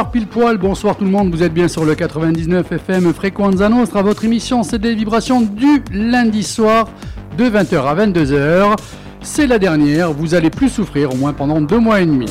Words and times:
20h 0.00 0.10
pile 0.10 0.26
poil, 0.26 0.56
bonsoir 0.56 0.96
tout 0.96 1.04
le 1.04 1.10
monde, 1.10 1.30
vous 1.30 1.42
êtes 1.42 1.52
bien 1.52 1.68
sur 1.68 1.84
le 1.84 1.94
99 1.94 2.72
FM 2.72 3.12
Frequenza 3.12 3.68
Nostra, 3.68 4.00
votre 4.00 4.24
émission 4.24 4.62
c'est 4.62 4.78
des 4.78 4.94
vibrations 4.94 5.42
du 5.42 5.82
lundi 5.92 6.42
soir 6.42 6.88
de 7.36 7.44
20h 7.44 7.86
à 7.86 7.94
22h. 7.94 8.76
C'est 9.20 9.46
la 9.46 9.58
dernière, 9.58 10.12
vous 10.12 10.34
allez 10.34 10.48
plus 10.48 10.70
souffrir 10.70 11.12
au 11.12 11.16
moins 11.16 11.34
pendant 11.34 11.60
deux 11.60 11.78
mois 11.78 12.00
et 12.00 12.06
demi. 12.06 12.30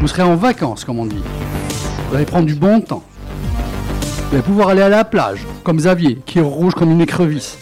Vous 0.00 0.08
serez 0.08 0.22
en 0.22 0.34
vacances 0.34 0.86
comme 0.86 0.98
on 0.98 1.06
dit. 1.06 1.22
Vous 2.08 2.16
allez 2.16 2.24
prendre 2.24 2.46
du 2.46 2.54
bon 2.54 2.80
temps. 2.80 3.04
Vous 4.30 4.36
allez 4.36 4.42
pouvoir 4.42 4.68
aller 4.70 4.82
à 4.82 4.88
la 4.88 5.04
plage, 5.04 5.46
comme 5.62 5.76
Xavier, 5.76 6.20
qui 6.24 6.38
est 6.38 6.42
rouge 6.42 6.72
comme 6.72 6.90
une 6.90 7.02
écrevisse. 7.02 7.58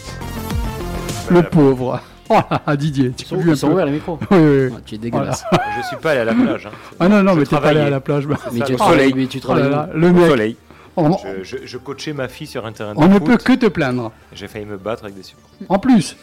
Le 1.29 1.43
pauvre. 1.43 1.99
Oh 2.33 2.39
là 2.49 2.61
là, 2.65 2.75
Didier, 2.77 3.11
tu 3.11 3.25
Ils 3.25 3.27
sont, 3.27 3.35
as 3.35 3.39
vu 3.39 3.49
un 3.49 3.53
ils 3.53 3.57
sont 3.57 3.67
peu 3.67 3.73
ouverts 3.73 3.85
les 3.87 3.91
micros. 3.91 4.17
Oui, 4.31 4.37
oui, 4.37 4.65
oui. 4.67 4.73
Ah, 4.77 4.79
tu 4.85 4.95
es 4.95 4.97
dégueulasse. 4.97 5.43
Je 5.81 5.87
suis 5.87 5.97
pas 5.97 6.11
allé 6.11 6.19
à 6.21 6.25
la 6.25 6.33
plage. 6.33 6.65
hein. 6.65 6.71
Ah 6.99 7.09
non, 7.09 7.21
non, 7.23 7.33
Je 7.33 7.39
mais 7.39 7.45
t'es 7.45 7.57
pas 7.59 7.67
allé 7.69 7.79
à 7.81 7.89
la 7.89 7.99
plage. 7.99 8.25
bah. 8.27 8.37
Mais 8.53 8.59
ça, 8.59 8.65
tu 8.65 8.77
soleil. 8.77 9.13
mais 9.15 9.27
tu 9.27 9.41
Oh 9.43 9.53
là 9.53 9.61
travailles. 9.61 9.69
là, 9.71 9.89
le 9.93 10.07
Au 10.07 10.13
mec, 10.13 10.29
soleil. 10.29 10.55
on, 10.95 11.17
Je, 11.17 11.43
je- 11.43 11.65
je 11.65 11.77
coachais 11.77 12.13
ma 12.13 12.27
fille 12.29 12.47
sur 12.47 12.65
un 12.65 12.71
terrain 12.71 12.93
de 12.93 12.99
on 12.99 13.07
ne 13.07 13.19
peut 13.19 13.37
que 13.37 13.53
te 13.53 13.65
plaindre. 13.67 14.11
J'ai 14.33 14.47
failli 14.47 14.65
me 14.65 14.77
battre 14.77 15.03
avec 15.03 15.15
des 15.15 15.23
supports. 15.23 15.49
En 15.69 15.77
plus, 15.79 16.15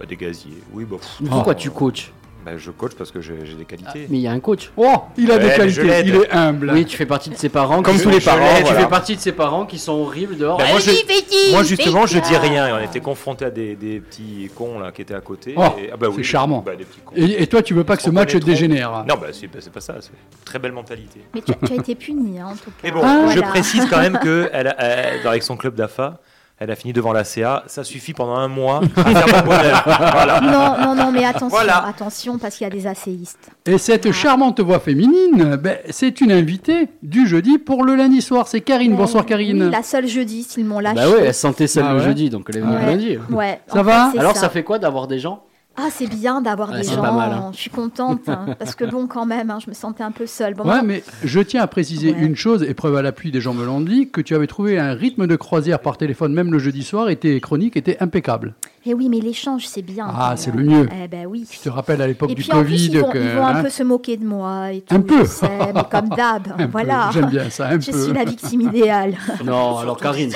Bah, 0.00 0.06
des 0.06 0.16
gaziers. 0.16 0.62
Oui, 0.72 0.84
bon. 0.84 0.98
Pourquoi 1.28 1.54
Oh. 1.56 1.60
tu 1.60 1.70
coaches? 1.70 2.12
Bah, 2.44 2.52
je 2.56 2.70
coach 2.70 2.92
parce 2.96 3.10
que 3.10 3.20
j'ai 3.20 3.34
des 3.36 3.64
qualités. 3.64 4.06
Mais 4.08 4.18
il 4.18 4.20
y 4.22 4.28
a 4.28 4.32
un 4.32 4.40
coach. 4.40 4.70
oh, 4.76 4.86
il 5.18 5.30
a 5.30 5.34
Ouais, 5.36 5.40
des 5.50 5.54
qualités, 5.56 6.00
il 6.06 6.14
est 6.14 6.30
humble. 6.32 6.70
Oui, 6.72 6.84
tu 6.86 6.96
fais 6.96 7.04
partie 7.04 7.30
de 7.30 7.34
ses 7.34 7.48
parents. 7.48 7.82
Comme 7.82 8.00
tous 8.00 8.08
les 8.10 8.20
parents, 8.20 8.56
Tu 8.58 8.62
voilà. 8.62 8.80
fais 8.80 8.88
partie 8.88 9.16
de 9.16 9.20
ses 9.20 9.32
parents 9.32 9.66
qui 9.66 9.78
sont 9.78 9.92
horribles 9.92 10.36
dehors. 10.36 10.56
Bah, 10.56 10.64
moi, 10.70 10.78
je- 10.78 11.50
Moi, 11.52 11.62
justement, 11.64 12.06
je 12.06 12.18
dis 12.20 12.36
rien. 12.36 12.68
Et 12.68 12.72
on 12.72 12.78
était 12.84 13.00
confrontés 13.00 13.44
à 13.44 13.50
des, 13.50 13.74
des 13.74 14.00
petits 14.00 14.50
cons 14.54 14.78
là 14.78 14.92
qui 14.92 15.02
étaient 15.02 15.14
à 15.14 15.20
côté. 15.20 15.54
Oh, 15.56 15.62
et- 15.78 15.90
ah 15.92 15.96
bah 15.96 16.08
c'est 16.14 16.22
charmant. 16.22 16.62
bah, 16.64 16.76
des 16.76 16.84
petits 16.84 17.00
cons. 17.04 17.14
Et, 17.16 17.42
et 17.42 17.46
toi, 17.48 17.60
tu 17.62 17.74
veux 17.74 17.84
pas 17.84 17.96
que 17.96 18.02
ce 18.02 18.10
match 18.10 18.34
dégénère 18.36 19.04
Non, 19.06 19.16
bah, 19.20 19.26
c'est 19.32 19.48
bah, 19.48 19.58
pas 19.74 19.80
ça. 19.80 19.96
C'est 20.00 20.10
très 20.44 20.58
belle 20.58 20.72
mentalité. 20.72 21.20
Mais 21.34 21.42
tu, 21.42 21.52
tu 21.66 21.72
as 21.72 21.76
été 21.76 21.94
puni, 21.96 22.38
hein, 22.38 22.46
en 22.52 22.52
tout 22.52 22.70
cas. 22.70 22.70
Mais 22.84 22.90
bon, 22.92 23.00
Ah, 23.02 23.26
je 23.28 23.32
Voilà. 23.34 23.48
précise 23.48 23.84
quand 23.90 23.98
même 24.00 24.18
que 24.22 24.48
elle, 24.52 24.68
a- 24.68 24.76
elle- 24.78 25.26
avec 25.26 25.42
son 25.42 25.56
club 25.56 25.74
d'AFA, 25.74 26.18
elle 26.60 26.70
a 26.70 26.74
fini 26.76 26.92
devant 26.92 27.12
la 27.12 27.24
CA. 27.24 27.62
Ça 27.66 27.84
suffit 27.84 28.12
pendant 28.14 28.34
un 28.36 28.48
mois 28.48 28.80
à 28.96 29.04
faire 29.04 29.44
mon 29.44 29.50
bonheur. 29.50 29.82
Voilà. 29.86 30.40
Non, 30.40 30.86
non, 30.86 30.94
non, 30.94 31.12
mais 31.12 31.24
attention, 31.24 31.48
Voilà. 31.48 31.84
attention, 31.86 32.38
parce 32.38 32.56
qu'il 32.56 32.64
y 32.64 32.70
a 32.70 32.72
des 32.72 32.86
asséistes. 32.86 33.50
Et 33.66 33.78
cette 33.78 34.10
charmante 34.12 34.60
voix 34.60 34.80
féminine, 34.80 35.56
ben, 35.56 35.78
c'est 35.90 36.20
une 36.20 36.32
invitée 36.32 36.88
du 37.02 37.26
jeudi 37.26 37.58
pour 37.58 37.84
le 37.84 37.94
lundi 37.94 38.20
soir. 38.22 38.48
C'est 38.48 38.60
Karine. 38.60 38.92
Ben, 38.92 38.98
Bonsoir 38.98 39.24
Karine. 39.26 39.64
Oui, 39.64 39.70
la 39.70 39.82
seule 39.82 40.06
jeudi, 40.08 40.42
s'ils 40.42 40.64
m'ont 40.64 40.80
lâché. 40.80 40.96
Bah 40.96 41.08
ouais, 41.10 41.26
elle 41.26 41.34
sentait 41.34 41.66
seule 41.66 41.84
Ah 41.88 41.94
le 41.94 42.00
jeudi, 42.00 42.28
donc 42.30 42.46
elle 42.48 42.56
est 42.58 42.60
venue 42.60 42.72
Ouais. 42.74 42.80
le 42.80 42.86
lundi. 42.90 43.18
Ouais, 43.30 43.60
Ça 43.68 43.80
en 43.80 43.82
va 43.84 44.10
fait, 44.12 44.18
Alors 44.18 44.36
ça 44.36 44.48
fait 44.48 44.64
quoi 44.64 44.78
d'avoir 44.78 45.06
des 45.06 45.18
gens 45.18 45.42
Ah, 45.80 45.88
c'est 45.92 46.08
bien 46.08 46.40
d'avoir 46.40 46.70
Ouais, 46.72 46.80
des 46.80 46.88
gens. 46.88 47.00
pas 47.00 47.12
mal, 47.12 47.32
hein. 47.32 47.50
Je 47.52 47.58
suis 47.58 47.70
contente. 47.70 48.28
hein, 48.28 48.46
parce 48.58 48.74
que 48.74 48.84
bon, 48.84 49.06
quand 49.06 49.26
même, 49.26 49.48
hein, 49.50 49.58
je 49.64 49.70
me 49.70 49.74
sentais 49.74 50.02
un 50.02 50.10
peu 50.10 50.26
seule. 50.26 50.54
Bon, 50.54 50.64
Ouais, 50.64 50.70
moi- 50.70 50.82
mais 50.82 51.04
je 51.22 51.38
tiens 51.40 51.62
à 51.62 51.66
préciser 51.68 52.10
Ouais. 52.12 52.18
une 52.20 52.34
chose, 52.34 52.64
et 52.64 52.74
preuve 52.74 52.96
à 52.96 53.02
l'appui 53.02 53.30
des 53.30 53.40
gens 53.40 53.54
me 53.54 53.64
l'ont 53.64 53.80
dit, 53.80 54.10
que 54.10 54.20
tu 54.20 54.34
avais 54.34 54.48
trouvé 54.48 54.78
un 54.78 54.92
rythme 54.94 55.26
de 55.28 55.36
croisière 55.36 55.78
par 55.80 55.96
téléphone, 55.96 56.32
même 56.34 56.50
le 56.52 56.58
jeudi 56.58 56.82
soir, 56.82 57.08
et 57.10 57.16
tes 57.16 57.40
chroniques 57.40 57.76
étaient 57.76 57.96
impeccables. 58.02 58.54
Eh 58.90 58.94
oui, 58.94 59.10
mais 59.10 59.20
l'échange, 59.20 59.66
c'est 59.66 59.82
bien. 59.82 60.06
Ah, 60.08 60.32
c'est 60.34 60.50
le 60.54 60.62
mieux. 60.62 60.88
Eh 61.04 61.08
ben 61.08 61.26
oui. 61.26 61.44
Je 61.50 61.58
te 61.60 61.68
rappelle 61.68 62.00
à 62.00 62.06
l'époque 62.06 62.30
du 62.30 62.36
puis 62.36 62.48
en 62.50 62.62
plus, 62.62 62.64
Covid 62.64 62.84
ils 62.86 63.00
vont, 63.00 63.10
que. 63.10 63.18
ils 63.18 63.36
vont 63.36 63.44
hein, 63.46 63.56
un 63.56 63.62
peu 63.62 63.68
se 63.68 63.82
moquer 63.82 64.16
de 64.16 64.24
moi 64.24 64.72
et 64.72 64.80
tout. 64.80 64.94
Un 64.94 65.00
peu. 65.02 65.26
sais, 65.26 65.46
mais 65.74 65.82
comme 65.90 66.08
d'hab. 66.08 66.70
voilà. 66.72 67.10
J'aime 67.12 67.26
bien 67.26 67.50
ça, 67.50 67.66
un 67.66 67.78
Je 67.78 67.90
peu. 67.90 68.02
suis 68.04 68.12
la 68.14 68.24
victime 68.24 68.62
idéale. 68.62 69.14
Non, 69.44 69.76
alors 69.76 69.98
Karine. 69.98 70.32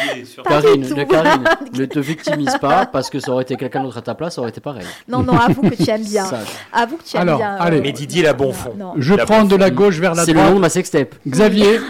Karine, 0.46 0.82
ne, 0.82 1.04
Karine, 1.04 1.44
ne 1.78 1.84
te 1.86 1.98
victimise 1.98 2.54
pas 2.60 2.84
parce 2.84 3.08
que 3.08 3.20
ça 3.20 3.32
aurait 3.32 3.44
été 3.44 3.56
quelqu'un 3.56 3.82
d'autre 3.84 3.96
à 3.96 4.02
ta 4.02 4.14
place, 4.14 4.34
ça 4.34 4.42
aurait 4.42 4.50
été 4.50 4.60
pareil. 4.60 4.84
Non, 5.08 5.22
non, 5.22 5.32
avoue 5.38 5.62
que 5.62 5.74
tu 5.74 5.88
aimes 5.88 6.04
bien. 6.04 6.26
Sage. 6.26 6.46
Avoue 6.74 6.98
que 6.98 7.04
tu 7.04 7.16
aimes 7.16 7.22
Alors, 7.22 7.38
bien. 7.38 7.56
allez. 7.58 7.80
Mais 7.80 7.92
Didier, 7.92 8.20
il 8.20 8.26
a 8.26 8.34
bon 8.34 8.52
fond. 8.52 8.74
Non. 8.78 8.92
Je 8.98 9.14
La 9.14 9.24
prends 9.24 9.44
de 9.44 9.56
la 9.56 9.70
gauche 9.70 9.98
vers 9.98 10.14
la 10.14 10.26
C'est 10.26 10.32
le 10.34 10.38
nom 10.40 10.44
de 10.44 10.48
droite. 10.50 10.60
ma 10.62 10.68
sextape. 10.68 11.14
Xavier. 11.26 11.80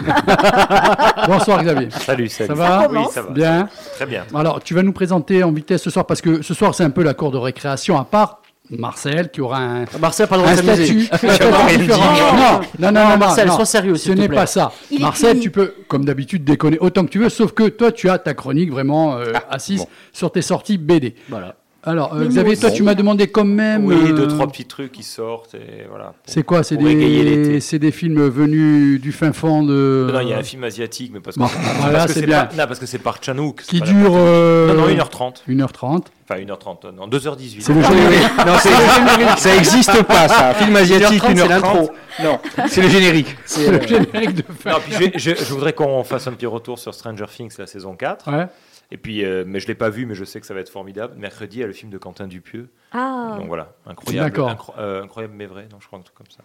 Bonsoir 1.27 1.61
Xavier. 1.63 1.89
Salut, 1.91 2.29
salut. 2.29 2.47
Ça 2.47 2.53
va 2.53 2.81
Ça 2.83 2.87
Oui, 2.89 2.99
ça 3.11 3.21
va. 3.21 3.29
Bien. 3.31 3.67
Très 3.95 4.05
bien. 4.05 4.23
Alors, 4.33 4.63
tu 4.63 4.73
vas 4.73 4.83
nous 4.83 4.93
présenter 4.93 5.43
en 5.43 5.51
vitesse 5.51 5.81
ce 5.81 5.89
soir, 5.89 6.05
parce 6.05 6.21
que 6.21 6.41
ce 6.41 6.52
soir, 6.53 6.75
c'est 6.75 6.83
un 6.83 6.89
peu 6.89 7.03
la 7.03 7.13
cour 7.13 7.31
de 7.31 7.37
récréation, 7.37 7.97
à 7.97 8.05
part 8.05 8.41
Marcel, 8.69 9.29
qui 9.29 9.41
aura 9.41 9.59
un, 9.59 9.85
Marcel, 9.99 10.27
pas 10.27 10.37
le 10.37 10.43
droit 10.43 10.53
un 10.53 10.57
statut. 10.57 11.07
Non, 12.79 12.91
non, 12.91 13.09
non, 13.09 13.17
Marcel, 13.17 13.47
non. 13.47 13.55
sois 13.55 13.65
sérieux, 13.65 13.95
Ce 13.95 14.11
n'est 14.11 14.29
pas 14.29 14.45
ça. 14.45 14.71
Marcel, 14.99 15.39
tu 15.39 15.51
peux, 15.51 15.73
comme 15.87 16.05
d'habitude, 16.05 16.43
déconner 16.43 16.77
autant 16.79 17.05
que 17.05 17.09
tu 17.09 17.19
veux, 17.19 17.29
sauf 17.29 17.51
que 17.51 17.67
toi, 17.69 17.91
tu 17.91 18.09
as 18.09 18.17
ta 18.17 18.33
chronique 18.33 18.71
vraiment 18.71 19.17
euh, 19.17 19.33
assise 19.49 19.81
bon. 19.81 19.87
sur 20.11 20.31
tes 20.31 20.41
sorties 20.41 20.77
BD. 20.77 21.15
Voilà. 21.29 21.55
Alors, 21.85 22.13
euh, 22.13 22.25
Xavier, 22.27 22.55
toi, 22.55 22.71
tu 22.71 22.81
m'as 22.81 22.95
demandé 22.95 23.27
quand 23.27 23.43
même. 23.43 23.85
Oui, 23.85 23.95
euh, 23.95 24.13
deux, 24.13 24.27
trois 24.27 24.47
petits 24.47 24.63
trucs 24.65 24.93
qui 24.93 25.03
sortent. 25.03 25.55
Et 25.55 25.85
voilà. 25.89 26.13
C'est 26.25 26.43
quoi? 26.43 26.63
C'est 26.63 26.77
des, 26.77 27.59
des 27.79 27.91
films 27.91 28.27
venus 28.29 29.01
du 29.01 29.11
fin 29.11 29.33
fond 29.33 29.63
de. 29.63 30.09
Non, 30.13 30.19
il 30.21 30.29
y 30.29 30.33
a 30.33 30.37
un 30.37 30.43
film 30.43 30.63
asiatique, 30.63 31.11
mais 31.13 31.19
parce 31.19 31.35
que, 31.35 31.41
Bon, 31.41 31.47
voilà, 31.79 31.91
parce 31.99 32.05
que 32.07 32.13
c'est 32.13 32.19
c'est 32.21 32.25
bien. 32.25 32.45
pas- 32.45 32.55
non, 32.55 32.67
parce 32.67 32.79
que 32.79 32.85
c'est 32.85 32.99
par 32.99 33.21
Chanouk. 33.21 33.63
qui 33.63 33.81
dure. 33.81 34.13
euh, 34.15 34.73
Non, 34.73 34.81
non, 34.83 34.87
1h30. 34.87 35.43
1h30. 35.49 36.03
Enfin, 36.29 36.39
1h30, 36.41 36.91
non, 36.95 37.07
2h18. 37.09 37.61
C'est 37.61 37.73
le 37.73 37.81
Non, 37.81 37.87
générique. 37.89 38.31
non, 38.47 38.53
c'est- 38.61 39.37
ça 39.41 39.55
existe 39.55 40.03
pas, 40.03 40.29
ça. 40.29 40.53
Film 40.53 40.73
asiatique, 40.77 41.21
1h30, 41.21 41.35
c'est 41.37 41.43
1h30. 41.43 41.49
l'intro. 41.49 41.91
Non, 42.23 42.39
c'est 42.69 42.81
le 42.81 42.87
générique. 42.87 43.35
C'est 43.45 43.69
Le 43.69 43.77
euh, 43.81 43.87
générique 43.87 44.35
de 44.35 44.43
fin. 44.57 44.71
Non, 44.71 44.77
puis 44.87 45.11
je, 45.17 45.19
je- 45.31 45.35
je 45.43 45.53
voudrais 45.53 45.73
qu'on 45.73 46.01
fasse 46.05 46.27
un 46.27 46.31
petit 46.31 46.45
retour 46.45 46.79
sur 46.79 46.93
Stranger 46.93 47.25
Things, 47.35 47.51
la 47.59 47.67
saison 47.67 47.93
4. 47.95 48.31
Ouais. 48.31 48.45
Et 48.93 48.97
puis, 48.97 49.25
euh, 49.25 49.43
mais 49.47 49.59
je 49.59 49.65
l'ai 49.67 49.73
pas 49.73 49.89
vu, 49.89 50.05
mais 50.05 50.13
je 50.13 50.23
sais 50.23 50.39
que 50.39 50.45
ça 50.45 50.53
va 50.53 50.59
être 50.59 50.69
formidable. 50.69 51.15
Mercredi, 51.17 51.57
il 51.57 51.59
y 51.61 51.63
a 51.63 51.67
le 51.67 51.73
film 51.73 51.91
de 51.91 51.97
Quentin 51.97 52.27
Dupieux. 52.27 52.69
Ah, 52.91 53.35
Donc 53.39 53.47
voilà, 53.47 53.73
incroyable. 53.87 54.29
D'accord. 54.29 54.51
incro- 54.51 54.73
euh, 54.79 55.01
incroyable 55.03 55.33
mais 55.35 55.47
vrai, 55.47 55.67
non, 55.71 55.79
je 55.81 55.87
crois 55.87 55.97
un 55.97 56.03
truc 56.03 56.15
comme 56.15 56.29
ça. 56.29 56.43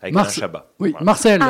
Avec 0.00 0.14
Mars- 0.14 0.28
Alain 0.38 0.40
Chabat. 0.40 0.66
Oui, 0.80 0.90
Voilà. 0.92 1.04
Marcel, 1.04 1.40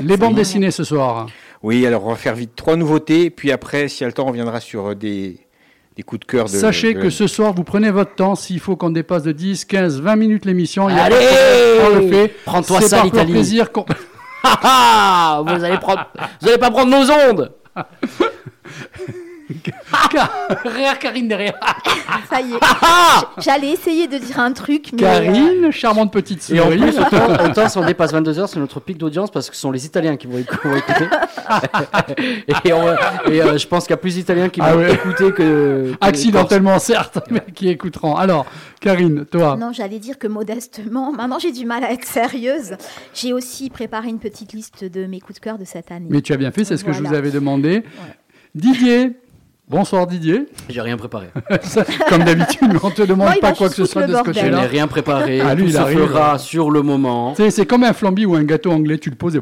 les 0.00 0.16
bandes 0.16 0.34
dessinées 0.34 0.70
ce 0.70 0.82
soir. 0.82 1.26
Oui, 1.62 1.86
alors 1.86 2.06
on 2.06 2.08
va 2.10 2.16
faire 2.16 2.34
vite 2.34 2.56
trois 2.56 2.74
nouveautés, 2.76 3.28
puis 3.30 3.52
après, 3.52 3.86
si 3.88 4.02
y 4.02 4.04
a 4.04 4.06
le 4.06 4.14
temps, 4.14 4.24
on 4.24 4.28
reviendra 4.28 4.60
sur 4.60 4.86
euh, 4.88 4.94
des, 4.94 5.46
des 5.94 6.02
coups 6.02 6.20
de 6.20 6.24
cœur 6.24 6.44
de. 6.46 6.50
Sachez 6.50 6.94
de- 6.94 7.00
que 7.02 7.10
ce 7.10 7.26
soir, 7.26 7.52
vous 7.52 7.62
prenez 7.62 7.90
votre 7.90 8.14
temps. 8.14 8.34
S'il 8.34 8.60
faut 8.60 8.76
qu'on 8.76 8.90
dépasse 8.90 9.24
de 9.24 9.32
10, 9.32 9.66
15, 9.66 10.00
20 10.00 10.16
minutes 10.16 10.46
l'émission, 10.46 10.88
il 10.88 10.96
y 10.96 10.98
a 10.98 11.04
Allez 11.04 11.80
on 11.84 11.94
le 11.96 12.08
fait. 12.08 12.28
Prends-toi 12.46 12.80
ça, 12.80 13.04
l'Italie. 13.04 13.32
plaisir 13.32 13.70
qu'on... 13.70 13.84
Ah 14.42 14.58
ah 15.42 15.42
Vous 15.46 15.62
allez 15.62 15.76
prendre, 15.78 16.06
vous 16.40 16.48
allez 16.48 16.58
pas 16.58 16.70
prendre 16.70 16.90
nos 16.90 17.10
ondes. 17.12 17.52
Rire 20.64 20.98
Karine 20.98 21.28
derrière. 21.28 21.54
Ça 22.30 22.40
y 22.40 22.52
est. 22.54 22.58
J'allais 23.42 23.68
essayer 23.70 24.06
de 24.08 24.18
dire 24.18 24.38
un 24.38 24.52
truc, 24.52 24.90
mais. 24.92 25.02
euh, 25.04 25.24
Karine, 25.24 25.70
charmante 25.72 26.12
petite 26.12 26.48
Et 26.50 26.60
en 26.60 26.64
souris. 26.64 26.78
plus, 26.78 26.98
autant, 26.98 27.44
autant 27.44 27.68
si 27.68 27.78
on 27.78 27.84
dépasse 27.84 28.12
22h, 28.12 28.46
c'est 28.48 28.58
notre 28.60 28.80
pic 28.80 28.98
d'audience 28.98 29.30
parce 29.30 29.48
que 29.50 29.56
ce 29.56 29.62
sont 29.62 29.70
les 29.70 29.86
Italiens 29.86 30.16
qui 30.16 30.26
vont, 30.26 30.38
écou- 30.38 30.56
vont 30.68 30.76
écouter. 30.76 31.06
et 32.64 32.72
on- 32.72 33.30
et, 33.30 33.42
euh, 33.42 33.58
je 33.58 33.66
pense 33.66 33.84
qu'il 33.84 33.90
y 33.92 33.94
a 33.94 33.98
plus 33.98 34.14
d'Italiens 34.14 34.48
qui 34.48 34.60
vont 34.60 34.66
Ah 34.68 34.76
ouais. 34.76 34.94
écouter 34.94 35.30
que. 35.32 35.92
que- 35.92 35.92
Accidentellement, 36.00 36.78
certes, 36.78 37.18
mais 37.30 37.42
qui 37.54 37.68
écouteront. 37.68 38.16
Alors, 38.16 38.46
Karine, 38.80 39.24
toi, 39.26 39.56
Non, 39.58 39.72
j'allais 39.72 39.98
dire 39.98 40.18
que 40.18 40.26
modestement, 40.26 41.12
maintenant 41.12 41.38
j'ai 41.38 41.52
du 41.52 41.64
mal 41.64 41.84
à 41.84 41.92
être 41.92 42.04
sérieuse. 42.06 42.76
J'ai 43.14 43.32
aussi 43.32 43.70
préparé 43.70 44.08
une 44.08 44.18
petite 44.18 44.52
liste 44.52 44.84
de 44.84 45.06
mes 45.06 45.20
coups 45.20 45.38
de 45.38 45.44
cœur 45.44 45.58
de 45.58 45.64
cette 45.64 45.90
année. 45.92 46.06
mais 46.10 46.20
tu 46.20 46.32
as 46.32 46.36
bien 46.36 46.50
fait, 46.50 46.64
c'est 46.64 46.76
ce 46.76 46.84
que 46.84 46.92
je 46.92 47.02
vous 47.02 47.14
avais 47.14 47.30
demandé. 47.30 47.82
Didier, 48.54 49.12
bonsoir 49.72 50.06
Didier. 50.06 50.46
J'ai 50.68 50.80
rien 50.82 50.96
préparé. 50.96 51.28
Comme 52.08 52.24
d'habitude, 52.24 52.78
on 52.82 52.90
te 52.90 53.02
demande 53.02 53.40
pas 53.40 53.52
quoi 53.52 53.68
que 53.68 53.74
ce 53.74 53.84
soit 53.86 54.02
de 54.02 54.08
ce 54.08 54.12
bordel. 54.12 54.34
Je 54.34 54.40
n'ai 54.40 54.50
côté-là. 54.50 54.68
rien 54.68 54.86
préparé. 54.86 55.40
Ah, 55.40 55.54
lui, 55.54 55.62
Tout 55.64 55.68
il 55.70 55.72
se 55.72 55.78
arrive. 55.78 55.98
fera 56.06 56.38
sur 56.38 56.70
le 56.70 56.82
moment. 56.82 57.34
C'est 57.50 57.66
comme 57.66 57.82
un 57.84 57.92
flambi 57.92 58.26
ou 58.26 58.34
un 58.34 58.44
gâteau 58.44 58.70
anglais, 58.70 58.98
tu 58.98 59.10
le 59.10 59.16
poses 59.16 59.34
et 59.36 59.40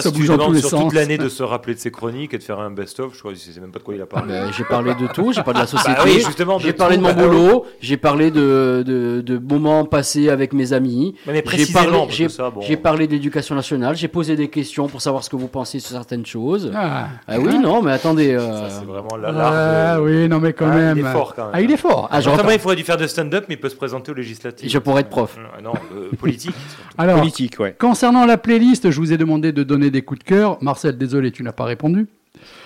ça 0.00 0.10
bouge 0.10 0.26
dans 0.28 0.38
tous 0.38 0.52
les 0.52 0.60
sur 0.60 0.70
sens. 0.70 0.82
toute 0.84 0.92
l'année 0.94 1.18
de 1.18 1.28
se 1.28 1.42
rappeler 1.42 1.74
de 1.74 1.80
ses 1.80 1.90
chroniques 1.90 2.34
et 2.34 2.38
de 2.38 2.42
faire 2.42 2.60
un 2.60 2.70
best-of, 2.70 3.14
je 3.14 3.18
crois 3.20 3.32
que 3.32 3.38
je 3.38 3.50
sais 3.50 3.60
même 3.60 3.70
pas 3.70 3.78
de 3.78 3.84
quoi 3.84 3.94
il 3.94 4.02
a 4.02 4.06
parlé. 4.06 4.34
Euh, 4.34 4.48
j'ai 4.56 4.64
parlé 4.64 4.94
de 4.94 5.06
tout, 5.12 5.32
j'ai 5.32 5.42
parlé 5.42 5.60
de 5.60 5.64
la 5.64 5.66
société, 5.66 5.92
Bah 5.96 6.02
oui, 6.04 6.22
j'ai 6.60 6.72
parlé 6.74 6.96
tout, 6.96 7.02
de 7.02 7.08
mon 7.08 7.14
bah 7.14 7.26
boulot, 7.26 7.64
j'ai 7.80 7.96
parlé 7.96 8.30
de, 8.30 8.84
de, 8.86 9.20
de 9.20 9.38
moments 9.38 9.84
passés 9.84 10.28
avec 10.28 10.52
mes 10.52 10.72
amis, 10.72 11.14
j'ai 11.26 11.42
précisément, 11.42 11.80
parlé, 12.06 12.06
j'ai, 12.10 12.26
bon. 12.28 12.60
j'ai 12.60 12.76
parlé 12.76 13.06
de 13.06 13.12
l'éducation 13.12 13.54
nationale, 13.54 13.96
j'ai 13.96 14.08
posé 14.08 14.36
des 14.36 14.48
questions 14.48 14.88
pour 14.88 15.00
savoir 15.00 15.24
ce 15.24 15.30
que 15.30 15.36
vous 15.36 15.48
pensez 15.48 15.80
sur 15.80 15.90
certaines 15.92 16.26
choses. 16.26 16.70
Ah, 16.74 17.08
Ah 17.26 17.38
oui, 17.40 17.58
non, 17.58 17.82
mais 17.82 17.92
attendez. 17.92 18.34
euh, 18.34 18.68
c'est 18.68 18.84
vraiment 18.84 19.08
Ah, 19.24 19.32
l'art 19.38 19.98
de- 19.98 20.02
oui, 20.04 20.28
non 20.28 20.38
mais 20.40 20.52
quand 20.52 20.68
Ah, 20.70 20.74
même. 20.76 20.98
il 20.98 21.04
est 21.06 21.12
fort, 21.12 21.34
quand 21.34 21.42
même. 21.44 21.50
Ah, 21.54 21.60
il 21.60 21.70
est 21.70 21.76
fort. 21.76 22.08
Ah, 22.10 22.20
il 22.20 22.58
faudrait 22.58 22.76
dû 22.76 22.82
faire 22.84 22.96
de 22.96 23.06
stand-up, 23.06 23.44
mais 23.48 23.54
il 23.54 23.60
peut 23.60 23.68
se 23.68 23.76
présenter 23.76 24.10
aux 24.10 24.14
législatives. 24.14 24.68
Je 24.70 24.78
pourrais 24.78 25.00
être 25.02 25.08
prof. 25.08 25.36
Euh, 25.38 25.60
Non, 25.62 25.72
euh, 25.94 26.10
politique. 26.18 26.54
Alors, 26.98 27.18
Politique, 27.20 27.56
ouais. 27.60 27.74
concernant 27.78 28.26
la 28.26 28.36
playlist, 28.38 28.90
je 28.90 29.00
vous 29.00 29.12
ai 29.12 29.16
demandé 29.16 29.52
de 29.52 29.62
donner 29.62 29.90
des 29.90 30.02
coups 30.02 30.20
de 30.20 30.24
cœur. 30.24 30.58
Marcel, 30.62 30.96
désolé, 30.98 31.30
tu 31.32 31.42
n'as 31.42 31.52
pas 31.52 31.64
répondu. 31.64 32.06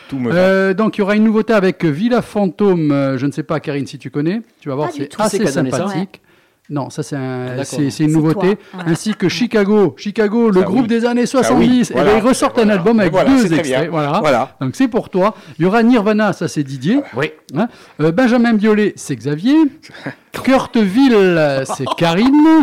Tout 0.09 0.19
me. 0.19 0.31
Euh, 0.33 0.75
donc, 0.75 0.97
il 0.97 1.01
y 1.01 1.03
aura 1.03 1.17
une 1.17 1.25
nouveauté 1.25 1.53
avec 1.53 1.85
Villa 1.85 2.21
Fantôme. 2.23 2.91
euh, 2.93 3.17
je 3.19 3.27
ne 3.27 3.33
sais 3.33 3.43
pas, 3.43 3.61
Karine, 3.61 3.87
si 3.87 3.99
tu 3.99 4.11
connais. 4.11 4.43
Tu 4.61 4.69
vas 4.69 4.75
voir, 4.75 4.91
c'est 4.93 5.09
assez 5.21 5.47
sympathique. 5.47 6.21
Non, 6.71 6.91
ça 6.91 7.03
c'est 7.03 7.17
un- 7.17 7.63
c'est 7.65 8.05
une 8.05 8.13
nouveauté. 8.13 8.57
toi. 8.57 8.81
Ainsi 8.87 9.15
que 9.15 9.29
Chicago. 9.29 9.95
Chicago, 9.99 10.49
le 10.49 10.61
Ça, 10.61 10.67
groupe 10.67 10.83
oui. 10.83 10.87
des 10.87 11.05
années 11.05 11.27
Ça, 11.27 11.39
oui. 11.39 11.45
70. 11.45 11.91
Et 11.91 11.95
Voilà. 11.95 12.13
ben, 12.13 12.19
ils 12.19 12.27
ressortent 12.29 12.59
un 12.61 12.69
album 12.69 13.01
avec 13.01 13.13
Voilà, 13.13 13.31
deux 13.31 13.53
extraits. 13.53 13.91
Voilà. 13.91 14.21
Voilà. 14.21 14.57
Donc 14.61 14.71
c'est 14.75 14.89
pour 14.89 15.11
toi. 15.11 15.35
Il 15.59 15.65
y 15.65 15.67
aura 15.67 15.83
Nirvana, 15.83 16.33
ça 16.33 16.49
c'est 16.49 16.63
Didier. 16.63 17.01
Oui. 17.17 17.33
Hein 17.57 17.69
Euh, 18.01 18.13
Benjamin 18.13 18.55
Biolay, 18.55 18.93
c'est 18.97 19.17
Xavier. 19.17 19.57
Kurtville, 20.33 21.65
c'est 21.65 21.85
Karine. 21.97 22.63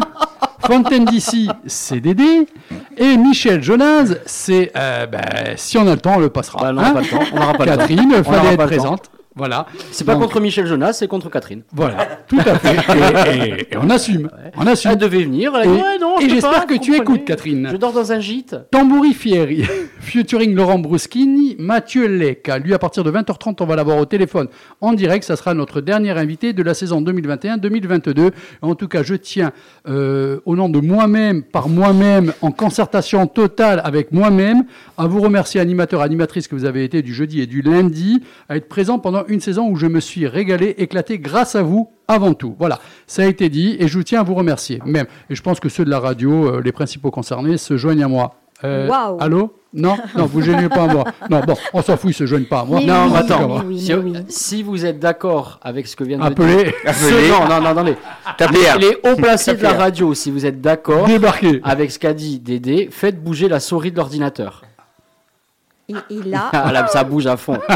Fontaine 0.66 1.06
d'ici, 1.06 1.50
c'est 1.68 2.00
Dédé. 2.00 2.48
Et 2.98 3.18
Michel 3.18 3.62
Jonas, 3.64 4.14
c'est. 4.26 4.72
euh, 4.76 5.06
ben, 5.08 5.22
si 5.56 5.78
on 5.78 5.88
a 5.88 5.92
le 5.92 5.98
temps, 6.02 6.14
on 6.16 6.20
le 6.20 6.30
passera. 6.30 6.60
Bah, 6.60 6.70
on 6.70 6.74
n'aura 6.74 6.88
Hein 6.90 6.94
pas 6.94 7.02
le 7.02 7.08
temps. 7.08 7.20
On 7.34 7.58
pas. 7.58 7.66
Catherine, 7.66 8.10
n'aura 8.10 8.24
fallait 8.24 8.54
être 8.54 8.66
présente. 8.66 9.12
Voilà. 9.40 9.66
C'est 9.92 10.04
pas 10.04 10.14
Donc, 10.14 10.22
contre 10.24 10.40
Michel 10.42 10.68
Jonas, 10.68 10.94
c'est 10.94 11.08
contre 11.08 11.30
Catherine. 11.32 11.64
Voilà, 11.74 12.06
tout 12.28 12.38
à 12.46 12.56
fait. 12.60 12.76
Et, 12.76 13.38
et- 13.40 13.74
et 13.74 13.78
on 13.82 13.90
assume. 13.90 14.30
On 14.56 14.68
assume. 14.68 14.92
Elle 14.92 14.98
devait 14.98 15.24
venir. 15.24 15.52
Elle 15.56 15.62
a 15.62 15.72
dit, 15.72 15.80
Et- 15.80 15.82
ouais, 15.82 15.98
non, 16.00 16.16
je 16.20 16.26
et 16.26 16.30
j'espère 16.30 16.66
que 16.68 16.76
tu 16.76 16.96
écoutes, 16.96 17.24
Catherine. 17.26 17.70
Je 17.72 17.78
dors 17.78 17.94
dans 17.94 18.12
un 18.12 18.20
gîte. 18.20 18.56
Tambouri 18.70 19.14
Fieri, 19.14 19.64
featuring 20.02 20.54
Laurent 20.54 20.78
Bruschini, 20.80 21.56
Mathieu 21.58 22.08
Lec. 22.08 22.52
Lui, 22.64 22.74
à 22.74 22.80
partir 22.80 23.04
de 23.04 23.12
20h30, 23.12 23.56
on 23.62 23.66
va 23.66 23.76
l'avoir 23.76 23.98
au 23.98 24.06
téléphone 24.06 24.48
en 24.82 24.94
direct. 24.94 25.24
Ça 25.24 25.36
sera 25.36 25.54
notre 25.54 25.82
dernier 25.82 26.12
invité 26.12 26.54
de 26.54 26.62
la 26.62 26.74
saison 26.74 27.02
2021-2022. 27.02 28.32
En 28.62 28.76
tout 28.76 28.88
cas, 28.88 29.04
je 29.04 29.16
tiens, 29.16 29.52
euh, 29.88 30.40
au 30.46 30.56
nom 30.56 30.70
de 30.70 30.80
moi-même, 30.80 31.44
par 31.44 31.70
moi-même, 31.70 32.34
en 32.42 32.52
concertation 32.52 33.26
totale 33.28 33.82
avec 33.84 34.12
moi-même, 34.12 34.64
à 34.98 35.08
vous 35.08 35.22
remercier, 35.22 35.62
animateurs, 35.62 36.02
animatrices 36.02 36.48
que 36.48 36.56
vous 36.56 36.66
avez 36.66 36.84
été 36.84 37.02
du 37.02 37.14
jeudi 37.14 37.42
et 37.42 37.46
du 37.48 37.62
lundi, 37.62 38.22
à 38.50 38.58
être 38.58 38.68
présent 38.68 39.00
pendant 39.00 39.24
une 39.30 39.40
saison 39.40 39.68
où 39.70 39.76
je 39.76 39.88
me 39.88 40.00
suis 40.00 40.28
régalé, 40.28 40.76
éclaté 40.78 41.20
grâce 41.20 41.56
à 41.56 41.62
vous 41.64 41.90
avant 42.08 42.34
tout. 42.34 42.56
Voilà, 42.60 42.80
ça 43.08 43.24
a 43.24 43.26
été 43.26 43.50
dit 43.50 43.76
et 43.80 43.88
je 43.88 43.98
vous 43.98 44.04
tiens 44.04 44.22
à 44.22 44.24
vous 44.24 44.36
remercier. 44.36 44.82
Même, 44.86 45.06
et 45.30 45.36
je 45.36 45.42
pense 45.42 45.60
que 45.60 45.70
ceux 45.70 45.86
de 45.86 45.90
la 45.90 46.00
radio, 46.00 46.56
euh, 46.56 46.62
les 46.64 46.72
principaux 46.72 47.12
concernés, 47.12 47.58
se 47.58 47.78
joignent 47.78 48.04
à 48.04 48.08
moi. 48.08 48.36
Euh, 48.64 48.88
Waouh. 48.90 49.18
Allô? 49.22 49.54
Non, 49.72 49.98
non, 50.18 50.26
vous 50.26 50.42
gênez 50.42 50.68
pas 50.68 50.84
à 50.86 50.88
moi. 50.88 51.04
Non, 51.30 51.42
bon, 51.42 51.54
on 51.74 51.82
s'en 51.84 51.96
fout, 51.96 52.10
ils 52.10 52.14
se 52.16 52.26
joignent 52.26 52.46
pas 52.48 52.62
à 52.62 52.66
moi. 52.66 52.80
Mais 52.80 52.88
Non, 52.88 53.06
oui, 53.06 53.12
mais 53.14 53.18
attends. 53.20 53.60
mais 53.60 53.66
oui, 53.68 53.80
Si, 53.80 53.94
mais 53.94 54.00
oui. 54.00 54.14
si 54.28 54.64
vous 54.64 54.84
êtes 54.84 55.00
d'accord 55.00 55.60
avec 55.62 55.86
ce 55.88 55.96
que 55.96 56.04
vient 56.04 56.18
de 56.18 56.24
dire 56.24 56.32
Appelez, 56.32 56.74
non, 57.30 57.48
non, 57.48 57.62
non, 57.62 57.70
attendez. 57.70 57.96
Un. 58.68 58.78
Les 58.80 58.98
hauts 59.08 59.16
placés 59.16 59.54
de 59.54 59.62
la 59.62 59.74
radio, 59.74 60.14
si 60.16 60.32
vous 60.32 60.46
êtes 60.48 60.60
d'accord 60.60 61.08
avec 61.64 61.92
ce 61.92 62.00
qu'a 62.00 62.14
dit 62.14 62.40
Dédé, 62.40 62.90
faites 62.92 63.24
bouger 63.24 63.48
la 63.48 63.60
souris 63.60 63.92
de 63.92 63.98
l'ordinateur. 63.98 64.64
Et, 65.90 65.96
et 66.16 66.24
là, 66.24 66.50
Ah 66.54 66.72
là, 66.72 66.86
ça 66.88 67.04
bouge 67.04 67.26
à 67.28 67.36
fond. 67.36 67.58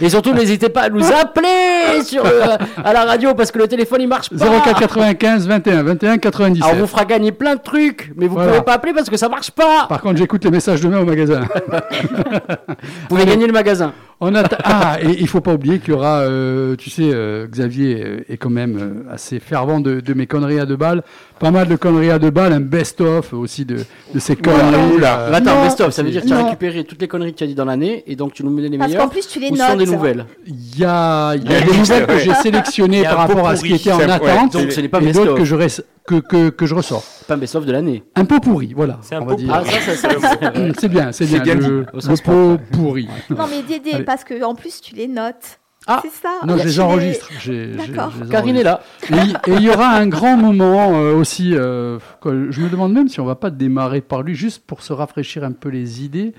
Et 0.00 0.08
surtout, 0.08 0.32
n'hésitez 0.32 0.68
pas 0.68 0.82
à 0.82 0.88
nous 0.90 1.04
appeler 1.12 2.02
sur 2.04 2.22
le- 2.22 2.84
à 2.84 2.92
la 2.92 3.04
radio 3.04 3.34
parce 3.34 3.50
que 3.50 3.58
le 3.58 3.66
téléphone 3.66 4.00
il 4.02 4.06
marche 4.06 4.30
pas. 4.30 4.36
04 4.36 4.78
95 4.78 5.48
21 5.48 5.82
21 5.82 6.18
97. 6.18 6.62
Alors, 6.62 6.76
on 6.76 6.80
vous 6.80 6.86
fera 6.86 7.04
gagner 7.04 7.32
plein 7.32 7.56
de 7.56 7.60
trucs, 7.60 8.12
mais 8.16 8.28
vous 8.28 8.34
Voilà. 8.34 8.52
pouvez 8.52 8.62
pas 8.64 8.74
appeler 8.74 8.92
parce 8.92 9.10
que 9.10 9.16
ça 9.16 9.28
marche 9.28 9.50
pas. 9.50 9.86
Par 9.88 10.00
contre, 10.00 10.18
j'écoute 10.18 10.44
les 10.44 10.52
messages 10.52 10.80
demain 10.80 11.00
au 11.00 11.04
magasin. 11.04 11.40
Vous 11.40 13.08
pouvez 13.08 13.24
gagner 13.24 13.46
le 13.48 13.52
magasin. 13.52 13.92
On 14.20 14.34
a 14.34 14.42
ah, 14.64 14.96
et 15.00 15.10
il 15.20 15.28
faut 15.28 15.40
pas 15.40 15.54
oublier 15.54 15.78
qu'il 15.78 15.90
y 15.90 15.96
aura, 15.96 16.22
euh, 16.22 16.74
tu 16.74 16.90
sais, 16.90 17.08
euh, 17.14 17.46
Xavier 17.46 18.02
euh, 18.04 18.24
est 18.28 18.36
quand 18.36 18.50
même 18.50 18.76
euh, 19.08 19.12
assez 19.14 19.38
fervent 19.38 19.78
de, 19.78 20.00
de 20.00 20.12
mes 20.14 20.26
conneries 20.26 20.58
à 20.58 20.66
deux 20.66 20.74
balles. 20.76 21.04
Pas 21.38 21.52
mal 21.52 21.68
de 21.68 21.76
conneries 21.76 22.10
à 22.10 22.18
deux 22.18 22.30
balles, 22.32 22.52
un 22.52 22.58
best-of 22.60 23.32
aussi 23.32 23.64
de, 23.64 23.76
de 24.12 24.18
ces 24.18 24.34
conneries. 24.34 24.96
oula. 24.96 25.28
Mais 25.30 25.36
attends, 25.36 25.70
stop, 25.70 25.92
ça 25.92 26.02
veut 26.02 26.10
dire 26.10 26.22
que 26.22 26.26
tu 26.26 26.32
as 26.32 26.44
récupéré 26.44 26.82
toutes 26.82 27.00
les 27.00 27.06
conneries 27.06 27.32
que 27.32 27.38
tu 27.38 27.44
as 27.44 27.46
dit 27.46 27.54
dans 27.54 27.64
l'année 27.64 28.02
et 28.08 28.16
donc 28.16 28.32
tu 28.32 28.42
nous 28.42 28.50
mets 28.50 28.62
les 28.62 28.76
parce 28.76 28.90
meilleures. 28.90 29.04
qu'en 29.04 29.08
plus, 29.08 29.28
tu 29.28 29.38
les 29.38 29.50
ce 29.50 29.54
sont 29.56 29.68
notes. 29.76 29.78
des 29.78 29.86
nouvelles. 29.86 30.26
Il 30.48 30.78
y 30.80 30.84
a, 30.84 31.36
y 31.36 31.38
des 31.38 31.76
nouvelles 31.78 32.06
que 32.06 32.18
j'ai 32.18 32.34
sélectionnées 32.34 33.04
par 33.04 33.18
rapport 33.18 33.48
à 33.48 33.54
ce 33.54 33.62
qui 33.62 33.74
était 33.74 33.92
en 33.92 34.00
attente. 34.00 34.52
Donc 34.54 34.72
ce 34.72 34.80
n'est 34.80 34.88
pas 34.88 35.00
et 35.00 35.12
d'autres 35.12 35.34
best-of. 35.34 35.38
que 35.38 35.44
je, 35.44 35.54
res- 35.54 35.82
que, 36.08 36.14
que, 36.16 36.48
que 36.50 36.66
je 36.66 36.74
ressors. 36.74 37.04
Pas 37.28 37.34
un 37.34 37.38
best-of 37.38 37.64
de 37.66 37.70
l'année. 37.72 38.02
Un 38.16 38.24
pot 38.24 38.40
pourri, 38.40 38.72
voilà. 38.74 38.98
C'est 39.02 39.14
un 39.14 39.20
on 39.20 39.26
va 39.26 39.34
pot 39.34 39.40
dire. 39.40 39.52
Ah, 39.54 39.62
ça, 39.64 39.94
ça, 39.94 40.08
ça. 40.20 40.38
C'est 40.78 40.88
bien, 40.88 41.12
c'est 41.12 41.26
bien. 41.26 41.38
bien 41.40 41.54
le, 41.54 41.80
le 41.92 42.22
pot 42.22 42.58
pourri. 42.72 43.06
Non, 43.30 43.44
mais 43.48 43.62
Dédé. 43.62 44.02
Parce 44.08 44.24
que 44.24 44.42
en 44.42 44.54
plus, 44.54 44.80
tu 44.80 44.94
les 44.94 45.06
notes. 45.06 45.60
Ah. 45.86 46.00
c'est 46.02 46.10
ça. 46.10 46.40
Non, 46.46 46.56
je 46.56 46.62
Tu 46.62 46.66
les 46.68 46.80
enregistre. 46.80 47.28
D'accord. 47.76 48.10
Karine 48.30 48.56
est 48.56 48.62
là. 48.62 48.80
Et 49.10 49.16
il- 49.48 49.60
y 49.60 49.68
aura 49.68 49.88
un 49.90 50.06
grand 50.06 50.38
moment 50.38 50.94
euh, 50.94 51.12
aussi. 51.14 51.54
euh, 51.54 51.98
je 52.24 52.60
me 52.62 52.70
demande 52.70 52.94
même 52.94 53.08
si 53.08 53.20
on 53.20 53.26
va 53.26 53.34
pas 53.34 53.50
démarrer 53.50 54.00
par 54.00 54.22
lui, 54.22 54.34
juste 54.34 54.64
pour 54.66 54.82
se 54.82 54.94
rafraîchir 54.94 55.44
un 55.44 55.52
peu 55.52 55.68
les 55.68 56.02
idées. 56.04 56.32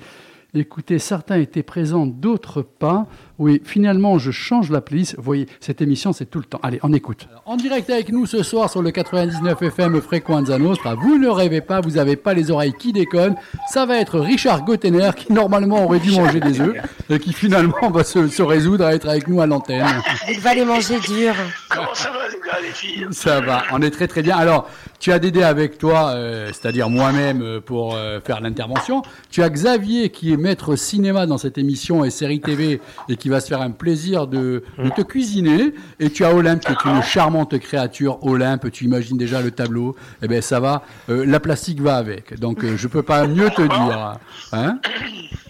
Écoutez, 0.56 0.98
certains 0.98 1.36
étaient 1.38 1.62
présents, 1.62 2.08
d'autres 2.08 2.64
pas. 2.64 3.06
Oui, 3.40 3.62
finalement, 3.64 4.20
je 4.20 4.32
change 4.32 4.70
la 4.70 4.82
playlist. 4.82 5.16
Vous 5.16 5.24
voyez, 5.24 5.48
cette 5.62 5.82
émission, 5.82 6.12
c'est 6.12 6.26
tout 6.26 6.40
le 6.40 6.44
temps. 6.44 6.60
Allez, 6.62 6.78
on 6.84 6.92
écoute. 6.92 7.26
en 7.46 7.56
direct 7.56 7.90
avec 7.90 8.12
nous 8.12 8.26
ce 8.26 8.44
soir 8.44 8.70
sur 8.70 8.82
le 8.82 8.92
99 8.92 9.62
FM 9.62 10.02
Frequenza 10.02 10.58
Nostra. 10.58 10.96
Vous 10.96 11.18
ne 11.18 11.30
rêvez 11.30 11.62
pas, 11.62 11.80
vous 11.80 11.92
n'avez 11.92 12.18
pas 12.18 12.34
les 12.34 12.52
oreilles 12.52 12.74
qui 12.78 12.92
déconnent. 12.92 13.36
Ça 13.70 13.86
va 13.86 13.98
être 13.98 14.20
Richard 14.20 14.66
Gottener 14.66 15.12
qui, 15.16 15.32
normalement, 15.32 15.86
aurait 15.86 16.00
dû 16.00 16.12
manger 16.12 16.42
des 16.42 16.60
œufs 16.60 16.76
et 17.10 17.18
qui, 17.18 17.32
finalement, 17.32 17.90
va 17.90 18.04
se, 18.04 18.28
se 18.28 18.44
résoudre 18.44 18.84
à 18.86 18.94
être 18.94 19.08
avec 19.08 19.30
nous 19.30 19.40
à 19.40 19.48
l'antenne. 19.48 19.88
Vous 20.28 20.36
devez 20.36 20.50
aller 20.50 20.66
manger 20.66 21.00
dur. 21.00 21.34
Comment 21.70 21.94
ça 21.94 22.12
va 22.12 22.28
les 22.28 22.40
gars, 22.46 22.60
les 22.62 22.74
filles? 22.74 23.08
Ça 23.12 23.40
va, 23.40 23.64
on 23.72 23.82
est 23.82 23.92
très 23.92 24.10
très 24.10 24.22
bien. 24.22 24.36
Alors, 24.36 24.68
tu 25.00 25.14
as 25.14 25.20
Dédé 25.20 25.44
avec 25.44 25.78
toi, 25.78 26.10
euh, 26.10 26.48
c'est-à-dire 26.48 26.90
moi-même, 26.90 27.42
euh, 27.42 27.62
pour 27.62 27.96
euh, 27.96 28.20
faire 28.20 28.42
l'intervention. 28.42 29.02
Tu 29.32 29.42
as 29.42 29.50
Xavier 29.50 30.10
qui 30.10 30.34
est 30.34 30.38
maître 30.38 30.76
cinéma 30.76 31.26
dans 31.26 31.38
cette 31.38 31.58
émission 31.58 32.04
et 32.04 32.10
série 32.10 32.42
TV 32.42 32.82
et 33.08 33.16
qui 33.16 33.29
va 33.30 33.40
se 33.40 33.48
faire 33.48 33.62
un 33.62 33.72
plaisir 33.72 34.28
de, 34.28 34.64
de 34.78 34.90
te 34.90 35.02
cuisiner. 35.02 35.74
Et 36.00 36.10
tu 36.10 36.26
as 36.26 36.34
Olympe 36.34 36.62
qui 36.62 36.72
est 36.72 36.86
une 36.86 37.02
charmante 37.02 37.58
créature. 37.60 38.24
Olympe, 38.26 38.72
tu 38.72 38.86
imagines 38.86 39.18
déjà 39.18 39.42
le 39.42 39.52
tableau. 39.52 39.96
Eh 40.22 40.28
bien, 40.28 40.42
ça 40.42 40.60
va. 40.60 40.84
Euh, 41.10 41.26
la 41.26 41.40
plastique 41.40 41.82
va 41.82 41.98
avec. 41.98 42.40
Donc, 42.40 42.64
euh, 42.64 42.78
je 42.78 42.88
peux 42.88 43.04
pas 43.04 43.28
mieux 43.28 43.50
te 43.50 43.62
dire. 43.62 44.18
Hein 44.52 44.80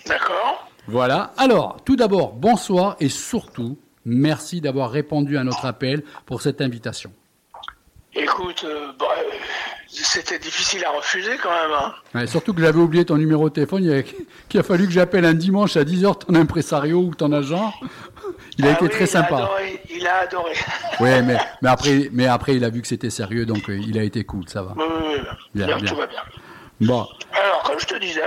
D'accord. 0.07 0.69
voilà. 0.87 1.33
Alors, 1.37 1.77
tout 1.85 1.95
d'abord, 1.95 2.33
bonsoir 2.33 2.95
et 2.99 3.09
surtout, 3.09 3.77
merci 4.05 4.61
d'avoir 4.61 4.91
répondu 4.91 5.37
à 5.37 5.43
notre 5.43 5.65
appel 5.65 6.03
pour 6.25 6.41
cette 6.41 6.61
invitation. 6.61 7.11
Écoute, 8.15 8.65
euh, 8.65 8.91
bah, 8.99 9.05
c'était 9.91 10.39
difficile 10.39 10.83
à 10.85 10.91
refuser 10.91 11.37
quand 11.41 11.49
même. 11.51 11.71
Hein. 11.71 11.93
Ouais, 12.15 12.27
surtout 12.27 12.53
que 12.53 12.61
j'avais 12.61 12.79
oublié 12.79 13.05
ton 13.05 13.17
numéro 13.17 13.49
de 13.49 13.53
téléphone, 13.55 13.83
il 13.83 13.93
a, 13.93 14.03
qu'il 14.47 14.59
a 14.59 14.63
fallu 14.63 14.85
que 14.85 14.91
j'appelle 14.91 15.25
un 15.25 15.33
dimanche 15.33 15.75
à 15.77 15.83
10h 15.83 16.25
ton 16.25 16.35
impresario 16.35 16.99
ou 16.99 17.15
ton 17.15 17.31
agent. 17.33 17.73
Il 18.57 18.65
a 18.65 18.69
Ah 18.69 18.73
été 18.73 18.83
oui, 18.83 18.89
très 18.89 18.99
Il 18.99 19.03
a 19.03 19.07
sympa. 19.07 19.35
adoré. 19.37 19.83
Il 19.89 20.07
a 20.07 20.15
adoré. 20.19 20.53
Ouais, 20.99 21.21
mais, 21.21 21.37
mais, 21.61 21.69
après, 21.69 22.09
mais 22.11 22.27
après, 22.27 22.55
il 22.55 22.63
a 22.65 22.69
vu 22.69 22.81
que 22.81 22.87
c'était 22.87 23.09
sérieux, 23.09 23.45
donc 23.45 23.69
euh, 23.69 23.77
il 23.77 23.97
a 23.97 24.03
été 24.03 24.25
cool, 24.25 24.47
ça 24.49 24.61
va. 24.63 24.73
Oui, 24.75 24.83
oui, 24.89 25.03
oui. 25.13 25.19
Bien, 25.55 25.65
Bien, 25.67 25.77
bien. 25.77 25.91
Tout 25.91 25.95
va 25.97 26.07
bien. 26.07 26.21
Bon, 26.81 27.07
Alors, 27.33 27.63
comme 27.63 27.79
je 27.79 27.85
te 27.85 27.95
disais, 27.97 28.21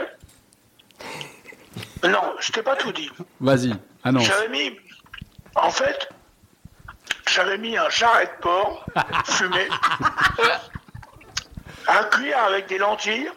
non, 2.04 2.35
je 2.40 2.50
t'ai 2.52 2.62
pas 2.62 2.76
tout 2.76 2.92
dit. 2.92 3.11
vas-y, 3.40 3.73
annonce. 4.04 4.25
J'avais 4.25 4.49
mis, 4.49 4.76
en 5.54 5.71
fait, 5.71 6.09
j'avais 7.31 7.59
mis 7.59 7.76
un 7.76 7.88
jarret 7.90 8.25
de 8.26 8.42
porc 8.42 8.87
fumé, 9.26 9.69
un 11.89 12.05
cuillère 12.05 12.45
avec 12.45 12.67
des 12.69 12.79
lentilles, 12.79 13.29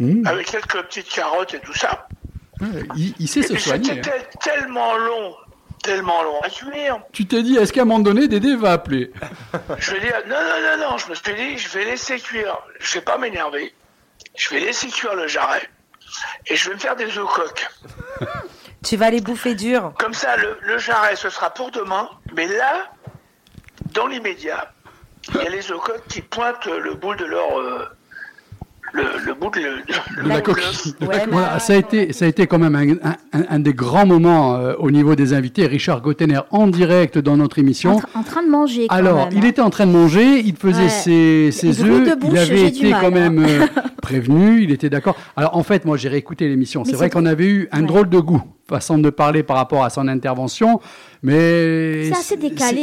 Mmh. 0.00 0.28
avec 0.28 0.46
quelques 0.46 0.80
petites 0.84 1.08
carottes 1.08 1.54
et 1.54 1.58
tout 1.60 1.74
ça. 1.74 2.06
Ouais, 2.60 2.68
Il, 2.96 3.14
il 3.18 3.26
sait 3.28 3.40
Et 3.40 3.42
se 3.42 3.52
puis 3.54 3.62
soigner. 3.62 3.84
c'était 3.96 4.10
hein. 4.10 4.22
tel- 4.40 4.54
tellement 4.54 4.96
long, 4.96 5.34
tellement 5.82 6.22
long 6.22 6.40
à 6.40 6.48
cuire. 6.50 7.00
Tu 7.12 7.26
t'es 7.26 7.42
dit, 7.42 7.56
est-ce 7.56 7.72
qu'à 7.72 7.82
un 7.82 7.84
moment 7.84 7.98
donné, 7.98 8.28
Dédé 8.28 8.54
va 8.54 8.74
appeler? 8.74 9.10
Je 9.78 9.90
vais 9.92 9.98
dire, 10.00 10.14
non, 10.28 10.36
non, 10.36 10.76
non, 10.78 10.90
non, 10.90 10.98
je 10.98 11.10
me 11.10 11.16
suis 11.16 11.34
dit, 11.34 11.58
je 11.58 11.68
vais 11.70 11.84
laisser 11.84 12.20
cuire, 12.20 12.56
je 12.78 12.94
vais 12.94 13.00
pas 13.00 13.18
m'énerver, 13.18 13.74
je 14.36 14.50
vais 14.50 14.60
laisser 14.60 14.86
cuire 14.86 15.16
le 15.16 15.26
jarret, 15.26 15.68
et 16.46 16.54
je 16.54 16.68
vais 16.68 16.76
me 16.76 16.80
faire 16.80 16.94
des 16.94 17.18
œufs 17.18 17.26
coques. 17.34 17.66
Tu 18.84 18.96
vas 18.96 19.06
aller 19.06 19.20
bouffer 19.20 19.56
dur. 19.56 19.92
Comme 19.98 20.14
ça, 20.14 20.36
le, 20.36 20.56
le 20.62 20.78
jarret, 20.78 21.16
ce 21.16 21.28
sera 21.30 21.50
pour 21.50 21.72
demain, 21.72 22.08
mais 22.36 22.46
là, 22.46 22.84
dans 23.92 24.06
l'immédiat, 24.06 24.72
il 25.30 25.42
y 25.42 25.46
a 25.46 25.50
les 25.50 25.70
œufs 25.70 25.78
coques 25.84 26.02
qui 26.08 26.20
pointent 26.22 26.66
le 26.66 26.94
bout 26.94 27.14
de 27.14 27.24
leur... 27.24 27.58
euh, 27.58 27.84
le, 28.94 29.02
le 29.26 29.34
bout 29.34 29.50
de, 29.50 29.60
le, 29.60 29.66
le 30.16 30.22
de 30.24 30.28
la 30.30 30.36
de 30.36 30.40
coquille. 30.40 30.94
Ouais, 31.02 31.26
Voilà, 31.30 31.58
ça 31.58 31.74
a 31.74 31.76
été, 31.76 32.14
ça 32.14 32.24
a 32.24 32.28
été 32.28 32.46
quand 32.46 32.58
même 32.58 32.74
un, 32.74 32.88
un- 33.06 33.16
un- 33.34 33.44
un 33.50 33.58
des 33.58 33.74
grands 33.74 34.06
moments 34.06 34.56
euh, 34.56 34.72
au 34.78 34.90
niveau 34.90 35.14
des 35.14 35.34
invités. 35.34 35.66
Richard 35.66 36.00
Gottener 36.00 36.40
en 36.52 36.68
direct 36.68 37.18
dans 37.18 37.36
notre 37.36 37.58
En, 37.58 37.62
émission. 37.62 37.98
tra- 37.98 38.04
en 38.14 38.22
train 38.22 38.42
de 38.42 38.48
manger. 38.48 38.86
Quand 38.88 38.94
Alors, 38.96 39.26
même, 39.26 39.28
il 39.36 39.44
hein. 39.44 39.48
était 39.48 39.60
en 39.60 39.68
train 39.68 39.84
de 39.84 39.92
manger, 39.92 40.38
il 40.38 40.56
faisait 40.56 40.84
Ouais. 40.84 40.88
ses, 40.88 41.50
ses 41.52 41.82
œufs, 41.82 42.08
il 42.30 42.38
avait 42.38 42.62
été 42.66 42.88
mal, 42.90 43.00
quand 43.02 43.06
hein. 43.08 43.10
même 43.10 43.44
euh, 43.46 43.66
prévenu, 44.00 44.62
il 44.62 44.70
était 44.70 44.88
d'accord. 44.88 45.16
Alors, 45.36 45.54
en 45.54 45.62
fait, 45.62 45.84
moi, 45.84 45.98
j'ai 45.98 46.08
réécouté 46.08 46.48
l'émission. 46.48 46.82
C'est 46.86 46.96
vrai 46.96 47.10
qu'on 47.10 47.26
avait 47.26 47.44
eu 47.46 47.68
un 47.72 47.82
Ouais. 47.82 47.86
drôle 47.86 48.08
de 48.08 48.18
goût, 48.20 48.42
façon 48.68 48.98
de 48.98 49.10
parler 49.10 49.42
par 49.42 49.56
rapport 49.56 49.82
à 49.84 49.90
son 49.90 50.08
intervention, 50.08 50.80
mais 51.22 52.04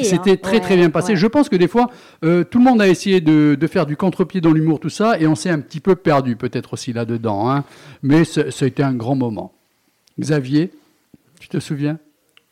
C'était 0.03 0.31
hein. 0.31 0.37
très 0.41 0.59
très 0.59 0.75
bien 0.75 0.89
passé. 0.89 1.11
ouais. 1.13 1.15
Je 1.15 1.27
pense 1.27 1.47
que 1.49 1.55
des 1.55 1.67
fois, 1.67 1.89
euh, 2.23 2.43
tout 2.43 2.57
le 2.57 2.63
monde 2.65 2.81
a 2.81 2.87
essayé 2.87 3.21
de, 3.21 3.55
de 3.55 3.67
faire 3.67 3.85
du 3.85 3.95
contre-pied 3.95 4.41
dans 4.41 4.51
l'humour, 4.51 4.79
tout 4.79 4.89
ça, 4.89 5.19
et 5.19 5.27
on 5.27 5.35
s'est 5.35 5.49
un 5.51 5.59
petit 5.59 5.79
peu 5.79 5.95
perdu 5.95 6.35
peut-être 6.35 6.73
aussi 6.73 6.91
là-dedans. 6.93 7.49
hein. 7.51 7.63
Mais 8.03 8.25
ça 8.25 8.51
ça 8.51 8.65
a 8.65 8.67
été 8.67 8.83
un 8.83 8.93
grand 8.93 9.15
moment. 9.15 9.53
Xavier, 10.19 10.71
tu 11.39 11.47
te 11.49 11.59
souviens? 11.59 11.99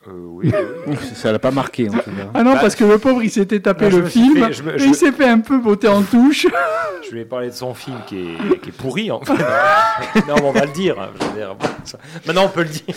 Euh, 0.07 0.12
oui. 0.27 0.51
Ça 1.15 1.31
l'a 1.31 1.39
pas 1.39 1.51
marqué 1.51 1.88
en 1.89 1.93
tout 1.93 2.00
cas. 2.12 2.29
Ah 2.33 2.43
non, 2.43 2.53
Bah, 2.53 2.60
parce 2.62 2.75
que 2.75 2.83
le 2.83 2.98
pauvre, 2.98 3.24
il 3.24 3.29
s'était 3.31 3.60
tapé 3.62 3.89
non, 3.89 3.98
le 4.00 4.05
film, 4.05 4.36
fait- 4.38 4.53
je 4.53 4.63
me- 4.63 4.75
et 4.75 4.79
je- 4.79 4.86
il 4.86 4.95
s'est 4.95 5.12
fait 5.13 5.27
un 5.27 5.39
peu 5.39 5.57
botter 5.60 5.88
en 5.88 6.01
touche. 6.01 6.48
Je 7.07 7.12
lui 7.15 7.22
ai 7.22 7.25
parlé 7.25 7.48
de 7.50 7.53
son 7.53 7.74
film 7.74 7.98
qui 8.07 8.17
est, 8.19 8.60
qui 8.62 8.69
est 8.69 8.72
pourri 8.72 9.12
en 9.12 9.19
fait. 9.22 9.33
non, 9.33 10.36
mais 10.36 10.41
on 10.43 10.51
va 10.51 10.65
le 10.65 10.72
dire. 10.72 10.95
hein, 11.00 11.10
je 11.19 11.25
veux 11.25 11.33
dire, 11.33 11.55
Maintenant 12.25 12.45
on 12.45 12.50
peut 12.50 12.63
le 12.63 12.69
dire. 12.69 12.95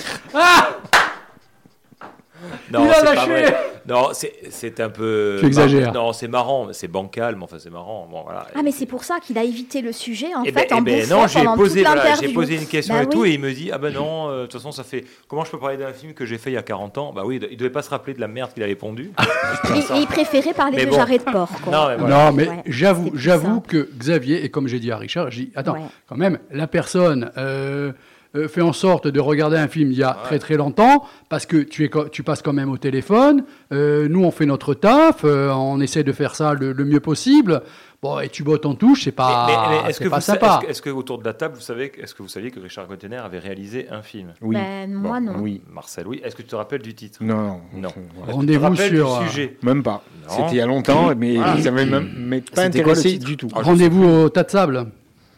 Non, 2.73 2.85
Il 2.87 2.91
a 2.91 3.15
lâché. 3.15 3.27
vrai. 3.31 3.57
Non, 3.89 4.09
c'est 4.13 4.81
un 4.81 4.89
peu. 4.91 5.37
Tu 5.41 5.47
exagères. 5.47 5.93
Non, 5.93 6.13
c'est 6.13 6.27
marrant, 6.29 6.69
c'est 6.73 6.89
bancal, 6.89 7.37
mais 7.37 7.45
enfin 7.45 7.57
c'est 7.61 7.71
marrant. 7.71 8.09
Bon, 8.11 8.23
voilà. 8.25 8.47
Ah, 8.55 8.63
mais 8.65 8.73
c'est 8.73 8.87
pour 8.87 9.05
ça 9.05 9.21
qu'il 9.21 9.39
a 9.39 9.45
évité 9.45 9.81
le 9.81 9.93
sujet, 9.93 10.35
en 10.35 10.43
Eh 10.45 10.51
fait, 10.51 10.69
ben, 10.69 10.77
en 10.77 10.79
eh 10.81 10.83
ben 10.83 11.09
non, 11.09 11.27
j'ai 11.29 11.39
pendant 11.41 11.57
posé, 11.57 11.83
voilà, 11.85 12.15
j'ai 12.17 12.29
posé 12.33 12.57
une 12.57 12.67
question 12.67 12.95
Bah 12.95 13.05
et 13.05 13.09
tout, 13.09 13.25
et 13.25 13.31
il 13.35 13.41
me 13.41 13.53
dit 13.53 13.71
Ah 13.73 13.79
ben 13.79 13.93
non, 13.95 14.29
euh, 14.29 14.37
de 14.39 14.43
toute 14.47 14.55
façon, 14.55 14.73
ça 14.73 14.83
fait. 14.83 15.05
Comment 15.29 15.45
je 15.45 15.51
peux 15.53 15.59
parler 15.59 15.77
d'un 15.77 15.93
film 15.93 16.15
que 16.15 16.27
j'ai 16.27 16.39
fait 16.39 16.51
il 16.51 16.55
y 16.55 16.59
a 16.59 16.63
40 16.63 16.99
ans? 16.99 17.13
Bah 17.15 17.23
oui, 17.25 17.41
il 17.51 17.57
devait 17.57 17.71
pas 17.71 17.83
se 17.83 17.91
rappeler 17.91 18.15
de 18.15 18.21
la 18.21 18.29
merde 18.29 18.53
qu'il 18.53 18.63
avait 18.65 18.75
pondue. 18.75 19.13
Et, 19.75 19.79
et 19.79 19.99
il 20.01 20.07
préférait 20.07 20.55
parler 20.55 20.77
Mais 20.79 20.87
de 20.87 20.91
bon. 20.91 20.97
jarret 20.97 21.19
de 21.19 21.23
porc. 21.25 21.49
quoi. 21.63 21.73
Non, 21.73 21.89
mais 21.89 21.97
voilà. 21.97 22.25
Non, 22.27 22.33
mais 22.33 22.49
Ouais, 22.49 22.63
j'avoue, 22.67 23.61
que 23.61 23.89
Xavier, 23.99 24.45
et 24.45 24.49
comme 24.51 24.67
j'ai 24.69 24.79
dit 24.81 24.91
à 24.91 24.97
Richard, 24.97 25.31
j'ai 25.31 25.45
dit, 25.47 25.53
attends, 25.55 25.75
Ouais. 25.75 25.81
quand 26.09 26.17
même, 26.17 26.39
la 26.51 26.67
personne 26.67 27.31
euh, 27.37 27.93
euh, 28.35 28.49
fait 28.49 28.61
en 28.63 28.73
sorte 28.73 29.07
de 29.07 29.21
regarder 29.21 29.57
un 29.57 29.69
film 29.69 29.93
il 29.93 29.99
y 29.99 30.03
a 30.03 30.17
très 30.25 30.39
très 30.39 30.57
longtemps, 30.57 31.05
parce 31.29 31.47
que 31.47 31.59
tu, 31.59 31.85
es, 31.85 31.91
tu 32.11 32.23
passes 32.23 32.43
quand 32.43 32.53
même 32.53 32.71
au 32.71 32.79
téléphone, 32.79 33.45
euh, 33.73 34.09
nous 34.09 34.25
on 34.25 34.31
fait 34.31 34.47
notre 34.47 34.75
taf, 34.75 35.25
euh, 35.25 35.51
on 35.53 35.81
essaie 35.81 36.03
de 36.05 36.13
faire 36.13 36.35
ça 36.35 36.55
le, 36.55 36.73
le 36.73 36.85
mieux 36.85 37.01
possible, 37.01 37.63
bon, 38.03 38.19
et 38.21 38.29
tu 38.29 38.43
bottes 38.43 38.67
en 38.67 38.75
touche, 38.75 39.05
c'est 39.05 39.13
pas, 39.13 39.47
Mais- 39.47 39.53
mais- 39.57 39.83
mais 39.85 39.89
est-ce 39.91 39.99
c'est 39.99 40.05
que, 40.05 40.09
pas 40.11 40.17
vous 40.17 40.23
sa- 40.23 40.33
sympa. 40.35 40.47
est-ce 40.59 40.67
que, 40.67 40.71
est-ce 40.71 40.83
que 40.83 40.91
autour 40.91 41.19
de 41.19 41.25
la 41.25 41.33
table, 41.35 41.55
vous 41.55 41.61
savez, 41.61 41.93
est-ce 42.01 42.15
que 42.15 42.23
vous 42.23 42.29
saviez 42.29 42.51
que 42.51 42.61
Richard 42.61 42.87
Gottener 42.87 43.17
avait 43.17 43.39
réalisé 43.39 43.87
un 43.91 44.03
film? 44.03 44.35
Oui. 44.43 44.55
Ben, 44.57 44.93
moi, 44.93 45.21
non. 45.21 45.35
Oui. 45.39 45.63
Marcel, 45.73 46.07
oui. 46.07 46.21
Est-ce 46.25 46.37
que 46.37 46.43
tu 46.43 46.49
te 46.49 46.57
rappelles 46.57 46.83
du 46.83 46.95
titre? 46.95 47.19
Non, 47.23 47.61
non. 47.75 47.89
Rendez-vous 48.29 48.63
rappelles 48.65 48.91
du 48.91 48.97
sur... 48.97 49.15
euh, 49.17 49.27
sujet? 49.27 49.57
Même 49.63 49.83
pas. 49.83 50.03
Non. 50.29 50.35
C'était 50.37 50.51
il 50.53 50.57
y 50.57 50.61
a 50.61 50.67
longtemps, 50.67 51.15
mais 51.17 51.37
Voilà. 51.37 51.61
ça 51.63 51.71
m'avait 51.71 51.87
même 51.91 52.11
mais 52.17 52.41
pas 52.43 52.65
C'était 52.65 52.83
quoi 52.83 52.93
le 52.93 52.99
intéressé 52.99 53.19
titre? 53.19 53.27
du 53.27 53.37
tout. 53.37 53.49
Ah, 53.55 53.63
Rendez-vous 53.63 54.05
au 54.05 54.29
tas 54.29 54.43
de 54.45 54.51
sable. 54.51 54.87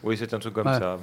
Oui, 0.03 0.15
c'est 0.17 0.33
un 0.33 0.39
truc 0.39 0.53
comme 0.53 0.67
Ouais. 0.67 0.79
ça. 0.79 0.97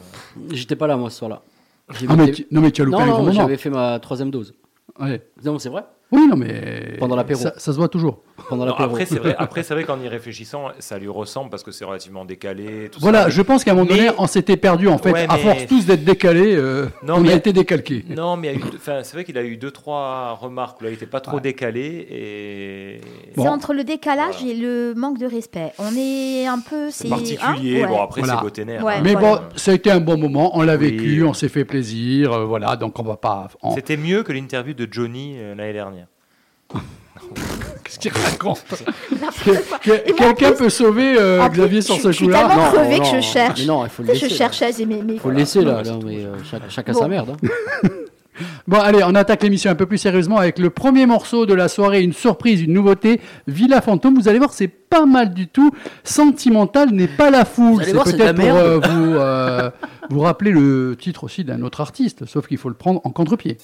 J'étais 0.53 0.77
pas 0.77 0.87
là, 0.87 0.97
moi, 0.97 1.11
ce 1.11 1.19
soir-là. 1.19 1.43
Ah, 1.89 1.95
mais 2.17 2.33
non 2.51 2.61
mais 2.61 2.71
tu 2.73 2.83
as 2.83 2.85
loupé 2.85 2.97
Non, 2.99 3.03
un 3.03 3.07
grand 3.07 3.19
non, 3.19 3.25
moment. 3.27 3.33
j'avais 3.33 3.57
fait 3.57 3.71
ma 3.71 3.99
troisième 4.01 4.31
dose. 4.31 4.55
Ouais. 4.99 5.23
Non, 5.45 5.59
c'est 5.59 5.69
vrai. 5.69 5.85
Oui, 6.13 6.27
non 6.29 6.37
mais... 6.37 6.97
Pendant 7.01 7.17
l'apéro. 7.17 7.41
Ça, 7.41 7.53
ça 7.57 7.73
se 7.73 7.77
voit 7.77 7.89
toujours. 7.89 8.23
Pendant 8.49 8.65
Non, 8.65 8.71
l'apéro. 8.73 8.91
après, 8.91 9.07
c'est 9.07 9.19
vrai, 9.19 9.35
après, 9.39 9.63
c'est 9.65 9.75
vrai 9.75 9.83
qu'en 9.85 10.01
y 10.01 10.07
réfléchissant, 10.07 10.69
ça 10.79 10.99
lui 10.99 11.09
ressemble 11.09 11.51
parce 11.51 11.65
que 11.65 11.73
c'est 11.73 11.85
relativement 11.85 12.25
décalé. 12.25 12.91
Tout 12.93 13.01
Voilà, 13.01 13.25
ça. 13.25 13.29
je 13.31 13.43
pense 13.43 13.65
qu'à 13.65 13.73
un 13.73 13.75
moment 13.75 13.89
Mais- 13.91 13.97
donné, 13.97 14.11
on 14.19 14.27
s'était 14.29 14.57
perdu 14.57 14.87
en 14.87 14.99
fait. 14.99 15.11
Ouais, 15.11 15.27
À 15.29 15.37
force 15.37 15.67
tous 15.67 15.85
d'être 15.87 16.05
décalés, 16.05 16.55
euh, 16.55 16.87
Non, 17.03 17.17
on 17.17 17.21
mais- 17.21 17.33
a 17.33 17.35
été 17.37 17.53
décalqués. 17.53 18.05
Non, 18.15 18.37
mais 18.37 18.55
c'est 18.85 19.13
vrai 19.15 19.25
qu'il 19.25 19.37
a 19.37 19.43
eu 19.43 19.57
deux, 19.57 19.73
trois 19.73 20.35
remarques 20.41 20.81
où 20.81 20.85
là, 20.85 20.91
il 20.91 20.93
n'était 20.93 21.07
pas 21.07 21.21
trop 21.21 21.37
Ouais. 21.37 21.43
décalé. 21.43 22.07
Et... 22.09 23.01
C'est 23.35 23.37
Bon. 23.43 23.49
entre 23.49 23.75
le 23.75 23.83
décalage 23.83 24.37
Voilà. 24.41 24.53
et 24.53 24.57
le 24.57 24.95
manque 24.95 25.19
de 25.19 25.27
respect. 25.27 25.73
On 25.79 25.91
est 25.97 26.47
un 26.47 26.61
peu. 26.61 26.89
C'est 26.91 27.09
particulier. 27.09 27.83
hein, 27.83 27.89
Bon, 27.89 27.95
ouais. 27.97 28.01
après, 28.03 28.21
Voilà. 28.21 28.43
c'est. 28.55 28.65
Ouais. 28.65 28.77
hein. 28.95 29.01
Mais 29.03 29.15
voilà. 29.15 29.37
bon, 29.37 29.43
ça 29.57 29.73
a 29.73 29.75
été 29.75 29.91
un 29.91 30.01
bon 30.01 30.17
moment, 30.19 30.57
on 30.57 30.63
l'a 30.63 30.77
Oui. 30.77 30.91
vécu, 30.93 31.25
on 31.25 31.33
s'est 31.35 31.49
fait 31.49 31.65
plaisir, 31.65 32.33
euh, 32.33 32.45
voilà, 32.45 32.77
donc 32.77 32.97
on 32.99 33.03
va 33.03 33.17
pas. 33.17 33.49
C'était 33.75 33.97
mieux 33.97 34.23
que 34.23 34.33
l'interview 34.33 34.75
de 34.75 34.87
Johnny 34.91 35.35
euh, 35.39 35.55
l'année 35.57 35.73
dernière. 35.73 35.96
Qu'est-ce 37.85 37.99
qu'il 37.99 38.13
raconte 38.13 38.65
Quelqu'un 40.17 40.53
peut 40.53 40.69
sauver 40.71 41.17
euh, 41.19 41.47
Xavier 41.49 41.81
je- 41.81 41.87
sur 41.87 41.97
je 41.97 42.03
ce 42.03 42.13
suis 42.13 42.27
coup-là 42.27 42.47
tellement 42.49 42.65
Non. 42.67 42.73
crevé 42.73 42.99
que 42.99 43.05
je 43.05 43.21
cherche. 43.21 43.61
Mais 43.61 43.67
non, 43.67 43.85
il 43.85 43.91
faut 43.91 44.03
le 44.03 44.09
laisser. 44.09 44.27
Je 44.29 44.33
là. 44.33 44.37
cherchais, 44.51 44.85
mais. 44.87 45.01
mais 45.05 45.19
faut 45.19 45.31
le 45.31 45.37
laisser 45.37 45.63
là, 45.63 45.83
Non, 45.85 45.93
là, 45.93 45.99
mais 46.05 46.25
euh, 46.25 46.37
chacun 46.69 46.93
Bon. 46.93 47.01
sa 47.01 47.09
merde. 47.09 47.37
hein. 47.43 47.89
Bon, 48.69 48.79
allez, 48.79 49.01
on 49.03 49.15
attaque 49.15 49.43
l'émission 49.45 49.71
un 49.71 49.75
peu 49.77 49.87
plus 49.87 49.97
sérieusement 49.97 50.37
avec 50.37 50.59
le 50.59 50.69
premier 50.69 51.07
morceau 51.07 51.47
de 51.47 51.55
la 51.55 51.69
soirée, 51.69 52.03
une 52.03 52.13
surprise, 52.13 52.61
une 52.61 52.75
nouveauté, 52.75 53.19
Villa 53.47 53.81
Fantôme. 53.81 54.15
Vous 54.17 54.29
allez 54.29 54.37
voir, 54.39 54.53
c'est 54.53 54.69
pas 54.69 55.07
mal 55.07 55.33
du 55.33 55.49
tout. 55.49 55.71
Sentimental 56.05 56.91
n'est 56.91 57.07
pas 57.09 57.31
la 57.31 57.47
foule. 57.47 57.83
C'est 57.83 57.93
peut-être 57.95 58.35
pour 58.35 58.45
euh, 58.57 58.79
vous, 58.79 59.15
euh, 59.15 59.71
vous 60.11 60.21
rappeler 60.21 60.51
le 60.51 60.97
titre 61.01 61.25
aussi 61.25 61.45
d'un 61.45 61.63
autre 61.63 61.81
artiste, 61.81 62.27
sauf 62.27 62.47
qu'il 62.47 62.59
faut 62.59 62.69
le 62.69 62.75
prendre 62.75 63.01
en 63.05 63.11
contre-pied. 63.11 63.57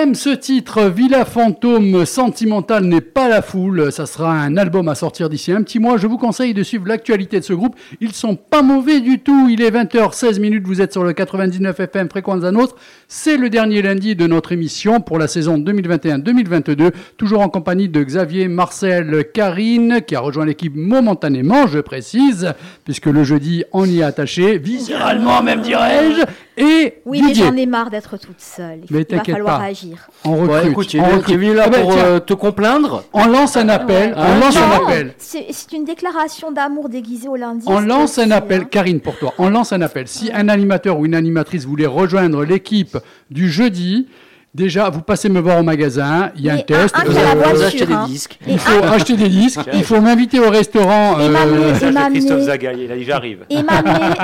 J'aime 0.00 0.14
ce 0.14 0.30
titre, 0.30 0.84
Villa 0.88 1.26
Fantôme 1.26 2.06
Sentimental 2.06 2.84
n'est 2.84 3.02
pas 3.02 3.28
la 3.28 3.42
foule. 3.42 3.92
Ça 3.92 4.06
sera 4.06 4.32
un 4.32 4.56
album 4.56 4.88
à 4.88 4.94
sortir 4.94 5.28
d'ici 5.28 5.52
un 5.52 5.62
petit 5.62 5.78
mois. 5.78 5.98
Je 5.98 6.06
vous 6.06 6.16
conseille 6.16 6.54
de 6.54 6.62
suivre 6.62 6.86
l'actualité 6.86 7.38
de 7.38 7.44
ce 7.44 7.52
groupe. 7.52 7.76
Ils 8.00 8.12
sont 8.14 8.34
pas 8.34 8.62
mauvais 8.62 9.00
du 9.00 9.18
tout. 9.18 9.48
Il 9.50 9.60
est 9.60 9.70
20h16 9.70 10.40
minutes. 10.40 10.66
Vous 10.66 10.80
êtes 10.80 10.92
sur 10.92 11.04
le 11.04 11.12
99 11.12 11.78
FM 11.80 12.08
Fréquence 12.08 12.44
à 12.44 12.50
Nôtre. 12.50 12.76
C'est 13.08 13.36
le 13.36 13.50
dernier 13.50 13.82
lundi 13.82 14.16
de 14.16 14.26
notre 14.26 14.52
émission 14.52 15.02
pour 15.02 15.18
la 15.18 15.28
saison 15.28 15.58
2021-2022. 15.58 16.92
Toujours 17.18 17.42
en 17.42 17.50
compagnie 17.50 17.90
de 17.90 18.02
Xavier, 18.02 18.48
Marcel, 18.48 19.26
Karine, 19.34 20.00
qui 20.06 20.16
a 20.16 20.20
rejoint 20.20 20.46
l'équipe 20.46 20.74
momentanément, 20.74 21.66
je 21.66 21.78
précise, 21.78 22.54
puisque 22.84 23.06
le 23.06 23.22
jeudi, 23.22 23.64
on 23.72 23.84
y 23.84 23.98
est 24.00 24.04
attaché, 24.04 24.56
viscéralement 24.56 25.42
même 25.42 25.60
dirais-je. 25.60 26.22
Et 26.60 27.00
Oui, 27.06 27.22
mais 27.24 27.34
j'en 27.34 27.56
ai 27.56 27.66
marre 27.66 27.90
d'être 27.90 28.18
toute 28.18 28.40
seule. 28.40 28.80
Il, 28.88 28.96
Mais 28.96 29.06
il 29.08 29.16
va 29.16 29.24
falloir 29.24 29.58
pas. 29.58 29.64
agir. 29.64 29.89
On 30.24 30.44
Ouais, 30.46 30.56
recrute. 30.58 30.70
écoute, 30.70 30.86
tu 30.88 30.96
es 30.96 31.00
on 31.00 31.04
venu- 31.04 31.12
recrute. 31.16 31.26
tu 31.26 31.32
es 31.32 31.36
venu 31.46 31.54
là 31.54 31.62
Ah 31.66 31.70
ben, 31.70 31.82
pour 31.82 31.92
tiens, 31.94 32.04
euh, 32.04 32.20
te 32.20 32.34
complaindre. 32.34 33.04
On 33.12 33.26
lance 33.26 33.56
un 33.56 33.68
appel. 33.68 34.10
Ouais. 34.10 34.16
On 34.18 34.38
lance 34.40 34.56
un 34.56 34.70
appel. 34.70 35.14
C'est 35.18 35.46
c'est 35.50 35.72
une 35.72 35.84
déclaration 35.84 36.50
d'amour 36.52 36.88
déguisée 36.88 37.28
au 37.28 37.36
lundi. 37.36 37.64
On 37.68 37.80
lance 37.80 38.18
un 38.18 38.30
appel, 38.30 38.62
Hein. 38.62 38.68
Karine, 38.70 39.00
pour 39.00 39.16
toi. 39.18 39.32
On 39.38 39.50
lance 39.50 39.72
un 39.72 39.80
appel. 39.82 40.06
Si 40.08 40.30
un 40.32 40.48
animateur 40.48 40.98
ou 40.98 41.06
une 41.06 41.14
animatrice 41.14 41.64
voulait 41.66 41.86
rejoindre 41.86 42.44
l'équipe 42.44 42.98
du 43.30 43.50
jeudi, 43.50 44.06
déjà, 44.54 44.90
vous 44.90 45.02
passez 45.02 45.28
me 45.28 45.40
voir 45.40 45.58
au 45.58 45.62
magasin. 45.62 46.30
Il 46.36 46.42
y 46.42 46.50
a 46.50 46.54
un 46.54 46.58
test. 46.58 46.94
un- 46.96 47.00
un 47.00 47.04
Euh, 47.04 47.08
Vous 47.08 47.38
voiture, 47.44 47.66
achetez 47.66 47.86
des 47.86 47.92
hein. 47.92 48.04
disques. 48.06 48.38
Et 48.46 48.52
il 48.52 48.58
faut 48.58 48.84
acheter 48.84 49.16
des 49.16 49.28
disques. 49.28 49.60
Il 49.72 49.84
faut 49.84 50.00
m'inviter 50.00 50.40
au 50.40 50.50
restaurant. 50.50 51.18
Et 51.20 51.28
euh, 51.28 52.08
Christophe 52.10 52.40
Zagaï, 52.40 52.84
il 52.84 52.92
a 52.92 52.96
dit 52.96 53.04
j'arrive. 53.04 53.44
et 53.50 53.62
m'amener 53.62 54.14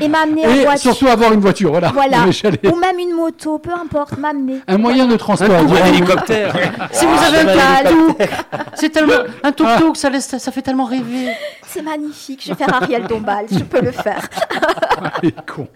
et 0.00 0.08
m'amener 0.08 0.46
en 0.46 0.50
et 0.50 0.60
voiture. 0.64 0.80
surtout 0.92 1.08
avoir 1.08 1.32
une 1.32 1.40
voiture. 1.40 1.72
Voilà. 1.92 2.18
Ou 2.64 2.76
même 2.76 2.98
une 2.98 3.14
moto, 3.14 3.58
peu 3.58 3.70
importe, 3.72 4.18
m'amener. 4.18 4.60
Un 4.68 4.78
moyen 4.78 5.06
de 5.06 5.16
transport. 5.16 5.50
Un 5.50 5.64
dirons-nous. 5.64 5.86
hélicoptère. 5.94 6.54
Si 6.92 7.06
vous 7.06 7.12
avez 7.12 7.50
un 7.50 8.14
c'est 8.74 8.90
tellement 8.90 9.12
un 9.42 9.52
tuk-tuk, 9.52 9.96
ça, 9.96 10.10
laisse- 10.10 10.36
ça 10.38 10.52
fait 10.52 10.62
tellement 10.62 10.84
rêver. 10.84 11.28
C'est 11.66 11.82
magnifique. 11.82 12.42
Je 12.44 12.50
vais 12.50 12.54
faire 12.64 12.74
Ariel 12.74 13.06
Dombal. 13.06 13.46
Je 13.50 13.60
peux 13.60 13.80
le 13.80 13.92
faire. 13.92 14.22
Il 15.22 15.28
est 15.30 15.50
con. 15.50 15.66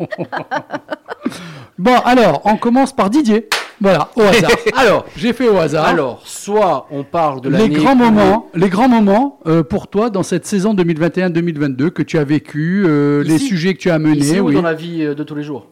bon, 1.78 1.96
alors, 2.04 2.42
on 2.44 2.56
commence 2.56 2.92
par 2.92 3.10
Didier. 3.10 3.48
Voilà, 3.80 4.08
au 4.16 4.22
hasard. 4.22 4.50
Alors, 4.76 5.04
J'ai 5.16 5.32
fait 5.32 5.48
au 5.48 5.56
hasard. 5.58 5.84
alors, 5.86 6.22
soit 6.24 6.86
on 6.90 7.04
parle 7.04 7.40
de 7.42 7.50
les 7.50 7.68
grands 7.68 7.92
où- 7.92 7.96
moments, 7.96 8.48
les 8.54 8.68
grands 8.70 8.88
moments 8.88 9.38
euh, 9.46 9.62
pour 9.62 9.88
toi 9.88 10.08
dans 10.08 10.22
cette 10.22 10.46
saison 10.46 10.74
2021-2022 10.74 11.90
que 11.90 12.02
tu 12.02 12.16
as 12.18 12.24
vécu, 12.24 12.84
euh, 12.86 13.22
les 13.22 13.38
sujets 13.38 13.74
que 13.74 13.78
tu 13.80 13.90
as 13.90 13.98
menés, 13.98 14.16
ici 14.18 14.40
ou 14.40 14.46
oui. 14.48 14.54
dans 14.54 14.62
la 14.62 14.72
vie 14.74 15.02
euh, 15.04 15.14
de 15.14 15.22
tous 15.22 15.34
les 15.34 15.42
jours? 15.42 15.68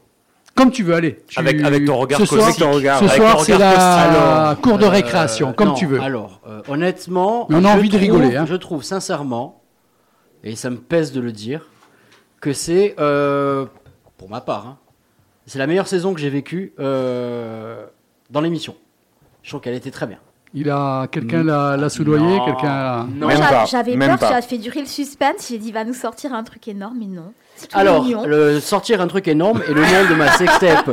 comme 0.57 0.71
tu 0.71 0.85
veux, 0.85 0.95
allez. 0.95 1.19
Tu- 1.27 1.41
Avec- 1.41 1.61
avec 1.65 1.85
ton 1.85 1.97
regard 1.97 2.21
ce 2.21 2.27
soir, 2.27 2.43
caustique. 2.45 2.63
Ton 2.63 2.71
regard, 2.71 3.01
ce 3.01 3.05
avec 3.07 3.17
soir, 3.17 3.37
ton 3.39 3.43
c'est 3.43 3.55
regard 3.55 3.73
la 3.75 4.03
Alors, 4.51 4.61
cour 4.61 4.79
de 4.79 4.85
euh, 4.85 4.89
récréation, 4.89 5.53
comme 5.53 5.69
non, 5.71 5.75
tu 5.75 5.87
veux. 5.87 6.01
Alors, 6.01 6.41
euh, 6.47 6.61
honnêtement, 6.69 7.47
Mais 7.51 7.57
on 7.57 7.65
a 7.65 7.73
je 7.73 7.79
envie 7.79 7.89
de 7.89 7.97
trouve- 7.99 8.01
rigoler, 8.21 8.37
hein. 8.37 8.47
Je 8.47 8.55
trouve 8.55 8.85
sincèrement, 8.85 9.63
et 10.45 10.55
ça 10.55 10.71
me 10.71 10.77
pèse 10.77 11.11
de 11.11 11.21
le 11.21 11.33
dire, 11.33 11.69
que 12.41 12.53
c'est, 12.53 12.95
euh, 13.01 13.67
pour 14.17 14.31
ma 14.31 14.41
part, 14.41 14.67
hein, 14.69 14.77
c'est 15.47 15.59
la 15.59 15.67
meilleure 15.67 15.89
saison 15.89 16.15
que 16.15 16.21
j'ai 16.21 16.31
vécue 16.31 16.73
euh, 16.79 17.85
dans 18.31 18.41
l'émission. 18.41 18.75
Je 19.43 19.51
trouve 19.51 19.61
qu'elle 19.61 19.75
était 19.75 19.91
très 19.91 20.07
bien. 20.07 20.19
Il 20.57 20.71
a 20.71 21.09
quelqu'un 21.11 21.43
l'a, 21.43 21.77
l'a 21.77 21.89
soudoyé, 21.89 22.25
Non. 22.39 22.45
quelqu'un. 22.45 22.69
l'a- 22.69 23.07
Non. 23.13 23.27
Même 23.27 23.37
J'a- 23.39 23.49
pas, 23.49 23.65
J'avais 23.67 23.97
même 23.97 24.11
peur, 24.11 24.19
pas. 24.21 24.29
tu 24.29 24.35
as 24.35 24.43
fait 24.43 24.59
durer 24.59 24.81
le 24.81 24.87
suspense. 24.87 25.49
J'ai 25.51 25.59
dit, 25.59 25.69
il 25.69 25.75
va 25.75 25.83
nous 25.85 25.95
sortir 25.95 26.33
un 26.33 26.45
truc 26.45 26.69
énorme, 26.69 26.95
mais 27.01 27.07
non. 27.07 27.33
C'est 27.57 27.67
tout 27.67 27.77
Alors, 27.79 28.05
mignon. 28.05 28.25
le, 28.25 28.61
sortir 28.61 29.01
un 29.01 29.09
truc 29.09 29.27
énorme 29.27 29.63
et 29.69 29.73
le 29.75 29.81
nom 29.81 30.09
de 30.11 30.15
ma 30.15 30.29
sextape 30.33 30.89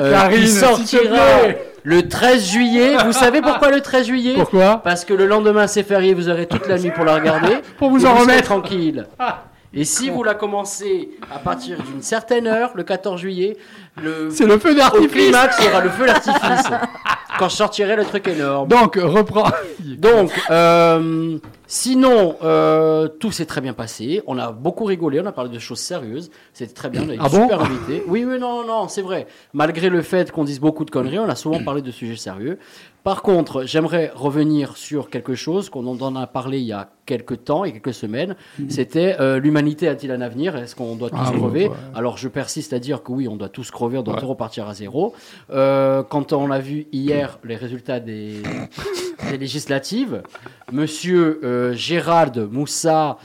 euh, 0.00 0.10
Karine, 0.12 0.40
qui 0.40 0.48
s'il 0.48 0.60
te 0.60 0.64
sortira 0.66 1.38
plaît. 1.44 1.72
le 1.84 2.08
13 2.08 2.44
juillet. 2.48 2.96
Vous 3.04 3.12
savez 3.12 3.42
pourquoi 3.42 3.70
le 3.70 3.80
13 3.80 4.06
juillet? 4.06 4.34
Pourquoi? 4.34 4.78
Parce 4.82 5.04
que 5.04 5.14
le 5.14 5.26
lendemain 5.26 5.66
c'est 5.68 5.82
férié, 5.84 6.12
vous 6.12 6.28
aurez 6.28 6.46
toute 6.46 6.66
la 6.68 6.76
nuit 6.78 6.90
pour 6.90 7.04
la 7.04 7.14
regarder. 7.14 7.56
Pour 7.78 7.90
vous 7.90 8.04
et 8.04 8.08
en 8.08 8.12
serez 8.14 8.20
remettre. 8.22 8.42
tranquille. 8.44 9.06
Et 9.76 9.84
si 9.84 10.08
vous 10.08 10.22
la 10.22 10.34
commencez 10.34 11.10
à 11.30 11.38
partir 11.38 11.82
d'une 11.82 12.00
certaine 12.00 12.46
heure, 12.46 12.72
le 12.74 12.82
14 12.82 13.20
juillet, 13.20 13.58
le 14.02 14.30
C'est 14.30 14.46
le 14.46 14.58
feu 14.58 14.74
d'artifice. 14.74 15.26
y 15.26 15.68
aura 15.68 15.80
le 15.82 15.90
feu 15.90 16.06
d'artifice. 16.06 16.70
quand 17.38 17.48
je 17.48 17.56
sortirai 17.56 17.96
le 17.96 18.04
truc 18.04 18.26
énorme. 18.28 18.68
Donc, 18.68 18.96
reprends. 18.96 19.50
Donc, 19.80 20.30
euh, 20.50 21.38
sinon, 21.66 22.36
euh, 22.42 23.08
tout 23.08 23.32
s'est 23.32 23.46
très 23.46 23.60
bien 23.60 23.72
passé. 23.72 24.22
On 24.26 24.38
a 24.38 24.52
beaucoup 24.52 24.84
rigolé, 24.84 25.20
on 25.20 25.26
a 25.26 25.32
parlé 25.32 25.50
de 25.50 25.58
choses 25.58 25.80
sérieuses. 25.80 26.30
C'était 26.52 26.72
très 26.72 26.88
bien, 26.88 27.02
on 27.04 27.10
a 27.10 27.14
eu 27.14 27.18
Ah 27.20 27.28
bon 27.28 27.42
super 27.42 27.60
invités. 27.60 28.02
Oui, 28.06 28.24
oui, 28.24 28.38
non, 28.38 28.64
non, 28.64 28.88
c'est 28.88 29.02
vrai. 29.02 29.26
Malgré 29.52 29.88
le 29.88 30.02
fait 30.02 30.30
qu'on 30.32 30.44
dise 30.44 30.60
beaucoup 30.60 30.84
de 30.84 30.90
conneries, 30.90 31.18
on 31.18 31.28
a 31.28 31.36
souvent 31.36 31.62
parlé 31.62 31.82
de 31.82 31.90
sujets 31.90 32.16
sérieux. 32.16 32.58
Par 33.06 33.22
contre, 33.22 33.62
j'aimerais 33.62 34.10
revenir 34.16 34.76
sur 34.76 35.10
quelque 35.10 35.36
chose 35.36 35.70
qu'on 35.70 35.86
en 35.86 36.16
a 36.16 36.26
parlé 36.26 36.58
il 36.58 36.64
y 36.64 36.72
a 36.72 36.90
quelques 37.06 37.44
temps, 37.44 37.64
il 37.64 37.68
y 37.68 37.70
a 37.70 37.74
quelques 37.74 37.94
semaines. 37.94 38.34
C'était 38.68 39.14
euh, 39.20 39.38
l'humanité 39.38 39.86
a-t-il 39.86 40.10
un 40.10 40.20
avenir? 40.20 40.56
Est-ce 40.56 40.74
qu'on 40.74 40.96
doit 40.96 41.10
tous 41.10 41.16
Ah, 41.20 41.30
crever? 41.30 41.68
ouais. 41.68 41.76
Alors, 41.94 42.18
je 42.18 42.26
persiste 42.26 42.72
à 42.72 42.80
dire 42.80 43.04
que 43.04 43.12
oui, 43.12 43.28
on 43.28 43.36
doit 43.36 43.48
tous 43.48 43.70
crever, 43.70 43.96
on 43.96 44.02
doit 44.02 44.16
tous 44.16 44.26
repartir 44.26 44.66
à 44.66 44.74
zéro. 44.74 45.14
Euh, 45.50 46.02
quand 46.02 46.32
on 46.32 46.50
a 46.50 46.58
vu 46.58 46.88
hier 46.90 47.38
les 47.44 47.54
résultats 47.54 48.00
des, 48.00 48.42
des 49.30 49.38
législatives, 49.38 50.24
Monsieur 50.72 51.38
euh, 51.44 51.74
Gérald 51.74 52.36
Moussa 52.50 53.18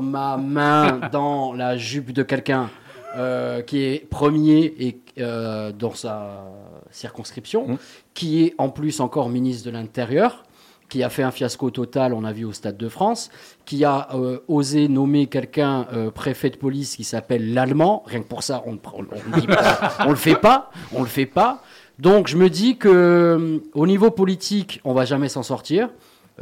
main 0.00 1.00
dans 1.10 1.52
la 1.54 1.76
jupe 1.76 2.12
de 2.12 2.22
quelqu'un 2.22 2.70
euh, 3.16 3.62
qui 3.62 3.82
est 3.82 4.08
premier 4.08 4.72
et 4.78 5.00
euh, 5.18 5.72
dans 5.72 5.94
sa 5.94 6.44
circonscription, 6.92 7.66
Mmh. 7.66 7.76
Qui 8.20 8.44
est 8.44 8.54
en 8.58 8.68
plus 8.68 9.00
encore 9.00 9.30
ministre 9.30 9.64
de 9.64 9.70
l'Intérieur, 9.70 10.44
qui 10.90 11.02
a 11.02 11.08
fait 11.08 11.22
un 11.22 11.30
fiasco 11.30 11.70
total, 11.70 12.12
on 12.12 12.22
a 12.24 12.32
vu 12.32 12.44
au 12.44 12.52
Stade 12.52 12.76
de 12.76 12.90
France, 12.90 13.30
qui 13.64 13.82
a 13.82 14.08
euh, 14.14 14.40
osé 14.46 14.88
nommer 14.88 15.26
quelqu'un 15.26 15.86
euh, 15.94 16.10
préfet 16.10 16.50
de 16.50 16.58
police 16.58 16.96
qui 16.96 17.04
s'appelle 17.04 17.54
l'Allemand. 17.54 18.02
Rien 18.04 18.20
que 18.20 18.28
pour 18.28 18.42
ça, 18.42 18.62
on 18.66 18.72
ne 18.72 18.78
le 20.10 20.14
fait 20.16 20.34
pas, 20.34 20.70
on 20.92 21.00
le 21.00 21.08
fait 21.08 21.24
pas. 21.24 21.62
Donc 21.98 22.28
je 22.28 22.36
me 22.36 22.50
dis 22.50 22.76
que 22.76 22.90
euh, 22.90 23.58
au 23.72 23.86
niveau 23.86 24.10
politique, 24.10 24.82
on 24.84 24.92
va 24.92 25.06
jamais 25.06 25.30
s'en 25.30 25.42
sortir. 25.42 25.88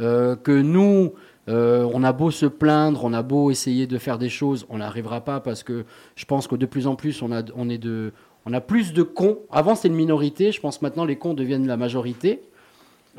Euh, 0.01 0.35
que 0.35 0.51
nous, 0.51 1.13
on 1.47 2.03
a 2.03 2.11
beau 2.11 2.29
se 2.29 2.45
plaindre, 2.45 3.05
on 3.05 3.13
a 3.13 3.23
beau 3.23 3.51
essayer 3.51 3.87
de 3.87 3.97
faire 3.97 4.17
des 4.17 4.29
choses, 4.29 4.67
on 4.69 4.77
n'arrivera 4.79 5.21
pas 5.21 5.39
parce 5.39 5.63
que 5.63 5.85
je 6.15 6.25
pense 6.25 6.47
que 6.47 6.55
de 6.55 6.65
plus 6.67 6.85
en 6.85 6.95
plus, 6.95 7.23
on 7.23 7.31
a, 7.31 7.41
on 7.55 7.69
est 7.69 7.79
de, 7.79 8.11
on 8.45 8.53
a 8.53 8.61
plus 8.61 8.93
de 8.93 9.03
cons. 9.03 9.39
Avant, 9.51 9.75
c'était 9.75 9.89
une 9.89 9.95
minorité. 9.95 10.51
Je 10.51 10.59
pense 10.59 10.77
que 10.79 10.85
maintenant, 10.85 11.05
les 11.05 11.17
cons 11.17 11.33
deviennent 11.33 11.67
la 11.67 11.77
majorité 11.77 12.41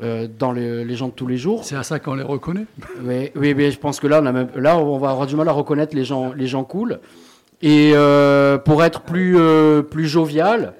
euh, 0.01 0.27
dans 0.39 0.51
le- 0.51 0.83
les 0.83 0.95
gens 0.95 1.07
de 1.09 1.13
tous 1.13 1.27
les 1.27 1.37
jours. 1.37 1.63
C'est 1.63 1.75
à 1.75 1.83
ça 1.83 1.99
qu'on 1.99 2.15
les 2.15 2.23
reconnaît. 2.23 2.65
Oui, 3.03 3.31
oui, 3.35 3.53
mais 3.53 3.71
je 3.71 3.77
pense 3.79 3.99
que 3.99 4.07
là, 4.07 4.19
on 4.21 4.25
a 4.25 4.31
même, 4.31 4.49
là, 4.55 4.77
on 4.79 4.97
va 4.97 5.11
avoir 5.11 5.27
du 5.27 5.35
mal 5.35 5.47
à 5.47 5.51
reconnaître 5.51 5.95
les 5.95 6.03
gens, 6.05 6.33
les 6.33 6.47
gens 6.47 6.63
cool. 6.63 6.99
Et 7.61 7.91
euh, 7.93 8.57
pour 8.57 8.83
être 8.83 9.01
plus, 9.01 9.37
euh, 9.37 9.83
plus 9.83 10.07
jovial, 10.07 10.73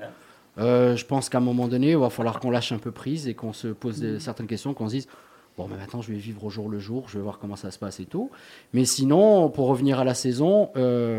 je 0.58 1.06
pense 1.06 1.30
qu'à 1.30 1.38
un 1.40 1.42
moment 1.42 1.68
donné, 1.68 1.92
il 1.92 1.98
va 1.98 2.10
falloir 2.10 2.40
qu'on 2.40 2.50
lâche 2.52 2.72
un 2.72 2.78
peu 2.78 2.92
prise 2.92 3.28
et 3.28 3.34
qu'on 3.36 3.54
se 3.54 3.68
pose 3.68 4.00
des- 4.00 4.20
certaines 4.20 4.48
questions, 4.48 4.74
qu'on 4.74 4.88
se 4.88 4.94
dise 4.96 5.08
bon, 5.58 5.68
mais 5.70 5.76
maintenant, 5.78 6.02
je 6.02 6.12
vais 6.12 6.18
vivre 6.18 6.44
au 6.46 6.50
jour 6.50 6.70
le 6.70 6.80
jour, 6.80 7.06
je 7.08 7.18
vais 7.18 7.24
voir 7.24 7.38
comment 7.40 7.56
ça 7.56 7.70
se 7.72 7.78
passe 7.80 8.00
et 8.00 8.06
tout. 8.06 8.32
Mais 8.74 8.86
sinon, 8.86 9.50
pour 9.50 9.68
revenir 9.68 10.00
à 10.00 10.04
la 10.04 10.14
saison, 10.16 10.70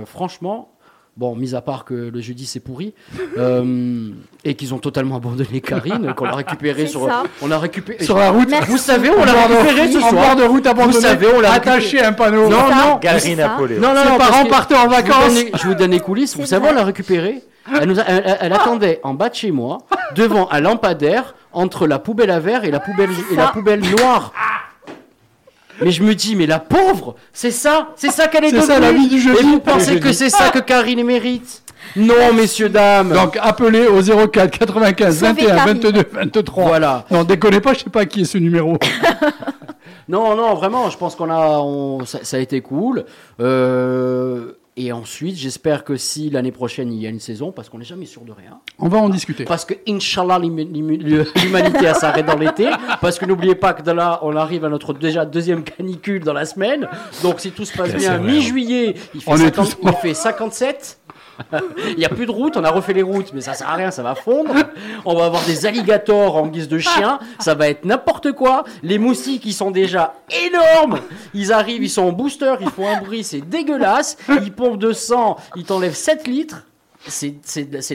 franchement. 0.07 0.73
Bon, 1.15 1.37
mis 1.37 1.55
à 1.55 1.61
part 1.61 1.85
que 1.85 1.93
le 1.93 2.21
jeudi 2.23 2.47
c'est 2.47 2.59
pourri 2.61 2.95
euh, 3.39 4.09
et 4.45 4.55
qu'ils 4.55 4.73
ont 4.73 4.79
totalement 4.79 5.17
abandonné 5.17 5.61
Karine, 5.61 6.15
qu'on 6.17 6.25
l'a 6.25 6.35
récupéré 6.37 6.87
sur, 6.87 7.05
ça. 7.07 7.25
on 7.43 7.51
a 7.51 7.59
récupéré 7.59 8.03
Sur 8.03 8.17
la 8.17 8.31
route. 8.31 8.49
Merci. 8.49 8.71
Vous 8.71 8.79
savez, 8.79 9.11
on 9.11 9.21
En 9.21 9.25
l'a 9.27 9.47
récupéré 9.47 9.93
ce 9.93 9.99
En 9.99 10.09
soir. 10.09 10.27
bord 10.29 10.37
de 10.37 10.45
route 10.45 10.67
abandonnée. 10.67 11.01
savez, 11.01 11.27
on 11.37 11.41
l'a 11.41 11.53
attaché 11.53 11.99
récupéré. 11.99 12.07
un 12.07 12.13
panneau. 12.15 12.49
Non, 12.49 12.69
non, 12.71 12.99
ça. 13.37 13.37
Napoléon. 13.37 13.81
non, 13.81 13.89
non, 13.95 14.05
non, 14.11 14.17
parents 14.19 14.47
partaient 14.47 14.75
en 14.75 14.85
je 14.85 14.87
vous 14.87 14.91
vacances. 14.95 15.35
donne 15.35 15.45
Je 15.61 15.67
vous 15.67 15.75
donne 15.75 15.91
les 15.91 16.01
coulisses. 16.01 16.35
Vous 16.37 16.47
savez, 16.47 16.69
on 16.71 16.73
l'a 16.73 16.85
récupéré. 16.85 17.43
Elle, 17.79 17.89
nous 17.89 18.01
a- 18.01 18.05
elle- 18.05 18.23
elle- 18.25 18.39
elle 18.41 18.53
attendait 18.55 18.99
en 19.05 19.13
bas 19.15 19.29
de 19.29 19.35
chez 19.35 19.51
moi, 19.53 19.79
devant 20.17 20.49
un 20.51 20.61
lampadaire, 20.61 21.35
entre 21.53 21.87
la 21.87 21.99
poubelle 21.99 22.31
à 22.31 22.41
verre 22.41 22.65
et 22.65 22.71
la 22.71 22.81
poubelle, 22.81 23.11
et 23.31 23.37
la 23.37 23.49
poubelle 23.49 23.81
noire. 23.81 24.33
Mais 25.85 25.91
je 25.91 26.03
me 26.03 26.15
dis, 26.15 26.37
mais 26.37 26.47
la 26.47 26.59
pauvre, 26.59 27.15
c'est 27.33 27.51
ça, 27.51 27.89
c'est 27.97 28.11
ça 28.11 28.29
qu'elle 28.29 28.45
est, 28.45 28.51
C'est 28.51 28.57
devenue. 28.57 28.73
ça, 28.75 28.81
la 28.81 28.93
vie 28.93 29.09
du 29.09 29.21
jeudi. 29.21 29.39
Et 29.41 29.43
vous 29.43 29.61
pensez 29.61 29.99
que 30.01 30.13
c'est 30.13 30.31
ça 30.31 30.51
que 30.51 30.59
Karine 30.61 31.05
mérite? 31.05 31.63
Non, 31.97 32.33
messieurs, 32.35 32.69
dames. 32.69 33.13
Donc 33.13 33.37
appelez 33.41 33.87
au 33.87 34.01
04 34.03 34.59
95 34.59 35.19
Sauvez 35.19 35.33
21 35.47 35.57
Karine. 35.57 35.73
22 35.81 36.05
23. 36.13 36.65
Voilà. 36.65 37.05
Non, 37.11 37.25
déconnez 37.25 37.61
pas, 37.61 37.75
je 37.75 37.81
sais 37.81 37.91
pas 37.91 38.07
qui 38.07 38.23
est 38.23 38.25
ce 38.25 38.39
numéro. 38.39 38.77
Non, 40.09 40.35
non, 40.35 40.55
vraiment, 40.55 40.91
je 40.91 40.99
pense 40.99 41.15
qu'on 41.15 41.31
a, 41.31 41.59
on- 41.61 42.05
ça, 42.05 42.19
ça 42.23 42.37
a 42.37 42.41
été 42.41 42.61
cool. 42.61 43.05
Euh, 43.41 44.53
et 44.77 44.91
ensuite, 44.91 45.37
j'espère 45.37 45.85
que 45.85 45.97
si 45.97 46.31
l'année 46.31 46.51
prochaine 46.53 46.91
il 46.93 47.01
y 47.01 47.07
a 47.07 47.11
une 47.11 47.21
saison, 47.21 47.53
parce 47.53 47.69
qu'on 47.69 47.79
n'est 47.79 47.85
jamais 47.85 48.07
sûr 48.07 48.23
de 48.23 48.33
rien, 48.33 48.59
On 48.79 48.89
va 48.89 48.99
en 48.99 49.11
discuter. 49.11 49.45
parce 49.45 49.65
que 49.67 49.75
Inch'Allah 49.87 50.39
l'hum- 50.39 50.57
l'hum- 50.59 51.27
l'humanité 51.43 51.93
s'arrête 51.95 52.25
dans 52.27 52.39
l'été, 52.39 52.69
parce 53.03 53.19
que 53.19 53.27
n'oubliez 53.27 53.55
pas 53.55 53.75
que 53.75 53.83
de 53.83 53.91
là 53.93 54.19
on 54.23 54.35
arrive 54.35 54.65
à 54.65 54.69
notre 54.71 54.95
déjà 54.95 55.27
deuxième 55.27 55.63
canicule 55.63 56.25
dans 56.25 56.33
la 56.33 56.47
semaine. 56.47 56.89
Donc 57.23 57.41
si 57.41 57.51
tout 57.51 57.65
se 57.67 57.77
passe 57.77 57.95
bien, 57.95 58.17
vrai. 58.19 58.33
mi-juillet, 58.33 58.95
il, 59.15 59.21
fait 59.21 59.31
On 59.31 59.35
est 59.37 59.45
50 59.55 59.69
tous 59.71 59.77
il 59.83 59.93
fait 60.01 60.15
57. 60.15 60.99
Il 61.91 61.97
n'y 61.97 62.05
a 62.05 62.09
plus 62.09 62.27
de 62.27 62.31
route, 62.31 62.57
on 62.57 62.65
a 62.65 62.71
refait 62.71 62.93
les 62.93 63.03
routes, 63.03 63.33
mais 63.35 63.41
ça 63.41 63.55
sert 63.55 63.69
à 63.69 63.75
rien, 63.75 63.91
ça 63.91 64.03
va 64.03 64.15
fondre. 64.15 64.53
On 65.05 65.15
va 65.15 65.25
avoir 65.27 65.45
des 65.45 65.67
alligators 65.67 66.37
en 66.37 66.47
guise 66.47 66.69
de 66.69 66.79
chiens, 66.79 67.19
ça 67.39 67.55
va 67.55 67.69
être 67.69 67.85
n'importe 67.85 68.33
quoi. 68.33 68.65
Les 68.83 68.99
moustiques, 68.99 69.45
ils 69.47 69.53
sont 69.53 69.71
déjà 69.71 70.15
énormes. 70.45 70.99
Ils 71.35 71.53
arrivent, 71.53 71.83
ils 71.83 71.91
sont 71.91 72.03
en 72.03 72.13
booster, 72.13 72.55
ils 72.61 72.71
font 72.71 72.89
un 72.89 73.01
bruit, 73.01 73.25
c'est 73.25 73.41
dégueulasse. 73.41 74.17
Ils 74.29 74.53
pompent 74.53 74.79
de 74.79 74.93
sang, 74.93 75.37
ils 75.57 75.65
t'enlèvent 75.65 75.95
7 75.97 76.27
litres. 76.27 76.65
C'est- 77.07 77.35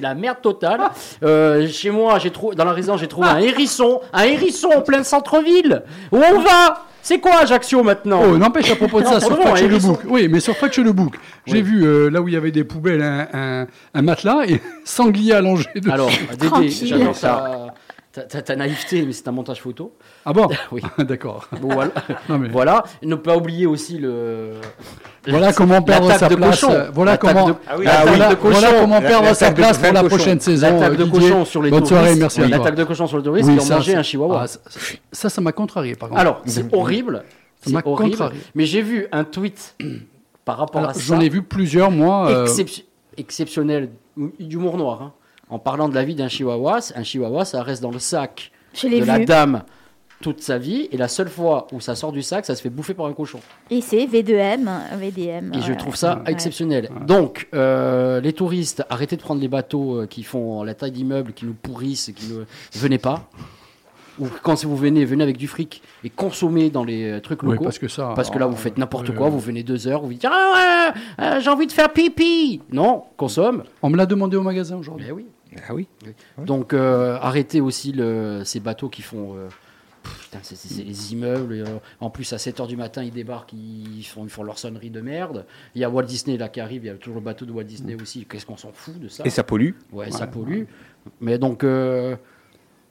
la 0.02 0.14
merde 0.16 0.42
totale. 0.42 0.82
Euh, 1.24 1.68
chez 1.70 1.90
moi, 1.92 2.20
j'ai 2.20 2.30
dans 2.56 2.66
la 2.66 2.74
résidence, 2.74 3.00
j'ai 3.00 3.08
trouvé 3.08 3.28
un 3.30 3.38
hérisson, 3.38 4.02
un 4.12 4.24
hérisson 4.24 4.70
en 4.76 4.82
plein 4.82 5.04
centre-ville. 5.04 5.84
Où 6.12 6.18
on 6.18 6.40
va? 6.40 6.84
C'est 7.08 7.20
quoi 7.20 7.38
Ajaccio 7.40 7.84
maintenant 7.84 8.22
Oh, 8.22 8.38
n'empêche, 8.38 8.70
à 8.70 8.76
propos 8.76 9.00
de 9.00 9.06
Non, 9.06 9.12
ça, 9.14 9.20
sur 9.22 9.30
pardon, 9.30 9.44
Fact 9.44 9.56
un 9.56 9.62
the 9.62 9.64
hérisson. 9.72 9.88
Book. 9.94 10.02
Oui, 10.10 10.28
mais 10.30 10.42
sur 10.42 10.58
Fact 10.58 10.76
the 10.76 10.90
Book, 10.90 11.16
j'ai 11.46 11.54
Oui. 11.54 11.62
vu 11.62 11.86
euh, 11.86 12.10
là 12.10 12.22
où 12.22 12.28
il 12.28 12.34
y 12.34 12.38
avait 12.38 12.52
des 12.52 12.66
poubelles 12.66 13.02
un, 13.02 13.28
un- 13.34 13.68
un 13.94 14.02
matelas 14.02 14.44
et 14.46 14.60
sanglier 14.84 15.32
allongé 15.36 15.70
dessus. 15.76 15.90
Alors, 15.90 16.10
Dédé, 16.38 16.70
j'adore 16.70 17.18
ta, 17.18 17.68
ta, 18.18 18.24
ta- 18.24 18.42
ta 18.42 18.56
naïveté, 18.56 19.04
mais 19.06 19.14
c'est 19.14 19.28
un 19.28 19.32
montage 19.32 19.62
photo. 19.62 19.94
Ah 20.26 20.34
bon 20.34 20.48
Oui. 20.72 20.82
D'accord. 20.98 21.48
Bon, 21.62 21.70
voilà. 21.70 21.92
Non, 22.30 22.38
mais 22.40 22.50
voilà. 22.50 22.84
Ne 23.04 23.16
pas 23.16 23.38
oublier 23.38 23.66
aussi 23.68 23.98
le. 24.00 24.54
Voilà 25.28 25.54
comment 25.54 25.82
perdre 25.82 26.12
sa 26.14 26.28
place. 26.30 26.66
Voilà 26.94 27.18
comment. 27.18 27.58
Ah 27.68 27.76
Ah, 27.86 28.06
voilà, 28.06 28.36
cochon. 28.36 28.60
voilà 28.60 28.80
comment 28.82 29.02
perdre 29.02 29.34
sa 29.36 29.52
place 29.52 29.78
pour 29.78 29.94
la 29.94 30.04
prochaine 30.04 30.40
saison. 30.40 30.80
L'attaque 30.80 30.98
de 30.98 31.06
cochon 31.06 31.46
sur 31.46 31.62
les 31.62 31.70
Bonne 31.70 31.86
soirée, 31.86 32.16
merci 32.16 32.42
à 32.42 32.48
toi. 32.48 32.58
L'attaque 32.58 32.76
de 32.76 32.84
cochon 32.84 33.08
sur 33.08 33.18
le 33.18 33.24
tourisme 33.24 33.52
mangé 33.54 33.92
c'est- 33.92 33.96
un 33.98 34.04
chihuahua. 34.04 34.46
Ah, 34.46 34.48
ça- 35.12 35.30
ça, 35.30 35.42
m'a 35.42 35.52
contrarié 35.52 35.96
par 35.96 36.10
contre. 36.10 36.22
Alors, 36.22 36.42
c'est 36.46 36.74
horrible. 36.74 37.24
Ça 37.62 37.72
m'a 37.72 37.82
C'est 37.82 37.88
horrible. 37.88 38.12
contrarié. 38.12 38.40
Mais 38.56 38.66
j'ai 38.66 38.82
vu 38.82 39.08
un 39.12 39.24
tweet 39.24 39.76
par 40.46 40.58
rapport 40.58 40.90
à 40.90 40.94
ça. 40.94 41.00
J'en 41.02 41.20
ai 41.20 41.30
vu 41.30 41.42
plusieurs, 41.42 41.92
moi. 41.92 42.30
euh, 42.30 42.46
excep- 42.46 42.84
exceptionnel, 43.18 43.90
d'humour 44.40 44.78
noir. 44.78 45.12
En 45.50 45.60
parlant 45.60 45.88
de 45.90 45.96
la 45.96 46.04
vie 46.04 46.16
d'un 46.16 46.28
chihuahua, 46.28 46.80
un 46.96 47.04
chihuahua, 47.04 47.46
ça 47.46 47.64
reste 47.64 47.82
dans 47.82 47.92
le 47.92 48.00
sac 48.00 48.52
de 48.84 49.04
la 49.06 49.20
dame 49.20 49.64
toute 50.22 50.42
sa 50.42 50.58
vie. 50.58 50.90
Et 50.92 50.98
la 50.98 51.08
seule 51.08 51.30
fois 51.30 51.68
où 51.72 51.80
ça 51.80 51.96
sort 51.96 52.12
du 52.12 52.22
sac, 52.22 52.46
ça 52.46 52.56
se 52.56 52.62
fait 52.62 52.70
bouffer 52.70 52.94
par 52.94 53.06
un 53.06 53.14
cochon. 53.14 53.40
Et 53.70 53.82
c'est 53.82 54.06
V2M, 54.06 54.98
VDM. 54.98 55.54
Et 55.54 55.62
je 55.62 55.74
trouve 55.74 55.96
ça 55.96 56.18
Ouais. 56.26 56.32
exceptionnel. 56.32 56.90
Donc, 57.06 57.48
euh, 57.54 58.20
les 58.20 58.34
touristes, 58.34 58.84
arrêtez 58.90 59.16
de 59.16 59.22
prendre 59.22 59.40
les 59.40 59.48
bateaux 59.48 60.02
euh, 60.02 60.06
qui 60.08 60.24
font 60.24 60.64
la 60.64 60.74
taille 60.74 60.92
d'immeubles, 60.92 61.34
qui 61.34 61.46
nous 61.46 61.54
pourrissent, 61.54 62.12
qui 62.16 62.34
ne 62.34 62.44
venez 62.80 62.98
pas. 62.98 63.30
Ou 64.20 64.28
quand 64.42 64.64
vous 64.66 64.76
venez, 64.76 65.06
venez 65.06 65.24
avec 65.24 65.38
du 65.38 65.48
fric 65.48 65.84
et 66.04 66.10
consommez 66.10 66.70
dans 66.70 66.84
les 66.84 67.12
euh, 67.12 67.20
trucs 67.22 67.44
oui, 67.44 67.52
locaux. 67.52 67.66
parce 67.66 67.78
que 67.78 67.88
ça. 67.88 68.14
Parce 68.16 68.32
que 68.32 68.40
là, 68.40 68.48
vous 68.48 68.56
faites 68.56 68.78
n'importe 68.78 69.12
euh, 69.12 69.14
quoi, 69.14 69.30
vous 69.30 69.40
venez 69.40 69.62
deux 69.62 69.88
heures, 69.88 70.02
vous 70.02 70.10
dites 70.10 70.26
Ah 70.26 70.94
ouais, 70.96 71.24
euh, 71.24 71.40
j'ai 71.40 71.50
envie 71.50 71.68
de 71.68 71.72
faire 71.72 71.94
pipi 71.94 72.62
Non, 72.72 73.04
consomme. 73.16 73.64
On 73.84 73.90
me 73.90 73.98
l'a 73.98 74.08
demandé 74.08 74.36
au 74.36 74.42
magasin 74.42 74.78
aujourd'hui. 74.78 75.06
Mais 75.06 75.14
oui. 75.14 75.28
Ah 75.68 75.74
oui. 75.74 75.88
Donc, 76.38 76.74
euh, 76.74 77.18
arrêtez 77.22 77.62
aussi 77.62 77.92
le, 77.92 78.42
ces 78.46 78.60
bateaux 78.60 78.90
qui 78.90 79.02
font. 79.02 79.36
euh, 79.36 79.48
putain, 80.22 80.40
c'est 80.44 80.56
c'est- 80.56 80.74
c'est 80.74 80.84
les 80.84 81.14
immeubles. 81.14 81.54
et, 81.56 81.62
euh, 81.62 81.66
en 82.00 82.10
plus, 82.10 82.32
à 82.34 82.38
7h 82.38 82.68
du 82.68 82.78
matin, 82.78 83.04
ils 83.04 83.12
débarquent, 83.12 83.54
ils 83.54 84.04
font, 84.04 84.24
ils 84.24 84.30
font 84.30 84.44
leur 84.44 84.58
sonnerie 84.60 84.90
de 84.90 85.02
merde. 85.02 85.46
Il 85.76 85.82
y 85.82 85.84
a 85.84 85.90
Walt 85.90 86.04
Disney 86.04 86.38
là 86.38 86.48
qui 86.50 86.60
arrive, 86.62 86.84
il 86.84 86.88
y 86.88 86.90
a 86.90 86.96
toujours 86.96 87.16
le 87.16 87.22
bateau 87.22 87.46
de 87.46 87.52
Walt 87.52 87.64
Disney 87.66 87.96
aussi. 88.02 88.26
Qu'est-ce 88.26 88.46
qu'on 88.46 88.58
s'en 88.58 88.72
fout 88.72 89.00
de 89.00 89.08
ça? 89.08 89.24
Et 89.26 89.30
ça 89.30 89.44
pollue. 89.44 89.72
Ouais, 89.92 90.12
ça 90.12 90.28
pollue. 90.28 90.64
Mais 91.22 91.38
donc. 91.38 91.64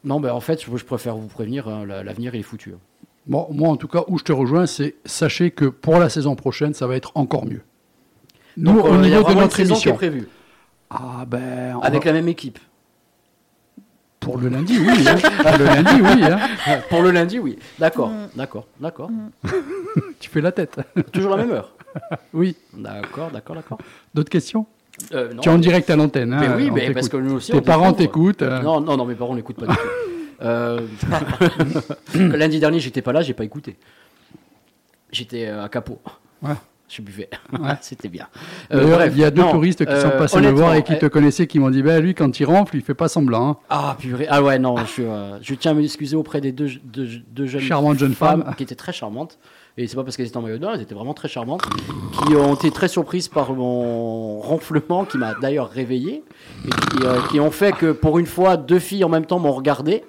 non, 0.05 0.21
ben 0.21 0.31
en 0.33 0.41
fait, 0.41 0.63
je, 0.65 0.77
je 0.77 0.85
préfère 0.85 1.17
vous 1.17 1.27
prévenir, 1.29 1.69
hein, 1.69 1.85
la- 1.87 2.03
l'avenir 2.05 2.35
il 2.35 2.41
est 2.41 2.43
foutu. 2.45 2.73
hein. 2.75 2.79
Bon, 3.27 3.49
moi, 3.51 3.71
en 3.71 3.77
tout 3.77 3.89
cas, 3.89 4.05
où 4.07 4.19
je 4.19 4.25
te 4.25 4.31
rejoins, 4.33 4.67
c'est 4.67 4.95
sachez 5.05 5.51
que 5.51 5.65
pour 5.65 5.99
la 5.99 6.09
saison 6.09 6.37
prochaine, 6.37 6.75
ça 6.75 6.87
va 6.87 6.95
être 6.97 7.11
encore 7.17 7.45
mieux. 7.45 7.63
Nous, 8.57 8.73
Donc, 8.73 8.85
au 8.85 8.97
niveau 8.99 9.23
de 9.29 9.35
notre 9.35 9.59
émission. 9.59 9.95
prévue. 9.97 10.29
Ah 10.91 11.25
ben, 11.27 11.75
on 11.77 11.81
Avec 11.81 12.05
va- 12.05 12.13
la 12.13 12.19
même 12.19 12.29
équipe. 12.29 12.59
pour 14.21 14.39
le 14.39 14.49
lundi, 14.49 14.79
oui. 14.79 15.05
hein. 15.09 15.17
Pour 15.43 15.59
le 15.59 15.65
lundi, 15.65 16.01
oui. 16.03 16.25
hein. 16.25 16.39
Pour 16.89 17.03
le 17.03 17.11
lundi, 17.13 17.39
oui. 17.39 17.59
D'accord, 17.79 18.09
Mm. 18.11 18.29
d'accord, 18.37 18.67
d'accord. 18.81 19.11
Tu 20.21 20.29
fais 20.31 20.41
la 20.41 20.53
tête. 20.53 20.81
Toujours 21.13 21.37
la 21.37 21.39
même 21.45 21.53
heure. 21.53 21.73
Oui. 22.35 22.57
D'accord, 22.75 23.31
d'accord, 23.31 23.57
d'accord. 23.57 23.79
D'autres 24.15 24.31
questions 24.31 24.67
Euh, 25.13 25.33
non. 25.33 25.41
Tu 25.43 25.49
es 25.49 25.53
en 25.53 25.59
direct 25.59 25.89
à 25.91 25.97
l'antenne. 25.97 26.33
hein, 26.33 26.39
Mais 26.41 26.49
oui, 26.55 26.71
mais 26.71 26.91
parce 26.93 27.09
que 27.09 27.17
nous 27.19 27.35
aussi. 27.35 27.53
Tes 27.53 27.61
parents 27.61 27.93
t'écoutent. 27.93 28.43
euh. 28.43 28.63
Non, 28.63 28.81
non, 28.81 28.97
non, 28.97 29.05
mes 29.05 29.15
parents 29.15 29.35
n'écoutent 29.35 29.57
pas 29.61 29.67
du 29.67 29.75
tout. 29.75 30.43
Euh, 30.43 30.81
Lundi 32.15 32.61
dernier, 32.61 32.79
j'étais 32.81 33.03
pas 33.03 33.13
là, 33.13 33.23
j'ai 33.23 33.35
pas 33.35 33.45
écouté. 33.45 33.77
J'étais 35.13 35.47
euh, 35.47 35.65
à 35.65 35.69
Capot. 35.69 36.01
Ouais. 36.43 36.55
Je 36.89 37.03
buvais. 37.03 37.29
Ouais. 37.53 37.71
C'était 37.81 38.09
bien. 38.09 38.27
Euh, 38.73 38.87
bref, 38.95 39.13
il 39.17 39.21
y 39.21 39.25
a 39.25 39.31
deux 39.33 39.43
non, 39.43 39.51
touristes 39.51 39.85
qui 39.85 40.01
sont 40.01 40.07
euh, 40.09 40.19
passés 40.19 40.41
me 40.41 40.51
voir 40.51 40.75
et 40.75 40.83
qui 40.85 40.97
te 40.99 41.07
connaissaient, 41.07 41.47
qui 41.49 41.59
m'ont 41.59 41.71
dit, 41.71 41.83
ben 41.83 42.01
lui, 42.01 42.15
quand 42.15 42.39
il 42.39 42.45
ronfle, 42.45 42.77
il 42.77 42.83
fait 42.83 42.95
pas 42.95 43.09
semblant. 43.09 43.49
hein. 43.51 43.57
Ah, 43.71 43.97
purée. 43.99 44.27
Ah 44.31 44.43
ouais, 44.43 44.59
non, 44.59 44.77
je, 44.77 45.03
euh, 45.03 45.37
je 45.43 45.55
tiens 45.55 45.73
à 45.73 45.75
m'excuser 45.75 46.15
auprès 46.17 46.41
des 46.41 46.53
deux, 46.53 46.69
deux, 46.85 47.09
deux 47.33 47.47
jeunes 47.47 47.61
Charmantes 47.61 47.99
jeunes 47.99 48.15
femmes. 48.15 48.55
qui 48.57 48.63
étaient 48.63 48.75
très 48.77 48.93
charmantes. 48.93 49.39
Et 49.79 49.87
c'est 49.89 49.97
pas 49.97 50.05
parce 50.05 50.17
qu'elles 50.17 50.27
étaient 50.29 50.37
en 50.39 50.43
maillot 50.43 50.57
de 50.57 50.63
bain, 50.63 50.71
elles 50.75 50.81
étaient 50.81 50.95
vraiment 50.95 51.13
très 51.13 51.29
charmantes. 51.29 51.61
Qui 52.27 52.35
ont 52.35 52.55
été 52.55 52.71
très 52.71 52.89
surprises 52.89 53.29
par 53.29 53.53
mon 53.53 54.39
ronflement, 54.41 55.05
qui 55.05 55.19
m'a 55.19 55.35
d'ailleurs 55.35 55.69
réveillé. 55.69 56.23
Et 56.65 56.69
qui, 56.71 57.05
euh, 57.05 57.19
qui 57.31 57.41
ont 57.41 57.51
fait 57.51 57.73
que 57.73 57.93
pour 57.93 58.19
une 58.19 58.25
fois, 58.27 58.57
deux 58.57 58.79
filles 58.79 59.05
en 59.05 59.11
même 59.11 59.27
temps 59.27 59.39
m'ont 59.39 59.53
regardé. 59.53 60.03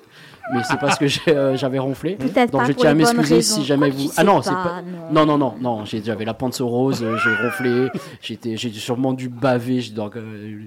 Mais 0.53 0.61
c'est 0.63 0.79
parce 0.79 0.97
que 0.97 1.05
euh, 1.29 1.57
j'avais 1.57 1.79
ronflé. 1.79 2.15
Peut-être 2.15 2.51
Donc 2.51 2.61
pas 2.61 2.67
je 2.67 2.71
tiens 2.73 2.91
à 2.91 2.93
m'excuser 2.93 3.41
si 3.41 3.65
jamais 3.65 3.89
vous. 3.89 4.09
Ah 4.15 4.23
non, 4.23 4.41
c'est 4.41 4.51
pas, 4.51 4.81
non. 5.11 5.25
Non, 5.25 5.37
non, 5.37 5.55
non, 5.59 5.83
J'avais 5.85 6.25
la 6.25 6.33
panserose, 6.33 7.03
euh, 7.03 7.17
j'ai 7.17 7.35
ronflé. 7.43 7.89
J'étais, 8.21 8.55
j'ai 8.57 8.71
sûrement 8.71 9.13
dû 9.13 9.27
baver. 9.29 9.81
Donc, 9.93 10.15
euh, 10.15 10.59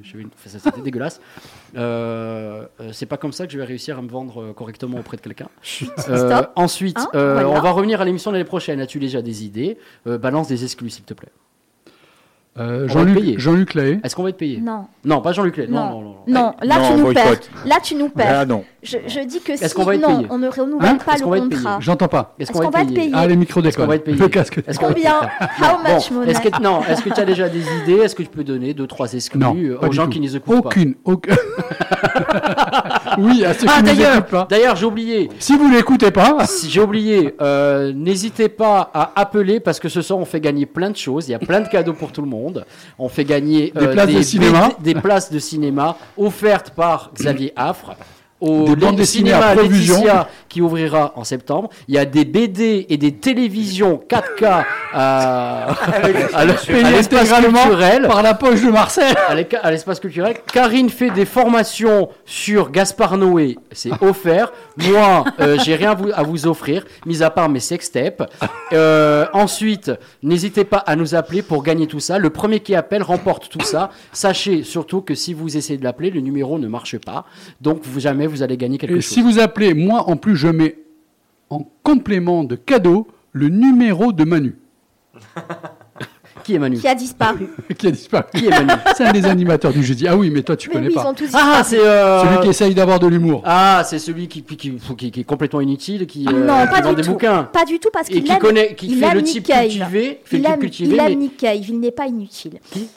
c'était 0.47 0.81
dégueulasse. 0.83 1.21
Euh, 1.77 2.67
c'est 2.93 3.07
pas 3.07 3.17
comme 3.17 3.33
ça 3.33 3.47
que 3.47 3.53
je 3.53 3.59
vais 3.59 3.65
réussir 3.65 3.99
à 3.99 4.03
me 4.03 4.09
vendre 4.09 4.53
correctement 4.53 4.99
auprès 4.99 5.17
de 5.17 5.23
quelqu'un. 5.23 5.49
Ensuite, 6.57 6.99
Hein, 6.99 7.09
voilà. 7.13 7.49
on 7.49 7.61
va 7.61 7.71
revenir 7.71 8.01
à 8.01 8.05
l'émission 8.05 8.31
l'année 8.33 8.45
prochaine. 8.45 8.81
As-tu 8.81 8.99
déjà 8.99 9.23
des 9.23 9.45
idées? 9.45 9.79
Balance 10.05 10.49
des 10.49 10.65
exclus, 10.65 10.91
s'il 10.91 11.05
te 11.05 11.15
plaît. 11.15 11.31
Euh, 12.59 12.89
On. 12.91 13.39
Jean-Luc 13.39 13.75
Lahaye. 13.75 14.01
Est-ce 14.03 14.17
qu'on 14.17 14.25
va 14.25 14.31
être 14.31 14.37
payé? 14.37 14.61
Non, 14.61 14.87
Non, 15.05 15.21
pas 15.23 15.33
Jean-Luc 15.33 15.57
Lay. 15.57 15.69
Non, 15.69 15.81
non, 15.81 15.91
non, 15.91 16.01
non. 16.03 16.15
non. 16.27 16.53
Là, 16.63 16.79
Non, 16.81 16.89
tu 16.89 16.95
nous 17.01 17.13
perds. 17.15 17.41
Là, 17.65 17.77
tu 17.83 17.95
nous 17.95 18.09
perds. 18.09 18.39
Ah 18.41 18.45
non. 18.45 18.65
Je, 18.83 18.99
je 19.07 19.21
dis 19.21 19.41
que 19.41 19.57
si 19.57 19.63
va 19.63 19.95
être 19.95 20.01
non, 20.03 20.17
payé? 20.17 20.27
on 20.31 20.39
ne 20.39 20.49
renouvelle 20.49 20.91
Hein? 20.91 20.99
pas 21.05 21.17
le 21.17 21.25
contrat. 21.25 21.79
J'entends 21.81 22.09
pas. 22.09 22.35
Est-ce 22.41 22.51
qu'on 22.51 22.69
va 22.69 22.83
être 22.83 22.93
payé? 22.93 23.13
Ah, 23.15 23.27
les 23.29 23.37
micros 23.37 23.61
Est-ce 23.63 23.77
qu'on 23.77 23.83
déconnent. 23.85 23.89
va 23.89 23.95
être 23.95 24.05
payé? 24.05 24.17
Le 24.17 24.29
casque. 24.29 24.61
Est-ce 24.67 24.79
qu'on- 24.81 24.89
Combien? 24.89 25.21
How 25.41 25.79
much, 25.95 26.11
Bon, 26.11 26.17
Mona 26.19 26.31
est-ce 26.33 26.41
que, 26.41 26.61
non, 26.63 26.81
est-ce 26.89 27.03
que 27.03 27.11
tu 27.15 27.21
as 27.21 27.25
déjà 27.25 27.49
des 27.49 27.63
idées? 27.83 28.03
Est-ce 28.03 28.17
que 28.17 28.23
tu 28.25 28.29
peux 28.29 28.43
donner 28.45 28.75
deux, 28.75 28.87
trois 28.89 29.13
exclus 29.13 29.75
aux 29.81 29.93
gens 29.93 30.05
tout. 30.05 30.11
qui 30.11 30.21
ne 30.21 30.27
nous 30.27 30.37
écoutent 30.37 30.63
pas? 30.63 30.69
Aucune. 30.71 30.95
aucune. 31.05 31.37
oui, 33.19 33.45
à 33.45 33.55
ceux 33.55 33.67
Ah, 33.69 33.79
qui 33.79 33.83
d'ailleurs, 33.85 34.27
pas. 34.27 34.47
d'ailleurs, 34.49 34.77
j'ai 34.77 34.87
oublié. 34.87 35.29
Si 35.39 35.57
vous 35.57 35.71
l'écoutez 35.71 36.11
pas, 36.11 36.45
Si 36.47 36.71
j'ai 36.71 36.81
oublié, 36.81 37.35
euh, 37.41 37.93
n'hésitez 37.95 38.49
pas 38.49 38.91
à 38.93 39.13
appeler 39.17 39.61
parce 39.61 39.79
que 39.81 39.89
ce 39.89 40.03
soir 40.03 40.19
on 40.19 40.25
fait 40.25 40.41
gagner 40.41 40.67
plein 40.67 40.91
de 40.91 40.97
choses. 40.97 41.29
Il 41.29 41.33
y 41.33 41.35
a 41.35 41.39
plein 41.39 41.61
de 41.61 41.69
cadeaux 41.69 41.93
pour 41.95 42.13
tout 42.13 42.23
le 42.23 42.29
monde. 42.29 42.65
On 42.99 43.09
fait 43.09 43.25
gagner 43.25 43.73
Des 43.75 43.89
places 43.89 44.13
de 44.15 44.23
cinéma. 44.23 44.69
Des 44.81 44.95
places 44.95 45.31
de 45.33 45.39
cinéma 45.39 45.97
offertes 46.17 46.71
par 46.71 47.11
Xavier 47.15 47.53
Affre. 47.57 47.95
Au 48.41 48.75
Des 48.75 48.93
dessinées 48.93 49.31
cinéma. 49.31 49.55
Laetitia 49.55 50.29
qui 50.49 50.61
ouvrira 50.61 51.13
en 51.17 51.25
septembre. 51.25 51.71
Il 51.89 51.95
y 51.95 51.99
a 51.99 52.05
des 52.05 52.25
BD 52.25 52.87
et 52.89 52.97
des 52.97 53.13
télévisions 53.13 54.01
4K 54.09 54.65
à, 54.93 55.67
à 56.35 56.45
l'espace 56.45 57.31
culturel. 57.31 58.07
par 58.07 58.23
la 58.23 58.35
poche 58.35 58.63
de 58.63 58.71
Marcel. 58.71 59.15
à 59.63 59.71
l'espace 59.71 60.01
culturel. 60.01 60.37
Karine 60.53 60.91
fait 60.91 61.11
des 61.11 61.25
formations 61.25 62.09
sur 62.25 62.71
Gaspard 62.71 63.17
Noé, 63.17 63.59
c'est 63.73 63.91
offert. 64.03 64.53
Moi, 64.77 65.25
euh, 65.41 65.59
j'ai 65.63 65.77
rien 65.77 65.93
à 65.93 65.95
vous, 65.95 66.11
à 66.13 66.23
vous 66.23 66.47
offrir, 66.47 66.85
mis 67.07 67.23
à 67.23 67.31
part 67.31 67.49
mes 67.49 67.61
sextapes. 67.61 68.31
Euh, 68.73 69.27
ensuite, 69.33 69.93
n'hésitez 70.23 70.65
pas 70.65 70.79
à 70.79 70.97
nous 70.97 71.15
appeler 71.15 71.43
pour 71.43 71.63
gagner 71.63 71.87
tout 71.87 72.01
ça. 72.01 72.19
Le 72.19 72.31
premier 72.31 72.61
qui 72.61 72.75
appelle 72.75 73.03
remporte 73.03 73.49
tout 73.49 73.61
ça. 73.65 73.91
Sachez 74.13 74.63
surtout 74.63 75.03
que 75.03 75.15
si 75.15 75.35
vous 75.35 75.57
essayez 75.57 75.79
de 75.79 75.85
l'appeler, 75.85 76.11
le 76.11 76.21
numéro 76.21 76.59
ne 76.59 76.67
marche 76.67 76.99
pas. 76.99 77.25
Donc, 77.61 77.81
vous, 77.85 78.01
jamais 78.01 78.27
vous 78.31 78.43
allez 78.43 78.57
gagner 78.57 78.79
quelque 78.79 78.93
Et 78.93 79.01
chose. 79.01 79.13
si 79.13 79.21
vous 79.23 79.39
appelez, 79.39 79.75
moi 79.75 80.09
en 80.09 80.17
plus, 80.17 80.37
je 80.37 80.49
mets 80.49 80.79
en 81.51 81.67
complément 81.83 82.45
de 82.45 82.57
cadeau 82.57 83.07
le 83.33 83.49
numéro 83.49 84.13
de 84.13 84.25
Manu, 84.25 84.57
Qui 86.43 86.55
est 86.55 86.59
Manu 86.59 86.79
Qui 86.79 86.89
a 86.89 86.95
disparu. 86.95 87.49
qui 87.79 87.87
a 87.87 87.91
disparu. 87.91 88.25
Qui 88.35 88.47
est 88.47 88.51
Manu 88.51 88.73
C'est 88.97 89.05
un 89.05 89.13
des 89.13 89.27
animateurs 89.27 89.73
du 89.73 89.83
jeudi. 89.85 90.09
Ah 90.09 90.17
oui, 90.17 90.31
mais 90.31 90.43
toi, 90.43 90.57
tu 90.57 90.69
Mais 90.69 90.75
connais 90.75 90.87
oui, 90.87 90.93
ils 90.97 91.03
pas. 91.03 91.11
ont 91.11 91.13
tous 91.15 91.25
disparu. 91.25 91.45
Ah, 91.55 91.63
c'est 91.63 91.79
euh, 91.79 92.23
Celui 92.25 92.41
qui 92.41 92.49
essaye 92.49 92.75
d'avoir 92.75 92.99
de 92.99 93.07
l'humour. 93.09 93.43
ah, 93.45 93.83
c'est 93.85 93.99
celui 93.99 94.27
qui, 94.27 94.43
qui, 94.43 94.57
qui, 94.57 94.73
qui- 94.97 95.11
qui 95.11 95.21
est 95.21 95.25
complètement 95.25 95.61
inutile, 95.61 96.07
qui, 96.07 96.27
euh, 96.27 96.33
non, 96.33 96.63
qui 96.63 96.69
pas 96.71 96.81
vend 96.81 96.91
du 96.91 96.97
des 96.97 97.03
tout. 97.03 97.11
bouquins. 97.13 97.45
Pas 97.45 97.65
du 97.67 97.79
tout 97.79 97.91
parce 97.93 98.09
qu'il 98.09 98.25
qui 98.25 98.33
aime, 98.33 98.39
connaît, 98.39 98.75
qui 98.75 98.87
il 98.87 98.99
fait 98.99 99.07
aime 99.07 99.15
le 99.15 99.23
type 99.23 99.45
cultivé, 99.45 100.21
fait 100.25 100.39
il 100.39 100.47
aime, 100.47 100.59
cultivé, 100.59 100.95
il 100.95 100.99
aime 101.01 101.29
il 101.69 101.79
n'est 101.81 101.91
pas 101.91 102.07
inutile. 102.07 102.59
Qui? 102.71 102.89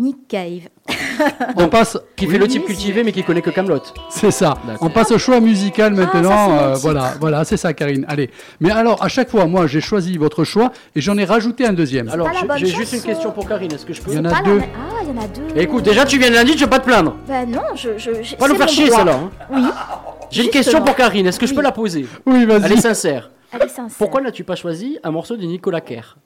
Nick 0.00 0.26
Cave. 0.28 0.68
On 1.56 1.68
passe. 1.68 1.98
Qui 2.16 2.24
Oui, 2.26 2.32
fait 2.32 2.38
le 2.38 2.48
type 2.48 2.64
cultivé 2.64 3.04
mais 3.04 3.12
qui 3.12 3.22
connaît 3.22 3.42
que 3.42 3.50
Camelot. 3.50 3.80
C'est 4.08 4.30
ça. 4.30 4.54
On 4.80 4.88
passe 4.88 5.10
au 5.10 5.18
choix 5.18 5.38
musical 5.40 5.92
maintenant. 5.94 6.30
Ah, 6.32 6.36
ça, 6.36 6.48
mon 6.48 6.58
euh, 6.58 6.74
voilà, 6.76 7.12
voilà, 7.20 7.44
c'est 7.44 7.58
ça, 7.58 7.74
Karine. 7.74 8.06
Allez. 8.08 8.30
Mais 8.60 8.70
alors, 8.70 9.02
à 9.02 9.08
chaque 9.08 9.28
fois, 9.30 9.44
moi, 9.46 9.66
j'ai 9.66 9.82
choisi 9.82 10.16
votre 10.16 10.42
choix 10.44 10.72
et 10.96 11.00
j'en 11.02 11.18
ai 11.18 11.24
rajouté 11.24 11.66
un 11.66 11.74
deuxième. 11.74 12.08
Alors, 12.08 12.28
j'ai- 12.56 12.66
juste 12.66 12.94
une 12.94 13.02
question 13.02 13.30
pour 13.30 13.46
Karine. 13.46 13.72
Est-ce 13.72 13.84
que 13.84 13.92
je 13.92 14.00
peux 14.00 14.10
Il 14.12 14.16
y 14.16 14.20
en 14.20 14.24
a 14.24 14.30
la 14.30 14.40
deux. 14.42 14.60
Ah, 14.62 15.02
il 15.02 15.08
y 15.08 15.18
en 15.18 15.22
a 15.22 15.26
deux. 15.28 15.60
Écoute, 15.60 15.84
déjà 15.84 16.04
tu 16.06 16.18
viens 16.18 16.30
de 16.30 16.34
lundi, 16.36 16.54
je 16.54 16.60
vais 16.64 16.70
pas 16.70 16.78
te 16.78 16.86
plaindre. 16.86 17.16
Bah 17.28 17.44
non, 17.46 17.60
je. 17.74 17.90
je, 17.98 18.22
je 18.22 18.36
Pas 18.36 18.48
nous 18.48 18.54
faire 18.56 18.68
chier 18.68 18.90
celle-là. 18.90 19.14
hein. 19.22 19.30
Oui, 19.52 19.62
J'ai 20.30 20.44
une 20.44 20.50
question 20.50 20.82
pour 20.82 20.94
Karine. 20.96 21.26
Est-ce 21.26 21.38
que 21.38 21.46
je 21.46 21.54
peux 21.54 21.62
la 21.62 21.72
poser? 21.72 22.06
Oui, 22.24 22.46
vas-y. 22.46 22.64
Elle 22.64 22.72
est 22.72 22.80
sincère. 22.80 23.30
elle 23.52 23.62
est 23.62 23.68
sincère. 23.68 23.98
Pourquoi 23.98 24.22
n'as-tu 24.22 24.44
pas 24.44 24.56
choisi 24.56 24.98
un 25.04 25.10
morceau 25.10 25.36
de 25.36 25.44
Nicolas 25.44 25.82
Kerr? 25.82 26.16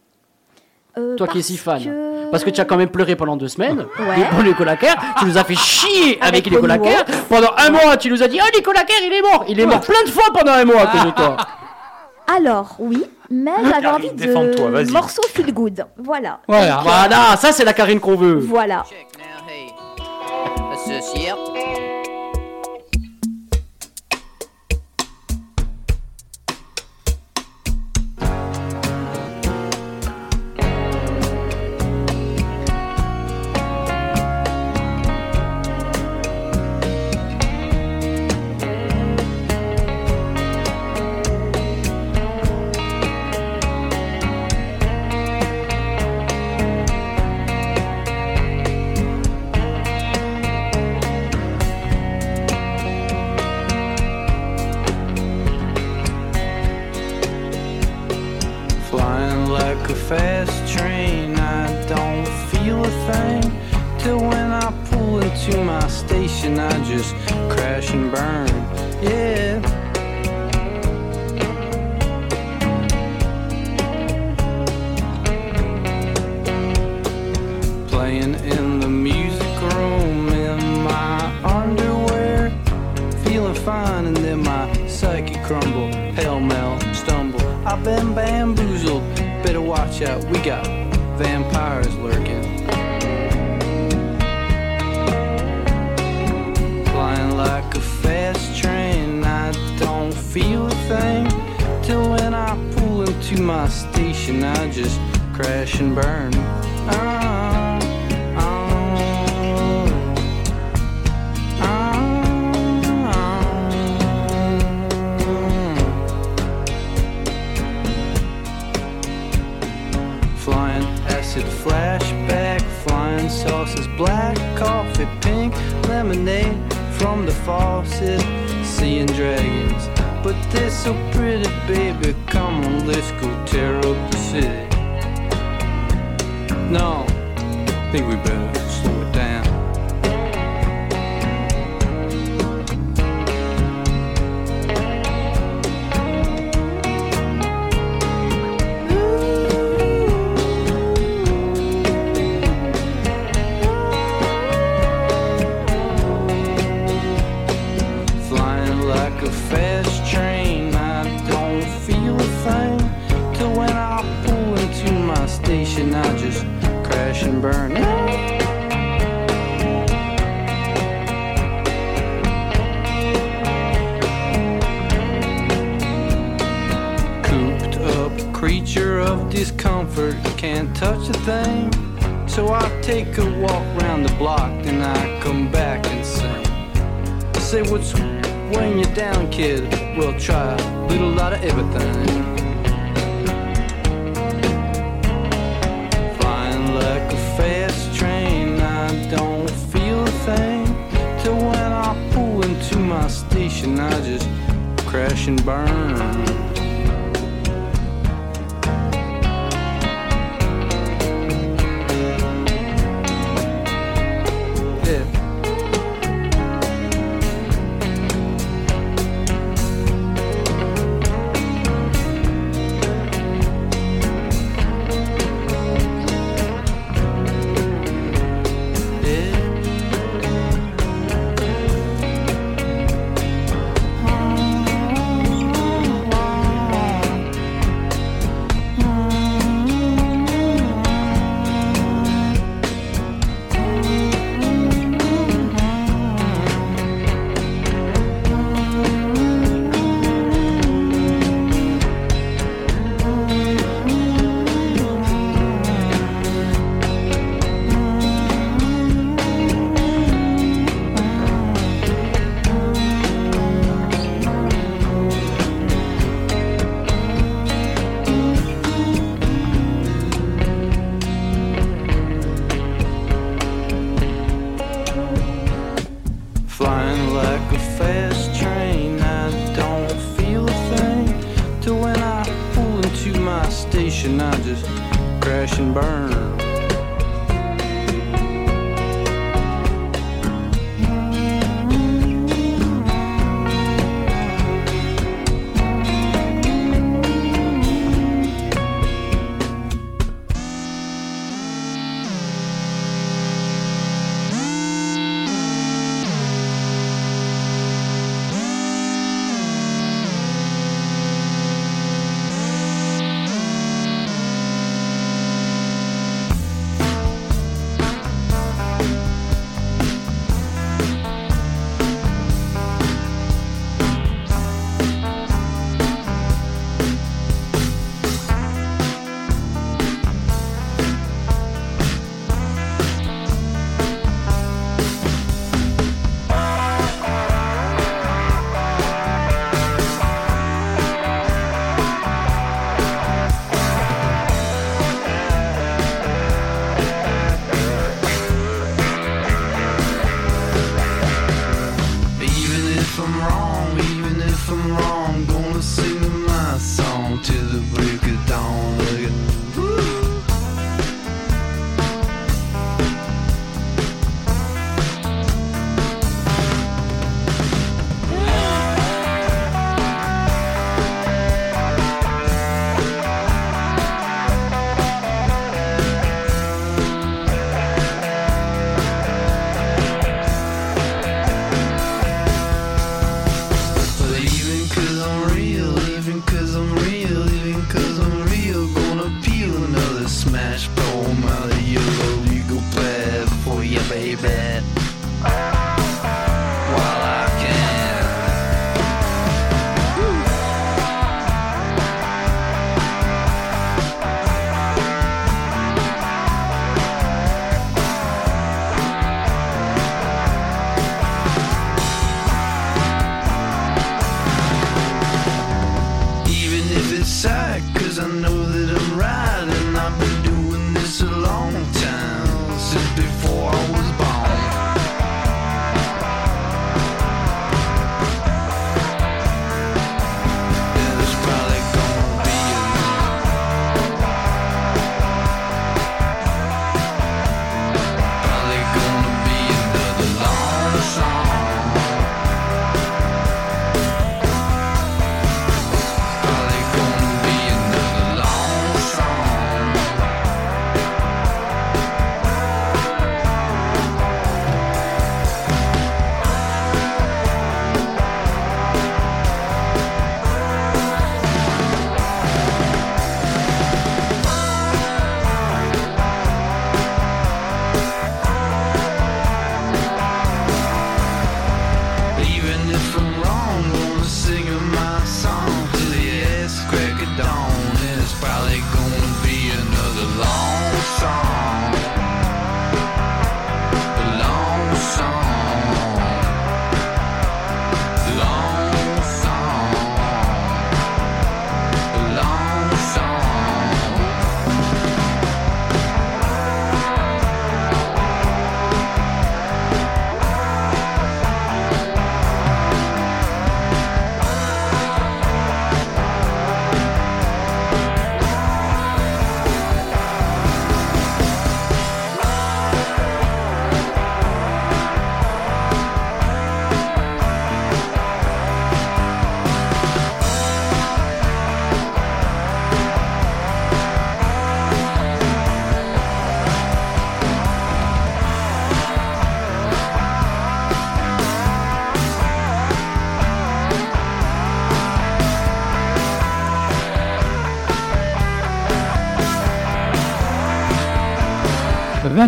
Euh, 0.97 1.17
Toi 1.17 1.27
qui 1.27 1.41
es 1.41 1.43
si 1.43 1.57
fan. 1.57 1.83
que- 1.83 2.14
Parce 2.35 2.43
que 2.43 2.51
tu 2.51 2.61
as 2.61 2.65
quand 2.65 2.77
même 2.77 2.89
pleuré 2.89 3.15
pendant 3.15 3.37
deux 3.37 3.47
semaines 3.47 3.87
Ouais. 3.97 4.25
pour 4.31 4.43
Nicolas 4.43 4.75
Kerr. 4.77 4.97
Tu 5.21 5.25
nous 5.27 5.39
as 5.39 5.45
fait 5.45 5.55
chier 5.55 6.19
avec, 6.21 6.47
Avec 6.47 6.51
Nicolas 6.51 6.79
Kerr. 6.79 7.05
Pendant 7.29 7.51
un 7.57 7.71
mois, 7.71 7.97
tu 7.97 8.11
nous 8.11 8.21
as 8.25 8.27
dit 8.27 8.41
Oh, 8.43 8.51
Nicolas 8.57 8.83
Kerr, 8.83 8.97
il 9.07 9.13
est 9.13 9.23
mort. 9.23 9.45
Il 9.49 9.61
est 9.61 9.67
mort 9.67 9.81
plein 9.81 10.03
de 10.05 10.11
fois 10.11 10.25
pendant 10.35 10.51
un 10.53 10.65
mois 10.65 10.81
à 10.83 10.87
cause 10.89 11.05
de 11.05 11.11
toi. 11.13 11.37
Alors, 12.37 12.75
oui, 12.81 13.05
mais 13.31 13.53
j'avais 13.71 13.87
envie 13.87 14.11
défends-toi, 14.15 14.67
de 14.67 14.73
vas-y. 14.73 14.91
morceau 14.91 15.23
feel 15.33 15.53
good. 15.55 15.87
Voilà. 15.97 16.41
Voilà. 16.49 16.81
Voilà, 16.83 17.37
ça 17.37 17.53
c'est 17.53 17.65
la 17.65 17.73
Karine 17.73 18.01
qu'on 18.01 18.17
veut. 18.17 18.39
Voilà. 18.41 18.83
Check 18.89 19.07
now, 19.17 19.49
hey. 19.49 19.73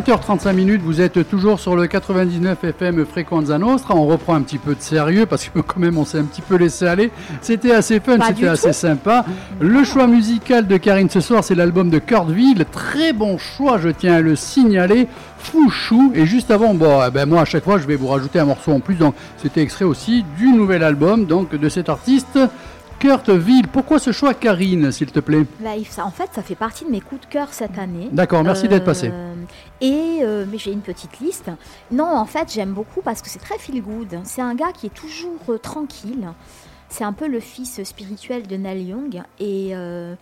20h35 0.06 0.52
minutes, 0.52 0.82
vous 0.82 1.00
êtes 1.00 1.28
toujours 1.28 1.58
sur 1.58 1.74
le 1.74 1.88
99 1.88 2.62
FM 2.62 3.04
Frequenza 3.06 3.58
Nostra. 3.58 3.96
On 3.96 4.06
reprend 4.06 4.36
un 4.36 4.42
petit 4.42 4.58
peu 4.58 4.76
de 4.76 4.80
sérieux 4.80 5.26
parce 5.26 5.48
que 5.48 5.58
quand 5.58 5.80
même 5.80 5.98
on 5.98 6.04
s'est 6.04 6.20
un 6.20 6.24
petit 6.24 6.42
peu 6.42 6.54
laissé 6.54 6.86
aller. 6.86 7.10
C'était 7.40 7.72
assez 7.72 7.98
fun, 7.98 8.18
c'était 8.24 8.46
assez 8.46 8.68
tout. 8.68 8.72
sympa. 8.72 9.24
Le 9.58 9.82
choix 9.82 10.06
musical 10.06 10.68
de 10.68 10.76
Karine 10.76 11.10
ce 11.10 11.20
soir, 11.20 11.42
c'est 11.42 11.56
l'album 11.56 11.90
de 11.90 11.98
Kurtville. 11.98 12.66
Très 12.70 13.12
bon 13.12 13.36
choix, 13.36 13.78
je 13.78 13.88
tiens 13.88 14.14
à 14.14 14.20
le 14.20 14.36
signaler. 14.36 15.08
Fouchou. 15.38 16.12
Et 16.14 16.24
juste 16.24 16.52
avant, 16.52 16.74
bon, 16.74 17.00
eh 17.04 17.10
ben 17.10 17.26
moi 17.26 17.40
à 17.40 17.44
chaque 17.44 17.64
fois 17.64 17.78
je 17.78 17.86
vais 17.86 17.96
vous 17.96 18.06
rajouter 18.06 18.38
un 18.38 18.44
morceau 18.44 18.72
en 18.72 18.80
plus. 18.80 18.94
Donc 18.94 19.16
c'était 19.38 19.62
extrait 19.62 19.84
aussi 19.84 20.24
du 20.38 20.52
nouvel 20.52 20.84
album 20.84 21.24
donc 21.24 21.52
de 21.52 21.68
cet 21.68 21.88
artiste 21.88 22.38
Kurt 22.98 23.28
Ville, 23.30 23.68
pourquoi 23.68 23.98
ce 23.98 24.10
choix 24.10 24.32
Karine, 24.34 24.90
s'il 24.90 25.12
te 25.12 25.20
plaît 25.20 25.44
Bah, 25.60 25.70
en 26.02 26.10
fait, 26.10 26.30
ça 26.32 26.42
fait 26.42 26.54
partie 26.54 26.84
de 26.84 26.90
mes 26.90 27.00
coups 27.00 27.20
de 27.20 27.26
cœur 27.26 27.52
cette 27.52 27.78
année. 27.78 28.08
D'accord, 28.12 28.42
merci 28.42 28.68
d'être 28.68 28.84
passé. 28.84 29.12
Et 29.80 30.20
euh, 30.22 30.44
mais 30.50 30.56
j'ai 30.58 30.72
une 30.72 30.80
petite 30.80 31.20
liste. 31.20 31.50
Non, 31.90 32.06
en 32.16 32.24
fait, 32.24 32.50
j'aime 32.52 32.72
beaucoup 32.72 33.02
parce 33.02 33.20
que 33.22 33.28
c'est 33.28 33.38
très 33.38 33.58
feel 33.58 33.82
good. 33.82 34.18
C'est 34.24 34.40
un 34.40 34.54
gars 34.54 34.72
qui 34.72 34.86
est 34.86 34.94
toujours 34.94 35.38
euh, 35.50 35.58
tranquille. 35.58 36.28
C'est 36.88 37.04
un 37.04 37.12
peu 37.12 37.28
le 37.28 37.40
fils 37.40 37.82
spirituel 37.84 38.46
de 38.46 38.56
Neil 38.56 38.84
Young 38.88 39.22
et 39.38 39.70
euh, 39.74 40.14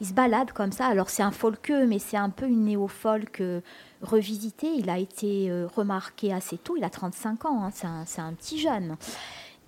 il 0.00 0.06
se 0.06 0.12
balade 0.14 0.52
comme 0.52 0.72
ça. 0.72 0.86
Alors 0.86 1.10
c'est 1.10 1.22
un 1.22 1.32
folkeux, 1.32 1.86
mais 1.86 1.98
c'est 1.98 2.16
un 2.16 2.30
peu 2.30 2.46
une 2.46 2.64
néo-folk 2.64 3.40
euh, 3.40 3.60
revisitée. 4.02 4.70
Il 4.78 4.88
a 4.88 4.98
été 4.98 5.50
euh, 5.50 5.66
remarqué 5.76 6.32
assez 6.32 6.56
tôt. 6.58 6.74
Il 6.78 6.84
a 6.84 6.90
35 6.90 7.44
ans. 7.44 7.64
hein. 7.64 7.70
C'est 7.74 7.86
un, 7.86 8.04
c'est 8.06 8.20
un 8.22 8.32
petit 8.32 8.58
jeune. 8.58 8.96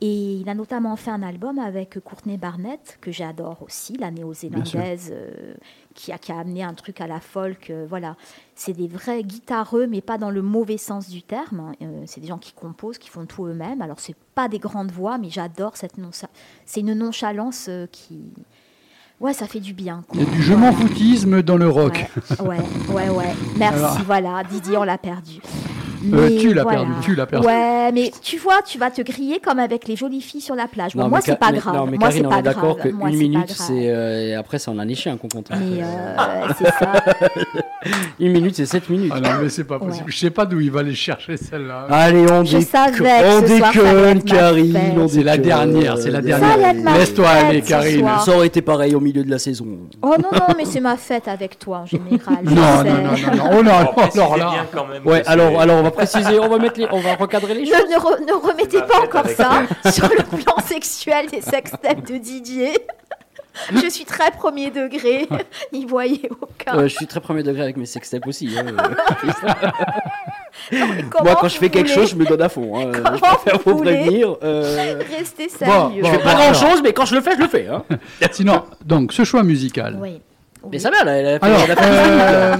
Et 0.01 0.35
il 0.35 0.49
a 0.49 0.55
notamment 0.55 0.97
fait 0.97 1.13
un 1.13 1.23
album 1.23 1.59
avec 1.59 1.99
Courtney 2.05 2.37
Barnett, 2.37 2.99
que 3.01 3.11
j'adore 3.13 3.63
aussi, 3.63 3.97
la 3.97 4.11
néo-zélandaise, 4.11 5.11
euh, 5.15 5.55
qui, 5.95 6.13
a, 6.13 6.19
qui 6.19 6.33
a 6.33 6.39
amené 6.41 6.63
un 6.63 6.75
truc 6.75 7.01
à 7.01 7.07
la 7.07 7.21
folk. 7.21 7.71
euh, 7.71 7.87
voilà, 7.89 8.17
c'est 8.55 8.73
des 8.75 8.89
vrais 8.89 9.23
guitareux, 9.23 9.87
mais 9.87 10.01
pas 10.03 10.19
dans 10.19 10.31
le 10.31 10.43
mauvais 10.43 10.77
sens 10.79 11.09
du 11.09 11.23
terme. 11.23 11.61
hein. 11.61 11.73
Euh, 11.81 12.03
c'est 12.07 12.21
des 12.21 12.27
gens 12.27 12.39
qui 12.39 12.53
composent, 12.53 12.99
qui 12.99 13.09
font 13.09 13.25
tout 13.25 13.47
eux-mêmes. 13.47 13.81
Alors, 13.81 14.01
c'est 14.01 14.17
pas 14.35 14.49
des 14.49 14.59
grandes 14.59 14.91
voix, 14.91 15.17
mais 15.17 15.31
j'adore 15.31 15.77
cette 15.77 15.97
non 15.97 16.11
C'est 16.67 16.81
une 16.81 16.93
nonchalance 16.93 17.67
euh, 17.71 17.87
qui. 17.91 18.33
Ouais, 19.21 19.33
ça 19.33 19.47
fait 19.47 19.61
du 19.61 19.73
bien. 19.73 20.03
quoi. 20.09 20.21
Il 20.21 20.25
y 20.25 20.29
a 20.29 20.31
du 20.31 20.43
je 20.43 20.55
m'en 20.55 20.73
foutisme 20.73 21.41
dans 21.43 21.57
le 21.57 21.69
rock. 21.69 22.05
Ouais, 22.41 22.59
ouais, 22.91 23.09
ouais. 23.11 23.33
Merci, 23.57 23.79
Alors. 23.79 24.03
voilà. 24.03 24.43
Didier, 24.43 24.77
on 24.77 24.83
l'a 24.83 24.99
perdu. 24.99 25.41
Euh, 26.13 26.39
tu 26.39 26.53
l'as 26.53 26.63
voilà. 26.63 26.79
perdu, 26.81 26.93
tu 27.03 27.15
l'as 27.15 27.27
perdu. 27.27 27.47
Ouais, 27.47 27.93
mais 27.93 28.11
tu 28.23 28.39
vois, 28.39 28.61
tu 28.67 28.79
vas 28.79 28.91
te 28.91 29.01
griller 29.03 29.41
comme 29.41 29.59
avec 29.59 29.89
les 29.89 29.97
jolies 29.97 30.21
filles 30.21 30.41
sur 30.41 30.55
la 30.55 30.67
plage. 30.67 30.95
Bon, 30.95 31.03
Non, 31.05 31.09
moi, 31.09 31.21
c'est 31.23 31.39
pas 31.39 31.53
mais- 31.53 31.59
grave. 31.59 31.75
Non, 31.77 31.85
mais 31.87 31.97
moi, 31.99 32.09
Karine, 32.09 32.21
c'est 32.23 32.27
on 32.27 32.31
pas 32.31 32.39
est 32.39 32.43
d'accord 32.43 32.77
grave. 32.77 32.93
qu'une 32.93 33.17
minute, 33.19 33.51
c'est. 33.51 33.73
euh, 33.91 34.29
et 34.29 34.35
après, 34.35 34.59
c'est 34.59 34.71
en 34.71 34.79
un 34.79 34.89
échec 34.89 35.17
qu'on 35.19 35.29
compte. 35.29 35.49
Mais 35.51 35.57
euh, 35.83 36.49
c'est 36.59 36.67
ça. 36.67 36.93
Une 38.21 38.33
minute, 38.33 38.55
c'est 38.57 38.67
7 38.67 38.89
minutes. 38.89 39.13
Ah 39.15 39.21
non, 39.21 39.29
mais 39.43 39.49
c'est 39.49 39.65
pas 39.65 39.79
possible. 39.79 40.11
Je 40.11 40.17
sais 40.19 40.31
pas 40.31 40.47
d'où 40.47 40.61
il 40.61 40.71
va 40.71 40.81
aller 40.81 40.95
chercher 40.95 41.37
celle-là. 41.37 41.87
Allez, 41.91 42.25
on 42.31 42.43
que 42.45 43.37
on 43.37 43.41
déconne, 43.43 44.23
Karine. 44.23 44.79
on 44.99 45.09
C'est 45.09 45.23
la 45.23 45.37
dernière, 45.37 45.99
c'est 45.99 46.11
la 46.11 46.21
dernière. 46.21 46.73
Laisse-toi 46.97 47.29
aller, 47.29 47.61
Karine. 47.63 48.07
Ça 48.25 48.35
aurait 48.37 48.47
été 48.47 48.63
pareil 48.63 48.95
au 48.95 49.01
milieu 49.01 49.23
de 49.25 49.31
la 49.31 49.39
saison. 49.39 49.67
Oh 50.03 50.15
non, 50.23 50.29
non, 50.33 50.55
mais 50.57 50.65
c'est 50.65 50.81
ma 50.81 50.97
fête 50.97 51.29
avec 51.29 51.59
toi 51.59 51.79
en 51.79 51.87
général. 51.87 52.39
Non, 52.45 52.85
non, 52.85 52.85
non, 52.85 53.03
non, 53.03 53.37
non. 53.37 53.51
Oh 53.59 53.63
non, 53.63 55.21
Alors, 55.27 55.61
alors 55.61 55.77
on 55.79 55.83
va 55.83 55.91
préciser, 55.95 56.39
on 56.39 56.49
va 56.49 56.59
mettre 56.59 56.79
les, 56.81 56.87
on 56.93 57.01
va 57.01 57.15
recadrer 57.15 57.55
les 57.55 57.65
choses. 57.67 57.75
Ne, 57.89 57.95
ne, 57.95 57.99
re- 57.99 58.27
ne 58.27 58.33
remettez 58.33 58.81
pas 58.83 59.01
encore 59.03 59.27
ça 59.29 59.63
sur 59.91 60.09
le 60.09 60.23
plan 60.43 60.57
sexuel 60.67 61.29
des 61.31 61.41
sextapes 61.41 62.07
de 62.07 62.17
Didier. 62.19 62.79
Je 63.73 63.89
suis 63.89 64.05
très 64.05 64.33
premier 64.33 64.71
degré. 64.73 65.29
N'y 65.73 65.85
voyez 65.87 66.29
aucun. 66.43 66.77
Euh, 66.77 66.83
je 66.89 66.95
suis 66.97 67.07
très 67.07 67.21
premier 67.21 67.45
degré 67.45 67.63
avec 67.63 67.77
mes 67.77 67.87
sextapes 67.87 68.27
aussi. 68.27 68.51
hein. 68.59 68.65
Comment 71.11 71.25
Moi, 71.25 71.37
quand 71.41 71.49
je 71.49 71.59
fais 71.59 71.69
quelque 71.71 71.89
voulez 71.89 72.01
chose, 72.01 72.11
je 72.11 72.17
me 72.17 72.25
donne 72.25 72.43
à 72.43 72.49
fond. 72.49 72.77
hein. 72.79 72.91
Comment 72.93 73.17
je 73.47 73.53
vous 73.53 73.59
vous 73.73 73.79
voulez 73.79 73.95
prévenir. 74.01 74.37
euh, 74.43 75.01
Restez 75.19 75.47
Bon, 75.47 75.57
sérieux. 75.59 76.03
bon, 76.03 76.09
je 76.09 76.17
fais 76.17 76.23
pas 76.25 76.35
bon, 76.35 76.41
grand 76.41 76.55
chose, 76.55 76.81
mais 76.83 76.93
quand 76.93 77.05
je 77.05 77.15
le 77.15 77.21
fais, 77.21 77.33
je 77.37 77.41
le 77.43 77.49
fais. 77.49 77.67
Hein. 77.69 77.85
Sinon, 78.33 78.65
donc, 78.85 79.13
ce 79.13 79.25
choix 79.25 79.43
musical. 79.43 79.99
Oui. 80.01 80.21
Mais 80.73 80.79
ça 80.79 80.91
va, 80.91 80.97
elle 81.03 81.09
a, 81.09 81.12
elle 81.19 81.27
a 81.27 81.39
fait, 81.39 81.45
Alors, 81.47 81.61
elle 81.65 81.71
a 81.71 81.77
fait 81.77 81.89
euh, 81.91 82.55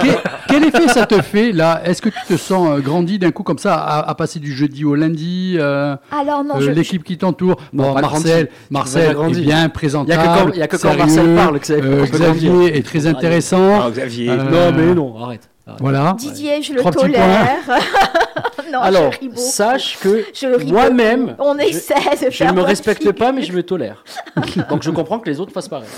quel, 0.00 0.14
quel 0.48 0.64
effet 0.64 0.88
ça 0.88 1.06
te 1.06 1.20
fait 1.20 1.52
là? 1.52 1.80
Est-ce 1.84 2.00
que 2.00 2.08
tu 2.08 2.18
te 2.28 2.36
sens 2.36 2.68
euh, 2.70 2.80
grandi 2.80 3.18
d'un 3.18 3.30
coup 3.32 3.42
comme 3.42 3.58
ça 3.58 3.74
à, 3.74 4.08
à 4.08 4.14
passer 4.14 4.38
du 4.38 4.52
jeudi 4.54 4.84
au 4.84 4.94
lundi 4.94 5.56
euh, 5.58 5.96
Alors 6.12 6.42
non, 6.44 6.56
euh, 6.56 6.60
je, 6.60 6.70
L'équipe 6.70 7.04
qui 7.04 7.18
t'entoure? 7.18 7.56
Non, 7.72 7.92
Bon, 7.92 8.00
Marcel. 8.00 8.48
Marcel 8.70 9.10
est 9.10 9.14
bien 9.14 9.32
Il 9.32 9.46
y 9.48 9.52
a 9.52 9.68
présentable. 9.68 10.22
que 10.22 10.26
quand, 10.44 10.50
il 10.54 10.58
y 10.58 10.62
a 10.62 10.68
que 10.68 10.76
quand 10.76 10.96
Marcel 10.96 11.10
sérieux, 11.10 11.36
parle 11.36 11.60
que 11.60 11.72
euh, 11.72 11.80
grandir. 12.06 12.12
Xavier 12.12 12.76
est 12.78 12.82
très 12.86 13.06
intéressant. 13.06 13.80
Ah, 13.82 13.90
Xavier. 13.90 14.30
Euh, 14.30 14.36
Non, 14.36 14.76
mais 14.76 14.94
non, 14.94 15.14
arrête. 15.22 15.48
arrête. 15.66 15.80
Voilà. 15.80 16.14
Didier, 16.18 16.62
je 16.62 16.72
le 16.72 16.82
tolère. 16.82 17.58
non, 18.72 18.80
Alors, 18.80 19.12
je 19.12 19.18
ris 19.20 19.28
beaucoup. 19.28 19.40
sache 19.40 19.98
que 20.00 20.24
moi-même, 20.70 21.36
je- 21.38 21.66
essaie 21.68 21.94
de 22.26 22.30
je 22.30 22.36
faire 22.36 22.52
ne 22.52 22.56
me 22.58 22.62
respecte 22.62 22.98
figure. 23.02 23.14
pas, 23.14 23.32
mais 23.32 23.42
je 23.42 23.52
me 23.52 23.62
tolère. 23.62 24.04
Donc 24.70 24.82
je 24.82 24.90
comprends 24.90 25.18
que 25.18 25.28
les 25.28 25.40
autres 25.40 25.52
fassent 25.52 25.68
pareil. 25.68 25.88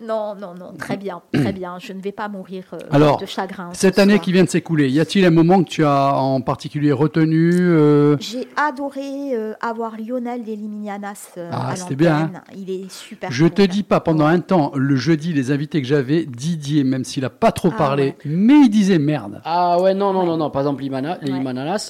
Non, 0.00 0.36
non, 0.40 0.54
non, 0.58 0.74
très 0.78 0.96
bien, 0.96 1.20
très 1.32 1.52
bien. 1.52 1.76
Je 1.80 1.92
ne 1.92 2.00
vais 2.00 2.12
pas 2.12 2.28
mourir 2.28 2.62
euh, 2.72 2.78
Alors, 2.92 3.18
de 3.18 3.26
chagrin. 3.26 3.70
ce 3.72 3.80
Cette 3.80 3.98
année 3.98 4.12
soir. 4.12 4.24
qui 4.24 4.32
vient 4.32 4.44
de 4.44 4.48
s'écouler, 4.48 4.88
y 4.88 5.00
a-t-il 5.00 5.24
un 5.24 5.30
moment 5.30 5.60
que 5.64 5.68
tu 5.68 5.84
as 5.84 6.14
en 6.14 6.40
particulier 6.40 6.92
retenu 6.92 7.50
euh, 7.52 8.16
J'ai 8.20 8.46
adoré 8.56 9.34
euh, 9.34 9.54
avoir 9.60 9.96
Lionel 9.98 10.44
Deliminianas 10.44 11.30
euh, 11.36 11.50
Ah, 11.52 11.70
à 11.70 11.76
c'était 11.76 11.96
bien, 11.96 12.30
hein. 12.32 12.40
Il 12.56 12.70
est 12.70 12.88
super. 12.92 13.32
Je 13.32 13.46
te 13.48 13.62
cool. 13.62 13.68
dis 13.70 13.82
pas, 13.82 13.98
pendant 13.98 14.26
un 14.26 14.38
temps, 14.38 14.70
le 14.76 14.94
jeudi, 14.94 15.32
les 15.32 15.50
invités 15.50 15.82
que 15.82 15.88
j'avais, 15.88 16.26
Didier, 16.26 16.84
même 16.84 17.02
s'il 17.04 17.24
a 17.24 17.30
pas 17.30 17.50
trop 17.50 17.70
Ah 17.74 17.78
parlé, 17.78 18.02
ouais. 18.04 18.16
mais 18.24 18.54
il 18.66 18.68
disait 18.68 19.00
merde. 19.00 19.40
Ah 19.44 19.80
ouais, 19.80 19.94
non, 19.94 20.12
non, 20.12 20.20
Ouais. 20.20 20.26
non, 20.26 20.36
non. 20.36 20.50
Par 20.50 20.62
exemple, 20.62 20.82
l'Imana- 20.82 21.18
Ouais. 21.22 21.28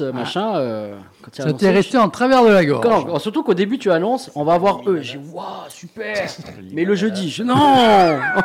euh, 0.01 0.13
machin. 0.37 1.05
Euh, 1.29 1.31
quand 1.31 1.39
il 1.39 1.41
a 1.41 1.45
Ça 1.45 1.49
annoncé, 1.51 1.65
t'est 1.67 1.71
resté 1.73 1.99
en 1.99 2.09
travers 2.09 2.43
de 2.45 2.49
la 2.51 2.65
gorge. 2.65 3.21
Surtout 3.23 3.43
qu'au 3.43 3.55
début, 3.55 3.79
tu 3.79 3.91
annonces, 3.91 4.31
on 4.35 4.45
va 4.45 4.59
voir 4.59 4.81
eux. 4.87 5.01
J'ai 5.03 5.19
dit, 5.19 5.25
waouh, 5.33 5.45
super. 5.69 6.29
Mais 6.73 6.85
le 6.85 6.95
jeudi, 6.95 7.31
je... 7.31 7.43
non. 7.43 7.55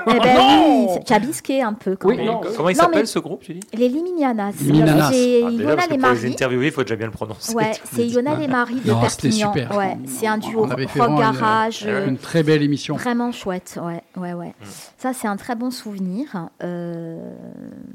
Eh 0.07 0.19
ben 0.19 0.37
oui, 0.37 0.87
c'est- 0.93 1.03
tu 1.05 1.13
as 1.13 1.19
bisqué 1.19 1.61
un 1.61 1.73
peu 1.73 1.95
quand 1.95 2.09
Oui, 2.09 2.17
même. 2.17 2.25
non. 2.27 2.41
Comment 2.55 2.69
il 2.69 2.75
Non, 2.77 2.83
s'appelle 2.83 2.99
mais- 3.01 3.05
ce 3.05 3.19
groupe, 3.19 3.41
tu 3.41 3.53
dis 3.53 3.59
Les 3.73 3.89
Liminianas. 3.89 4.51
Liminianas. 4.61 5.11
C'est 5.11 5.41
Ah, 5.45 5.51
déjà, 5.51 5.75
parce 5.75 5.87
Lionel 5.87 5.87
que 5.89 5.93
et 5.93 5.97
pour 5.97 6.09
les 6.11 6.25
interviewer, 6.31 6.65
il 6.67 6.71
faut 6.71 6.83
déjà 6.83 6.95
bien 6.95 7.05
le 7.07 7.11
prononcer. 7.11 7.53
Ouais, 7.55 7.71
c'est 7.91 8.03
dis. 8.05 8.13
Lionel 8.13 8.41
et 8.41 8.47
Marie 8.47 8.79
de 8.81 8.89
Non, 8.91 9.01
c'était 9.09 9.29
Perpignan. 9.29 9.53
super. 9.53 9.77
Ouais, 9.77 9.97
c'est 10.07 10.27
un 10.27 10.37
duo 10.37 10.63
On 10.65 10.69
avait 10.71 10.87
fait 10.87 10.99
rock 10.99 11.11
vraiment 11.11 11.31
une- 11.31 11.37
garage. 11.39 11.83
euh, 11.87 12.07
Une 12.07 12.17
très 12.17 12.43
belle 12.43 12.61
émission. 12.61 12.95
Vraiment 12.95 13.31
chouette, 13.31 13.79
ouais, 13.83 14.01
ouais, 14.21 14.33
ouais. 14.33 14.47
Mm. 14.47 14.65
Ça, 14.97 15.13
c'est 15.13 15.27
un 15.27 15.37
très 15.37 15.55
bon 15.55 15.71
souvenir. 15.71 16.47
Euh, 16.63 17.17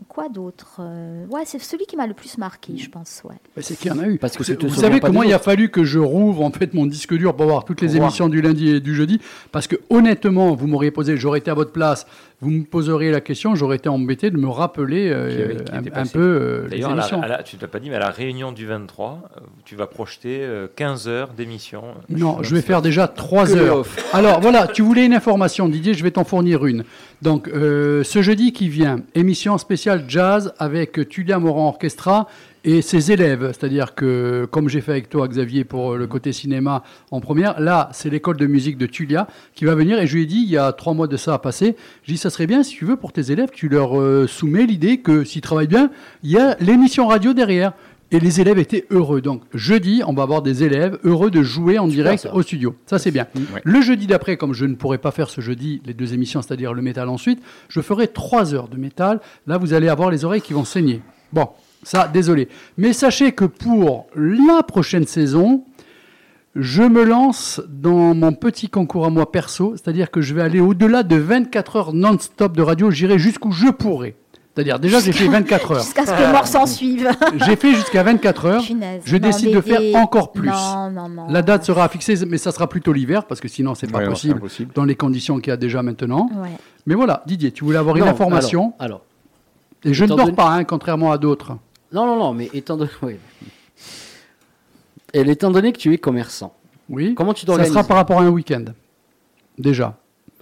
quoi 0.08 0.28
d'autre? 0.28 0.78
Euh, 0.80 1.24
Ouais, 1.30 1.42
c'est 1.44 1.58
celui 1.58 1.84
qui 1.86 1.96
m'a 1.96 2.06
le 2.06 2.14
plus 2.14 2.38
marqué, 2.38 2.76
je 2.76 2.88
pense, 2.88 3.22
ouais. 3.24 3.34
Bah, 3.56 3.62
c'est 3.62 3.76
qu'il 3.78 3.92
y 3.92 3.94
en 3.94 3.98
a 3.98 4.06
eu. 4.06 4.18
Parce 4.18 4.36
que 4.36 4.42
te 4.42 4.66
Vous 4.78 4.84
savez 4.84 5.00
que 5.00 5.10
moi, 5.10 5.26
il 5.26 5.32
a 5.34 5.38
fallu 5.38 5.68
que 5.70 5.84
je 5.84 5.98
rouvre 5.98 6.42
en 6.42 6.50
fait 6.50 6.72
mon 6.74 6.86
disque 6.86 7.14
dur 7.14 7.34
pour 7.34 7.46
voir 7.46 7.64
toutes 7.64 7.80
les 7.80 7.88
Pour 7.88 7.96
voir. 7.96 8.08
émissions 8.08 8.28
du 8.28 8.40
lundi 8.40 8.68
et 8.70 8.80
du 8.80 8.94
jeudi? 8.94 9.20
Parce 9.52 9.66
que 9.66 9.76
honnêtement, 9.90 10.54
vous 10.54 10.66
m'auriez 10.66 10.90
posé, 10.90 11.16
j'aurais 11.16 11.40
été 11.40 11.50
à 11.50 11.54
votre 11.54 11.72
place, 11.72 12.06
vous 12.40 12.50
me 12.50 12.62
poseriez 12.62 13.10
la 13.10 13.20
question, 13.20 13.54
j'aurais 13.56 13.76
été 13.76 13.88
embêté 13.88 14.30
de 14.30 14.36
me 14.36 14.46
rappeler 14.48 15.10
euh, 15.12 15.56
Qui 15.56 15.90
qui 15.90 15.90
un, 15.92 16.06
peu 16.06 16.20
euh, 16.20 16.62
les 16.64 16.68
D'ailleurs, 16.70 16.90
à 16.90 16.94
la- 16.94 17.00
émissions. 17.02 17.22
à 17.22 17.26
la- 17.28 17.42
tu 17.42 17.56
ne 17.56 17.60
l'as 17.60 17.66
pas 17.68 17.80
dit, 17.80 17.90
mais 17.90 17.96
à 17.96 18.00
la 18.00 18.10
réunion 18.10 18.52
du 18.52 18.64
23, 18.66 19.22
euh, 19.36 19.40
tu 19.64 19.74
vas 19.74 19.86
projeter 19.88 20.38
euh, 20.42 20.68
15 20.76 21.08
heures 21.08 21.30
d'émission. 21.36 21.82
Non, 22.08 22.38
je 22.42 22.54
vais 22.54 22.62
faire 22.62 22.80
déjà 22.80 23.08
3 23.08 23.46
Que 23.46 23.52
les 23.54 23.58
heures. 23.58 23.84
Alors 24.12 24.40
voilà, 24.40 24.68
tu 24.68 24.82
voulais 24.82 25.04
une 25.04 25.14
information, 25.14 25.68
Didier, 25.68 25.94
je 25.94 26.04
vais 26.04 26.12
t'en 26.12 26.24
fournir 26.24 26.64
une. 26.64 26.84
Donc 27.22 27.48
euh, 27.48 28.04
ce 28.04 28.22
jeudi 28.22 28.52
qui 28.52 28.68
vient, 28.68 29.00
émission 29.16 29.58
spéciale 29.58 30.04
jazz 30.06 30.52
avec 30.60 31.08
Tulia 31.08 31.40
Moran 31.40 31.66
Orchestra 31.68 32.28
et 32.64 32.82
ses 32.82 33.12
élèves. 33.12 33.52
C'est-à-dire 33.52 33.94
que, 33.94 34.46
comme 34.50 34.68
j'ai 34.68 34.80
fait 34.80 34.92
avec 34.92 35.08
toi, 35.08 35.28
Xavier, 35.28 35.64
pour 35.64 35.94
le 35.94 36.06
côté 36.06 36.32
cinéma 36.32 36.82
en 37.10 37.20
première, 37.20 37.60
là, 37.60 37.88
c'est 37.92 38.10
l'école 38.10 38.36
de 38.36 38.46
musique 38.46 38.78
de 38.78 38.86
Tulia 38.86 39.26
qui 39.54 39.64
va 39.64 39.74
venir. 39.74 39.98
Et 39.98 40.06
je 40.06 40.16
lui 40.16 40.22
ai 40.22 40.26
dit, 40.26 40.42
il 40.42 40.50
y 40.50 40.58
a 40.58 40.72
trois 40.72 40.94
mois 40.94 41.06
de 41.06 41.16
ça 41.16 41.34
à 41.34 41.38
passer, 41.38 41.76
je 42.02 42.06
lui 42.08 42.12
ai 42.12 42.14
dit, 42.14 42.18
ça 42.18 42.30
serait 42.30 42.46
bien, 42.46 42.62
si 42.62 42.76
tu 42.76 42.84
veux, 42.84 42.96
pour 42.96 43.12
tes 43.12 43.30
élèves, 43.32 43.50
tu 43.52 43.68
leur 43.68 43.98
euh, 43.98 44.26
soumets 44.26 44.66
l'idée 44.66 44.98
que 44.98 45.24
s'ils 45.24 45.42
travaillent 45.42 45.66
bien, 45.66 45.90
il 46.22 46.30
y 46.30 46.38
a 46.38 46.56
l'émission 46.60 47.06
radio 47.06 47.32
derrière. 47.32 47.72
Et 48.10 48.20
les 48.20 48.40
élèves 48.40 48.58
étaient 48.58 48.86
heureux. 48.88 49.20
Donc, 49.20 49.42
jeudi, 49.52 50.00
on 50.06 50.14
va 50.14 50.22
avoir 50.22 50.40
des 50.40 50.64
élèves 50.64 50.98
heureux 51.04 51.30
de 51.30 51.42
jouer 51.42 51.78
en 51.78 51.86
direct 51.86 52.22
ça. 52.22 52.34
au 52.34 52.40
studio. 52.40 52.74
Ça, 52.86 52.98
c'est 52.98 53.10
bien. 53.10 53.26
Ouais. 53.36 53.60
Le 53.64 53.82
jeudi 53.82 54.06
d'après, 54.06 54.38
comme 54.38 54.54
je 54.54 54.64
ne 54.64 54.76
pourrai 54.76 54.96
pas 54.96 55.10
faire 55.10 55.28
ce 55.28 55.42
jeudi 55.42 55.82
les 55.84 55.92
deux 55.92 56.14
émissions, 56.14 56.40
c'est-à-dire 56.40 56.72
le 56.72 56.80
métal 56.80 57.10
ensuite, 57.10 57.42
je 57.68 57.82
ferai 57.82 58.08
trois 58.08 58.54
heures 58.54 58.68
de 58.68 58.78
métal. 58.78 59.20
Là, 59.46 59.58
vous 59.58 59.74
allez 59.74 59.90
avoir 59.90 60.10
les 60.10 60.24
oreilles 60.24 60.40
qui 60.40 60.54
vont 60.54 60.64
saigner. 60.64 61.02
Bon, 61.34 61.48
ça, 61.82 62.08
désolé. 62.08 62.48
Mais 62.76 62.92
sachez 62.92 63.32
que 63.32 63.44
pour 63.44 64.06
la 64.14 64.62
prochaine 64.62 65.06
saison, 65.06 65.64
je 66.54 66.82
me 66.82 67.04
lance 67.04 67.60
dans 67.68 68.14
mon 68.14 68.32
petit 68.32 68.68
concours 68.68 69.06
à 69.06 69.10
moi 69.10 69.30
perso, 69.30 69.74
c'est-à-dire 69.76 70.10
que 70.10 70.20
je 70.20 70.34
vais 70.34 70.42
aller 70.42 70.60
au-delà 70.60 71.02
de 71.02 71.16
24 71.16 71.76
heures 71.76 71.92
non-stop 71.92 72.56
de 72.56 72.62
radio, 72.62 72.90
j'irai 72.90 73.18
jusqu'où 73.18 73.52
je 73.52 73.68
pourrai. 73.68 74.16
C'est-à-dire, 74.54 74.80
déjà, 74.80 74.98
j'ai 74.98 75.12
fait 75.12 75.28
24 75.28 75.70
heures. 75.70 75.82
Jusqu'à 75.84 76.04
ce 76.04 76.10
que 76.10 76.32
mort 76.32 76.48
s'en 76.48 76.66
suive. 76.66 77.08
J'ai 77.46 77.54
fait 77.54 77.74
jusqu'à 77.74 78.02
24 78.02 78.46
heures. 78.46 78.62
Je 78.62 78.72
Non, 79.16 79.20
décide 79.22 79.54
de 79.54 79.60
faire 79.60 79.80
encore 79.94 80.32
plus. 80.32 80.48
Non, 80.48 80.90
non, 80.90 81.08
non. 81.08 81.26
La 81.30 81.42
date 81.42 81.64
sera 81.64 81.88
fixée, 81.88 82.16
mais 82.26 82.38
ça 82.38 82.50
sera 82.50 82.68
plutôt 82.68 82.92
l'hiver, 82.92 83.24
parce 83.26 83.40
que 83.40 83.46
sinon, 83.46 83.76
c'est 83.76 83.86
pas 83.88 83.98
Ouais, 83.98 84.08
possible 84.08 84.40
dans 84.74 84.84
les 84.84 84.96
conditions 84.96 85.36
qu'il 85.38 85.50
y 85.50 85.52
a 85.52 85.56
déjà 85.56 85.84
maintenant. 85.84 86.28
Ouais. 86.34 86.48
Mais 86.86 86.96
voilà, 86.96 87.22
Didier, 87.24 87.52
tu 87.52 87.62
voulais 87.62 87.78
avoir 87.78 87.96
une 87.98 88.08
information, 88.08 88.74
Alors, 88.80 89.02
alors. 89.84 89.92
et 89.92 89.94
je 89.94 90.04
ne 90.04 90.08
dors 90.08 90.32
pas, 90.34 90.48
hein, 90.50 90.64
contrairement 90.64 91.12
à 91.12 91.18
d'autres. 91.18 91.52
Non, 91.92 92.06
non, 92.06 92.16
non, 92.16 92.32
mais 92.34 92.50
étant 92.54 92.76
donné, 92.76 92.90
oui. 93.02 93.16
Et 95.14 95.20
étant 95.20 95.50
donné 95.50 95.72
que 95.72 95.78
tu 95.78 95.92
es 95.94 95.98
commerçant, 95.98 96.54
Oui. 96.90 97.14
comment 97.14 97.32
tu 97.34 97.40
Ça 97.42 97.46
t'organises 97.46 97.72
sera 97.72 97.84
par 97.84 97.96
rapport 97.96 98.20
à 98.20 98.24
un 98.24 98.28
week-end. 98.28 98.64
Déjà. 99.58 99.96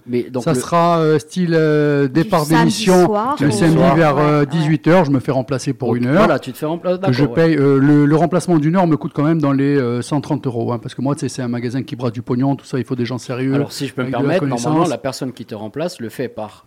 Mais 0.09 0.23
donc 0.23 0.43
ça 0.43 0.53
le- 0.53 0.59
sera 0.59 0.99
euh, 0.99 1.19
style 1.19 1.53
euh, 1.53 2.07
départ 2.07 2.45
samedi 2.45 2.59
d'émission 2.61 3.05
soir 3.07 3.35
le 3.41 3.47
au 3.47 3.51
samedi 3.51 3.75
soir. 3.75 3.95
vers 3.95 4.15
Ouais, 4.15 4.23
ouais. 4.39 4.45
18h. 4.45 5.05
Je 5.05 5.11
me 5.11 5.19
fais 5.19 5.33
remplacer 5.33 5.73
pour 5.73 5.95
une 5.97 6.05
heure. 6.05 6.19
Voilà, 6.19 6.39
tu 6.39 6.53
te 6.53 6.57
fais 6.57 6.65
remplacer. 6.65 7.01
que 7.01 7.11
je 7.11 7.25
paye. 7.25 7.55
euh, 7.57 7.77
le, 7.77 8.05
le 8.05 8.15
remplacement 8.15 8.57
d'une 8.57 8.77
heure 8.77 8.87
me 8.87 8.95
coûte 8.95 9.11
quand 9.13 9.23
même 9.23 9.41
dans 9.41 9.51
les 9.51 9.75
euh, 9.77 10.01
130 10.01 10.47
euros. 10.47 10.71
hein, 10.71 10.79
parce 10.79 10.95
que 10.95 11.01
moi, 11.01 11.13
tu 11.15 11.21
sais, 11.21 11.29
c'est 11.29 11.41
un 11.41 11.49
magasin 11.49 11.83
qui 11.83 11.97
brasse 11.97 12.13
du 12.13 12.21
pognon, 12.21 12.55
tout 12.55 12.65
ça, 12.65 12.77
il 12.79 12.85
faut 12.85 12.95
des 12.95 13.05
gens 13.05 13.17
sérieux. 13.17 13.53
Alors, 13.53 13.73
si 13.73 13.85
je 13.87 13.93
peux 13.93 14.01
me 14.01 14.07
avec 14.07 14.13
de 14.13 14.23
la 14.23 14.29
permettre, 14.39 14.45
normalement, 14.45 14.73
connaissance. 14.75 14.89
la 14.89 14.97
personne 14.97 15.33
qui 15.33 15.43
te 15.45 15.55
remplace 15.55 15.99
le 15.99 16.07
fait 16.07 16.29
par 16.29 16.65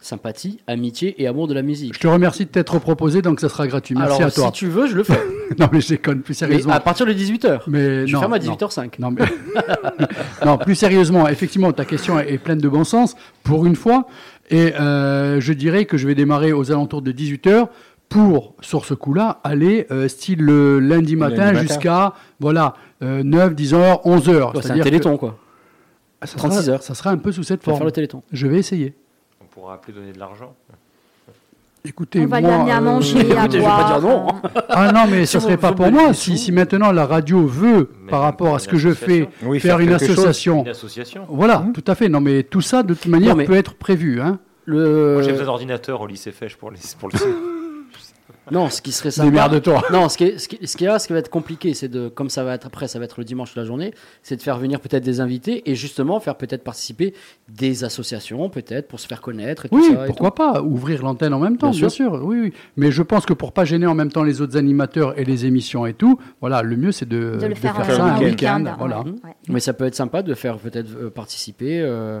sympathie, 0.00 0.58
amitié 0.66 1.20
et 1.20 1.26
amour 1.26 1.48
de 1.48 1.54
la 1.54 1.62
musique. 1.62 1.94
Je 1.94 1.98
te 2.00 2.06
remercie 2.06 2.44
de 2.44 2.50
t'être 2.50 2.78
proposé, 2.78 3.20
donc 3.20 3.40
ça 3.40 3.48
sera 3.48 3.66
gratuit. 3.66 3.94
Merci 3.94 4.16
Alors, 4.16 4.28
à 4.28 4.30
toi. 4.30 4.46
si 4.46 4.52
tu 4.52 4.66
veux, 4.68 4.86
je 4.86 4.96
le 4.96 5.02
fais. 5.02 5.20
non, 5.58 5.68
mais 5.72 5.80
je 5.80 5.88
déconne, 5.88 6.20
plus 6.22 6.32
Mais 6.32 6.46
sérieusement. 6.46 6.72
à 6.72 6.80
partir 6.80 7.04
de 7.04 7.12
18h. 7.12 7.62
Mais 7.66 8.06
Je 8.06 8.12
non, 8.14 8.20
ferme 8.20 8.32
à 8.34 8.38
non. 8.38 8.54
18h05. 8.54 8.90
Non, 9.00 9.10
mais... 9.10 9.22
non, 10.46 10.56
plus 10.56 10.76
sérieusement, 10.76 11.28
effectivement, 11.28 11.72
ta 11.72 11.84
question 11.84 12.18
est 12.18 12.38
pleine 12.38 12.58
de 12.58 12.68
bon 12.68 12.84
sens, 12.84 13.16
pour 13.42 13.66
une 13.66 13.76
fois. 13.76 14.06
Et 14.50 14.74
euh, 14.78 15.40
je 15.40 15.52
dirais 15.52 15.84
que 15.84 15.96
je 15.96 16.06
vais 16.06 16.14
démarrer 16.14 16.52
aux 16.52 16.70
alentours 16.70 17.02
de 17.02 17.12
18h 17.12 17.66
pour, 18.08 18.54
sur 18.60 18.84
ce 18.84 18.94
coup-là, 18.94 19.40
aller 19.44 19.86
euh, 19.90 20.08
style 20.08 20.40
le 20.40 20.78
lundi 20.78 21.16
matin 21.16 21.52
matin. 21.52 21.60
jusqu'à 21.60 22.14
voilà, 22.40 22.74
euh, 23.02 23.22
9, 23.22 23.54
10 23.54 23.74
h 23.74 24.00
11 24.04 24.28
h 24.28 24.54
Ouais, 24.54 24.62
c'est 24.62 24.70
un 24.70 24.78
téléthon, 24.78 25.16
quoi. 25.18 25.38
ça 26.24 26.36
36 26.38 26.56
sera, 26.62 26.72
heures. 26.72 26.82
Ça 26.82 26.94
sera 26.94 27.10
un 27.10 27.18
peu 27.18 27.32
sous 27.32 27.42
cette 27.42 27.62
forme. 27.62 27.76
faire 27.76 27.84
le 27.84 27.92
téléthon. 27.92 28.22
Je 28.32 28.46
vais 28.46 28.58
essayer. 28.58 28.94
On 29.58 29.62
pourra 29.62 29.74
appeler 29.74 29.92
donner 29.92 30.12
de 30.12 30.20
l'argent. 30.20 30.54
Écoutez, 31.84 32.20
On 32.20 32.26
va 32.26 32.40
moi, 32.40 32.52
à 32.72 32.78
euh, 32.78 32.80
manger, 32.80 33.18
à 33.36 33.44
écoutez, 33.46 33.58
je 33.58 33.58
vais 33.58 33.64
pas 33.64 33.76
boire. 33.76 34.00
dire 34.00 34.08
non, 34.08 34.28
hein. 34.28 34.50
Ah 34.68 34.92
non, 34.92 35.00
mais 35.10 35.26
ce 35.26 35.40
serait 35.40 35.56
pas 35.56 35.72
pour 35.72 35.86
me 35.86 35.90
moi. 35.90 36.14
Si, 36.14 36.52
maintenant 36.52 36.92
la 36.92 37.06
radio 37.06 37.44
veut, 37.44 37.90
Mais 38.04 38.10
par 38.10 38.20
rapport 38.20 38.54
à 38.54 38.60
ce 38.60 38.68
que 38.68 38.76
je 38.76 38.90
fais. 38.90 39.28
Oui, 39.42 39.58
faire, 39.58 39.78
faire 39.78 39.80
une 39.80 39.92
association, 39.94 40.62
Une 40.62 40.68
association. 40.68 41.26
voilà, 41.28 41.64
tout 41.74 41.82
à 41.88 41.96
fait. 41.96 42.08
Non, 42.08 42.20
mais 42.20 42.44
tout 42.44 42.60
ça, 42.60 42.84
de 42.84 42.94
toute 42.94 43.06
manière, 43.06 43.34
Non, 43.34 43.44
peut 43.44 43.56
être 43.56 43.74
prévu. 43.74 44.20
Hein. 44.20 44.38
Le... 44.64 45.14
Moi, 45.14 45.22
j'ai 45.22 45.32
besoin 45.32 45.46
d'ordinateur 45.46 46.00
au 46.02 46.06
lycée 46.06 46.30
Fèche 46.30 46.56
pour, 46.56 46.70
les, 46.70 46.78
pour 47.00 47.08
le 47.08 47.14
Non, 48.50 48.70
ce 48.70 48.80
qui 48.82 48.92
serait 48.92 49.10
sympa. 49.10 49.28
Démerde-toi. 49.30 49.82
Non, 49.92 50.08
ce 50.08 50.16
qui, 50.16 50.24
est, 50.24 50.38
ce, 50.38 50.48
qui, 50.48 50.66
ce 50.66 50.76
qui 50.76 50.84
est 50.84 50.88
là, 50.88 50.98
ce 50.98 51.06
qui 51.06 51.12
va 51.12 51.18
être 51.18 51.28
compliqué, 51.30 51.74
c'est 51.74 51.88
de, 51.88 52.08
comme 52.08 52.30
ça 52.30 52.44
va 52.44 52.54
être 52.54 52.66
après, 52.66 52.88
ça 52.88 52.98
va 52.98 53.04
être 53.04 53.18
le 53.18 53.24
dimanche 53.24 53.54
de 53.54 53.60
la 53.60 53.66
journée, 53.66 53.92
c'est 54.22 54.36
de 54.36 54.42
faire 54.42 54.58
venir 54.58 54.80
peut-être 54.80 55.04
des 55.04 55.20
invités 55.20 55.68
et 55.70 55.74
justement 55.74 56.20
faire 56.20 56.36
peut-être 56.36 56.64
participer 56.64 57.14
des 57.48 57.84
associations, 57.84 58.48
peut-être 58.50 58.88
pour 58.88 59.00
se 59.00 59.06
faire 59.06 59.20
connaître 59.20 59.66
et 59.66 59.68
tout 59.68 59.76
Oui, 59.76 59.90
ça. 59.94 60.04
et 60.04 60.06
pourquoi 60.06 60.34
pas 60.34 60.62
ouvrir 60.62 61.02
l'antenne 61.02 61.34
en 61.34 61.38
même 61.40 61.56
temps, 61.58 61.70
Bien 61.70 61.80
bien, 61.80 61.88
sûr. 61.88 62.12
Oui, 62.24 62.38
oui. 62.40 62.52
Mais 62.76 62.90
je 62.90 63.02
pense 63.02 63.26
que 63.26 63.32
pour 63.32 63.52
pas 63.52 63.64
gêner 63.64 63.86
en 63.86 63.94
même 63.94 64.10
temps 64.12 64.22
les 64.22 64.40
autres 64.40 64.56
animateurs 64.56 65.18
et 65.18 65.24
les 65.24 65.46
émissions 65.46 65.86
et 65.86 65.94
tout, 65.94 66.18
voilà, 66.40 66.62
le 66.62 66.76
mieux 66.76 66.92
c'est 66.92 67.08
de, 67.08 67.38
De 67.40 67.46
le 67.46 67.54
faire, 67.54 67.76
faire 67.84 67.94
un, 68.04 68.08
ça 68.08 68.14
un 68.16 68.18
week-end. 68.20 68.64
voilà. 68.78 69.00
ouais. 69.00 69.12
Mais 69.48 69.60
ça 69.60 69.72
peut 69.72 69.84
être 69.86 69.94
sympa 69.94 70.22
de 70.22 70.34
faire 70.34 70.58
peut-être 70.58 70.88
euh, 70.96 71.10
participer 71.10 71.80
euh, 71.80 72.20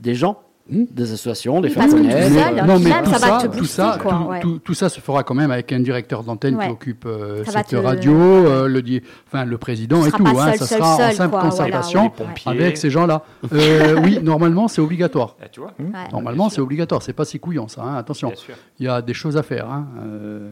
des 0.00 0.14
gens. 0.14 0.40
Des 0.70 1.12
associations, 1.12 1.60
des 1.60 1.68
Oui, 1.68 1.74
faire 1.74 1.82
parce 1.82 1.94
que 1.94 1.98
tout 2.00 2.08
connaître. 2.08 2.62
euh, 2.62 2.66
non, 2.66 2.78
mais 2.78 2.90
tout 3.02 3.10
ça 3.10 3.18
ça, 3.18 3.38
tout 3.42 3.48
booster, 3.58 3.66
ça, 3.66 3.98
quoi, 4.00 4.12
tout, 4.12 4.30
ouais. 4.30 4.40
tout- 4.40 4.58
tout 4.60 4.72
ça 4.72 4.88
se 4.88 4.98
fera 4.98 5.22
quand 5.22 5.34
même 5.34 5.50
avec 5.50 5.70
un 5.72 5.80
directeur 5.80 6.24
d'antenne 6.24 6.56
Ouais. 6.56 6.64
qui 6.66 6.70
occupe 6.70 7.04
euh, 7.04 7.44
Ça 7.44 7.52
cette 7.58 7.66
te- 7.68 7.76
radio, 7.76 8.14
euh, 8.14 8.66
le, 8.66 8.80
di- 8.80 9.02
enfin 9.26 9.44
le 9.44 9.58
président 9.58 10.00
Tu 10.02 10.08
et 10.08 10.12
tout. 10.12 10.26
hein, 10.26 10.34
seul, 10.52 10.56
ça 10.58 10.66
seul, 10.66 10.78
sera 10.78 10.94
en 10.94 10.96
seul, 10.96 11.12
simple 11.14 11.30
quoi, 11.30 11.38
voilà, 11.40 11.50
concertation 11.50 12.00
ouais. 12.04 12.12
Les 12.18 12.24
pompiers. 12.24 12.50
avec 12.50 12.76
ces 12.78 12.88
gens-là. 12.90 13.22
Euh, 13.52 14.00
oui, 14.02 14.20
normalement 14.22 14.66
c'est 14.68 14.80
obligatoire. 14.80 15.36
Ah, 15.42 15.48
tu 15.52 15.60
vois 15.60 15.74
Ouais. 15.78 15.86
Normalement 16.10 16.48
c'est 16.48 16.62
obligatoire. 16.62 17.02
C'est 17.02 17.12
pas 17.12 17.26
si 17.26 17.38
couillant 17.38 17.68
ça. 17.68 17.82
hein, 17.82 17.96
Attention, 17.96 18.32
il 18.80 18.86
y 18.86 18.88
a 18.88 19.02
des 19.02 19.12
choses 19.14 19.36
à 19.36 19.42
faire. 19.42 19.68
hein, 19.70 19.86
euh. 20.02 20.50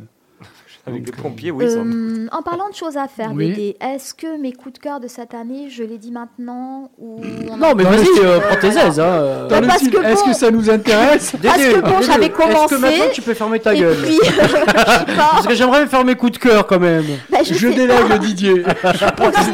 Avec 0.84 1.06
les 1.06 1.12
pompiers, 1.12 1.52
oui. 1.52 1.64
Euh, 1.64 2.26
en 2.32 2.42
parlant 2.42 2.68
de 2.68 2.74
choses 2.74 2.96
à 2.96 3.06
faire, 3.06 3.30
Oui. 3.32 3.50
Dédé, 3.50 3.76
est-ce 3.80 4.14
que 4.14 4.36
mes 4.40 4.52
coups 4.52 4.72
de 4.74 4.78
cœur 4.80 4.98
de 4.98 5.06
cette 5.06 5.32
année, 5.32 5.68
je 5.70 5.84
les 5.84 5.96
dis 5.96 6.10
maintenant 6.10 6.90
ou 6.98 7.20
on 7.48 7.56
Non, 7.56 7.72
mais 7.76 7.84
vas-y, 7.84 8.08
euh, 8.24 8.40
prends 8.40 8.56
tes 8.56 8.66
aises. 8.76 8.98
Hein, 8.98 9.04
euh. 9.04 9.48
Parce 9.48 9.82
que 9.88 10.04
Est-ce 10.04 10.24
bon- 10.24 10.30
que 10.32 10.36
ça 10.36 10.50
nous 10.50 10.68
intéresse 10.68 11.34
Parce 11.42 11.56
que 11.58 11.80
bon, 11.80 12.00
j'avais 12.00 12.26
Est-ce 12.26 12.32
que 12.34 12.42
commencé. 12.42 12.78
maintenant 12.78 13.04
tu 13.12 13.22
peux 13.22 13.34
fermer 13.34 13.60
ta 13.60 13.76
gueule 13.76 13.96
puis, 14.02 14.18
je. 14.24 15.14
Parce 15.14 15.46
que 15.46 15.54
j'aimerais 15.54 15.86
faire 15.86 16.04
mes 16.04 16.16
coups 16.16 16.32
de 16.32 16.38
cœur 16.38 16.66
quand 16.66 16.80
même. 16.80 17.04
Bah, 17.30 17.38
je, 17.44 17.54
Je 17.54 17.68
délègue 17.68 18.18
Didier. 18.20 18.64
Non, 19.22 19.30
parce 19.30 19.46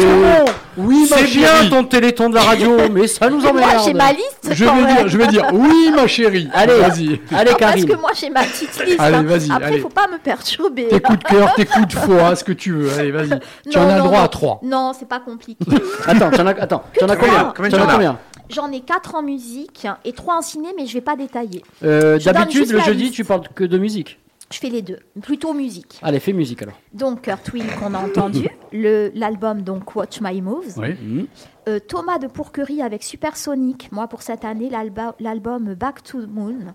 que 0.00 0.44
bon, 0.44 0.52
Oui, 0.76 1.06
ma 1.10 1.16
c'est 1.16 1.24
bien 1.24 1.48
ton 1.70 1.84
téléthon 1.84 2.28
de 2.28 2.34
la 2.34 2.42
radio, 2.42 2.76
mais 2.92 3.06
ça 3.06 3.30
nous 3.30 3.40
emmerde. 3.44 3.56
Moi, 3.74 3.82
j'ai 3.84 3.94
ma 3.94 4.12
liste. 4.12 4.48
Je 4.50 4.64
vais 4.64 4.70
dire, 4.94 5.08
je 5.08 5.18
vais 5.18 5.26
dire 5.28 5.46
oui, 5.52 5.90
ma 5.96 6.06
chérie. 6.06 6.48
Allez. 6.52 6.74
vas-y. 6.78 7.20
Allez, 7.34 7.50
Parce 7.52 7.56
Karine. 7.56 7.86
que 7.86 7.94
moi, 7.96 8.10
j'ai 8.14 8.28
ma 8.30 8.42
petite 8.42 8.84
liste. 8.84 9.00
Allez, 9.00 9.16
hein. 9.16 9.22
vas-y, 9.22 9.50
Après, 9.50 9.64
allez. 9.66 9.78
faut 9.80 9.88
pas 9.88 10.06
me 10.08 10.18
perturber. 10.18 10.57
Tes 10.88 11.00
coups 11.00 11.18
de 11.18 11.24
cœur, 11.24 11.54
tes 11.54 11.64
coups 11.66 11.88
de 11.88 11.92
foi, 11.98 12.36
ce 12.36 12.44
que 12.44 12.52
tu 12.52 12.72
veux. 12.72 12.92
Allez, 12.98 13.10
vas-y. 13.10 13.38
Tu 13.70 13.78
en 13.78 13.88
as 13.88 13.96
le 13.96 14.02
droit 14.02 14.18
non. 14.18 14.24
à 14.24 14.28
trois. 14.28 14.60
Non, 14.62 14.92
c'est 14.98 15.08
pas 15.08 15.20
compliqué. 15.20 15.64
Attends, 16.06 16.30
tu 16.30 16.40
en 16.40 16.46
as, 16.46 16.50
attends, 16.60 16.82
tu 16.92 17.04
en 17.04 17.08
as 17.08 17.16
combien. 17.16 17.52
Combien 17.56 17.70
Tu 17.70 17.76
en 17.76 17.78
tu 17.78 17.82
as 17.82 17.84
en 17.84 17.88
as 17.88 17.92
combien 17.92 18.18
J'en 18.50 18.72
ai 18.72 18.80
quatre 18.80 19.14
en 19.14 19.22
musique 19.22 19.86
et 20.04 20.12
trois 20.12 20.36
en 20.38 20.42
ciné, 20.42 20.68
mais 20.76 20.86
je 20.86 20.94
vais 20.94 21.00
pas 21.02 21.16
détailler. 21.16 21.62
Euh, 21.84 22.18
D'habitude, 22.18 22.70
le 22.70 22.80
jeudi, 22.80 23.02
liste. 23.04 23.14
tu 23.14 23.24
parles 23.24 23.42
que 23.54 23.64
de 23.64 23.76
musique. 23.78 24.18
Je 24.50 24.58
fais 24.58 24.70
les 24.70 24.80
deux, 24.80 24.98
plutôt 25.20 25.52
musique. 25.52 25.98
Allez, 26.02 26.20
fais 26.20 26.32
musique 26.32 26.62
alors. 26.62 26.74
Donc 26.94 27.20
Kurt 27.22 27.52
Will 27.52 27.66
qu'on 27.78 27.92
a 27.92 27.98
entendu, 27.98 28.48
l'album 28.72 29.60
donc 29.60 29.94
Watch 29.94 30.22
My 30.22 30.40
Moves, 30.40 30.78
Oui. 30.78 30.94
Mhm. 31.00 31.26
Euh, 31.68 31.78
Thomas 31.80 32.16
de 32.16 32.28
Pourquerie 32.28 32.80
avec 32.80 33.02
Supersonic. 33.02 33.92
Moi 33.92 34.08
pour 34.08 34.22
cette 34.22 34.46
année 34.46 34.70
l'album 34.70 35.74
Back 35.74 36.02
to 36.02 36.22
the 36.22 36.28
Moon 36.28 36.74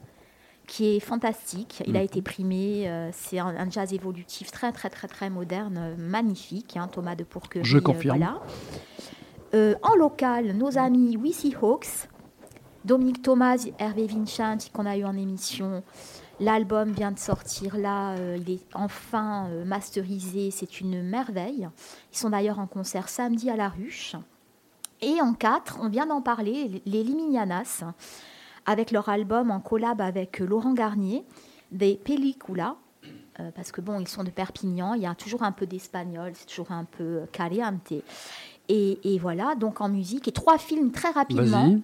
qui 0.74 0.95
est 0.95 0.99
fantastique. 0.99 1.84
Il 1.86 1.95
a 1.95 1.99
Mhm. 1.99 2.05
été 2.05 2.21
primé. 2.24 2.89
euh, 2.89 3.09
c'est 3.13 3.38
un, 3.38 3.55
un 3.55 3.69
jazz 3.69 3.93
évolutif 3.93 4.51
très 4.51 4.71
très 4.71 4.89
très 4.89 5.07
très 5.07 5.30
moderne, 5.30 5.95
magnifique. 5.99 6.78
hein, 6.78 6.88
Thomas 6.91 7.15
de 7.15 7.24
Pourquerie. 7.24 7.63
Je 7.63 7.78
euh, 7.78 7.82
confirme. 7.82 8.17
voilà. 8.17 8.41
Euh, 9.53 9.76
en 9.84 9.95
local, 9.95 10.53
nos 10.57 10.80
amis 10.80 11.15
Wissy 11.15 11.53
Hawks, 11.61 12.07
Dominique 12.86 13.21
Thomas, 13.21 13.67
Hervé 13.78 14.07
Vincent 14.07 14.57
qu'on 14.74 14.88
a 14.88 14.97
eu 14.97 15.03
en 15.05 15.15
émission. 15.15 15.84
L'album 16.39 16.91
vient 16.91 17.11
de 17.11 17.19
sortir 17.19 17.78
là, 17.78 18.15
euh, 18.15 18.38
il 18.41 18.49
est 18.55 18.65
enfin 18.74 19.47
masterisé, 19.65 20.49
c'est 20.49 20.82
une 20.82 21.03
merveille. 21.03 21.69
Ils 22.11 22.17
sont 22.17 22.32
d'ailleurs 22.32 22.57
en 22.57 22.65
concert 22.65 23.09
samedi 23.09 23.51
à 23.51 23.55
la 23.55 23.69
Ruche. 23.69 24.15
Et 25.01 25.21
en 25.21 25.34
quatre, 25.36 25.78
on 25.84 25.89
vient 25.89 26.07
d'en 26.07 26.21
parler, 26.21 26.82
les 26.88 27.03
Liminianas, 27.03 27.84
avec 28.66 28.91
leur 28.91 29.09
album 29.09 29.51
en 29.51 29.59
collab 29.59 30.01
avec 30.01 30.41
euh, 30.41 30.45
Laurent 30.45 30.74
Garnier, 30.74 31.24
des 31.72 31.95
Pellicula. 32.03 32.76
euh, 33.39 33.49
parce 33.55 33.72
que 33.72 33.82
bon, 33.82 33.99
ils 33.99 34.07
sont 34.07 34.24
de 34.24 34.30
Perpignan, 34.30 34.93
il 34.93 35.01
y 35.01 35.07
a 35.07 35.16
toujours 35.16 35.43
un 35.43 35.51
peu 35.51 35.66
d'espagnol, 35.66 36.32
c'est 36.36 36.45
toujours 36.47 36.72
un 36.72 36.86
peu 36.86 37.03
euh, 37.03 37.26
caliente. 37.32 37.91
Et, 38.70 38.99
et 39.03 39.20
voilà, 39.20 39.55
donc 39.55 39.82
en 39.82 39.89
musique, 39.89 40.28
et 40.28 40.32
trois 40.32 40.57
films 40.57 40.91
très 40.91 41.09
rapidement. 41.11 41.76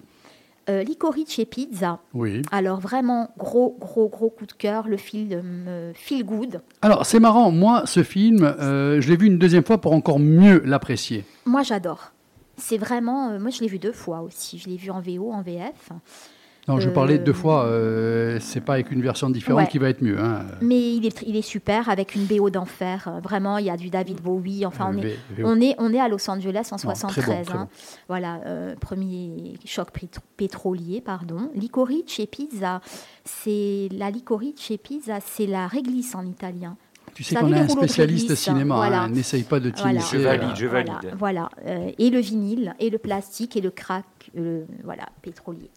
Euh, 0.68 0.82
Licorice 0.84 1.38
et 1.38 1.46
Pizza. 1.46 1.98
Oui. 2.14 2.42
Alors 2.52 2.78
vraiment, 2.80 3.30
gros, 3.36 3.76
gros, 3.80 4.08
gros 4.08 4.30
coup 4.30 4.46
de 4.46 4.52
cœur, 4.52 4.86
le 4.86 4.96
film 4.98 5.30
euh, 5.66 5.92
Feel 5.94 6.24
Good. 6.24 6.60
Alors, 6.82 7.04
c'est 7.06 7.18
marrant. 7.18 7.50
Moi, 7.50 7.82
ce 7.86 8.02
film, 8.02 8.44
euh, 8.44 9.00
je 9.00 9.08
l'ai 9.08 9.16
vu 9.16 9.26
une 9.26 9.38
deuxième 9.38 9.64
fois 9.64 9.78
pour 9.80 9.92
encore 9.92 10.20
mieux 10.20 10.62
l'apprécier. 10.64 11.24
Moi, 11.44 11.62
j'adore. 11.62 12.12
C'est 12.56 12.76
vraiment, 12.76 13.38
moi 13.40 13.50
je 13.50 13.62
l'ai 13.62 13.68
vu 13.68 13.78
deux 13.78 13.90
fois 13.92 14.20
aussi. 14.20 14.58
Je 14.58 14.68
l'ai 14.68 14.76
vu 14.76 14.90
en 14.90 15.00
VO, 15.00 15.32
en 15.32 15.40
VF. 15.42 15.90
Non, 16.68 16.78
je 16.78 16.88
Euh, 16.88 16.92
parlais 16.92 17.18
de 17.18 17.24
deux 17.24 17.32
fois. 17.32 17.64
euh, 17.64 18.38
c'est 18.40 18.60
pas 18.60 18.74
avec 18.74 18.90
une 18.90 19.02
version 19.02 19.28
différente 19.30 19.62
Ouais. 19.62 19.68
qui 19.68 19.78
va 19.78 19.88
être 19.88 20.02
mieux. 20.02 20.20
Hein. 20.20 20.44
Mais 20.60 20.94
il 20.94 21.06
est, 21.06 21.22
il 21.26 21.34
est 21.36 21.42
super 21.42 21.88
avec 21.88 22.14
une 22.14 22.24
BO 22.26 22.50
d'enfer. 22.50 23.08
Euh, 23.08 23.20
Vraiment, 23.20 23.58
il 23.58 23.66
y 23.66 23.70
a 23.70 23.76
du 23.76 23.88
David 23.90 24.20
Bowie. 24.20 24.64
Enfin, 24.66 24.92
on 24.92 24.98
Euh, 24.98 25.02
est, 25.02 25.02
V- 25.02 25.42
VO. 25.42 25.48
on 25.48 25.60
est, 25.60 25.74
on 25.78 25.92
est 25.92 25.98
à 26.00 26.08
Los 26.08 26.30
Angeles 26.30 26.68
en 26.70 26.76
Non, 26.76 26.78
très 26.78 26.88
bon, 26.88 26.94
73. 26.94 27.46
très 27.46 27.56
hein. 27.58 27.68
Voilà, 28.08 28.40
euh, 28.46 28.74
premier 28.76 29.54
choc 29.64 29.88
pétro- 29.92 30.20
pétrolier, 30.36 31.00
pardon. 31.00 31.50
Licorice 31.54 32.20
et 32.20 32.26
pizza, 32.26 32.80
c'est 33.24 33.88
la 33.92 34.10
licorice 34.10 34.70
et 34.70 34.78
pizza, 34.78 35.18
c'est 35.24 35.46
la 35.46 35.66
réglisse 35.66 36.14
en 36.14 36.24
italien. 36.26 36.76
Tu 37.14 37.24
sais 37.24 37.34
qu'on 37.34 37.46
les 37.48 37.58
un 37.58 37.68
spécialiste 37.68 38.34
cinéma. 38.36 38.76
voilà. 38.76 39.02
hein, 39.02 39.08
N'essaye 39.08 39.42
pas 39.42 39.58
de 39.58 39.72
Voilà. 39.76 39.98
t'initier. 39.98 40.18
Je 40.20 40.24
valide, 40.24 40.42
euh, 40.50 40.54
je 40.54 40.66
Voilà, 40.66 40.92
valide. 40.92 41.14
voilà. 41.18 41.50
Euh, 41.66 41.90
et 41.98 42.10
le 42.10 42.20
vinyle, 42.20 42.74
et 42.78 42.88
le 42.90 42.98
plastique, 42.98 43.56
et 43.56 43.60
le 43.60 43.70
crack, 43.70 44.04
euh, 44.38 44.64
voilà, 44.84 45.06
pétrolier. 45.20 45.70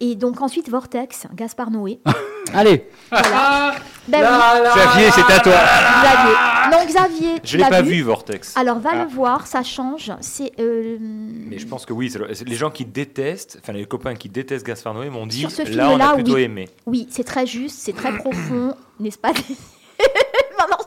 Et 0.00 0.14
donc 0.14 0.40
ensuite 0.40 0.68
Vortex, 0.70 1.26
Gaspard 1.34 1.70
Noé. 1.70 2.00
Allez, 2.54 2.88
Voilà. 3.10 3.74
Ben 4.06 4.22
Xavier, 4.22 5.10
c'est 5.10 5.32
à 5.34 5.40
toi. 5.40 5.52
Xavier. 5.52 6.34
Non, 6.70 6.84
Xavier. 6.86 7.30
Je 7.44 7.56
l'ai 7.58 7.64
pas 7.68 7.82
vu, 7.82 8.00
Vortex. 8.02 8.56
Alors 8.56 8.78
va 8.78 8.90
Ah. 8.94 9.04
le 9.04 9.10
voir, 9.10 9.46
ça 9.46 9.62
change. 9.62 10.12
C'est 10.20 10.52
euh, 10.60 10.96
Mais 11.00 11.58
je 11.58 11.66
pense 11.66 11.84
que 11.84 11.92
oui, 11.92 12.12
les 12.46 12.54
gens 12.54 12.70
qui 12.70 12.84
détestent, 12.84 13.58
enfin 13.62 13.72
les 13.72 13.84
copains 13.86 14.14
qui 14.14 14.28
détestent 14.28 14.64
Gaspard 14.66 14.94
Noé 14.94 15.10
m'ont 15.10 15.26
dit 15.26 15.40
Sur 15.40 15.50
ce 15.50 15.62
là 15.76 15.90
on 15.90 16.00
a 16.00 16.14
plutôt 16.14 16.34
oui. 16.34 16.42
aimé. 16.42 16.68
oui, 16.86 17.06
c'est 17.10 17.24
très 17.24 17.46
juste, 17.46 17.76
c'est 17.80 17.92
très 17.94 18.16
profond, 18.16 18.74
n'est-ce 19.00 19.18
pas 19.18 19.32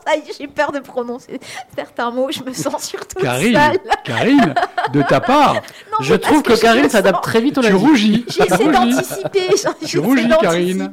ça 0.06 0.16
y 0.16 0.20
est, 0.20 0.36
j'ai 0.38 0.48
peur 0.48 0.72
de 0.72 0.80
prononcer 0.80 1.38
certains 1.76 2.10
mots, 2.10 2.30
je 2.30 2.42
me 2.42 2.52
sens 2.52 2.82
surtout 2.84 3.18
Karine, 3.20 3.54
seule. 3.56 3.78
Karine, 4.04 4.54
de 4.92 5.02
ta 5.02 5.20
part, 5.20 5.54
Non, 5.54 5.98
je 6.00 6.14
trouve 6.14 6.42
que, 6.42 6.54
je 6.56 6.60
Karine 6.60 6.88
s'adapte 6.88 7.16
sens- 7.16 7.24
très 7.24 7.40
vite 7.40 7.58
au 7.58 7.62
tu 7.62 7.72
rougis. 7.74 8.24
J'essaie 8.28 8.46
Tu 8.58 8.64
rougis. 8.64 8.72
d'anticiper. 8.72 9.48
j'essaie 9.86 9.98
rougis, 9.98 10.28
Karine. 10.40 10.92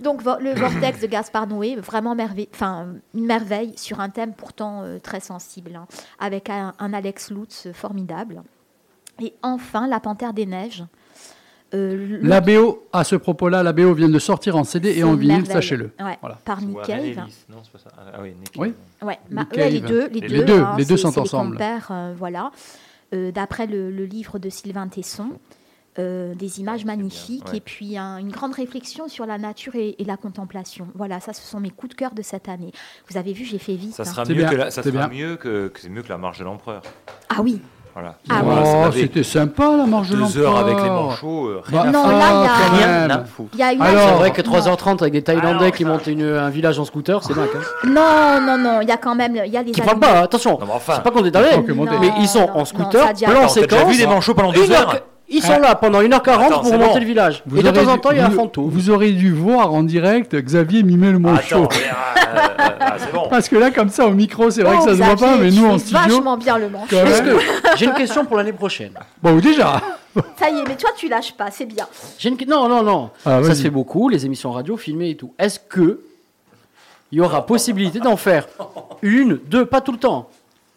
Donc, 0.00 0.22
le 0.40 0.54
vortex 0.54 1.00
de 1.00 1.06
Gaspard 1.06 1.46
Noé, 1.46 1.76
vraiment 1.76 2.14
merveille, 2.14 2.48
enfin, 2.54 2.88
une 3.14 3.26
merveille 3.26 3.74
sur 3.76 4.00
un 4.00 4.08
thème 4.10 4.32
pourtant 4.34 4.82
euh, 4.82 4.98
très 4.98 5.20
sensible, 5.20 5.76
hein, 5.76 5.86
avec 6.18 6.50
un, 6.50 6.74
un 6.78 6.92
Alex 6.92 7.30
Lutz 7.30 7.68
formidable. 7.72 8.42
Et 9.20 9.34
enfin, 9.42 9.86
La 9.88 10.00
Panthère 10.00 10.32
des 10.32 10.46
Neiges. 10.46 10.84
Euh, 11.74 12.18
La 12.22 12.40
BO, 12.40 12.86
à 12.92 13.02
ce 13.04 13.16
propos-là, 13.16 13.62
la 13.62 13.72
BO 13.72 13.92
vient 13.94 14.08
de 14.08 14.18
sortir 14.18 14.56
en 14.56 14.64
CD 14.64 14.96
et 14.96 15.04
en 15.04 15.14
vinyle, 15.14 15.46
sachez-le. 15.46 15.90
Ouais, 16.00 16.16
Voilà. 16.20 16.38
Par 16.44 16.60
Nick 16.62 16.78
Ariel 16.88 17.14
Cave. 17.14 17.24
Ellis. 17.26 17.36
Non, 17.50 17.56
c'est 17.64 17.72
pas 17.72 17.78
ça. 17.78 17.90
Ah, 17.98 18.02
ah 18.14 18.18
oui, 18.22 18.34
Nick 18.38 18.52
Oui. 18.56 18.72
Cave. 19.00 19.08
Ouais, 19.08 19.18
ma- 19.30 19.42
Nick 19.42 19.56
ouais, 19.56 19.70
les 19.70 19.80
deux, 19.80 20.08
les, 20.08 20.20
Les 20.20 20.38
deux, 20.38 20.44
deux, 20.44 20.60
hein, 20.60 20.74
les 20.78 20.84
deux 20.84 20.96
c'est- 20.96 21.02
sont 21.02 21.18
ensemble. 21.18 21.52
compères, 21.52 21.88
euh, 21.90 22.14
voilà. 22.16 22.52
Euh, 23.14 23.32
D'après 23.32 23.66
le, 23.66 23.90
le 23.90 24.04
livre 24.04 24.38
de 24.38 24.48
Sylvain 24.48 24.86
Tesson, 24.88 25.30
euh, 25.98 26.34
des 26.34 26.60
images 26.60 26.80
c'est 26.80 26.84
bien, 26.84 26.96
magnifiques 26.96 27.48
ouais. 27.50 27.56
et 27.58 27.60
puis 27.60 27.96
un- 27.98 28.18
une 28.18 28.30
grande 28.30 28.52
réflexion 28.54 29.08
sur 29.08 29.26
la 29.26 29.38
nature 29.38 29.74
et, 29.74 29.96
et 29.98 30.04
la 30.04 30.16
contemplation. 30.16 30.88
Voilà, 30.94 31.18
ça, 31.20 31.32
ce 31.32 31.42
sont 31.42 31.58
mes 31.60 31.70
coups 31.70 31.90
de 31.94 31.96
cœur 31.98 32.14
de 32.14 32.22
cette 32.22 32.48
année. 32.48 32.70
Vous 33.10 33.16
avez 33.16 33.32
vu, 33.32 33.44
j'ai 33.44 33.58
fait 33.58 33.74
vite. 33.74 33.94
Ça 33.94 34.02
hein. 34.02 34.06
sera 34.06 34.24
mieux 34.24 34.34
bien, 34.34 34.50
que 34.50 34.56
la, 34.56 34.70
ça 34.70 34.82
sera 34.84 35.08
mieux 35.08 35.36
que, 35.36 35.68
que 35.68 35.80
c'est 35.80 35.88
mieux 35.88 36.02
que 36.02 36.08
la 36.10 36.18
marche 36.18 36.38
de 36.38 36.44
l'empereur. 36.44 36.82
Ah 37.28 37.42
oui. 37.42 37.60
Voilà. 37.98 38.14
Ah 38.28 38.42
oh, 38.44 38.92
c'était 38.92 39.22
sympa 39.22 39.74
la 39.74 39.86
marche 39.86 40.10
de 40.10 40.16
deux 40.16 40.36
heures 40.38 40.58
avec 40.58 40.76
les 40.82 40.90
manchots. 40.90 41.46
euh, 41.46 41.62
rien 41.64 41.82
Bah, 41.84 41.88
à 41.88 41.90
Non, 41.92 42.02
ah, 42.04 42.12
là, 42.12 42.68
il 42.74 42.80
y 42.80 42.82
a- 42.84 43.04
Alors- 43.04 44.08
C'est 44.08 44.12
Oh. 44.14 44.18
vrai 44.18 44.30
que 44.32 44.42
3h30 44.42 45.00
avec 45.00 45.14
des 45.14 45.22
Thaïlandais 45.22 45.60
Alors, 45.64 45.72
qui 45.72 45.86
montent 45.86 46.06
une- 46.06 46.22
un 46.36 46.50
village 46.50 46.78
en 46.78 46.84
scooter, 46.84 47.24
c'est 47.24 47.32
dingue. 47.32 47.48
hein. 47.56 47.88
Non, 47.88 48.40
non, 48.46 48.58
non, 48.58 48.80
il 48.82 48.88
y 48.88 48.92
a 48.92 48.98
quand 48.98 49.14
même 49.14 49.34
il 49.46 49.50
y 49.50 49.56
a 49.56 49.62
les 49.62 49.70
Qui 49.72 49.80
animaux. 49.80 49.96
pas, 49.98 50.20
attention. 50.20 50.58
Non, 50.60 50.66
mais 50.66 50.72
enfin. 50.74 50.92
C'est 50.96 51.02
pas 51.04 51.10
qu'on 51.10 51.24
est 51.24 51.30
dans. 51.30 51.40
Mais 51.40 52.12
ils 52.20 52.28
sont 52.28 52.40
Non, 52.40 52.50
en 52.54 52.58
non, 52.58 52.64
scooter, 52.66 53.12
déjà- 53.14 53.26
plan 53.30 53.40
Attends, 53.44 53.54
t'as 53.54 53.60
séquence. 53.62 53.90
vu 53.92 53.96
des 53.96 54.06
manchots 54.06 54.34
pendant 54.34 54.52
deux 54.52 54.70
heure 54.70 54.80
heures 54.90 55.00
Ils 55.28 55.42
sont 55.42 55.58
là 55.58 55.74
pendant 55.74 56.00
1h40 56.02 56.10
Attends, 56.18 56.60
pour 56.60 56.72
remonter 56.72 56.92
bon. 56.94 56.98
le 57.00 57.04
village. 57.04 57.42
Vous 57.46 57.58
et 57.58 57.62
de 57.62 57.70
temps 57.70 57.88
en 57.92 57.98
temps, 57.98 58.10
il 58.12 58.18
y 58.18 58.20
a 58.20 58.26
un 58.26 58.30
fantôme. 58.30 58.68
Vous 58.70 58.90
aurez 58.90 59.10
dû 59.12 59.32
voir 59.32 59.72
en 59.74 59.82
direct 59.82 60.34
Xavier 60.36 60.82
mimer 60.84 61.10
le 61.12 61.18
manchot. 61.18 61.64
Attends, 61.64 61.68
mais, 61.72 61.76
euh, 61.76 62.38
euh, 62.38 62.76
ah, 62.80 62.94
c'est 62.98 63.12
bon. 63.12 63.28
Parce 63.28 63.48
que 63.48 63.56
là, 63.56 63.70
comme 63.72 63.88
ça, 63.88 64.06
au 64.06 64.12
micro, 64.12 64.50
c'est 64.50 64.62
vrai 64.62 64.76
Oh, 64.80 64.84
que 64.84 64.90
ça 64.90 64.96
se 64.96 65.02
voit 65.02 65.16
pas, 65.16 65.36
Xavier, 65.36 65.50
mais 65.50 65.50
nous, 65.50 65.66
en 65.66 65.78
studio. 65.78 65.98
vachement 65.98 66.36
bien 66.36 66.58
le 66.58 66.68
manche. 66.68 66.88
que 66.88 66.96
j'ai 67.76 67.86
une 67.86 67.94
question 67.94 68.24
pour 68.24 68.36
l'année 68.36 68.52
prochaine? 68.52 68.92
Bon, 69.22 69.36
déjà. 69.38 69.80
Ça 70.38 70.48
y 70.48 70.58
est, 70.60 70.64
mais 70.66 70.76
toi, 70.76 70.90
tu 70.96 71.08
lâches 71.08 71.32
pas, 71.32 71.50
c'est 71.50 71.66
bien. 71.66 71.86
J'ai 72.18 72.28
une... 72.30 72.36
Non, 72.48 72.68
non, 72.68 72.82
non. 72.82 73.10
Ah, 73.26 73.42
ça 73.42 73.54
se 73.54 73.62
fait 73.62 73.70
beaucoup, 73.70 74.08
les 74.08 74.24
émissions 74.26 74.52
radio 74.52 74.76
filmées 74.76 75.10
et 75.10 75.16
tout. 75.16 75.34
Est-ce 75.38 75.58
que 75.58 76.00
il 77.12 77.18
y 77.18 77.20
aura 77.20 77.44
possibilité 77.46 77.98
d'en 78.00 78.16
faire 78.16 78.46
une, 79.02 79.38
deux, 79.46 79.64
pas 79.66 79.80
tout 79.80 79.92
le 79.92 79.98
temps 79.98 80.28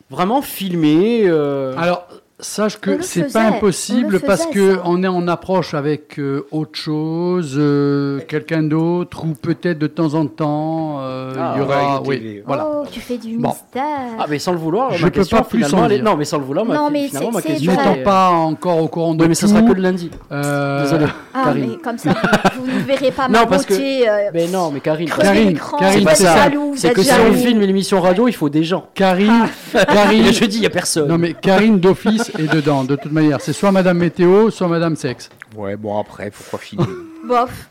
Vraiment 0.10 0.42
filmer. 0.42 1.24
euh, 1.26 1.74
Alors, 1.78 2.08
sache 2.42 2.78
que 2.80 3.02
c'est 3.02 3.32
pas 3.34 3.44
impossible 3.48 4.14
le 4.14 4.20
parce 4.20 4.46
que 4.46 4.76
ça. 4.76 4.82
on 4.86 5.04
est 5.04 5.08
en 5.08 5.28
approche 5.28 5.74
avec 5.74 6.18
euh, 6.20 6.46
autre 6.52 6.78
chose, 6.80 7.56
euh, 7.58 8.20
quelqu'un 8.28 8.64
d'autre, 8.64 9.26
ou 9.26 9.34
peut-être 9.34 9.78
de 9.78 9.88
temps 9.88 10.14
en 10.14 10.26
temps, 10.26 11.00
euh, 11.02 11.34
Ah, 11.38 11.54
il 11.56 11.60
y 11.60 11.64
aura. 11.64 12.02
Oui, 12.06 12.18
télé. 12.18 12.44
voilà. 12.46 12.68
Oh, 12.72 12.86
tu 12.90 13.00
fais 13.02 13.18
du 13.18 13.38
Bon. 13.38 13.50
mystère. 13.50 13.84
Ah, 14.18 14.26
mais 14.30 14.40
sans 14.40 14.54
le 14.54 14.58
vouloir, 14.58 14.92
Je 14.94 15.04
ma 15.06 15.12
peux 15.12 15.20
question, 15.20 15.38
pas 15.38 15.44
plus 15.44 15.74
en 15.74 15.88
dire. 15.88 16.04
Non, 16.04 16.16
mais 16.16 16.26
sans 16.26 16.38
le 16.38 16.46
vouloir, 16.46 16.66
ma- 16.66 16.76
Non, 16.76 16.90
mais 16.90 17.08
finalement, 17.08 17.32
ma 17.32 17.42
question. 17.42 17.74
vrai. 17.74 17.84
N'étant 17.84 17.96
est- 17.96 18.04
pas 18.04 18.30
encore 18.30 18.82
au 18.82 18.88
courant 18.88 19.14
de 19.16 19.22
Oui, 19.24 19.30
mais 19.30 19.36
ça 19.36 19.48
sera 19.48 19.62
que 19.62 19.74
le 19.74 19.82
lundi. 19.82 20.10
euh, 20.32 20.84
Désolé. 20.84 21.06
Ah, 21.34 21.42
Karine. 21.46 21.70
mais 21.72 21.78
comme 21.78 21.98
ça, 21.98 22.12
vous, 22.58 22.68
ne 22.68 22.80
verrez 22.86 23.12
pas 23.12 23.28
ma 23.28 23.40
Non, 23.42 23.48
parce 23.48 23.66
que- 23.66 23.74
beauté. 23.74 24.10
euh, 24.10 24.30
Mais 24.34 24.48
non, 24.48 24.72
mais 24.72 24.80
Karine. 24.80 25.10
Karine, 25.10 25.60
Karine, 25.80 26.08
c'est 26.14 26.24
ça. 26.24 26.50
C'est 26.76 26.94
que 26.94 27.04
si 27.04 27.12
on 27.14 27.34
filme 27.34 27.62
une 27.62 27.70
émission 27.70 28.00
radio, 28.00 28.28
il 28.28 28.34
faut 28.34 28.50
des 28.50 28.64
gens. 28.64 28.86
Karine, 28.94 29.48
Et 29.76 29.86
Karine, 29.86 30.32
je 30.34 30.46
dis, 30.46 30.58
il 30.58 30.62
n'y 30.62 30.66
a 30.66 30.70
personne. 30.70 31.08
non 31.08 31.18
mais 31.18 31.34
Karine 31.34 31.80
d'office 31.80 32.29
est 32.38 32.54
dedans. 32.54 32.84
De 32.84 32.96
toute 32.96 33.12
manière, 33.12 33.42
c'est 33.42 33.54
soit 33.54 33.72
Madame 33.72 33.98
Météo, 33.98 34.50
soit 34.52 34.68
Madame 34.68 34.96
Sexe. 34.96 35.30
Ouais, 35.56 35.76
bon, 35.76 36.00
après, 36.00 36.32
pourquoi 36.32 36.60
filmer 36.60 36.86
Bof. 37.28 37.70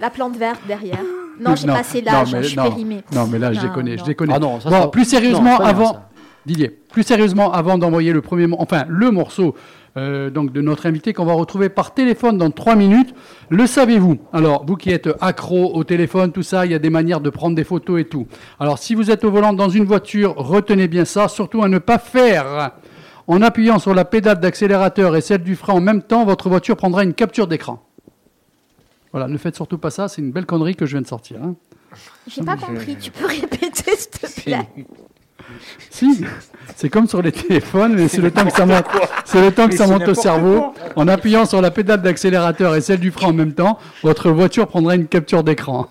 La 0.00 0.10
plante 0.10 0.36
verte 0.36 0.60
derrière. 0.66 1.00
Non, 1.40 1.56
j'ai 1.56 1.66
passé 1.66 2.02
l'âge, 2.02 2.36
je 2.36 2.42
suis 2.48 2.56
non. 2.56 2.64
périmée. 2.64 3.02
Non, 3.14 3.26
mais 3.26 3.38
là, 3.38 3.52
je 3.52 3.60
déconne, 3.60 3.98
je 3.98 4.04
déconne. 4.04 4.30
Ah 4.32 4.38
non, 4.38 4.60
ça, 4.60 4.68
bon, 4.68 4.82
ça- 4.82 4.88
plus 4.88 5.04
sérieusement, 5.04 5.52
non, 5.52 5.56
bien, 5.58 5.66
avant. 5.66 6.04
Didier, 6.46 6.68
plus 6.90 7.02
sérieusement, 7.02 7.52
avant 7.52 7.76
d'envoyer 7.78 8.12
le 8.12 8.22
premier, 8.22 8.46
enfin 8.58 8.84
le 8.88 9.10
morceau 9.10 9.54
euh, 9.96 10.30
donc 10.30 10.52
de 10.52 10.60
notre 10.62 10.86
invité 10.86 11.12
qu'on 11.12 11.24
va 11.26 11.32
retrouver 11.34 11.68
par 11.68 11.92
téléphone 11.92 12.38
dans 12.38 12.50
trois 12.50 12.76
minutes, 12.76 13.14
le 13.50 13.66
savez-vous? 13.66 14.18
Alors, 14.32 14.64
vous 14.64 14.76
qui 14.76 14.90
êtes 14.90 15.10
accro 15.20 15.74
au 15.74 15.84
téléphone, 15.84 16.32
tout 16.32 16.42
ça, 16.42 16.64
il 16.64 16.72
y 16.72 16.74
a 16.74 16.78
des 16.78 16.90
manières 16.90 17.20
de 17.20 17.28
prendre 17.28 17.56
des 17.56 17.64
photos 17.64 18.00
et 18.00 18.04
tout. 18.04 18.26
Alors, 18.58 18.78
si 18.78 18.94
vous 18.94 19.10
êtes 19.10 19.24
au 19.24 19.30
volant 19.30 19.52
dans 19.52 19.68
une 19.68 19.84
voiture, 19.84 20.34
retenez 20.36 20.88
bien 20.88 21.04
ça, 21.04 21.28
surtout 21.28 21.62
à 21.62 21.68
ne 21.68 21.78
pas 21.78 21.98
faire. 21.98 22.72
En 23.30 23.42
appuyant 23.42 23.78
sur 23.78 23.94
la 23.94 24.04
pédale 24.04 24.40
d'accélérateur 24.40 25.14
et 25.14 25.20
celle 25.20 25.44
du 25.44 25.54
frein 25.54 25.74
en 25.74 25.80
même 25.80 26.02
temps, 26.02 26.24
votre 26.24 26.48
voiture 26.48 26.76
prendra 26.76 27.04
une 27.04 27.14
capture 27.14 27.46
d'écran. 27.46 27.80
Voilà, 29.12 29.28
ne 29.28 29.38
faites 29.38 29.54
surtout 29.54 29.78
pas 29.78 29.90
ça, 29.90 30.08
c'est 30.08 30.20
une 30.20 30.32
belle 30.32 30.46
connerie 30.46 30.74
que 30.74 30.84
je 30.84 30.96
viens 30.96 31.00
de 31.00 31.06
sortir. 31.06 31.38
hein. 31.40 31.54
J'ai 32.26 32.42
pas 32.42 32.56
compris, 32.56 32.96
tu 32.96 33.12
peux 33.12 33.26
répéter 33.26 33.94
s'il 33.96 34.10
te 34.10 34.40
plaît? 34.40 34.68
Si, 35.90 36.24
c'est 36.74 36.88
comme 36.88 37.06
sur 37.06 37.22
les 37.22 37.30
téléphones, 37.30 37.94
mais 37.94 38.08
c'est 38.08 38.20
le 38.20 38.32
temps 38.32 38.46
que 38.46 38.52
ça 38.52 38.66
monte, 38.66 38.86
c'est 39.24 39.40
le 39.40 39.52
temps 39.52 39.68
que 39.68 39.76
ça 39.76 39.86
monte 39.86 40.08
au 40.08 40.14
cerveau. 40.14 40.74
En 40.96 41.06
appuyant 41.06 41.44
sur 41.46 41.60
la 41.60 41.70
pédale 41.70 42.02
d'accélérateur 42.02 42.74
et 42.74 42.80
celle 42.80 42.98
du 42.98 43.12
frein 43.12 43.28
en 43.28 43.32
même 43.32 43.52
temps, 43.52 43.78
votre 44.02 44.32
voiture 44.32 44.66
prendra 44.66 44.96
une 44.96 45.06
capture 45.06 45.44
d'écran. 45.44 45.86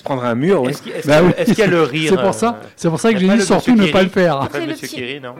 Se 0.00 0.04
prendre 0.04 0.24
un 0.24 0.34
mur, 0.34 0.62
ouais. 0.62 0.70
Est-ce 0.70 0.80
qu'il 0.80 0.92
Bah 0.92 0.98
qu'il 1.00 1.10
y 1.10 1.12
a- 1.12 1.22
oui, 1.46 1.54
y 1.58 1.62
a 1.62 1.66
le 1.66 1.82
rire 1.82 2.12
C'est 2.16 2.22
pour 2.22 2.32
ça, 2.32 2.48
euh, 2.62 2.66
c'est 2.74 2.88
pour 2.88 2.98
ça 2.98 3.12
que 3.12 3.18
j'ai 3.18 3.28
dit 3.28 3.42
surtout 3.42 3.74
ne 3.74 3.86
pas 3.88 4.02
le 4.02 4.08
faire. 4.08 4.38
Pas 4.38 4.48
C'est 4.50 4.60
le 4.60 4.64
le 4.64 4.72
monsieur 4.72 4.88
petit- 4.88 4.96
Kerry, 4.96 5.20
non 5.20 5.34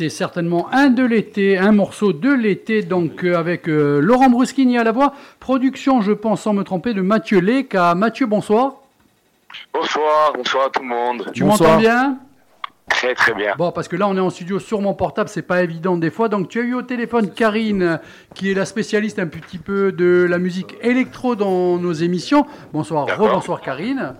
c'est 0.00 0.08
certainement 0.08 0.66
un 0.72 0.88
de 0.88 1.04
l'été, 1.04 1.58
un 1.58 1.72
morceau 1.72 2.14
de 2.14 2.32
l'été, 2.32 2.80
donc 2.82 3.22
euh, 3.22 3.36
avec 3.36 3.68
euh, 3.68 4.00
Laurent 4.00 4.30
Bruschini 4.30 4.78
à 4.78 4.82
la 4.82 4.92
voix. 4.92 5.12
Production, 5.40 6.00
je 6.00 6.12
pense, 6.12 6.40
sans 6.40 6.54
me 6.54 6.64
tromper, 6.64 6.94
de 6.94 7.02
Mathieu 7.02 7.38
Leca. 7.38 7.94
Mathieu, 7.94 8.24
bonsoir. 8.24 8.76
Bonsoir, 9.74 10.32
bonsoir 10.34 10.68
à 10.68 10.70
tout 10.70 10.80
le 10.80 10.88
monde. 10.88 11.30
Tu 11.34 11.44
m'entends 11.44 11.76
bien? 11.76 12.16
Très 12.88 13.14
très 13.14 13.34
bien. 13.34 13.54
Bon, 13.58 13.72
parce 13.72 13.88
que 13.88 13.96
là, 13.96 14.08
on 14.08 14.16
est 14.16 14.20
en 14.20 14.30
studio 14.30 14.58
sur 14.58 14.80
mon 14.80 14.94
portable, 14.94 15.28
c'est 15.28 15.42
pas 15.42 15.62
évident 15.62 15.98
des 15.98 16.10
fois. 16.10 16.30
Donc, 16.30 16.48
tu 16.48 16.60
as 16.60 16.62
eu 16.62 16.72
au 16.72 16.82
téléphone 16.82 17.30
Karine, 17.30 18.00
qui 18.34 18.50
est 18.50 18.54
la 18.54 18.64
spécialiste 18.64 19.18
un 19.18 19.26
petit 19.26 19.58
peu 19.58 19.92
de 19.92 20.26
la 20.28 20.38
musique 20.38 20.76
électro 20.80 21.36
dans 21.36 21.76
nos 21.76 21.92
émissions. 21.92 22.46
Bonsoir, 22.72 23.06
rebonsoir 23.18 23.60
Karine. 23.60 24.14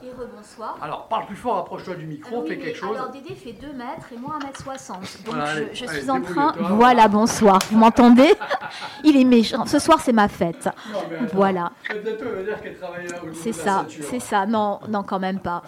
Alors, 0.82 1.08
parle 1.08 1.26
plus 1.26 1.36
fort, 1.36 1.58
approche-toi 1.58 1.94
du 1.94 2.06
micro, 2.06 2.28
Alors, 2.30 2.42
oui, 2.44 2.48
fais 2.50 2.56
mais 2.56 2.62
quelque 2.64 2.76
chose. 2.78 2.96
Alors 2.96 3.10
Dédé 3.10 3.34
fait 3.34 3.52
2 3.52 3.72
mètres 3.72 4.06
et 4.14 4.16
moi 4.18 4.38
1m60. 4.40 4.92
Donc 4.92 5.00
Voilà, 5.34 5.44
allez, 5.50 5.68
je, 5.72 5.84
je 5.84 5.90
allez, 5.90 6.00
suis 6.00 6.10
en 6.10 6.20
train. 6.20 6.52
débrouille-toi. 6.52 6.76
Voilà, 6.76 7.08
bonsoir. 7.08 7.58
Vous 7.70 7.78
m'entendez? 7.78 8.32
Il 9.04 9.16
est 9.16 9.24
méchant. 9.24 9.66
Ce 9.66 9.78
soir 9.78 10.00
c'est 10.00 10.12
ma 10.12 10.28
fête. 10.28 10.68
Non, 10.92 10.98
mais 11.10 11.16
attends, 11.16 11.26
Voilà. 11.34 11.72
peut-être 11.88 12.24
veut 12.24 12.44
dire 12.44 12.60
qu'elle 12.62 12.76
travaille 12.78 13.06
là 13.08 13.16
au 13.22 13.26
niveau 13.26 13.40
C'est 13.42 13.52
de 13.52 13.56
la 13.58 13.64
ça, 13.64 13.78
ceinture. 13.80 14.04
c'est 14.08 14.20
ça. 14.20 14.46
Non, 14.46 14.80
non, 14.88 15.02
quand 15.02 15.18
même 15.18 15.40
pas. 15.40 15.62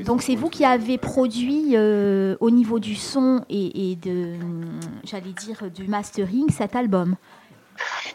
Donc 0.00 0.22
c'est 0.22 0.36
vous 0.36 0.50
qui 0.50 0.64
avez 0.64 0.98
produit 0.98 1.72
euh, 1.76 2.36
au 2.40 2.50
niveau 2.50 2.78
du 2.78 2.94
son 2.96 3.44
et, 3.48 3.92
et 3.92 3.96
de, 3.96 4.34
hum, 4.42 4.80
j'allais 5.04 5.32
dire, 5.32 5.70
du 5.70 5.88
mastering 5.88 6.50
cet 6.50 6.76
album. 6.76 7.16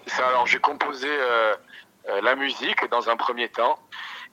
Ça, 0.07 0.27
alors 0.27 0.47
j'ai 0.47 0.59
composé 0.59 1.07
euh, 1.09 1.53
euh, 2.09 2.21
la 2.21 2.35
musique 2.35 2.89
dans 2.91 3.09
un 3.09 3.17
premier 3.17 3.49
temps. 3.49 3.77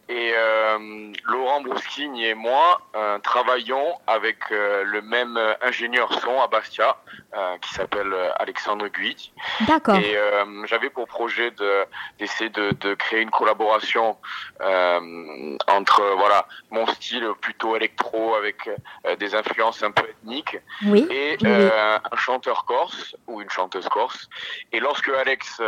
Et 0.08 0.32
euh, 0.34 1.12
Laurent 1.24 1.62
Bruschini 1.62 2.26
et 2.26 2.34
moi 2.34 2.80
euh, 2.94 3.18
travaillons 3.18 3.94
avec 4.06 4.38
euh, 4.52 4.84
le 4.84 5.02
même 5.02 5.36
euh, 5.36 5.54
ingénieur 5.62 6.12
son 6.20 6.40
à 6.40 6.46
Bastia, 6.46 6.96
euh, 7.34 7.58
qui 7.58 7.74
s'appelle 7.74 8.12
euh, 8.12 8.30
Alexandre 8.36 8.86
Guy. 8.88 9.32
D'accord. 9.66 9.96
Et 9.96 10.16
euh, 10.16 10.64
j'avais 10.66 10.90
pour 10.90 11.06
projet 11.06 11.50
de 11.50 11.84
d'essayer 12.18 12.50
de, 12.50 12.70
de 12.80 12.94
créer 12.94 13.20
une 13.20 13.30
collaboration 13.30 14.16
euh, 14.60 15.56
entre 15.66 16.02
voilà 16.16 16.46
mon 16.70 16.86
style 16.86 17.28
plutôt 17.40 17.76
électro 17.76 18.34
avec 18.36 18.70
des 19.18 19.34
influences 19.34 19.82
un 19.82 19.90
peu 19.90 20.04
ethniques 20.08 20.56
Oui, 20.84 21.06
et 21.10 21.36
oui, 21.42 21.50
un 21.50 22.16
chanteur 22.16 22.64
corse 22.64 23.16
ou 23.26 23.42
une 23.42 23.50
chanteuse 23.50 23.88
corse. 23.88 24.28
Et 24.72 24.80
lorsque 24.80 25.08
Alex, 25.08 25.60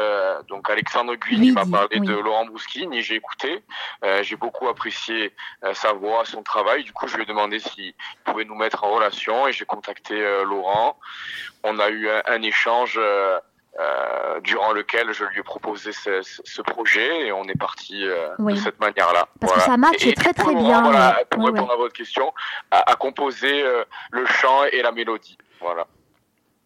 donc 0.49 0.71
Alexandre 0.71 1.15
Guy, 1.17 1.53
m'a 1.53 1.67
parlé 1.67 1.99
oui. 2.01 2.07
de 2.07 2.15
Laurent 2.15 2.47
Bruschini, 2.47 3.03
j'ai 3.03 3.17
écouté, 3.17 3.63
j'ai 4.23 4.37
beaucoup 4.37 4.69
apprécié 4.69 5.35
sa 5.75 5.93
voix, 5.93 6.25
son 6.25 6.43
travail. 6.43 6.85
Du 6.85 6.93
coup, 6.93 7.09
je 7.09 7.17
lui 7.17 7.25
ai 7.25 7.27
demandé 7.27 7.59
s'il 7.59 7.95
pouvait 8.25 8.45
nous 8.45 8.57
mettre 8.57 8.85
en 8.85 8.91
relation 8.91 9.47
et 9.47 9.53
j'ai 9.53 9.65
contacté 9.65 10.17
Laurent. 10.45 10.99
On 11.65 11.79
a 11.79 11.89
eu 11.91 12.09
un, 12.09 12.23
un 12.27 12.43
échange. 12.43 12.97
euh, 13.01 13.39
euh, 13.81 14.41
durant 14.41 14.73
lequel 14.73 15.13
je 15.13 15.25
lui 15.27 15.39
ai 15.39 15.43
proposé 15.45 15.93
ce, 15.93 16.21
ce- 16.23 16.63
projet 16.63 17.27
et 17.29 17.33
on 17.33 17.45
est 17.45 17.57
parti 17.57 18.05
euh, 18.05 18.31
Oui. 18.41 18.55
de 18.55 18.59
cette 18.59 18.81
manière-là. 18.81 19.29
Parce 19.41 19.53
que 19.53 19.61
ça 19.61 19.77
matche 19.77 20.05
Et- 20.05 20.09
et 20.09 20.15
très, 20.15 20.33
très 20.33 20.53
bien, 20.53 20.83
voilà, 20.83 21.17
ouais. 21.19 21.25
pour 21.31 21.45
Ouais, 21.45 21.51
répondre 21.53 21.69
ouais. 21.69 21.75
à 21.75 21.77
votre 21.77 21.93
question, 21.95 22.35
a, 22.73 22.91
a 22.91 22.97
composé 22.97 23.63
euh, 23.63 23.85
le 24.11 24.27
chant 24.27 24.65
et 24.65 24.83
la 24.83 24.91
mélodie. 24.91 25.39
Voilà. 25.61 25.87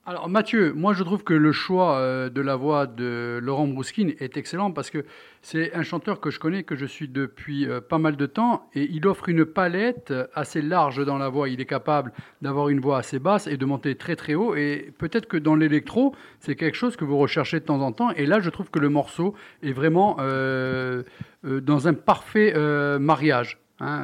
Alors 0.05 0.28
Mathieu, 0.28 0.72
moi 0.72 0.94
je 0.94 1.05
trouve 1.05 1.22
que 1.22 1.32
le 1.32 1.53
choix 1.53 1.98
euh, 1.98 2.28
de 2.28 2.40
la 2.40 2.57
voix 2.57 2.88
de 2.88 3.38
Laurent 3.40 3.68
Brousquin 3.68 4.09
est 4.18 4.36
excellent 4.36 4.72
parce 4.72 4.90
que 4.90 5.05
c'est 5.42 5.72
un 5.74 5.84
chanteur 5.84 6.18
que 6.18 6.28
je 6.28 6.40
connais, 6.40 6.64
que 6.64 6.74
je 6.74 6.86
suis 6.86 7.07
depuis 7.07 7.68
euh, 7.68 7.80
pas 7.80 7.98
mal 7.98 8.16
de 8.16 8.26
temps 8.26 8.68
et 8.74 8.88
il 8.90 9.07
offre 9.07 9.28
une 9.28 9.44
palette 9.44 10.12
assez 10.34 10.61
large 10.61 11.07
dans 11.07 11.18
la 11.18 11.28
voix. 11.28 11.48
Il 11.48 11.61
est 11.61 11.66
capable 11.66 12.12
d'avoir 12.40 12.68
une 12.68 12.80
voix 12.80 12.98
assez 12.98 13.20
basse 13.20 13.46
et 13.46 13.57
de 13.57 13.64
monter 13.64 13.94
très 13.94 14.16
très 14.16 14.34
haut 14.34 14.57
et 14.57 14.92
peut-être 14.98 15.26
que 15.26 15.36
dans 15.36 15.55
l'électro, 15.55 16.16
c'est 16.40 16.57
quelque 16.57 16.76
chose 16.76 16.96
que 16.96 17.05
vous 17.05 17.18
recherchez 17.18 17.61
de 17.61 17.64
temps 17.64 17.80
en 17.80 17.92
temps 17.92 18.11
et 18.11 18.26
là 18.26 18.40
je 18.40 18.50
trouve 18.50 18.70
que 18.72 18.80
le 18.80 18.88
morceau 18.88 19.36
est 19.62 19.72
vraiment 19.72 20.16
euh, 20.18 21.05
dans 21.44 21.86
un 21.86 21.94
parfait 21.94 22.53
mariage. 22.98 23.61
Hein, 23.78 24.03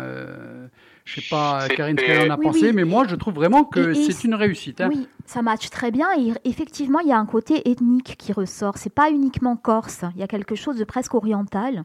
je 1.09 1.21
sais 1.21 1.27
pas, 1.31 1.69
Karine, 1.69 1.97
ce 1.99 2.05
qu'elle 2.05 2.31
en 2.31 2.35
a 2.35 2.37
Oui, 2.37 2.45
pensé, 2.45 2.67
oui. 2.67 2.73
mais 2.75 2.85
moi 2.85 3.07
je 3.09 3.17
trouve 3.17 3.35
vraiment 3.35 3.65
que 3.65 3.95
c'est 3.95 4.25
une 4.25 4.35
réussite. 4.35 4.81
hein. 4.83 4.89
Oui, 4.93 5.09
ça 5.25 5.41
matche 5.41 5.71
très 5.71 5.91
bien. 5.91 6.07
Et 6.19 6.33
effectivement, 6.45 7.01
il 7.01 7.09
y 7.09 7.13
a 7.13 7.19
un 7.19 7.25
côté 7.27 7.71
ethnique 7.71 8.17
qui 8.19 8.33
ressort. 8.33 8.77
C'est 8.77 8.93
pas 8.95 9.11
uniquement 9.11 9.57
corse. 9.57 10.05
Il 10.15 10.21
y 10.21 10.23
a 10.23 10.27
quelque 10.27 10.55
chose 10.55 10.77
de 10.77 10.85
presque 10.85 11.15
oriental. 11.15 11.85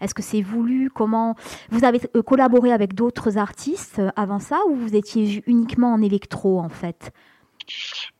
Est-ce 0.00 0.14
que 0.14 0.22
c'est 0.22 0.40
voulu? 0.42 0.90
Comment? 0.94 1.36
Vous 1.70 1.84
avez 1.84 2.00
euh, 2.16 2.22
collaboré 2.22 2.72
avec 2.72 2.94
d'autres 2.94 3.36
artistes 3.38 3.98
euh, 3.98 4.10
avant 4.16 4.38
ça 4.38 4.58
ou 4.70 4.74
vous 4.74 4.96
étiez 4.96 5.42
uniquement 5.46 5.92
en 5.92 6.00
électro 6.00 6.58
en 6.58 6.70
fait? 6.70 7.12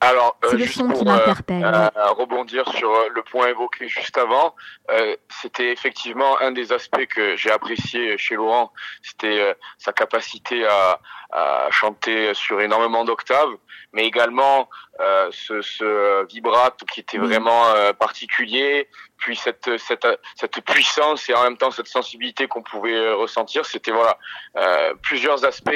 Alors, 0.01 0.37
euh, 0.45 0.57
juste 0.57 0.79
pour, 0.79 1.09
euh, 1.09 1.35
euh, 1.51 1.89
rebondir 2.13 2.69
sur 2.73 2.91
euh, 2.91 3.09
le 3.15 3.23
point 3.23 3.49
évoqué 3.49 3.89
juste 3.89 4.19
avant, 4.19 4.55
euh, 4.91 5.17
c'était 5.41 5.73
effectivement 5.73 6.41
un 6.41 6.53
des 6.53 6.73
aspects 6.73 7.07
que 7.07 7.37
j'ai 7.37 7.51
apprécié 7.51 8.19
chez 8.19 8.35
Laurent, 8.35 8.73
c'était 9.03 9.41
euh, 9.41 9.55
sa 9.79 9.93
capacité 9.93 10.67
à, 10.67 11.01
à 11.33 11.69
chanter 11.71 12.35
sur 12.35 12.61
énormément 12.61 13.05
d'octaves, 13.05 13.51
mais 13.93 14.05
également 14.07 14.69
euh, 15.01 15.29
ce, 15.33 15.63
ce 15.63 16.27
vibrato 16.27 16.85
qui 16.87 17.01
était 17.01 17.19
vraiment 17.19 17.67
euh, 17.69 17.93
particulier, 17.95 18.89
puis 19.17 19.37
cette, 19.37 19.71
cette, 19.79 20.07
cette 20.37 20.61
puissance 20.65 21.29
et 21.31 21.35
en 21.35 21.43
même 21.45 21.57
temps 21.57 21.71
cette 21.71 21.87
sensibilité 21.87 22.49
qu'on 22.49 22.63
pouvait 22.63 22.95
euh, 22.95 23.15
ressentir, 23.15 23.65
c'était 23.65 23.93
voilà 23.93 24.19
euh, 24.57 24.93
plusieurs 25.03 25.45
aspects 25.45 25.71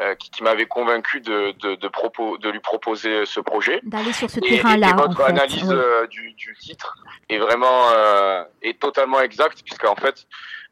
euh, 0.00 0.14
qui, 0.14 0.30
qui 0.30 0.42
m'avaient 0.42 0.66
convaincu 0.66 1.20
de, 1.20 1.52
de, 1.60 1.74
de, 1.74 1.88
propos, 1.88 2.38
de 2.38 2.48
lui 2.48 2.60
proposer 2.60 3.26
ce 3.26 3.40
projet. 3.40 3.80
D'aller 3.82 4.12
sur 4.12 4.30
ce 4.30 4.40
Et- 4.40 4.54
et- 4.54 4.56
terrain-là, 4.56 4.88
Et, 4.88 4.92
en 4.92 4.96
votre 4.96 5.16
fait, 5.18 5.24
analyse 5.30 5.64
oui. 5.68 5.74
euh, 5.76 6.06
du, 6.06 6.32
du 6.32 6.56
titre 6.56 6.96
est 7.28 7.38
vraiment 7.38 7.90
euh, 7.92 8.44
est 8.62 8.80
totalement 8.80 9.20
exacte 9.20 9.62
puisqu'en 9.64 9.96
fait 9.96 10.26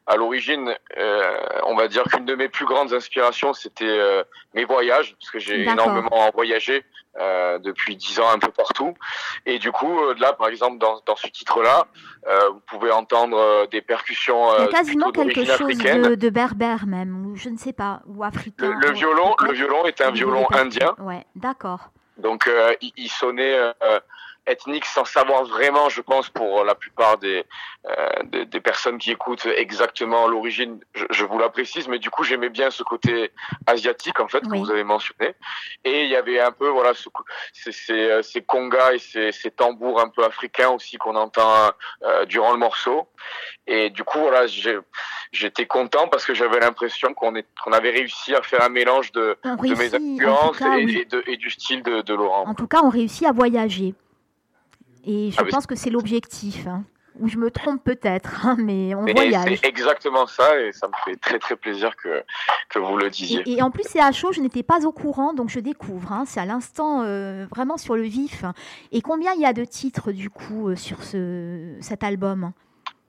à 0.05 0.17
l'origine, 0.17 0.75
euh, 0.97 1.37
on 1.65 1.75
va 1.75 1.87
dire 1.87 2.03
qu'une 2.03 2.25
de 2.25 2.35
mes 2.35 2.49
plus 2.49 2.65
grandes 2.65 2.93
inspirations 2.93 3.53
c'était 3.53 3.85
euh, 3.85 4.23
mes 4.53 4.65
voyages 4.65 5.15
parce 5.19 5.31
que 5.31 5.39
j'ai 5.39 5.61
énormément 5.61 6.29
voyagé 6.33 6.83
euh, 7.19 7.57
depuis 7.59 7.95
dix 7.95 8.19
ans 8.19 8.29
un 8.29 8.39
peu 8.39 8.51
partout 8.51 8.93
et 9.45 9.59
du 9.59 9.71
coup 9.71 9.97
là 10.19 10.33
par 10.33 10.47
exemple 10.47 10.77
dans, 10.77 11.01
dans 11.05 11.15
ce 11.15 11.27
titre-là, 11.27 11.87
vous 12.51 12.61
pouvez 12.67 12.91
entendre 12.91 13.67
des 13.71 13.81
percussions 13.81 14.53
Il 14.57 14.61
y 14.61 14.65
a 14.65 14.67
quasiment 14.67 15.11
quelque 15.11 15.45
chose 15.45 15.77
de, 15.77 16.15
de 16.15 16.29
berbère 16.29 16.85
même, 16.85 17.27
ou 17.27 17.35
je 17.35 17.49
ne 17.49 17.57
sais 17.57 17.73
pas, 17.73 18.01
ou 18.05 18.23
africain. 18.23 18.77
Le, 18.81 18.91
violon, 18.91 19.35
le 19.41 19.53
violon 19.53 19.85
est 19.85 20.01
un 20.01 20.11
violon 20.11 20.45
indien. 20.51 20.95
Ouais, 20.99 21.25
d'accord. 21.35 21.89
Donc 22.17 22.49
il, 22.81 22.91
il 22.97 23.09
sonnait 23.09 23.57
ethnique 24.45 24.85
sans 24.85 25.05
savoir 25.05 25.45
vraiment, 25.45 25.89
je 25.89 26.01
pense, 26.01 26.29
pour 26.29 26.63
la 26.63 26.75
plupart 26.75 27.17
des, 27.17 27.45
euh, 27.87 28.09
des, 28.25 28.45
des 28.45 28.59
personnes 28.59 28.97
qui 28.97 29.11
écoutent 29.11 29.45
exactement 29.45 30.27
l'origine, 30.27 30.79
je, 30.93 31.05
je 31.09 31.25
vous 31.25 31.39
la 31.39 31.49
précise, 31.49 31.87
mais 31.87 31.99
du 31.99 32.09
coup 32.09 32.23
j'aimais 32.23 32.49
bien 32.49 32.69
ce 32.69 32.83
côté 32.83 33.31
asiatique 33.67 34.19
en 34.19 34.27
fait 34.27 34.41
que 34.41 34.57
vous 34.57 34.71
avez 34.71 34.83
mentionné. 34.83 35.35
Et 35.83 36.03
il 36.03 36.09
y 36.09 36.15
avait 36.15 36.39
un 36.39 36.51
peu 36.51 36.67
voilà 36.67 36.93
ce, 36.93 37.09
ces, 37.53 37.71
ces, 37.71 37.93
euh, 37.93 38.21
ces 38.21 38.41
congas 38.41 38.93
et 38.93 38.99
ces, 38.99 39.31
ces 39.31 39.51
tambours 39.51 40.01
un 40.01 40.09
peu 40.09 40.23
africains 40.23 40.69
aussi 40.69 40.97
qu'on 40.97 41.15
entend 41.15 41.71
euh, 42.03 42.25
durant 42.25 42.51
le 42.51 42.59
morceau. 42.59 43.07
Et 43.65 43.89
du 43.89 44.03
coup 44.03 44.19
voilà, 44.19 44.45
j'étais 45.31 45.65
content 45.65 46.07
parce 46.09 46.25
que 46.25 46.33
j'avais 46.33 46.59
l'impression 46.59 47.13
qu'on 47.13 47.35
est 47.35 47.47
qu'on 47.63 47.71
avait 47.71 47.91
réussi 47.91 48.35
à 48.35 48.41
faire 48.41 48.61
un 48.63 48.69
mélange 48.69 49.11
de, 49.13 49.37
de 49.43 49.75
mes 49.75 49.95
influences 49.95 50.59
cas, 50.59 50.77
et, 50.77 50.85
oui. 50.85 50.97
et 50.99 51.05
de, 51.05 51.23
et 51.27 51.37
du 51.37 51.49
style 51.49 51.81
de, 51.83 52.01
de 52.01 52.13
Laurent. 52.13 52.43
En 52.45 52.53
tout 52.53 52.67
cas, 52.67 52.81
on 52.83 52.89
réussit 52.89 53.25
à 53.25 53.31
voyager. 53.31 53.95
Et 55.05 55.31
je 55.31 55.37
Ah, 55.39 55.45
pense 55.49 55.65
que 55.67 55.75
c'est 55.75 55.89
l'objectif. 55.89 56.67
hein. 56.67 56.83
Ou 57.19 57.27
je 57.27 57.37
me 57.37 57.51
trompe 57.51 57.83
peut-être, 57.83 58.43
hein, 58.45 58.55
mais 58.57 58.95
on 58.95 59.03
Mais 59.03 59.13
voyage. 59.13 59.59
C'est 59.61 59.67
exactement 59.69 60.25
ça 60.25 60.59
et 60.59 60.71
ça 60.71 60.87
me 60.87 60.93
fait 61.05 61.15
très 61.17 61.37
très 61.37 61.55
plaisir 61.55 61.95
que, 61.95 62.23
que 62.69 62.79
vous 62.79 62.97
le 62.97 63.09
disiez. 63.11 63.43
Et, 63.45 63.57
et 63.57 63.61
en 63.61 63.69
plus, 63.69 63.83
c'est 63.85 63.99
à 64.01 64.11
chaud, 64.11 64.31
je 64.31 64.41
n'étais 64.41 64.63
pas 64.63 64.83
au 64.87 64.91
courant, 64.91 65.33
donc 65.33 65.49
je 65.49 65.59
découvre. 65.59 66.11
hein. 66.11 66.23
C'est 66.25 66.39
à 66.39 66.45
l'instant, 66.45 67.03
euh, 67.03 67.45
vraiment 67.51 67.77
sur 67.77 67.95
le 67.95 68.01
vif. 68.01 68.45
Et 68.91 69.01
combien 69.01 69.33
il 69.33 69.41
y 69.41 69.45
a 69.45 69.53
de 69.53 69.63
titres, 69.63 70.11
du 70.11 70.31
coup, 70.31 70.69
euh, 70.69 70.75
sur 70.75 71.03
ce, 71.03 71.75
cet 71.81 72.03
album? 72.03 72.51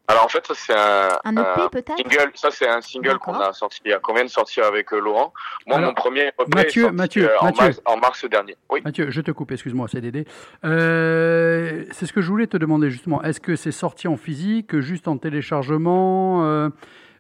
Alors 0.07 0.25
en 0.25 0.29
fait, 0.29 0.47
ça 0.47 0.55
c'est 0.55 0.75
un, 0.75 1.09
Un 1.25 1.37
EP, 1.37 1.71
peut-être 1.71 1.97
single. 1.97 2.31
Ça 2.35 2.51
c'est 2.51 2.69
un 2.69 2.81
single 2.83 3.19
qu'on 3.19 3.35
a 3.35 3.53
sorti 3.53 3.81
il 3.85 3.91
y 3.91 3.95
a 3.95 3.99
combien 3.99 4.25
de 4.25 4.29
sortir 4.29 4.67
avec 4.67 4.93
euh, 4.93 4.99
Laurent 4.99 5.33
Moi, 5.67 5.79
Alors, 5.79 5.91
mon 5.91 5.95
premier 5.95 6.27
EP 6.27 6.45
Mathieu, 6.55 6.83
est 6.83 6.85
sorti, 6.85 6.97
Mathieu, 6.97 7.31
euh, 7.31 7.39
en, 7.39 7.45
Mathieu. 7.47 7.65
Mars, 7.65 7.81
en 7.87 7.97
mars 7.97 8.25
dernier. 8.27 8.57
Oui. 8.71 8.83
Mathieu, 8.85 9.11
je 9.11 9.21
te 9.23 9.31
coupe, 9.31 9.53
excuse-moi, 9.53 9.89
c'est 9.91 10.03
Dédé. 10.03 10.27
Euh, 10.65 11.85
c'est 11.93 12.05
ce 12.07 12.13
que 12.13 12.21
je 12.21 12.29
voulais 12.29 12.47
te 12.47 12.59
demander 12.59 12.91
justement. 12.91 13.23
Est-ce 13.23 13.41
que 13.41 13.57
c'est 13.57 13.73
sorti 13.73 14.07
en 14.07 14.17
physique, 14.17 14.79
juste 14.81 15.09
en 15.09 15.17
téléchargement 15.17 16.45
euh, 16.45 16.69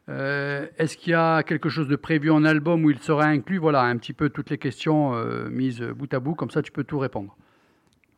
euh, 0.09 0.67
Est-ce 0.79 0.97
qu'il 0.97 1.13
y 1.13 1.17
a 1.17 1.43
quelque 1.43 1.69
chose 1.69 1.89
de 1.89 1.97
prévu 1.97 2.31
en 2.31 2.45
album 2.45 2.85
où 2.85 2.91
il 2.91 2.99
sera 2.99 3.25
inclus? 3.25 3.59
Voilà, 3.59 3.83
un 3.83 3.97
petit 3.97 4.13
peu 4.13 4.29
toutes 4.29 4.51
les 4.51 4.59
questions 4.59 5.15
euh, 5.15 5.49
mises 5.49 5.81
bout 5.81 6.13
à 6.13 6.21
bout, 6.21 6.35
comme 6.35 6.51
ça 6.51 6.63
tu 6.63 6.73
peux 6.73 6.85
tout 6.85 6.99
répondre. 6.99 7.37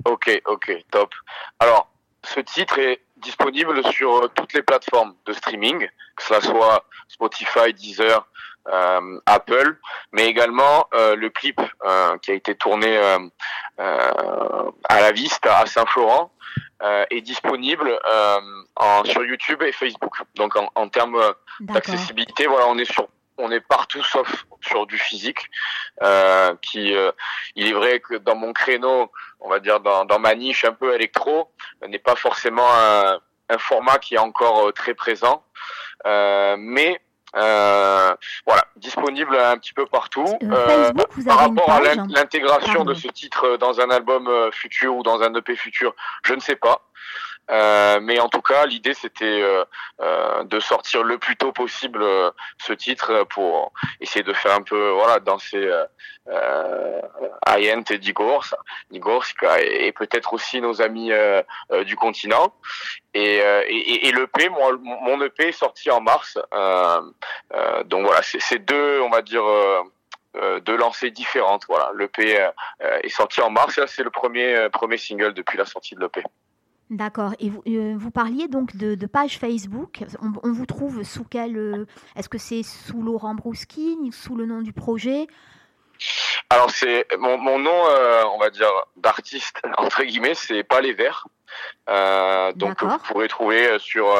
Ok, 0.05 0.43
ok, 0.47 0.73
top. 0.91 1.15
Alors, 1.61 1.91
ce 2.23 2.41
titre 2.41 2.79
est 2.79 3.01
disponible 3.19 3.85
sur 3.93 4.17
euh, 4.17 4.29
toutes 4.35 4.53
les 4.53 4.63
plateformes 4.63 5.15
de 5.27 5.33
streaming, 5.33 5.89
que 6.17 6.23
ce 6.23 6.41
soit 6.41 6.85
Spotify, 7.09 7.73
Deezer, 7.73 8.27
euh, 8.69 9.21
Apple, 9.27 9.79
mais 10.13 10.27
également 10.27 10.89
euh, 10.95 11.15
le 11.17 11.31
clip 11.31 11.61
euh, 11.85 12.19
qui 12.19 12.33
a 12.33 12.35
été 12.35 12.55
tourné 12.55 12.97
euh, 12.97 13.19
euh, 13.79 14.71
à 14.89 15.01
la 15.01 15.13
Vista 15.13 15.59
à 15.59 15.67
Saint-Florent 15.67 16.33
euh, 16.83 17.05
est 17.11 17.21
disponible 17.21 17.99
euh, 18.11 18.41
en, 18.77 19.05
sur 19.05 19.25
YouTube 19.25 19.63
et 19.63 19.73
Facebook. 19.73 20.17
Donc 20.35 20.57
en, 20.57 20.69
en 20.75 20.89
termes 20.89 21.23
d'accessibilité, 21.61 22.47
voilà, 22.47 22.67
on 22.67 22.79
est 22.79 22.91
sur 22.91 23.09
on 23.39 23.51
est 23.51 23.61
partout 23.61 24.03
sauf 24.03 24.47
sur 24.61 24.87
du 24.87 24.99
physique. 24.99 25.51
Euh, 26.03 26.55
qui, 26.61 26.95
euh, 26.95 27.11
il 27.55 27.69
est 27.69 27.73
vrai 27.73 28.01
que 28.01 28.17
dans 28.17 28.35
mon 28.37 28.53
créneau, 28.53 29.11
on 29.41 29.49
va 29.49 29.61
dire 29.61 29.81
dans, 29.81 30.05
dans 30.05 30.19
ma 30.19 30.35
niche 30.35 30.65
un 30.67 30.73
peu 30.73 30.95
électro, 30.95 31.51
euh, 31.83 31.89
n'est 31.89 31.99
pas 31.99 32.17
forcément 32.17 32.69
un, 32.71 33.19
un 33.49 33.59
format 33.59 33.99
qui 33.99 34.15
est 34.17 34.19
encore 34.19 34.69
euh, 34.69 34.73
très 34.73 34.95
présent, 34.95 35.43
Euh, 36.07 36.57
mais 36.59 37.01
euh, 37.37 38.15
voilà, 38.47 38.65
disponible 38.77 39.37
un 39.37 39.57
petit 39.59 39.73
peu 39.73 39.87
partout. 39.87 40.27
Euh, 40.43 40.67
Facebook, 40.67 41.09
vous 41.17 41.25
par 41.25 41.39
rapport 41.39 41.71
à 41.71 41.81
page? 41.81 41.97
l'intégration 42.11 42.85
de 42.85 42.95
ce 42.95 43.09
titre 43.09 43.57
dans 43.57 43.81
un 43.81 43.91
album 43.91 44.29
futur 44.53 44.97
ou 44.97 45.03
dans 45.03 45.21
un 45.23 45.35
EP 45.35 45.57
futur, 45.57 45.95
je 46.25 46.35
ne 46.35 46.41
sais 46.41 46.57
pas. 46.57 46.83
Euh, 47.51 48.01
mais 48.03 48.19
en 48.19 48.29
tout 48.29 48.43
cas, 48.43 48.67
l'idée 48.67 48.95
c'était 48.95 49.25
euh, 49.43 49.65
euh, 50.01 50.43
de 50.45 50.59
sortir 50.59 51.05
le 51.05 51.19
plus 51.19 51.37
tôt 51.37 51.53
possible 51.53 52.03
euh, 52.03 52.31
ce 52.59 52.73
titre 52.73 53.25
pour 53.31 53.73
essayer 54.01 54.25
de 54.25 54.33
faire 54.33 54.55
un 54.55 54.63
peu 54.63 54.91
voilà 54.91 55.21
danser 55.21 55.71
euh, 56.29 57.01
Ayent 57.47 57.85
et 57.91 57.99
Digorsk, 57.99 58.55
et, 59.61 59.93
peut-être 59.93 60.33
aussi 60.33 60.61
nos 60.61 60.83
amis 60.83 61.13
du 61.85 61.95
continent. 61.95 62.53
Et, 63.15 63.37
et, 63.37 64.09
et- 64.09 64.13
l'EP, 64.13 64.49
mon 64.49 64.77
mon 64.79 65.21
EP 65.23 65.49
est 65.49 65.53
sorti 65.53 65.89
en 65.91 66.01
mars. 66.01 66.37
Donc 67.85 68.07
voilà, 68.07 68.23
c'est 68.23 68.59
deux, 68.59 69.01
on 69.03 69.11
va 69.11 69.23
dire. 69.23 69.45
deux 70.63 70.77
lancées 70.77 71.13
différentes. 71.13 71.65
Voilà, 71.69 71.93
l'EP 71.95 72.37
est 73.05 73.09
sorti 73.09 73.41
en 73.41 73.51
mars. 73.51 73.79
et 73.79 73.87
c'est 73.87 74.03
le 74.03 74.11
premier 74.11 74.69
premier 74.73 74.97
single 74.99 75.33
depuis 75.33 75.57
la 75.59 75.65
sortie 75.65 75.95
de 75.95 76.01
l'EP. 76.01 76.25
D'accord. 76.91 77.33
Et 77.41 77.51
vous, 77.51 77.63
euh, 77.67 77.95
vous 77.97 78.11
parliez 78.13 78.47
donc 78.47 78.77
de, 78.77 78.95
de 78.95 79.07
page 79.07 79.39
Facebook. 79.39 80.05
On, 80.23 80.33
on 80.49 80.53
vous 80.53 80.67
trouve 80.67 81.03
sous 81.03 81.25
quel 81.25 81.57
euh, 81.57 81.85
Est-ce 82.15 82.29
que 82.29 82.39
c'est 82.39 82.63
sous 82.63 83.03
Laurent 83.03 83.35
Brouskine, 83.35 84.13
sous 84.13 84.37
le 84.37 84.47
nom 84.47 84.63
du 84.63 84.73
projet? 84.73 85.27
Alors 86.49 86.71
c'est 86.71 87.07
mon, 87.19 87.39
mon 87.39 87.59
nom, 87.59 87.87
euh, 87.89 88.23
on 88.27 88.39
va 88.39 88.51
dire 88.51 88.71
d'artiste 88.97 89.61
entre 89.79 90.05
guillemets, 90.05 90.35
c'est 90.35 90.63
pas 90.63 90.81
les 90.81 90.93
Verts. 90.93 91.27
Donc 92.55 92.83
vous 92.83 92.99
pourrez 92.99 93.29
trouver 93.29 93.79
sur 93.79 94.15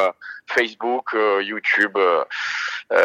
Facebook, 0.47 1.15
YouTube, 1.43 1.99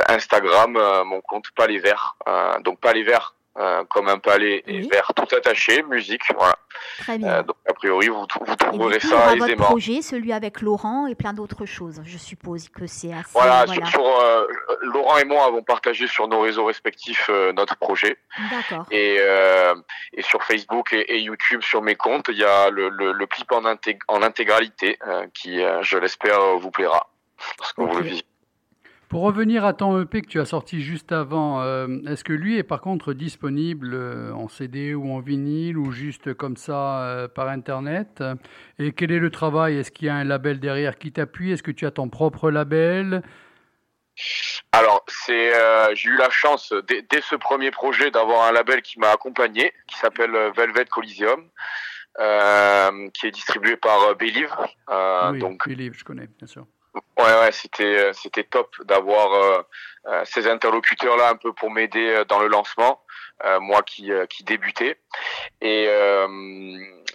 Instagram 0.08 0.74
mon 1.06 1.22
compte 1.22 1.52
pas 1.52 1.68
les 1.68 1.80
Verts. 1.80 2.16
Donc 2.64 2.80
pas 2.80 2.94
les 2.94 3.04
Verts 3.04 3.36
euh, 3.58 3.84
comme 3.90 4.08
un 4.08 4.18
palais 4.20 4.64
et 4.66 4.82
vert 4.82 5.12
tout 5.16 5.36
attaché, 5.36 5.84
musique, 5.84 6.24
voilà. 6.36 6.56
Très 7.00 7.18
bien. 7.18 7.28
Euh, 7.28 7.44
donc 7.44 7.58
a 7.70 7.74
priori 7.74 8.08
vous, 8.08 8.22
du 8.22 8.28
trouverez 8.28 8.98
aura 8.98 9.00
ça 9.00 9.30
votre 9.36 9.46
aisément. 9.46 9.66
projet, 9.66 10.02
celui 10.02 10.32
avec 10.34 10.62
Laurent 10.62 11.08
et 11.08 11.16
plein 11.16 11.34
d'autres 11.34 11.66
choses. 11.66 12.02
Je 12.06 12.18
suppose 12.18 12.70
que 12.70 12.88
c'est 12.88 13.14
assez. 13.14 13.32
Voilà, 13.34 13.66
voilà. 13.66 13.86
sur, 13.88 14.06
euh, 14.06 14.46
Laurent 14.82 15.18
et 15.18 15.26
moi 15.26 15.46
avons 15.46 15.64
partagé 15.64 16.08
sur 16.08 16.28
nos 16.28 16.40
réseaux 16.42 16.66
respectifs 16.66 17.30
euh, 17.30 17.52
notre 17.54 17.76
projet. 17.76 18.18
D'accord. 18.50 18.86
Et, 18.92 19.18
euh, 19.20 19.76
et 20.14 20.22
sur 20.22 20.44
Facebook 20.44 20.94
et, 20.94 21.16
et 21.16 21.20
YouTube, 21.20 21.62
sur 21.62 21.82
mes 21.82 21.96
comptes, 21.96 22.30
il 22.30 22.38
y 22.38 22.46
a 22.46 22.70
le, 22.70 22.90
le, 22.90 23.12
le 23.12 23.26
clip 23.28 23.52
en, 23.52 23.64
intég- 23.64 24.02
en 24.08 24.22
intégralité 24.22 24.98
euh, 25.08 25.28
qui, 25.34 25.62
euh, 25.62 25.82
je 25.84 25.98
l'espère, 25.98 26.58
vous 26.58 26.72
plaira. 26.72 27.10
Parce 27.58 27.74
que 27.74 27.82
vous 27.82 27.98
le 27.98 28.04
visitez. 28.04 28.28
Pour 29.12 29.24
revenir 29.24 29.66
à 29.66 29.74
ton 29.74 30.02
EP 30.02 30.22
que 30.22 30.28
tu 30.28 30.40
as 30.40 30.46
sorti 30.46 30.82
juste 30.82 31.12
avant, 31.12 31.62
euh, 31.62 31.86
est-ce 32.08 32.24
que 32.24 32.32
lui 32.32 32.58
est 32.58 32.64
par 32.64 32.80
contre 32.80 33.12
disponible 33.12 33.94
euh, 33.94 34.32
en 34.32 34.48
CD 34.48 34.94
ou 34.94 35.12
en 35.12 35.20
vinyle 35.20 35.78
ou 35.78 35.92
juste 35.92 36.34
comme 36.34 36.56
ça 36.56 37.04
euh, 37.04 37.28
par 37.28 37.50
Internet? 37.50 38.24
Et 38.80 38.94
quel 38.94 39.12
est 39.12 39.20
le 39.20 39.30
travail? 39.30 39.76
Est-ce 39.76 39.92
qu'il 39.92 40.08
y 40.08 40.10
a 40.10 40.16
un 40.16 40.24
label 40.24 40.62
derrière 40.62 40.98
qui 40.98 41.12
t'appuie? 41.12 41.52
Est-ce 41.52 41.62
que 41.62 41.72
tu 41.72 41.86
as 41.86 41.92
ton 41.92 42.08
propre 42.08 42.52
label? 42.52 43.22
Alors, 44.72 45.04
c'est, 45.10 45.52
j'ai 45.94 46.10
eu 46.10 46.16
la 46.16 46.30
chance 46.30 46.74
dès, 46.88 47.02
dès 47.02 47.20
ce 47.20 47.36
premier 47.36 47.72
projet 47.72 48.12
d'avoir 48.12 48.48
un 48.48 48.54
label 48.54 48.82
qui 48.82 48.98
m'a 48.98 49.10
accompagné, 49.10 49.74
qui 49.88 49.98
s'appelle 49.98 50.32
Velvet 50.56 50.86
Coliseum, 50.86 51.50
qui 53.14 53.28
est 53.28 53.32
distribué 53.32 53.76
par 53.76 54.16
Believe. 54.16 54.56
Oui, 55.34 55.40
donc, 55.40 55.68
Believe, 55.68 55.96
je 55.98 56.06
connais, 56.06 56.30
bien 56.40 56.48
sûr. 56.48 56.66
Ouais, 56.94 57.04
ouais, 57.40 57.52
c'était 57.52 57.84
euh, 57.84 58.14
c'était 58.14 58.44
top 58.44 58.76
d'avoir 58.84 59.34
euh, 59.34 59.62
euh, 60.08 60.24
ces 60.26 60.48
interlocuteurs 60.48 61.16
là 61.16 61.30
un 61.30 61.36
peu 61.36 61.54
pour 61.54 61.72
m'aider 61.72 62.10
euh, 62.10 62.26
dans 62.26 62.40
le 62.40 62.48
lancement, 62.48 63.02
euh, 63.46 63.60
moi 63.60 63.82
qui 63.84 64.12
qui 64.30 64.44
débutais. 64.44 65.00
Et 65.62 65.86
euh, 65.88 66.28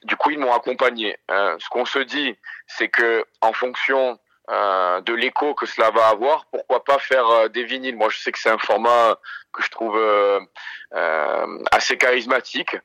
du 0.04 0.16
coup, 0.16 0.30
ils 0.30 0.38
m'ont 0.38 0.54
accompagné. 0.54 1.18
Euh, 1.30 1.56
ce 1.58 1.68
qu'on 1.68 1.84
se 1.84 1.98
dit, 1.98 2.36
c'est 2.66 2.88
que 2.88 3.24
en 3.40 3.52
fonction 3.52 4.18
de 4.48 5.12
l'écho 5.12 5.54
que 5.54 5.66
cela 5.66 5.90
va 5.90 6.06
avoir, 6.06 6.46
pourquoi 6.52 6.84
pas 6.84 7.00
faire 7.00 7.50
des 7.50 7.64
vinyles. 7.64 7.96
Moi, 7.96 8.10
je 8.10 8.18
sais 8.18 8.30
que 8.30 8.38
c'est 8.38 8.48
un 8.48 8.58
format 8.58 9.18
que 9.52 9.60
je 9.60 9.68
trouve 9.70 10.00
assez 11.72 11.98
charismatique. 11.98 12.76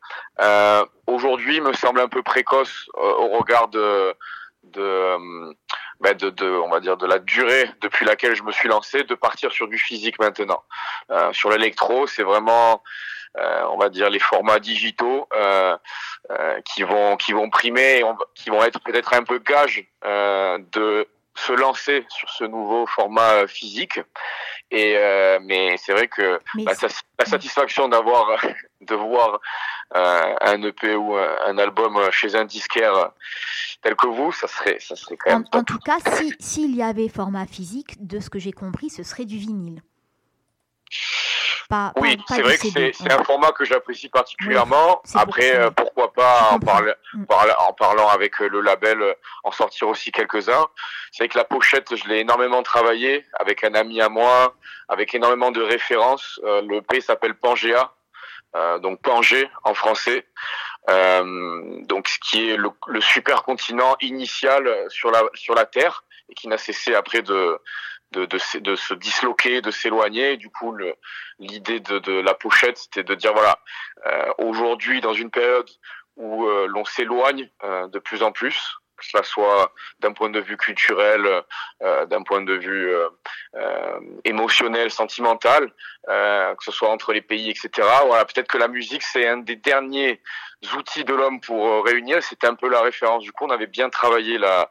Aujourd'hui, 1.05 1.61
me 1.61 1.73
semble 1.73 1.99
un 1.99 2.07
peu 2.07 2.23
précoce 2.23 2.89
au 2.95 3.27
regard 3.27 3.67
de 3.67 4.15
de, 4.63 5.53
ben 6.01 6.15
de, 6.15 6.29
de, 6.31 6.49
on 6.49 6.69
va 6.69 6.79
dire 6.79 6.97
de 6.97 7.05
la 7.05 7.19
durée 7.19 7.69
depuis 7.81 8.05
laquelle 8.05 8.35
je 8.35 8.43
me 8.43 8.51
suis 8.51 8.67
lancé, 8.67 9.03
de 9.03 9.15
partir 9.15 9.51
sur 9.51 9.67
du 9.67 9.77
physique 9.77 10.19
maintenant. 10.19 10.63
Euh, 11.11 11.31
sur 11.31 11.49
l'électro, 11.51 12.07
c'est 12.07 12.23
vraiment, 12.23 12.81
euh, 13.37 13.63
on 13.71 13.77
va 13.77 13.89
dire 13.89 14.09
les 14.09 14.19
formats 14.19 14.59
digitaux 14.59 15.27
euh, 15.33 15.77
qui 16.65 16.83
vont 16.83 17.17
qui 17.17 17.33
vont 17.33 17.49
primer, 17.49 17.99
et 17.99 18.03
qui 18.35 18.49
vont 18.49 18.63
être 18.63 18.79
peut-être 18.81 19.13
un 19.13 19.23
peu 19.23 19.39
gage 19.39 19.87
de 20.03 21.07
se 21.35 21.53
lancer 21.53 22.05
sur 22.09 22.29
ce 22.29 22.43
nouveau 22.43 22.85
format 22.85 23.33
euh, 23.43 23.47
physique. 23.47 23.99
Et 24.69 24.95
euh, 24.97 25.39
mais 25.43 25.75
c'est 25.77 25.93
vrai 25.93 26.07
que 26.07 26.39
la, 26.65 27.25
satisfaction 27.25 27.87
d'avoir 27.89 28.39
de 28.81 28.95
voir 28.95 29.39
euh, 29.95 30.35
un 30.41 30.61
EP 30.63 30.95
ou 30.95 31.15
un, 31.15 31.35
un 31.45 31.57
album 31.57 31.99
chez 32.11 32.35
un 32.35 32.45
disquaire 32.45 33.11
tel 33.81 33.95
que 33.95 34.07
vous, 34.07 34.31
ça 34.31 34.47
serait 34.47 34.77
ça 34.79 34.95
serait 34.95 35.17
quand 35.17 35.31
même 35.31 35.45
En, 35.53 35.59
en 35.59 35.63
tout 35.63 35.79
cas, 35.79 35.97
si- 36.17 36.35
s'il 36.39 36.75
y 36.75 36.83
avait 36.83 37.09
format 37.09 37.45
physique, 37.45 37.95
de 38.05 38.19
ce 38.19 38.29
que 38.29 38.39
j'ai 38.39 38.51
compris, 38.53 38.89
ce 38.89 39.03
serait 39.03 39.25
du 39.25 39.37
vinyle. 39.37 39.81
Pas, 41.69 41.93
Oui, 41.97 42.17
c'est 42.27 42.41
vrai 42.41 42.57
que 42.57 42.67
c'est 42.93 43.11
un 43.11 43.23
format 43.23 43.51
que 43.51 43.65
j'apprécie 43.65 44.09
particulièrement. 44.09 45.01
Après, 45.15 45.55
euh, 45.55 45.69
pourquoi 45.71 46.11
pas 46.13 46.49
en, 46.51 46.59
Mm. 47.13 47.25
en 47.59 47.73
parlant 47.73 48.07
avec 48.07 48.41
euh, 48.41 48.47
le 48.47 48.61
label, 48.61 49.01
euh, 49.01 49.13
en 49.43 49.51
sortir 49.51 49.87
aussi 49.89 50.11
quelques-uns. 50.11 50.67
C'est 51.11 51.23
vrai 51.23 51.29
que 51.29 51.37
la 51.37 51.43
pochette, 51.43 51.95
je 51.95 52.07
l'ai 52.07 52.19
énormément 52.19 52.63
travaillé 52.63 53.25
avec 53.39 53.63
un 53.63 53.73
ami 53.73 54.01
à 54.01 54.09
moi, 54.09 54.55
avec 54.87 55.13
énormément 55.13 55.51
de 55.51 55.61
références. 55.61 56.39
Euh, 56.43 56.61
le 56.61 56.81
P 56.81 57.01
s'appelle 57.01 57.35
Pangea, 57.35 57.93
donc 58.81 59.01
Pangée 59.01 59.49
en 59.63 59.73
français. 59.73 60.25
Donc 60.87 62.07
ce 62.07 62.19
qui 62.19 62.49
est 62.49 62.57
le, 62.57 62.69
le 62.87 62.99
supercontinent 62.99 63.95
initial 64.01 64.69
sur 64.89 65.09
la 65.11 65.21
sur 65.33 65.55
la 65.55 65.65
Terre 65.65 66.03
et 66.29 66.33
qui 66.33 66.49
n'a 66.49 66.57
cessé 66.57 66.93
après 66.93 67.21
de 67.21 67.57
de, 68.11 68.25
de, 68.25 68.59
de 68.59 68.75
se 68.75 68.93
disloquer, 68.93 69.61
de 69.61 69.71
s'éloigner. 69.71 70.37
Du 70.37 70.49
coup, 70.49 70.75
l'idée 71.39 71.79
de, 71.79 71.99
de 71.99 72.13
la 72.13 72.33
pochette, 72.33 72.77
c'était 72.77 73.03
de 73.03 73.15
dire 73.15 73.33
voilà, 73.33 73.59
euh, 74.07 74.33
aujourd'hui, 74.39 75.01
dans 75.01 75.13
une 75.13 75.31
période 75.31 75.69
où 76.17 76.45
euh, 76.45 76.67
l'on 76.67 76.85
s'éloigne 76.85 77.49
euh, 77.63 77.87
de 77.87 77.99
plus 77.99 78.21
en 78.21 78.31
plus, 78.31 78.57
que 78.97 79.05
cela 79.05 79.23
soit 79.23 79.73
d'un 79.99 80.13
point 80.13 80.29
de 80.29 80.39
vue 80.39 80.57
culturel, 80.57 81.25
euh, 81.81 82.05
d'un 82.05 82.21
point 82.21 82.41
de 82.41 82.53
vue 82.53 82.93
euh, 82.93 83.09
euh, 83.55 83.99
émotionnel, 84.25 84.91
sentimental, 84.91 85.73
euh, 86.09 86.53
que 86.55 86.63
ce 86.63 86.71
soit 86.71 86.89
entre 86.89 87.13
les 87.13 87.21
pays, 87.21 87.49
etc. 87.49 87.87
Voilà, 88.05 88.25
peut-être 88.25 88.47
que 88.47 88.57
la 88.57 88.67
musique 88.67 89.03
c'est 89.03 89.27
un 89.27 89.37
des 89.37 89.55
derniers 89.55 90.21
outils 90.75 91.03
de 91.03 91.13
l'homme 91.13 91.41
pour 91.41 91.67
euh, 91.67 91.81
réunir. 91.81 92.21
C'était 92.21 92.47
un 92.47 92.55
peu 92.55 92.69
la 92.69 92.81
référence. 92.81 93.23
Du 93.23 93.31
coup, 93.31 93.45
on 93.45 93.49
avait 93.49 93.67
bien 93.67 93.89
travaillé 93.89 94.37
la 94.37 94.69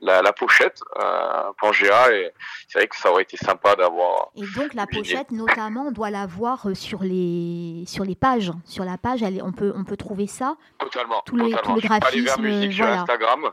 la, 0.00 0.20
la 0.22 0.32
pochette 0.32 0.80
euh, 1.00 1.50
Pangea 1.58 2.12
et 2.12 2.32
c'est 2.68 2.78
vrai 2.78 2.88
que 2.88 2.96
ça 2.96 3.10
aurait 3.10 3.22
été 3.22 3.36
sympa 3.36 3.74
d'avoir. 3.76 4.30
Et 4.36 4.44
donc 4.56 4.74
la 4.74 4.86
pochette, 4.86 5.30
notamment, 5.30 5.86
on 5.86 5.92
doit 5.92 6.10
la 6.10 6.26
voir 6.26 6.66
euh, 6.68 6.74
sur 6.74 7.02
les, 7.02 7.84
sur 7.86 8.04
les 8.04 8.14
pages. 8.14 8.52
Sur 8.64 8.84
la 8.84 8.98
page, 8.98 9.22
elle 9.22 9.40
on, 9.42 9.52
peut, 9.52 9.72
on 9.76 9.84
peut 9.84 9.96
trouver 9.96 10.26
ça. 10.26 10.56
Totalement. 10.78 11.22
Tout 11.24 11.36
le- 11.36 11.44
totalement. 11.50 11.62
tout 11.62 11.74
le 11.76 11.80
Sur 11.80 11.88
graphisme, 11.88 12.42
Musique 12.42 12.72
sur 12.72 12.84
voilà. 12.84 13.00
Instagram, 13.02 13.50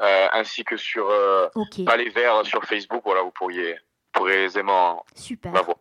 euh, 0.00 0.26
ainsi 0.32 0.64
que 0.64 0.76
sur 0.76 1.08
euh, 1.10 1.48
Ok. 1.56 1.84
Palais 1.84 2.08
Vert 2.08 2.46
sur 2.46 2.64
Facebook. 2.64 3.02
Voilà, 3.04 3.22
vous 3.22 3.30
pourriez, 3.32 3.76
pourriez 4.12 4.44
aisément 4.44 5.04
Super. 5.14 5.52
la 5.52 5.62
voir. 5.62 5.76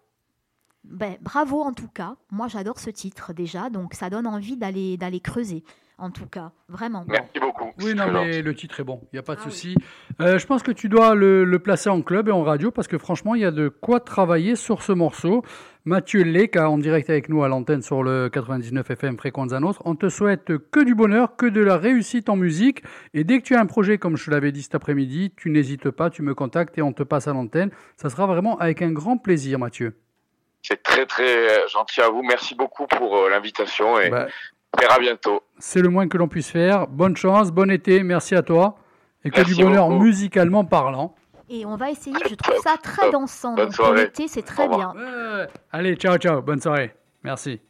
Ben, 0.83 1.15
bravo 1.21 1.61
en 1.61 1.73
tout 1.73 1.87
cas. 1.87 2.15
Moi, 2.31 2.47
j'adore 2.47 2.79
ce 2.79 2.89
titre 2.89 3.33
déjà, 3.33 3.69
donc 3.69 3.93
ça 3.93 4.09
donne 4.09 4.25
envie 4.25 4.57
d'aller 4.57 4.97
d'aller 4.97 5.19
creuser. 5.19 5.63
En 6.01 6.09
tout 6.09 6.25
cas, 6.25 6.51
vraiment. 6.67 7.05
Merci 7.07 7.39
beaucoup. 7.39 7.71
Oui, 7.79 7.93
non, 7.93 8.11
mais 8.11 8.31
gentil. 8.33 8.41
le 8.41 8.55
titre 8.55 8.79
est 8.79 8.83
bon, 8.83 9.01
il 9.03 9.15
n'y 9.15 9.19
a 9.19 9.21
pas 9.21 9.35
de 9.35 9.41
souci. 9.41 9.75
Euh, 10.19 10.39
je 10.39 10.47
pense 10.47 10.63
que 10.63 10.71
tu 10.71 10.89
dois 10.89 11.13
le, 11.13 11.43
le 11.43 11.59
placer 11.59 11.91
en 11.91 12.01
club 12.01 12.27
et 12.27 12.31
en 12.31 12.41
radio 12.41 12.71
parce 12.71 12.87
que 12.87 12.97
franchement, 12.97 13.35
il 13.35 13.41
y 13.41 13.45
a 13.45 13.51
de 13.51 13.69
quoi 13.69 13.99
travailler 13.99 14.55
sur 14.55 14.81
ce 14.81 14.93
morceau. 14.93 15.43
Mathieu 15.85 16.23
Lec, 16.23 16.57
en 16.57 16.79
direct 16.79 17.07
avec 17.11 17.29
nous 17.29 17.43
à 17.43 17.49
l'antenne 17.49 17.83
sur 17.83 18.01
le 18.01 18.29
99 18.29 18.89
FM 18.89 19.15
Fréquence 19.15 19.53
à 19.53 19.59
Nostre. 19.59 19.83
On 19.85 19.95
te 19.95 20.09
souhaite 20.09 20.57
que 20.71 20.83
du 20.83 20.95
bonheur, 20.95 21.35
que 21.35 21.45
de 21.45 21.61
la 21.61 21.77
réussite 21.77 22.29
en 22.29 22.35
musique. 22.35 22.81
Et 23.13 23.23
dès 23.23 23.37
que 23.37 23.43
tu 23.43 23.55
as 23.55 23.59
un 23.59 23.67
projet, 23.67 23.99
comme 23.99 24.17
je 24.17 24.25
te 24.25 24.31
l'avais 24.31 24.51
dit 24.51 24.63
cet 24.63 24.73
après-midi, 24.73 25.33
tu 25.37 25.51
n'hésites 25.51 25.91
pas, 25.91 26.09
tu 26.09 26.23
me 26.23 26.33
contactes 26.33 26.79
et 26.79 26.81
on 26.81 26.93
te 26.93 27.03
passe 27.03 27.27
à 27.27 27.33
l'antenne. 27.33 27.69
Ça 27.97 28.09
sera 28.09 28.25
vraiment 28.25 28.57
avec 28.57 28.81
un 28.81 28.91
grand 28.91 29.17
plaisir, 29.17 29.59
Mathieu. 29.59 29.95
C'est 30.63 30.81
très 30.81 31.05
très 31.05 31.67
gentil 31.67 32.01
à 32.01 32.09
vous. 32.09 32.23
Merci 32.23 32.55
beaucoup 32.55 32.87
pour 32.87 33.17
euh, 33.17 33.29
l'invitation 33.29 33.99
et 33.99 34.09
Bah, 34.09 34.27
à 34.89 34.99
bientôt. 34.99 35.41
C'est 35.59 35.81
le 35.81 35.89
moins 35.89 36.07
que 36.07 36.17
l'on 36.17 36.27
puisse 36.27 36.49
faire. 36.49 36.87
Bonne 36.87 37.15
chance, 37.15 37.51
bon 37.51 37.69
été, 37.71 38.03
merci 38.03 38.35
à 38.35 38.41
toi. 38.41 38.75
Et 39.23 39.29
que 39.29 39.37
Merci 39.37 39.55
du 39.55 39.63
bonheur 39.63 39.87
beaucoup. 39.89 40.03
musicalement 40.03 40.65
parlant. 40.65 41.13
Et 41.49 41.65
on 41.65 41.75
va 41.75 41.91
essayer, 41.91 42.15
je 42.29 42.33
trouve 42.35 42.57
ça 42.63 42.75
très 42.81 43.11
dansant. 43.11 43.55
Bonne 43.55 43.65
Donc 43.67 43.75
pour 43.75 43.85
soirée. 43.85 44.03
l'été, 44.05 44.27
c'est 44.27 44.41
très 44.41 44.67
bien. 44.67 44.93
Allez, 45.71 45.95
ciao, 45.95 46.17
ciao, 46.17 46.41
bonne 46.41 46.61
soirée. 46.61 46.95
Merci. 47.23 47.61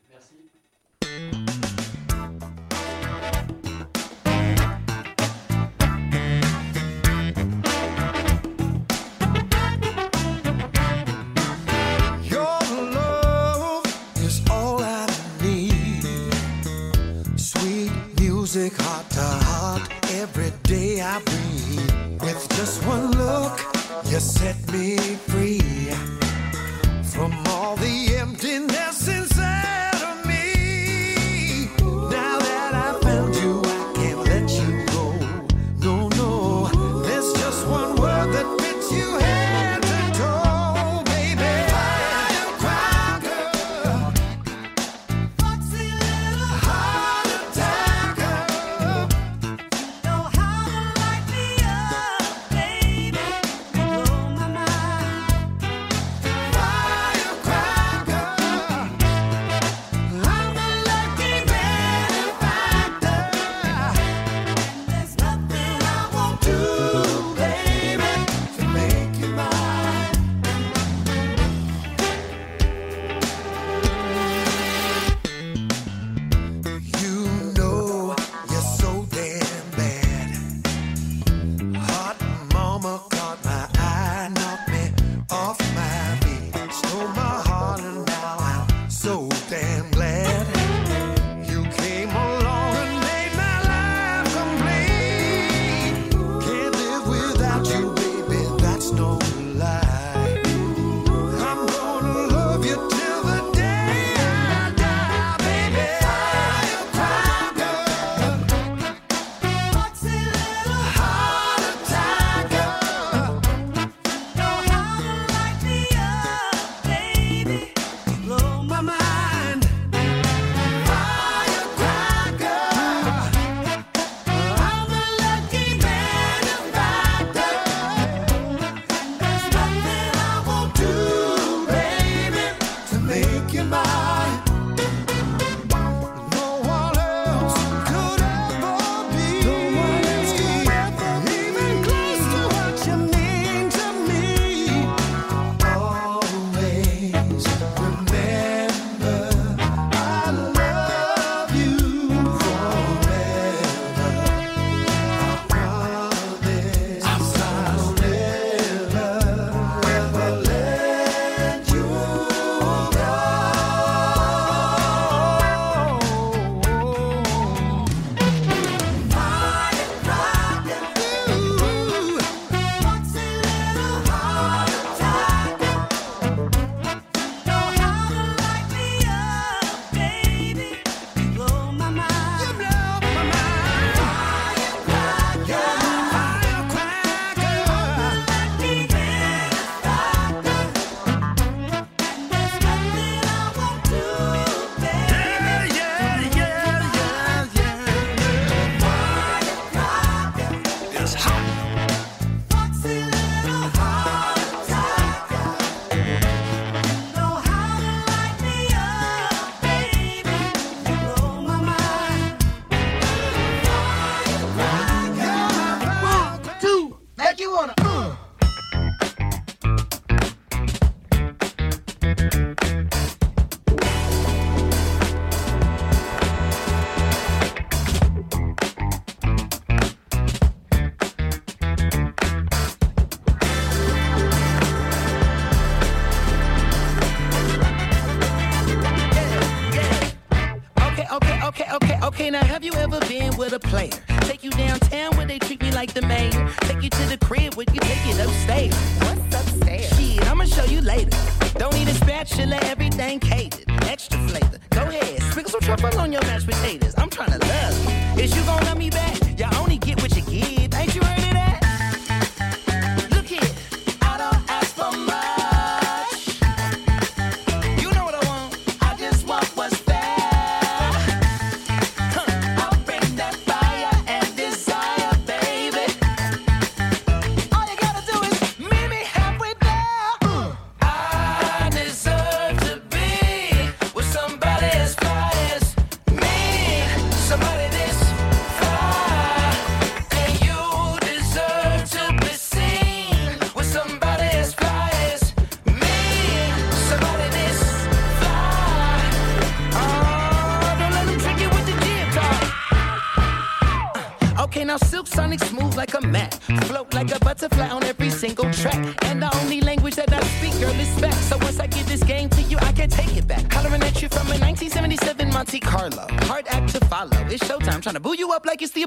Music, 18.53 18.81
heart 18.81 19.09
to 19.09 19.21
heart, 19.21 19.89
every 20.15 20.51
day 20.63 20.99
I 21.01 21.21
breathe. 21.21 22.21
With 22.21 22.49
just 22.57 22.85
one 22.85 23.11
look, 23.11 23.57
you 24.11 24.19
set 24.19 24.57
me 24.73 24.97
free 24.97 25.61
from 27.13 27.31
all 27.47 27.77
the 27.77 28.10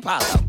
Impala. 0.04 0.43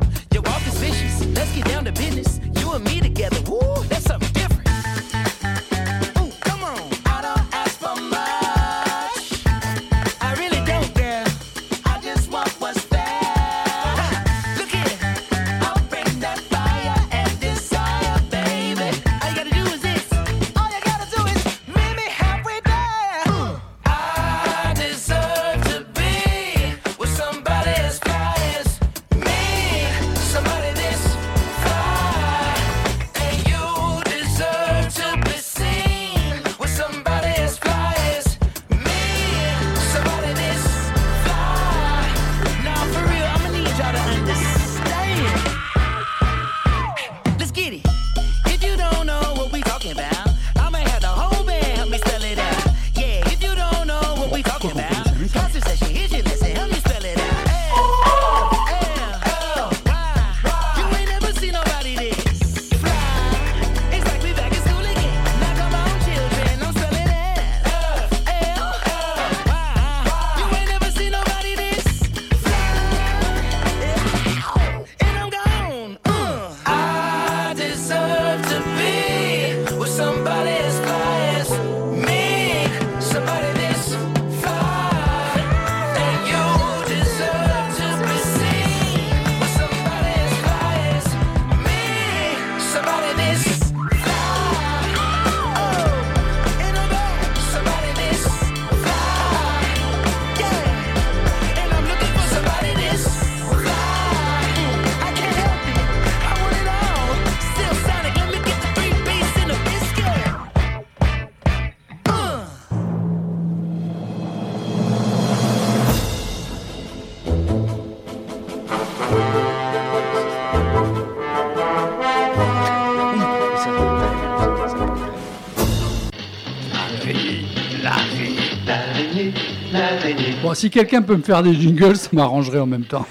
Si 130.55 130.69
quelqu'un 130.69 131.01
peut 131.01 131.15
me 131.15 131.21
faire 131.21 131.43
des 131.43 131.53
jingles, 131.53 131.97
ça 131.97 132.09
m'arrangerait 132.13 132.59
en 132.59 132.65
même 132.65 132.85
temps. 132.85 133.05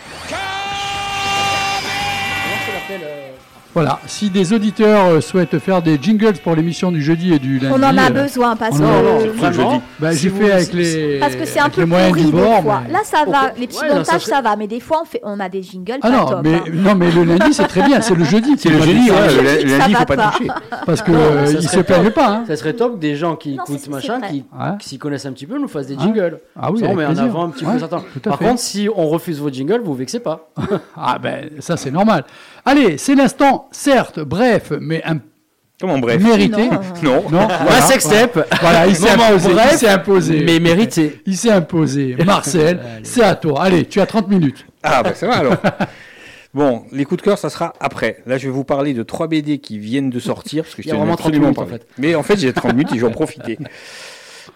Voilà, 3.74 3.98
si 4.06 4.30
des 4.30 4.52
auditeurs 4.52 5.06
euh, 5.06 5.20
souhaitent 5.20 5.58
faire 5.58 5.82
des 5.82 5.98
jingles 6.00 6.34
pour 6.44 6.54
l'émission 6.54 6.92
du 6.92 7.02
jeudi 7.02 7.34
et 7.34 7.40
du 7.40 7.58
lundi. 7.58 7.74
On 7.76 7.82
en 7.82 7.98
a 7.98 8.08
euh, 8.08 8.22
besoin 8.22 8.54
parce 8.54 8.78
que. 8.78 9.28
Vraiment 9.36 9.82
Bah, 9.98 10.12
j'ai 10.12 10.30
fait 10.30 10.52
avec 10.52 10.72
les, 10.72 11.18
Parce 11.18 11.34
que 11.34 11.44
c'est 11.44 11.58
un 11.58 11.68
peu 11.68 11.84
pourri 11.84 12.24
des 12.26 12.30
bord. 12.30 12.62
fois. 12.62 12.82
mais- 12.86 12.92
Là, 12.92 13.00
ça 13.02 13.24
va. 13.24 13.50
Les 13.58 13.66
petits 13.66 13.80
Ouais, 13.82 14.04
ça 14.04 14.40
va. 14.40 14.54
Mais 14.54 14.68
des 14.68 14.78
fois, 14.78 15.00
on, 15.02 15.04
fait, 15.04 15.20
on 15.24 15.40
a 15.40 15.48
des 15.48 15.62
jingles 15.62 15.98
Ah 16.02 16.08
pas 16.08 16.16
non, 16.16 16.24
top. 16.26 16.40
mais, 16.44 16.54
hein. 16.54 16.62
non, 16.72 16.94
mais 16.94 17.10
le 17.10 17.24
lundi, 17.24 17.52
c'est 17.52 17.66
très 17.66 17.82
bien, 17.82 18.00
c'est 18.00 18.14
le 18.14 18.24
jeudi. 18.24 18.54
C'est 18.56 18.68
le 18.68 18.80
jeudi, 18.80 19.10
ouais, 19.10 19.34
le 19.36 19.42
lundi, 19.42 19.68
Ça 19.70 19.88
il 19.88 19.92
va 19.92 19.98
faut 20.00 20.04
pas 20.06 20.16
pas. 20.16 20.30
toucher. 20.30 20.50
Parce 20.86 21.02
que 21.02 21.10
Non, 21.10 21.18
euh, 21.18 21.54
ils 21.60 21.68
se 21.68 21.80
plaignent 21.80 22.10
pas. 22.10 22.28
Hein. 22.28 22.44
Ça 22.46 22.56
serait 22.56 22.74
top 22.74 22.94
que 22.94 22.98
des 23.00 23.16
gens 23.16 23.34
qui 23.34 23.54
écoutent 23.54 23.88
machin, 23.88 24.20
qui, 24.78 24.88
s'y 24.88 24.98
connaissent 24.98 25.26
un 25.26 25.32
petit 25.32 25.46
peu, 25.46 25.58
nous 25.58 25.66
fassent 25.68 25.88
des 25.88 25.98
jingles. 25.98 26.38
Ah 26.56 26.70
oui, 26.70 26.78
Ça, 26.78 26.86
on 26.86 26.94
met 26.94 27.06
en 27.06 27.16
avant 27.16 27.46
un 27.46 27.50
petit 27.50 27.64
peu 27.64 28.20
Par 28.20 28.38
contre, 28.38 28.60
si 28.60 28.88
on 28.94 29.08
refuse 29.08 29.40
vos 29.40 29.50
jingles, 29.50 29.80
vous 29.84 29.94
vexez 29.94 30.20
pas. 30.20 30.48
Ah 30.96 31.18
ben, 31.18 31.50
ça 31.58 31.76
c'est 31.76 31.90
normal. 31.90 32.24
Allez, 32.64 32.98
c'est 32.98 33.14
l'instant, 33.14 33.68
certes, 33.72 34.20
bref, 34.20 34.72
mais 34.80 35.02
un 35.04 35.18
Comment 35.80 35.98
bref 35.98 36.22
mérité. 36.22 36.70
Non. 37.02 37.24
Non, 37.30 37.48
Un 37.50 37.80
sextape. 37.82 38.46
Voilà, 38.60 38.86
il 38.86 38.94
s'est 38.96 39.10
imposé. 39.10 39.52
bref, 39.52 39.68
il 39.72 39.78
s'est 39.78 39.88
imposé. 39.88 40.42
mais 40.44 40.60
mérité. 40.60 41.20
Il 41.26 41.36
s'est 41.36 41.50
imposé. 41.50 42.16
Marcel, 42.24 42.80
c'est 43.02 43.24
à 43.24 43.34
toi. 43.34 43.64
Allez, 43.64 43.84
tu 43.84 44.00
as 44.00 44.06
30 44.06 44.28
minutes. 44.28 44.64
Ah 44.82 45.02
bah 45.02 45.14
ça 45.14 45.26
va 45.26 45.34
alors. 45.38 45.56
Bon, 46.54 46.84
les 46.92 47.04
coups 47.04 47.20
de 47.20 47.24
cœur, 47.24 47.36
ça 47.36 47.50
sera 47.50 47.72
après. 47.80 48.22
Là, 48.26 48.38
je 48.38 48.46
vais 48.46 48.52
vous 48.52 48.62
parler 48.62 48.94
de 48.94 49.02
trois 49.02 49.26
BD 49.26 49.58
qui 49.58 49.80
viennent 49.80 50.08
de 50.10 50.20
sortir. 50.20 50.62
Parce 50.62 50.76
que 50.76 50.82
Il 50.82 50.86
y 50.86 50.90
a 50.90 50.94
je 50.94 50.98
vraiment 50.98 51.16
t'en 51.16 51.28
ai 51.28 51.32
30 51.32 51.34
absolument 51.34 51.46
minutes, 51.48 51.58
en 51.58 51.62
parlé. 51.64 51.78
fait. 51.80 51.86
Mais 51.98 52.14
en 52.14 52.22
fait, 52.22 52.38
j'ai 52.38 52.52
30 52.52 52.72
minutes 52.74 52.92
et 52.92 52.94
je 52.94 53.00
vais 53.00 53.08
en 53.08 53.10
profiter. 53.10 53.58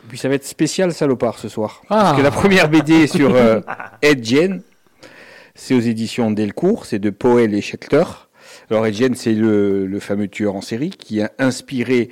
Puis 0.09 0.17
ça 0.17 0.29
va 0.29 0.37
être 0.37 0.47
spécial 0.47 0.93
salopard 0.93 1.41
ce 1.41 1.49
soir. 1.49 1.83
Ah. 1.91 1.97
Parce 2.03 2.17
que 2.19 2.23
la 2.23 2.31
première 2.31 2.69
BD 2.69 2.93
est 3.03 3.07
sur 3.09 3.35
euh, 3.35 3.61
Ed 4.01 4.25
Gein. 4.25 4.61
C'est 5.61 5.75
aux 5.75 5.81
éditions 5.81 6.31
Delcourt. 6.31 6.87
C'est 6.87 7.01
de 7.01 7.11
Poel 7.11 7.53
et 7.53 7.61
Schechter. 7.61 8.05
Alors 8.71 8.87
Ed 8.87 8.95
Gein, 8.95 9.15
c'est 9.15 9.35
le, 9.35 9.87
le 9.87 10.01
fameux 10.01 10.29
tueur 10.29 10.55
en 10.55 10.61
série 10.61 10.91
qui 10.91 11.21
a 11.21 11.33
inspiré 11.39 12.09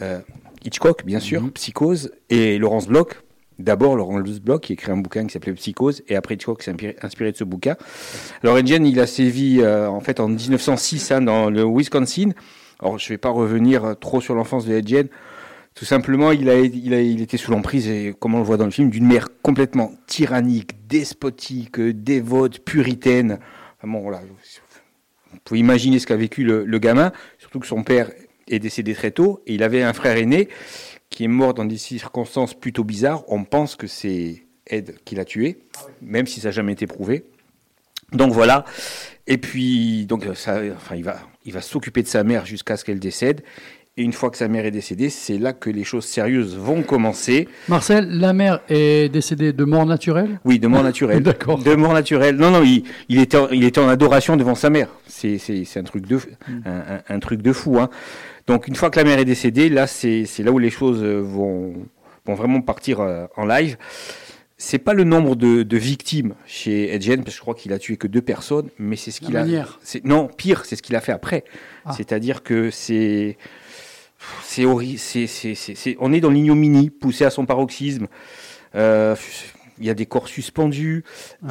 euh, 0.00 0.20
Hitchcock, 0.64 1.04
bien 1.04 1.20
sûr, 1.20 1.42
Mhm. 1.42 1.50
Psychose, 1.50 2.12
et 2.30 2.58
Laurence 2.58 2.86
Bloch. 2.86 3.22
D'abord, 3.58 3.96
Laurence 3.96 4.40
Bloch 4.40 4.60
qui 4.62 4.72
a 4.72 4.74
écrit 4.74 4.92
un 4.92 4.98
bouquin 4.98 5.26
qui 5.26 5.32
s'appelait 5.32 5.52
Psychose, 5.54 6.02
et 6.08 6.14
après 6.16 6.34
Hitchcock 6.34 6.62
s'est 6.62 6.74
inspiré, 7.02 7.32
de 7.32 7.36
ce 7.36 7.44
bouquin. 7.44 7.76
Alors 8.42 8.56
Ed 8.58 8.66
Gein, 8.66 8.84
il 8.84 9.00
a 9.00 9.06
sévi 9.06 9.60
euh, 9.60 9.88
en 9.88 10.00
fait 10.00 10.20
en 10.20 10.28
1906 10.28 11.10
hein, 11.10 11.22
dans 11.22 11.50
le 11.50 11.64
Wisconsin. 11.64 12.30
Alors 12.80 12.98
je 12.98 13.08
vais 13.08 13.18
pas 13.18 13.30
revenir 13.30 13.84
euh, 13.84 13.94
trop 13.94 14.20
sur 14.20 14.34
l'enfance 14.34 14.64
de 14.66 14.74
Ed 14.74 14.86
Gein. 14.88 15.06
Tout 15.76 15.84
simplement, 15.84 16.32
il, 16.32 16.48
était 17.20 17.36
sous 17.36 17.50
l'emprise, 17.50 17.86
et 17.86 18.14
comme 18.18 18.34
on 18.34 18.38
le 18.38 18.44
voit 18.44 18.56
dans 18.56 18.64
le 18.64 18.70
film, 18.70 18.88
d'une 18.88 19.06
mère 19.06 19.28
complètement 19.42 19.92
tyrannique, 20.06 20.88
despotique, 20.88 21.78
dévote, 21.78 22.60
puritaine. 22.60 23.38
Enfin, 23.76 23.86
bon. 23.86 24.10
Vous 24.10 25.38
pouvez 25.44 25.60
imaginer 25.60 25.98
ce 25.98 26.06
qu'a 26.06 26.16
vécu 26.16 26.44
le, 26.44 26.78
gamin, 26.78 27.12
surtout 27.36 27.60
que 27.60 27.66
son 27.66 27.82
père 27.82 28.10
est 28.48 28.58
décédé 28.58 28.94
très 28.94 29.10
tôt, 29.10 29.42
et 29.46 29.54
il 29.54 29.62
avait 29.62 29.82
un 29.82 29.92
frère 29.92 30.16
aîné 30.16 30.48
qui 31.10 31.24
est 31.24 31.28
mort 31.28 31.52
dans 31.52 31.66
des 31.66 31.76
circonstances 31.76 32.54
plutôt 32.54 32.82
bizarres. 32.82 33.24
On 33.28 33.44
pense 33.44 33.76
que 33.76 33.86
c'est 33.86 34.46
Ed 34.66 34.96
qui 35.04 35.14
l'a 35.14 35.26
tué, 35.26 35.58
même 36.00 36.26
si 36.26 36.40
ça 36.40 36.48
n'a 36.48 36.52
jamais 36.52 36.72
été 36.72 36.86
prouvé. 36.86 37.26
Donc 38.12 38.32
voilà. 38.32 38.64
Et 39.26 39.36
puis, 39.36 40.06
donc, 40.06 40.24
ça, 40.36 40.58
va, 40.58 41.18
il 41.44 41.52
va 41.52 41.60
s'occuper 41.60 42.02
de 42.02 42.08
sa 42.08 42.24
mère 42.24 42.46
jusqu'à 42.46 42.78
ce 42.78 42.84
qu'elle 42.84 43.00
décède. 43.00 43.42
Et 43.98 44.02
une 44.02 44.12
fois 44.12 44.28
que 44.28 44.36
sa 44.36 44.46
mère 44.46 44.66
est 44.66 44.70
décédée, 44.70 45.08
c'est 45.08 45.38
là 45.38 45.54
que 45.54 45.70
les 45.70 45.82
choses 45.82 46.04
sérieuses 46.04 46.54
vont 46.54 46.82
commencer. 46.82 47.48
Marcel, 47.66 48.06
la 48.10 48.34
mère 48.34 48.60
est 48.68 49.10
décédée 49.10 49.54
de 49.54 49.64
mort 49.64 49.86
naturelle? 49.86 50.38
Oui, 50.44 50.58
de 50.58 50.66
mort 50.66 50.82
naturelle. 50.82 51.22
D'accord. 51.22 51.62
De 51.62 51.74
mort 51.74 51.94
naturelle. 51.94 52.36
Non, 52.36 52.50
non, 52.50 52.62
il, 52.62 52.82
il, 53.08 53.18
était, 53.18 53.38
en, 53.38 53.48
il 53.48 53.64
était 53.64 53.80
en 53.80 53.88
adoration 53.88 54.36
devant 54.36 54.54
sa 54.54 54.68
mère. 54.68 54.88
C'est, 55.06 55.38
c'est, 55.38 55.64
c'est 55.64 55.80
un 55.80 55.84
truc 55.84 56.06
de, 56.06 56.20
un, 56.66 56.70
un, 56.70 57.00
un 57.08 57.18
truc 57.20 57.40
de 57.40 57.54
fou. 57.54 57.78
Hein. 57.78 57.88
Donc 58.46 58.68
une 58.68 58.74
fois 58.74 58.90
que 58.90 58.98
la 58.98 59.04
mère 59.04 59.18
est 59.18 59.24
décédée, 59.24 59.70
là, 59.70 59.86
c'est, 59.86 60.26
c'est 60.26 60.42
là 60.42 60.52
où 60.52 60.58
les 60.58 60.68
choses 60.70 61.02
vont, 61.02 61.72
vont 62.26 62.34
vraiment 62.34 62.60
partir 62.60 63.00
euh, 63.00 63.24
en 63.36 63.46
live. 63.46 63.78
C'est 64.58 64.78
pas 64.78 64.92
le 64.92 65.04
nombre 65.04 65.36
de, 65.36 65.62
de 65.62 65.76
victimes 65.76 66.34
chez 66.46 66.94
Edgen, 66.94 67.22
parce 67.22 67.30
que 67.34 67.36
je 67.36 67.40
crois 67.40 67.54
qu'il 67.54 67.72
a 67.72 67.78
tué 67.78 67.96
que 67.96 68.06
deux 68.06 68.22
personnes, 68.22 68.68
mais 68.78 68.96
c'est 68.96 69.10
ce 69.10 69.20
qu'il 69.20 69.36
a. 69.36 69.44
Non, 70.04 70.28
pire, 70.28 70.64
c'est 70.64 70.76
ce 70.76 70.82
qu'il 70.82 70.96
a 70.96 71.00
fait 71.00 71.12
après. 71.12 71.44
Ah. 71.84 71.92
C'est-à-dire 71.92 72.42
que 72.42 72.70
c'est. 72.70 73.36
C'est 74.44 74.66
on 75.98 76.12
est 76.12 76.20
dans 76.20 76.30
l'ignominie, 76.30 76.90
poussé 76.90 77.24
à 77.24 77.30
son 77.30 77.46
paroxysme. 77.46 78.06
Euh, 78.74 79.14
il 79.78 79.86
y 79.86 79.90
a 79.90 79.94
des 79.94 80.06
corps 80.06 80.28
suspendus. 80.28 81.04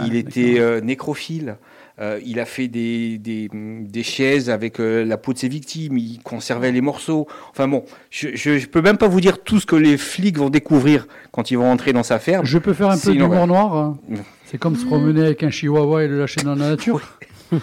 Il 0.06 0.16
était 0.16 0.60
euh, 0.60 0.82
nécrophile. 0.82 1.58
Euh, 2.02 2.20
il 2.26 2.42
a 2.42 2.46
fait 2.46 2.68
des, 2.68 3.18
des, 3.18 3.50
des 3.54 4.04
chaises 4.04 4.50
avec 4.50 4.82
euh, 4.82 5.06
la 5.06 5.16
peau 5.16 5.32
de 5.32 5.38
ses 5.38 5.48
victimes. 5.48 5.98
Il 5.98 6.20
conservait 6.24 6.74
les 6.74 6.82
morceaux. 6.82 7.26
Enfin 7.52 7.68
bon, 7.70 7.86
je, 8.10 8.36
je 8.36 8.66
peux 8.68 8.82
même 8.82 8.98
pas 8.98 9.08
vous 9.08 9.22
dire 9.22 9.42
tout 9.42 9.60
ce 9.62 9.66
que 9.66 9.78
les 9.78 9.98
flics 9.98 10.38
vont 10.38 10.50
découvrir 10.50 11.08
quand 11.32 11.52
ils 11.52 11.58
vont 11.58 11.72
entrer 11.72 11.94
dans 11.94 12.04
sa 12.04 12.20
ferme. 12.20 12.46
Je 12.46 12.58
peux 12.58 12.74
faire 12.74 12.90
un 12.90 12.98
peu 12.98 13.14
d'humour 13.14 13.48
noir 13.48 13.76
hein. 13.76 13.98
C'est 14.46 14.58
comme 14.58 14.76
se 14.76 14.86
promener 14.86 15.22
avec 15.22 15.44
un 15.44 15.50
chihuahua 15.50 16.04
et 16.04 16.08
le 16.08 16.20
lâcher 16.20 16.42
dans 16.42 16.56
la 16.56 16.70
nature. 16.72 17.02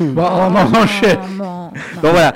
Bah, 0.00 0.48
on 0.50 0.54
en 0.54 0.82
enchaîne. 0.82 1.18
Non, 1.36 1.70
Donc 2.02 2.12
voilà. 2.12 2.32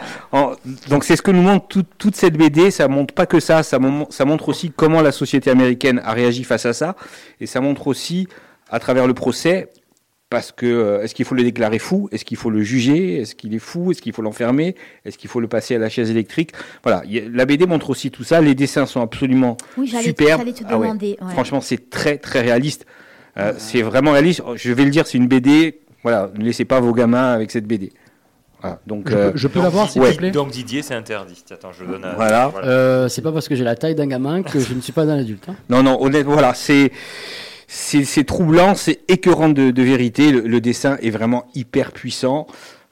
Donc 0.88 1.04
c'est 1.04 1.14
ce 1.16 1.22
que 1.22 1.30
nous 1.30 1.42
montre 1.42 1.68
tout- 1.68 1.84
toute 1.98 2.16
cette 2.16 2.36
BD. 2.36 2.70
Ça 2.72 2.88
montre 2.88 3.14
pas 3.14 3.24
que 3.26 3.38
ça. 3.38 3.62
Ça, 3.62 3.78
mon- 3.78 4.10
ça 4.10 4.24
montre 4.24 4.48
aussi 4.48 4.72
comment 4.74 5.00
la 5.00 5.12
société 5.12 5.48
américaine 5.50 6.00
a 6.04 6.12
réagi 6.12 6.42
face 6.44 6.66
à 6.66 6.72
ça. 6.72 6.96
Et 7.40 7.46
ça 7.46 7.60
montre 7.60 7.86
aussi, 7.86 8.26
à 8.70 8.80
travers 8.80 9.06
le 9.06 9.14
procès, 9.14 9.68
parce 10.28 10.50
que 10.50 10.66
euh, 10.66 11.02
est-ce 11.02 11.14
qu'il 11.14 11.24
faut 11.24 11.36
le 11.36 11.44
déclarer 11.44 11.78
fou? 11.78 12.08
Est-ce 12.10 12.24
qu'il 12.24 12.36
faut 12.36 12.50
le 12.50 12.62
juger? 12.62 13.18
Est-ce 13.20 13.34
qu'il 13.36 13.54
est 13.54 13.58
fou? 13.60 13.92
Est-ce 13.92 14.02
qu'il 14.02 14.12
faut 14.12 14.22
l'enfermer? 14.22 14.74
Est-ce 15.04 15.16
qu'il 15.16 15.30
faut 15.30 15.40
le 15.40 15.46
passer 15.48 15.76
à 15.76 15.78
la 15.78 15.88
chaise 15.88 16.10
électrique? 16.10 16.52
Voilà. 16.82 17.02
la 17.32 17.44
BD 17.46 17.66
montre 17.66 17.90
aussi 17.90 18.10
tout 18.10 18.24
ça. 18.24 18.40
Les 18.40 18.56
dessins 18.56 18.86
sont 18.86 19.02
absolument 19.02 19.56
Oui, 19.76 19.88
superbes. 20.02 20.42
te 20.52 20.64
Ah 20.68 20.78
ouais. 20.78 20.88
Franchement, 21.30 21.60
c'est 21.60 21.90
très 21.90 22.16
très 22.18 22.40
réaliste. 22.40 22.86
Euh, 23.38 23.52
C'est 23.56 23.82
vraiment 23.82 24.12
réaliste. 24.12 24.42
Je 24.56 24.72
vais 24.72 24.84
le 24.84 24.90
dire, 24.90 25.06
c'est 25.06 25.16
une 25.16 25.28
BD. 25.28 25.78
Voilà, 26.02 26.30
ne 26.36 26.44
laissez 26.44 26.64
pas 26.64 26.80
vos 26.80 26.92
gamins 26.92 27.32
avec 27.32 27.50
cette 27.50 27.66
BD. 27.66 27.92
Voilà, 28.60 28.78
donc, 28.86 29.08
Je 29.08 29.14
peux- 29.14 29.20
euh, 29.20 29.32
je 29.34 29.48
peux 29.48 29.60
l'avoir, 29.62 29.90
s'il 29.90 30.02
ouais. 30.02 30.12
te 30.12 30.16
plaît 30.18 30.30
Donc 30.30 30.50
Didier, 30.50 30.82
c'est 30.82 30.94
interdit. 30.94 31.42
Attends, 31.50 31.72
je 31.72 31.84
donne 31.84 32.04
un... 32.04 32.14
Voilà. 32.14 32.52
Euh, 32.62 33.08
c'est 33.08 33.22
pas 33.22 33.32
parce 33.32 33.48
que 33.48 33.54
j'ai 33.56 33.64
la 33.64 33.74
taille 33.74 33.94
d'un 33.96 34.06
gamin 34.06 34.42
que 34.42 34.60
je 34.60 34.72
ne 34.74 34.80
suis 34.80 34.92
pas 34.92 35.02
un 35.02 35.18
adulte. 35.18 35.48
hein. 35.48 35.56
Non, 35.68 35.82
non, 35.82 36.00
honnêtement, 36.00 36.32
voilà, 36.34 36.54
c'est 36.54 36.92
c'est 37.66 38.04
c'est 38.04 38.24
troublant, 38.24 38.74
c'est 38.74 39.00
écœurant 39.08 39.48
de, 39.48 39.70
de 39.70 39.82
vérité. 39.82 40.30
Le, 40.30 40.40
le 40.40 40.60
dessin 40.60 40.96
est 41.02 41.10
vraiment 41.10 41.46
hyper 41.54 41.90
puissant. 41.92 42.46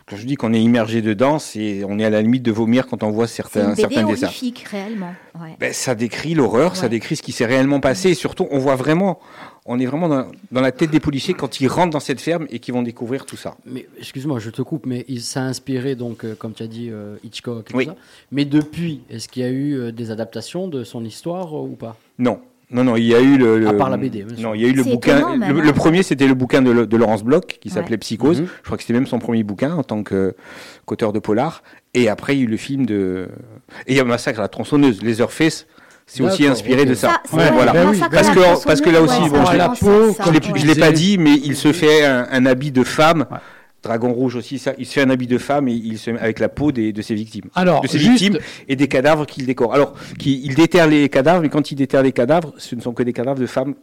Quand 0.08 0.16
je 0.16 0.26
dis 0.26 0.34
qu'on 0.34 0.52
est 0.54 0.60
immergé 0.60 1.02
dedans, 1.02 1.38
c'est 1.38 1.84
on 1.86 1.98
est 2.00 2.04
à 2.04 2.10
la 2.10 2.20
limite 2.22 2.42
de 2.42 2.50
vomir 2.50 2.86
quand 2.88 3.04
on 3.04 3.10
voit 3.10 3.28
C'est 3.28 3.36
certains 3.36 3.60
une 3.68 3.74
BD 3.74 3.80
certains 3.82 4.02
dessins. 4.08 4.26
horrifique, 4.26 4.66
réellement. 4.68 5.14
Ouais. 5.40 5.54
Ben, 5.60 5.72
ça 5.72 5.94
décrit 5.94 6.34
l'horreur, 6.34 6.74
ça 6.74 6.88
décrit 6.88 7.14
ce 7.14 7.22
qui 7.22 7.30
s'est 7.30 7.46
réellement 7.46 7.78
passé. 7.78 8.10
Et 8.10 8.14
surtout, 8.14 8.48
on 8.50 8.58
voit 8.58 8.74
vraiment, 8.74 9.20
on 9.72 9.78
est 9.78 9.86
vraiment 9.86 10.08
dans, 10.08 10.26
dans 10.52 10.60
la 10.60 10.72
tête 10.72 10.90
des 10.90 11.00
policiers 11.00 11.34
quand 11.34 11.60
ils 11.60 11.68
rentrent 11.68 11.90
dans 11.92 12.00
cette 12.00 12.20
ferme 12.20 12.46
et 12.50 12.58
qu'ils 12.58 12.74
vont 12.74 12.82
découvrir 12.82 13.24
tout 13.24 13.36
ça. 13.36 13.56
Mais 13.66 13.86
excuse-moi, 13.98 14.38
je 14.40 14.50
te 14.50 14.62
coupe, 14.62 14.84
mais 14.86 15.04
il 15.08 15.20
ça 15.20 15.40
a 15.42 15.44
inspiré 15.44 15.94
donc, 15.94 16.24
euh, 16.24 16.34
comme 16.34 16.52
tu 16.52 16.62
as 16.62 16.66
dit, 16.66 16.88
euh, 16.90 17.16
Hitchcock 17.24 17.70
et 17.70 17.74
Oui. 17.76 17.84
tout 17.86 17.92
ça. 17.92 17.96
Mais 18.32 18.44
depuis, 18.44 19.02
est-ce 19.10 19.28
qu'il 19.28 19.42
y 19.42 19.46
a 19.46 19.50
eu 19.50 19.74
euh, 19.78 19.92
des 19.92 20.10
adaptations 20.10 20.68
de 20.68 20.84
son 20.84 21.04
histoire 21.04 21.56
euh, 21.56 21.62
ou 21.62 21.76
pas? 21.76 21.96
Non. 22.18 22.40
Non, 22.72 22.84
non, 22.84 22.94
il 22.96 23.04
y 23.04 23.14
a 23.16 23.20
eu 23.20 23.36
le. 23.36 23.58
le- 23.58 23.66
À 23.66 23.74
part 23.74 23.90
la 23.90 23.96
BD. 23.96 24.24
Non, 24.38 24.54
il 24.54 24.60
y 24.60 24.64
a 24.64 24.68
eu 24.68 24.72
le 24.72 24.84
bouquin. 24.84 25.34
le, 25.36 25.42
hein. 25.44 25.52
le 25.52 25.72
premier, 25.72 26.04
c'était 26.04 26.28
le 26.28 26.34
bouquin 26.34 26.62
de, 26.62 26.84
de 26.84 26.96
Laurence 26.96 27.24
Bloch, 27.24 27.44
qui 27.60 27.68
Ouais. 27.68 27.74
s'appelait 27.74 27.98
Psychose. 27.98 28.42
Mhm. 28.42 28.46
Je 28.58 28.62
crois 28.64 28.76
que 28.76 28.84
c'était 28.84 28.92
même 28.92 29.08
son 29.08 29.18
premier 29.18 29.42
bouquin 29.42 29.74
en 29.74 29.82
tant 29.82 30.04
que- 30.04 30.36
qu'auteur 30.86 31.12
de 31.12 31.18
polar. 31.18 31.64
Et 31.94 32.08
après, 32.08 32.36
il 32.36 32.38
y 32.38 32.42
a 32.42 32.44
eu 32.44 32.48
le 32.48 32.56
film 32.56 32.86
de. 32.86 33.28
Et 33.88 33.94
il 33.94 33.96
y 33.96 34.00
a 34.00 34.04
Massacre 34.04 34.38
à 34.38 34.42
la 34.42 34.48
tronçonneuse. 34.48 35.02
Leatherface, 35.02 35.66
c'est 36.12 36.22
aussi 36.22 36.46
inspiré 36.46 36.84
de 36.84 36.94
ça. 36.94 37.22
Ouais, 37.32 37.50
voilà. 37.52 37.72
oui, 37.86 38.00
parce 38.10 38.30
que- 38.30 38.64
parce 38.66 38.80
que 38.80 38.90
là 38.90 39.00
aussi, 39.00 39.20
bon, 39.28 39.44
je 39.46 40.60
Je 40.60 40.66
l'ai, 40.66 40.74
pas 40.74 40.90
dit, 40.92 41.18
mais 41.18 41.34
il 41.34 41.54
se 41.56 41.72
fait 41.72 42.04
un, 42.04 42.26
un 42.30 42.46
habit 42.46 42.72
de 42.72 42.82
femme. 42.82 43.26
Ouais. 43.30 43.38
Dragon 43.82 44.12
Rouge 44.12 44.36
aussi, 44.36 44.58
ça. 44.58 44.72
Il 44.76 44.84
se 44.84 44.92
fait 44.92 45.00
un 45.00 45.08
habit 45.08 45.26
de 45.26 45.38
femme 45.38 45.66
et 45.68 45.72
il 45.72 45.98
se 45.98 46.10
met 46.10 46.18
avec 46.20 46.38
la 46.38 46.50
peau 46.50 46.70
des, 46.70 46.92
de 46.92 47.00
ses 47.00 47.14
victimes. 47.14 47.44
Alors, 47.54 47.80
de 47.80 47.86
ses 47.88 47.98
juste- 47.98 48.20
victimes 48.20 48.38
et 48.68 48.76
des 48.76 48.88
cadavres 48.88 49.24
qu'il 49.24 49.46
décore. 49.46 49.72
Alors, 49.72 49.94
il 50.22 50.54
déterre 50.54 50.86
les 50.86 51.08
cadavres, 51.08 51.40
mais 51.40 51.48
quand 51.48 51.70
il 51.70 51.76
déterre 51.76 52.02
les 52.02 52.12
cadavres, 52.12 52.52
ce 52.58 52.74
ne 52.74 52.80
sont 52.82 52.92
que 52.92 53.02
des 53.02 53.14
cadavres 53.14 53.40
de 53.40 53.46
femmes 53.46 53.74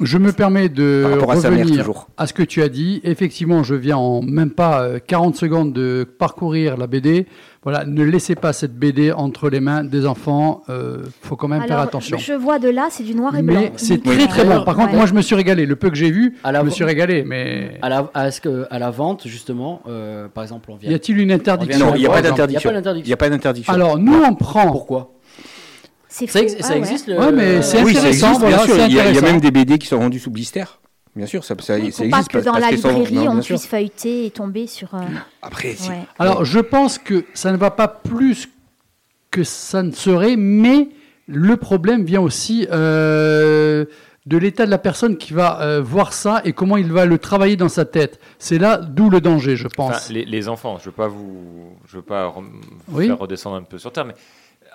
Je 0.00 0.18
me 0.18 0.32
permets 0.32 0.68
de 0.68 1.20
à 1.22 1.24
revenir 1.24 1.88
à 2.16 2.26
ce 2.26 2.32
que 2.32 2.42
tu 2.42 2.62
as 2.62 2.68
dit. 2.68 3.00
Effectivement, 3.04 3.62
je 3.62 3.76
viens 3.76 3.96
en 3.96 4.22
même 4.22 4.50
pas 4.50 4.82
euh, 4.82 4.98
40 4.98 5.36
secondes 5.36 5.72
de 5.72 6.04
parcourir 6.18 6.76
la 6.76 6.88
BD. 6.88 7.26
Voilà, 7.62 7.84
ne 7.84 8.02
laissez 8.02 8.34
pas 8.34 8.52
cette 8.52 8.74
BD 8.74 9.12
entre 9.12 9.48
les 9.48 9.60
mains 9.60 9.84
des 9.84 10.04
enfants. 10.04 10.62
Il 10.68 11.04
faut 11.22 11.36
quand 11.36 11.48
même 11.48 11.62
faire 11.62 11.78
attention. 11.78 12.18
je 12.18 12.32
vois 12.32 12.58
de 12.58 12.68
là, 12.68 12.88
c'est 12.90 13.04
du 13.04 13.14
noir 13.14 13.36
et 13.36 13.42
blanc. 13.42 13.54
Mais 13.58 13.72
c'est 13.76 14.02
très 14.02 14.26
très 14.26 14.42
euh, 14.42 14.58
bon. 14.58 14.64
Par 14.64 14.74
contre, 14.74 14.90
ouais. 14.90 14.96
moi 14.96 15.06
je 15.06 15.14
me 15.14 15.22
suis 15.22 15.34
régalé. 15.34 15.64
Le 15.64 15.76
peu 15.76 15.90
que 15.90 15.96
j'ai 15.96 16.10
vu, 16.10 16.36
À 16.42 16.52
la 16.52 16.60
je 16.60 16.64
me 16.66 16.70
suis 16.70 16.84
régalé. 16.84 17.22
Mais 17.24 17.78
à 17.80 17.88
la, 17.88 18.10
à, 18.12 18.30
ce 18.32 18.40
que, 18.40 18.66
à 18.70 18.78
la 18.78 18.90
vente, 18.90 19.26
justement, 19.26 19.80
euh, 19.88 20.28
par 20.28 20.42
exemple, 20.42 20.70
on 20.72 20.76
vient. 20.76 20.90
y 20.90 20.94
a-t-il 20.94 21.18
une 21.18 21.32
interdiction 21.32 21.86
Non, 21.86 21.94
il 21.94 22.00
n'y 22.00 22.06
a 22.06 22.10
a 22.10 22.14
pas 22.14 22.22
d'interdiction. 22.22 22.70
Il 22.96 23.02
n'y 23.04 23.12
a 23.12 23.16
pas 23.16 23.30
d'interdiction. 23.30 23.72
Alors 23.72 23.96
nous 23.98 24.20
on 24.22 24.34
prend. 24.34 24.70
Pourquoi 24.72 25.13
C'est 26.16 26.26
ça, 26.28 26.38
Ah 26.62 26.68
ouais. 26.72 26.78
existe 26.78 27.08
le- 27.08 27.18
Ouais, 27.18 27.32
mais 27.32 27.60
c'est 27.62 27.82
oui, 27.82 27.92
ça 27.94 27.98
intéressant, 28.00 28.26
existe, 28.28 28.40
voilà, 28.40 28.56
bien 28.56 28.64
sûr. 28.66 28.74
Il 28.74 28.78
y, 28.78 28.82
a, 28.82 28.86
il 28.86 28.94
y 28.94 28.98
a 28.98 29.02
intéressant. 29.08 29.26
même 29.26 29.40
des 29.40 29.50
BD 29.50 29.78
qui 29.78 29.86
sont 29.88 29.98
vendus 29.98 30.20
sous 30.20 30.30
blister. 30.30 30.64
Bien 31.16 31.26
sûr, 31.26 31.44
ça, 31.44 31.54
ça, 31.60 31.78
Il 31.78 31.92
ça 31.92 32.04
faut 32.04 32.10
pas 32.10 32.18
existe. 32.18 32.30
que 32.32 32.38
dans 32.38 32.52
parce 32.52 32.60
la 32.60 32.68
qu'elles 32.70 32.78
sont- 32.78 32.88
librairie, 32.88 33.14
non, 33.26 33.32
on 33.38 33.42
sûr. 33.42 33.56
puisse 33.56 33.66
feuilleter 33.68 34.26
et 34.26 34.30
tomber 34.30 34.66
sur. 34.68 34.94
euh, 34.94 34.98
Après, 35.42 35.74
c'est- 35.76 35.88
ouais. 35.90 36.02
Alors 36.18 36.44
je 36.44 36.58
pense 36.60 36.98
que 36.98 37.24
ça 37.34 37.50
ne 37.52 37.56
va 37.56 37.70
pas 37.72 37.88
plus 37.88 38.48
que 39.32 39.42
ça 39.44 39.82
ne 39.82 39.90
serait, 39.92 40.36
mais 40.36 40.88
le 41.26 41.56
problème 41.56 42.04
vient 42.04 42.20
aussi 42.20 42.66
euh, 42.70 43.84
de 44.26 44.36
l'état 44.38 44.66
de 44.66 44.70
la 44.70 44.78
personne 44.78 45.16
qui 45.16 45.32
va 45.34 45.60
euh, 45.62 45.80
voir 45.82 46.12
ça 46.12 46.40
et 46.44 46.52
comment 46.52 46.76
il 46.76 46.90
va 46.92 47.06
le 47.06 47.18
travailler 47.18 47.56
dans 47.56 47.68
sa 47.68 47.84
tête. 47.84 48.18
C'est 48.38 48.58
là 48.58 48.78
d'où 48.78 49.10
le 49.10 49.20
danger, 49.20 49.54
je 49.56 49.68
pense. 49.68 49.90
Enfin, 49.96 50.12
les, 50.12 50.24
les 50.24 50.48
enfants, 50.48 50.78
je 50.78 50.86
veux 50.86 50.92
pas 50.92 51.08
vous, 51.08 51.76
je 51.88 51.96
veux 51.96 52.02
pas 52.02 52.26
rem- 52.26 52.60
vous 52.88 52.98
Oui. 52.98 53.06
faire 53.06 53.18
redescendre 53.18 53.56
un 53.56 53.62
peu 53.62 53.78
sur 53.78 53.92
terre, 53.92 54.04
mais 54.04 54.14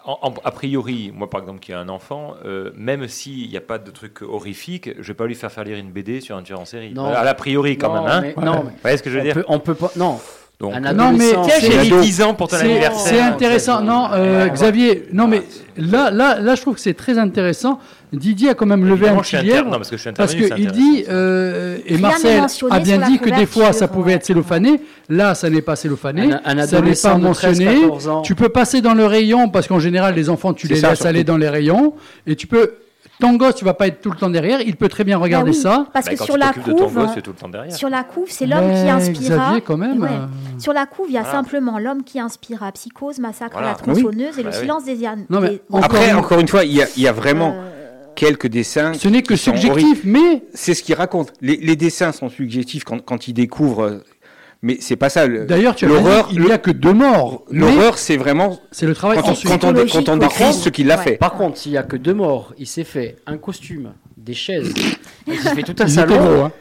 en- 0.06 0.20
en- 0.22 0.34
a 0.44 0.52
priori, 0.52 1.12
moi 1.14 1.30
par 1.30 1.42
exemple 1.42 1.60
qui 1.60 1.72
ai 1.72 1.76
un 1.76 1.90
enfant, 1.90 2.36
euh, 2.46 2.72
même 2.76 3.08
s'il 3.08 3.50
n'y 3.50 3.58
a 3.58 3.62
pas 3.62 3.78
de 3.78 3.92
truc 3.92 4.22
horrifique, 4.22 4.90
je 5.00 5.08
vais 5.08 5.14
pas 5.14 5.26
lui 5.28 5.36
faire 5.36 5.52
faire 5.52 5.64
lire 5.64 5.78
une 5.78 5.92
BD 5.92 6.22
sur 6.22 6.36
un 6.38 6.44
tueur 6.44 6.60
en 6.60 6.66
série. 6.66 6.94
Non. 6.94 7.06
À 7.06 7.24
l'a 7.24 7.34
priori 7.34 7.78
quand 7.78 7.94
Non, 7.94 8.04
même, 8.04 8.12
hein. 8.12 8.22
mais- 8.22 8.36
Ouais. 8.36 8.46
non, 8.46 8.62
Vous 8.62 8.72
voyez 8.82 8.98
ce 8.98 9.04
que 9.04 9.10
je 9.10 9.16
veux 9.16 9.22
on 9.22 9.24
dire 9.26 9.34
peut, 9.36 9.46
on 9.48 9.60
peut 9.60 9.76
pas. 9.76 9.92
Non. 9.96 10.20
Donc, 10.60 10.74
Un 10.76 10.94
Non, 10.94 11.14
mais 11.14 11.32
j'ai 11.62 11.70
mis 11.70 11.88
ado. 11.88 12.02
10 12.02 12.22
ans 12.22 12.34
pour 12.34 12.50
ton 12.50 12.58
anniversaire. 12.58 12.92
C'est 12.98 13.22
intéressant. 13.22 13.82
Non, 13.82 14.10
euh, 14.12 14.44
Ouais. 14.44 14.50
Xavier, 14.52 15.08
non, 15.14 15.26
mais 15.28 15.42
là, 15.78 16.12
là, 16.12 16.38
là, 16.42 16.56
je 16.56 16.62
trouve 16.62 16.76
que 16.76 16.82
c'est 16.82 16.94
très 16.94 17.18
intéressant. 17.18 17.80
Didier 18.12 18.50
a 18.50 18.54
quand 18.56 18.66
même 18.66 18.86
levé 18.86 19.08
un 19.08 19.12
non, 19.12 19.18
parce 19.18 19.90
que 19.90 19.96
je 19.96 20.02
suis 20.02 20.12
Parce 20.12 20.34
qu'il 20.36 20.72
dit, 20.72 21.06
euh, 21.08 21.78
et 21.86 21.98
Marcel 21.98 22.44
a 22.72 22.80
bien 22.80 22.98
dit 23.08 23.20
que 23.20 23.30
des 23.30 23.46
fois 23.46 23.72
ça 23.72 23.88
pouvait 23.88 24.14
être 24.14 24.26
cellophané. 24.26 24.82
Là, 25.08 25.34
ça 25.34 25.50
n'est 25.50 25.62
pas 25.62 25.78
cellophané. 25.78 26.34
Un- 26.34 26.58
un 26.58 26.68
ça 26.68 26.82
n'est 26.82 26.92
pas 26.92 27.14
de 27.16 27.22
13, 27.22 27.22
mentionné. 27.22 27.82
14 27.82 28.08
ans. 28.10 28.22
Tu 28.24 28.36
peux 28.36 28.50
passer 28.50 28.82
dans 28.82 28.96
le 28.96 29.06
rayon 29.06 29.48
parce 29.48 29.68
qu'en 29.68 29.80
général, 29.80 30.16
les 30.16 30.30
enfants, 30.30 30.54
tu 30.54 30.68
les 30.68 30.76
ça, 30.76 30.90
laisses 30.90 30.98
surtout. 30.98 31.08
aller 31.10 31.24
dans 31.24 31.38
les 31.38 31.48
rayons. 31.50 31.94
Et 32.28 32.36
tu 32.36 32.48
peux. 32.48 32.74
Ton 33.20 33.34
gosse, 33.36 33.56
tu 33.56 33.66
vas 33.66 33.74
pas 33.74 33.88
être 33.88 34.00
tout 34.02 34.12
le 34.12 34.18
temps 34.18 34.30
derrière. 34.30 34.62
Il 34.62 34.76
peut 34.78 34.88
très 34.88 35.04
bien 35.04 35.18
regarder 35.18 35.52
Bah 35.52 35.56
oui, 35.58 35.62
ça. 35.62 35.88
Parce 35.94 36.06
Bah, 36.06 36.14
que 36.14 36.18
quand 36.20 36.26
sur 36.26 36.34
tu 36.36 36.40
la 36.40 36.48
t'occupes 36.48 36.68
de 36.68 36.72
ton 36.74 36.86
couve, 36.86 36.94
gosse, 36.96 37.10
c'est 37.16 37.22
tout 37.22 37.32
le 37.32 37.36
temps 37.36 37.50
derrière. 37.50 37.76
sur 37.76 37.90
la 37.90 38.04
couve, 38.04 38.28
c'est 38.30 38.46
l'homme 38.46 38.72
qui 38.72 38.90
inspira. 38.90 39.36
Xavier, 39.46 39.62
quand 39.62 39.78
même. 39.78 40.02
Ouais. 40.02 40.10
euh, 40.10 40.26
Sur 40.60 40.72
la 40.74 40.86
couve, 40.86 41.08
il 41.10 41.14
y 41.14 41.18
a 41.18 41.22
Voilà. 41.24 41.38
simplement 41.38 41.80
l'homme 41.80 42.04
qui 42.04 42.20
inspira 42.20 42.72
Psychose, 42.72 43.20
Massacre 43.20 43.54
Voilà. 43.54 43.68
à 43.68 43.72
la 43.72 43.78
tronçonneuse 43.78 44.40
et 44.40 44.44
Bah 44.44 44.50
le 44.52 44.56
oui. 44.56 44.62
silence 44.62 44.86
des 44.86 44.96
Yann. 44.96 45.26
Non, 45.30 45.42
mais 45.42 45.50
des- 45.50 45.62
encore 45.70 45.84
Après, 45.86 46.10
une- 46.12 46.16
encore 46.16 46.40
une 46.40 46.48
fois, 46.48 46.64
il 46.64 46.74
y 46.74 46.82
a, 46.82 46.88
il 46.96 47.04
y 47.04 47.08
a 47.08 47.12
vraiment 47.12 47.54
Euh, 47.58 47.70
quelques 48.16 48.48
dessins. 48.48 48.94
Ce 48.94 49.08
n'est 49.10 49.22
que 49.22 49.36
subjectif, 49.36 50.02
mais 50.06 50.44
C'est 50.54 50.74
ce 50.74 50.82
qu'il 50.84 50.96
raconte. 50.96 51.34
Les, 51.42 51.58
les 51.58 51.76
dessins 51.76 52.12
sont 52.14 52.30
subjectifs 52.30 52.84
quand, 52.86 53.04
quand 53.04 53.28
il 53.28 53.34
découvre. 53.34 54.02
Mais 54.62 54.78
c'est 54.82 54.98
pas 54.98 55.08
ça. 55.10 55.26
le- 55.26 55.46
D'ailleurs, 55.46 55.74
tu 55.76 55.86
as 55.86 55.88
l'horreur, 55.88 56.28
il 56.34 56.42
n'y 56.42 56.52
a 56.52 56.58
que 56.58 56.72
deux 56.72 56.92
morts. 56.94 57.46
L'horreur, 57.50 57.98
c'est 57.98 58.18
vraiment 58.18 58.60
C'est 58.72 58.86
le 58.86 58.94
travail 58.94 59.18
quand 59.18 59.30
on, 59.30 59.34
quand 59.34 59.64
on, 59.64 59.74
quand 59.88 60.10
on 60.10 60.18
décrit 60.18 60.54
ce 60.54 60.68
qu'il 60.70 60.92
a 60.92 60.98
Ouais. 60.98 61.04
fait. 61.04 61.18
Par 61.18 61.34
contre, 61.36 61.58
s'il 61.58 61.72
y 61.72 61.78
a 61.78 61.84
que 61.84 61.96
deux 61.96 62.14
morts, 62.14 62.54
il 62.58 62.68
s'est 62.68 62.84
fait 62.84 63.16
un 63.26 63.38
costume, 63.38 63.94
des 64.18 64.34
chaises, 64.34 64.74
il 65.28 65.38
s'est 65.40 65.56
fait 65.56 65.64
tout 65.64 65.76
un 65.82 65.88
salon. 65.88 66.46
hein. 66.46 66.52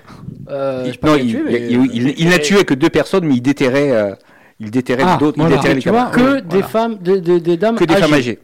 Euh, 0.48 0.84
Il- 0.86 1.06
non, 1.08 1.16
il, 1.16 1.26
tué, 1.32 1.42
mais- 1.44 1.66
il- 1.70 1.90
il- 1.92 2.14
il 2.18 2.28
n'a 2.28 2.38
tué 2.38 2.64
que 2.64 2.74
deux 2.74 2.88
personnes, 2.88 3.24
mais 3.26 3.34
il 3.34 3.40
déterrait, 3.42 3.90
euh, 3.90 4.14
il 4.60 4.70
déterrait 4.70 5.02
Ah, 5.04 5.16
d'autres, 5.18 5.36
voilà. 5.38 5.56
il 5.56 5.58
déterrait 5.58 5.74
les 5.74 5.90
vois, 5.90 6.10
que 6.12 6.20
Voilà. 6.20 6.40
des 6.42 6.62
femmes, 6.62 6.98
des, 7.00 7.20
des- 7.20 7.40
des 7.40 7.56
dames 7.56 7.74
que 7.76 7.84
des 7.84 7.96
femmes 7.96 8.14
âgées. 8.14 8.38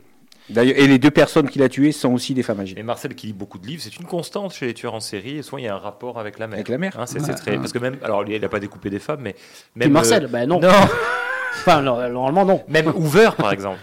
D'ailleurs, 0.50 0.76
et 0.78 0.86
les 0.86 0.98
deux 0.98 1.10
personnes 1.10 1.48
qu'il 1.48 1.62
a 1.62 1.68
tuées 1.68 1.92
sont 1.92 2.12
aussi 2.12 2.34
des 2.34 2.42
femmes 2.42 2.60
âgées. 2.60 2.78
Et 2.78 2.82
Marcel 2.82 3.14
qui 3.14 3.28
lit 3.28 3.32
beaucoup 3.32 3.58
de 3.58 3.66
livres, 3.66 3.82
c'est 3.82 3.96
une 3.96 4.04
constante 4.04 4.52
chez 4.52 4.66
les 4.66 4.74
tueurs 4.74 4.94
en 4.94 5.00
série. 5.00 5.38
Et 5.38 5.42
souvent, 5.42 5.58
il 5.58 5.64
y 5.64 5.68
a 5.68 5.74
un 5.74 5.78
rapport 5.78 6.18
avec 6.18 6.38
la 6.38 6.46
mère. 6.46 6.56
Avec 6.56 6.68
la 6.68 6.78
mère. 6.78 6.98
Hein, 6.98 7.06
c'est, 7.06 7.18
très... 7.20 7.52
ouais. 7.52 7.56
Parce 7.56 7.72
que 7.72 7.78
même, 7.78 7.96
alors 8.02 8.22
lui, 8.22 8.34
il 8.34 8.40
n'a 8.40 8.48
pas 8.48 8.60
découpé 8.60 8.90
des 8.90 8.98
femmes, 8.98 9.20
mais 9.22 9.34
même 9.74 9.92
Marcel, 9.92 10.26
euh, 10.26 10.28
ben 10.28 10.46
non. 10.46 10.60
non, 10.60 10.68
Enfin, 11.60 11.80
normalement, 11.82 12.44
non. 12.44 12.62
même 12.68 12.88
Hoover, 12.88 13.30
par 13.38 13.52
exemple. 13.52 13.78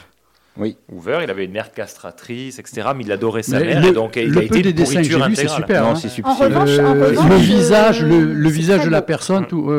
Oui. 0.57 0.75
Hoover, 0.91 1.19
il 1.23 1.29
avait 1.31 1.45
une 1.45 1.53
mère 1.53 1.71
castratrice, 1.71 2.59
etc. 2.59 2.89
Mais 2.93 3.05
il 3.05 3.11
adorait 3.13 3.41
sa 3.41 3.57
Mais 3.59 3.67
mère, 3.67 3.81
le- 3.81 3.87
et 3.87 3.91
donc 3.93 4.17
il 4.17 4.27
le 4.29 4.37
a 4.37 4.41
peu 4.41 4.45
été 4.47 4.61
des 4.63 4.73
dessins 4.73 5.01
que 5.01 5.35
c'est 5.35 5.47
super. 5.47 5.81
Non, 5.81 5.89
hein. 5.91 5.95
c'est 5.95 6.25
En 6.25 6.33
revanche, 6.33 6.69
en 6.77 6.95
Euh, 6.95 7.07
revanche, 7.09 7.29
le 7.29 7.35
visage, 7.37 8.03
le, 8.03 8.49
visage 8.49 8.83
de 8.83 8.89
la 8.89 9.01
personne, 9.01 9.45
tout. 9.47 9.71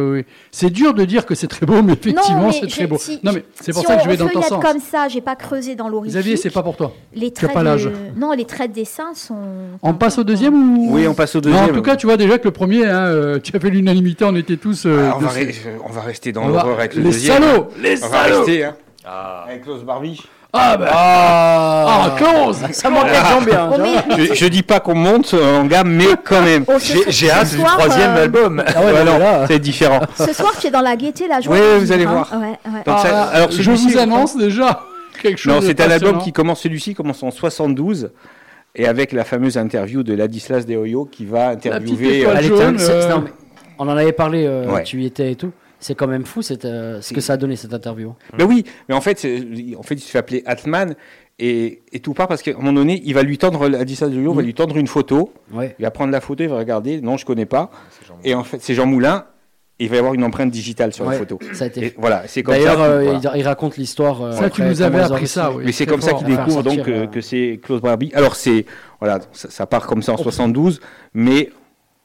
C'est 0.51 0.71
dur 0.71 0.95
de 0.95 1.05
dire 1.05 1.27
que 1.27 1.35
c'est 1.35 1.47
très 1.47 1.67
beau, 1.67 1.83
mais 1.83 1.93
effectivement, 1.93 2.47
mais 2.47 2.53
c'est 2.59 2.67
très 2.69 2.87
beau. 2.87 2.97
si- 2.99 3.21
non, 3.23 3.33
mais 3.35 3.45
c'est 3.61 3.73
pour 3.73 3.83
si 3.83 3.87
ça 3.87 3.97
que 3.97 4.05
je 4.05 4.09
vais 4.09 4.17
dans 4.17 4.27
on 4.27 4.31
ton 4.31 4.41
sens. 4.43 4.65
comme 4.65 4.81
ça, 4.81 5.09
j'ai 5.09 5.21
pas 5.21 5.37
creusé 5.37 5.75
dans 5.75 5.89
l'orifice. 5.91 6.15
Xavier, 6.17 6.37
c'est 6.39 6.49
pas 6.51 6.63
pour 6.63 6.77
toi. 6.77 6.93
Les 7.15 7.27
Tu 7.31 7.35
traits 7.35 7.53
pas 7.53 7.63
l'âge. 7.63 7.85
de... 7.85 7.93
Non, 8.17 8.33
les 8.33 8.47
traits 8.47 8.71
de 8.71 8.75
dessin 8.77 9.13
sont. 9.15 9.37
On 9.83 9.93
passe 9.93 10.17
au 10.19 10.25
deuxième 10.25 10.55
ou 10.79 10.95
Oui, 10.95 11.07
on 11.07 11.13
passe 11.15 11.37
au 11.37 11.41
Non, 11.41 11.51
deuxième. 11.51 11.65
en 11.65 11.69
tout 11.75 11.83
cas, 11.83 11.97
tu 11.97 12.07
vois 12.07 12.17
déjà 12.17 12.39
que 12.39 12.45
le 12.45 12.51
premier, 12.51 12.87
hein, 12.87 13.05
euh, 13.07 13.39
tu 13.41 13.55
as 13.55 13.61
fait 13.61 13.69
l'unanimité, 13.71 14.25
on 14.25 14.35
était 14.37 14.57
tous. 14.57 14.87
euh, 14.87 15.11
Ah, 15.13 15.17
on, 15.17 15.21
va 15.21 15.29
on 15.29 16.01
rester 16.01 16.33
dans 16.33 16.49
l'horreur 16.49 16.79
avec 16.79 16.95
le 16.95 17.03
les 17.03 17.11
deuxième. 17.11 17.43
salauds, 17.43 17.69
les 17.83 18.03
On 18.03 18.09
va 18.09 18.23
salauds. 18.25 18.37
rester 18.39 18.65
hein, 18.65 18.75
Ah. 19.05 19.45
avec 19.49 19.65
Klaus 19.65 19.83
Barbie. 19.85 20.19
Ah, 20.55 20.77
bah. 20.77 20.87
Ah, 20.93 22.05
Ah, 22.05 22.11
close 22.17 22.59
Ça 22.73 22.91
manquait 22.91 23.11
de 23.11 23.15
jambes 23.27 23.47
bien. 23.47 23.71
Oh, 23.73 23.77
mais- 23.81 24.27
Je, 24.27 24.35
je 24.35 24.47
dis 24.47 24.63
pas 24.63 24.81
qu'on 24.81 24.95
monte 24.95 25.35
en 25.35 25.65
gamme, 25.65 25.91
mais 25.95 26.09
quand 26.23 26.43
même. 26.43 26.65
Oh, 26.67 26.79
ce- 26.79 26.93
J'ai, 26.93 27.11
j'ai 27.11 27.27
ce 27.29 27.33
hâte 27.33 27.51
du 27.51 27.57
soir, 27.57 27.79
troisième 27.79 28.11
euh, 28.11 28.23
album. 28.25 28.63
Ah 28.67 28.85
ouais, 28.85 29.05
non, 29.05 29.19
là. 29.19 29.47
c'est 29.49 29.59
différent. 29.59 30.01
Ce 30.17 30.33
soir, 30.35 30.53
tu 30.61 30.67
es 30.67 30.71
dans 30.71 30.83
la 30.83 30.95
gaieté, 30.97 31.27
la 31.27 31.41
joie. 31.41 31.57
De 31.57 31.63
vous 31.63 31.81
vivre, 31.81 31.95
allez 31.95 32.05
hein. 32.05 32.11
voir. 32.13 32.33
Ouais, 32.33 32.47
ouais. 32.49 32.83
Donc, 32.85 32.99
ça- 32.99 33.31
Ah, 33.33 33.37
alors, 33.37 33.51
je 33.51 33.63
celui-ci, 33.63 33.93
vous 33.93 33.99
annonce 33.99 34.37
déjà 34.37 34.83
quelque 35.23 35.39
chose. 35.39 35.55
Non, 35.55 35.61
de 35.61 35.67
c'est 35.67 35.81
un 35.81 35.85
album 35.85 35.99
passionnant. 35.99 36.19
qui 36.21 36.33
commence, 36.33 36.61
celui-ci 36.61 36.95
commence 36.95 37.23
en 37.23 37.31
72 37.31 38.11
et 38.75 38.87
avec 38.87 39.13
la 39.13 39.25
fameuse 39.25 39.57
interview 39.57 40.03
de 40.03 40.15
Ladislas 40.15 40.67
De 40.67 40.77
Hoyo 40.77 41.07
qui 41.11 41.25
va 41.25 41.49
interviewer. 41.49 42.21
étoile 42.21 42.37
euh, 42.37 42.39
Elle 42.41 42.47
jaune, 42.47 42.79
c'est- 42.79 42.91
euh, 42.91 43.09
non, 43.09 43.21
mais 43.25 43.33
on 43.79 43.89
en 43.89 43.97
avait 43.97 44.13
parlé, 44.13 44.45
euh, 44.47 44.67
Ouais. 44.71 44.83
tu 44.83 45.01
y 45.01 45.07
étais 45.07 45.33
et 45.33 45.37
tout. 45.37 45.53
C'est 45.83 45.95
quand 45.95 46.07
même 46.07 46.25
fou 46.25 46.41
cette, 46.43 46.65
euh, 46.65 47.01
ce 47.03 47.13
que 47.13 47.21
ça 47.21 47.35
a 47.35 47.37
donné 47.37 47.57
cette 47.57 47.75
interview. 47.75 48.15
Mais 48.39 48.45
oui, 48.45 48.65
mais 48.89 48.95
en 48.95 49.01
fait, 49.01 49.19
en 49.77 49.83
fait, 49.83 49.95
il 49.97 50.01
se 50.01 50.11
fait 50.11 50.19
appeler 50.19 50.43
Atman 50.47 50.95
et, 51.39 51.83
et 51.93 52.01
tout 52.01 52.15
part 52.15 52.29
parce 52.29 52.41
qu'à 52.41 52.53
un 52.53 52.55
moment 52.55 52.73
donné, 52.73 53.03
il 53.05 53.15
va 53.15 53.23
lui 53.23 53.37
tendre, 53.37 53.69
Ladislas 53.69 54.09
De 54.09 54.17
Hoyo 54.17 54.33
va 54.33 54.41
Mhm. 54.43 54.47
lui 54.47 54.55
tendre 54.55 54.77
une 54.77 54.87
photo. 54.87 55.33
Ouais. 55.53 55.75
Il 55.79 55.83
va 55.83 55.91
prendre 55.91 56.13
la 56.13 56.21
photo, 56.21 56.45
il 56.45 56.49
va 56.51 56.57
regarder. 56.59 57.01
Non, 57.01 57.17
je 57.17 57.27
connais 57.27 57.47
pas. 57.47 57.71
Et 58.25 58.35
en 58.35 58.45
fait, 58.45 58.59
c'est 58.63 58.75
Jean 58.75 58.87
Moulin. 58.87 59.27
Et 59.81 59.87
il 59.87 59.89
va 59.91 59.97
y 59.97 59.99
avoir 59.99 60.15
une 60.15 60.23
empreinte 60.23 60.51
digitale 60.53 60.93
sur 60.93 61.05
Ouais, 61.07 61.15
la 61.15 61.19
photo. 61.19 61.41
Ça 61.55 61.65
a 61.65 61.67
été. 61.67 61.87
Et 61.87 61.95
voilà, 61.99 62.23
c'est 62.29 62.45
comme 62.45 62.55
ça. 62.55 62.61
D'ailleurs, 62.61 62.81
euh, 62.83 63.03
voilà. 63.21 63.37
il, 63.37 63.43
raconte 63.43 63.77
l'histoire. 63.79 64.23
euh, 64.23 64.33
Ça, 64.33 64.49
tu 64.51 64.63
nous 64.63 64.83
avais 64.83 65.01
appris 65.01 65.27
ça, 65.27 65.51
oui. 65.51 65.65
Mais 65.67 65.73
c'est 65.73 65.87
comme 65.87 66.03
ça 66.03 66.13
qu'il 66.13 66.29
découvre 66.29 66.63
donc 66.63 66.75
sortir, 66.77 66.95
euh, 66.95 67.07
que 67.09 67.21
c'est 67.21 67.59
Klaus 67.61 67.81
Barbie. 67.81 68.13
Alors 68.15 68.37
c'est 68.37 68.67
voilà, 69.01 69.19
ça, 69.33 69.51
ça 69.51 69.67
part 69.67 69.87
comme 69.89 70.03
ça 70.03 70.13
en 70.13 70.17
72, 70.19 70.79
mais 71.15 71.51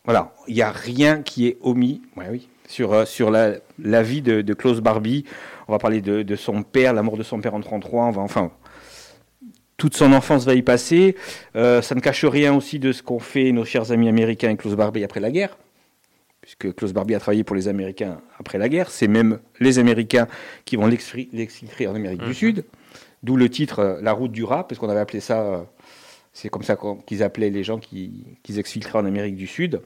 voilà, 0.06 0.32
il 0.48 0.56
n'y 0.56 0.62
a 0.64 0.72
rien 0.72 1.22
qui 1.22 1.46
est 1.48 1.58
omis. 1.62 2.02
Ouais, 2.16 2.26
oui, 2.32 2.48
sur 2.68 2.94
euh, 2.94 3.06
sur 3.06 3.32
la, 3.32 3.54
la 3.80 4.04
vie 4.04 4.22
de, 4.22 4.42
de 4.42 4.54
Klaus 4.54 4.80
Barbie. 4.82 5.26
On 5.68 5.72
va 5.72 5.80
parler 5.80 6.02
de, 6.02 6.22
de 6.22 6.36
son 6.36 6.62
père, 6.62 6.94
la 6.94 7.02
mort 7.02 7.18
de 7.18 7.24
son 7.24 7.42
père 7.42 7.56
en 7.56 7.62
33. 7.62 8.06
On 8.06 8.12
va 8.12 8.22
enfin 8.22 8.52
toute 9.78 9.96
son 9.96 10.12
enfance 10.12 10.46
va 10.46 10.56
y 10.56 10.64
passer. 10.64 11.16
Euh, 11.56 11.82
ça 11.82 11.96
ne 11.96 12.00
cache 12.00 12.26
rien 12.26 12.54
aussi 12.54 12.80
de 12.80 12.92
ce 12.92 13.04
qu'ont 13.04 13.20
fait 13.20 13.52
nos 13.52 13.64
chers 13.64 13.92
amis 13.92 14.10
américains 14.10 14.50
et 14.50 14.58
Klaus 14.58 14.76
Barbie 14.76 15.04
après 15.04 15.20
la 15.20 15.32
guerre. 15.32 15.58
Puisque 16.42 16.74
Klaus 16.74 16.94
Barbie 16.94 17.14
a 17.14 17.20
travaillé 17.20 17.44
pour 17.44 17.56
les 17.56 17.68
Américains 17.68 18.20
après 18.40 18.58
la 18.58 18.70
guerre, 18.70 18.90
c'est 18.90 19.08
même 19.08 19.40
les 19.60 19.80
Américains 19.80 20.28
qui 20.66 20.78
vont 20.78 20.88
l'exfiltrer 20.88 21.88
en 21.88 21.96
Amérique 21.96 22.24
du 22.24 22.34
Sud. 22.34 22.66
D'où 23.22 23.36
le 23.36 23.50
titre 23.50 23.80
euh, 23.80 24.00
La 24.02 24.14
route 24.14 24.32
du 24.32 24.44
rat, 24.44 24.68
parce 24.68 24.80
qu'on 24.80 24.90
avait 24.90 25.00
appelé 25.00 25.20
ça, 25.20 25.66
c'est 26.34 26.50
comme 26.50 26.64
ça 26.64 26.78
qu'ils 27.06 27.22
appelaient 27.22 27.50
les 27.50 27.64
gens 27.64 27.80
qui, 27.80 28.26
qui 28.44 28.58
exfiltraient 28.58 28.98
en 28.98 29.06
Amérique 29.06 29.36
du 29.36 29.48
Sud. 29.48 29.82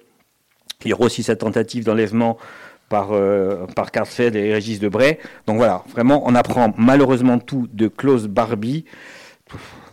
Il 0.85 0.89
y 0.89 0.93
aura 0.93 1.05
aussi 1.05 1.23
cette 1.23 1.39
tentative 1.39 1.83
d'enlèvement 1.83 2.37
par, 2.91 3.13
euh, 3.13 3.65
par 3.73 3.89
Carlsfeld 3.89 4.35
et 4.35 4.53
Régis 4.53 4.80
Debray. 4.80 5.18
Donc 5.47 5.55
voilà, 5.57 5.84
vraiment, 5.89 6.22
on 6.27 6.35
apprend 6.35 6.73
malheureusement 6.77 7.39
tout 7.39 7.68
de 7.72 7.88
Klaus 7.88 8.27
Barbie. 8.27 8.84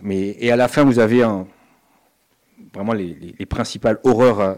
Mais, 0.03 0.37
et 0.41 0.51
à 0.51 0.57
la 0.57 0.67
fin, 0.69 0.83
vous 0.85 0.99
avez 0.99 1.25
vraiment 2.75 2.93
les, 2.93 3.17
les- 3.21 3.35
les 3.39 3.47
principales 3.47 3.99
horreurs 4.05 4.41
euh, 4.41 4.55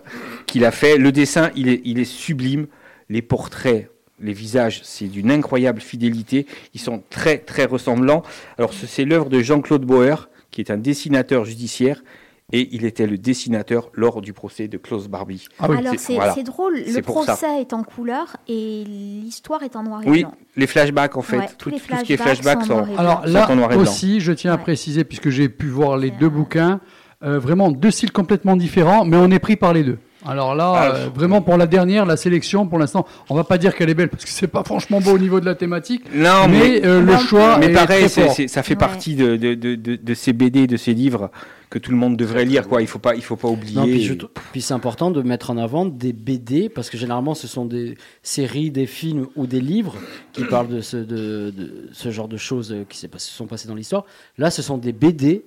qu'il 0.46 0.64
a 0.64 0.70
fait. 0.70 0.96
Le 0.96 1.12
dessin, 1.12 1.50
il 1.54 1.68
est, 1.68 1.82
il 1.84 1.98
est 1.98 2.04
sublime. 2.04 2.66
Les 3.10 3.22
portraits, 3.22 3.90
les 4.20 4.32
visages, 4.32 4.80
c'est 4.84 5.06
d'une 5.08 5.30
incroyable 5.30 5.80
fidélité. 5.80 6.46
Ils 6.74 6.80
sont 6.80 7.02
très, 7.10 7.38
très 7.38 7.66
ressemblants. 7.66 8.22
Alors, 8.58 8.72
ce- 8.72 8.86
c'est 8.86 9.04
l'œuvre 9.04 9.28
de 9.28 9.40
Jean-Claude 9.40 9.84
Bauer, 9.84 10.28
qui 10.50 10.60
est 10.62 10.70
un 10.70 10.78
dessinateur 10.78 11.44
judiciaire. 11.44 12.02
Et 12.52 12.68
il 12.72 12.84
était 12.84 13.06
le 13.06 13.16
dessinateur 13.18 13.90
lors 13.94 14.20
du 14.20 14.32
procès 14.32 14.66
de 14.68 14.76
Klaus 14.76 15.06
Barbie. 15.08 15.46
Ah 15.58 15.66
oui. 15.70 15.76
Alors, 15.78 15.94
c'est 15.98 16.14
voilà. 16.14 16.34
drôle, 16.42 16.74
le 16.78 16.92
ça. 16.92 17.02
procès 17.02 17.60
est 17.60 17.72
en 17.72 17.82
couleur 17.82 18.36
et 18.48 18.84
l'histoire 18.84 19.62
est 19.62 19.76
en 19.76 19.82
noir 19.84 20.02
et 20.04 20.10
Oui, 20.10 20.20
blanc. 20.22 20.32
les 20.56 20.66
flashbacks 20.66 21.16
en 21.16 21.22
fait. 21.22 21.38
Ouais, 21.38 21.46
tout, 21.46 21.54
tous 21.58 21.70
les 21.70 21.78
tout 21.78 21.96
ce 21.96 22.02
qui 22.04 22.12
est 22.12 22.16
flashbacks 22.16 22.64
sont 22.64 22.72
en 22.72 22.84
sont, 22.84 22.86
noir 22.86 22.88
et 22.88 22.92
blanc. 22.92 22.98
Alors 22.98 23.26
sont 23.26 23.32
là 23.32 23.50
en 23.50 23.56
noir 23.56 23.72
et 23.72 23.74
blanc. 23.76 23.82
aussi, 23.82 24.20
je 24.20 24.32
tiens 24.32 24.52
à 24.52 24.56
Ouais. 24.56 24.62
préciser, 24.62 25.04
puisque 25.04 25.28
j'ai 25.30 25.48
pu 25.48 25.68
voir 25.68 25.96
les 25.96 26.10
deux 26.10 26.28
bouquins, 26.28 26.80
euh, 27.22 27.38
vraiment 27.38 27.70
deux 27.70 27.90
styles 27.90 28.12
complètement 28.12 28.56
différents, 28.56 29.04
mais 29.04 29.16
on 29.16 29.30
est 29.30 29.38
pris 29.38 29.56
par 29.56 29.72
les 29.72 29.84
deux. 29.84 29.98
Alors 30.26 30.54
là, 30.54 30.72
Ah, 30.76 30.94
euh, 30.94 31.08
vraiment 31.14 31.40
pour 31.40 31.56
la 31.56 31.66
dernière, 31.66 32.04
la 32.04 32.16
sélection, 32.16 32.66
pour 32.66 32.78
l'instant, 32.78 33.06
on 33.30 33.34
va 33.34 33.44
pas 33.44 33.56
dire 33.56 33.74
qu'elle 33.74 33.88
est 33.88 33.94
belle 33.94 34.10
parce 34.10 34.24
que 34.24 34.30
c'est 34.30 34.46
pas 34.48 34.62
franchement 34.64 35.00
beau 35.00 35.12
au 35.12 35.18
niveau 35.18 35.40
de 35.40 35.46
la 35.46 35.54
thématique, 35.54 36.02
Non, 36.14 36.46
mais, 36.48 36.58
mais, 36.80 36.86
euh, 36.86 37.00
le 37.00 37.16
choix 37.16 37.56
mais 37.58 37.66
est 37.66 37.72
pareil, 37.72 38.00
très 38.00 38.08
c'est- 38.08 38.24
fort. 38.24 38.32
c'est- 38.34 38.48
ça 38.48 38.62
fait 38.62 38.74
Ouais. 38.74 38.78
partie 38.78 39.14
de, 39.16 39.36
de, 39.36 39.54
de, 39.54 39.74
de, 39.76 39.96
de 39.96 40.14
ces 40.14 40.32
BD, 40.34 40.66
de 40.66 40.76
ces 40.76 40.92
livres 40.92 41.30
que 41.70 41.78
tout 41.78 41.90
le 41.90 41.96
monde 41.96 42.16
devrait 42.18 42.44
lire. 42.44 42.68
Quoi. 42.68 42.82
Il 42.82 42.86
faut 42.88 42.98
pas, 42.98 43.14
il 43.14 43.22
faut 43.22 43.36
pas 43.36 43.48
oublier. 43.48 43.76
Non, 43.76 43.84
puis, 43.84 44.02
je- 44.02 44.12
puis 44.52 44.60
c'est 44.60 44.74
important 44.74 45.10
de 45.10 45.22
mettre 45.22 45.50
en 45.50 45.56
avant 45.56 45.86
des 45.86 46.12
BD 46.12 46.68
parce 46.68 46.90
que 46.90 46.98
généralement 46.98 47.34
ce 47.34 47.46
sont 47.46 47.64
des 47.64 47.96
séries, 48.22 48.70
des 48.70 48.86
films 48.86 49.26
ou 49.36 49.46
des 49.46 49.60
livres 49.60 49.94
qui 50.32 50.44
parlent 50.44 50.68
de 50.68 50.80
ce, 50.82 50.96
de, 50.98 51.50
de 51.56 51.88
ce 51.92 52.10
genre 52.10 52.28
de 52.28 52.36
choses 52.36 52.72
euh, 52.72 52.84
qui 52.88 52.98
se 52.98 53.06
sont 53.16 53.46
passées 53.46 53.68
dans 53.68 53.74
l'histoire. 53.76 54.04
Là, 54.36 54.50
ce 54.50 54.60
sont 54.62 54.76
des 54.78 54.92
BD 54.92 55.44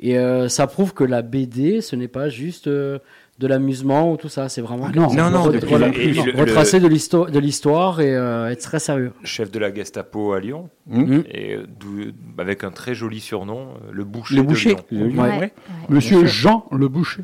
et 0.00 0.18
euh, 0.18 0.48
ça 0.48 0.66
prouve 0.66 0.94
que 0.94 1.04
la 1.04 1.22
BD, 1.22 1.80
ce 1.80 1.94
n'est 1.94 2.08
pas 2.08 2.28
juste 2.28 2.66
euh, 2.68 2.98
de 3.38 3.46
l'amusement 3.46 4.12
ou 4.12 4.16
tout 4.16 4.28
ça. 4.30 4.48
C'est 4.48 4.62
vraiment 4.62 4.86
Ah 4.88 4.92
non, 4.96 5.12
non, 5.12 5.30
non, 5.30 5.46
de 5.48 5.58
voilà, 5.66 5.88
le- 5.88 6.38
retracer 6.38 6.80
de 6.80 6.88
l'histo- 6.88 7.28
de 7.30 7.38
l'histoire 7.38 8.00
et 8.00 8.14
euh, 8.16 8.48
être 8.50 8.62
très 8.62 8.78
sérieux. 8.78 9.12
Chef 9.24 9.50
de 9.50 9.58
la 9.58 9.74
Gestapo 9.74 10.32
à 10.32 10.40
Lyon, 10.40 10.70
Mm. 10.86 11.20
et 11.30 11.54
euh, 11.56 12.12
avec 12.38 12.64
un 12.64 12.70
très 12.70 12.94
joli 12.94 13.20
surnom, 13.20 13.74
le 13.92 14.04
boucher. 14.04 14.36
Le 14.36 14.42
de 14.42 14.46
boucher. 14.46 14.68
Lyon. 14.70 14.84
Le- 14.90 15.20
Ouais, 15.20 15.28
ouais. 15.28 15.38
ouais. 15.38 15.52
Monsieur. 15.90 16.24
Jean 16.26 16.64
Le 16.72 16.88
Boucher. 16.88 17.22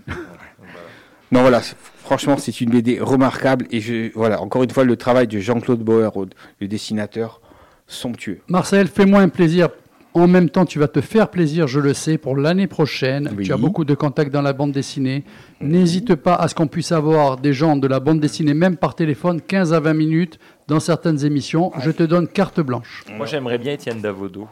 Non, 1.30 1.40
voilà, 1.40 1.62
c'est- 1.62 1.76
franchement, 2.04 2.36
c'est 2.36 2.60
une 2.60 2.70
BD 2.70 2.98
remarquable. 3.00 3.66
Et 3.70 3.80
je, 3.80 4.12
voilà, 4.14 4.42
encore 4.42 4.62
une 4.64 4.70
fois, 4.70 4.84
le 4.84 4.96
travail 4.96 5.26
de 5.26 5.38
Jean-Claude 5.38 5.80
Bauer, 5.80 6.14
au- 6.16 6.26
le 6.60 6.68
dessinateur, 6.68 7.40
somptueux. 7.86 8.40
Marcel, 8.48 8.86
fais-moi 8.88 9.20
un 9.20 9.28
plaisir. 9.30 9.70
En 10.14 10.26
même 10.28 10.50
temps, 10.50 10.66
tu 10.66 10.78
vas 10.78 10.88
te 10.88 11.00
faire 11.00 11.28
plaisir, 11.30 11.66
je 11.66 11.80
le 11.80 11.94
sais, 11.94 12.18
pour 12.18 12.36
l'année 12.36 12.66
prochaine. 12.66 13.30
Oui. 13.36 13.44
Tu 13.44 13.52
as 13.52 13.56
beaucoup 13.56 13.84
de 13.86 13.94
contacts 13.94 14.30
dans 14.30 14.42
la 14.42 14.52
bande 14.52 14.72
dessinée. 14.72 15.24
N'hésite 15.62 16.14
pas 16.16 16.34
à 16.34 16.48
ce 16.48 16.54
qu'on 16.54 16.66
puisse 16.66 16.92
avoir 16.92 17.38
des 17.38 17.54
gens 17.54 17.76
de 17.76 17.86
la 17.86 17.98
bande 17.98 18.20
dessinée, 18.20 18.52
même 18.52 18.76
par 18.76 18.94
téléphone, 18.94 19.40
15 19.40 19.72
à 19.72 19.80
20 19.80 19.94
minutes 19.94 20.38
dans 20.68 20.80
certaines 20.80 21.24
émissions. 21.24 21.72
Je 21.80 21.90
te 21.90 22.02
donne 22.02 22.28
carte 22.28 22.60
blanche. 22.60 23.04
Moi, 23.16 23.24
j'aimerais 23.26 23.56
bien 23.56 23.72
Étienne 23.72 24.00
Davodo. 24.02 24.48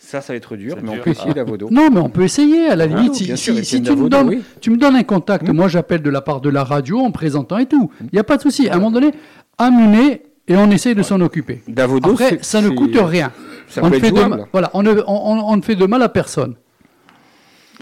Ça, 0.00 0.20
ça 0.20 0.32
va 0.32 0.36
être 0.36 0.54
dur, 0.54 0.76
mais 0.82 0.90
on 0.90 0.98
peut 0.98 1.10
essayer 1.10 1.30
Ah. 1.30 1.34
D'Avodo. 1.34 1.68
Non, 1.72 1.88
mais 1.90 1.98
on 1.98 2.08
peut 2.08 2.22
essayer, 2.22 2.68
à 2.68 2.76
la 2.76 2.84
Ah, 2.84 2.86
limite. 2.86 3.14
si 3.14 3.24
bien 3.24 3.34
si- 3.36 3.42
sûr, 3.44 3.54
si 3.54 3.76
Étienne 3.78 3.96
tu, 3.96 3.96
me 4.02 4.08
donnes, 4.08 4.28
oui. 4.28 4.42
tu 4.60 4.70
me 4.70 4.76
donnes 4.76 4.94
un 4.94 5.02
contact, 5.02 5.48
moi 5.48 5.66
j'appelle 5.66 6.02
de 6.02 6.10
la 6.10 6.20
part 6.20 6.40
de 6.40 6.50
la 6.50 6.62
radio 6.62 7.00
en 7.00 7.10
présentant 7.10 7.58
et 7.58 7.66
tout. 7.66 7.90
Il 8.02 8.08
n'y 8.12 8.18
a 8.20 8.24
pas 8.24 8.36
de 8.36 8.42
souci. 8.42 8.68
À 8.68 8.74
un 8.74 8.76
moment 8.76 8.92
donné, 8.92 9.10
amenez 9.58 10.22
et 10.46 10.56
on 10.56 10.70
essaye 10.70 10.94
de 10.94 11.02
s'en 11.02 11.20
occuper. 11.20 11.62
Davodo, 11.66 12.10
Après, 12.10 12.28
c'est- 12.28 12.44
ça 12.44 12.60
ne 12.62 12.68
coûte 12.68 12.96
rien. 12.96 13.32
Ça 13.68 13.80
on, 13.82 13.90
peut 13.90 13.90
ne 13.90 13.96
être 13.96 14.04
fait 14.06 14.10
de, 14.10 14.16
jouable. 14.16 14.36
ma- 14.36 14.48
voilà, 14.52 14.70
on, 14.74 14.82
ne, 14.82 14.92
on- 14.92 15.02
on- 15.06 15.52
on 15.52 15.56
ne 15.56 15.62
fait 15.62 15.76
de 15.76 15.86
mal 15.86 16.02
à 16.02 16.08
personne. 16.08 16.56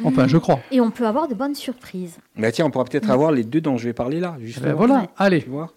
Enfin, 0.04 0.28
je 0.28 0.36
crois. 0.36 0.60
Et 0.70 0.80
on 0.80 0.90
peut 0.90 1.06
avoir 1.06 1.26
de 1.26 1.34
bonnes 1.34 1.54
surprises. 1.54 2.18
Mais 2.36 2.52
tiens, 2.52 2.66
on 2.66 2.70
pourra 2.70 2.84
peut-être 2.84 3.10
avoir 3.10 3.32
les 3.32 3.44
deux 3.44 3.62
dont 3.62 3.78
je 3.78 3.84
vais 3.84 3.94
parler 3.94 4.20
là, 4.20 4.36
justement. 4.40 4.66
Ben 4.68 4.74
voilà, 4.74 5.00
Ouais. 5.00 5.08
allez. 5.16 5.42
Tu 5.42 5.48
vois 5.48 5.72